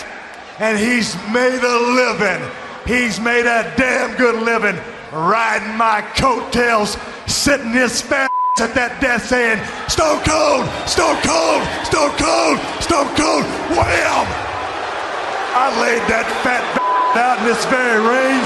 And 0.60 0.80
he's 0.80 1.16
made 1.34 1.60
a 1.60 1.78
living. 2.00 2.50
He's 2.88 3.20
made 3.20 3.46
a 3.46 3.74
damn 3.76 4.16
good 4.16 4.42
living 4.42 4.80
riding 5.12 5.76
my 5.76 6.02
coattails, 6.16 6.96
sitting 7.28 7.74
his 7.74 8.02
fat 8.02 8.33
at 8.62 8.78
that 8.78 9.02
death 9.02 9.26
saying, 9.26 9.58
Stone 9.90 10.22
Cold, 10.30 10.70
Stone 10.86 11.18
Cold, 11.26 11.66
Stone 11.90 12.14
Cold, 12.22 12.62
Stone 12.86 13.10
Cold, 13.18 13.42
wham! 13.74 14.28
I 15.58 15.74
laid 15.82 16.06
that 16.06 16.30
fat 16.46 16.62
out 17.18 17.42
in 17.42 17.50
this 17.50 17.66
very 17.74 17.98
ring, 17.98 18.38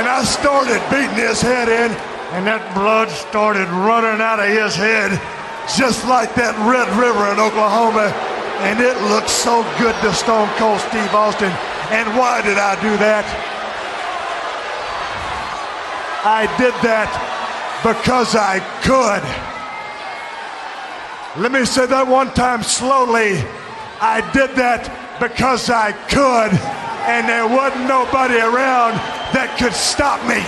and 0.00 0.08
I 0.08 0.24
started 0.24 0.80
beating 0.88 1.12
his 1.12 1.44
head 1.44 1.68
in, 1.68 1.92
and 2.32 2.48
that 2.48 2.64
blood 2.72 3.12
started 3.12 3.68
running 3.84 4.16
out 4.16 4.40
of 4.40 4.48
his 4.48 4.72
head, 4.72 5.12
just 5.76 6.08
like 6.08 6.32
that 6.40 6.56
Red 6.64 6.88
River 6.96 7.36
in 7.36 7.36
Oklahoma. 7.36 8.08
And 8.64 8.80
it 8.80 8.96
looked 9.12 9.28
so 9.28 9.60
good 9.76 9.96
to 10.00 10.12
Stone 10.16 10.48
Cold 10.56 10.80
Steve 10.88 11.12
Austin. 11.12 11.52
And 11.92 12.08
why 12.16 12.40
did 12.40 12.56
I 12.56 12.80
do 12.80 12.96
that? 12.96 13.28
I 16.24 16.48
did 16.56 16.72
that 16.80 17.39
because 17.82 18.36
I 18.36 18.60
could. 18.82 19.22
Let 21.40 21.52
me 21.52 21.64
say 21.64 21.86
that 21.86 22.06
one 22.06 22.32
time 22.34 22.62
slowly. 22.62 23.38
I 24.00 24.20
did 24.32 24.56
that 24.56 24.88
because 25.20 25.70
I 25.70 25.92
could, 26.08 26.52
and 27.08 27.28
there 27.28 27.46
wasn't 27.46 27.86
nobody 27.86 28.36
around 28.36 28.96
that 29.32 29.56
could 29.58 29.72
stop 29.72 30.20
me. 30.26 30.40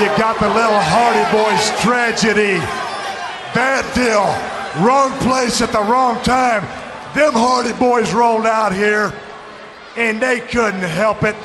You 0.00 0.06
got 0.16 0.40
the 0.40 0.48
little 0.48 0.80
Hardy 0.80 1.26
Boys 1.28 1.68
tragedy. 1.82 2.56
Bad 3.52 3.84
deal. 3.94 4.24
Wrong 4.82 5.12
place 5.18 5.60
at 5.60 5.72
the 5.72 5.82
wrong 5.82 6.22
time. 6.22 6.62
Them 7.14 7.34
Hardy 7.34 7.74
Boys 7.78 8.14
rolled 8.14 8.46
out 8.46 8.72
here, 8.72 9.12
and 9.96 10.22
they 10.22 10.40
couldn't 10.40 10.80
help 10.80 11.22
it. 11.24 11.36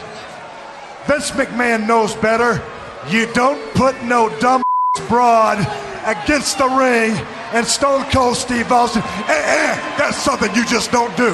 Vince 1.08 1.32
McMahon 1.32 1.88
knows 1.88 2.16
better. 2.16 2.62
You 3.10 3.32
don't 3.34 3.62
put 3.74 4.02
no 4.04 4.30
dumb 4.40 4.64
broad 5.08 5.60
against 6.06 6.58
the 6.58 6.68
ring 6.68 7.16
and 7.54 7.66
Stone 7.66 8.06
Cold 8.12 8.36
Steve 8.36 8.72
Austin. 8.72 9.02
Eh, 9.04 9.26
eh, 9.30 9.98
that's 9.98 10.18
something 10.18 10.54
you 10.56 10.66
just 10.66 10.92
don't 10.92 11.16
do. 11.16 11.32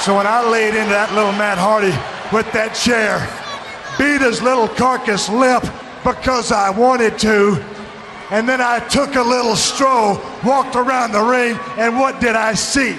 So 0.00 0.16
when 0.16 0.26
I 0.26 0.48
laid 0.48 0.74
into 0.74 0.90
that 0.90 1.12
little 1.12 1.32
Matt 1.32 1.58
Hardy 1.58 1.92
with 2.32 2.50
that 2.52 2.72
chair, 2.74 3.18
beat 3.98 4.24
his 4.24 4.40
little 4.40 4.68
carcass 4.68 5.28
limp 5.28 5.64
because 6.04 6.52
I 6.52 6.70
wanted 6.70 7.18
to, 7.18 7.62
and 8.30 8.48
then 8.48 8.60
I 8.60 8.78
took 8.88 9.16
a 9.16 9.22
little 9.22 9.56
stroll, 9.56 10.20
walked 10.44 10.76
around 10.76 11.12
the 11.12 11.20
ring, 11.20 11.58
and 11.76 11.98
what 11.98 12.20
did 12.20 12.36
I 12.36 12.54
see? 12.54 12.96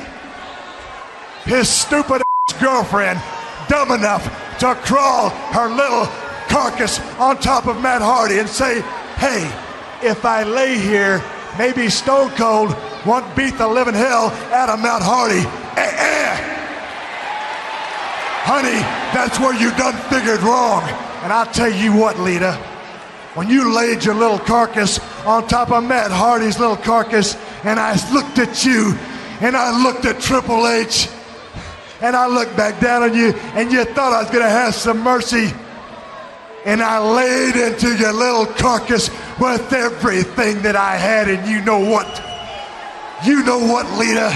His 1.46 1.70
stupid 1.70 2.22
girlfriend, 2.60 3.20
dumb 3.70 3.92
enough 3.92 4.26
to 4.60 4.76
crawl 4.84 5.30
her 5.30 5.70
little 5.70 6.06
carcass 6.50 7.00
on 7.18 7.38
top 7.38 7.68
of 7.68 7.80
Matt 7.82 8.02
Hardy 8.02 8.40
and 8.40 8.50
say, 8.50 8.82
hey, 9.16 9.46
if 10.02 10.26
I 10.26 10.44
lay 10.44 10.78
here, 10.78 11.24
maybe 11.58 11.90
Stone 11.90 12.32
Cold 12.32 12.76
won't 13.06 13.36
beat 13.36 13.58
the 13.58 13.68
living 13.68 13.94
hell 13.94 14.32
out 14.52 14.70
of 14.70 14.82
Matt 14.82 15.02
Hardy. 15.02 15.40
Eh, 15.40 15.96
eh. 15.96 16.60
Honey, 18.44 18.80
that's 19.14 19.40
where 19.40 19.54
you 19.54 19.70
done 19.78 19.96
figured 20.10 20.42
wrong. 20.42 20.82
And 21.24 21.32
I'll 21.32 21.46
tell 21.46 21.72
you 21.72 21.96
what, 21.96 22.20
Lita, 22.20 22.54
when 23.36 23.48
you 23.50 23.74
laid 23.76 24.04
your 24.04 24.16
little 24.16 24.40
carcass 24.40 25.00
on 25.26 25.48
top 25.48 25.72
of 25.72 25.84
Matt 25.84 26.12
Hardy's 26.12 26.60
little 26.60 26.78
carcass, 26.78 27.36
and 27.64 27.80
I 27.80 27.94
looked 28.12 28.40
at 28.40 28.66
you, 28.66 28.96
and 29.42 29.56
I 29.56 29.84
looked 29.84 30.06
at 30.06 30.20
Triple 30.20 30.68
H, 30.68 31.08
and 32.02 32.16
I 32.16 32.28
looked 32.28 32.56
back 32.56 32.80
down 32.80 33.04
on 33.04 33.14
you, 33.14 33.34
and 33.56 33.72
you 33.72 33.84
thought 33.84 34.14
I 34.14 34.22
was 34.22 34.32
going 34.32 34.44
to 34.44 34.50
have 34.50 34.76
some 34.76 35.00
mercy. 35.00 35.52
And 36.66 36.82
I 36.82 37.00
laid 37.00 37.56
into 37.56 37.96
your 37.96 38.14
little 38.14 38.46
carcass 38.46 39.10
with 39.40 39.72
everything 39.72 40.62
that 40.64 40.76
I 40.76 40.98
had, 40.98 41.30
and 41.30 41.50
you 41.50 41.62
know 41.62 41.80
what? 41.80 42.08
You 43.26 43.44
know 43.44 43.60
what, 43.60 43.86
Lita? 43.98 44.30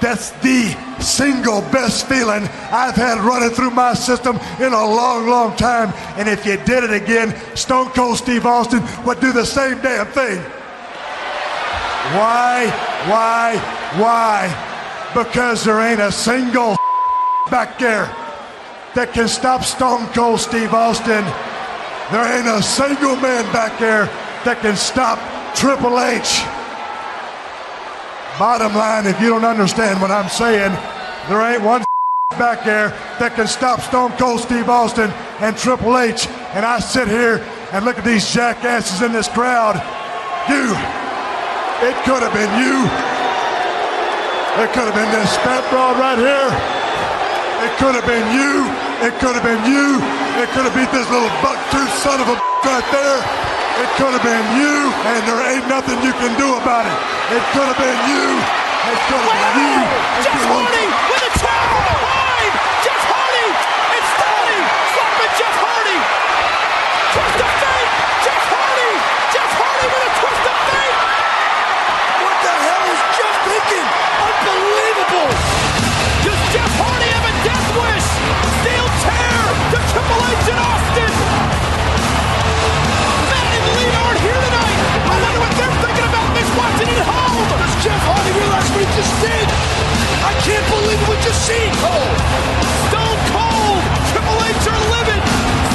That's 0.00 0.30
the 0.40 0.74
single 1.00 1.60
best 1.72 2.08
feeling 2.08 2.42
I've 2.72 2.94
had 2.94 3.18
running 3.18 3.50
through 3.50 3.70
my 3.70 3.92
system 3.94 4.36
in 4.58 4.72
a 4.72 4.84
long, 4.84 5.28
long 5.28 5.56
time. 5.56 5.92
And 6.16 6.28
if 6.28 6.46
you 6.46 6.56
did 6.64 6.84
it 6.84 6.92
again, 6.92 7.34
Stone 7.54 7.90
Cold 7.90 8.16
Steve 8.16 8.46
Austin 8.46 8.82
would 9.04 9.20
do 9.20 9.32
the 9.32 9.44
same 9.44 9.80
damn 9.82 10.06
thing. 10.06 10.40
Why? 12.16 12.66
Why? 13.08 13.56
Why? 14.00 14.69
Because 15.14 15.64
there 15.64 15.80
ain't 15.80 16.00
a 16.00 16.12
single 16.12 16.76
back 17.50 17.78
there 17.78 18.06
that 18.94 19.12
can 19.12 19.28
stop 19.28 19.64
Stone 19.64 20.06
Cold 20.08 20.40
Steve 20.40 20.72
Austin. 20.72 21.24
There 22.12 22.26
ain't 22.26 22.46
a 22.46 22.62
single 22.62 23.16
man 23.16 23.44
back 23.52 23.78
there 23.78 24.06
that 24.44 24.58
can 24.62 24.76
stop 24.76 25.18
Triple 25.54 26.00
H. 26.00 26.42
Bottom 28.38 28.74
line, 28.74 29.06
if 29.06 29.20
you 29.20 29.28
don't 29.28 29.44
understand 29.44 30.00
what 30.00 30.10
I'm 30.10 30.28
saying, 30.28 30.72
there 31.28 31.42
ain't 31.42 31.62
one 31.62 31.84
back 32.38 32.64
there 32.64 32.90
that 33.18 33.34
can 33.34 33.46
stop 33.46 33.80
Stone 33.80 34.12
Cold 34.12 34.40
Steve 34.40 34.68
Austin 34.68 35.10
and 35.40 35.56
Triple 35.56 35.98
H. 35.98 36.26
And 36.54 36.64
I 36.64 36.78
sit 36.78 37.08
here 37.08 37.44
and 37.72 37.84
look 37.84 37.98
at 37.98 38.04
these 38.04 38.32
jackasses 38.32 39.02
in 39.02 39.12
this 39.12 39.28
crowd. 39.28 39.74
You, 40.48 40.70
it 41.86 41.96
could 42.06 42.22
have 42.22 42.32
been 42.32 42.50
you. 42.62 43.09
It 44.58 44.74
could 44.74 44.90
have 44.90 44.98
been 44.98 45.10
this 45.14 45.30
spat 45.30 45.62
broad 45.70 45.94
right 46.02 46.18
here. 46.18 46.50
It 47.62 47.72
could 47.78 47.94
have 47.94 48.06
been 48.06 48.26
you. 48.34 48.66
It 49.06 49.14
could 49.22 49.38
have 49.38 49.46
been 49.46 49.62
you. 49.62 50.02
It 50.42 50.50
could 50.50 50.66
have 50.66 50.74
beat 50.74 50.90
this 50.90 51.06
little 51.06 51.30
buck-tooth 51.38 51.94
son 52.02 52.18
of 52.18 52.26
a 52.26 52.36
right 52.64 52.86
there. 52.92 53.20
It 53.80 53.88
could 53.96 54.12
have 54.12 54.22
been 54.22 54.46
you, 54.58 54.92
and 55.06 55.20
there 55.26 55.40
ain't 55.54 55.66
nothing 55.68 55.96
you 56.02 56.12
can 56.12 56.36
do 56.38 56.54
about 56.56 56.84
it. 56.84 56.98
It 57.32 57.42
could 57.52 57.68
have 57.68 57.78
been 57.78 58.00
you. 58.10 58.26
It 58.90 58.98
could 59.08 59.22
have 59.22 59.38
been 59.38 59.62
you. 59.62 59.74
It's 60.18 60.28
40. 61.06 61.09
Jeff 87.80 87.96
Hardy 88.04 88.32
realize 88.36 88.68
what 88.76 88.84
he 88.84 88.88
just 88.92 89.14
did? 89.24 89.46
I 90.20 90.36
can't 90.44 90.66
believe 90.68 91.00
what 91.08 91.16
you 91.24 91.32
seen. 91.32 91.72
Cole. 91.80 92.12
Stone 92.92 93.20
Cold. 93.32 93.80
Triple 94.12 94.36
H 94.36 94.68
are 94.68 94.84
livid. 94.92 95.20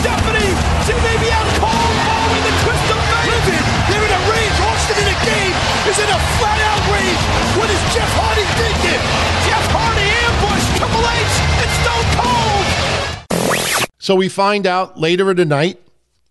Stephanie, 0.06 0.53
she 0.85 0.93
may 1.01 1.17
be 1.17 1.34
out 1.34 1.50
cold. 1.58 1.95
Oh, 1.98 2.38
in 2.38 2.43
the 2.45 2.53
twist 2.61 2.88
of 2.93 3.01
fate. 3.09 3.58
They're 3.90 4.06
in 4.06 4.14
a 4.14 4.22
rage. 4.30 4.58
Austin 4.69 5.01
in 5.01 5.09
a 5.09 5.17
game 5.25 5.53
is 5.90 5.98
in 5.98 6.06
a 6.06 6.19
flat 6.38 6.61
out 6.61 6.84
rage. 6.93 7.24
What 7.58 7.74
is 7.74 7.82
Jeff 7.90 8.11
Hardy 8.22 8.45
thinking? 8.53 9.01
Jeff 9.50 9.66
Hardy 9.74 10.06
ambushed 10.30 10.77
Triple 10.77 11.06
H 11.09 11.35
and 11.58 11.69
Stone 11.82 12.08
Cold. 12.22 12.69
So 13.98 14.14
we 14.14 14.30
find 14.30 14.69
out 14.69 15.00
later 15.00 15.32
in 15.32 15.38
the 15.38 15.45
night 15.45 15.82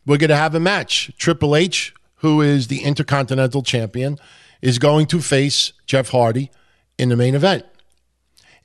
we're 0.06 0.22
going 0.22 0.30
to 0.30 0.36
have 0.36 0.54
a 0.54 0.60
match. 0.60 1.10
Triple 1.18 1.56
H, 1.56 1.94
who 2.22 2.42
is 2.42 2.68
the 2.68 2.84
Intercontinental 2.84 3.62
Champion, 3.64 4.20
is 4.64 4.78
going 4.78 5.04
to 5.04 5.20
face 5.20 5.74
Jeff 5.84 6.08
Hardy 6.08 6.50
in 6.96 7.10
the 7.10 7.16
main 7.16 7.34
event. 7.34 7.66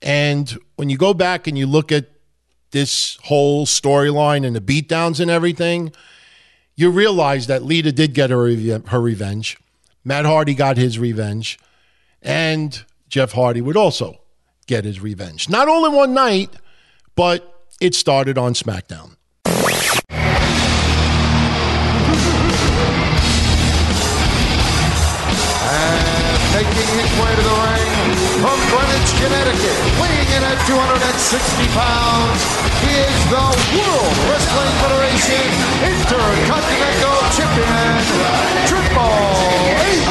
And 0.01 0.57
when 0.77 0.89
you 0.89 0.97
go 0.97 1.13
back 1.13 1.45
and 1.45 1.57
you 1.57 1.67
look 1.67 1.91
at 1.91 2.05
this 2.71 3.17
whole 3.23 3.65
storyline 3.65 4.47
and 4.47 4.55
the 4.55 4.61
beatdowns 4.61 5.19
and 5.19 5.29
everything, 5.29 5.91
you 6.77 6.89
realize 6.89 7.47
that 7.47 7.63
Lita 7.63 7.91
did 7.91 8.13
get 8.13 8.29
her, 8.29 8.47
her 8.87 9.01
revenge. 9.01 9.57
Matt 10.05 10.23
Hardy 10.23 10.53
got 10.53 10.77
his 10.77 10.97
revenge. 10.97 11.59
And 12.21 12.81
Jeff 13.09 13.33
Hardy 13.33 13.59
would 13.59 13.75
also 13.75 14.21
get 14.67 14.85
his 14.85 15.01
revenge. 15.01 15.49
Not 15.49 15.67
in 15.67 15.93
one 15.93 16.13
night, 16.13 16.55
but 17.17 17.67
it 17.81 17.93
started 17.93 18.37
on 18.37 18.53
SmackDown. 18.53 19.17
Making 26.80 27.03
his 27.03 27.14
way 27.19 27.32
to 27.35 27.43
the 27.43 27.58
ring 27.59 27.91
from 28.40 28.56
Greenwich, 28.72 29.11
Connecticut, 29.19 29.80
weighing 29.99 30.32
in 30.32 30.43
at 30.48 30.56
260 30.64 31.75
pounds, 31.75 32.40
he 32.80 32.95
is 33.03 33.19
the 33.27 33.45
World 33.75 34.16
Wrestling 34.32 34.72
Federation 34.80 35.43
Intercontinental 35.83 37.19
Champion, 37.35 37.99
Triple 38.64 39.11
H. 39.75 40.08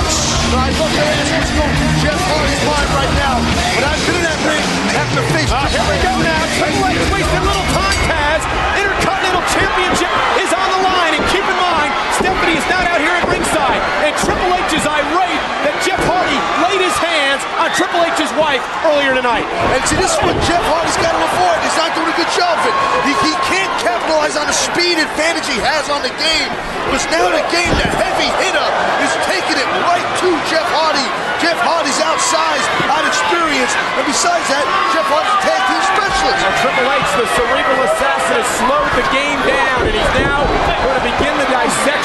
I 0.52 0.68
look 0.76 0.92
at 0.92 1.08
it, 1.08 1.28
what's 1.40 1.52
going 1.56 1.72
through 1.72 1.96
Jeff 2.04 2.20
Hardy's 2.36 2.64
mind 2.68 2.90
right 3.00 3.14
now. 3.16 3.36
But 3.72 3.88
I've 3.88 4.02
been 4.04 4.20
in 4.20 4.24
that 4.28 4.40
ring, 4.44 4.64
having 4.92 5.16
to 5.16 5.24
face. 5.32 5.48
Uh, 5.48 5.64
here 5.72 5.88
we 5.88 5.96
go 6.04 6.12
now. 6.20 6.40
Triple 6.60 6.84
H 6.84 7.00
wasting 7.16 7.44
little 7.48 7.68
time, 7.72 7.96
Taz. 8.12 8.44
Intercontinental 8.76 9.44
Championship 9.56 10.12
is 10.44 10.52
on 10.52 10.68
the 10.68 10.80
line, 10.84 11.16
and 11.16 11.24
keep 11.32 11.44
in 11.48 11.56
mind, 11.56 12.07
Stephanie 12.18 12.58
is 12.58 12.66
not 12.66 12.82
out 12.90 12.98
here 12.98 13.14
at 13.14 13.26
ringside, 13.30 13.78
and 14.02 14.10
Triple 14.18 14.50
H 14.50 14.74
is 14.74 14.82
irate 14.82 15.42
that 15.62 15.74
Jeff 15.86 16.02
Hardy 16.02 16.38
laid 16.66 16.82
his 16.82 16.94
hands 16.98 17.42
on 17.62 17.70
Triple 17.78 18.02
H's 18.02 18.30
wife 18.34 18.62
earlier 18.90 19.14
tonight. 19.14 19.46
And 19.74 19.78
see, 19.86 19.94
this 19.98 20.10
is 20.10 20.20
what 20.26 20.34
Jeff 20.46 20.62
Hardy's 20.66 20.98
got 20.98 21.14
to 21.14 21.22
avoid. 21.22 21.58
He's 21.62 21.78
not 21.78 21.94
doing 21.94 22.10
a 22.10 22.16
good 22.18 22.30
job 22.34 22.58
of 22.58 22.66
it. 22.66 22.74
He, 23.06 23.14
he 23.22 23.34
can't 23.46 23.70
capitalize 23.78 24.34
on 24.34 24.50
the 24.50 24.56
speed 24.56 24.98
advantage 24.98 25.46
he 25.46 25.62
has 25.62 25.86
on 25.86 26.02
the 26.02 26.10
game. 26.18 26.50
Because 26.90 27.06
now 27.12 27.30
the 27.30 27.44
game, 27.54 27.70
the 27.78 27.88
heavy 28.00 28.30
hitter, 28.42 28.68
is 29.04 29.12
taking 29.28 29.54
it 29.54 29.68
right 29.86 30.06
to 30.24 30.28
Jeff 30.50 30.66
Hardy. 30.74 31.04
Jeff 31.38 31.58
Hardy's 31.62 32.00
outsized, 32.02 32.66
out 32.90 33.06
experience. 33.06 33.70
and 33.94 34.04
besides 34.10 34.46
that, 34.50 34.66
Jeff 34.90 35.06
Hardy's 35.06 35.34
a 35.38 35.40
tag 35.46 35.62
team 35.70 35.82
specialist. 35.94 36.40
Now, 36.42 36.52
Triple 36.66 36.88
H, 36.88 37.10
the 37.14 37.28
cerebral 37.38 37.80
assassin, 37.86 38.36
has 38.42 38.48
slowed 38.58 38.92
the 38.98 39.06
game 39.14 39.38
down, 39.46 39.86
and 39.86 39.94
he's 39.94 40.14
now 40.18 40.42
going 40.82 40.98
to 40.98 41.04
begin 41.04 41.34
the 41.38 41.47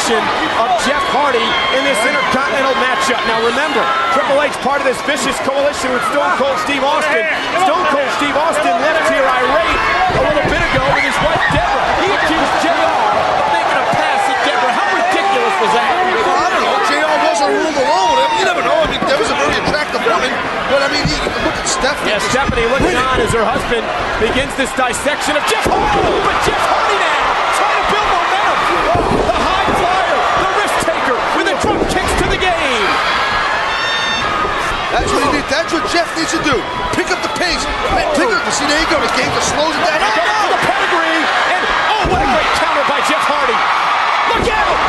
of 0.04 0.68
Jeff 0.84 1.00
Hardy 1.16 1.40
in 1.80 1.82
this 1.88 1.96
Intercontinental 2.04 2.76
matchup. 2.84 3.24
Now, 3.24 3.40
remember, 3.40 3.80
Triple 4.12 4.36
H 4.44 4.52
part 4.60 4.84
of 4.84 4.88
this 4.90 5.00
vicious 5.08 5.40
coalition 5.48 5.96
with 5.96 6.04
Stone 6.12 6.36
Cold 6.36 6.60
Steve 6.68 6.84
Austin. 6.84 7.24
Stone 7.64 7.88
Cold 7.88 8.12
Steve 8.20 8.36
Austin 8.36 8.76
left 8.84 9.08
here 9.08 9.24
irate 9.24 9.80
a 10.20 10.22
little 10.28 10.44
bit 10.52 10.60
ago 10.60 10.84
with 10.92 11.08
his 11.08 11.16
wife 11.24 11.40
Deborah. 11.56 11.88
He 12.04 12.12
accused 12.12 12.54
JR 12.60 12.76
of 12.76 13.48
making 13.56 13.80
a 13.80 13.86
pass 13.96 14.24
at 14.28 14.40
Deborah. 14.44 14.76
How 14.76 14.88
ridiculous 14.92 15.56
was 15.64 15.72
that? 15.72 15.92
Well, 15.96 16.36
I 16.36 16.48
don't 16.52 16.64
know. 16.68 16.76
JR 16.84 17.18
wasn't 17.24 17.52
room 17.56 17.76
alone 17.80 18.10
with 18.12 18.28
him. 18.28 18.32
You 18.44 18.46
never 18.52 18.64
know. 18.68 18.76
I 18.84 18.88
mean, 18.92 19.02
Deborah's 19.08 19.32
a 19.32 19.40
very 19.40 19.56
attractive 19.56 20.04
woman. 20.04 20.32
But, 20.68 20.84
I 20.84 20.92
mean, 20.92 21.08
can 21.08 21.32
look 21.48 21.56
at 21.56 21.64
Stephanie. 21.64 22.12
Yeah, 22.12 22.20
Stephanie 22.28 22.68
looking 22.68 23.00
on 23.00 23.24
as 23.24 23.32
her 23.32 23.48
husband 23.48 23.88
begins 24.20 24.52
this 24.60 24.72
dissection 24.76 25.40
of 25.40 25.44
Jeff 25.48 25.64
Hardy. 25.64 26.12
But 26.28 26.36
Jeff 26.44 26.60
Hardy 26.60 27.00
now 27.00 27.24
trying 27.56 27.80
to 27.80 27.86
build 27.88 28.10
momentum. 28.12 28.60
The 29.32 29.38
high 29.40 29.70
flyer, 29.80 30.20
the 30.44 30.52
risk 30.60 30.78
taker 30.84 31.18
with 31.38 31.46
the 31.48 31.56
drop 31.62 31.82
kicks 31.94 32.14
to 32.20 32.26
the 32.28 32.40
game. 32.42 32.90
That's 34.94 35.10
what 35.10 35.26
he 35.26 35.30
did. 35.34 35.46
That's 35.50 35.74
what 35.74 35.82
Jeff 35.90 36.06
needs 36.14 36.30
to 36.38 36.42
do. 36.46 36.54
Pick 36.94 37.10
up 37.10 37.18
the 37.26 37.34
pace. 37.34 37.66
Pick 38.14 38.30
up. 38.30 38.46
See, 38.54 38.70
there 38.70 38.78
you 38.78 38.86
go. 38.94 39.02
The 39.02 39.10
game 39.18 39.34
just 39.34 39.50
slows 39.50 39.74
it 39.74 39.82
down. 39.82 39.98
Goes 39.98 40.22
for 40.22 40.54
the 40.54 40.62
pedigree, 40.70 41.18
and 41.50 41.64
oh, 41.98 42.14
what 42.14 42.22
a 42.22 42.30
great 42.30 42.52
counter 42.62 42.86
by 42.86 43.02
Jeff 43.10 43.26
Hardy. 43.26 43.58
Look 44.30 44.46
at 44.46 44.66
him. 44.70 44.82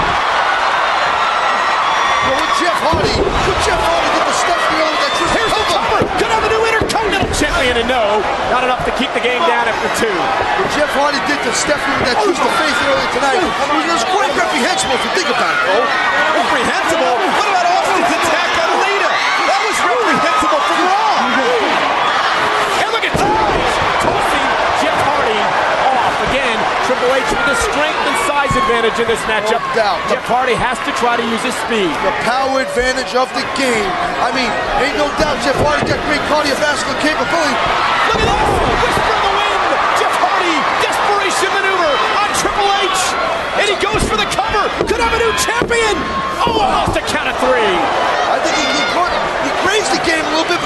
Well, 2.28 2.36
with 2.36 2.54
Jeff 2.60 2.78
Hardy, 2.84 3.16
with 3.16 3.60
Jeff 3.64 3.80
Hardy 3.80 4.08
did 4.12 4.24
the 4.28 4.36
stuff 4.44 4.60
you 4.60 4.76
know 4.76 4.92
that 4.92 5.12
just 5.16 5.32
Here's 5.32 5.54
the 5.56 5.64
cover. 5.72 6.00
Could 6.20 6.32
have 6.36 6.44
a 6.44 6.50
new 6.52 6.62
Intercontinental 6.68 7.32
Champion, 7.32 7.74
and 7.80 7.88
no, 7.88 8.20
not 8.52 8.60
enough 8.60 8.84
to 8.84 8.92
keep 9.00 9.08
the 9.16 9.24
game 9.24 9.40
oh. 9.40 9.48
down 9.48 9.72
after 9.72 9.88
two. 10.04 10.12
What 10.12 10.68
Jeff 10.76 10.92
Hardy 10.92 11.20
did 11.24 11.40
to 11.48 11.50
Stephanie 11.56 11.96
with 12.04 12.12
that 12.12 12.20
twist 12.20 12.44
of 12.44 12.52
faith 12.60 12.76
earlier 12.84 13.08
tonight 13.16 13.40
oh, 13.40 13.72
was, 13.72 13.88
was 13.88 14.04
quite 14.12 14.32
reprehensible 14.36 15.00
if 15.00 15.04
you 15.08 15.12
think 15.16 15.32
about 15.32 15.48
it, 15.48 15.60
Cole. 15.64 15.88
Reprehensible? 16.44 17.14
What 17.40 17.48
about 17.48 17.66
Austin's 17.72 18.12
attack 18.20 18.63
Lita? 19.84 19.92
That 19.92 19.92
was 19.92 20.06
reprehensible 20.08 20.62
for 20.64 20.76
And 22.80 22.88
look 22.92 23.04
at 23.04 23.14
Taz 23.14 23.72
tossing 24.00 24.48
Jeff 24.80 24.98
Hardy 25.04 25.40
off 25.84 26.16
again. 26.30 26.58
Triple 26.88 27.10
H 27.12 27.28
with 27.32 27.54
a 27.54 27.58
strength 27.60 28.02
and 28.04 28.16
size 28.28 28.52
advantage 28.56 28.96
in 29.00 29.08
this 29.08 29.20
matchup. 29.24 29.62
Doubt. 29.72 30.00
Jeff 30.08 30.24
Hardy 30.28 30.56
has 30.56 30.76
to 30.84 30.92
try 31.00 31.16
to 31.16 31.24
use 31.24 31.40
his 31.40 31.56
speed. 31.64 31.92
The 32.04 32.14
power 32.24 32.60
advantage 32.60 33.12
of 33.16 33.28
the 33.32 33.44
game. 33.56 33.88
I 34.20 34.32
mean, 34.36 34.50
ain't 34.84 34.96
no 35.00 35.08
doubt 35.20 35.40
Jeff 35.44 35.56
Hardy 35.64 35.84
got 35.88 36.00
great 36.08 36.22
cardiovascular 36.28 36.96
capability. 37.00 37.56
Look 38.12 38.20
at 38.20 38.28
this! 38.28 38.48
Whisper 38.84 39.14
in 39.16 39.22
the 39.24 39.34
wind! 39.36 39.62
Jeff 40.00 40.14
Hardy, 40.20 40.56
desperation 40.84 41.50
maneuver 41.56 41.92
on 42.20 42.28
Triple 42.36 42.68
H! 42.84 43.00
And 43.60 43.66
he 43.70 43.76
goes 43.80 44.02
for 44.04 44.16
the 44.20 44.28
cover! 44.34 44.64
Could 44.84 45.00
have 45.00 45.14
a 45.14 45.20
new 45.20 45.32
champion! 45.40 45.96
Oh, 46.44 46.60
almost 46.60 46.98
a 46.98 47.02
count 47.06 47.32
of 47.32 47.36
three! 47.40 48.23
I 49.74 49.82
think 49.82 50.06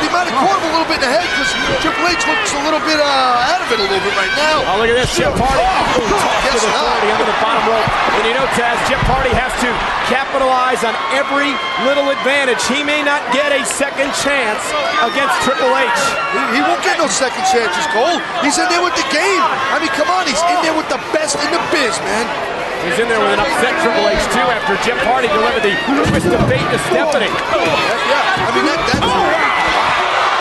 he, 0.04 0.10
might 0.12 0.28
have 0.28 0.36
caught 0.36 0.60
him 0.60 0.68
a 0.68 0.72
little 0.76 0.90
bit 0.90 1.00
in 1.00 1.08
the 1.08 1.12
head 1.12 1.24
because 1.24 1.48
Triple 1.80 2.04
H 2.12 2.20
looks 2.28 2.52
a 2.52 2.60
little 2.60 2.82
bit 2.84 3.00
uh, 3.00 3.52
out 3.52 3.64
of 3.64 3.68
it 3.72 3.80
a 3.80 3.86
little 3.88 4.04
bit 4.04 4.12
right 4.20 4.34
now. 4.36 4.68
Oh, 4.68 4.76
look 4.76 4.92
at 4.92 5.00
this. 5.00 5.16
Jeff 5.16 5.32
Hardy. 5.32 5.64
Oh, 5.64 6.02
Ooh, 6.02 6.12
toss 6.20 6.44
to 6.52 6.60
the 6.60 6.70
not. 6.76 7.00
30 7.00 7.16
under 7.16 7.28
the 7.28 7.38
bottom 7.40 7.64
rope. 7.72 7.88
And 8.20 8.24
you 8.28 8.34
know, 8.36 8.44
Taz, 8.52 8.76
Jeff 8.84 9.00
Hardy 9.08 9.32
has 9.32 9.48
to 9.64 9.70
capitalize 10.12 10.84
on 10.84 10.92
every 11.16 11.56
little 11.88 12.12
advantage. 12.12 12.60
He 12.68 12.84
may 12.84 13.00
not 13.00 13.24
get 13.32 13.48
a 13.48 13.64
second 13.64 14.12
chance 14.20 14.60
against 15.00 15.40
Triple 15.40 15.72
H. 15.72 15.88
He, 16.36 16.58
he 16.58 16.60
won't 16.68 16.84
get 16.84 17.00
no 17.00 17.08
second 17.08 17.48
chances, 17.48 17.88
Cole. 17.96 18.20
He's 18.44 18.60
in 18.60 18.68
there 18.68 18.84
with 18.84 18.96
the 18.98 19.08
game. 19.08 19.42
I 19.72 19.80
mean, 19.80 19.92
come 19.96 20.12
on, 20.12 20.28
he's 20.28 20.42
in 20.52 20.58
there 20.60 20.76
with 20.76 20.90
the 20.92 21.00
best 21.16 21.40
in 21.40 21.48
the 21.48 21.62
biz, 21.72 21.96
man. 22.04 22.57
He's 22.86 22.98
in 23.02 23.10
there 23.10 23.18
with 23.18 23.34
an 23.34 23.42
upset 23.42 23.74
Triple 23.82 24.06
H, 24.06 24.22
too, 24.30 24.46
after 24.54 24.78
Jeff 24.86 24.98
Hardy 25.02 25.26
delivered 25.28 25.66
the 25.66 25.74
twist 26.08 26.30
of 26.30 26.40
fate 26.46 26.62
to 26.70 26.78
Stephanie. 26.86 27.30
Oh, 27.30 27.58
yeah, 27.58 28.46
I 28.46 28.54
mean, 28.54 28.66
that, 28.70 28.80
that's, 28.86 29.02
oh, 29.02 29.26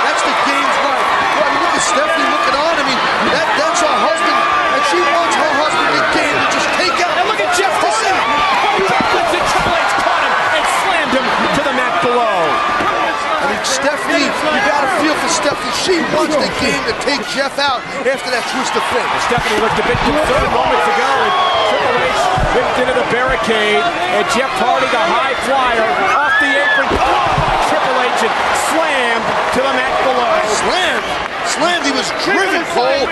that's 0.05 0.21
the 0.21 0.35
game's 0.45 0.77
life. 0.85 1.07
Well, 1.33 1.45
I 1.45 1.51
mean, 1.53 1.61
look 1.65 1.75
at 1.75 1.85
Stephanie 1.85 2.29
looking 2.29 2.55
on. 2.57 2.73
I 2.77 2.83
mean, 2.85 2.99
that, 3.33 3.47
that's 3.57 3.79
her 3.81 3.97
husband, 4.05 4.37
and 4.37 4.81
she 4.89 4.99
wants 5.01 5.35
her 5.37 5.51
husband 5.57 5.89
to 5.97 6.01
game 6.13 6.35
to 6.37 6.47
just 6.53 6.69
take 6.77 6.97
out. 7.01 7.13
And 7.17 7.25
look 7.25 7.41
at 7.41 7.51
Jeff 7.57 7.73
Hardy. 7.81 8.13
Backwards 8.85 9.33
and 9.33 9.45
Triple 9.49 9.73
H 9.73 9.93
caught 10.05 10.23
him 10.23 10.33
and 10.57 10.63
slammed 10.85 11.13
him 11.17 11.25
to 11.57 11.61
the 11.65 11.73
mat 11.73 11.95
below. 12.05 12.37
I 13.37 13.45
mean, 13.49 13.63
Stephanie, 13.65 14.29
you 14.29 14.61
got 14.65 14.87
to 15.43 15.53
for 15.53 15.71
Stephanie. 15.71 15.75
She 15.85 15.95
wants 16.15 16.35
the 16.35 16.51
game 16.61 16.83
to 16.89 16.95
take 17.03 17.21
Jeff 17.33 17.57
out 17.59 17.81
after 18.05 18.29
that 18.33 18.45
twist 18.49 18.73
of 18.73 18.83
fate. 18.89 19.09
Stephanie 19.29 19.59
looked 19.61 19.77
a 19.77 19.85
bit 19.85 19.99
concerned 20.01 20.51
moments 20.53 20.87
ago, 20.87 21.09
and 21.25 21.33
Triple 21.69 21.97
H 22.01 22.21
whipped 22.55 22.77
into 22.81 22.95
the 22.95 23.07
barricade, 23.13 23.83
and 24.17 24.25
Jeff 24.33 24.51
Hardy, 24.57 24.89
the 24.89 25.03
high 25.03 25.35
flyer, 25.45 25.89
off 26.15 26.33
the 26.41 26.49
apron, 26.49 26.89
caught 26.95 27.66
by 28.07 28.15
Triple 28.19 28.39
H 28.39 28.47
and 28.47 28.63
slammed 28.71 29.27
to 29.51 29.59
the 29.59 29.73
mat 29.75 29.93
below. 30.07 30.31
Slammed. 30.63 31.07
Slammed. 31.47 31.83
He 31.87 31.91
was 31.91 32.07
driven, 32.23 32.63
Cole. 32.71 33.07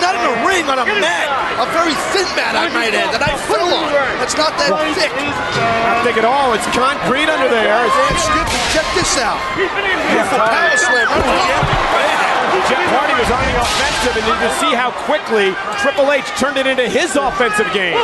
Not 0.00 0.16
in 0.16 0.24
a 0.24 0.34
ring, 0.48 0.64
on 0.68 0.80
a 0.80 0.86
mat. 0.88 1.28
A 1.60 1.66
very 1.76 1.92
thin 2.12 2.28
mat, 2.36 2.56
I 2.56 2.72
might 2.72 2.96
add, 2.96 3.12
that 3.12 3.20
I 3.20 3.36
fell 3.36 3.68
on. 3.68 3.88
That's 4.20 4.36
not 4.36 4.56
that 4.56 4.72
thick. 4.96 5.12
Not 5.12 6.04
thick 6.04 6.16
at 6.16 6.24
all. 6.24 6.56
It's 6.56 6.64
concrete 6.72 7.28
under 7.28 7.48
there. 7.52 7.84
Damn, 7.84 8.16
Skip, 8.16 8.48
check 8.72 8.88
this 8.96 9.20
out. 9.20 9.36
Beautiful 9.56 10.40
power 10.40 10.76
slam 10.76 11.04
right 11.08 11.20
to 11.20 11.28
the 11.28 11.48
end. 11.52 11.68
Jeff 12.68 12.84
Hardy 12.92 13.14
was 13.16 13.30
on 13.30 13.44
the 13.46 13.56
offensive, 13.56 14.14
and 14.20 14.26
you 14.26 14.36
can 14.36 14.52
see 14.60 14.72
how 14.74 14.90
quickly 15.08 15.52
Triple 15.80 16.10
H 16.12 16.26
turned 16.40 16.56
it 16.58 16.66
into 16.66 16.88
his 16.88 17.16
offensive 17.16 17.68
game. 17.72 17.96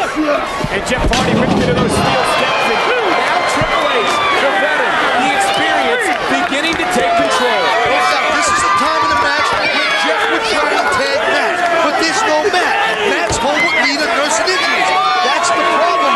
And 0.73 0.81
Jeff 0.85 1.03
Hardy 1.13 1.35
whipped 1.37 1.57
into 1.57 1.77
those 1.77 1.93
steel 1.93 2.25
steps, 2.37 2.65
and 2.73 3.21
now 3.21 3.37
Triple 3.53 3.85
H, 3.91 4.13
the 4.41 4.51
veteran, 4.61 4.95
the 5.25 5.31
experience, 5.35 6.07
beginning 6.31 6.77
to 6.79 6.87
take 6.95 7.13
control. 7.21 7.63
Now, 7.91 8.23
this 8.39 8.49
is 8.49 8.61
the 8.63 8.73
time 8.81 9.01
in 9.03 9.11
the 9.13 9.21
match 9.21 9.49
when 9.51 9.67
Jeff 10.07 10.23
would 10.31 10.47
try 10.47 10.69
to 10.79 10.83
tag 10.95 11.21
Matt, 11.27 11.55
but 11.83 11.95
there's 11.99 12.23
no 12.31 12.39
Matt. 12.55 12.75
Matt's 13.11 13.39
home 13.43 13.59
with 13.61 13.77
Lita 13.83 14.07
nursing 14.15 14.47
injuries. 14.47 14.91
That's 15.27 15.51
the 15.51 15.65
problem. 15.75 16.13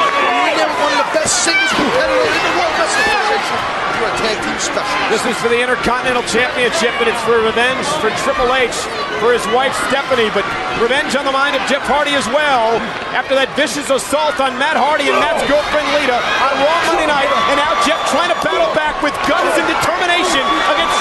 When 0.46 0.54
you're 0.54 0.70
one 0.80 0.94
of 0.94 1.02
the 1.02 1.10
best 1.18 1.34
singles 1.42 1.70
competitors 1.74 2.30
in 2.30 2.42
the 2.46 2.54
World 2.62 2.74
Wrestling 2.78 3.10
Federation, 3.10 3.58
you're 3.98 4.06
a 4.06 4.09
tag 4.20 4.36
team 4.44 4.58
specialist. 4.60 5.08
This 5.08 5.24
is 5.24 5.36
for 5.40 5.48
the 5.48 5.56
Intercontinental 5.56 6.22
Championship, 6.28 6.92
and 7.00 7.08
it's 7.08 7.20
for 7.24 7.40
revenge 7.40 7.84
for 8.04 8.12
Triple 8.20 8.52
H 8.52 8.76
for 9.18 9.32
his 9.32 9.44
wife 9.56 9.72
Stephanie, 9.88 10.28
but 10.36 10.44
revenge 10.80 11.16
on 11.16 11.24
the 11.24 11.32
mind 11.32 11.56
of 11.56 11.62
Jeff 11.68 11.84
Hardy 11.88 12.12
as 12.12 12.28
well 12.28 12.76
after 13.16 13.32
that 13.36 13.48
vicious 13.56 13.88
assault 13.88 14.36
on 14.40 14.56
Matt 14.60 14.76
Hardy 14.76 15.08
and 15.08 15.16
Matt's 15.16 15.44
girlfriend 15.48 15.88
Lita 15.96 16.16
on 16.16 16.52
Raw 16.60 16.78
Monday 16.92 17.08
night, 17.08 17.28
and 17.52 17.56
now 17.56 17.72
Jeff 17.84 18.00
trying 18.12 18.28
to 18.28 18.38
battle 18.44 18.68
back 18.76 19.00
with 19.00 19.16
guns 19.24 19.52
and 19.56 19.66
determination 19.68 20.44
against 20.72 20.96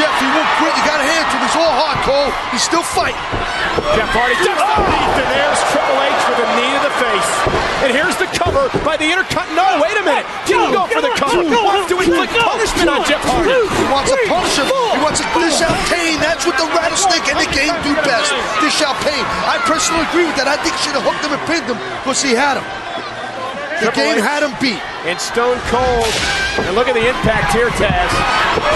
Jeff, 0.00 0.16
he 0.16 0.28
won't 0.32 0.48
quit. 0.56 0.72
You 0.80 0.84
got 0.88 0.96
to 0.96 1.04
hand 1.04 1.20
it 1.20 1.28
to 1.28 1.36
him. 1.36 1.44
He's 1.44 1.58
all 1.60 1.74
hard, 1.76 1.98
Cole. 2.08 2.32
He's 2.56 2.64
still 2.64 2.80
fighting. 2.80 3.20
Jeff 3.92 4.08
Hardy 4.16 4.32
just 4.40 4.56
ah! 4.56 4.80
underneath, 4.80 5.16
and 5.20 5.28
there's 5.28 5.60
Triple 5.68 5.98
H 6.00 6.22
with 6.24 6.40
a 6.40 6.48
knee 6.56 6.72
to 6.72 6.80
the 6.88 6.94
face. 6.96 7.30
And 7.84 7.90
here's 7.92 8.16
the 8.16 8.28
cover 8.32 8.72
by 8.80 8.96
the 8.96 9.08
Intercontinental. 9.12 9.60
No, 9.60 9.84
wait 9.84 9.96
a 10.00 10.04
minute. 10.04 10.24
Didn't 10.48 10.72
go 10.72 10.88
for 10.88 11.04
the 11.04 11.12
cover. 11.20 11.44
Wants 11.44 11.92
to 11.92 12.00
inflict 12.00 12.32
punishment 12.32 12.88
on 12.88 13.04
Jeff 13.04 13.20
Hardy. 13.28 13.52
He 13.52 13.86
wants 13.92 14.08
to 14.08 14.20
punish 14.24 14.56
him. 14.56 14.68
He 14.72 15.00
wants 15.04 15.20
to 15.20 15.28
dish 15.36 15.60
out 15.60 15.76
pain. 15.92 16.16
That's 16.16 16.48
what 16.48 16.56
the 16.56 16.68
rattlesnake 16.72 17.28
and 17.28 17.36
the 17.36 17.50
game 17.52 17.76
do 17.84 17.92
best. 18.00 18.32
Dish 18.64 18.80
out 18.80 18.96
pain. 19.04 19.20
I 19.44 19.60
personally 19.68 20.08
agree 20.08 20.24
with 20.24 20.36
that. 20.40 20.48
I 20.48 20.56
think 20.64 20.80
he 20.80 20.80
should 20.88 20.96
have 20.96 21.04
hooked 21.04 21.20
him 21.20 21.36
and 21.36 21.44
pinned 21.44 21.68
him 21.68 21.76
because 22.00 22.24
he 22.24 22.32
had 22.32 22.56
him. 22.56 22.64
The 23.80 23.88
Triple 23.88 24.12
game 24.12 24.20
H. 24.20 24.28
had 24.28 24.44
him 24.44 24.52
beat. 24.60 24.84
And 25.08 25.16
Stone 25.16 25.56
Cold. 25.72 26.12
And 26.68 26.76
look 26.76 26.84
at 26.84 26.92
the 26.92 27.00
impact 27.00 27.56
here, 27.56 27.72
Taz. 27.80 28.12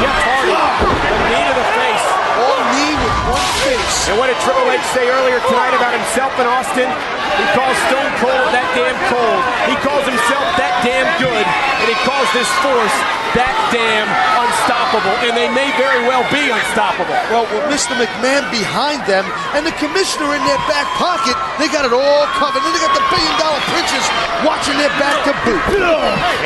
Jeff 0.01 0.17
Hardy, 0.25 0.57
the 0.57 1.19
knee 1.29 1.45
to 1.45 1.55
the 1.61 1.69
face. 1.77 2.07
All 2.41 2.57
knee 2.73 2.97
with 2.97 3.19
one 3.29 3.51
face. 3.69 4.09
And 4.09 4.17
what 4.17 4.33
did 4.33 4.41
Triple 4.41 4.65
H 4.73 4.81
say 4.97 5.13
earlier 5.13 5.45
tonight 5.45 5.77
about 5.77 5.93
himself 5.93 6.33
in 6.41 6.49
Austin? 6.49 6.89
He 6.89 7.45
calls 7.53 7.77
Stone 7.93 8.17
Cold 8.17 8.49
that 8.57 8.65
damn 8.73 8.97
cold. 9.13 9.41
He 9.69 9.77
calls 9.85 10.09
himself 10.09 10.45
that 10.57 10.64
damn 10.85 11.09
good. 11.17 11.47
And 11.81 11.87
he 11.89 11.97
calls 12.05 12.29
this 12.37 12.47
force 12.61 12.97
that 13.35 13.51
damn 13.75 14.07
unstoppable. 14.39 15.17
And 15.27 15.35
they 15.35 15.51
may 15.51 15.73
very 15.75 16.05
well 16.07 16.23
be 16.31 16.53
unstoppable. 16.53 17.17
Well, 17.33 17.49
with 17.51 17.67
Mr. 17.73 17.97
McMahon 17.99 18.47
behind 18.55 19.03
them 19.11 19.27
and 19.59 19.67
the 19.67 19.75
commissioner 19.81 20.37
in 20.37 20.43
their 20.47 20.61
back 20.71 20.87
pocket, 21.01 21.35
they 21.59 21.67
got 21.73 21.89
it 21.89 21.97
all 21.97 22.25
covered. 22.39 22.63
And 22.63 22.71
they 22.71 22.83
got 22.85 22.95
the 22.95 23.05
billion 23.11 23.35
dollar 23.41 23.61
princes 23.73 24.05
watching 24.47 24.77
their 24.79 24.93
back 25.01 25.25
to 25.27 25.33
boot. 25.43 25.65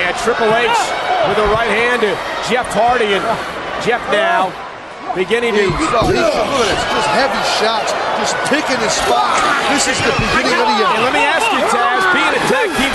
And 0.00 0.15
Triple 0.23 0.49
H 0.55 0.73
with 1.28 1.39
a 1.42 1.49
right 1.52 1.68
hand 1.68 2.07
to 2.07 2.15
Jeff 2.49 2.70
Hardy. 2.73 3.18
And 3.18 3.26
Jeff 3.84 4.00
now 4.15 4.55
beginning 5.15 5.55
to. 5.55 5.65
He's, 5.67 5.92
oh, 5.94 6.07
he's, 6.08 6.18
look 6.18 6.31
at 6.31 6.68
this, 6.68 6.83
just 6.94 7.10
heavy 7.10 7.42
shots, 7.58 7.91
just 8.23 8.34
picking 8.49 8.78
his 8.78 8.94
spot. 8.94 9.34
This 9.73 9.89
is 9.89 9.99
the 10.05 10.15
beginning 10.15 10.55
of 10.55 10.68
the 10.68 10.78
end. 10.78 10.94
And 10.94 11.02
let 11.05 11.15
me 11.15 11.25
ask 11.25 11.47
you, 11.49 11.62
Taz, 11.75 12.02
being 12.12 12.34
a 12.34 12.42
tag 12.47 12.68
team 12.76 12.92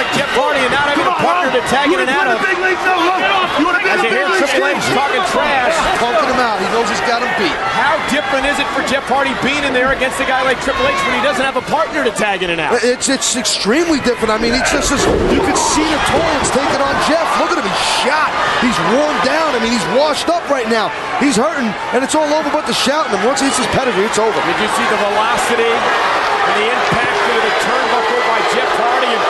like 0.00 0.16
Jeff 0.16 0.32
Hardy 0.32 0.64
and 0.64 0.72
not 0.72 0.88
having 0.88 1.04
a 1.04 1.16
partner 1.20 1.52
to 1.52 1.60
tag 1.68 1.92
in 1.92 2.00
and 2.00 2.08
out 2.08 2.24
of, 2.24 2.40
as 2.40 4.00
you 4.00 4.08
hear 4.08 4.24
Triple 4.40 4.64
H 4.72 4.80
talking 4.96 5.20
trash, 5.28 5.76
Punking 6.00 6.30
him 6.30 6.40
out. 6.40 6.56
He 6.56 6.68
knows 6.72 6.88
he's 6.88 7.04
got 7.04 7.20
him 7.20 7.28
beat. 7.36 7.52
how 7.76 8.00
different 8.08 8.48
is 8.48 8.56
it 8.56 8.64
for 8.72 8.80
Jeff 8.88 9.04
Hardy 9.04 9.36
being 9.44 9.60
in 9.66 9.76
there 9.76 9.92
against 9.92 10.16
a 10.22 10.24
guy 10.24 10.40
like 10.40 10.56
Triple 10.64 10.86
H 10.88 10.96
when 11.04 11.20
he 11.20 11.22
doesn't 11.26 11.44
have 11.44 11.60
a 11.60 11.66
partner 11.68 12.00
to 12.00 12.12
tag 12.16 12.40
in 12.40 12.48
and 12.48 12.62
out? 12.62 12.80
It's 12.80 13.12
it's 13.12 13.36
extremely 13.36 14.00
different. 14.00 14.32
I 14.32 14.40
mean, 14.40 14.56
it's 14.56 14.72
just 14.72 14.88
as 14.88 15.04
you 15.28 15.42
can 15.44 15.58
see 15.58 15.84
the 15.84 16.00
toll 16.08 16.32
taking 16.48 16.80
on 16.80 16.96
Jeff. 17.04 17.26
Look 17.36 17.52
at 17.52 17.60
him, 17.60 17.68
he's 17.68 17.84
shot. 18.00 18.30
He's 18.64 18.78
worn 18.96 19.16
down. 19.20 19.52
I 19.52 19.60
mean, 19.60 19.76
he's 19.76 19.88
washed 19.92 20.32
up 20.32 20.48
right 20.48 20.70
now. 20.72 20.88
He's 21.20 21.36
hurting, 21.36 21.68
and 21.92 22.00
it's 22.00 22.16
all 22.16 22.30
over 22.30 22.48
but 22.48 22.64
the 22.64 22.76
shouting. 22.76 23.12
And 23.12 23.20
once 23.28 23.44
he 23.44 23.52
hits 23.52 23.60
his 23.60 23.68
pedigree, 23.76 24.08
it's 24.08 24.22
over. 24.22 24.32
Did 24.32 24.56
you 24.64 24.70
see 24.80 24.86
the 24.88 25.00
velocity 25.12 25.68
and 25.68 26.54
the 26.56 26.66
impact 26.72 27.20
into 27.20 27.42
the 27.44 27.54
turnbuckle 27.68 28.22
by 28.24 28.38
Jeff 28.54 28.70
Hardy 28.80 29.12
and 29.12 29.24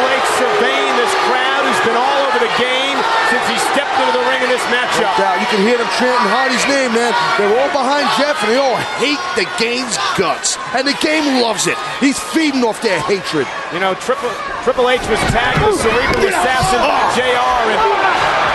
Triple 0.00 0.16
H 0.16 0.32
surveying 0.40 0.94
this 0.96 1.12
crowd 1.28 1.60
who's 1.68 1.82
been 1.84 2.00
all 2.00 2.20
over 2.24 2.40
the 2.40 2.48
game 2.56 2.96
since 3.28 3.44
he 3.52 3.56
stepped 3.68 3.92
into 4.00 4.16
the 4.16 4.24
ring 4.32 4.40
in 4.40 4.48
this 4.48 4.64
matchup? 4.72 5.12
You 5.36 5.44
can 5.52 5.60
hear 5.60 5.76
them 5.76 5.92
chanting 6.00 6.24
Hardy's 6.32 6.64
name, 6.72 6.96
man. 6.96 7.12
They're 7.36 7.52
all 7.60 7.68
behind 7.68 8.08
Jeff, 8.16 8.40
and 8.40 8.48
they 8.48 8.56
all 8.56 8.80
hate 8.96 9.20
the 9.36 9.44
game's 9.60 10.00
guts, 10.16 10.56
and 10.72 10.88
the 10.88 10.96
game 11.04 11.44
loves 11.44 11.68
it. 11.68 11.76
He's 12.00 12.16
feeding 12.16 12.64
off 12.64 12.80
their 12.80 12.96
hatred. 13.04 13.44
You 13.76 13.80
know, 13.84 13.92
Triple 14.00 14.32
Triple 14.64 14.88
H 14.88 15.04
was 15.04 15.20
tagged 15.28 15.60
the 15.60 15.76
cerebral 15.76 16.32
assassin 16.32 16.80
by 16.80 16.96
oh. 16.96 17.12
JR, 17.12 17.60
and 17.68 17.80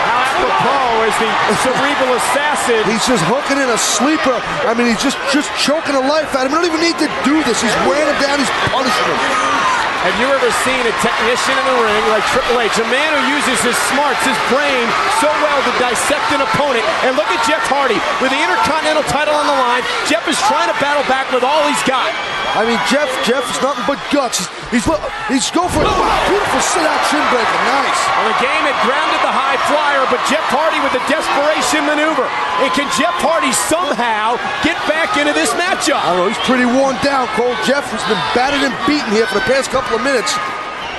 how 0.01 0.25
apropos 0.25 1.05
is 1.05 1.17
the 1.21 1.29
cerebral 1.61 2.09
assassin. 2.25 2.81
He's 2.89 3.05
just 3.05 3.21
hooking 3.29 3.61
in 3.61 3.69
a 3.69 3.77
sleeper. 3.77 4.33
I 4.65 4.73
mean, 4.73 4.89
he's 4.89 4.97
just 4.97 5.21
just 5.29 5.53
choking 5.61 5.93
the 5.93 6.01
life 6.09 6.33
out 6.33 6.49
of 6.49 6.57
him. 6.57 6.57
He 6.57 6.73
don't 6.73 6.73
even 6.73 6.81
need 6.81 6.97
to 7.05 7.09
do 7.21 7.37
this. 7.45 7.61
He's 7.61 7.77
wearing 7.85 8.09
him 8.09 8.17
down. 8.17 8.41
He's 8.41 8.49
punishing 8.73 9.13
him. 9.13 9.93
Have 10.05 10.21
you 10.21 10.29
ever 10.29 10.51
seen 10.61 10.85
a 10.85 10.93
technician 11.01 11.57
in 11.57 11.65
the 11.65 11.77
ring 11.81 12.03
like 12.13 12.21
Triple 12.29 12.61
H, 12.61 12.77
a 12.77 12.85
man 12.93 13.09
who 13.09 13.41
uses 13.41 13.57
his 13.65 13.73
smarts, 13.89 14.21
his 14.21 14.37
brain, 14.53 14.85
so 15.17 15.25
well 15.41 15.59
to 15.65 15.73
dissect 15.81 16.29
an 16.29 16.45
opponent? 16.45 16.85
And 17.01 17.17
look 17.17 17.25
at 17.33 17.41
Jeff 17.49 17.65
Hardy 17.65 17.97
with 18.21 18.29
the 18.29 18.37
Intercontinental 18.37 19.01
title 19.09 19.33
on 19.33 19.49
the 19.49 19.57
line. 19.57 19.81
Jeff 20.05 20.21
is 20.29 20.37
trying 20.45 20.69
to 20.69 20.77
battle 20.77 21.01
back 21.09 21.33
with 21.33 21.41
all 21.41 21.65
he's 21.65 21.81
got. 21.89 22.13
I 22.53 22.69
mean, 22.69 22.77
Jeff, 22.85 23.09
Jeff 23.25 23.43
is 23.49 23.57
nothing 23.65 23.81
but 23.89 23.97
guts. 24.13 24.45
He's 24.69 24.85
he's, 24.85 24.85
he's 25.27 25.49
going 25.49 25.73
for 25.73 25.81
a 25.81 25.89
beautiful 26.29 26.61
sit-out 26.61 27.01
chin 27.09 27.25
breaker. 27.33 27.59
Nice. 27.65 28.01
Well, 28.13 28.29
the 28.29 28.39
game 28.45 28.63
had 28.63 28.77
grounded 28.85 29.21
the 29.25 29.33
high 29.33 29.57
flyer, 29.65 30.05
but 30.13 30.21
Jeff 30.29 30.45
Hardy 30.53 30.77
with 30.85 30.93
the 30.93 31.01
desperation 31.09 31.81
maneuver. 31.89 32.29
And 32.61 32.69
can 32.77 32.87
Jeff 32.93 33.17
Hardy 33.19 33.51
somehow 33.51 34.37
get 34.61 34.77
back 34.85 35.17
into 35.17 35.33
this 35.33 35.51
matchup? 35.57 35.99
I 35.99 36.13
don't 36.13 36.19
know. 36.23 36.29
He's 36.29 36.45
pretty 36.45 36.69
worn 36.69 36.95
down. 37.01 37.25
Cole 37.35 37.57
Jeff 37.65 37.89
has 37.89 38.05
been 38.07 38.21
battered 38.37 38.61
and 38.61 38.71
beaten 38.85 39.09
here 39.11 39.25
for 39.27 39.41
the 39.41 39.47
past 39.49 39.73
couple 39.73 39.94
of 39.95 40.03
minutes. 40.03 40.35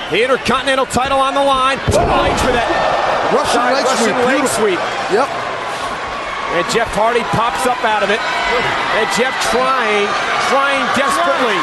The 0.09 0.25
Intercontinental 0.25 0.89
title 0.89 1.21
on 1.21 1.37
the 1.37 1.43
line. 1.43 1.77
For 1.93 2.01
that 2.01 2.69
Russian 3.29 3.61
leg 3.69 3.85
Russian 3.85 4.15
sweep. 4.17 4.25
leg 4.25 4.43
sweep. 4.49 4.81
Yep. 5.13 5.29
And 6.57 6.63
Jeff 6.71 6.89
Hardy 6.95 7.21
pops 7.35 7.67
up 7.67 7.77
out 7.83 8.01
of 8.01 8.09
it. 8.09 8.17
And 8.97 9.05
Jeff 9.13 9.35
trying, 9.53 10.07
trying 10.49 10.81
desperately 10.95 11.59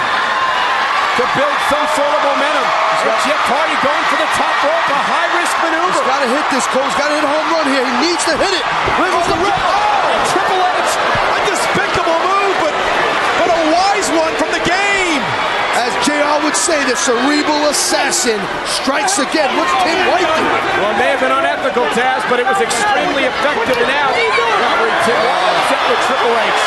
to 1.18 1.24
build 1.34 1.56
some 1.72 1.86
sort 1.96 2.12
of 2.12 2.20
momentum. 2.22 2.66
And 3.08 3.16
Jeff 3.26 3.42
Hardy 3.48 3.76
going 3.82 4.04
for 4.12 4.18
the 4.20 4.30
top 4.38 4.54
rope, 4.62 4.86
a 4.92 5.00
high 5.08 5.30
risk 5.34 5.54
maneuver. 5.64 5.90
He's 5.90 6.06
got 6.06 6.20
to 6.22 6.30
hit 6.30 6.46
this, 6.52 6.66
Cole. 6.70 6.84
He's 6.86 6.98
got 7.00 7.08
to 7.10 7.16
hit 7.18 7.24
a 7.24 7.32
home 7.32 7.48
run 7.50 7.66
here. 7.72 7.82
He 7.82 8.12
needs 8.12 8.22
to 8.28 8.34
hit 8.36 8.52
it. 8.54 8.64
Where's 9.00 9.10
oh, 9.10 9.32
the 9.32 9.38
rip? 9.42 9.56
And 9.56 10.22
oh, 10.22 10.30
Triple 10.30 10.60
would 16.44 16.52
say 16.52 16.78
the 16.84 16.94
cerebral 16.94 17.72
assassin 17.72 18.38
strikes 18.68 19.18
again. 19.18 19.48
What's 19.56 19.72
Tim 19.80 19.98
White 20.06 20.22
doing? 20.22 20.46
Well, 20.78 20.92
it 20.92 20.98
may 21.00 21.10
have 21.16 21.22
been 21.24 21.32
unethical, 21.32 21.88
Taz, 21.96 22.20
but 22.28 22.38
it 22.38 22.46
was 22.46 22.60
extremely 22.60 23.24
effective. 23.24 23.74
And 23.74 23.88
now, 23.88 24.12
Robert 24.12 24.94
Tim 25.08 25.18
White 25.18 25.44
upset 25.50 25.82
with 25.88 26.00
Triple 26.04 26.36
H. 26.36 26.62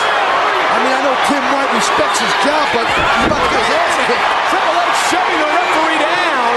I 0.68 0.78
mean, 0.84 0.94
I 0.98 1.02
know 1.06 1.16
Tim 1.30 1.44
White 1.56 1.72
respects 1.78 2.20
his 2.20 2.34
job, 2.44 2.66
but 2.74 2.84
he's 2.90 3.26
about 3.30 3.40
to 3.40 3.50
get 3.54 3.62
his 3.64 3.72
ass 3.80 3.96
kicked. 4.12 4.28
Triple 4.52 4.76
H 4.76 4.98
shutting 5.14 5.40
the 5.40 5.50
referee 5.56 6.02
down. 6.04 6.52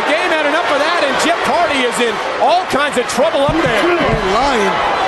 The 0.00 0.04
game 0.08 0.30
had 0.32 0.46
enough 0.48 0.68
of 0.70 0.80
that, 0.80 1.00
and 1.04 1.14
Jeff 1.20 1.40
Hardy 1.44 1.84
is 1.84 1.98
in 1.98 2.14
all 2.40 2.64
kinds 2.70 2.96
of 2.96 3.04
trouble 3.10 3.44
up 3.44 3.58
there. 3.58 3.82
He 3.84 4.00
ain't 4.00 4.28
lying. 4.32 5.03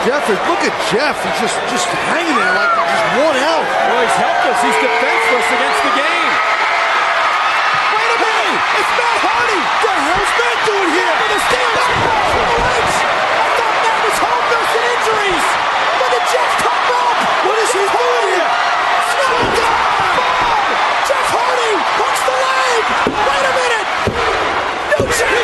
Jeff 0.00 0.24
is, 0.32 0.40
look 0.48 0.64
at 0.64 0.72
Jeff. 0.88 1.12
He's 1.20 1.44
just, 1.44 1.60
just 1.68 1.84
hanging 2.08 2.32
there 2.32 2.54
like 2.56 2.72
just 2.72 3.04
worn 3.20 3.36
out. 3.36 3.68
Well, 3.68 4.00
he's 4.00 4.16
helpless. 4.16 4.56
He's 4.64 4.78
defenseless 4.80 5.48
against 5.52 5.80
the 5.84 5.92
game. 5.92 6.32
Wait 7.92 8.08
a 8.08 8.18
minute! 8.24 8.60
It's 8.80 8.92
Matt 8.96 9.18
Hardy! 9.20 9.60
What 9.60 9.92
the 9.92 10.04
hell's 10.08 10.32
Matt 10.40 10.58
doing 10.64 10.90
here? 10.96 11.12
For 11.20 11.28
the 11.36 11.40
Steelers! 11.52 11.84
I 11.84 13.46
thought 13.60 13.76
Matt 13.84 14.00
was 14.08 14.16
home 14.24 14.46
nursing 14.48 14.86
injuries! 14.88 15.46
Look 16.00 16.12
at 16.16 16.24
Jeff 16.32 16.52
come 16.64 16.80
up! 16.96 17.16
What 17.44 17.56
is 17.60 17.68
he 17.76 17.84
doing 17.84 18.26
here? 18.40 18.52
Jeff 21.12 21.26
Hardy 21.28 21.72
hooks 22.00 22.22
the 22.24 22.36
leg! 22.40 22.80
Wait 23.04 23.44
a 23.44 23.52
minute! 23.52 23.88
New 24.96 25.12
champion! 25.12 25.39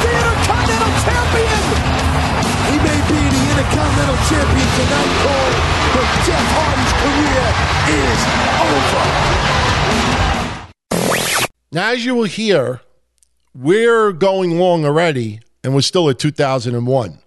Intercontinental 0.00 0.94
Champion. 1.04 1.60
He 2.70 2.76
may 2.78 3.00
be 3.08 3.20
the 3.28 3.42
Intercontinental 3.50 4.18
Champion 4.28 4.68
tonight, 4.78 5.12
Cole, 5.20 5.52
but 5.94 6.06
Jeff 6.26 6.46
Hardy's 6.56 6.94
career 7.02 7.46
is 7.98 8.20
over. 8.66 9.02
Now, 11.72 11.90
as 11.92 12.04
you 12.04 12.14
will 12.14 12.24
hear, 12.24 12.80
we're 13.54 14.12
going 14.12 14.58
long 14.58 14.84
already, 14.84 15.40
and 15.62 15.74
we're 15.74 15.80
still 15.80 16.08
at 16.08 16.18
2001. 16.18 17.18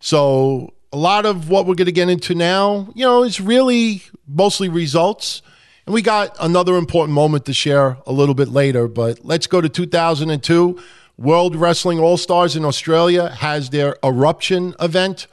So, 0.00 0.72
a 0.92 0.96
lot 0.96 1.26
of 1.26 1.50
what 1.50 1.66
we're 1.66 1.74
going 1.74 1.86
to 1.86 1.92
get 1.92 2.08
into 2.08 2.34
now, 2.34 2.88
you 2.94 3.04
know, 3.04 3.22
is 3.22 3.40
really 3.40 4.02
mostly 4.26 4.68
results. 4.68 5.42
And 5.84 5.92
we 5.92 6.02
got 6.02 6.36
another 6.40 6.76
important 6.76 7.14
moment 7.14 7.44
to 7.46 7.52
share 7.52 7.98
a 8.06 8.12
little 8.12 8.34
bit 8.34 8.48
later, 8.48 8.88
but 8.88 9.24
let's 9.24 9.46
go 9.46 9.60
to 9.60 9.68
2002. 9.68 10.80
World 11.18 11.56
Wrestling 11.56 11.98
All 11.98 12.16
Stars 12.16 12.56
in 12.56 12.64
Australia 12.64 13.28
has 13.28 13.70
their 13.70 13.96
eruption 14.04 14.74
event. 14.80 15.26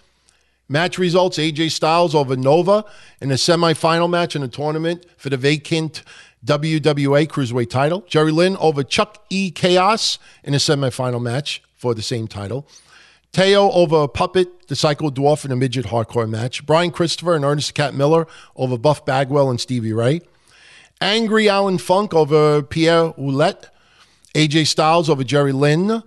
Match 0.69 0.97
results 0.97 1.37
AJ 1.37 1.71
Styles 1.71 2.15
over 2.15 2.35
Nova 2.35 2.85
in 3.19 3.31
a 3.31 3.35
semifinal 3.35 4.09
match 4.09 4.35
in 4.35 4.43
a 4.43 4.47
tournament 4.47 5.05
for 5.17 5.29
the 5.29 5.37
vacant 5.37 6.03
WWA 6.45 7.27
Cruiserweight 7.27 7.69
title. 7.69 8.01
Jerry 8.07 8.31
Lynn 8.31 8.57
over 8.57 8.83
Chuck 8.83 9.25
E. 9.29 9.51
Chaos 9.51 10.19
in 10.43 10.53
a 10.53 10.57
semifinal 10.57 11.21
match 11.21 11.61
for 11.83 11.93
the 11.93 12.01
same 12.01 12.29
title. 12.29 12.65
Teo 13.33 13.69
over 13.71 14.07
Puppet, 14.07 14.69
the 14.69 14.75
Psycho 14.75 15.09
Dwarf 15.09 15.43
in 15.43 15.51
a 15.51 15.55
midget 15.57 15.87
hardcore 15.87 16.29
match. 16.29 16.65
Brian 16.65 16.91
Christopher 16.91 17.35
and 17.35 17.43
Ernest 17.43 17.73
Cat 17.73 17.93
Miller 17.93 18.25
over 18.55 18.77
Buff 18.77 19.05
Bagwell 19.05 19.49
and 19.49 19.59
Stevie 19.59 19.91
Ray. 19.91 20.21
Angry 21.01 21.49
Alan 21.49 21.77
Funk 21.77 22.13
over 22.13 22.63
Pierre 22.63 23.11
Ouellette. 23.13 23.65
AJ 24.33 24.67
Styles 24.67 25.09
over 25.09 25.25
Jerry 25.25 25.51
Lynn 25.51 26.03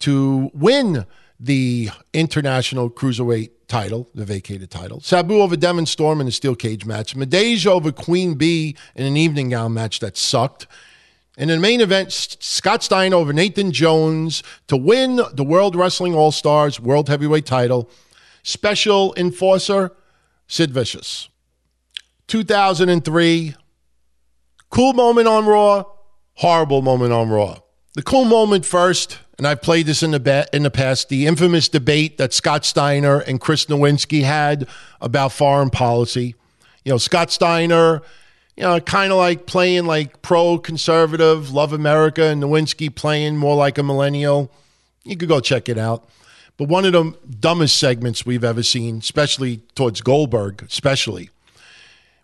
to 0.00 0.50
win 0.52 1.06
the 1.38 1.90
International 2.12 2.90
Cruiserweight 2.90 3.50
title, 3.68 4.08
the 4.16 4.24
vacated 4.24 4.68
title. 4.68 4.98
Sabu 5.00 5.40
over 5.40 5.56
Devon 5.56 5.86
Storm 5.86 6.20
in 6.20 6.26
a 6.26 6.32
steel 6.32 6.56
cage 6.56 6.84
match. 6.84 7.14
Midajah 7.14 7.66
over 7.66 7.92
Queen 7.92 8.34
Bee 8.34 8.76
in 8.96 9.06
an 9.06 9.16
evening 9.16 9.50
gown 9.50 9.72
match 9.74 10.00
that 10.00 10.16
sucked. 10.16 10.66
In 11.40 11.48
the 11.48 11.58
main 11.58 11.80
event, 11.80 12.12
Scott 12.12 12.82
Stein 12.82 13.14
over 13.14 13.32
Nathan 13.32 13.72
Jones 13.72 14.42
to 14.66 14.76
win 14.76 15.22
the 15.32 15.42
World 15.42 15.74
Wrestling 15.74 16.14
All 16.14 16.32
Stars 16.32 16.78
World 16.78 17.08
Heavyweight 17.08 17.46
title. 17.46 17.88
Special 18.42 19.14
enforcer, 19.16 19.92
Sid 20.48 20.70
Vicious. 20.70 21.30
2003, 22.26 23.54
cool 24.68 24.92
moment 24.92 25.28
on 25.28 25.46
Raw, 25.46 25.84
horrible 26.34 26.82
moment 26.82 27.14
on 27.14 27.30
Raw. 27.30 27.60
The 27.94 28.02
cool 28.02 28.26
moment 28.26 28.66
first, 28.66 29.18
and 29.38 29.46
I've 29.46 29.62
played 29.62 29.86
this 29.86 30.02
in 30.02 30.10
the 30.10 30.20
ba- 30.20 30.46
in 30.52 30.62
the 30.62 30.70
past, 30.70 31.08
the 31.08 31.26
infamous 31.26 31.70
debate 31.70 32.18
that 32.18 32.34
Scott 32.34 32.66
Steiner 32.66 33.20
and 33.20 33.40
Chris 33.40 33.64
Nowinski 33.64 34.24
had 34.24 34.68
about 35.00 35.32
foreign 35.32 35.70
policy. 35.70 36.34
You 36.84 36.92
know, 36.92 36.98
Scott 36.98 37.32
Steiner, 37.32 38.02
you 38.60 38.66
know, 38.66 38.78
kind 38.78 39.10
of 39.10 39.16
like 39.16 39.46
playing 39.46 39.86
like 39.86 40.20
pro 40.20 40.58
conservative, 40.58 41.50
love 41.50 41.72
America, 41.72 42.24
and 42.24 42.42
Nowinski 42.42 42.94
playing 42.94 43.38
more 43.38 43.56
like 43.56 43.78
a 43.78 43.82
millennial. 43.82 44.52
You 45.02 45.16
could 45.16 45.30
go 45.30 45.40
check 45.40 45.70
it 45.70 45.78
out. 45.78 46.06
But 46.58 46.68
one 46.68 46.84
of 46.84 46.92
the 46.92 47.16
dumbest 47.40 47.78
segments 47.78 48.26
we've 48.26 48.44
ever 48.44 48.62
seen, 48.62 48.98
especially 48.98 49.62
towards 49.74 50.02
Goldberg, 50.02 50.62
especially. 50.62 51.30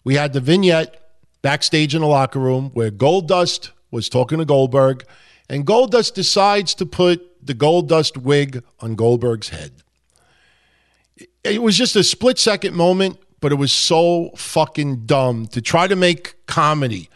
We 0.04 0.16
had 0.16 0.34
the 0.34 0.40
vignette 0.42 1.10
backstage 1.40 1.94
in 1.94 2.02
the 2.02 2.06
locker 2.06 2.38
room 2.38 2.70
where 2.74 2.90
Goldust 2.90 3.70
was 3.90 4.10
talking 4.10 4.36
to 4.36 4.44
Goldberg, 4.44 5.06
and 5.48 5.66
Goldust 5.66 6.12
decides 6.12 6.74
to 6.74 6.84
put 6.84 7.46
the 7.46 7.54
Goldust 7.54 8.18
wig 8.18 8.62
on 8.80 8.94
Goldberg's 8.94 9.48
head. 9.48 9.72
It 11.42 11.62
was 11.62 11.78
just 11.78 11.96
a 11.96 12.04
split 12.04 12.38
second 12.38 12.74
moment, 12.74 13.18
but 13.40 13.52
it 13.52 13.56
was 13.56 13.72
so 13.72 14.30
fucking 14.36 15.06
dumb 15.06 15.46
to 15.46 15.60
try 15.60 15.86
to 15.86 15.96
make 15.96 16.34
comedy 16.46 17.08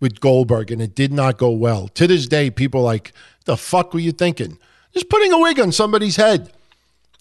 with 0.00 0.20
Goldberg, 0.20 0.70
and 0.70 0.82
it 0.82 0.94
did 0.94 1.12
not 1.12 1.38
go 1.38 1.50
well. 1.50 1.88
To 1.88 2.06
this 2.06 2.26
day, 2.26 2.50
people 2.50 2.80
are 2.80 2.84
like, 2.84 3.12
the 3.44 3.56
fuck 3.56 3.94
were 3.94 4.00
you 4.00 4.12
thinking? 4.12 4.58
Just 4.92 5.08
putting 5.08 5.32
a 5.32 5.38
wig 5.38 5.58
on 5.58 5.72
somebody's 5.72 6.16
head. 6.16 6.52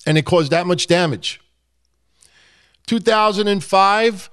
And 0.05 0.17
it 0.17 0.25
caused 0.25 0.51
that 0.51 0.67
much 0.67 0.87
damage. 0.87 1.39
2005, 2.87 4.29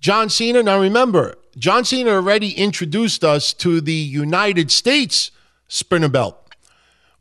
John 0.00 0.28
Cena. 0.28 0.62
Now 0.62 0.78
remember, 0.78 1.36
John 1.56 1.84
Cena 1.84 2.10
already 2.10 2.52
introduced 2.52 3.24
us 3.24 3.54
to 3.54 3.80
the 3.80 3.94
United 3.94 4.70
States 4.70 5.30
spinner 5.68 6.10
belt. 6.10 6.54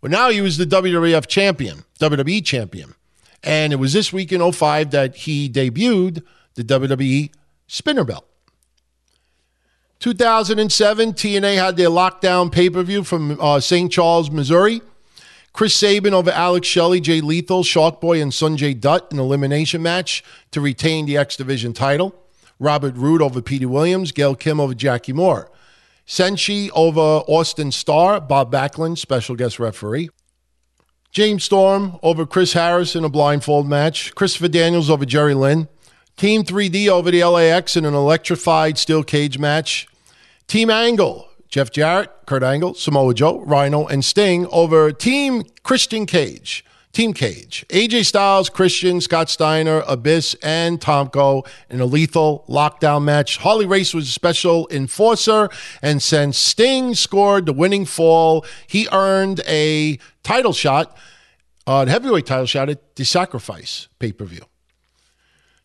Well, 0.02 0.12
now 0.12 0.30
he 0.30 0.42
was 0.42 0.58
the 0.58 0.66
WWF 0.66 1.28
champion, 1.28 1.86
WWE 2.00 2.44
champion. 2.44 2.96
And 3.46 3.72
it 3.72 3.78
was 3.78 3.94
this 3.94 4.12
week 4.12 4.32
in 4.32 4.52
05 4.52 4.92
that 4.92 5.16
he 5.16 5.48
debuted 5.48 6.24
the 6.56 6.64
WWE 6.64 7.30
spinner 7.68 8.04
belt. 8.04 8.26
2007, 10.00 11.14
TNA 11.14 11.56
had 11.56 11.78
their 11.78 11.90
lockdown 11.90 12.52
pay 12.52 12.70
per 12.70 12.84
view 12.84 13.04
from 13.04 13.40
uh, 13.40 13.60
St. 13.60 13.92
Charles, 13.92 14.30
Missouri. 14.30 14.82
Chris 15.54 15.74
Sabin 15.74 16.14
over 16.14 16.32
Alex 16.32 16.68
Shelley, 16.68 17.00
Jay 17.00 17.22
Lethal, 17.22 17.64
Sharkboy, 17.64 18.22
and 18.22 18.34
Sonjay 18.34 18.78
Dutt 18.78 19.08
in 19.12 19.20
elimination 19.20 19.82
match 19.82 20.22
to 20.52 20.60
retain 20.60 21.06
the 21.06 21.16
X 21.16 21.38
Division 21.38 21.72
title. 21.72 22.14
Robert 22.60 22.96
Roode 22.98 23.22
over 23.22 23.42
Petey 23.42 23.66
Williams, 23.66 24.12
Gail 24.12 24.36
Kim 24.36 24.60
over 24.60 24.74
Jackie 24.74 25.14
Moore. 25.14 25.50
Senshi 26.06 26.70
over 26.74 27.00
Austin 27.00 27.72
Starr, 27.72 28.20
Bob 28.20 28.52
Backlund, 28.52 28.98
special 28.98 29.36
guest 29.36 29.58
referee. 29.58 30.10
James 31.16 31.46
Storm 31.46 31.98
over 32.04 32.26
Chris 32.26 32.52
Harris 32.52 32.94
in 32.94 33.06
a 33.06 33.10
blindfold 33.10 33.70
match. 33.70 34.14
Christopher 34.16 34.50
Daniels 34.50 34.90
over 34.90 35.06
Jerry 35.06 35.34
Lynn. 35.34 35.70
Team 36.18 36.44
3D 36.44 36.90
over 36.90 37.10
the 37.10 37.24
LAX 37.24 37.78
in 37.78 37.86
an 37.86 37.94
electrified 37.94 38.78
steel 38.78 39.02
cage 39.02 39.40
match. 39.40 39.88
Team 40.48 40.70
Angle, 40.70 41.30
Jeff 41.48 41.72
Jarrett, 41.72 42.12
Kurt 42.26 42.44
Angle, 42.44 42.74
Samoa 42.74 43.14
Joe, 43.14 43.40
Rhino, 43.46 43.88
and 43.88 44.04
Sting 44.04 44.46
over 44.48 44.92
Team 44.92 45.44
Christian 45.64 46.06
Cage. 46.06 46.66
Team 46.96 47.14
Cage. 47.14 47.66
AJ 47.68 48.06
Styles, 48.06 48.50
Christian, 48.50 49.02
Scott 49.02 49.30
Steiner, 49.30 49.84
Abyss, 49.86 50.34
and 50.42 50.80
Tomko 50.80 51.46
in 51.70 51.82
a 51.82 51.86
lethal 51.86 52.46
lockdown 52.48 53.04
match. 53.04 53.36
Harley 53.36 53.66
Race 53.66 53.94
was 53.94 54.08
a 54.08 54.12
special 54.14 54.66
enforcer, 54.72 55.50
and 55.82 56.02
since 56.02 56.38
Sting 56.38 56.96
scored 56.96 57.48
the 57.48 57.52
winning 57.54 57.84
fall, 57.84 58.46
he 58.66 58.88
earned 58.94 59.42
a 59.46 60.00
title 60.24 60.54
shot, 60.54 60.98
uh, 61.68 61.84
the 61.84 61.92
heavyweight 61.92 62.26
title 62.26 62.46
shot 62.46 62.70
at 62.70 62.96
the 62.96 63.04
Sacrifice 63.04 63.90
pay 64.00 64.14
per 64.14 64.24
view. 64.24 64.46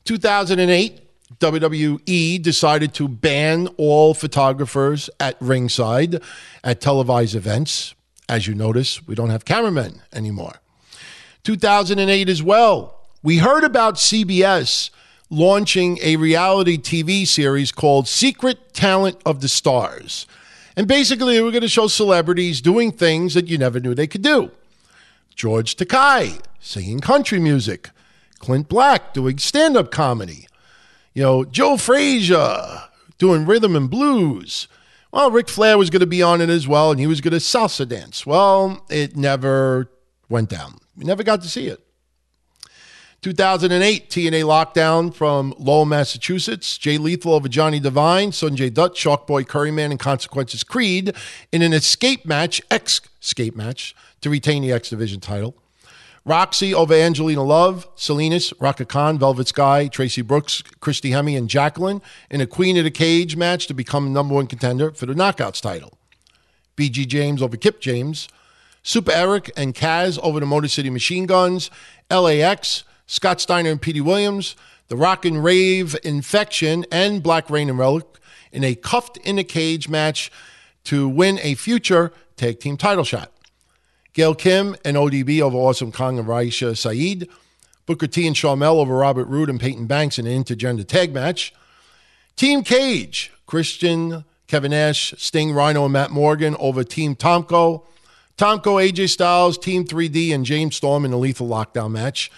2008, 0.06 1.00
WWE 1.38 2.42
decided 2.42 2.92
to 2.94 3.06
ban 3.06 3.68
all 3.76 4.14
photographers 4.14 5.08
at 5.20 5.36
ringside 5.40 6.20
at 6.64 6.80
televised 6.80 7.36
events. 7.36 7.94
As 8.28 8.48
you 8.48 8.54
notice, 8.56 9.06
we 9.06 9.14
don't 9.14 9.30
have 9.30 9.44
cameramen 9.44 10.02
anymore. 10.12 10.54
2008 11.44 12.28
as 12.28 12.42
well. 12.42 13.00
We 13.22 13.38
heard 13.38 13.64
about 13.64 13.96
CBS 13.96 14.90
launching 15.28 15.98
a 16.02 16.16
reality 16.16 16.76
TV 16.76 17.26
series 17.26 17.72
called 17.72 18.08
Secret 18.08 18.72
Talent 18.74 19.20
of 19.24 19.40
the 19.40 19.48
Stars. 19.48 20.26
And 20.76 20.88
basically, 20.88 21.40
we're 21.40 21.50
going 21.50 21.60
to 21.62 21.68
show 21.68 21.86
celebrities 21.86 22.60
doing 22.60 22.92
things 22.92 23.34
that 23.34 23.48
you 23.48 23.58
never 23.58 23.80
knew 23.80 23.94
they 23.94 24.06
could 24.06 24.22
do. 24.22 24.50
George 25.34 25.76
Takei 25.76 26.40
singing 26.58 27.00
country 27.00 27.38
music, 27.38 27.90
Clint 28.38 28.68
Black 28.68 29.14
doing 29.14 29.38
stand 29.38 29.76
up 29.76 29.90
comedy, 29.90 30.46
you 31.14 31.22
know, 31.22 31.44
Joe 31.44 31.76
Frazier 31.76 32.84
doing 33.18 33.46
rhythm 33.46 33.74
and 33.76 33.90
blues. 33.90 34.68
Well, 35.12 35.30
Ric 35.30 35.48
Flair 35.48 35.76
was 35.76 35.90
going 35.90 36.00
to 36.00 36.06
be 36.06 36.22
on 36.22 36.40
it 36.40 36.48
as 36.48 36.68
well, 36.68 36.90
and 36.90 37.00
he 37.00 37.06
was 37.06 37.20
going 37.20 37.32
to 37.32 37.38
salsa 37.38 37.88
dance. 37.88 38.24
Well, 38.24 38.84
it 38.88 39.16
never 39.16 39.90
went 40.28 40.48
down. 40.48 40.78
We 41.00 41.06
never 41.06 41.22
got 41.22 41.40
to 41.40 41.48
see 41.48 41.66
it. 41.66 41.80
2008 43.22 44.10
TNA 44.10 44.44
lockdown 44.44 45.14
from 45.14 45.54
Lowell, 45.58 45.86
Massachusetts. 45.86 46.76
Jay 46.76 46.98
Lethal 46.98 47.32
over 47.32 47.48
Johnny 47.48 47.80
Devine, 47.80 48.32
Sonjay 48.32 48.72
Dutt, 48.72 48.94
Sharkboy 48.94 49.46
Curryman, 49.46 49.90
and 49.90 49.98
Consequences 49.98 50.62
Creed 50.62 51.14
in 51.52 51.62
an 51.62 51.72
escape 51.72 52.26
match, 52.26 52.60
X 52.70 53.00
escape 53.22 53.56
match, 53.56 53.94
to 54.20 54.28
retain 54.28 54.60
the 54.60 54.72
X 54.72 54.90
Division 54.90 55.20
title. 55.20 55.54
Roxxi 56.26 56.74
over 56.74 56.92
Angelina 56.92 57.42
Love, 57.42 57.88
Salinas, 57.94 58.52
Raka 58.60 58.84
Khan, 58.84 59.18
Velvet 59.18 59.48
Sky, 59.48 59.88
Traci 59.88 60.26
Brooks, 60.26 60.62
Christy 60.80 61.12
Hemme, 61.12 61.36
and 61.36 61.48
Jacqueline 61.48 62.02
in 62.30 62.42
a 62.42 62.46
Queen 62.46 62.76
of 62.76 62.84
the 62.84 62.90
Cage 62.90 63.36
match 63.36 63.66
to 63.68 63.74
become 63.74 64.12
number 64.12 64.34
one 64.34 64.46
contender 64.46 64.92
for 64.92 65.06
the 65.06 65.14
Knockouts 65.14 65.62
title. 65.62 65.98
BG 66.76 67.06
James 67.06 67.40
over 67.40 67.56
Kip 67.56 67.80
James, 67.80 68.28
Super 68.82 69.12
Eric 69.12 69.50
and 69.56 69.74
Kaz 69.74 70.18
over 70.22 70.40
the 70.40 70.46
Motor 70.46 70.68
City 70.68 70.90
Machine 70.90 71.26
Guns, 71.26 71.70
LAX, 72.10 72.84
Scott 73.06 73.40
Steiner 73.40 73.70
and 73.70 73.82
Petey 73.82 74.00
Williams, 74.00 74.56
the 74.88 74.96
Rock 74.96 75.24
and 75.24 75.42
Rave 75.44 75.96
Infection, 76.02 76.84
and 76.90 77.22
Black 77.22 77.50
Reign 77.50 77.68
and 77.68 77.78
Rellik 77.78 78.04
in 78.52 78.64
a 78.64 78.74
cuffed 78.74 79.16
in 79.18 79.38
a 79.38 79.44
cage 79.44 79.88
match 79.88 80.30
to 80.84 81.08
win 81.08 81.38
a 81.42 81.54
future 81.54 82.12
tag 82.36 82.58
team 82.60 82.76
title 82.76 83.04
shot. 83.04 83.32
Gail 84.12 84.34
Kim 84.34 84.76
and 84.84 84.96
ODB 84.96 85.40
over 85.40 85.56
Awesome 85.56 85.92
Kong 85.92 86.18
and 86.18 86.26
Raisha 86.26 86.76
Saeed. 86.76 87.28
Booker 87.86 88.06
T 88.06 88.26
and 88.26 88.36
Sharmell 88.36 88.76
over 88.76 88.96
Robert 88.96 89.26
Roode 89.28 89.50
and 89.50 89.60
Payton 89.60 89.86
Banks 89.86 90.18
in 90.18 90.26
an 90.26 90.44
intergender 90.44 90.86
tag 90.86 91.12
match. 91.12 91.52
Team 92.36 92.62
Cage, 92.62 93.32
Christian, 93.46 94.24
Kevin 94.46 94.70
Nash, 94.70 95.14
Sting, 95.16 95.52
Rhino, 95.52 95.84
and 95.84 95.92
Matt 95.92 96.10
Morgan 96.10 96.56
over 96.58 96.82
Team 96.82 97.14
Tomko. 97.14 97.84
Tomko, 98.40 98.82
AJ 98.82 99.10
Styles, 99.10 99.58
Team 99.58 99.84
3D, 99.84 100.34
and 100.34 100.46
James 100.46 100.74
Storm 100.74 101.04
in 101.04 101.12
a 101.12 101.18
lethal 101.18 101.46
lockdown 101.46 101.90
match. 101.90 102.32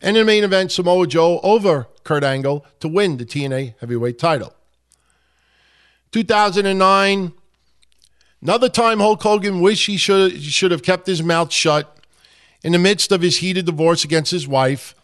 And 0.00 0.16
in 0.16 0.20
the 0.20 0.24
main 0.24 0.44
event, 0.44 0.70
Samoa 0.70 1.08
Joe 1.08 1.40
over 1.42 1.88
Kurt 2.04 2.22
Angle 2.22 2.64
to 2.78 2.86
win 2.86 3.16
the 3.16 3.24
TNA 3.24 3.74
heavyweight 3.80 4.20
title. 4.20 4.54
2009, 6.12 7.32
another 8.40 8.68
time 8.68 9.00
Hulk 9.00 9.20
Hogan 9.20 9.60
wished 9.60 9.86
he 9.86 9.96
should, 9.96 10.40
should 10.40 10.70
have 10.70 10.84
kept 10.84 11.08
his 11.08 11.24
mouth 11.24 11.52
shut. 11.52 11.92
In 12.62 12.70
the 12.70 12.78
midst 12.78 13.10
of 13.10 13.20
his 13.20 13.38
heated 13.38 13.66
divorce 13.66 14.04
against 14.04 14.30
his 14.30 14.46
wife, 14.46 14.94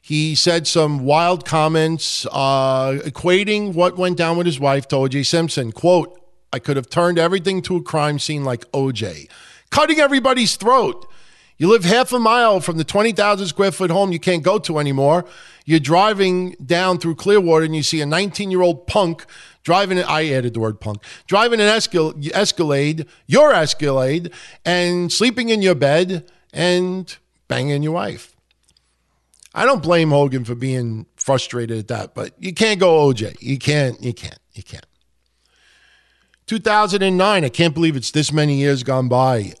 he 0.00 0.36
said 0.36 0.68
some 0.68 1.04
wild 1.04 1.44
comments 1.44 2.26
uh, 2.30 3.00
equating 3.04 3.74
what 3.74 3.96
went 3.96 4.16
down 4.16 4.36
with 4.36 4.46
his 4.46 4.60
wife 4.60 4.86
to 4.86 4.96
O.J. 4.98 5.24
Simpson. 5.24 5.72
Quote, 5.72 6.16
I 6.52 6.60
could 6.60 6.76
have 6.76 6.88
turned 6.88 7.18
everything 7.18 7.60
to 7.62 7.76
a 7.76 7.82
crime 7.82 8.20
scene 8.20 8.44
like 8.44 8.66
O.J., 8.72 9.26
cutting 9.70 10.00
everybody's 10.00 10.56
throat. 10.56 11.06
You 11.58 11.68
live 11.68 11.84
half 11.84 12.12
a 12.12 12.18
mile 12.18 12.60
from 12.60 12.78
the 12.78 12.84
20,000 12.84 13.46
square 13.46 13.70
foot 13.70 13.90
home 13.90 14.12
you 14.12 14.18
can't 14.18 14.42
go 14.42 14.58
to 14.60 14.78
anymore. 14.78 15.26
You're 15.66 15.78
driving 15.78 16.52
down 16.64 16.98
through 16.98 17.16
Clearwater 17.16 17.66
and 17.66 17.76
you 17.76 17.82
see 17.82 18.00
a 18.00 18.06
19 18.06 18.50
year 18.50 18.62
old 18.62 18.86
punk 18.86 19.26
driving, 19.62 19.98
I 19.98 20.30
added 20.30 20.54
the 20.54 20.60
word 20.60 20.80
punk, 20.80 21.02
driving 21.26 21.60
an 21.60 21.66
Escal- 21.68 22.30
Escalade, 22.32 23.06
your 23.26 23.52
Escalade, 23.52 24.32
and 24.64 25.12
sleeping 25.12 25.48
in 25.50 25.62
your 25.62 25.74
bed 25.74 26.30
and 26.52 27.16
banging 27.48 27.82
your 27.82 27.92
wife. 27.92 28.34
I 29.54 29.64
don't 29.64 29.82
blame 29.82 30.10
Hogan 30.10 30.44
for 30.44 30.54
being 30.54 31.06
frustrated 31.16 31.78
at 31.78 31.88
that, 31.88 32.14
but 32.14 32.34
you 32.38 32.54
can't 32.54 32.78
go 32.78 33.08
OJ. 33.08 33.36
You 33.40 33.58
can't, 33.58 34.00
you 34.02 34.14
can't, 34.14 34.38
you 34.54 34.62
can't. 34.62 34.86
2009, 36.50 37.44
I 37.44 37.48
can't 37.48 37.74
believe 37.74 37.94
it's 37.94 38.10
this 38.10 38.32
many 38.32 38.56
years 38.56 38.82
gone 38.82 39.06
by. 39.06 39.52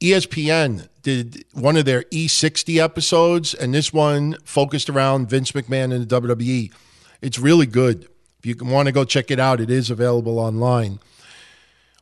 ESPN 0.00 0.88
did 1.02 1.44
one 1.52 1.76
of 1.76 1.86
their 1.86 2.02
E60 2.02 2.80
episodes, 2.80 3.52
and 3.52 3.74
this 3.74 3.92
one 3.92 4.36
focused 4.44 4.88
around 4.88 5.28
Vince 5.28 5.50
McMahon 5.50 5.92
and 5.92 6.08
the 6.08 6.20
WWE. 6.20 6.72
It's 7.20 7.40
really 7.40 7.66
good. 7.66 8.08
If 8.38 8.46
you 8.46 8.54
want 8.62 8.86
to 8.86 8.92
go 8.92 9.02
check 9.02 9.32
it 9.32 9.40
out, 9.40 9.60
it 9.60 9.70
is 9.70 9.90
available 9.90 10.38
online. 10.38 11.00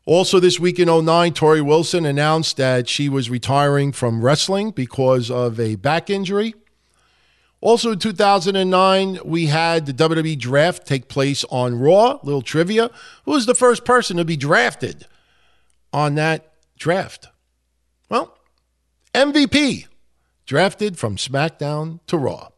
Also, 0.04 0.38
this 0.38 0.60
week 0.60 0.78
in 0.78 0.88
09, 0.88 1.32
Torrie 1.32 1.64
Wilson 1.64 2.04
announced 2.04 2.58
that 2.58 2.86
she 2.86 3.08
was 3.08 3.30
retiring 3.30 3.92
from 3.92 4.22
wrestling 4.22 4.72
because 4.72 5.30
of 5.30 5.58
a 5.58 5.76
back 5.76 6.10
injury. 6.10 6.54
Also, 7.64 7.92
in 7.92 7.98
2009, 7.98 9.20
we 9.24 9.46
had 9.46 9.86
the 9.86 9.94
WWE 9.94 10.38
draft 10.38 10.86
take 10.86 11.08
place 11.08 11.46
on 11.48 11.78
Raw. 11.78 12.18
Little 12.22 12.42
trivia. 12.42 12.90
Who 13.24 13.30
was 13.30 13.46
the 13.46 13.54
first 13.54 13.86
person 13.86 14.18
to 14.18 14.24
be 14.26 14.36
drafted 14.36 15.06
on 15.90 16.14
that 16.16 16.52
draft? 16.76 17.28
Well, 18.10 18.36
MVP, 19.14 19.86
drafted 20.44 20.98
from 20.98 21.16
SmackDown 21.16 22.00
to 22.06 22.18
Raw. 22.18 22.50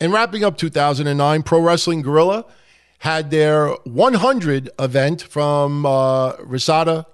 And 0.00 0.12
wrapping 0.12 0.44
up 0.44 0.56
2009, 0.56 1.42
Pro 1.42 1.60
Wrestling 1.60 2.02
Guerrilla 2.02 2.44
had 3.00 3.32
their 3.32 3.70
100 3.82 4.70
event 4.78 5.22
from 5.22 5.84
uh, 5.84 6.34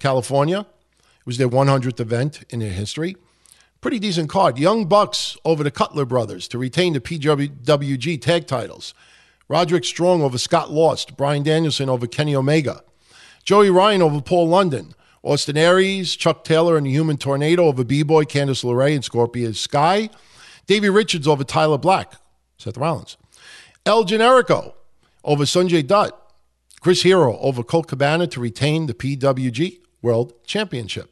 California. 0.01 0.61
It 0.61 1.25
was 1.25 1.39
their 1.39 1.49
100th 1.49 1.99
event 1.99 2.45
in 2.51 2.61
their 2.61 2.73
history. 2.73 3.17
Pretty 3.81 4.00
decent 4.00 4.28
card. 4.28 4.58
Young 4.58 4.86
Bucks 4.86 5.36
over 5.44 5.62
the 5.62 5.70
Cutler 5.70 6.05
brothers 6.05 6.48
to 6.48 6.58
retain 6.58 6.94
the 6.94 7.00
PWG 7.00 8.20
tag 8.20 8.48
titles. 8.48 8.92
Roderick 9.48 9.84
Strong 9.84 10.23
over 10.23 10.36
Scott 10.36 10.73
Lost. 10.73 11.16
Bryan 11.16 11.44
Danielson 11.44 11.89
over 11.89 12.08
Kenny 12.08 12.34
Omega. 12.34 12.82
Joey 13.44 13.70
Ryan 13.70 14.02
over 14.02 14.20
Paul 14.20 14.48
London. 14.48 14.94
Austin 15.23 15.57
Aries, 15.57 16.16
Chuck 16.16 16.42
Taylor, 16.44 16.76
and 16.76 16.86
the 16.86 16.90
Human 16.90 17.16
Tornado 17.16 17.66
over 17.66 17.84
B-Boy, 17.84 18.24
Candice 18.24 18.65
LeRae, 18.65 18.94
and 18.94 19.05
Scorpio 19.05 19.52
Sky. 19.52 20.10
Davey 20.66 20.89
Richards 20.89 21.26
over 21.26 21.44
Tyler 21.44 21.78
Black, 21.78 22.12
Seth 22.57 22.76
Rollins. 22.76 23.16
El 23.86 24.05
Generico 24.05 24.74
over 25.24 25.44
Sonjay 25.44 25.86
Dutt. 25.86 26.12
Chris 26.81 27.02
Hero 27.02 27.39
over 27.39 27.62
Colt 27.62 27.89
Cabana 27.89 28.26
to 28.28 28.40
retain 28.40 28.86
the 28.86 28.94
PWG 28.94 29.81
World 30.02 30.32
Championship. 30.44 31.10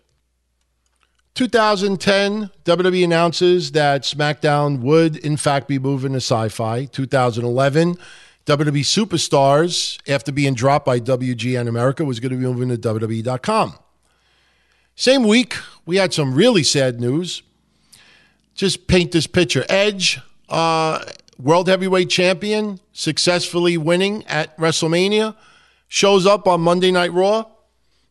2010, 1.36 2.50
WWE 2.64 3.04
announces 3.04 3.72
that 3.72 4.04
SmackDown 4.04 4.80
would, 4.80 5.16
in 5.16 5.36
fact, 5.36 5.68
be 5.68 5.78
moving 5.78 6.14
to 6.14 6.18
Syfy. 6.18 6.90
2011, 6.90 7.96
WWE 8.46 8.80
Superstars, 8.80 10.00
after 10.10 10.32
being 10.32 10.54
dropped 10.54 10.86
by 10.86 10.98
WGN 10.98 11.68
America, 11.68 12.06
was 12.06 12.20
going 12.20 12.30
to 12.30 12.38
be 12.38 12.42
moving 12.42 12.70
to 12.70 12.78
WWE.com. 12.78 13.74
Same 14.94 15.24
week, 15.24 15.56
we 15.84 15.96
had 15.96 16.14
some 16.14 16.32
really 16.32 16.62
sad 16.62 17.02
news. 17.02 17.42
Just 18.54 18.86
paint 18.86 19.12
this 19.12 19.26
picture. 19.26 19.66
Edge, 19.68 20.18
uh, 20.48 21.04
World 21.38 21.68
Heavyweight 21.68 22.08
Champion, 22.08 22.80
successfully 22.94 23.76
winning 23.76 24.24
at 24.26 24.56
WrestleMania, 24.56 25.36
shows 25.86 26.24
up 26.24 26.48
on 26.48 26.62
Monday 26.62 26.90
Night 26.90 27.12
Raw 27.12 27.44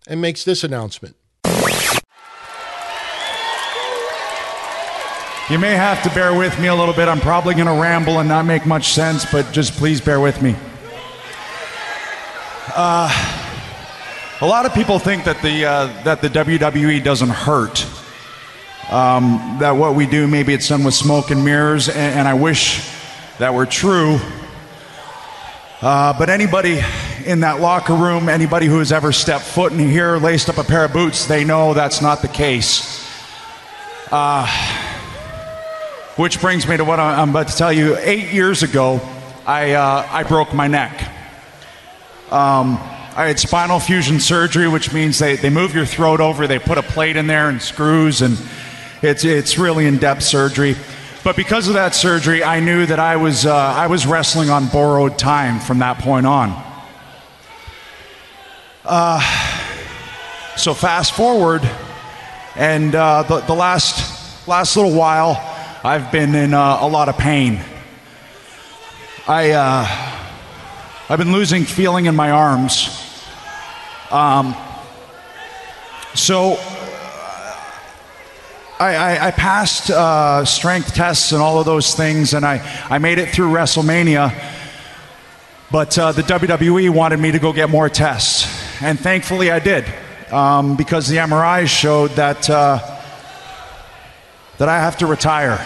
and 0.07 0.21
makes 0.21 0.43
this 0.43 0.63
announcement. 0.63 1.15
You 5.47 5.59
may 5.59 5.75
have 5.75 6.01
to 6.01 6.09
bear 6.09 6.35
with 6.35 6.59
me 6.59 6.69
a 6.69 6.73
little 6.73 6.93
bit. 6.95 7.07
I'm 7.07 7.19
probably 7.19 7.53
going 7.53 7.67
to 7.67 7.79
ramble 7.79 8.17
and 8.17 8.27
not 8.27 8.47
make 8.47 8.65
much 8.65 8.93
sense, 8.93 9.31
but 9.31 9.51
just 9.51 9.73
please 9.73 10.01
bear 10.01 10.19
with 10.19 10.41
me. 10.41 10.55
Uh, 12.75 13.07
a 14.41 14.47
lot 14.47 14.65
of 14.65 14.73
people 14.73 14.97
think 14.97 15.23
that 15.25 15.39
the 15.43 15.65
uh, 15.65 16.03
that 16.03 16.21
the 16.21 16.29
WWE 16.29 17.03
doesn't 17.03 17.29
hurt. 17.29 17.85
Um, 18.89 19.57
that 19.59 19.73
what 19.73 19.93
we 19.93 20.07
do, 20.07 20.27
maybe 20.27 20.51
it's 20.51 20.67
done 20.67 20.83
with 20.83 20.95
smoke 20.95 21.29
and 21.29 21.45
mirrors, 21.45 21.89
and, 21.89 21.97
and 22.19 22.27
I 22.27 22.33
wish 22.33 22.83
that 23.37 23.53
were 23.53 23.67
true. 23.67 24.17
Uh, 25.79 26.17
but 26.17 26.31
anybody 26.31 26.81
in 27.23 27.41
that 27.41 27.61
locker 27.61 27.93
room, 27.93 28.29
anybody 28.29 28.65
who 28.65 28.79
has 28.79 28.91
ever 28.91 29.11
stepped 29.11 29.45
foot 29.45 29.71
in 29.71 29.77
here, 29.77 30.17
laced 30.17 30.49
up 30.49 30.57
a 30.57 30.63
pair 30.63 30.85
of 30.85 30.91
boots, 30.91 31.27
they 31.27 31.43
know 31.43 31.75
that's 31.75 32.01
not 32.01 32.23
the 32.23 32.27
case. 32.27 33.07
Uh, 34.11 34.47
which 36.15 36.39
brings 36.39 36.65
me 36.65 36.77
to 36.77 36.85
what 36.85 36.99
I'm 36.99 37.31
about 37.31 37.49
to 37.49 37.57
tell 37.57 37.73
you. 37.73 37.97
Eight 37.97 38.31
years 38.31 38.63
ago, 38.63 39.01
I, 39.45 39.73
uh, 39.73 40.07
I 40.09 40.23
broke 40.23 40.53
my 40.53 40.67
neck. 40.67 41.01
Um, 42.31 42.77
I 43.17 43.27
had 43.27 43.39
spinal 43.39 43.79
fusion 43.79 44.19
surgery, 44.19 44.67
which 44.67 44.93
means 44.93 45.19
they, 45.19 45.35
they 45.35 45.49
move 45.49 45.75
your 45.75 45.85
throat 45.85 46.21
over, 46.21 46.47
they 46.47 46.59
put 46.59 46.77
a 46.77 46.83
plate 46.83 47.17
in 47.17 47.27
there 47.27 47.49
and 47.49 47.61
screws, 47.61 48.21
and 48.21 48.37
it's, 49.01 49.25
it's 49.25 49.57
really 49.57 49.87
in 49.87 49.97
depth 49.97 50.23
surgery. 50.23 50.75
But 51.23 51.35
because 51.35 51.67
of 51.67 51.73
that 51.73 51.95
surgery, 51.95 52.43
I 52.43 52.59
knew 52.59 52.85
that 52.85 52.99
I 52.99 53.17
was, 53.17 53.45
uh, 53.45 53.53
I 53.53 53.87
was 53.87 54.05
wrestling 54.05 54.49
on 54.49 54.67
borrowed 54.67 55.17
time 55.17 55.59
from 55.59 55.79
that 55.79 55.99
point 55.99 56.25
on. 56.25 56.61
Uh, 58.85 59.19
so 60.55 60.73
fast 60.73 61.13
forward, 61.13 61.69
and 62.55 62.95
uh, 62.95 63.23
the, 63.23 63.41
the 63.41 63.55
last, 63.55 64.47
last 64.47 64.77
little 64.77 64.93
while, 64.93 65.54
I've 65.85 66.11
been 66.11 66.33
in 66.33 66.55
uh, 66.55 66.79
a 66.81 66.87
lot 66.87 67.09
of 67.09 67.17
pain. 67.19 67.61
I, 69.27 69.51
uh, 69.51 69.85
I've 71.07 71.19
been 71.19 71.31
losing 71.31 71.63
feeling 71.63 72.07
in 72.07 72.15
my 72.15 72.31
arms. 72.31 72.89
Um, 74.09 74.55
so 76.15 76.53
I, 78.79 78.95
I, 78.95 79.27
I 79.27 79.29
passed 79.29 79.91
uh, 79.91 80.43
strength 80.43 80.95
tests 80.95 81.33
and 81.33 81.39
all 81.39 81.59
of 81.59 81.67
those 81.67 81.93
things, 81.93 82.33
and 82.33 82.43
I, 82.43 82.67
I 82.89 82.97
made 82.97 83.19
it 83.19 83.29
through 83.29 83.51
WrestleMania. 83.51 84.33
But 85.71 85.99
uh, 85.99 86.13
the 86.13 86.23
WWE 86.23 86.89
wanted 86.89 87.19
me 87.19 87.31
to 87.31 87.37
go 87.37 87.53
get 87.53 87.69
more 87.69 87.89
tests, 87.89 88.47
and 88.81 88.99
thankfully 88.99 89.51
I 89.51 89.59
did, 89.59 89.85
um, 90.31 90.77
because 90.77 91.07
the 91.07 91.17
MRIs 91.17 91.67
showed 91.67 92.09
that 92.13 92.49
uh, 92.49 92.94
that 94.57 94.69
I 94.69 94.79
have 94.79 94.97
to 94.97 95.07
retire. 95.07 95.59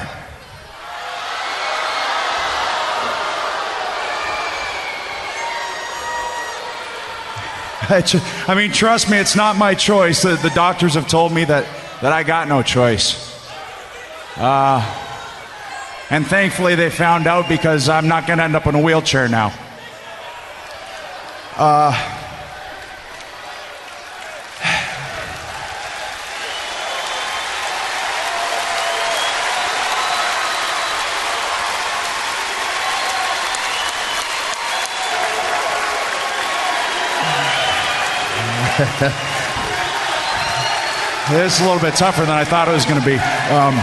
I 7.91 8.01
ju- 8.05 8.19
I 8.47 8.55
mean, 8.55 8.71
trust 8.71 9.09
me, 9.09 9.17
it's 9.17 9.35
not 9.35 9.55
my 9.55 9.73
choice. 9.73 10.21
The, 10.21 10.35
the 10.35 10.51
doctors 10.51 10.93
have 10.93 11.07
told 11.07 11.31
me 11.31 11.43
that, 11.45 11.65
that 12.01 12.11
I 12.11 12.23
got 12.23 12.47
no 12.47 12.61
choice. 12.61 13.25
Uh, 14.37 14.79
and 16.09 16.25
thankfully, 16.25 16.75
they 16.75 16.89
found 16.89 17.27
out 17.27 17.49
because 17.49 17.89
I'm 17.89 18.07
not 18.07 18.25
going 18.27 18.37
to 18.37 18.43
end 18.43 18.55
up 18.55 18.67
in 18.67 18.75
a 18.75 18.81
wheelchair 18.81 19.27
now. 19.27 19.53
Uh, 21.55 22.18
It's 41.31 41.59
a 41.59 41.63
little 41.63 41.79
bit 41.79 41.93
tougher 41.93 42.25
than 42.25 42.31
I 42.35 42.43
thought 42.43 42.67
it 42.67 42.71
was 42.71 42.85
going 42.85 42.99
to 42.99 43.05
be. 43.05 43.13
Um, 43.53 43.77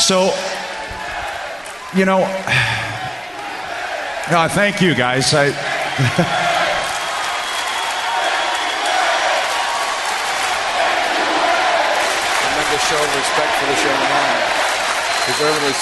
so, 0.00 0.34
you 1.94 2.04
know, 2.04 2.24
uh, 4.34 4.48
thank 4.58 4.82
you 4.82 4.96
guys. 4.96 5.32
I, 5.32 5.52
Tremendous 12.42 12.82
show 12.90 12.98
respect 13.14 13.54
for 13.62 13.66
the 13.70 13.76
show 13.78 13.94
man. 13.94 14.42
Deservedly 15.28 15.72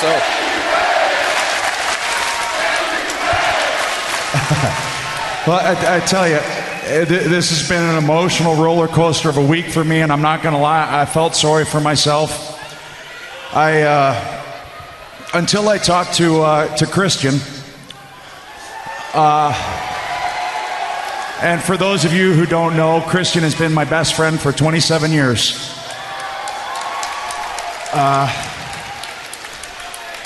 so. 4.76 4.88
well, 5.46 5.58
I, 5.58 5.96
I 5.96 6.00
tell 6.00 6.28
you, 6.28 6.38
this 7.04 7.50
has 7.50 7.68
been 7.68 7.82
an 7.82 7.96
emotional 7.96 8.54
roller 8.54 8.86
coaster 8.86 9.28
of 9.28 9.38
a 9.38 9.44
week 9.44 9.66
for 9.66 9.82
me, 9.82 10.00
and 10.00 10.12
I'm 10.12 10.22
not 10.22 10.40
going 10.40 10.54
to 10.54 10.60
lie, 10.60 11.00
I 11.00 11.04
felt 11.04 11.34
sorry 11.34 11.64
for 11.64 11.80
myself. 11.80 12.58
I, 13.52 13.82
uh, 13.82 14.42
until 15.34 15.68
I 15.68 15.78
talked 15.78 16.14
to 16.14 16.42
uh, 16.42 16.76
to 16.76 16.86
Christian, 16.86 17.34
uh, 19.14 19.52
and 21.42 21.60
for 21.60 21.76
those 21.76 22.04
of 22.04 22.12
you 22.12 22.34
who 22.34 22.46
don't 22.46 22.76
know, 22.76 23.00
Christian 23.00 23.42
has 23.42 23.56
been 23.56 23.72
my 23.72 23.84
best 23.84 24.14
friend 24.14 24.40
for 24.40 24.52
27 24.52 25.10
years. 25.10 25.76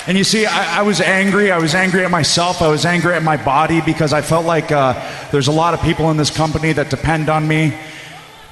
And 0.07 0.17
you 0.17 0.23
see, 0.23 0.45
I, 0.45 0.79
I 0.79 0.81
was 0.83 1.01
angry. 1.01 1.51
I 1.51 1.57
was 1.57 1.75
angry 1.75 2.05
at 2.05 2.09
myself. 2.09 2.61
I 2.61 2.69
was 2.69 2.85
angry 2.85 3.13
at 3.13 3.23
my 3.23 3.35
body 3.35 3.81
because 3.81 4.13
I 4.13 4.21
felt 4.21 4.45
like 4.45 4.71
uh, 4.71 4.93
there's 5.31 5.49
a 5.49 5.51
lot 5.51 5.73
of 5.73 5.81
people 5.81 6.09
in 6.11 6.15
this 6.15 6.29
company 6.29 6.71
that 6.71 6.89
depend 6.89 7.27
on 7.27 7.45
me, 7.45 7.77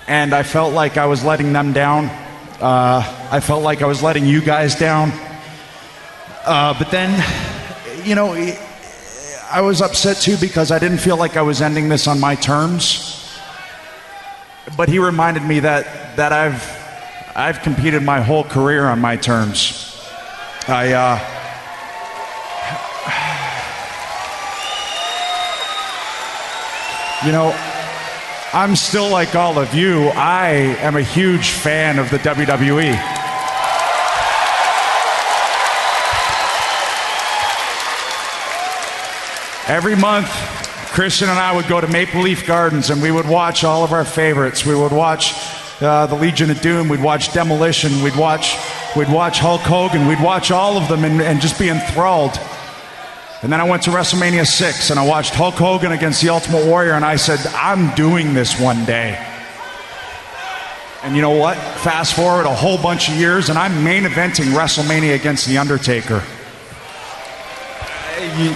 and 0.06 0.36
I 0.36 0.44
felt 0.44 0.74
like 0.74 0.98
I 0.98 1.06
was 1.06 1.24
letting 1.24 1.54
them 1.54 1.72
down. 1.72 2.08
Uh, 2.60 3.30
I 3.32 3.40
felt 3.40 3.64
like 3.64 3.82
I 3.82 3.86
was 3.86 4.04
letting 4.04 4.26
you 4.26 4.42
guys 4.42 4.76
down. 4.76 5.14
Uh, 6.44 6.78
but 6.78 6.92
then, 6.92 7.24
you 8.04 8.16
know, 8.16 8.34
I 9.50 9.62
was 9.62 9.82
upset 9.82 10.18
too 10.18 10.36
because 10.36 10.72
I 10.72 10.80
didn't 10.80 10.98
feel 10.98 11.16
like 11.16 11.38
I 11.38 11.42
was 11.42 11.62
ending 11.62 11.88
this 11.88 12.06
on 12.06 12.20
my 12.20 12.36
terms. 12.36 13.34
But 14.76 14.90
he 14.90 15.00
reminded 15.00 15.44
me 15.44 15.62
that 15.62 16.18
that 16.18 16.34
I've 16.34 16.62
I've 17.34 17.62
competed 17.62 18.04
my 18.04 18.20
whole 18.20 18.44
career 18.44 18.88
on 18.88 19.00
my 19.00 19.16
terms. 19.16 19.94
I 20.68 20.92
uh, 20.92 21.45
you 27.26 27.32
know, 27.32 27.56
I'm 28.54 28.76
still 28.76 29.10
like 29.10 29.36
all 29.36 29.58
of 29.58 29.74
you. 29.74 30.10
I 30.10 30.48
am 30.80 30.96
a 30.96 31.02
huge 31.02 31.52
fan 31.52 31.98
of 31.98 32.10
the. 32.10 32.20
WWE. 32.20 32.94
Every 39.68 39.96
month, 39.96 40.30
Christian 40.94 41.28
and 41.28 41.40
I 41.40 41.56
would 41.56 41.68
go 41.68 41.82
to 41.82 41.88
Maple 41.88 42.22
Leaf 42.22 42.46
Gardens 42.46 42.92
and 42.92 43.02
we 43.02 43.12
would 43.12 43.28
watch 43.28 43.64
all 43.64 43.84
of 43.84 43.92
our 43.92 44.06
favorites. 44.06 44.66
We 44.66 44.76
would 44.76 44.92
watch 44.92 45.34
uh, 45.82 46.06
the 46.06 46.16
Legion 46.16 46.52
of 46.52 46.62
Doom. 46.62 46.88
We'd 46.88 47.02
watch 47.02 47.34
Demolition. 47.34 48.04
We'd 48.04 48.16
watch, 48.16 48.56
we'd 48.96 49.10
watch 49.10 49.40
Hulk 49.40 49.62
Hogan. 49.62 50.08
We'd 50.08 50.22
watch 50.22 50.52
all 50.52 50.78
of 50.78 50.88
them 50.88 51.04
and, 51.04 51.22
and 51.22 51.42
just 51.42 51.60
be 51.60 51.70
enthralled. 51.70 52.40
And 53.46 53.54
then 53.54 53.62
I 53.62 53.64
went 53.66 53.84
to 53.84 53.92
WrestleMania 53.92 54.44
6 54.44 54.90
and 54.90 55.00
I 55.00 55.06
watched 55.06 55.36
Hulk 55.36 55.54
Hogan 55.54 55.92
against 55.92 56.20
the 56.20 56.30
Ultimate 56.30 56.66
Warrior 56.66 56.94
and 56.94 57.06
I 57.06 57.16
said, 57.16 57.38
I'm 57.54 57.94
doing 57.94 58.34
this 58.34 58.60
one 58.60 58.86
day. 58.86 59.24
And 61.04 61.16
you 61.16 61.22
know 61.22 61.30
what? 61.30 61.56
Fast 61.56 62.16
forward 62.16 62.48
a 62.48 62.56
whole 62.56 62.82
bunch 62.82 63.08
of 63.08 63.14
years 63.14 63.50
and 63.50 63.60
I'm 63.60 63.84
main 63.84 64.02
eventing 64.06 64.46
WrestleMania 64.46 65.14
against 65.14 65.48
The 65.48 65.60
Undertaker. 65.60 66.24
You- 68.36 68.56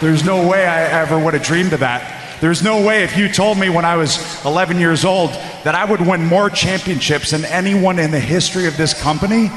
there's 0.00 0.24
no 0.24 0.48
way 0.48 0.66
I 0.66 0.84
ever 1.02 1.18
would 1.18 1.34
have 1.34 1.42
dreamed 1.42 1.74
of 1.74 1.80
that. 1.80 2.40
There's 2.40 2.62
no 2.62 2.80
way 2.80 3.04
if 3.04 3.18
you 3.18 3.28
told 3.30 3.58
me 3.58 3.68
when 3.68 3.84
I 3.84 3.96
was 3.96 4.18
11 4.46 4.80
years 4.80 5.04
old 5.04 5.30
that 5.64 5.74
I 5.74 5.84
would 5.84 6.00
win 6.00 6.24
more 6.24 6.48
championships 6.48 7.32
than 7.32 7.44
anyone 7.44 7.98
in 7.98 8.12
the 8.12 8.20
history 8.20 8.66
of 8.66 8.78
this 8.78 8.98
company, 8.98 9.50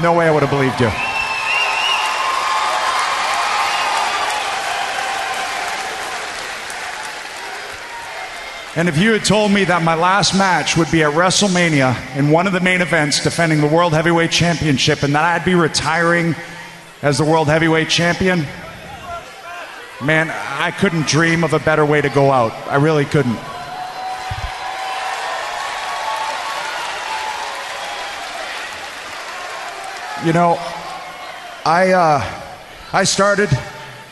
no 0.00 0.12
way 0.12 0.28
I 0.28 0.30
would 0.30 0.44
have 0.44 0.50
believed 0.50 0.80
you. 0.80 0.92
And 8.78 8.88
if 8.88 8.96
you 8.96 9.12
had 9.12 9.24
told 9.24 9.50
me 9.50 9.64
that 9.64 9.82
my 9.82 9.96
last 9.96 10.38
match 10.38 10.76
would 10.76 10.88
be 10.92 11.02
at 11.02 11.12
WrestleMania 11.12 12.16
in 12.16 12.30
one 12.30 12.46
of 12.46 12.52
the 12.52 12.60
main 12.60 12.80
events 12.80 13.20
defending 13.24 13.60
the 13.60 13.66
World 13.66 13.92
Heavyweight 13.92 14.30
Championship 14.30 15.02
and 15.02 15.12
that 15.16 15.24
I'd 15.24 15.44
be 15.44 15.56
retiring 15.56 16.36
as 17.02 17.18
the 17.18 17.24
World 17.24 17.48
Heavyweight 17.48 17.88
Champion, 17.88 18.46
man, 20.00 20.30
I 20.30 20.70
couldn't 20.70 21.08
dream 21.08 21.42
of 21.42 21.54
a 21.54 21.58
better 21.58 21.84
way 21.84 22.00
to 22.00 22.08
go 22.08 22.30
out. 22.30 22.52
I 22.68 22.76
really 22.76 23.04
couldn't. 23.04 23.34
You 30.24 30.32
know, 30.32 30.56
I 31.66 31.90
uh, 31.94 32.42
I 32.92 33.02
started 33.02 33.50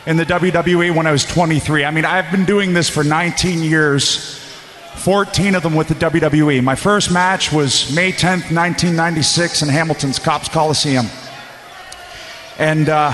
in 0.06 0.16
the 0.16 0.26
WWE 0.26 0.92
when 0.92 1.06
I 1.06 1.12
was 1.12 1.24
23. 1.24 1.84
I 1.84 1.92
mean, 1.92 2.04
I've 2.04 2.32
been 2.32 2.44
doing 2.44 2.74
this 2.74 2.88
for 2.88 3.04
19 3.04 3.60
years, 3.60 4.42
14 4.96 5.54
of 5.54 5.62
them 5.62 5.74
with 5.74 5.88
the 5.88 5.94
WWE. 5.94 6.62
My 6.62 6.74
first 6.74 7.12
match 7.12 7.52
was 7.52 7.94
May 7.94 8.12
10th, 8.12 8.50
1996, 8.50 9.62
in 9.62 9.68
Hamilton's 9.68 10.18
Copps 10.18 10.48
Coliseum, 10.48 11.06
and 12.58 12.88
uh, 12.88 13.12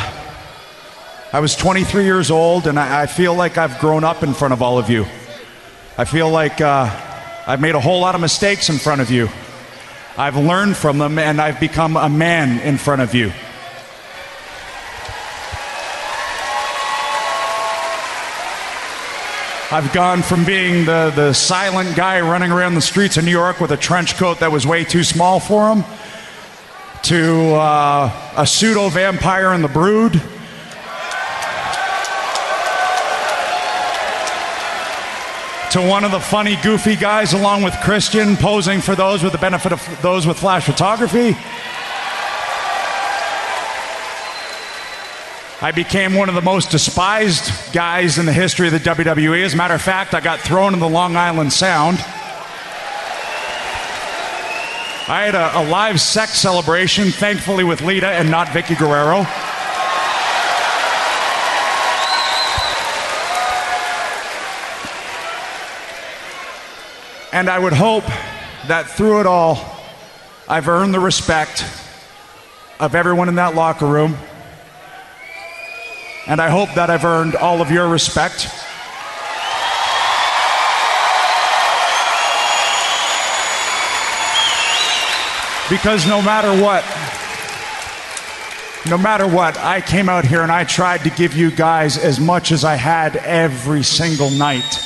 I 1.32 1.40
was 1.40 1.56
23 1.56 2.04
years 2.04 2.30
old, 2.30 2.66
and 2.66 2.78
I, 2.78 3.02
I 3.02 3.06
feel 3.06 3.34
like 3.34 3.58
I've 3.58 3.78
grown 3.78 4.04
up 4.04 4.22
in 4.22 4.32
front 4.34 4.54
of 4.54 4.62
all 4.62 4.78
of 4.78 4.88
you. 4.88 5.06
I 5.98 6.04
feel 6.04 6.30
like 6.30 6.60
uh, 6.60 6.88
I've 7.46 7.60
made 7.60 7.74
a 7.74 7.80
whole 7.80 8.00
lot 8.00 8.14
of 8.14 8.20
mistakes 8.20 8.70
in 8.70 8.78
front 8.78 9.00
of 9.00 9.10
you. 9.10 9.28
I've 10.16 10.36
learned 10.36 10.76
from 10.76 10.98
them, 10.98 11.18
and 11.18 11.40
I've 11.40 11.58
become 11.58 11.96
a 11.96 12.08
man 12.08 12.60
in 12.60 12.78
front 12.78 13.02
of 13.02 13.14
you. 13.14 13.32
I've 19.73 19.91
gone 19.94 20.20
from 20.20 20.44
being 20.44 20.84
the, 20.84 21.10
the 21.17 21.33
silent 21.33 21.97
guy 21.97 22.20
running 22.20 22.52
around 22.52 22.75
the 22.75 22.83
streets 22.83 23.17
of 23.17 23.25
New 23.25 23.31
York 23.31 23.59
with 23.59 23.70
a 23.70 23.76
trench 23.78 24.17
coat 24.17 24.41
that 24.41 24.52
was 24.52 24.67
way 24.67 24.84
too 24.84 25.02
small 25.02 25.41
for 25.41 25.75
him 25.75 25.84
to 27.05 27.55
uh, 27.55 28.33
a 28.36 28.47
pseudo 28.47 28.91
vampire 28.91 29.55
in 29.55 29.62
the 29.62 29.68
brood. 29.68 30.12
To 35.70 35.81
one 35.81 36.05
of 36.05 36.10
the 36.10 36.20
funny, 36.20 36.57
goofy 36.62 36.94
guys, 36.94 37.33
along 37.33 37.62
with 37.62 37.73
Christian, 37.83 38.36
posing 38.36 38.83
for 38.83 38.94
those 38.94 39.23
with 39.23 39.33
the 39.33 39.39
benefit 39.39 39.73
of 39.73 40.02
those 40.02 40.26
with 40.26 40.39
flash 40.39 40.67
photography. 40.67 41.34
I 45.62 45.70
became 45.70 46.15
one 46.15 46.28
of 46.28 46.34
the 46.34 46.42
most 46.42 46.73
despised 46.73 47.73
guys 47.73 48.18
in 48.18 48.26
the 48.26 48.32
history 48.32 48.66
of 48.66 48.73
the 48.73 48.81
WWE. 48.81 49.44
As 49.44 49.55
a 49.55 49.57
matter 49.57 49.74
of 49.74 49.81
fact, 49.81 50.12
I 50.12 50.18
got 50.18 50.41
thrown 50.41 50.74
in 50.74 50.81
the 50.81 50.89
Long 50.89 51.15
Island 51.15 51.52
Sound. 51.52 51.99
I 55.08 55.23
had 55.24 55.36
a, 55.36 55.60
a 55.60 55.62
live 55.70 56.00
sex 56.00 56.32
celebration, 56.32 57.12
thankfully 57.12 57.62
with 57.62 57.81
Lita 57.81 58.08
and 58.08 58.28
not 58.28 58.49
Vickie 58.49 58.76
Guerrero. 58.76 59.18
And 67.32 67.49
I 67.49 67.60
would 67.60 67.73
hope 67.73 68.07
that 68.66 68.91
through 68.91 69.20
it 69.20 69.26
all, 69.26 69.81
I've 70.49 70.66
earned 70.66 70.92
the 70.92 70.99
respect 70.99 71.65
of 72.81 72.97
everyone 72.97 73.28
in 73.28 73.36
that 73.36 73.55
locker 73.55 73.86
room. 73.86 74.16
And 76.26 76.41
I 76.41 76.51
hope 76.51 76.73
that 76.75 76.89
I've 76.89 77.05
earned 77.05 77.34
all 77.34 77.60
of 77.60 77.70
your 77.70 77.89
respect. 77.89 78.49
Because 85.68 86.07
no 86.07 86.20
matter 86.23 86.51
what, 86.62 86.84
no 88.89 88.99
matter 88.99 89.26
what, 89.26 89.57
I 89.59 89.81
came 89.81 90.09
out 90.09 90.25
here 90.25 90.42
and 90.42 90.52
I 90.52 90.65
tried 90.65 90.99
to 91.05 91.10
give 91.10 91.34
you 91.34 91.51
guys 91.51 91.97
as 91.97 92.20
much 92.20 92.52
as 92.52 92.65
I 92.65 92.75
had 92.75 93.17
every 93.17 93.83
single 93.83 94.31
night. 94.31 94.81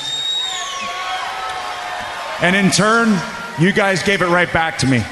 And 2.40 2.54
in 2.54 2.70
turn, 2.70 3.18
you 3.58 3.72
guys 3.72 4.02
gave 4.02 4.22
it 4.22 4.28
right 4.28 4.52
back 4.52 4.78
to 4.78 4.86
me. 4.86 5.02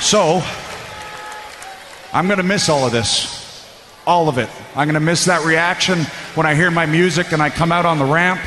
So, 0.00 0.42
I'm 2.18 2.26
going 2.26 2.38
to 2.38 2.42
miss 2.42 2.68
all 2.68 2.84
of 2.84 2.90
this. 2.90 3.64
All 4.04 4.28
of 4.28 4.38
it. 4.38 4.50
I'm 4.74 4.88
going 4.88 4.94
to 4.94 5.00
miss 5.00 5.26
that 5.26 5.46
reaction 5.46 6.00
when 6.34 6.46
I 6.46 6.56
hear 6.56 6.68
my 6.68 6.84
music 6.84 7.30
and 7.30 7.40
I 7.40 7.48
come 7.48 7.70
out 7.70 7.86
on 7.86 8.00
the 8.00 8.04
ramp. 8.04 8.40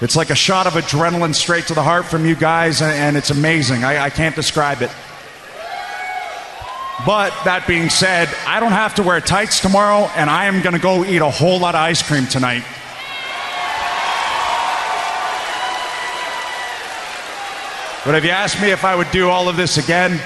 It's 0.00 0.14
like 0.14 0.30
a 0.30 0.36
shot 0.36 0.68
of 0.68 0.74
adrenaline 0.74 1.34
straight 1.34 1.66
to 1.66 1.74
the 1.74 1.82
heart 1.82 2.04
from 2.04 2.24
you 2.24 2.36
guys, 2.36 2.80
and, 2.80 3.16
it's 3.16 3.30
amazing. 3.30 3.82
I, 3.82 4.04
I 4.04 4.10
can't 4.10 4.36
describe 4.36 4.82
it. 4.82 4.90
But 7.04 7.34
that 7.42 7.64
being 7.66 7.88
said, 7.88 8.28
I 8.46 8.60
don't 8.60 8.70
have 8.70 8.94
to 8.94 9.02
wear 9.02 9.20
tights 9.20 9.58
tomorrow, 9.58 10.08
and 10.14 10.30
I 10.30 10.44
am 10.44 10.62
going 10.62 10.76
to 10.76 10.80
go 10.80 11.04
eat 11.04 11.22
a 11.22 11.28
whole 11.28 11.58
lot 11.58 11.74
of 11.74 11.80
ice 11.80 12.04
cream 12.04 12.28
tonight. 12.28 12.62
But 18.06 18.14
if 18.14 18.24
you 18.24 18.30
asked 18.30 18.62
me 18.62 18.70
if 18.70 18.84
I 18.84 18.94
would 18.94 19.10
do 19.10 19.28
all 19.28 19.48
of 19.48 19.56
this 19.56 19.76
again, 19.76 20.20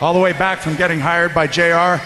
all 0.00 0.14
the 0.14 0.20
way 0.20 0.32
back 0.32 0.60
from 0.60 0.76
getting 0.76 0.98
hired 0.98 1.34
by 1.34 1.46
JR, 1.46 2.02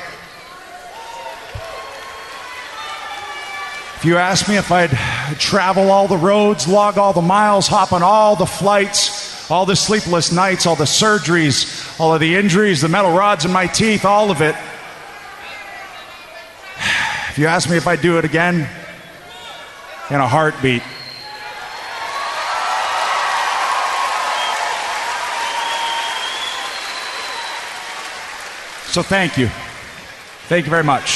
if 3.96 4.04
you 4.04 4.16
asked 4.16 4.48
me 4.48 4.56
if 4.56 4.70
I'd 4.72 4.90
travel 5.38 5.90
all 5.90 6.08
the 6.08 6.16
roads, 6.16 6.68
log 6.68 6.98
all 6.98 7.12
the 7.12 7.22
miles, 7.22 7.68
hop 7.68 7.92
on 7.92 8.02
all 8.02 8.36
the 8.36 8.46
flights, 8.46 9.50
all 9.50 9.64
the 9.64 9.76
sleepless 9.76 10.32
nights, 10.32 10.66
all 10.66 10.76
the 10.76 10.84
surgeries, 10.84 11.98
all 12.00 12.12
of 12.12 12.20
the 12.20 12.34
injuries, 12.34 12.80
the 12.80 12.88
metal 12.88 13.16
rods 13.16 13.44
in 13.44 13.52
my 13.52 13.66
teeth, 13.66 14.04
all 14.04 14.30
of 14.30 14.42
it. 14.42 14.54
If 17.30 17.38
you 17.38 17.46
ask 17.46 17.70
me 17.70 17.76
if 17.76 17.86
I'd 17.86 18.00
do 18.00 18.18
it 18.18 18.24
again, 18.24 18.68
in 20.10 20.16
a 20.16 20.28
heartbeat. 20.28 20.82
So 28.94 29.02
thank 29.02 29.36
you. 29.36 29.48
Thank 30.46 30.66
you 30.66 30.70
very 30.70 30.84
much. 30.84 31.13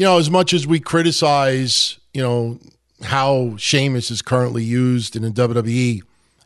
You 0.00 0.06
know, 0.06 0.16
as 0.16 0.30
much 0.30 0.54
as 0.54 0.66
we 0.66 0.80
criticize, 0.80 1.98
you 2.14 2.22
know, 2.22 2.58
how 3.02 3.54
Sheamus 3.58 4.10
is 4.10 4.22
currently 4.22 4.64
used 4.64 5.14
in 5.14 5.20
the 5.20 5.28
WWE, 5.28 5.96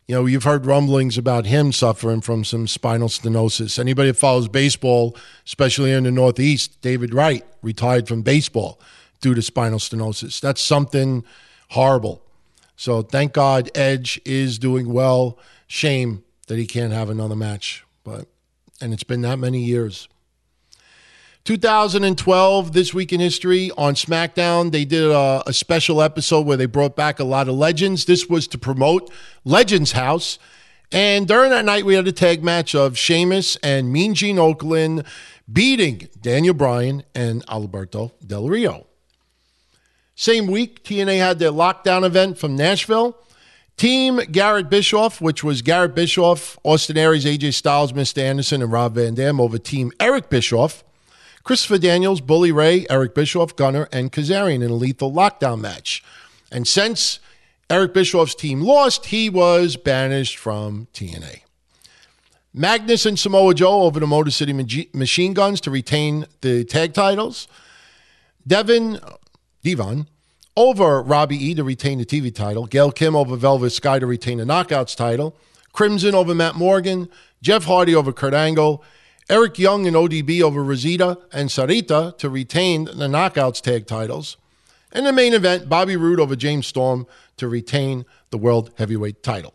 you 0.08 0.14
know, 0.14 0.26
you've 0.26 0.42
heard 0.42 0.66
rumblings 0.66 1.16
about 1.16 1.46
him 1.46 1.70
suffering 1.70 2.20
from 2.20 2.42
some 2.42 2.66
spinal 2.66 3.06
stenosis. 3.06 3.78
Anybody 3.78 4.08
that 4.08 4.16
follows 4.16 4.48
baseball, 4.48 5.16
especially 5.46 5.92
in 5.92 6.02
the 6.02 6.10
Northeast, 6.10 6.80
David 6.82 7.14
Wright 7.14 7.46
retired 7.62 8.08
from 8.08 8.22
baseball 8.22 8.80
due 9.20 9.34
to 9.34 9.40
spinal 9.40 9.78
stenosis. 9.78 10.40
That's 10.40 10.60
something 10.60 11.22
horrible. 11.68 12.24
So 12.74 13.02
thank 13.02 13.34
God 13.34 13.70
Edge 13.76 14.20
is 14.24 14.58
doing 14.58 14.92
well. 14.92 15.38
Shame 15.68 16.24
that 16.48 16.58
he 16.58 16.66
can't 16.66 16.92
have 16.92 17.08
another 17.08 17.36
match, 17.36 17.84
but 18.02 18.26
and 18.80 18.92
it's 18.92 19.04
been 19.04 19.20
that 19.20 19.38
many 19.38 19.60
years. 19.60 20.08
2012, 21.44 22.72
This 22.72 22.94
Week 22.94 23.12
in 23.12 23.20
History 23.20 23.70
on 23.76 23.94
SmackDown, 23.94 24.72
they 24.72 24.86
did 24.86 25.10
a, 25.10 25.42
a, 25.46 25.52
special 25.52 26.00
episode 26.00 26.46
where 26.46 26.56
they 26.56 26.64
brought 26.64 26.96
back 26.96 27.20
a 27.20 27.24
lot 27.24 27.48
of 27.48 27.54
legends. 27.54 28.06
This 28.06 28.30
was 28.30 28.48
to 28.48 28.56
promote 28.56 29.12
Legends 29.44 29.92
House. 29.92 30.38
And 30.90 31.28
during 31.28 31.50
that 31.50 31.66
night, 31.66 31.84
we 31.84 31.96
had 31.96 32.08
a 32.08 32.12
tag 32.12 32.42
match 32.42 32.74
of 32.74 32.96
Sheamus 32.96 33.56
and 33.56 33.92
Mean 33.92 34.14
Gene 34.14 34.36
Okerlund 34.36 35.04
beating 35.52 36.08
Daniel 36.18 36.54
Bryan 36.54 37.02
and 37.14 37.44
Alberto 37.46 38.14
Del 38.26 38.48
Rio. 38.48 38.86
Same 40.14 40.46
week, 40.46 40.82
TNA 40.82 41.18
had 41.18 41.38
their 41.40 41.50
lockdown 41.50 42.06
event 42.06 42.38
from 42.38 42.56
Nashville. 42.56 43.18
Team 43.76 44.16
Garrett 44.32 44.70
Bischoff, 44.70 45.20
which 45.20 45.44
was 45.44 45.60
Garrett 45.60 45.94
Bischoff, 45.94 46.58
Austin 46.62 46.96
Aries, 46.96 47.26
AJ 47.26 47.52
Styles, 47.52 47.92
Mr. 47.92 48.22
Anderson, 48.22 48.62
and 48.62 48.72
Rob 48.72 48.94
Van 48.94 49.14
Dam 49.14 49.40
over 49.40 49.58
Team 49.58 49.92
Eric 50.00 50.30
Bischoff. 50.30 50.84
Christopher 51.44 51.76
Daniels, 51.76 52.22
Bully 52.22 52.52
Ray, 52.52 52.86
Eric 52.88 53.14
Bischoff, 53.14 53.54
Gunner, 53.54 53.86
and 53.92 54.10
Kazarian 54.10 54.64
in 54.64 54.70
a 54.70 54.74
lethal 54.74 55.12
lockdown 55.12 55.60
match. 55.60 56.02
And 56.50 56.66
since 56.66 57.20
Eric 57.68 57.92
Bischoff's 57.92 58.34
team 58.34 58.62
lost, 58.62 59.06
he 59.06 59.28
was 59.28 59.76
banished 59.76 60.38
from 60.38 60.88
TNA. 60.94 61.40
Magnus 62.54 63.04
and 63.04 63.18
Samoa 63.18 63.52
Joe 63.52 63.82
over 63.82 64.00
the 64.00 64.06
Motor 64.06 64.30
City 64.30 64.52
Machine 64.94 65.34
Guns 65.34 65.60
to 65.62 65.70
retain 65.70 66.24
the 66.40 66.64
tag 66.64 66.94
titles. 66.94 67.46
Devin, 68.46 69.00
Devon, 69.62 70.06
over 70.56 71.02
Robbie 71.02 71.50
E 71.50 71.54
to 71.54 71.64
retain 71.64 71.98
the 71.98 72.06
TV 72.06 72.32
title. 72.34 72.66
Gail 72.66 72.92
Kim 72.92 73.16
over 73.16 73.36
Velvet 73.36 73.70
Sky 73.70 73.98
to 73.98 74.06
retain 74.06 74.38
the 74.38 74.44
Knockouts 74.44 74.96
title. 74.96 75.36
Crimson 75.72 76.14
over 76.14 76.34
Matt 76.34 76.54
Morgan. 76.54 77.08
Jeff 77.42 77.64
Hardy 77.64 77.94
over 77.94 78.12
Kurt 78.12 78.34
Angle. 78.34 78.84
Eric 79.30 79.58
Young 79.58 79.86
and 79.86 79.96
ODB 79.96 80.42
over 80.42 80.62
Rosita 80.62 81.18
and 81.32 81.48
Sarita 81.48 82.16
to 82.18 82.28
retain 82.28 82.84
the 82.84 83.08
Knockouts 83.08 83.60
tag 83.60 83.86
titles. 83.86 84.36
And 84.92 85.06
the 85.06 85.12
main 85.12 85.32
event, 85.32 85.68
Bobby 85.68 85.96
Roode 85.96 86.20
over 86.20 86.36
James 86.36 86.66
Storm 86.66 87.06
to 87.38 87.48
retain 87.48 88.04
the 88.30 88.38
World 88.38 88.70
Heavyweight 88.76 89.22
title. 89.22 89.54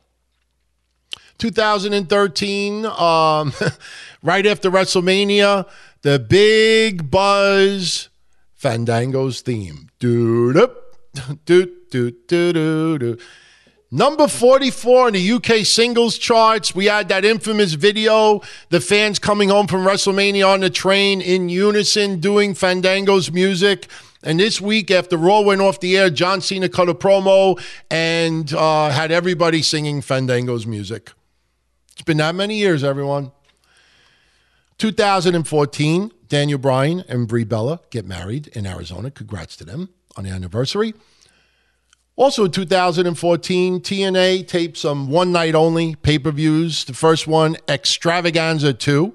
2013, 1.38 2.86
um, 2.86 3.54
right 4.24 4.46
after 4.46 4.70
WrestleMania, 4.70 5.68
the 6.02 6.20
big 6.20 7.10
buzz 7.10 8.10
Fandango's 8.56 9.42
theme. 9.42 9.90
Doo 10.00 10.52
doo 10.54 10.70
doo 11.46 11.72
doo 11.90 12.12
doo 12.28 12.98
doo. 12.98 13.18
Number 13.92 14.28
44 14.28 15.08
in 15.08 15.14
the 15.16 15.32
UK 15.32 15.66
singles 15.66 16.20
charts. 16.20 16.76
We 16.76 16.86
had 16.86 17.10
that 17.10 17.26
infamous 17.26 17.74
video, 17.74 18.42
the 18.70 18.80
fans 18.80 19.18
coming 19.18 19.50
home 19.50 19.66
from 19.66 19.84
WrestleMania 19.84 20.48
on 20.48 20.60
the 20.60 20.70
train 20.70 21.22
in 21.22 21.50
unison 21.50 22.20
doing 22.20 22.54
Fandango's 22.54 23.32
music. 23.32 23.88
And 24.22 24.40
this 24.40 24.62
week, 24.62 24.92
after 24.92 25.18
Raw 25.18 25.42
went 25.42 25.62
off 25.62 25.80
the 25.80 25.98
air, 25.98 26.12
John 26.12 26.40
Cena 26.40 26.70
cut 26.70 26.88
a 26.88 26.94
promo 26.94 27.60
and 27.90 28.54
uh, 28.54 28.92
had 28.92 29.12
everybody 29.12 29.64
singing 29.64 30.02
Fandango's 30.02 30.68
music. 30.68 31.12
It's 31.94 32.04
been 32.04 32.18
that 32.18 32.36
many 32.36 32.58
years, 32.58 32.84
everyone. 32.84 33.32
2014, 34.78 36.12
Daniel 36.28 36.60
Bryan 36.60 37.04
and 37.10 37.28
Brie 37.28 37.44
Bella 37.44 37.80
get 37.90 38.06
married 38.06 38.50
in 38.50 38.68
Arizona. 38.68 39.10
Congrats 39.10 39.56
to 39.58 39.66
them 39.66 39.90
on 40.16 40.26
the 40.26 40.30
anniversary. 40.30 40.94
Also 42.20 42.44
in 42.44 42.52
2014, 42.52 43.80
TNA 43.80 44.46
taped 44.46 44.76
some 44.76 45.10
one 45.10 45.32
night 45.32 45.56
only 45.56 45.96
pay 45.96 46.20
per 46.20 46.32
views. 46.32 46.84
The 46.84 46.94
first 46.94 47.28
one, 47.28 47.56
Extravaganza 47.70 48.74
2, 48.74 49.14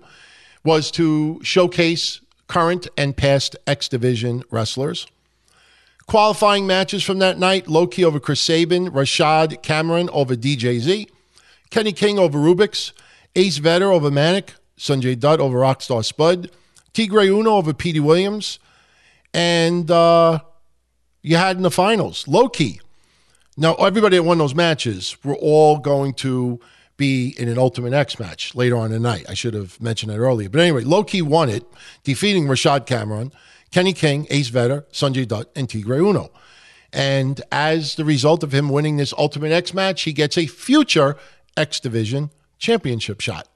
was 0.65 0.91
to 0.92 1.39
showcase 1.42 2.23
current 2.47 2.89
and 2.97 3.15
past 3.15 3.57
X 3.66 3.91
Division 3.91 4.42
wrestlers. 4.50 5.07
Qualifying 6.07 6.66
matches 6.66 7.02
from 7.02 7.18
that 7.18 7.39
night 7.39 7.68
Low 7.68 7.86
Ki 7.86 8.07
over 8.07 8.18
Chris 8.18 8.41
Sabin, 8.41 8.91
Rashad 8.91 9.62
Cameron 9.62 10.08
over 10.10 10.34
DJZ, 10.34 11.07
Kenny 11.68 11.92
King 11.92 12.18
over 12.18 12.39
Rubix, 12.39 12.92
Ace 13.36 13.58
Vetter 13.58 13.92
over 13.92 14.10
Manik, 14.10 14.55
Sonjay 14.78 15.20
Dutt 15.20 15.41
over 15.41 15.58
Rockstar 15.58 16.02
Spud, 16.02 16.50
Tigre 16.94 17.26
Uno 17.26 17.57
over 17.57 17.74
Petey 17.74 18.00
Williams, 18.00 18.58
and 19.34 19.91
uh, 19.91 20.39
you 21.20 21.36
had 21.36 21.58
in 21.58 21.62
the 21.62 21.70
finals 21.70 22.26
Low 22.26 22.49
Ki 22.49 22.81
now, 23.57 23.74
everybody 23.74 24.16
that 24.16 24.23
won 24.23 24.39
those 24.39 24.55
matches 24.55 25.16
were 25.23 25.36
all 25.36 25.78
going 25.78 26.15
to 26.15 26.60
be 26.97 27.34
in 27.39 27.49
an 27.49 27.58
Ultimate 27.58 27.92
X 27.92 28.18
match 28.18 28.55
later 28.55 28.76
on 28.76 28.86
in 28.86 28.92
the 28.92 29.00
night. 29.00 29.26
I 29.28 29.34
should 29.34 29.55
have 29.55 29.81
mentioned 29.81 30.12
that 30.12 30.18
earlier. 30.18 30.49
But 30.49 30.60
anyway, 30.60 30.83
Low 30.83 31.05
Ki 31.05 31.23
won 31.23 31.49
it, 31.49 31.65
defeating 32.02 32.47
Rashad 32.47 32.86
Cameron, 32.86 33.33
Kenny 33.70 33.92
King, 33.92 34.26
Ace 34.31 34.49
Vedder, 34.49 34.86
Sonjay 34.92 35.26
Dutt, 35.26 35.50
and 35.57 35.68
Tigre 35.68 35.99
Uno. 35.99 36.31
And 36.92 37.41
as 37.50 37.97
the 37.97 38.05
result 38.05 38.42
of 38.42 38.52
him 38.52 38.68
winning 38.68 38.97
this 38.97 39.12
Ultimate 39.18 39.52
X 39.52 39.74
match, 39.74 40.02
he 40.02 40.12
gets 40.12 40.39
a 40.39 40.47
future 40.47 41.16
X 41.57 41.81
Division 41.81 42.31
championship 42.58 43.20
shot. 43.20 43.49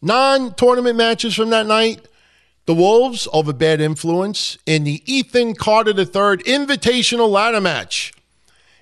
Non 0.00 0.54
tournament 0.54 0.96
matches 0.96 1.34
from 1.34 1.50
that 1.50 1.66
night 1.66 2.06
the 2.66 2.74
Wolves 2.74 3.26
over 3.32 3.52
Bad 3.52 3.80
Influence 3.80 4.58
in 4.66 4.84
the 4.84 5.02
Ethan 5.06 5.54
Carter 5.54 5.90
III 5.90 6.44
Invitational 6.44 7.28
Ladder 7.30 7.62
Match 7.62 8.12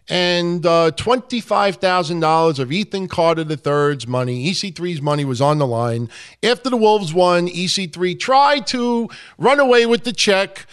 and 0.08 0.64
uh, 0.64 0.92
$25,000 0.94 2.58
of 2.58 2.72
Ethan 2.72 3.08
Carter 3.08 3.42
III's 3.42 4.06
money, 4.06 4.50
EC3's 4.50 5.02
money 5.02 5.24
was 5.24 5.40
on 5.40 5.58
the 5.58 5.66
line. 5.66 6.08
After 6.42 6.70
the 6.70 6.76
Wolves 6.76 7.12
won, 7.12 7.48
EC3 7.48 8.18
tried 8.18 8.66
to 8.68 9.08
run 9.36 9.58
away 9.58 9.84
with 9.84 10.04
the 10.04 10.12
check, 10.12 10.66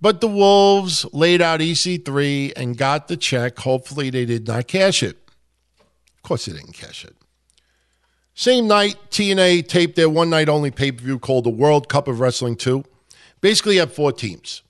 but 0.00 0.20
the 0.20 0.28
Wolves 0.28 1.06
laid 1.12 1.40
out 1.40 1.60
EC3 1.60 2.52
and 2.56 2.76
got 2.76 3.06
the 3.08 3.16
check. 3.16 3.58
Hopefully, 3.58 4.10
they 4.10 4.24
did 4.24 4.48
not 4.48 4.66
cash 4.66 5.02
it. 5.02 5.16
Of 5.78 6.22
course, 6.22 6.46
they 6.46 6.52
didn't 6.52 6.74
cash 6.74 7.04
it. 7.04 7.14
Same 8.34 8.66
night, 8.66 8.96
TNA 9.10 9.68
taped 9.68 9.96
their 9.96 10.08
one 10.08 10.30
night 10.30 10.48
only 10.48 10.70
pay 10.70 10.90
per 10.90 11.02
view 11.02 11.18
called 11.18 11.44
the 11.44 11.50
World 11.50 11.88
Cup 11.88 12.08
of 12.08 12.20
Wrestling 12.20 12.56
2. 12.56 12.84
Basically, 13.40 13.74
you 13.74 13.80
have 13.80 13.92
four 13.92 14.12
teams. 14.12 14.62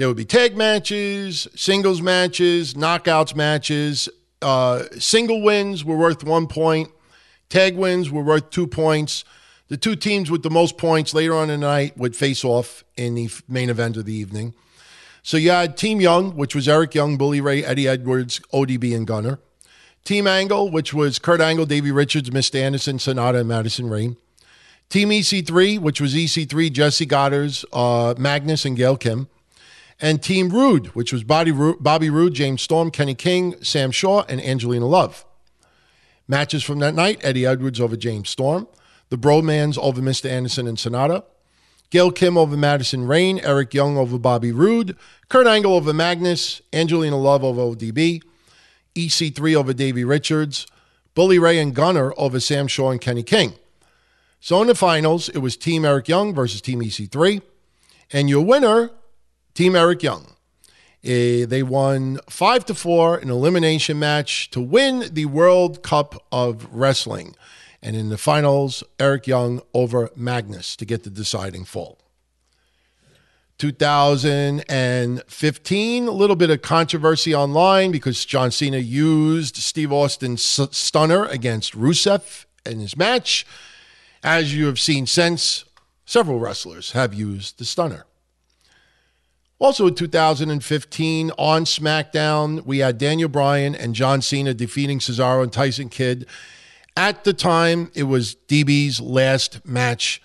There 0.00 0.08
would 0.08 0.16
be 0.16 0.24
tag 0.24 0.56
matches, 0.56 1.46
singles 1.54 2.00
matches, 2.00 2.72
knockouts 2.72 3.36
matches. 3.36 4.08
Uh, 4.40 4.84
single 4.98 5.42
wins 5.42 5.84
were 5.84 5.94
worth 5.94 6.24
one 6.24 6.46
point. 6.46 6.88
Tag 7.50 7.76
wins 7.76 8.10
were 8.10 8.22
worth 8.22 8.48
two 8.48 8.66
points. 8.66 9.26
The 9.68 9.76
two 9.76 9.96
teams 9.96 10.30
with 10.30 10.42
the 10.42 10.48
most 10.48 10.78
points 10.78 11.12
later 11.12 11.34
on 11.34 11.50
in 11.50 11.60
the 11.60 11.66
night 11.66 11.98
would 11.98 12.16
face 12.16 12.46
off 12.46 12.82
in 12.96 13.14
the 13.14 13.28
main 13.46 13.68
event 13.68 13.98
of 13.98 14.06
the 14.06 14.14
evening. 14.14 14.54
So 15.22 15.36
you 15.36 15.50
had 15.50 15.76
Team 15.76 16.00
Young, 16.00 16.34
which 16.34 16.54
was 16.54 16.66
Eric 16.66 16.94
Young, 16.94 17.18
Bully 17.18 17.42
Ray, 17.42 17.62
Eddie 17.62 17.86
Edwards, 17.86 18.40
ODB, 18.54 18.96
and 18.96 19.06
Gunner. 19.06 19.38
Team 20.04 20.26
Angle, 20.26 20.70
which 20.70 20.94
was 20.94 21.18
Kurt 21.18 21.42
Angle, 21.42 21.66
Davey 21.66 21.92
Richards, 21.92 22.30
Mr. 22.30 22.54
Anderson, 22.58 22.96
Sanada, 22.96 23.40
and 23.40 23.48
Madison 23.50 23.90
Rayne. 23.90 24.16
Team 24.88 25.10
EC3, 25.10 25.78
which 25.78 26.00
was 26.00 26.14
EC3, 26.14 26.72
Jessie 26.72 27.06
Godderz, 27.06 27.66
uh, 27.70 28.14
Magnus, 28.18 28.64
and 28.64 28.78
Gail 28.78 28.96
Kim 28.96 29.28
and 30.00 30.22
Team 30.22 30.48
Roode, 30.48 30.86
which 30.88 31.12
was 31.12 31.24
Bobby 31.24 31.50
Roode, 31.52 32.34
James 32.34 32.62
Storm, 32.62 32.90
Kenny 32.90 33.14
King, 33.14 33.62
Sam 33.62 33.90
Shaw, 33.90 34.24
and 34.28 34.40
Angelina 34.40 34.86
Love. 34.86 35.24
Matches 36.26 36.62
from 36.62 36.78
that 36.78 36.94
night 36.94 37.20
Eddie 37.22 37.46
Edwards 37.46 37.80
over 37.80 37.96
James 37.96 38.30
Storm, 38.30 38.66
the 39.08 39.18
Bromans 39.18 39.76
over 39.78 40.00
Mr. 40.00 40.30
Anderson 40.30 40.66
and 40.66 40.78
Sanada, 40.78 41.24
Gail 41.90 42.12
Kim 42.12 42.38
over 42.38 42.56
Madison 42.56 43.06
Rayne, 43.06 43.40
Eric 43.40 43.74
Young 43.74 43.98
over 43.98 44.18
Bobby 44.18 44.52
Roode, 44.52 44.96
Kurt 45.28 45.46
Angle 45.48 45.74
over 45.74 45.92
Magnus, 45.92 46.62
Angelina 46.72 47.18
Love 47.18 47.42
over 47.42 47.60
ODB, 47.60 48.22
EC3 48.94 49.54
over 49.56 49.72
Davey 49.72 50.04
Richards, 50.04 50.66
Bully 51.14 51.38
Ray 51.38 51.58
and 51.58 51.74
Gunner 51.74 52.14
over 52.16 52.38
Sam 52.38 52.68
Shaw 52.68 52.90
and 52.92 53.00
Kenny 53.00 53.24
King. 53.24 53.54
So 54.40 54.62
in 54.62 54.68
the 54.68 54.74
finals, 54.74 55.28
it 55.28 55.38
was 55.38 55.56
Team 55.56 55.84
Eric 55.84 56.08
Young 56.08 56.32
versus 56.32 56.60
Team 56.60 56.80
EC3. 56.80 57.42
And 58.12 58.30
your 58.30 58.44
winner 58.44 58.90
Team 59.54 59.76
Eric 59.76 60.02
Young. 60.02 60.26
Uh, 61.02 61.46
they 61.46 61.62
won 61.62 62.18
five 62.28 62.64
to 62.66 62.74
four 62.74 63.16
an 63.16 63.30
elimination 63.30 63.98
match 63.98 64.50
to 64.50 64.60
win 64.60 65.08
the 65.12 65.26
World 65.26 65.82
Cup 65.82 66.26
of 66.30 66.68
Wrestling, 66.70 67.34
and 67.82 67.96
in 67.96 68.10
the 68.10 68.18
finals, 68.18 68.84
Eric 68.98 69.26
Young 69.26 69.62
over 69.72 70.10
Magnus 70.14 70.76
to 70.76 70.84
get 70.84 71.04
the 71.04 71.10
deciding 71.10 71.64
fall. 71.64 72.00
2015, 73.60 76.08
a 76.08 76.10
little 76.10 76.36
bit 76.36 76.48
of 76.48 76.62
controversy 76.62 77.34
online 77.34 77.90
because 77.90 78.24
John 78.24 78.50
Cena 78.50 78.78
used 78.78 79.56
Steve 79.56 79.92
Austin's 79.92 80.42
stunner 80.42 81.26
against 81.26 81.74
Rusev 81.74 82.46
in 82.64 82.80
his 82.80 82.96
match. 82.96 83.46
As 84.22 84.54
you 84.54 84.64
have 84.64 84.80
seen 84.80 85.06
since, 85.06 85.66
several 86.06 86.38
wrestlers 86.38 86.92
have 86.92 87.12
used 87.12 87.58
the 87.58 87.66
stunner. 87.66 88.06
Also 89.60 89.86
in 89.86 89.94
2015 89.94 91.30
on 91.36 91.64
SmackDown, 91.66 92.64
we 92.64 92.78
had 92.78 92.96
Daniel 92.96 93.28
Bryan 93.28 93.74
and 93.74 93.94
John 93.94 94.22
Cena 94.22 94.54
defeating 94.54 95.00
Cesaro 95.00 95.42
and 95.42 95.52
Tyson 95.52 95.90
Kidd. 95.90 96.26
At 96.96 97.24
the 97.24 97.34
time, 97.34 97.90
it 97.94 98.04
was 98.04 98.36
DB's 98.48 99.02
last 99.02 99.66
match 99.66 100.22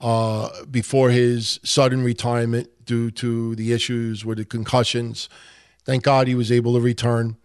uh, 0.00 0.64
before 0.64 1.10
his 1.10 1.60
sudden 1.62 2.02
retirement 2.02 2.70
due 2.86 3.10
to 3.10 3.54
the 3.56 3.74
issues 3.74 4.24
with 4.24 4.38
the 4.38 4.46
concussions. 4.46 5.28
Thank 5.84 6.04
God 6.04 6.26
he 6.26 6.34
was 6.34 6.50
able 6.50 6.72
to 6.72 6.80
return. 6.80 7.36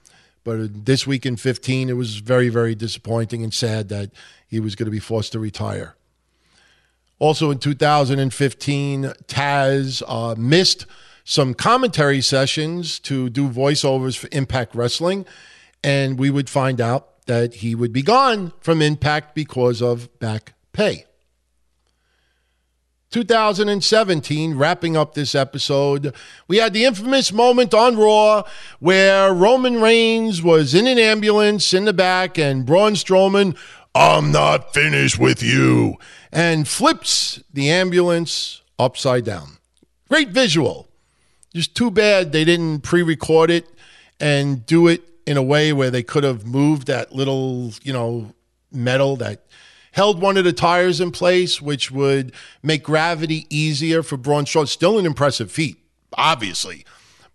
But 0.45 0.85
this 0.85 1.05
week 1.05 1.25
in 1.25 1.35
15, 1.35 1.89
it 1.89 1.93
was 1.93 2.17
very, 2.17 2.47
very 2.47 2.73
disappointing 2.73 3.43
and 3.43 3.53
sad 3.53 3.89
that 3.89 4.11
he 4.47 4.61
was 4.61 4.75
going 4.75 4.85
to 4.85 4.91
be 4.91 4.99
forced 4.99 5.33
to 5.33 5.39
retire. 5.39 5.95
Also 7.19 7.51
in 7.51 7.57
2015, 7.59 9.03
Taz 9.27 10.01
uh, 10.07 10.35
missed 10.38 10.85
some 11.23 11.53
commentary 11.53 12.21
sessions 12.21 12.99
to 12.99 13.29
do 13.29 13.49
voiceovers 13.49 14.17
for 14.17 14.27
Impact 14.31 14.75
Wrestling, 14.75 15.25
and 15.83 16.19
we 16.19 16.29
would 16.29 16.49
find 16.49 16.81
out 16.81 17.25
that 17.25 17.55
he 17.55 17.75
would 17.75 17.93
be 17.93 18.01
gone 18.01 18.51
from 18.59 18.81
Impact 18.81 19.33
because 19.35 19.81
of 19.81 20.19
back 20.19 20.53
pay. 20.73 21.05
2017, 23.13 24.55
wrapping 24.55 24.97
up 24.97 25.13
this 25.13 25.35
episode, 25.35 26.15
we 26.47 26.57
had 26.57 26.73
the 26.73 26.83
infamous 26.83 27.31
moment 27.31 27.71
on 27.71 27.95
Raw 27.95 28.41
where 28.79 29.31
Roman 29.31 29.79
Reigns 29.79 30.41
was 30.41 30.73
in 30.73 30.87
an 30.87 30.97
ambulance 30.97 31.75
in 31.75 31.85
the 31.85 31.93
back 31.93 32.39
and 32.39 32.65
Braun 32.65 32.93
Strowman, 32.93 33.55
I'm 33.93 34.31
not 34.31 34.73
finished 34.73 35.19
with 35.19 35.43
you, 35.43 35.97
and 36.31 36.67
flips 36.67 37.43
the 37.53 37.69
ambulance 37.69 38.63
upside 38.79 39.25
down. 39.25 39.59
Great 40.09 40.29
visual. 40.29 40.87
Just 41.53 41.75
too 41.75 41.91
bad 41.91 42.32
they 42.32 42.43
didn't 42.43 42.82
pre-record 42.82 43.51
it 43.51 43.67
and 44.19 44.65
do 44.65 44.88
it 44.88 45.03
in 45.25 45.38
a 45.38 45.43
way 45.43 45.72
where 45.72 45.91
they 45.91 46.03
could 46.03 46.23
have 46.23 46.45
moved 46.45 46.88
that 46.88 47.14
little, 47.14 47.73
you 47.83 47.93
know, 47.93 48.33
metal 48.72 49.15
that 49.17 49.45
held 49.91 50.22
one 50.22 50.38
of 50.38 50.43
the 50.43 50.53
tires 50.53 50.99
in 50.99 51.11
place, 51.11 51.61
which 51.61 51.91
would 51.91 52.33
make 52.61 52.83
gravity 52.83 53.45
easier 53.49 54.03
for 54.03 54.17
Braun 54.17 54.45
Strowman. 54.45 54.67
Still 54.67 54.99
an 54.99 55.06
impressive 55.06 55.51
feat, 55.51 55.77
obviously, 56.17 56.85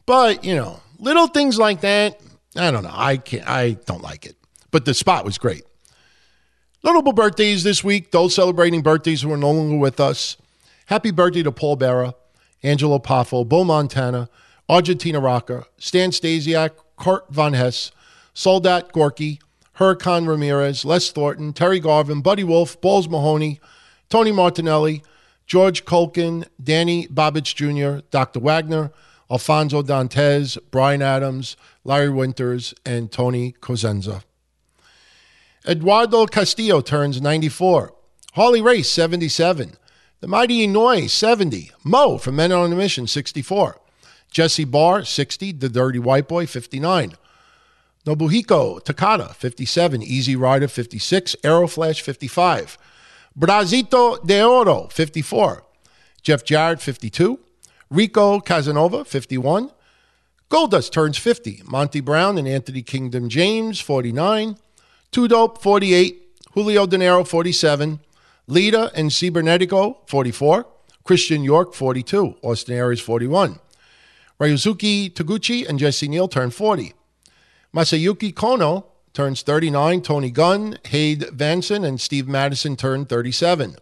but 0.07 0.45
you 0.45 0.57
know, 0.57 0.81
little 0.99 1.29
things 1.29 1.59
like 1.59 1.81
that. 1.81 2.21
I 2.57 2.71
don't 2.71 2.83
know. 2.83 2.91
I 2.93 3.19
can't. 3.19 3.49
I 3.49 3.73
don't 3.87 4.03
like 4.03 4.27
it. 4.27 4.37
But 4.71 4.85
the 4.85 4.95
spot 4.95 5.25
was 5.25 5.39
great. 5.39 5.63
Notable 6.83 7.13
birthdays 7.13 7.63
this 7.63 7.83
week. 7.83 8.11
Those 8.11 8.35
celebrating 8.35 8.83
birthdays 8.83 9.23
who 9.23 9.33
are 9.33 9.37
no 9.37 9.51
longer 9.51 9.77
with 9.77 10.01
us. 10.01 10.37
Happy 10.87 11.11
birthday 11.11 11.43
to 11.43 11.53
Paul 11.53 11.77
Bearer. 11.77 12.15
Angelo 12.63 12.99
Poffo, 12.99 13.47
Bo 13.49 13.65
Montana, 13.65 14.29
Argentina 14.69 15.21
Rocca, 15.21 15.65
Stan 15.79 16.11
Stasiak, 16.11 16.71
Kurt 16.97 17.33
Von 17.33 17.55
Hess, 17.55 17.91
Soldat 18.35 18.93
Gorky, 18.93 19.41
Huracan 19.79 20.27
Ramirez, 20.29 20.85
Les 20.85 21.11
Thornton, 21.11 21.53
Terry 21.53 21.81
Garvin, 21.81 22.21
Buddy 22.21 22.45
Wolf, 22.45 22.81
Balls 22.81 23.09
Mahoney, 23.09 23.61
Tony 24.09 24.33
Martinelli, 24.33 25.03
George 25.47 25.85
Colkin, 25.85 26.45
Danny 26.63 27.07
Babich 27.07 27.55
Jr., 27.55 28.05
Dr. 28.11 28.41
Wagner, 28.41 28.91
Alfonso 29.31 29.83
Dantes, 29.83 30.59
Brian 30.71 31.03
Adams, 31.03 31.57
Larry 31.85 32.11
Winters, 32.11 32.75
and 32.85 33.13
Tony 33.13 33.53
Cosenza. 33.61 34.23
Eduardo 35.67 36.27
Castillo 36.27 36.81
turns 36.81 37.21
94. 37.21 37.93
Harley 38.33 38.63
Race, 38.63 38.91
77. 38.91 39.77
The 40.21 40.27
Mighty 40.27 40.67
Inoue, 40.67 41.09
70. 41.09 41.71
Mo 41.85 42.19
from 42.19 42.35
Men 42.37 42.51
on 42.51 42.73
a 42.73 42.77
Mission, 42.77 43.07
64. 43.07 43.81
Jesse 44.33 44.65
Barr, 44.65 45.05
60. 45.05 45.53
The 45.53 45.69
Dirty 45.69 46.01
White 46.01 46.27
Boy, 46.27 46.45
59. 46.45 47.15
Nobuhiko 48.05 48.83
Takada, 48.83 49.33
57. 49.37 50.03
Easy 50.03 50.35
Rider, 50.35 50.67
56. 50.67 51.37
Aeroflash, 51.45 52.01
55. 52.01 52.79
Brazito 53.39 54.27
de 54.27 54.43
Oro, 54.43 54.89
54. 54.89 55.63
Jeff 56.23 56.43
Jarrett, 56.43 56.81
52. 56.81 57.39
Rico 57.89 58.41
Casanova, 58.41 59.05
51. 59.05 59.71
Goldust 60.51 60.91
turns 60.91 61.17
50. 61.17 61.63
Monty 61.65 62.01
Brown 62.01 62.39
and 62.39 62.49
Anthony 62.49 62.83
Kingdom 62.83 63.29
James, 63.29 63.79
49. 63.79 64.57
Two 65.13 65.29
Dope, 65.29 65.63
48. 65.63 66.23
Julio 66.55 66.87
Dinero, 66.87 67.23
47. 67.23 68.01
Lita 68.49 68.91
and 68.95 69.11
Cibernetico, 69.11 69.99
44. 70.07 70.67
Christian 71.05 71.45
York, 71.45 71.75
42. 71.75 72.37
Austin 72.43 72.75
Aries, 72.75 73.01
41. 73.01 73.61
Ryusuke 74.41 75.13
Taguchi 75.13 75.69
and 75.69 75.79
Jesse 75.79 76.09
Neal 76.09 76.29
turn 76.29 76.51
40. 76.51 76.95
Masayuki 77.75 78.33
Kono 78.33 78.87
turns 79.13 79.43
39. 79.43 80.01
Tony 80.01 80.31
Gunn, 80.31 80.79
Hade 80.87 81.21
Vansen, 81.21 81.87
and 81.87 82.01
Steve 82.01 82.27
Madison 82.27 82.75
turn 82.75 83.05
37. 83.05 83.77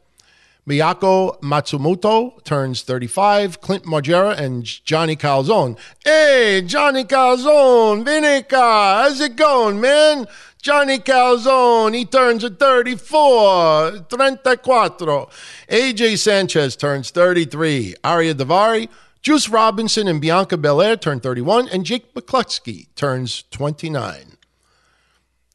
Miyako 0.66 1.40
Matsumoto 1.40 2.42
turns 2.42 2.82
35. 2.82 3.60
Clint 3.60 3.84
Margera 3.84 4.36
and 4.36 4.64
Johnny 4.64 5.14
Calzone. 5.14 5.78
Hey, 6.04 6.60
Johnny 6.66 7.04
Calzone, 7.04 8.04
Vinica, 8.04 9.02
how's 9.02 9.20
it 9.20 9.36
going, 9.36 9.80
man? 9.80 10.26
Johnny 10.66 10.98
Calzone, 10.98 11.94
he 11.94 12.04
turns 12.04 12.42
at 12.42 12.58
34. 12.58 14.00
34. 14.10 15.28
AJ 15.68 16.18
Sanchez 16.18 16.74
turns 16.74 17.10
33. 17.12 17.94
Ariya 18.02 18.34
Daivari, 18.34 18.88
Juice 19.22 19.48
Robinson 19.48 20.08
and 20.08 20.20
Bianca 20.20 20.56
Belair 20.56 20.96
turn 20.96 21.20
31. 21.20 21.68
And 21.68 21.86
Jake 21.86 22.12
McCluskey 22.14 22.88
turns 22.96 23.44
29. 23.52 24.38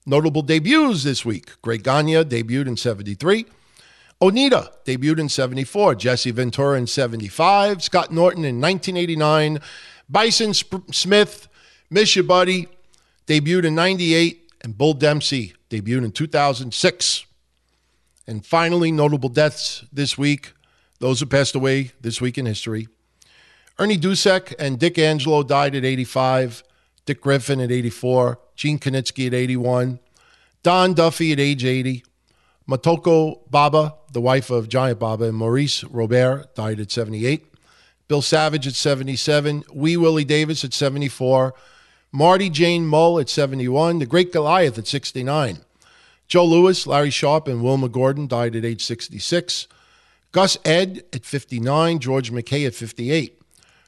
Notable 0.05 0.43
debuts 0.43 1.03
this 1.03 1.25
week. 1.25 1.61
Greg 1.61 1.83
Gagne 1.83 2.23
debuted 2.23 2.67
in 2.67 2.77
73. 2.77 3.45
Onita 4.21 4.69
debuted 4.85 5.19
in 5.19 5.27
74. 5.27 5.95
Jesse 5.95 6.31
Ventura 6.31 6.77
in 6.77 6.87
75. 6.87 7.83
Scott 7.83 8.13
Norton 8.13 8.45
in 8.45 8.61
1989. 8.61 9.59
Bison 10.09 10.53
Sp- 10.55 10.87
Smith, 10.93 11.49
Miss 11.89 12.15
You 12.15 12.23
Buddy, 12.23 12.69
debuted 13.27 13.65
in 13.65 13.75
98. 13.75 14.40
And 14.61 14.77
Bull 14.77 14.93
Dempsey 14.93 15.53
debuted 15.69 16.05
in 16.05 16.11
2006. 16.11 17.25
And 18.27 18.45
finally, 18.45 18.91
notable 18.91 19.29
deaths 19.29 19.83
this 19.91 20.17
week. 20.17 20.53
Those 20.99 21.19
who 21.19 21.25
passed 21.25 21.55
away 21.55 21.91
this 22.01 22.21
week 22.21 22.37
in 22.37 22.45
history. 22.45 22.87
Ernie 23.79 23.97
Dusek 23.97 24.53
and 24.59 24.77
Dick 24.77 24.99
Angelo 24.99 25.41
died 25.41 25.73
at 25.73 25.83
85. 25.83 26.63
Dick 27.05 27.21
Griffin 27.21 27.59
at 27.59 27.71
84. 27.71 28.39
Gene 28.55 28.77
Kiniski 28.77 29.27
at 29.27 29.33
81. 29.33 29.99
Don 30.61 30.93
Duffy 30.93 31.31
at 31.31 31.39
age 31.39 31.65
80. 31.65 32.03
Motoko 32.69 33.39
Baba, 33.49 33.95
the 34.13 34.21
wife 34.21 34.51
of 34.51 34.69
Giant 34.69 34.99
Baba, 34.99 35.25
and 35.25 35.35
Maurice 35.35 35.83
Robert 35.85 36.53
died 36.53 36.79
at 36.79 36.91
78. 36.91 37.45
Bill 38.07 38.21
Savage 38.21 38.67
at 38.67 38.75
77. 38.75 39.63
Wee 39.73 39.97
Willie 39.97 40.23
Davis 40.23 40.63
at 40.63 40.73
74. 40.73 41.55
Marty 42.11 42.49
Jane 42.49 42.85
Mull 42.85 43.19
at 43.19 43.29
71. 43.29 43.99
The 43.99 44.05
Great 44.05 44.33
Goliath 44.33 44.77
at 44.77 44.87
69. 44.87 45.59
Joe 46.27 46.45
Lewis, 46.45 46.87
Larry 46.87 47.09
Sharpe, 47.09 47.47
and 47.47 47.63
Wilma 47.63 47.89
Gordon 47.89 48.27
died 48.27 48.55
at 48.55 48.65
age 48.65 48.83
66. 48.85 49.67
Gus 50.31 50.57
Ed 50.63 51.03
at 51.13 51.25
59. 51.25 51.99
George 51.99 52.31
McKay 52.31 52.65
at 52.65 52.75
58. 52.75 53.41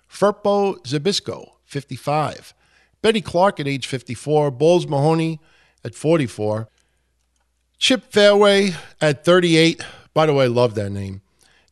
Firpo 0.10 0.77
Zbyszko, 0.84 1.52
55. 1.66 2.53
Betty 3.02 3.22
Clark 3.22 3.60
at 3.60 3.68
age 3.68 3.88
54. 3.88 4.52
Balls 4.52 4.88
Mahoney 4.88 5.40
at 5.84 5.95
44. 5.95 6.69
Chip 7.77 8.11
Fairway 8.11 8.74
at 9.02 9.26
38. 9.26 9.84
By 10.14 10.26
the 10.26 10.34
way, 10.34 10.45
I 10.45 10.48
love 10.48 10.76
that 10.76 10.92
name. 10.92 11.22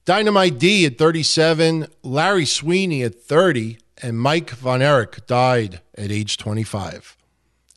Dynamite 0.04 0.58
D 0.58 0.86
at 0.86 0.98
37. 0.98 1.88
Larry 2.04 2.46
Sweeney 2.46 3.04
at 3.04 3.16
30. 3.16 3.78
And 4.02 4.20
Mike 4.20 4.50
Von 4.52 4.82
Erich 4.82 5.26
died 5.28 5.82
at 5.96 6.12
age 6.12 6.38
25. 6.38 7.18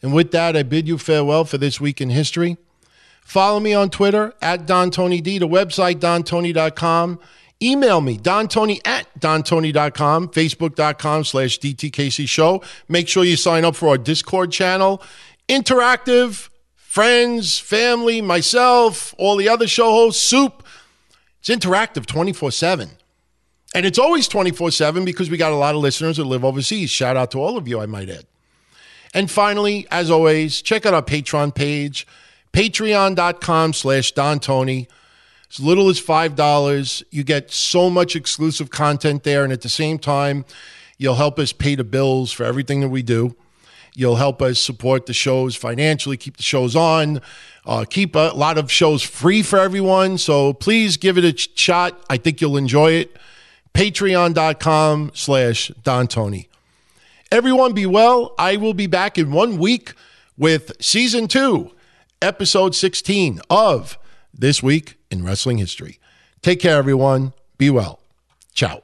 And 0.02 0.12
with 0.12 0.30
that, 0.32 0.56
I 0.56 0.62
bid 0.62 0.88
you 0.88 0.98
farewell 0.98 1.44
for 1.44 1.58
this 1.58 1.80
week 1.80 2.00
in 2.00 2.10
history. 2.10 2.56
Follow 3.22 3.58
me 3.58 3.72
on 3.72 3.90
Twitter 3.90 4.34
at 4.42 4.66
Don 4.66 4.90
Tony 4.90 5.20
D, 5.20 5.38
the 5.38 5.48
website 5.48 5.96
dontony.com. 5.96 7.18
Email 7.62 8.00
me, 8.00 8.18
dontony 8.18 8.80
at 8.86 9.06
dontony.com, 9.18 10.28
facebook.com 10.28 11.24
slash 11.24 11.58
DTKC 11.58 12.28
show. 12.28 12.62
Make 12.88 13.08
sure 13.08 13.24
you 13.24 13.36
sign 13.36 13.64
up 13.64 13.76
for 13.76 13.88
our 13.88 13.98
Discord 13.98 14.52
channel. 14.52 15.02
Interactive, 15.48 16.50
friends, 16.74 17.58
family, 17.58 18.20
myself, 18.20 19.14
all 19.16 19.36
the 19.36 19.48
other 19.48 19.66
show 19.66 19.90
hosts, 19.90 20.22
soup. 20.22 20.62
It's 21.40 21.48
interactive 21.48 22.06
24 22.06 22.50
7. 22.50 22.90
And 23.74 23.84
it's 23.84 23.98
always 23.98 24.28
24 24.28 24.70
7 24.70 25.04
because 25.04 25.28
we 25.28 25.36
got 25.36 25.52
a 25.52 25.56
lot 25.56 25.74
of 25.74 25.80
listeners 25.80 26.16
that 26.16 26.24
live 26.24 26.44
overseas. 26.44 26.90
Shout 26.90 27.16
out 27.16 27.32
to 27.32 27.38
all 27.38 27.58
of 27.58 27.66
you, 27.66 27.80
I 27.80 27.86
might 27.86 28.08
add. 28.08 28.24
And 29.12 29.30
finally, 29.30 29.86
as 29.90 30.10
always, 30.10 30.62
check 30.62 30.86
out 30.86 30.94
our 30.94 31.02
Patreon 31.02 31.54
page, 31.54 32.06
patreon.com 32.52 33.72
slash 33.72 34.12
Don 34.12 34.40
Tony. 34.40 34.88
As 35.50 35.60
little 35.60 35.88
as 35.88 36.00
$5. 36.00 37.02
You 37.10 37.22
get 37.22 37.52
so 37.52 37.88
much 37.88 38.16
exclusive 38.16 38.70
content 38.70 39.22
there. 39.22 39.44
And 39.44 39.52
at 39.52 39.62
the 39.62 39.68
same 39.68 39.98
time, 39.98 40.44
you'll 40.98 41.14
help 41.14 41.38
us 41.38 41.52
pay 41.52 41.76
the 41.76 41.84
bills 41.84 42.32
for 42.32 42.42
everything 42.42 42.80
that 42.80 42.88
we 42.88 43.02
do. 43.02 43.36
You'll 43.94 44.16
help 44.16 44.42
us 44.42 44.58
support 44.58 45.06
the 45.06 45.12
shows 45.12 45.54
financially, 45.54 46.16
keep 46.16 46.36
the 46.36 46.42
shows 46.42 46.74
on, 46.74 47.20
uh, 47.64 47.84
keep 47.88 48.16
a 48.16 48.32
lot 48.34 48.58
of 48.58 48.72
shows 48.72 49.04
free 49.04 49.42
for 49.42 49.60
everyone. 49.60 50.18
So 50.18 50.52
please 50.52 50.96
give 50.96 51.16
it 51.16 51.24
a 51.24 51.36
shot. 51.56 52.04
I 52.10 52.16
think 52.16 52.40
you'll 52.40 52.56
enjoy 52.56 52.92
it. 52.92 53.16
Patreon.com 53.74 55.10
slash 55.14 55.68
Don 55.82 56.06
Tony. 56.06 56.48
Everyone 57.30 57.72
be 57.72 57.86
well. 57.86 58.34
I 58.38 58.56
will 58.56 58.74
be 58.74 58.86
back 58.86 59.18
in 59.18 59.32
one 59.32 59.58
week 59.58 59.92
with 60.36 60.72
season 60.80 61.26
two, 61.26 61.72
episode 62.22 62.74
16 62.74 63.40
of 63.50 63.98
This 64.32 64.62
Week 64.62 64.96
in 65.10 65.24
Wrestling 65.24 65.58
History. 65.58 65.98
Take 66.42 66.60
care, 66.60 66.76
everyone. 66.76 67.32
Be 67.58 67.70
well. 67.70 68.00
Ciao. 68.54 68.83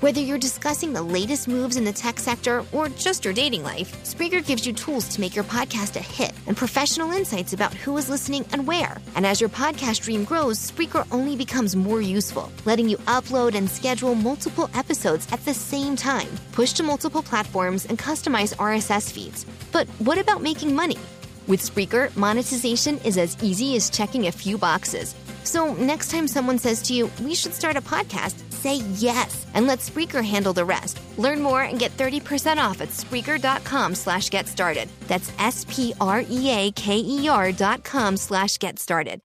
Whether 0.00 0.22
you're 0.22 0.38
discussing 0.38 0.94
the 0.94 1.02
latest 1.02 1.46
moves 1.46 1.76
in 1.76 1.84
the 1.84 1.92
tech 1.92 2.18
sector 2.18 2.64
or 2.72 2.88
just 2.88 3.22
your 3.22 3.34
dating 3.34 3.62
life, 3.62 3.92
Spreaker 4.02 4.42
gives 4.42 4.66
you 4.66 4.72
tools 4.72 5.06
to 5.10 5.20
make 5.20 5.36
your 5.36 5.44
podcast 5.44 5.94
a 5.96 5.98
hit 5.98 6.32
and 6.46 6.56
professional 6.56 7.10
insights 7.10 7.52
about 7.52 7.74
who 7.74 7.94
is 7.98 8.08
listening 8.08 8.46
and 8.54 8.66
where. 8.66 8.96
And 9.14 9.26
as 9.26 9.42
your 9.42 9.50
podcast 9.50 10.00
dream 10.00 10.24
grows, 10.24 10.56
Spreaker 10.58 11.06
only 11.12 11.36
becomes 11.36 11.76
more 11.76 12.00
useful, 12.00 12.50
letting 12.64 12.88
you 12.88 12.96
upload 13.08 13.54
and 13.54 13.68
schedule 13.68 14.14
multiple 14.14 14.70
episodes 14.72 15.30
at 15.32 15.44
the 15.44 15.52
same 15.52 15.96
time, 15.96 16.30
push 16.52 16.72
to 16.74 16.82
multiple 16.82 17.22
platforms, 17.22 17.84
and 17.84 17.98
customize 17.98 18.56
RSS 18.56 19.12
feeds. 19.12 19.44
But 19.70 19.86
what 19.98 20.16
about 20.16 20.40
making 20.40 20.74
money? 20.74 20.96
With 21.46 21.60
Spreaker, 21.60 22.16
monetization 22.16 22.96
is 23.04 23.18
as 23.18 23.36
easy 23.42 23.76
as 23.76 23.90
checking 23.90 24.28
a 24.28 24.32
few 24.32 24.56
boxes. 24.56 25.14
So 25.42 25.74
next 25.74 26.10
time 26.10 26.28
someone 26.28 26.58
says 26.58 26.82
to 26.82 26.94
you, 26.94 27.10
we 27.22 27.34
should 27.34 27.54
start 27.54 27.76
a 27.76 27.80
podcast, 27.80 28.38
say 28.52 28.76
yes 28.94 29.46
and 29.54 29.66
let 29.66 29.80
Spreaker 29.80 30.24
handle 30.24 30.52
the 30.52 30.64
rest. 30.64 31.00
Learn 31.18 31.40
more 31.40 31.62
and 31.62 31.78
get 31.78 31.96
30% 31.96 32.58
off 32.58 32.80
at 32.80 32.90
Spreaker.com 32.90 33.94
slash 33.96 34.30
get 34.30 34.46
started. 34.46 34.88
That's 35.08 35.32
S-P-R-E-A-K-E-R 35.38 35.92
dot 37.52 37.82
com 37.82 38.16
slash 38.16 38.58
get 38.58 38.78
started. 38.78 39.18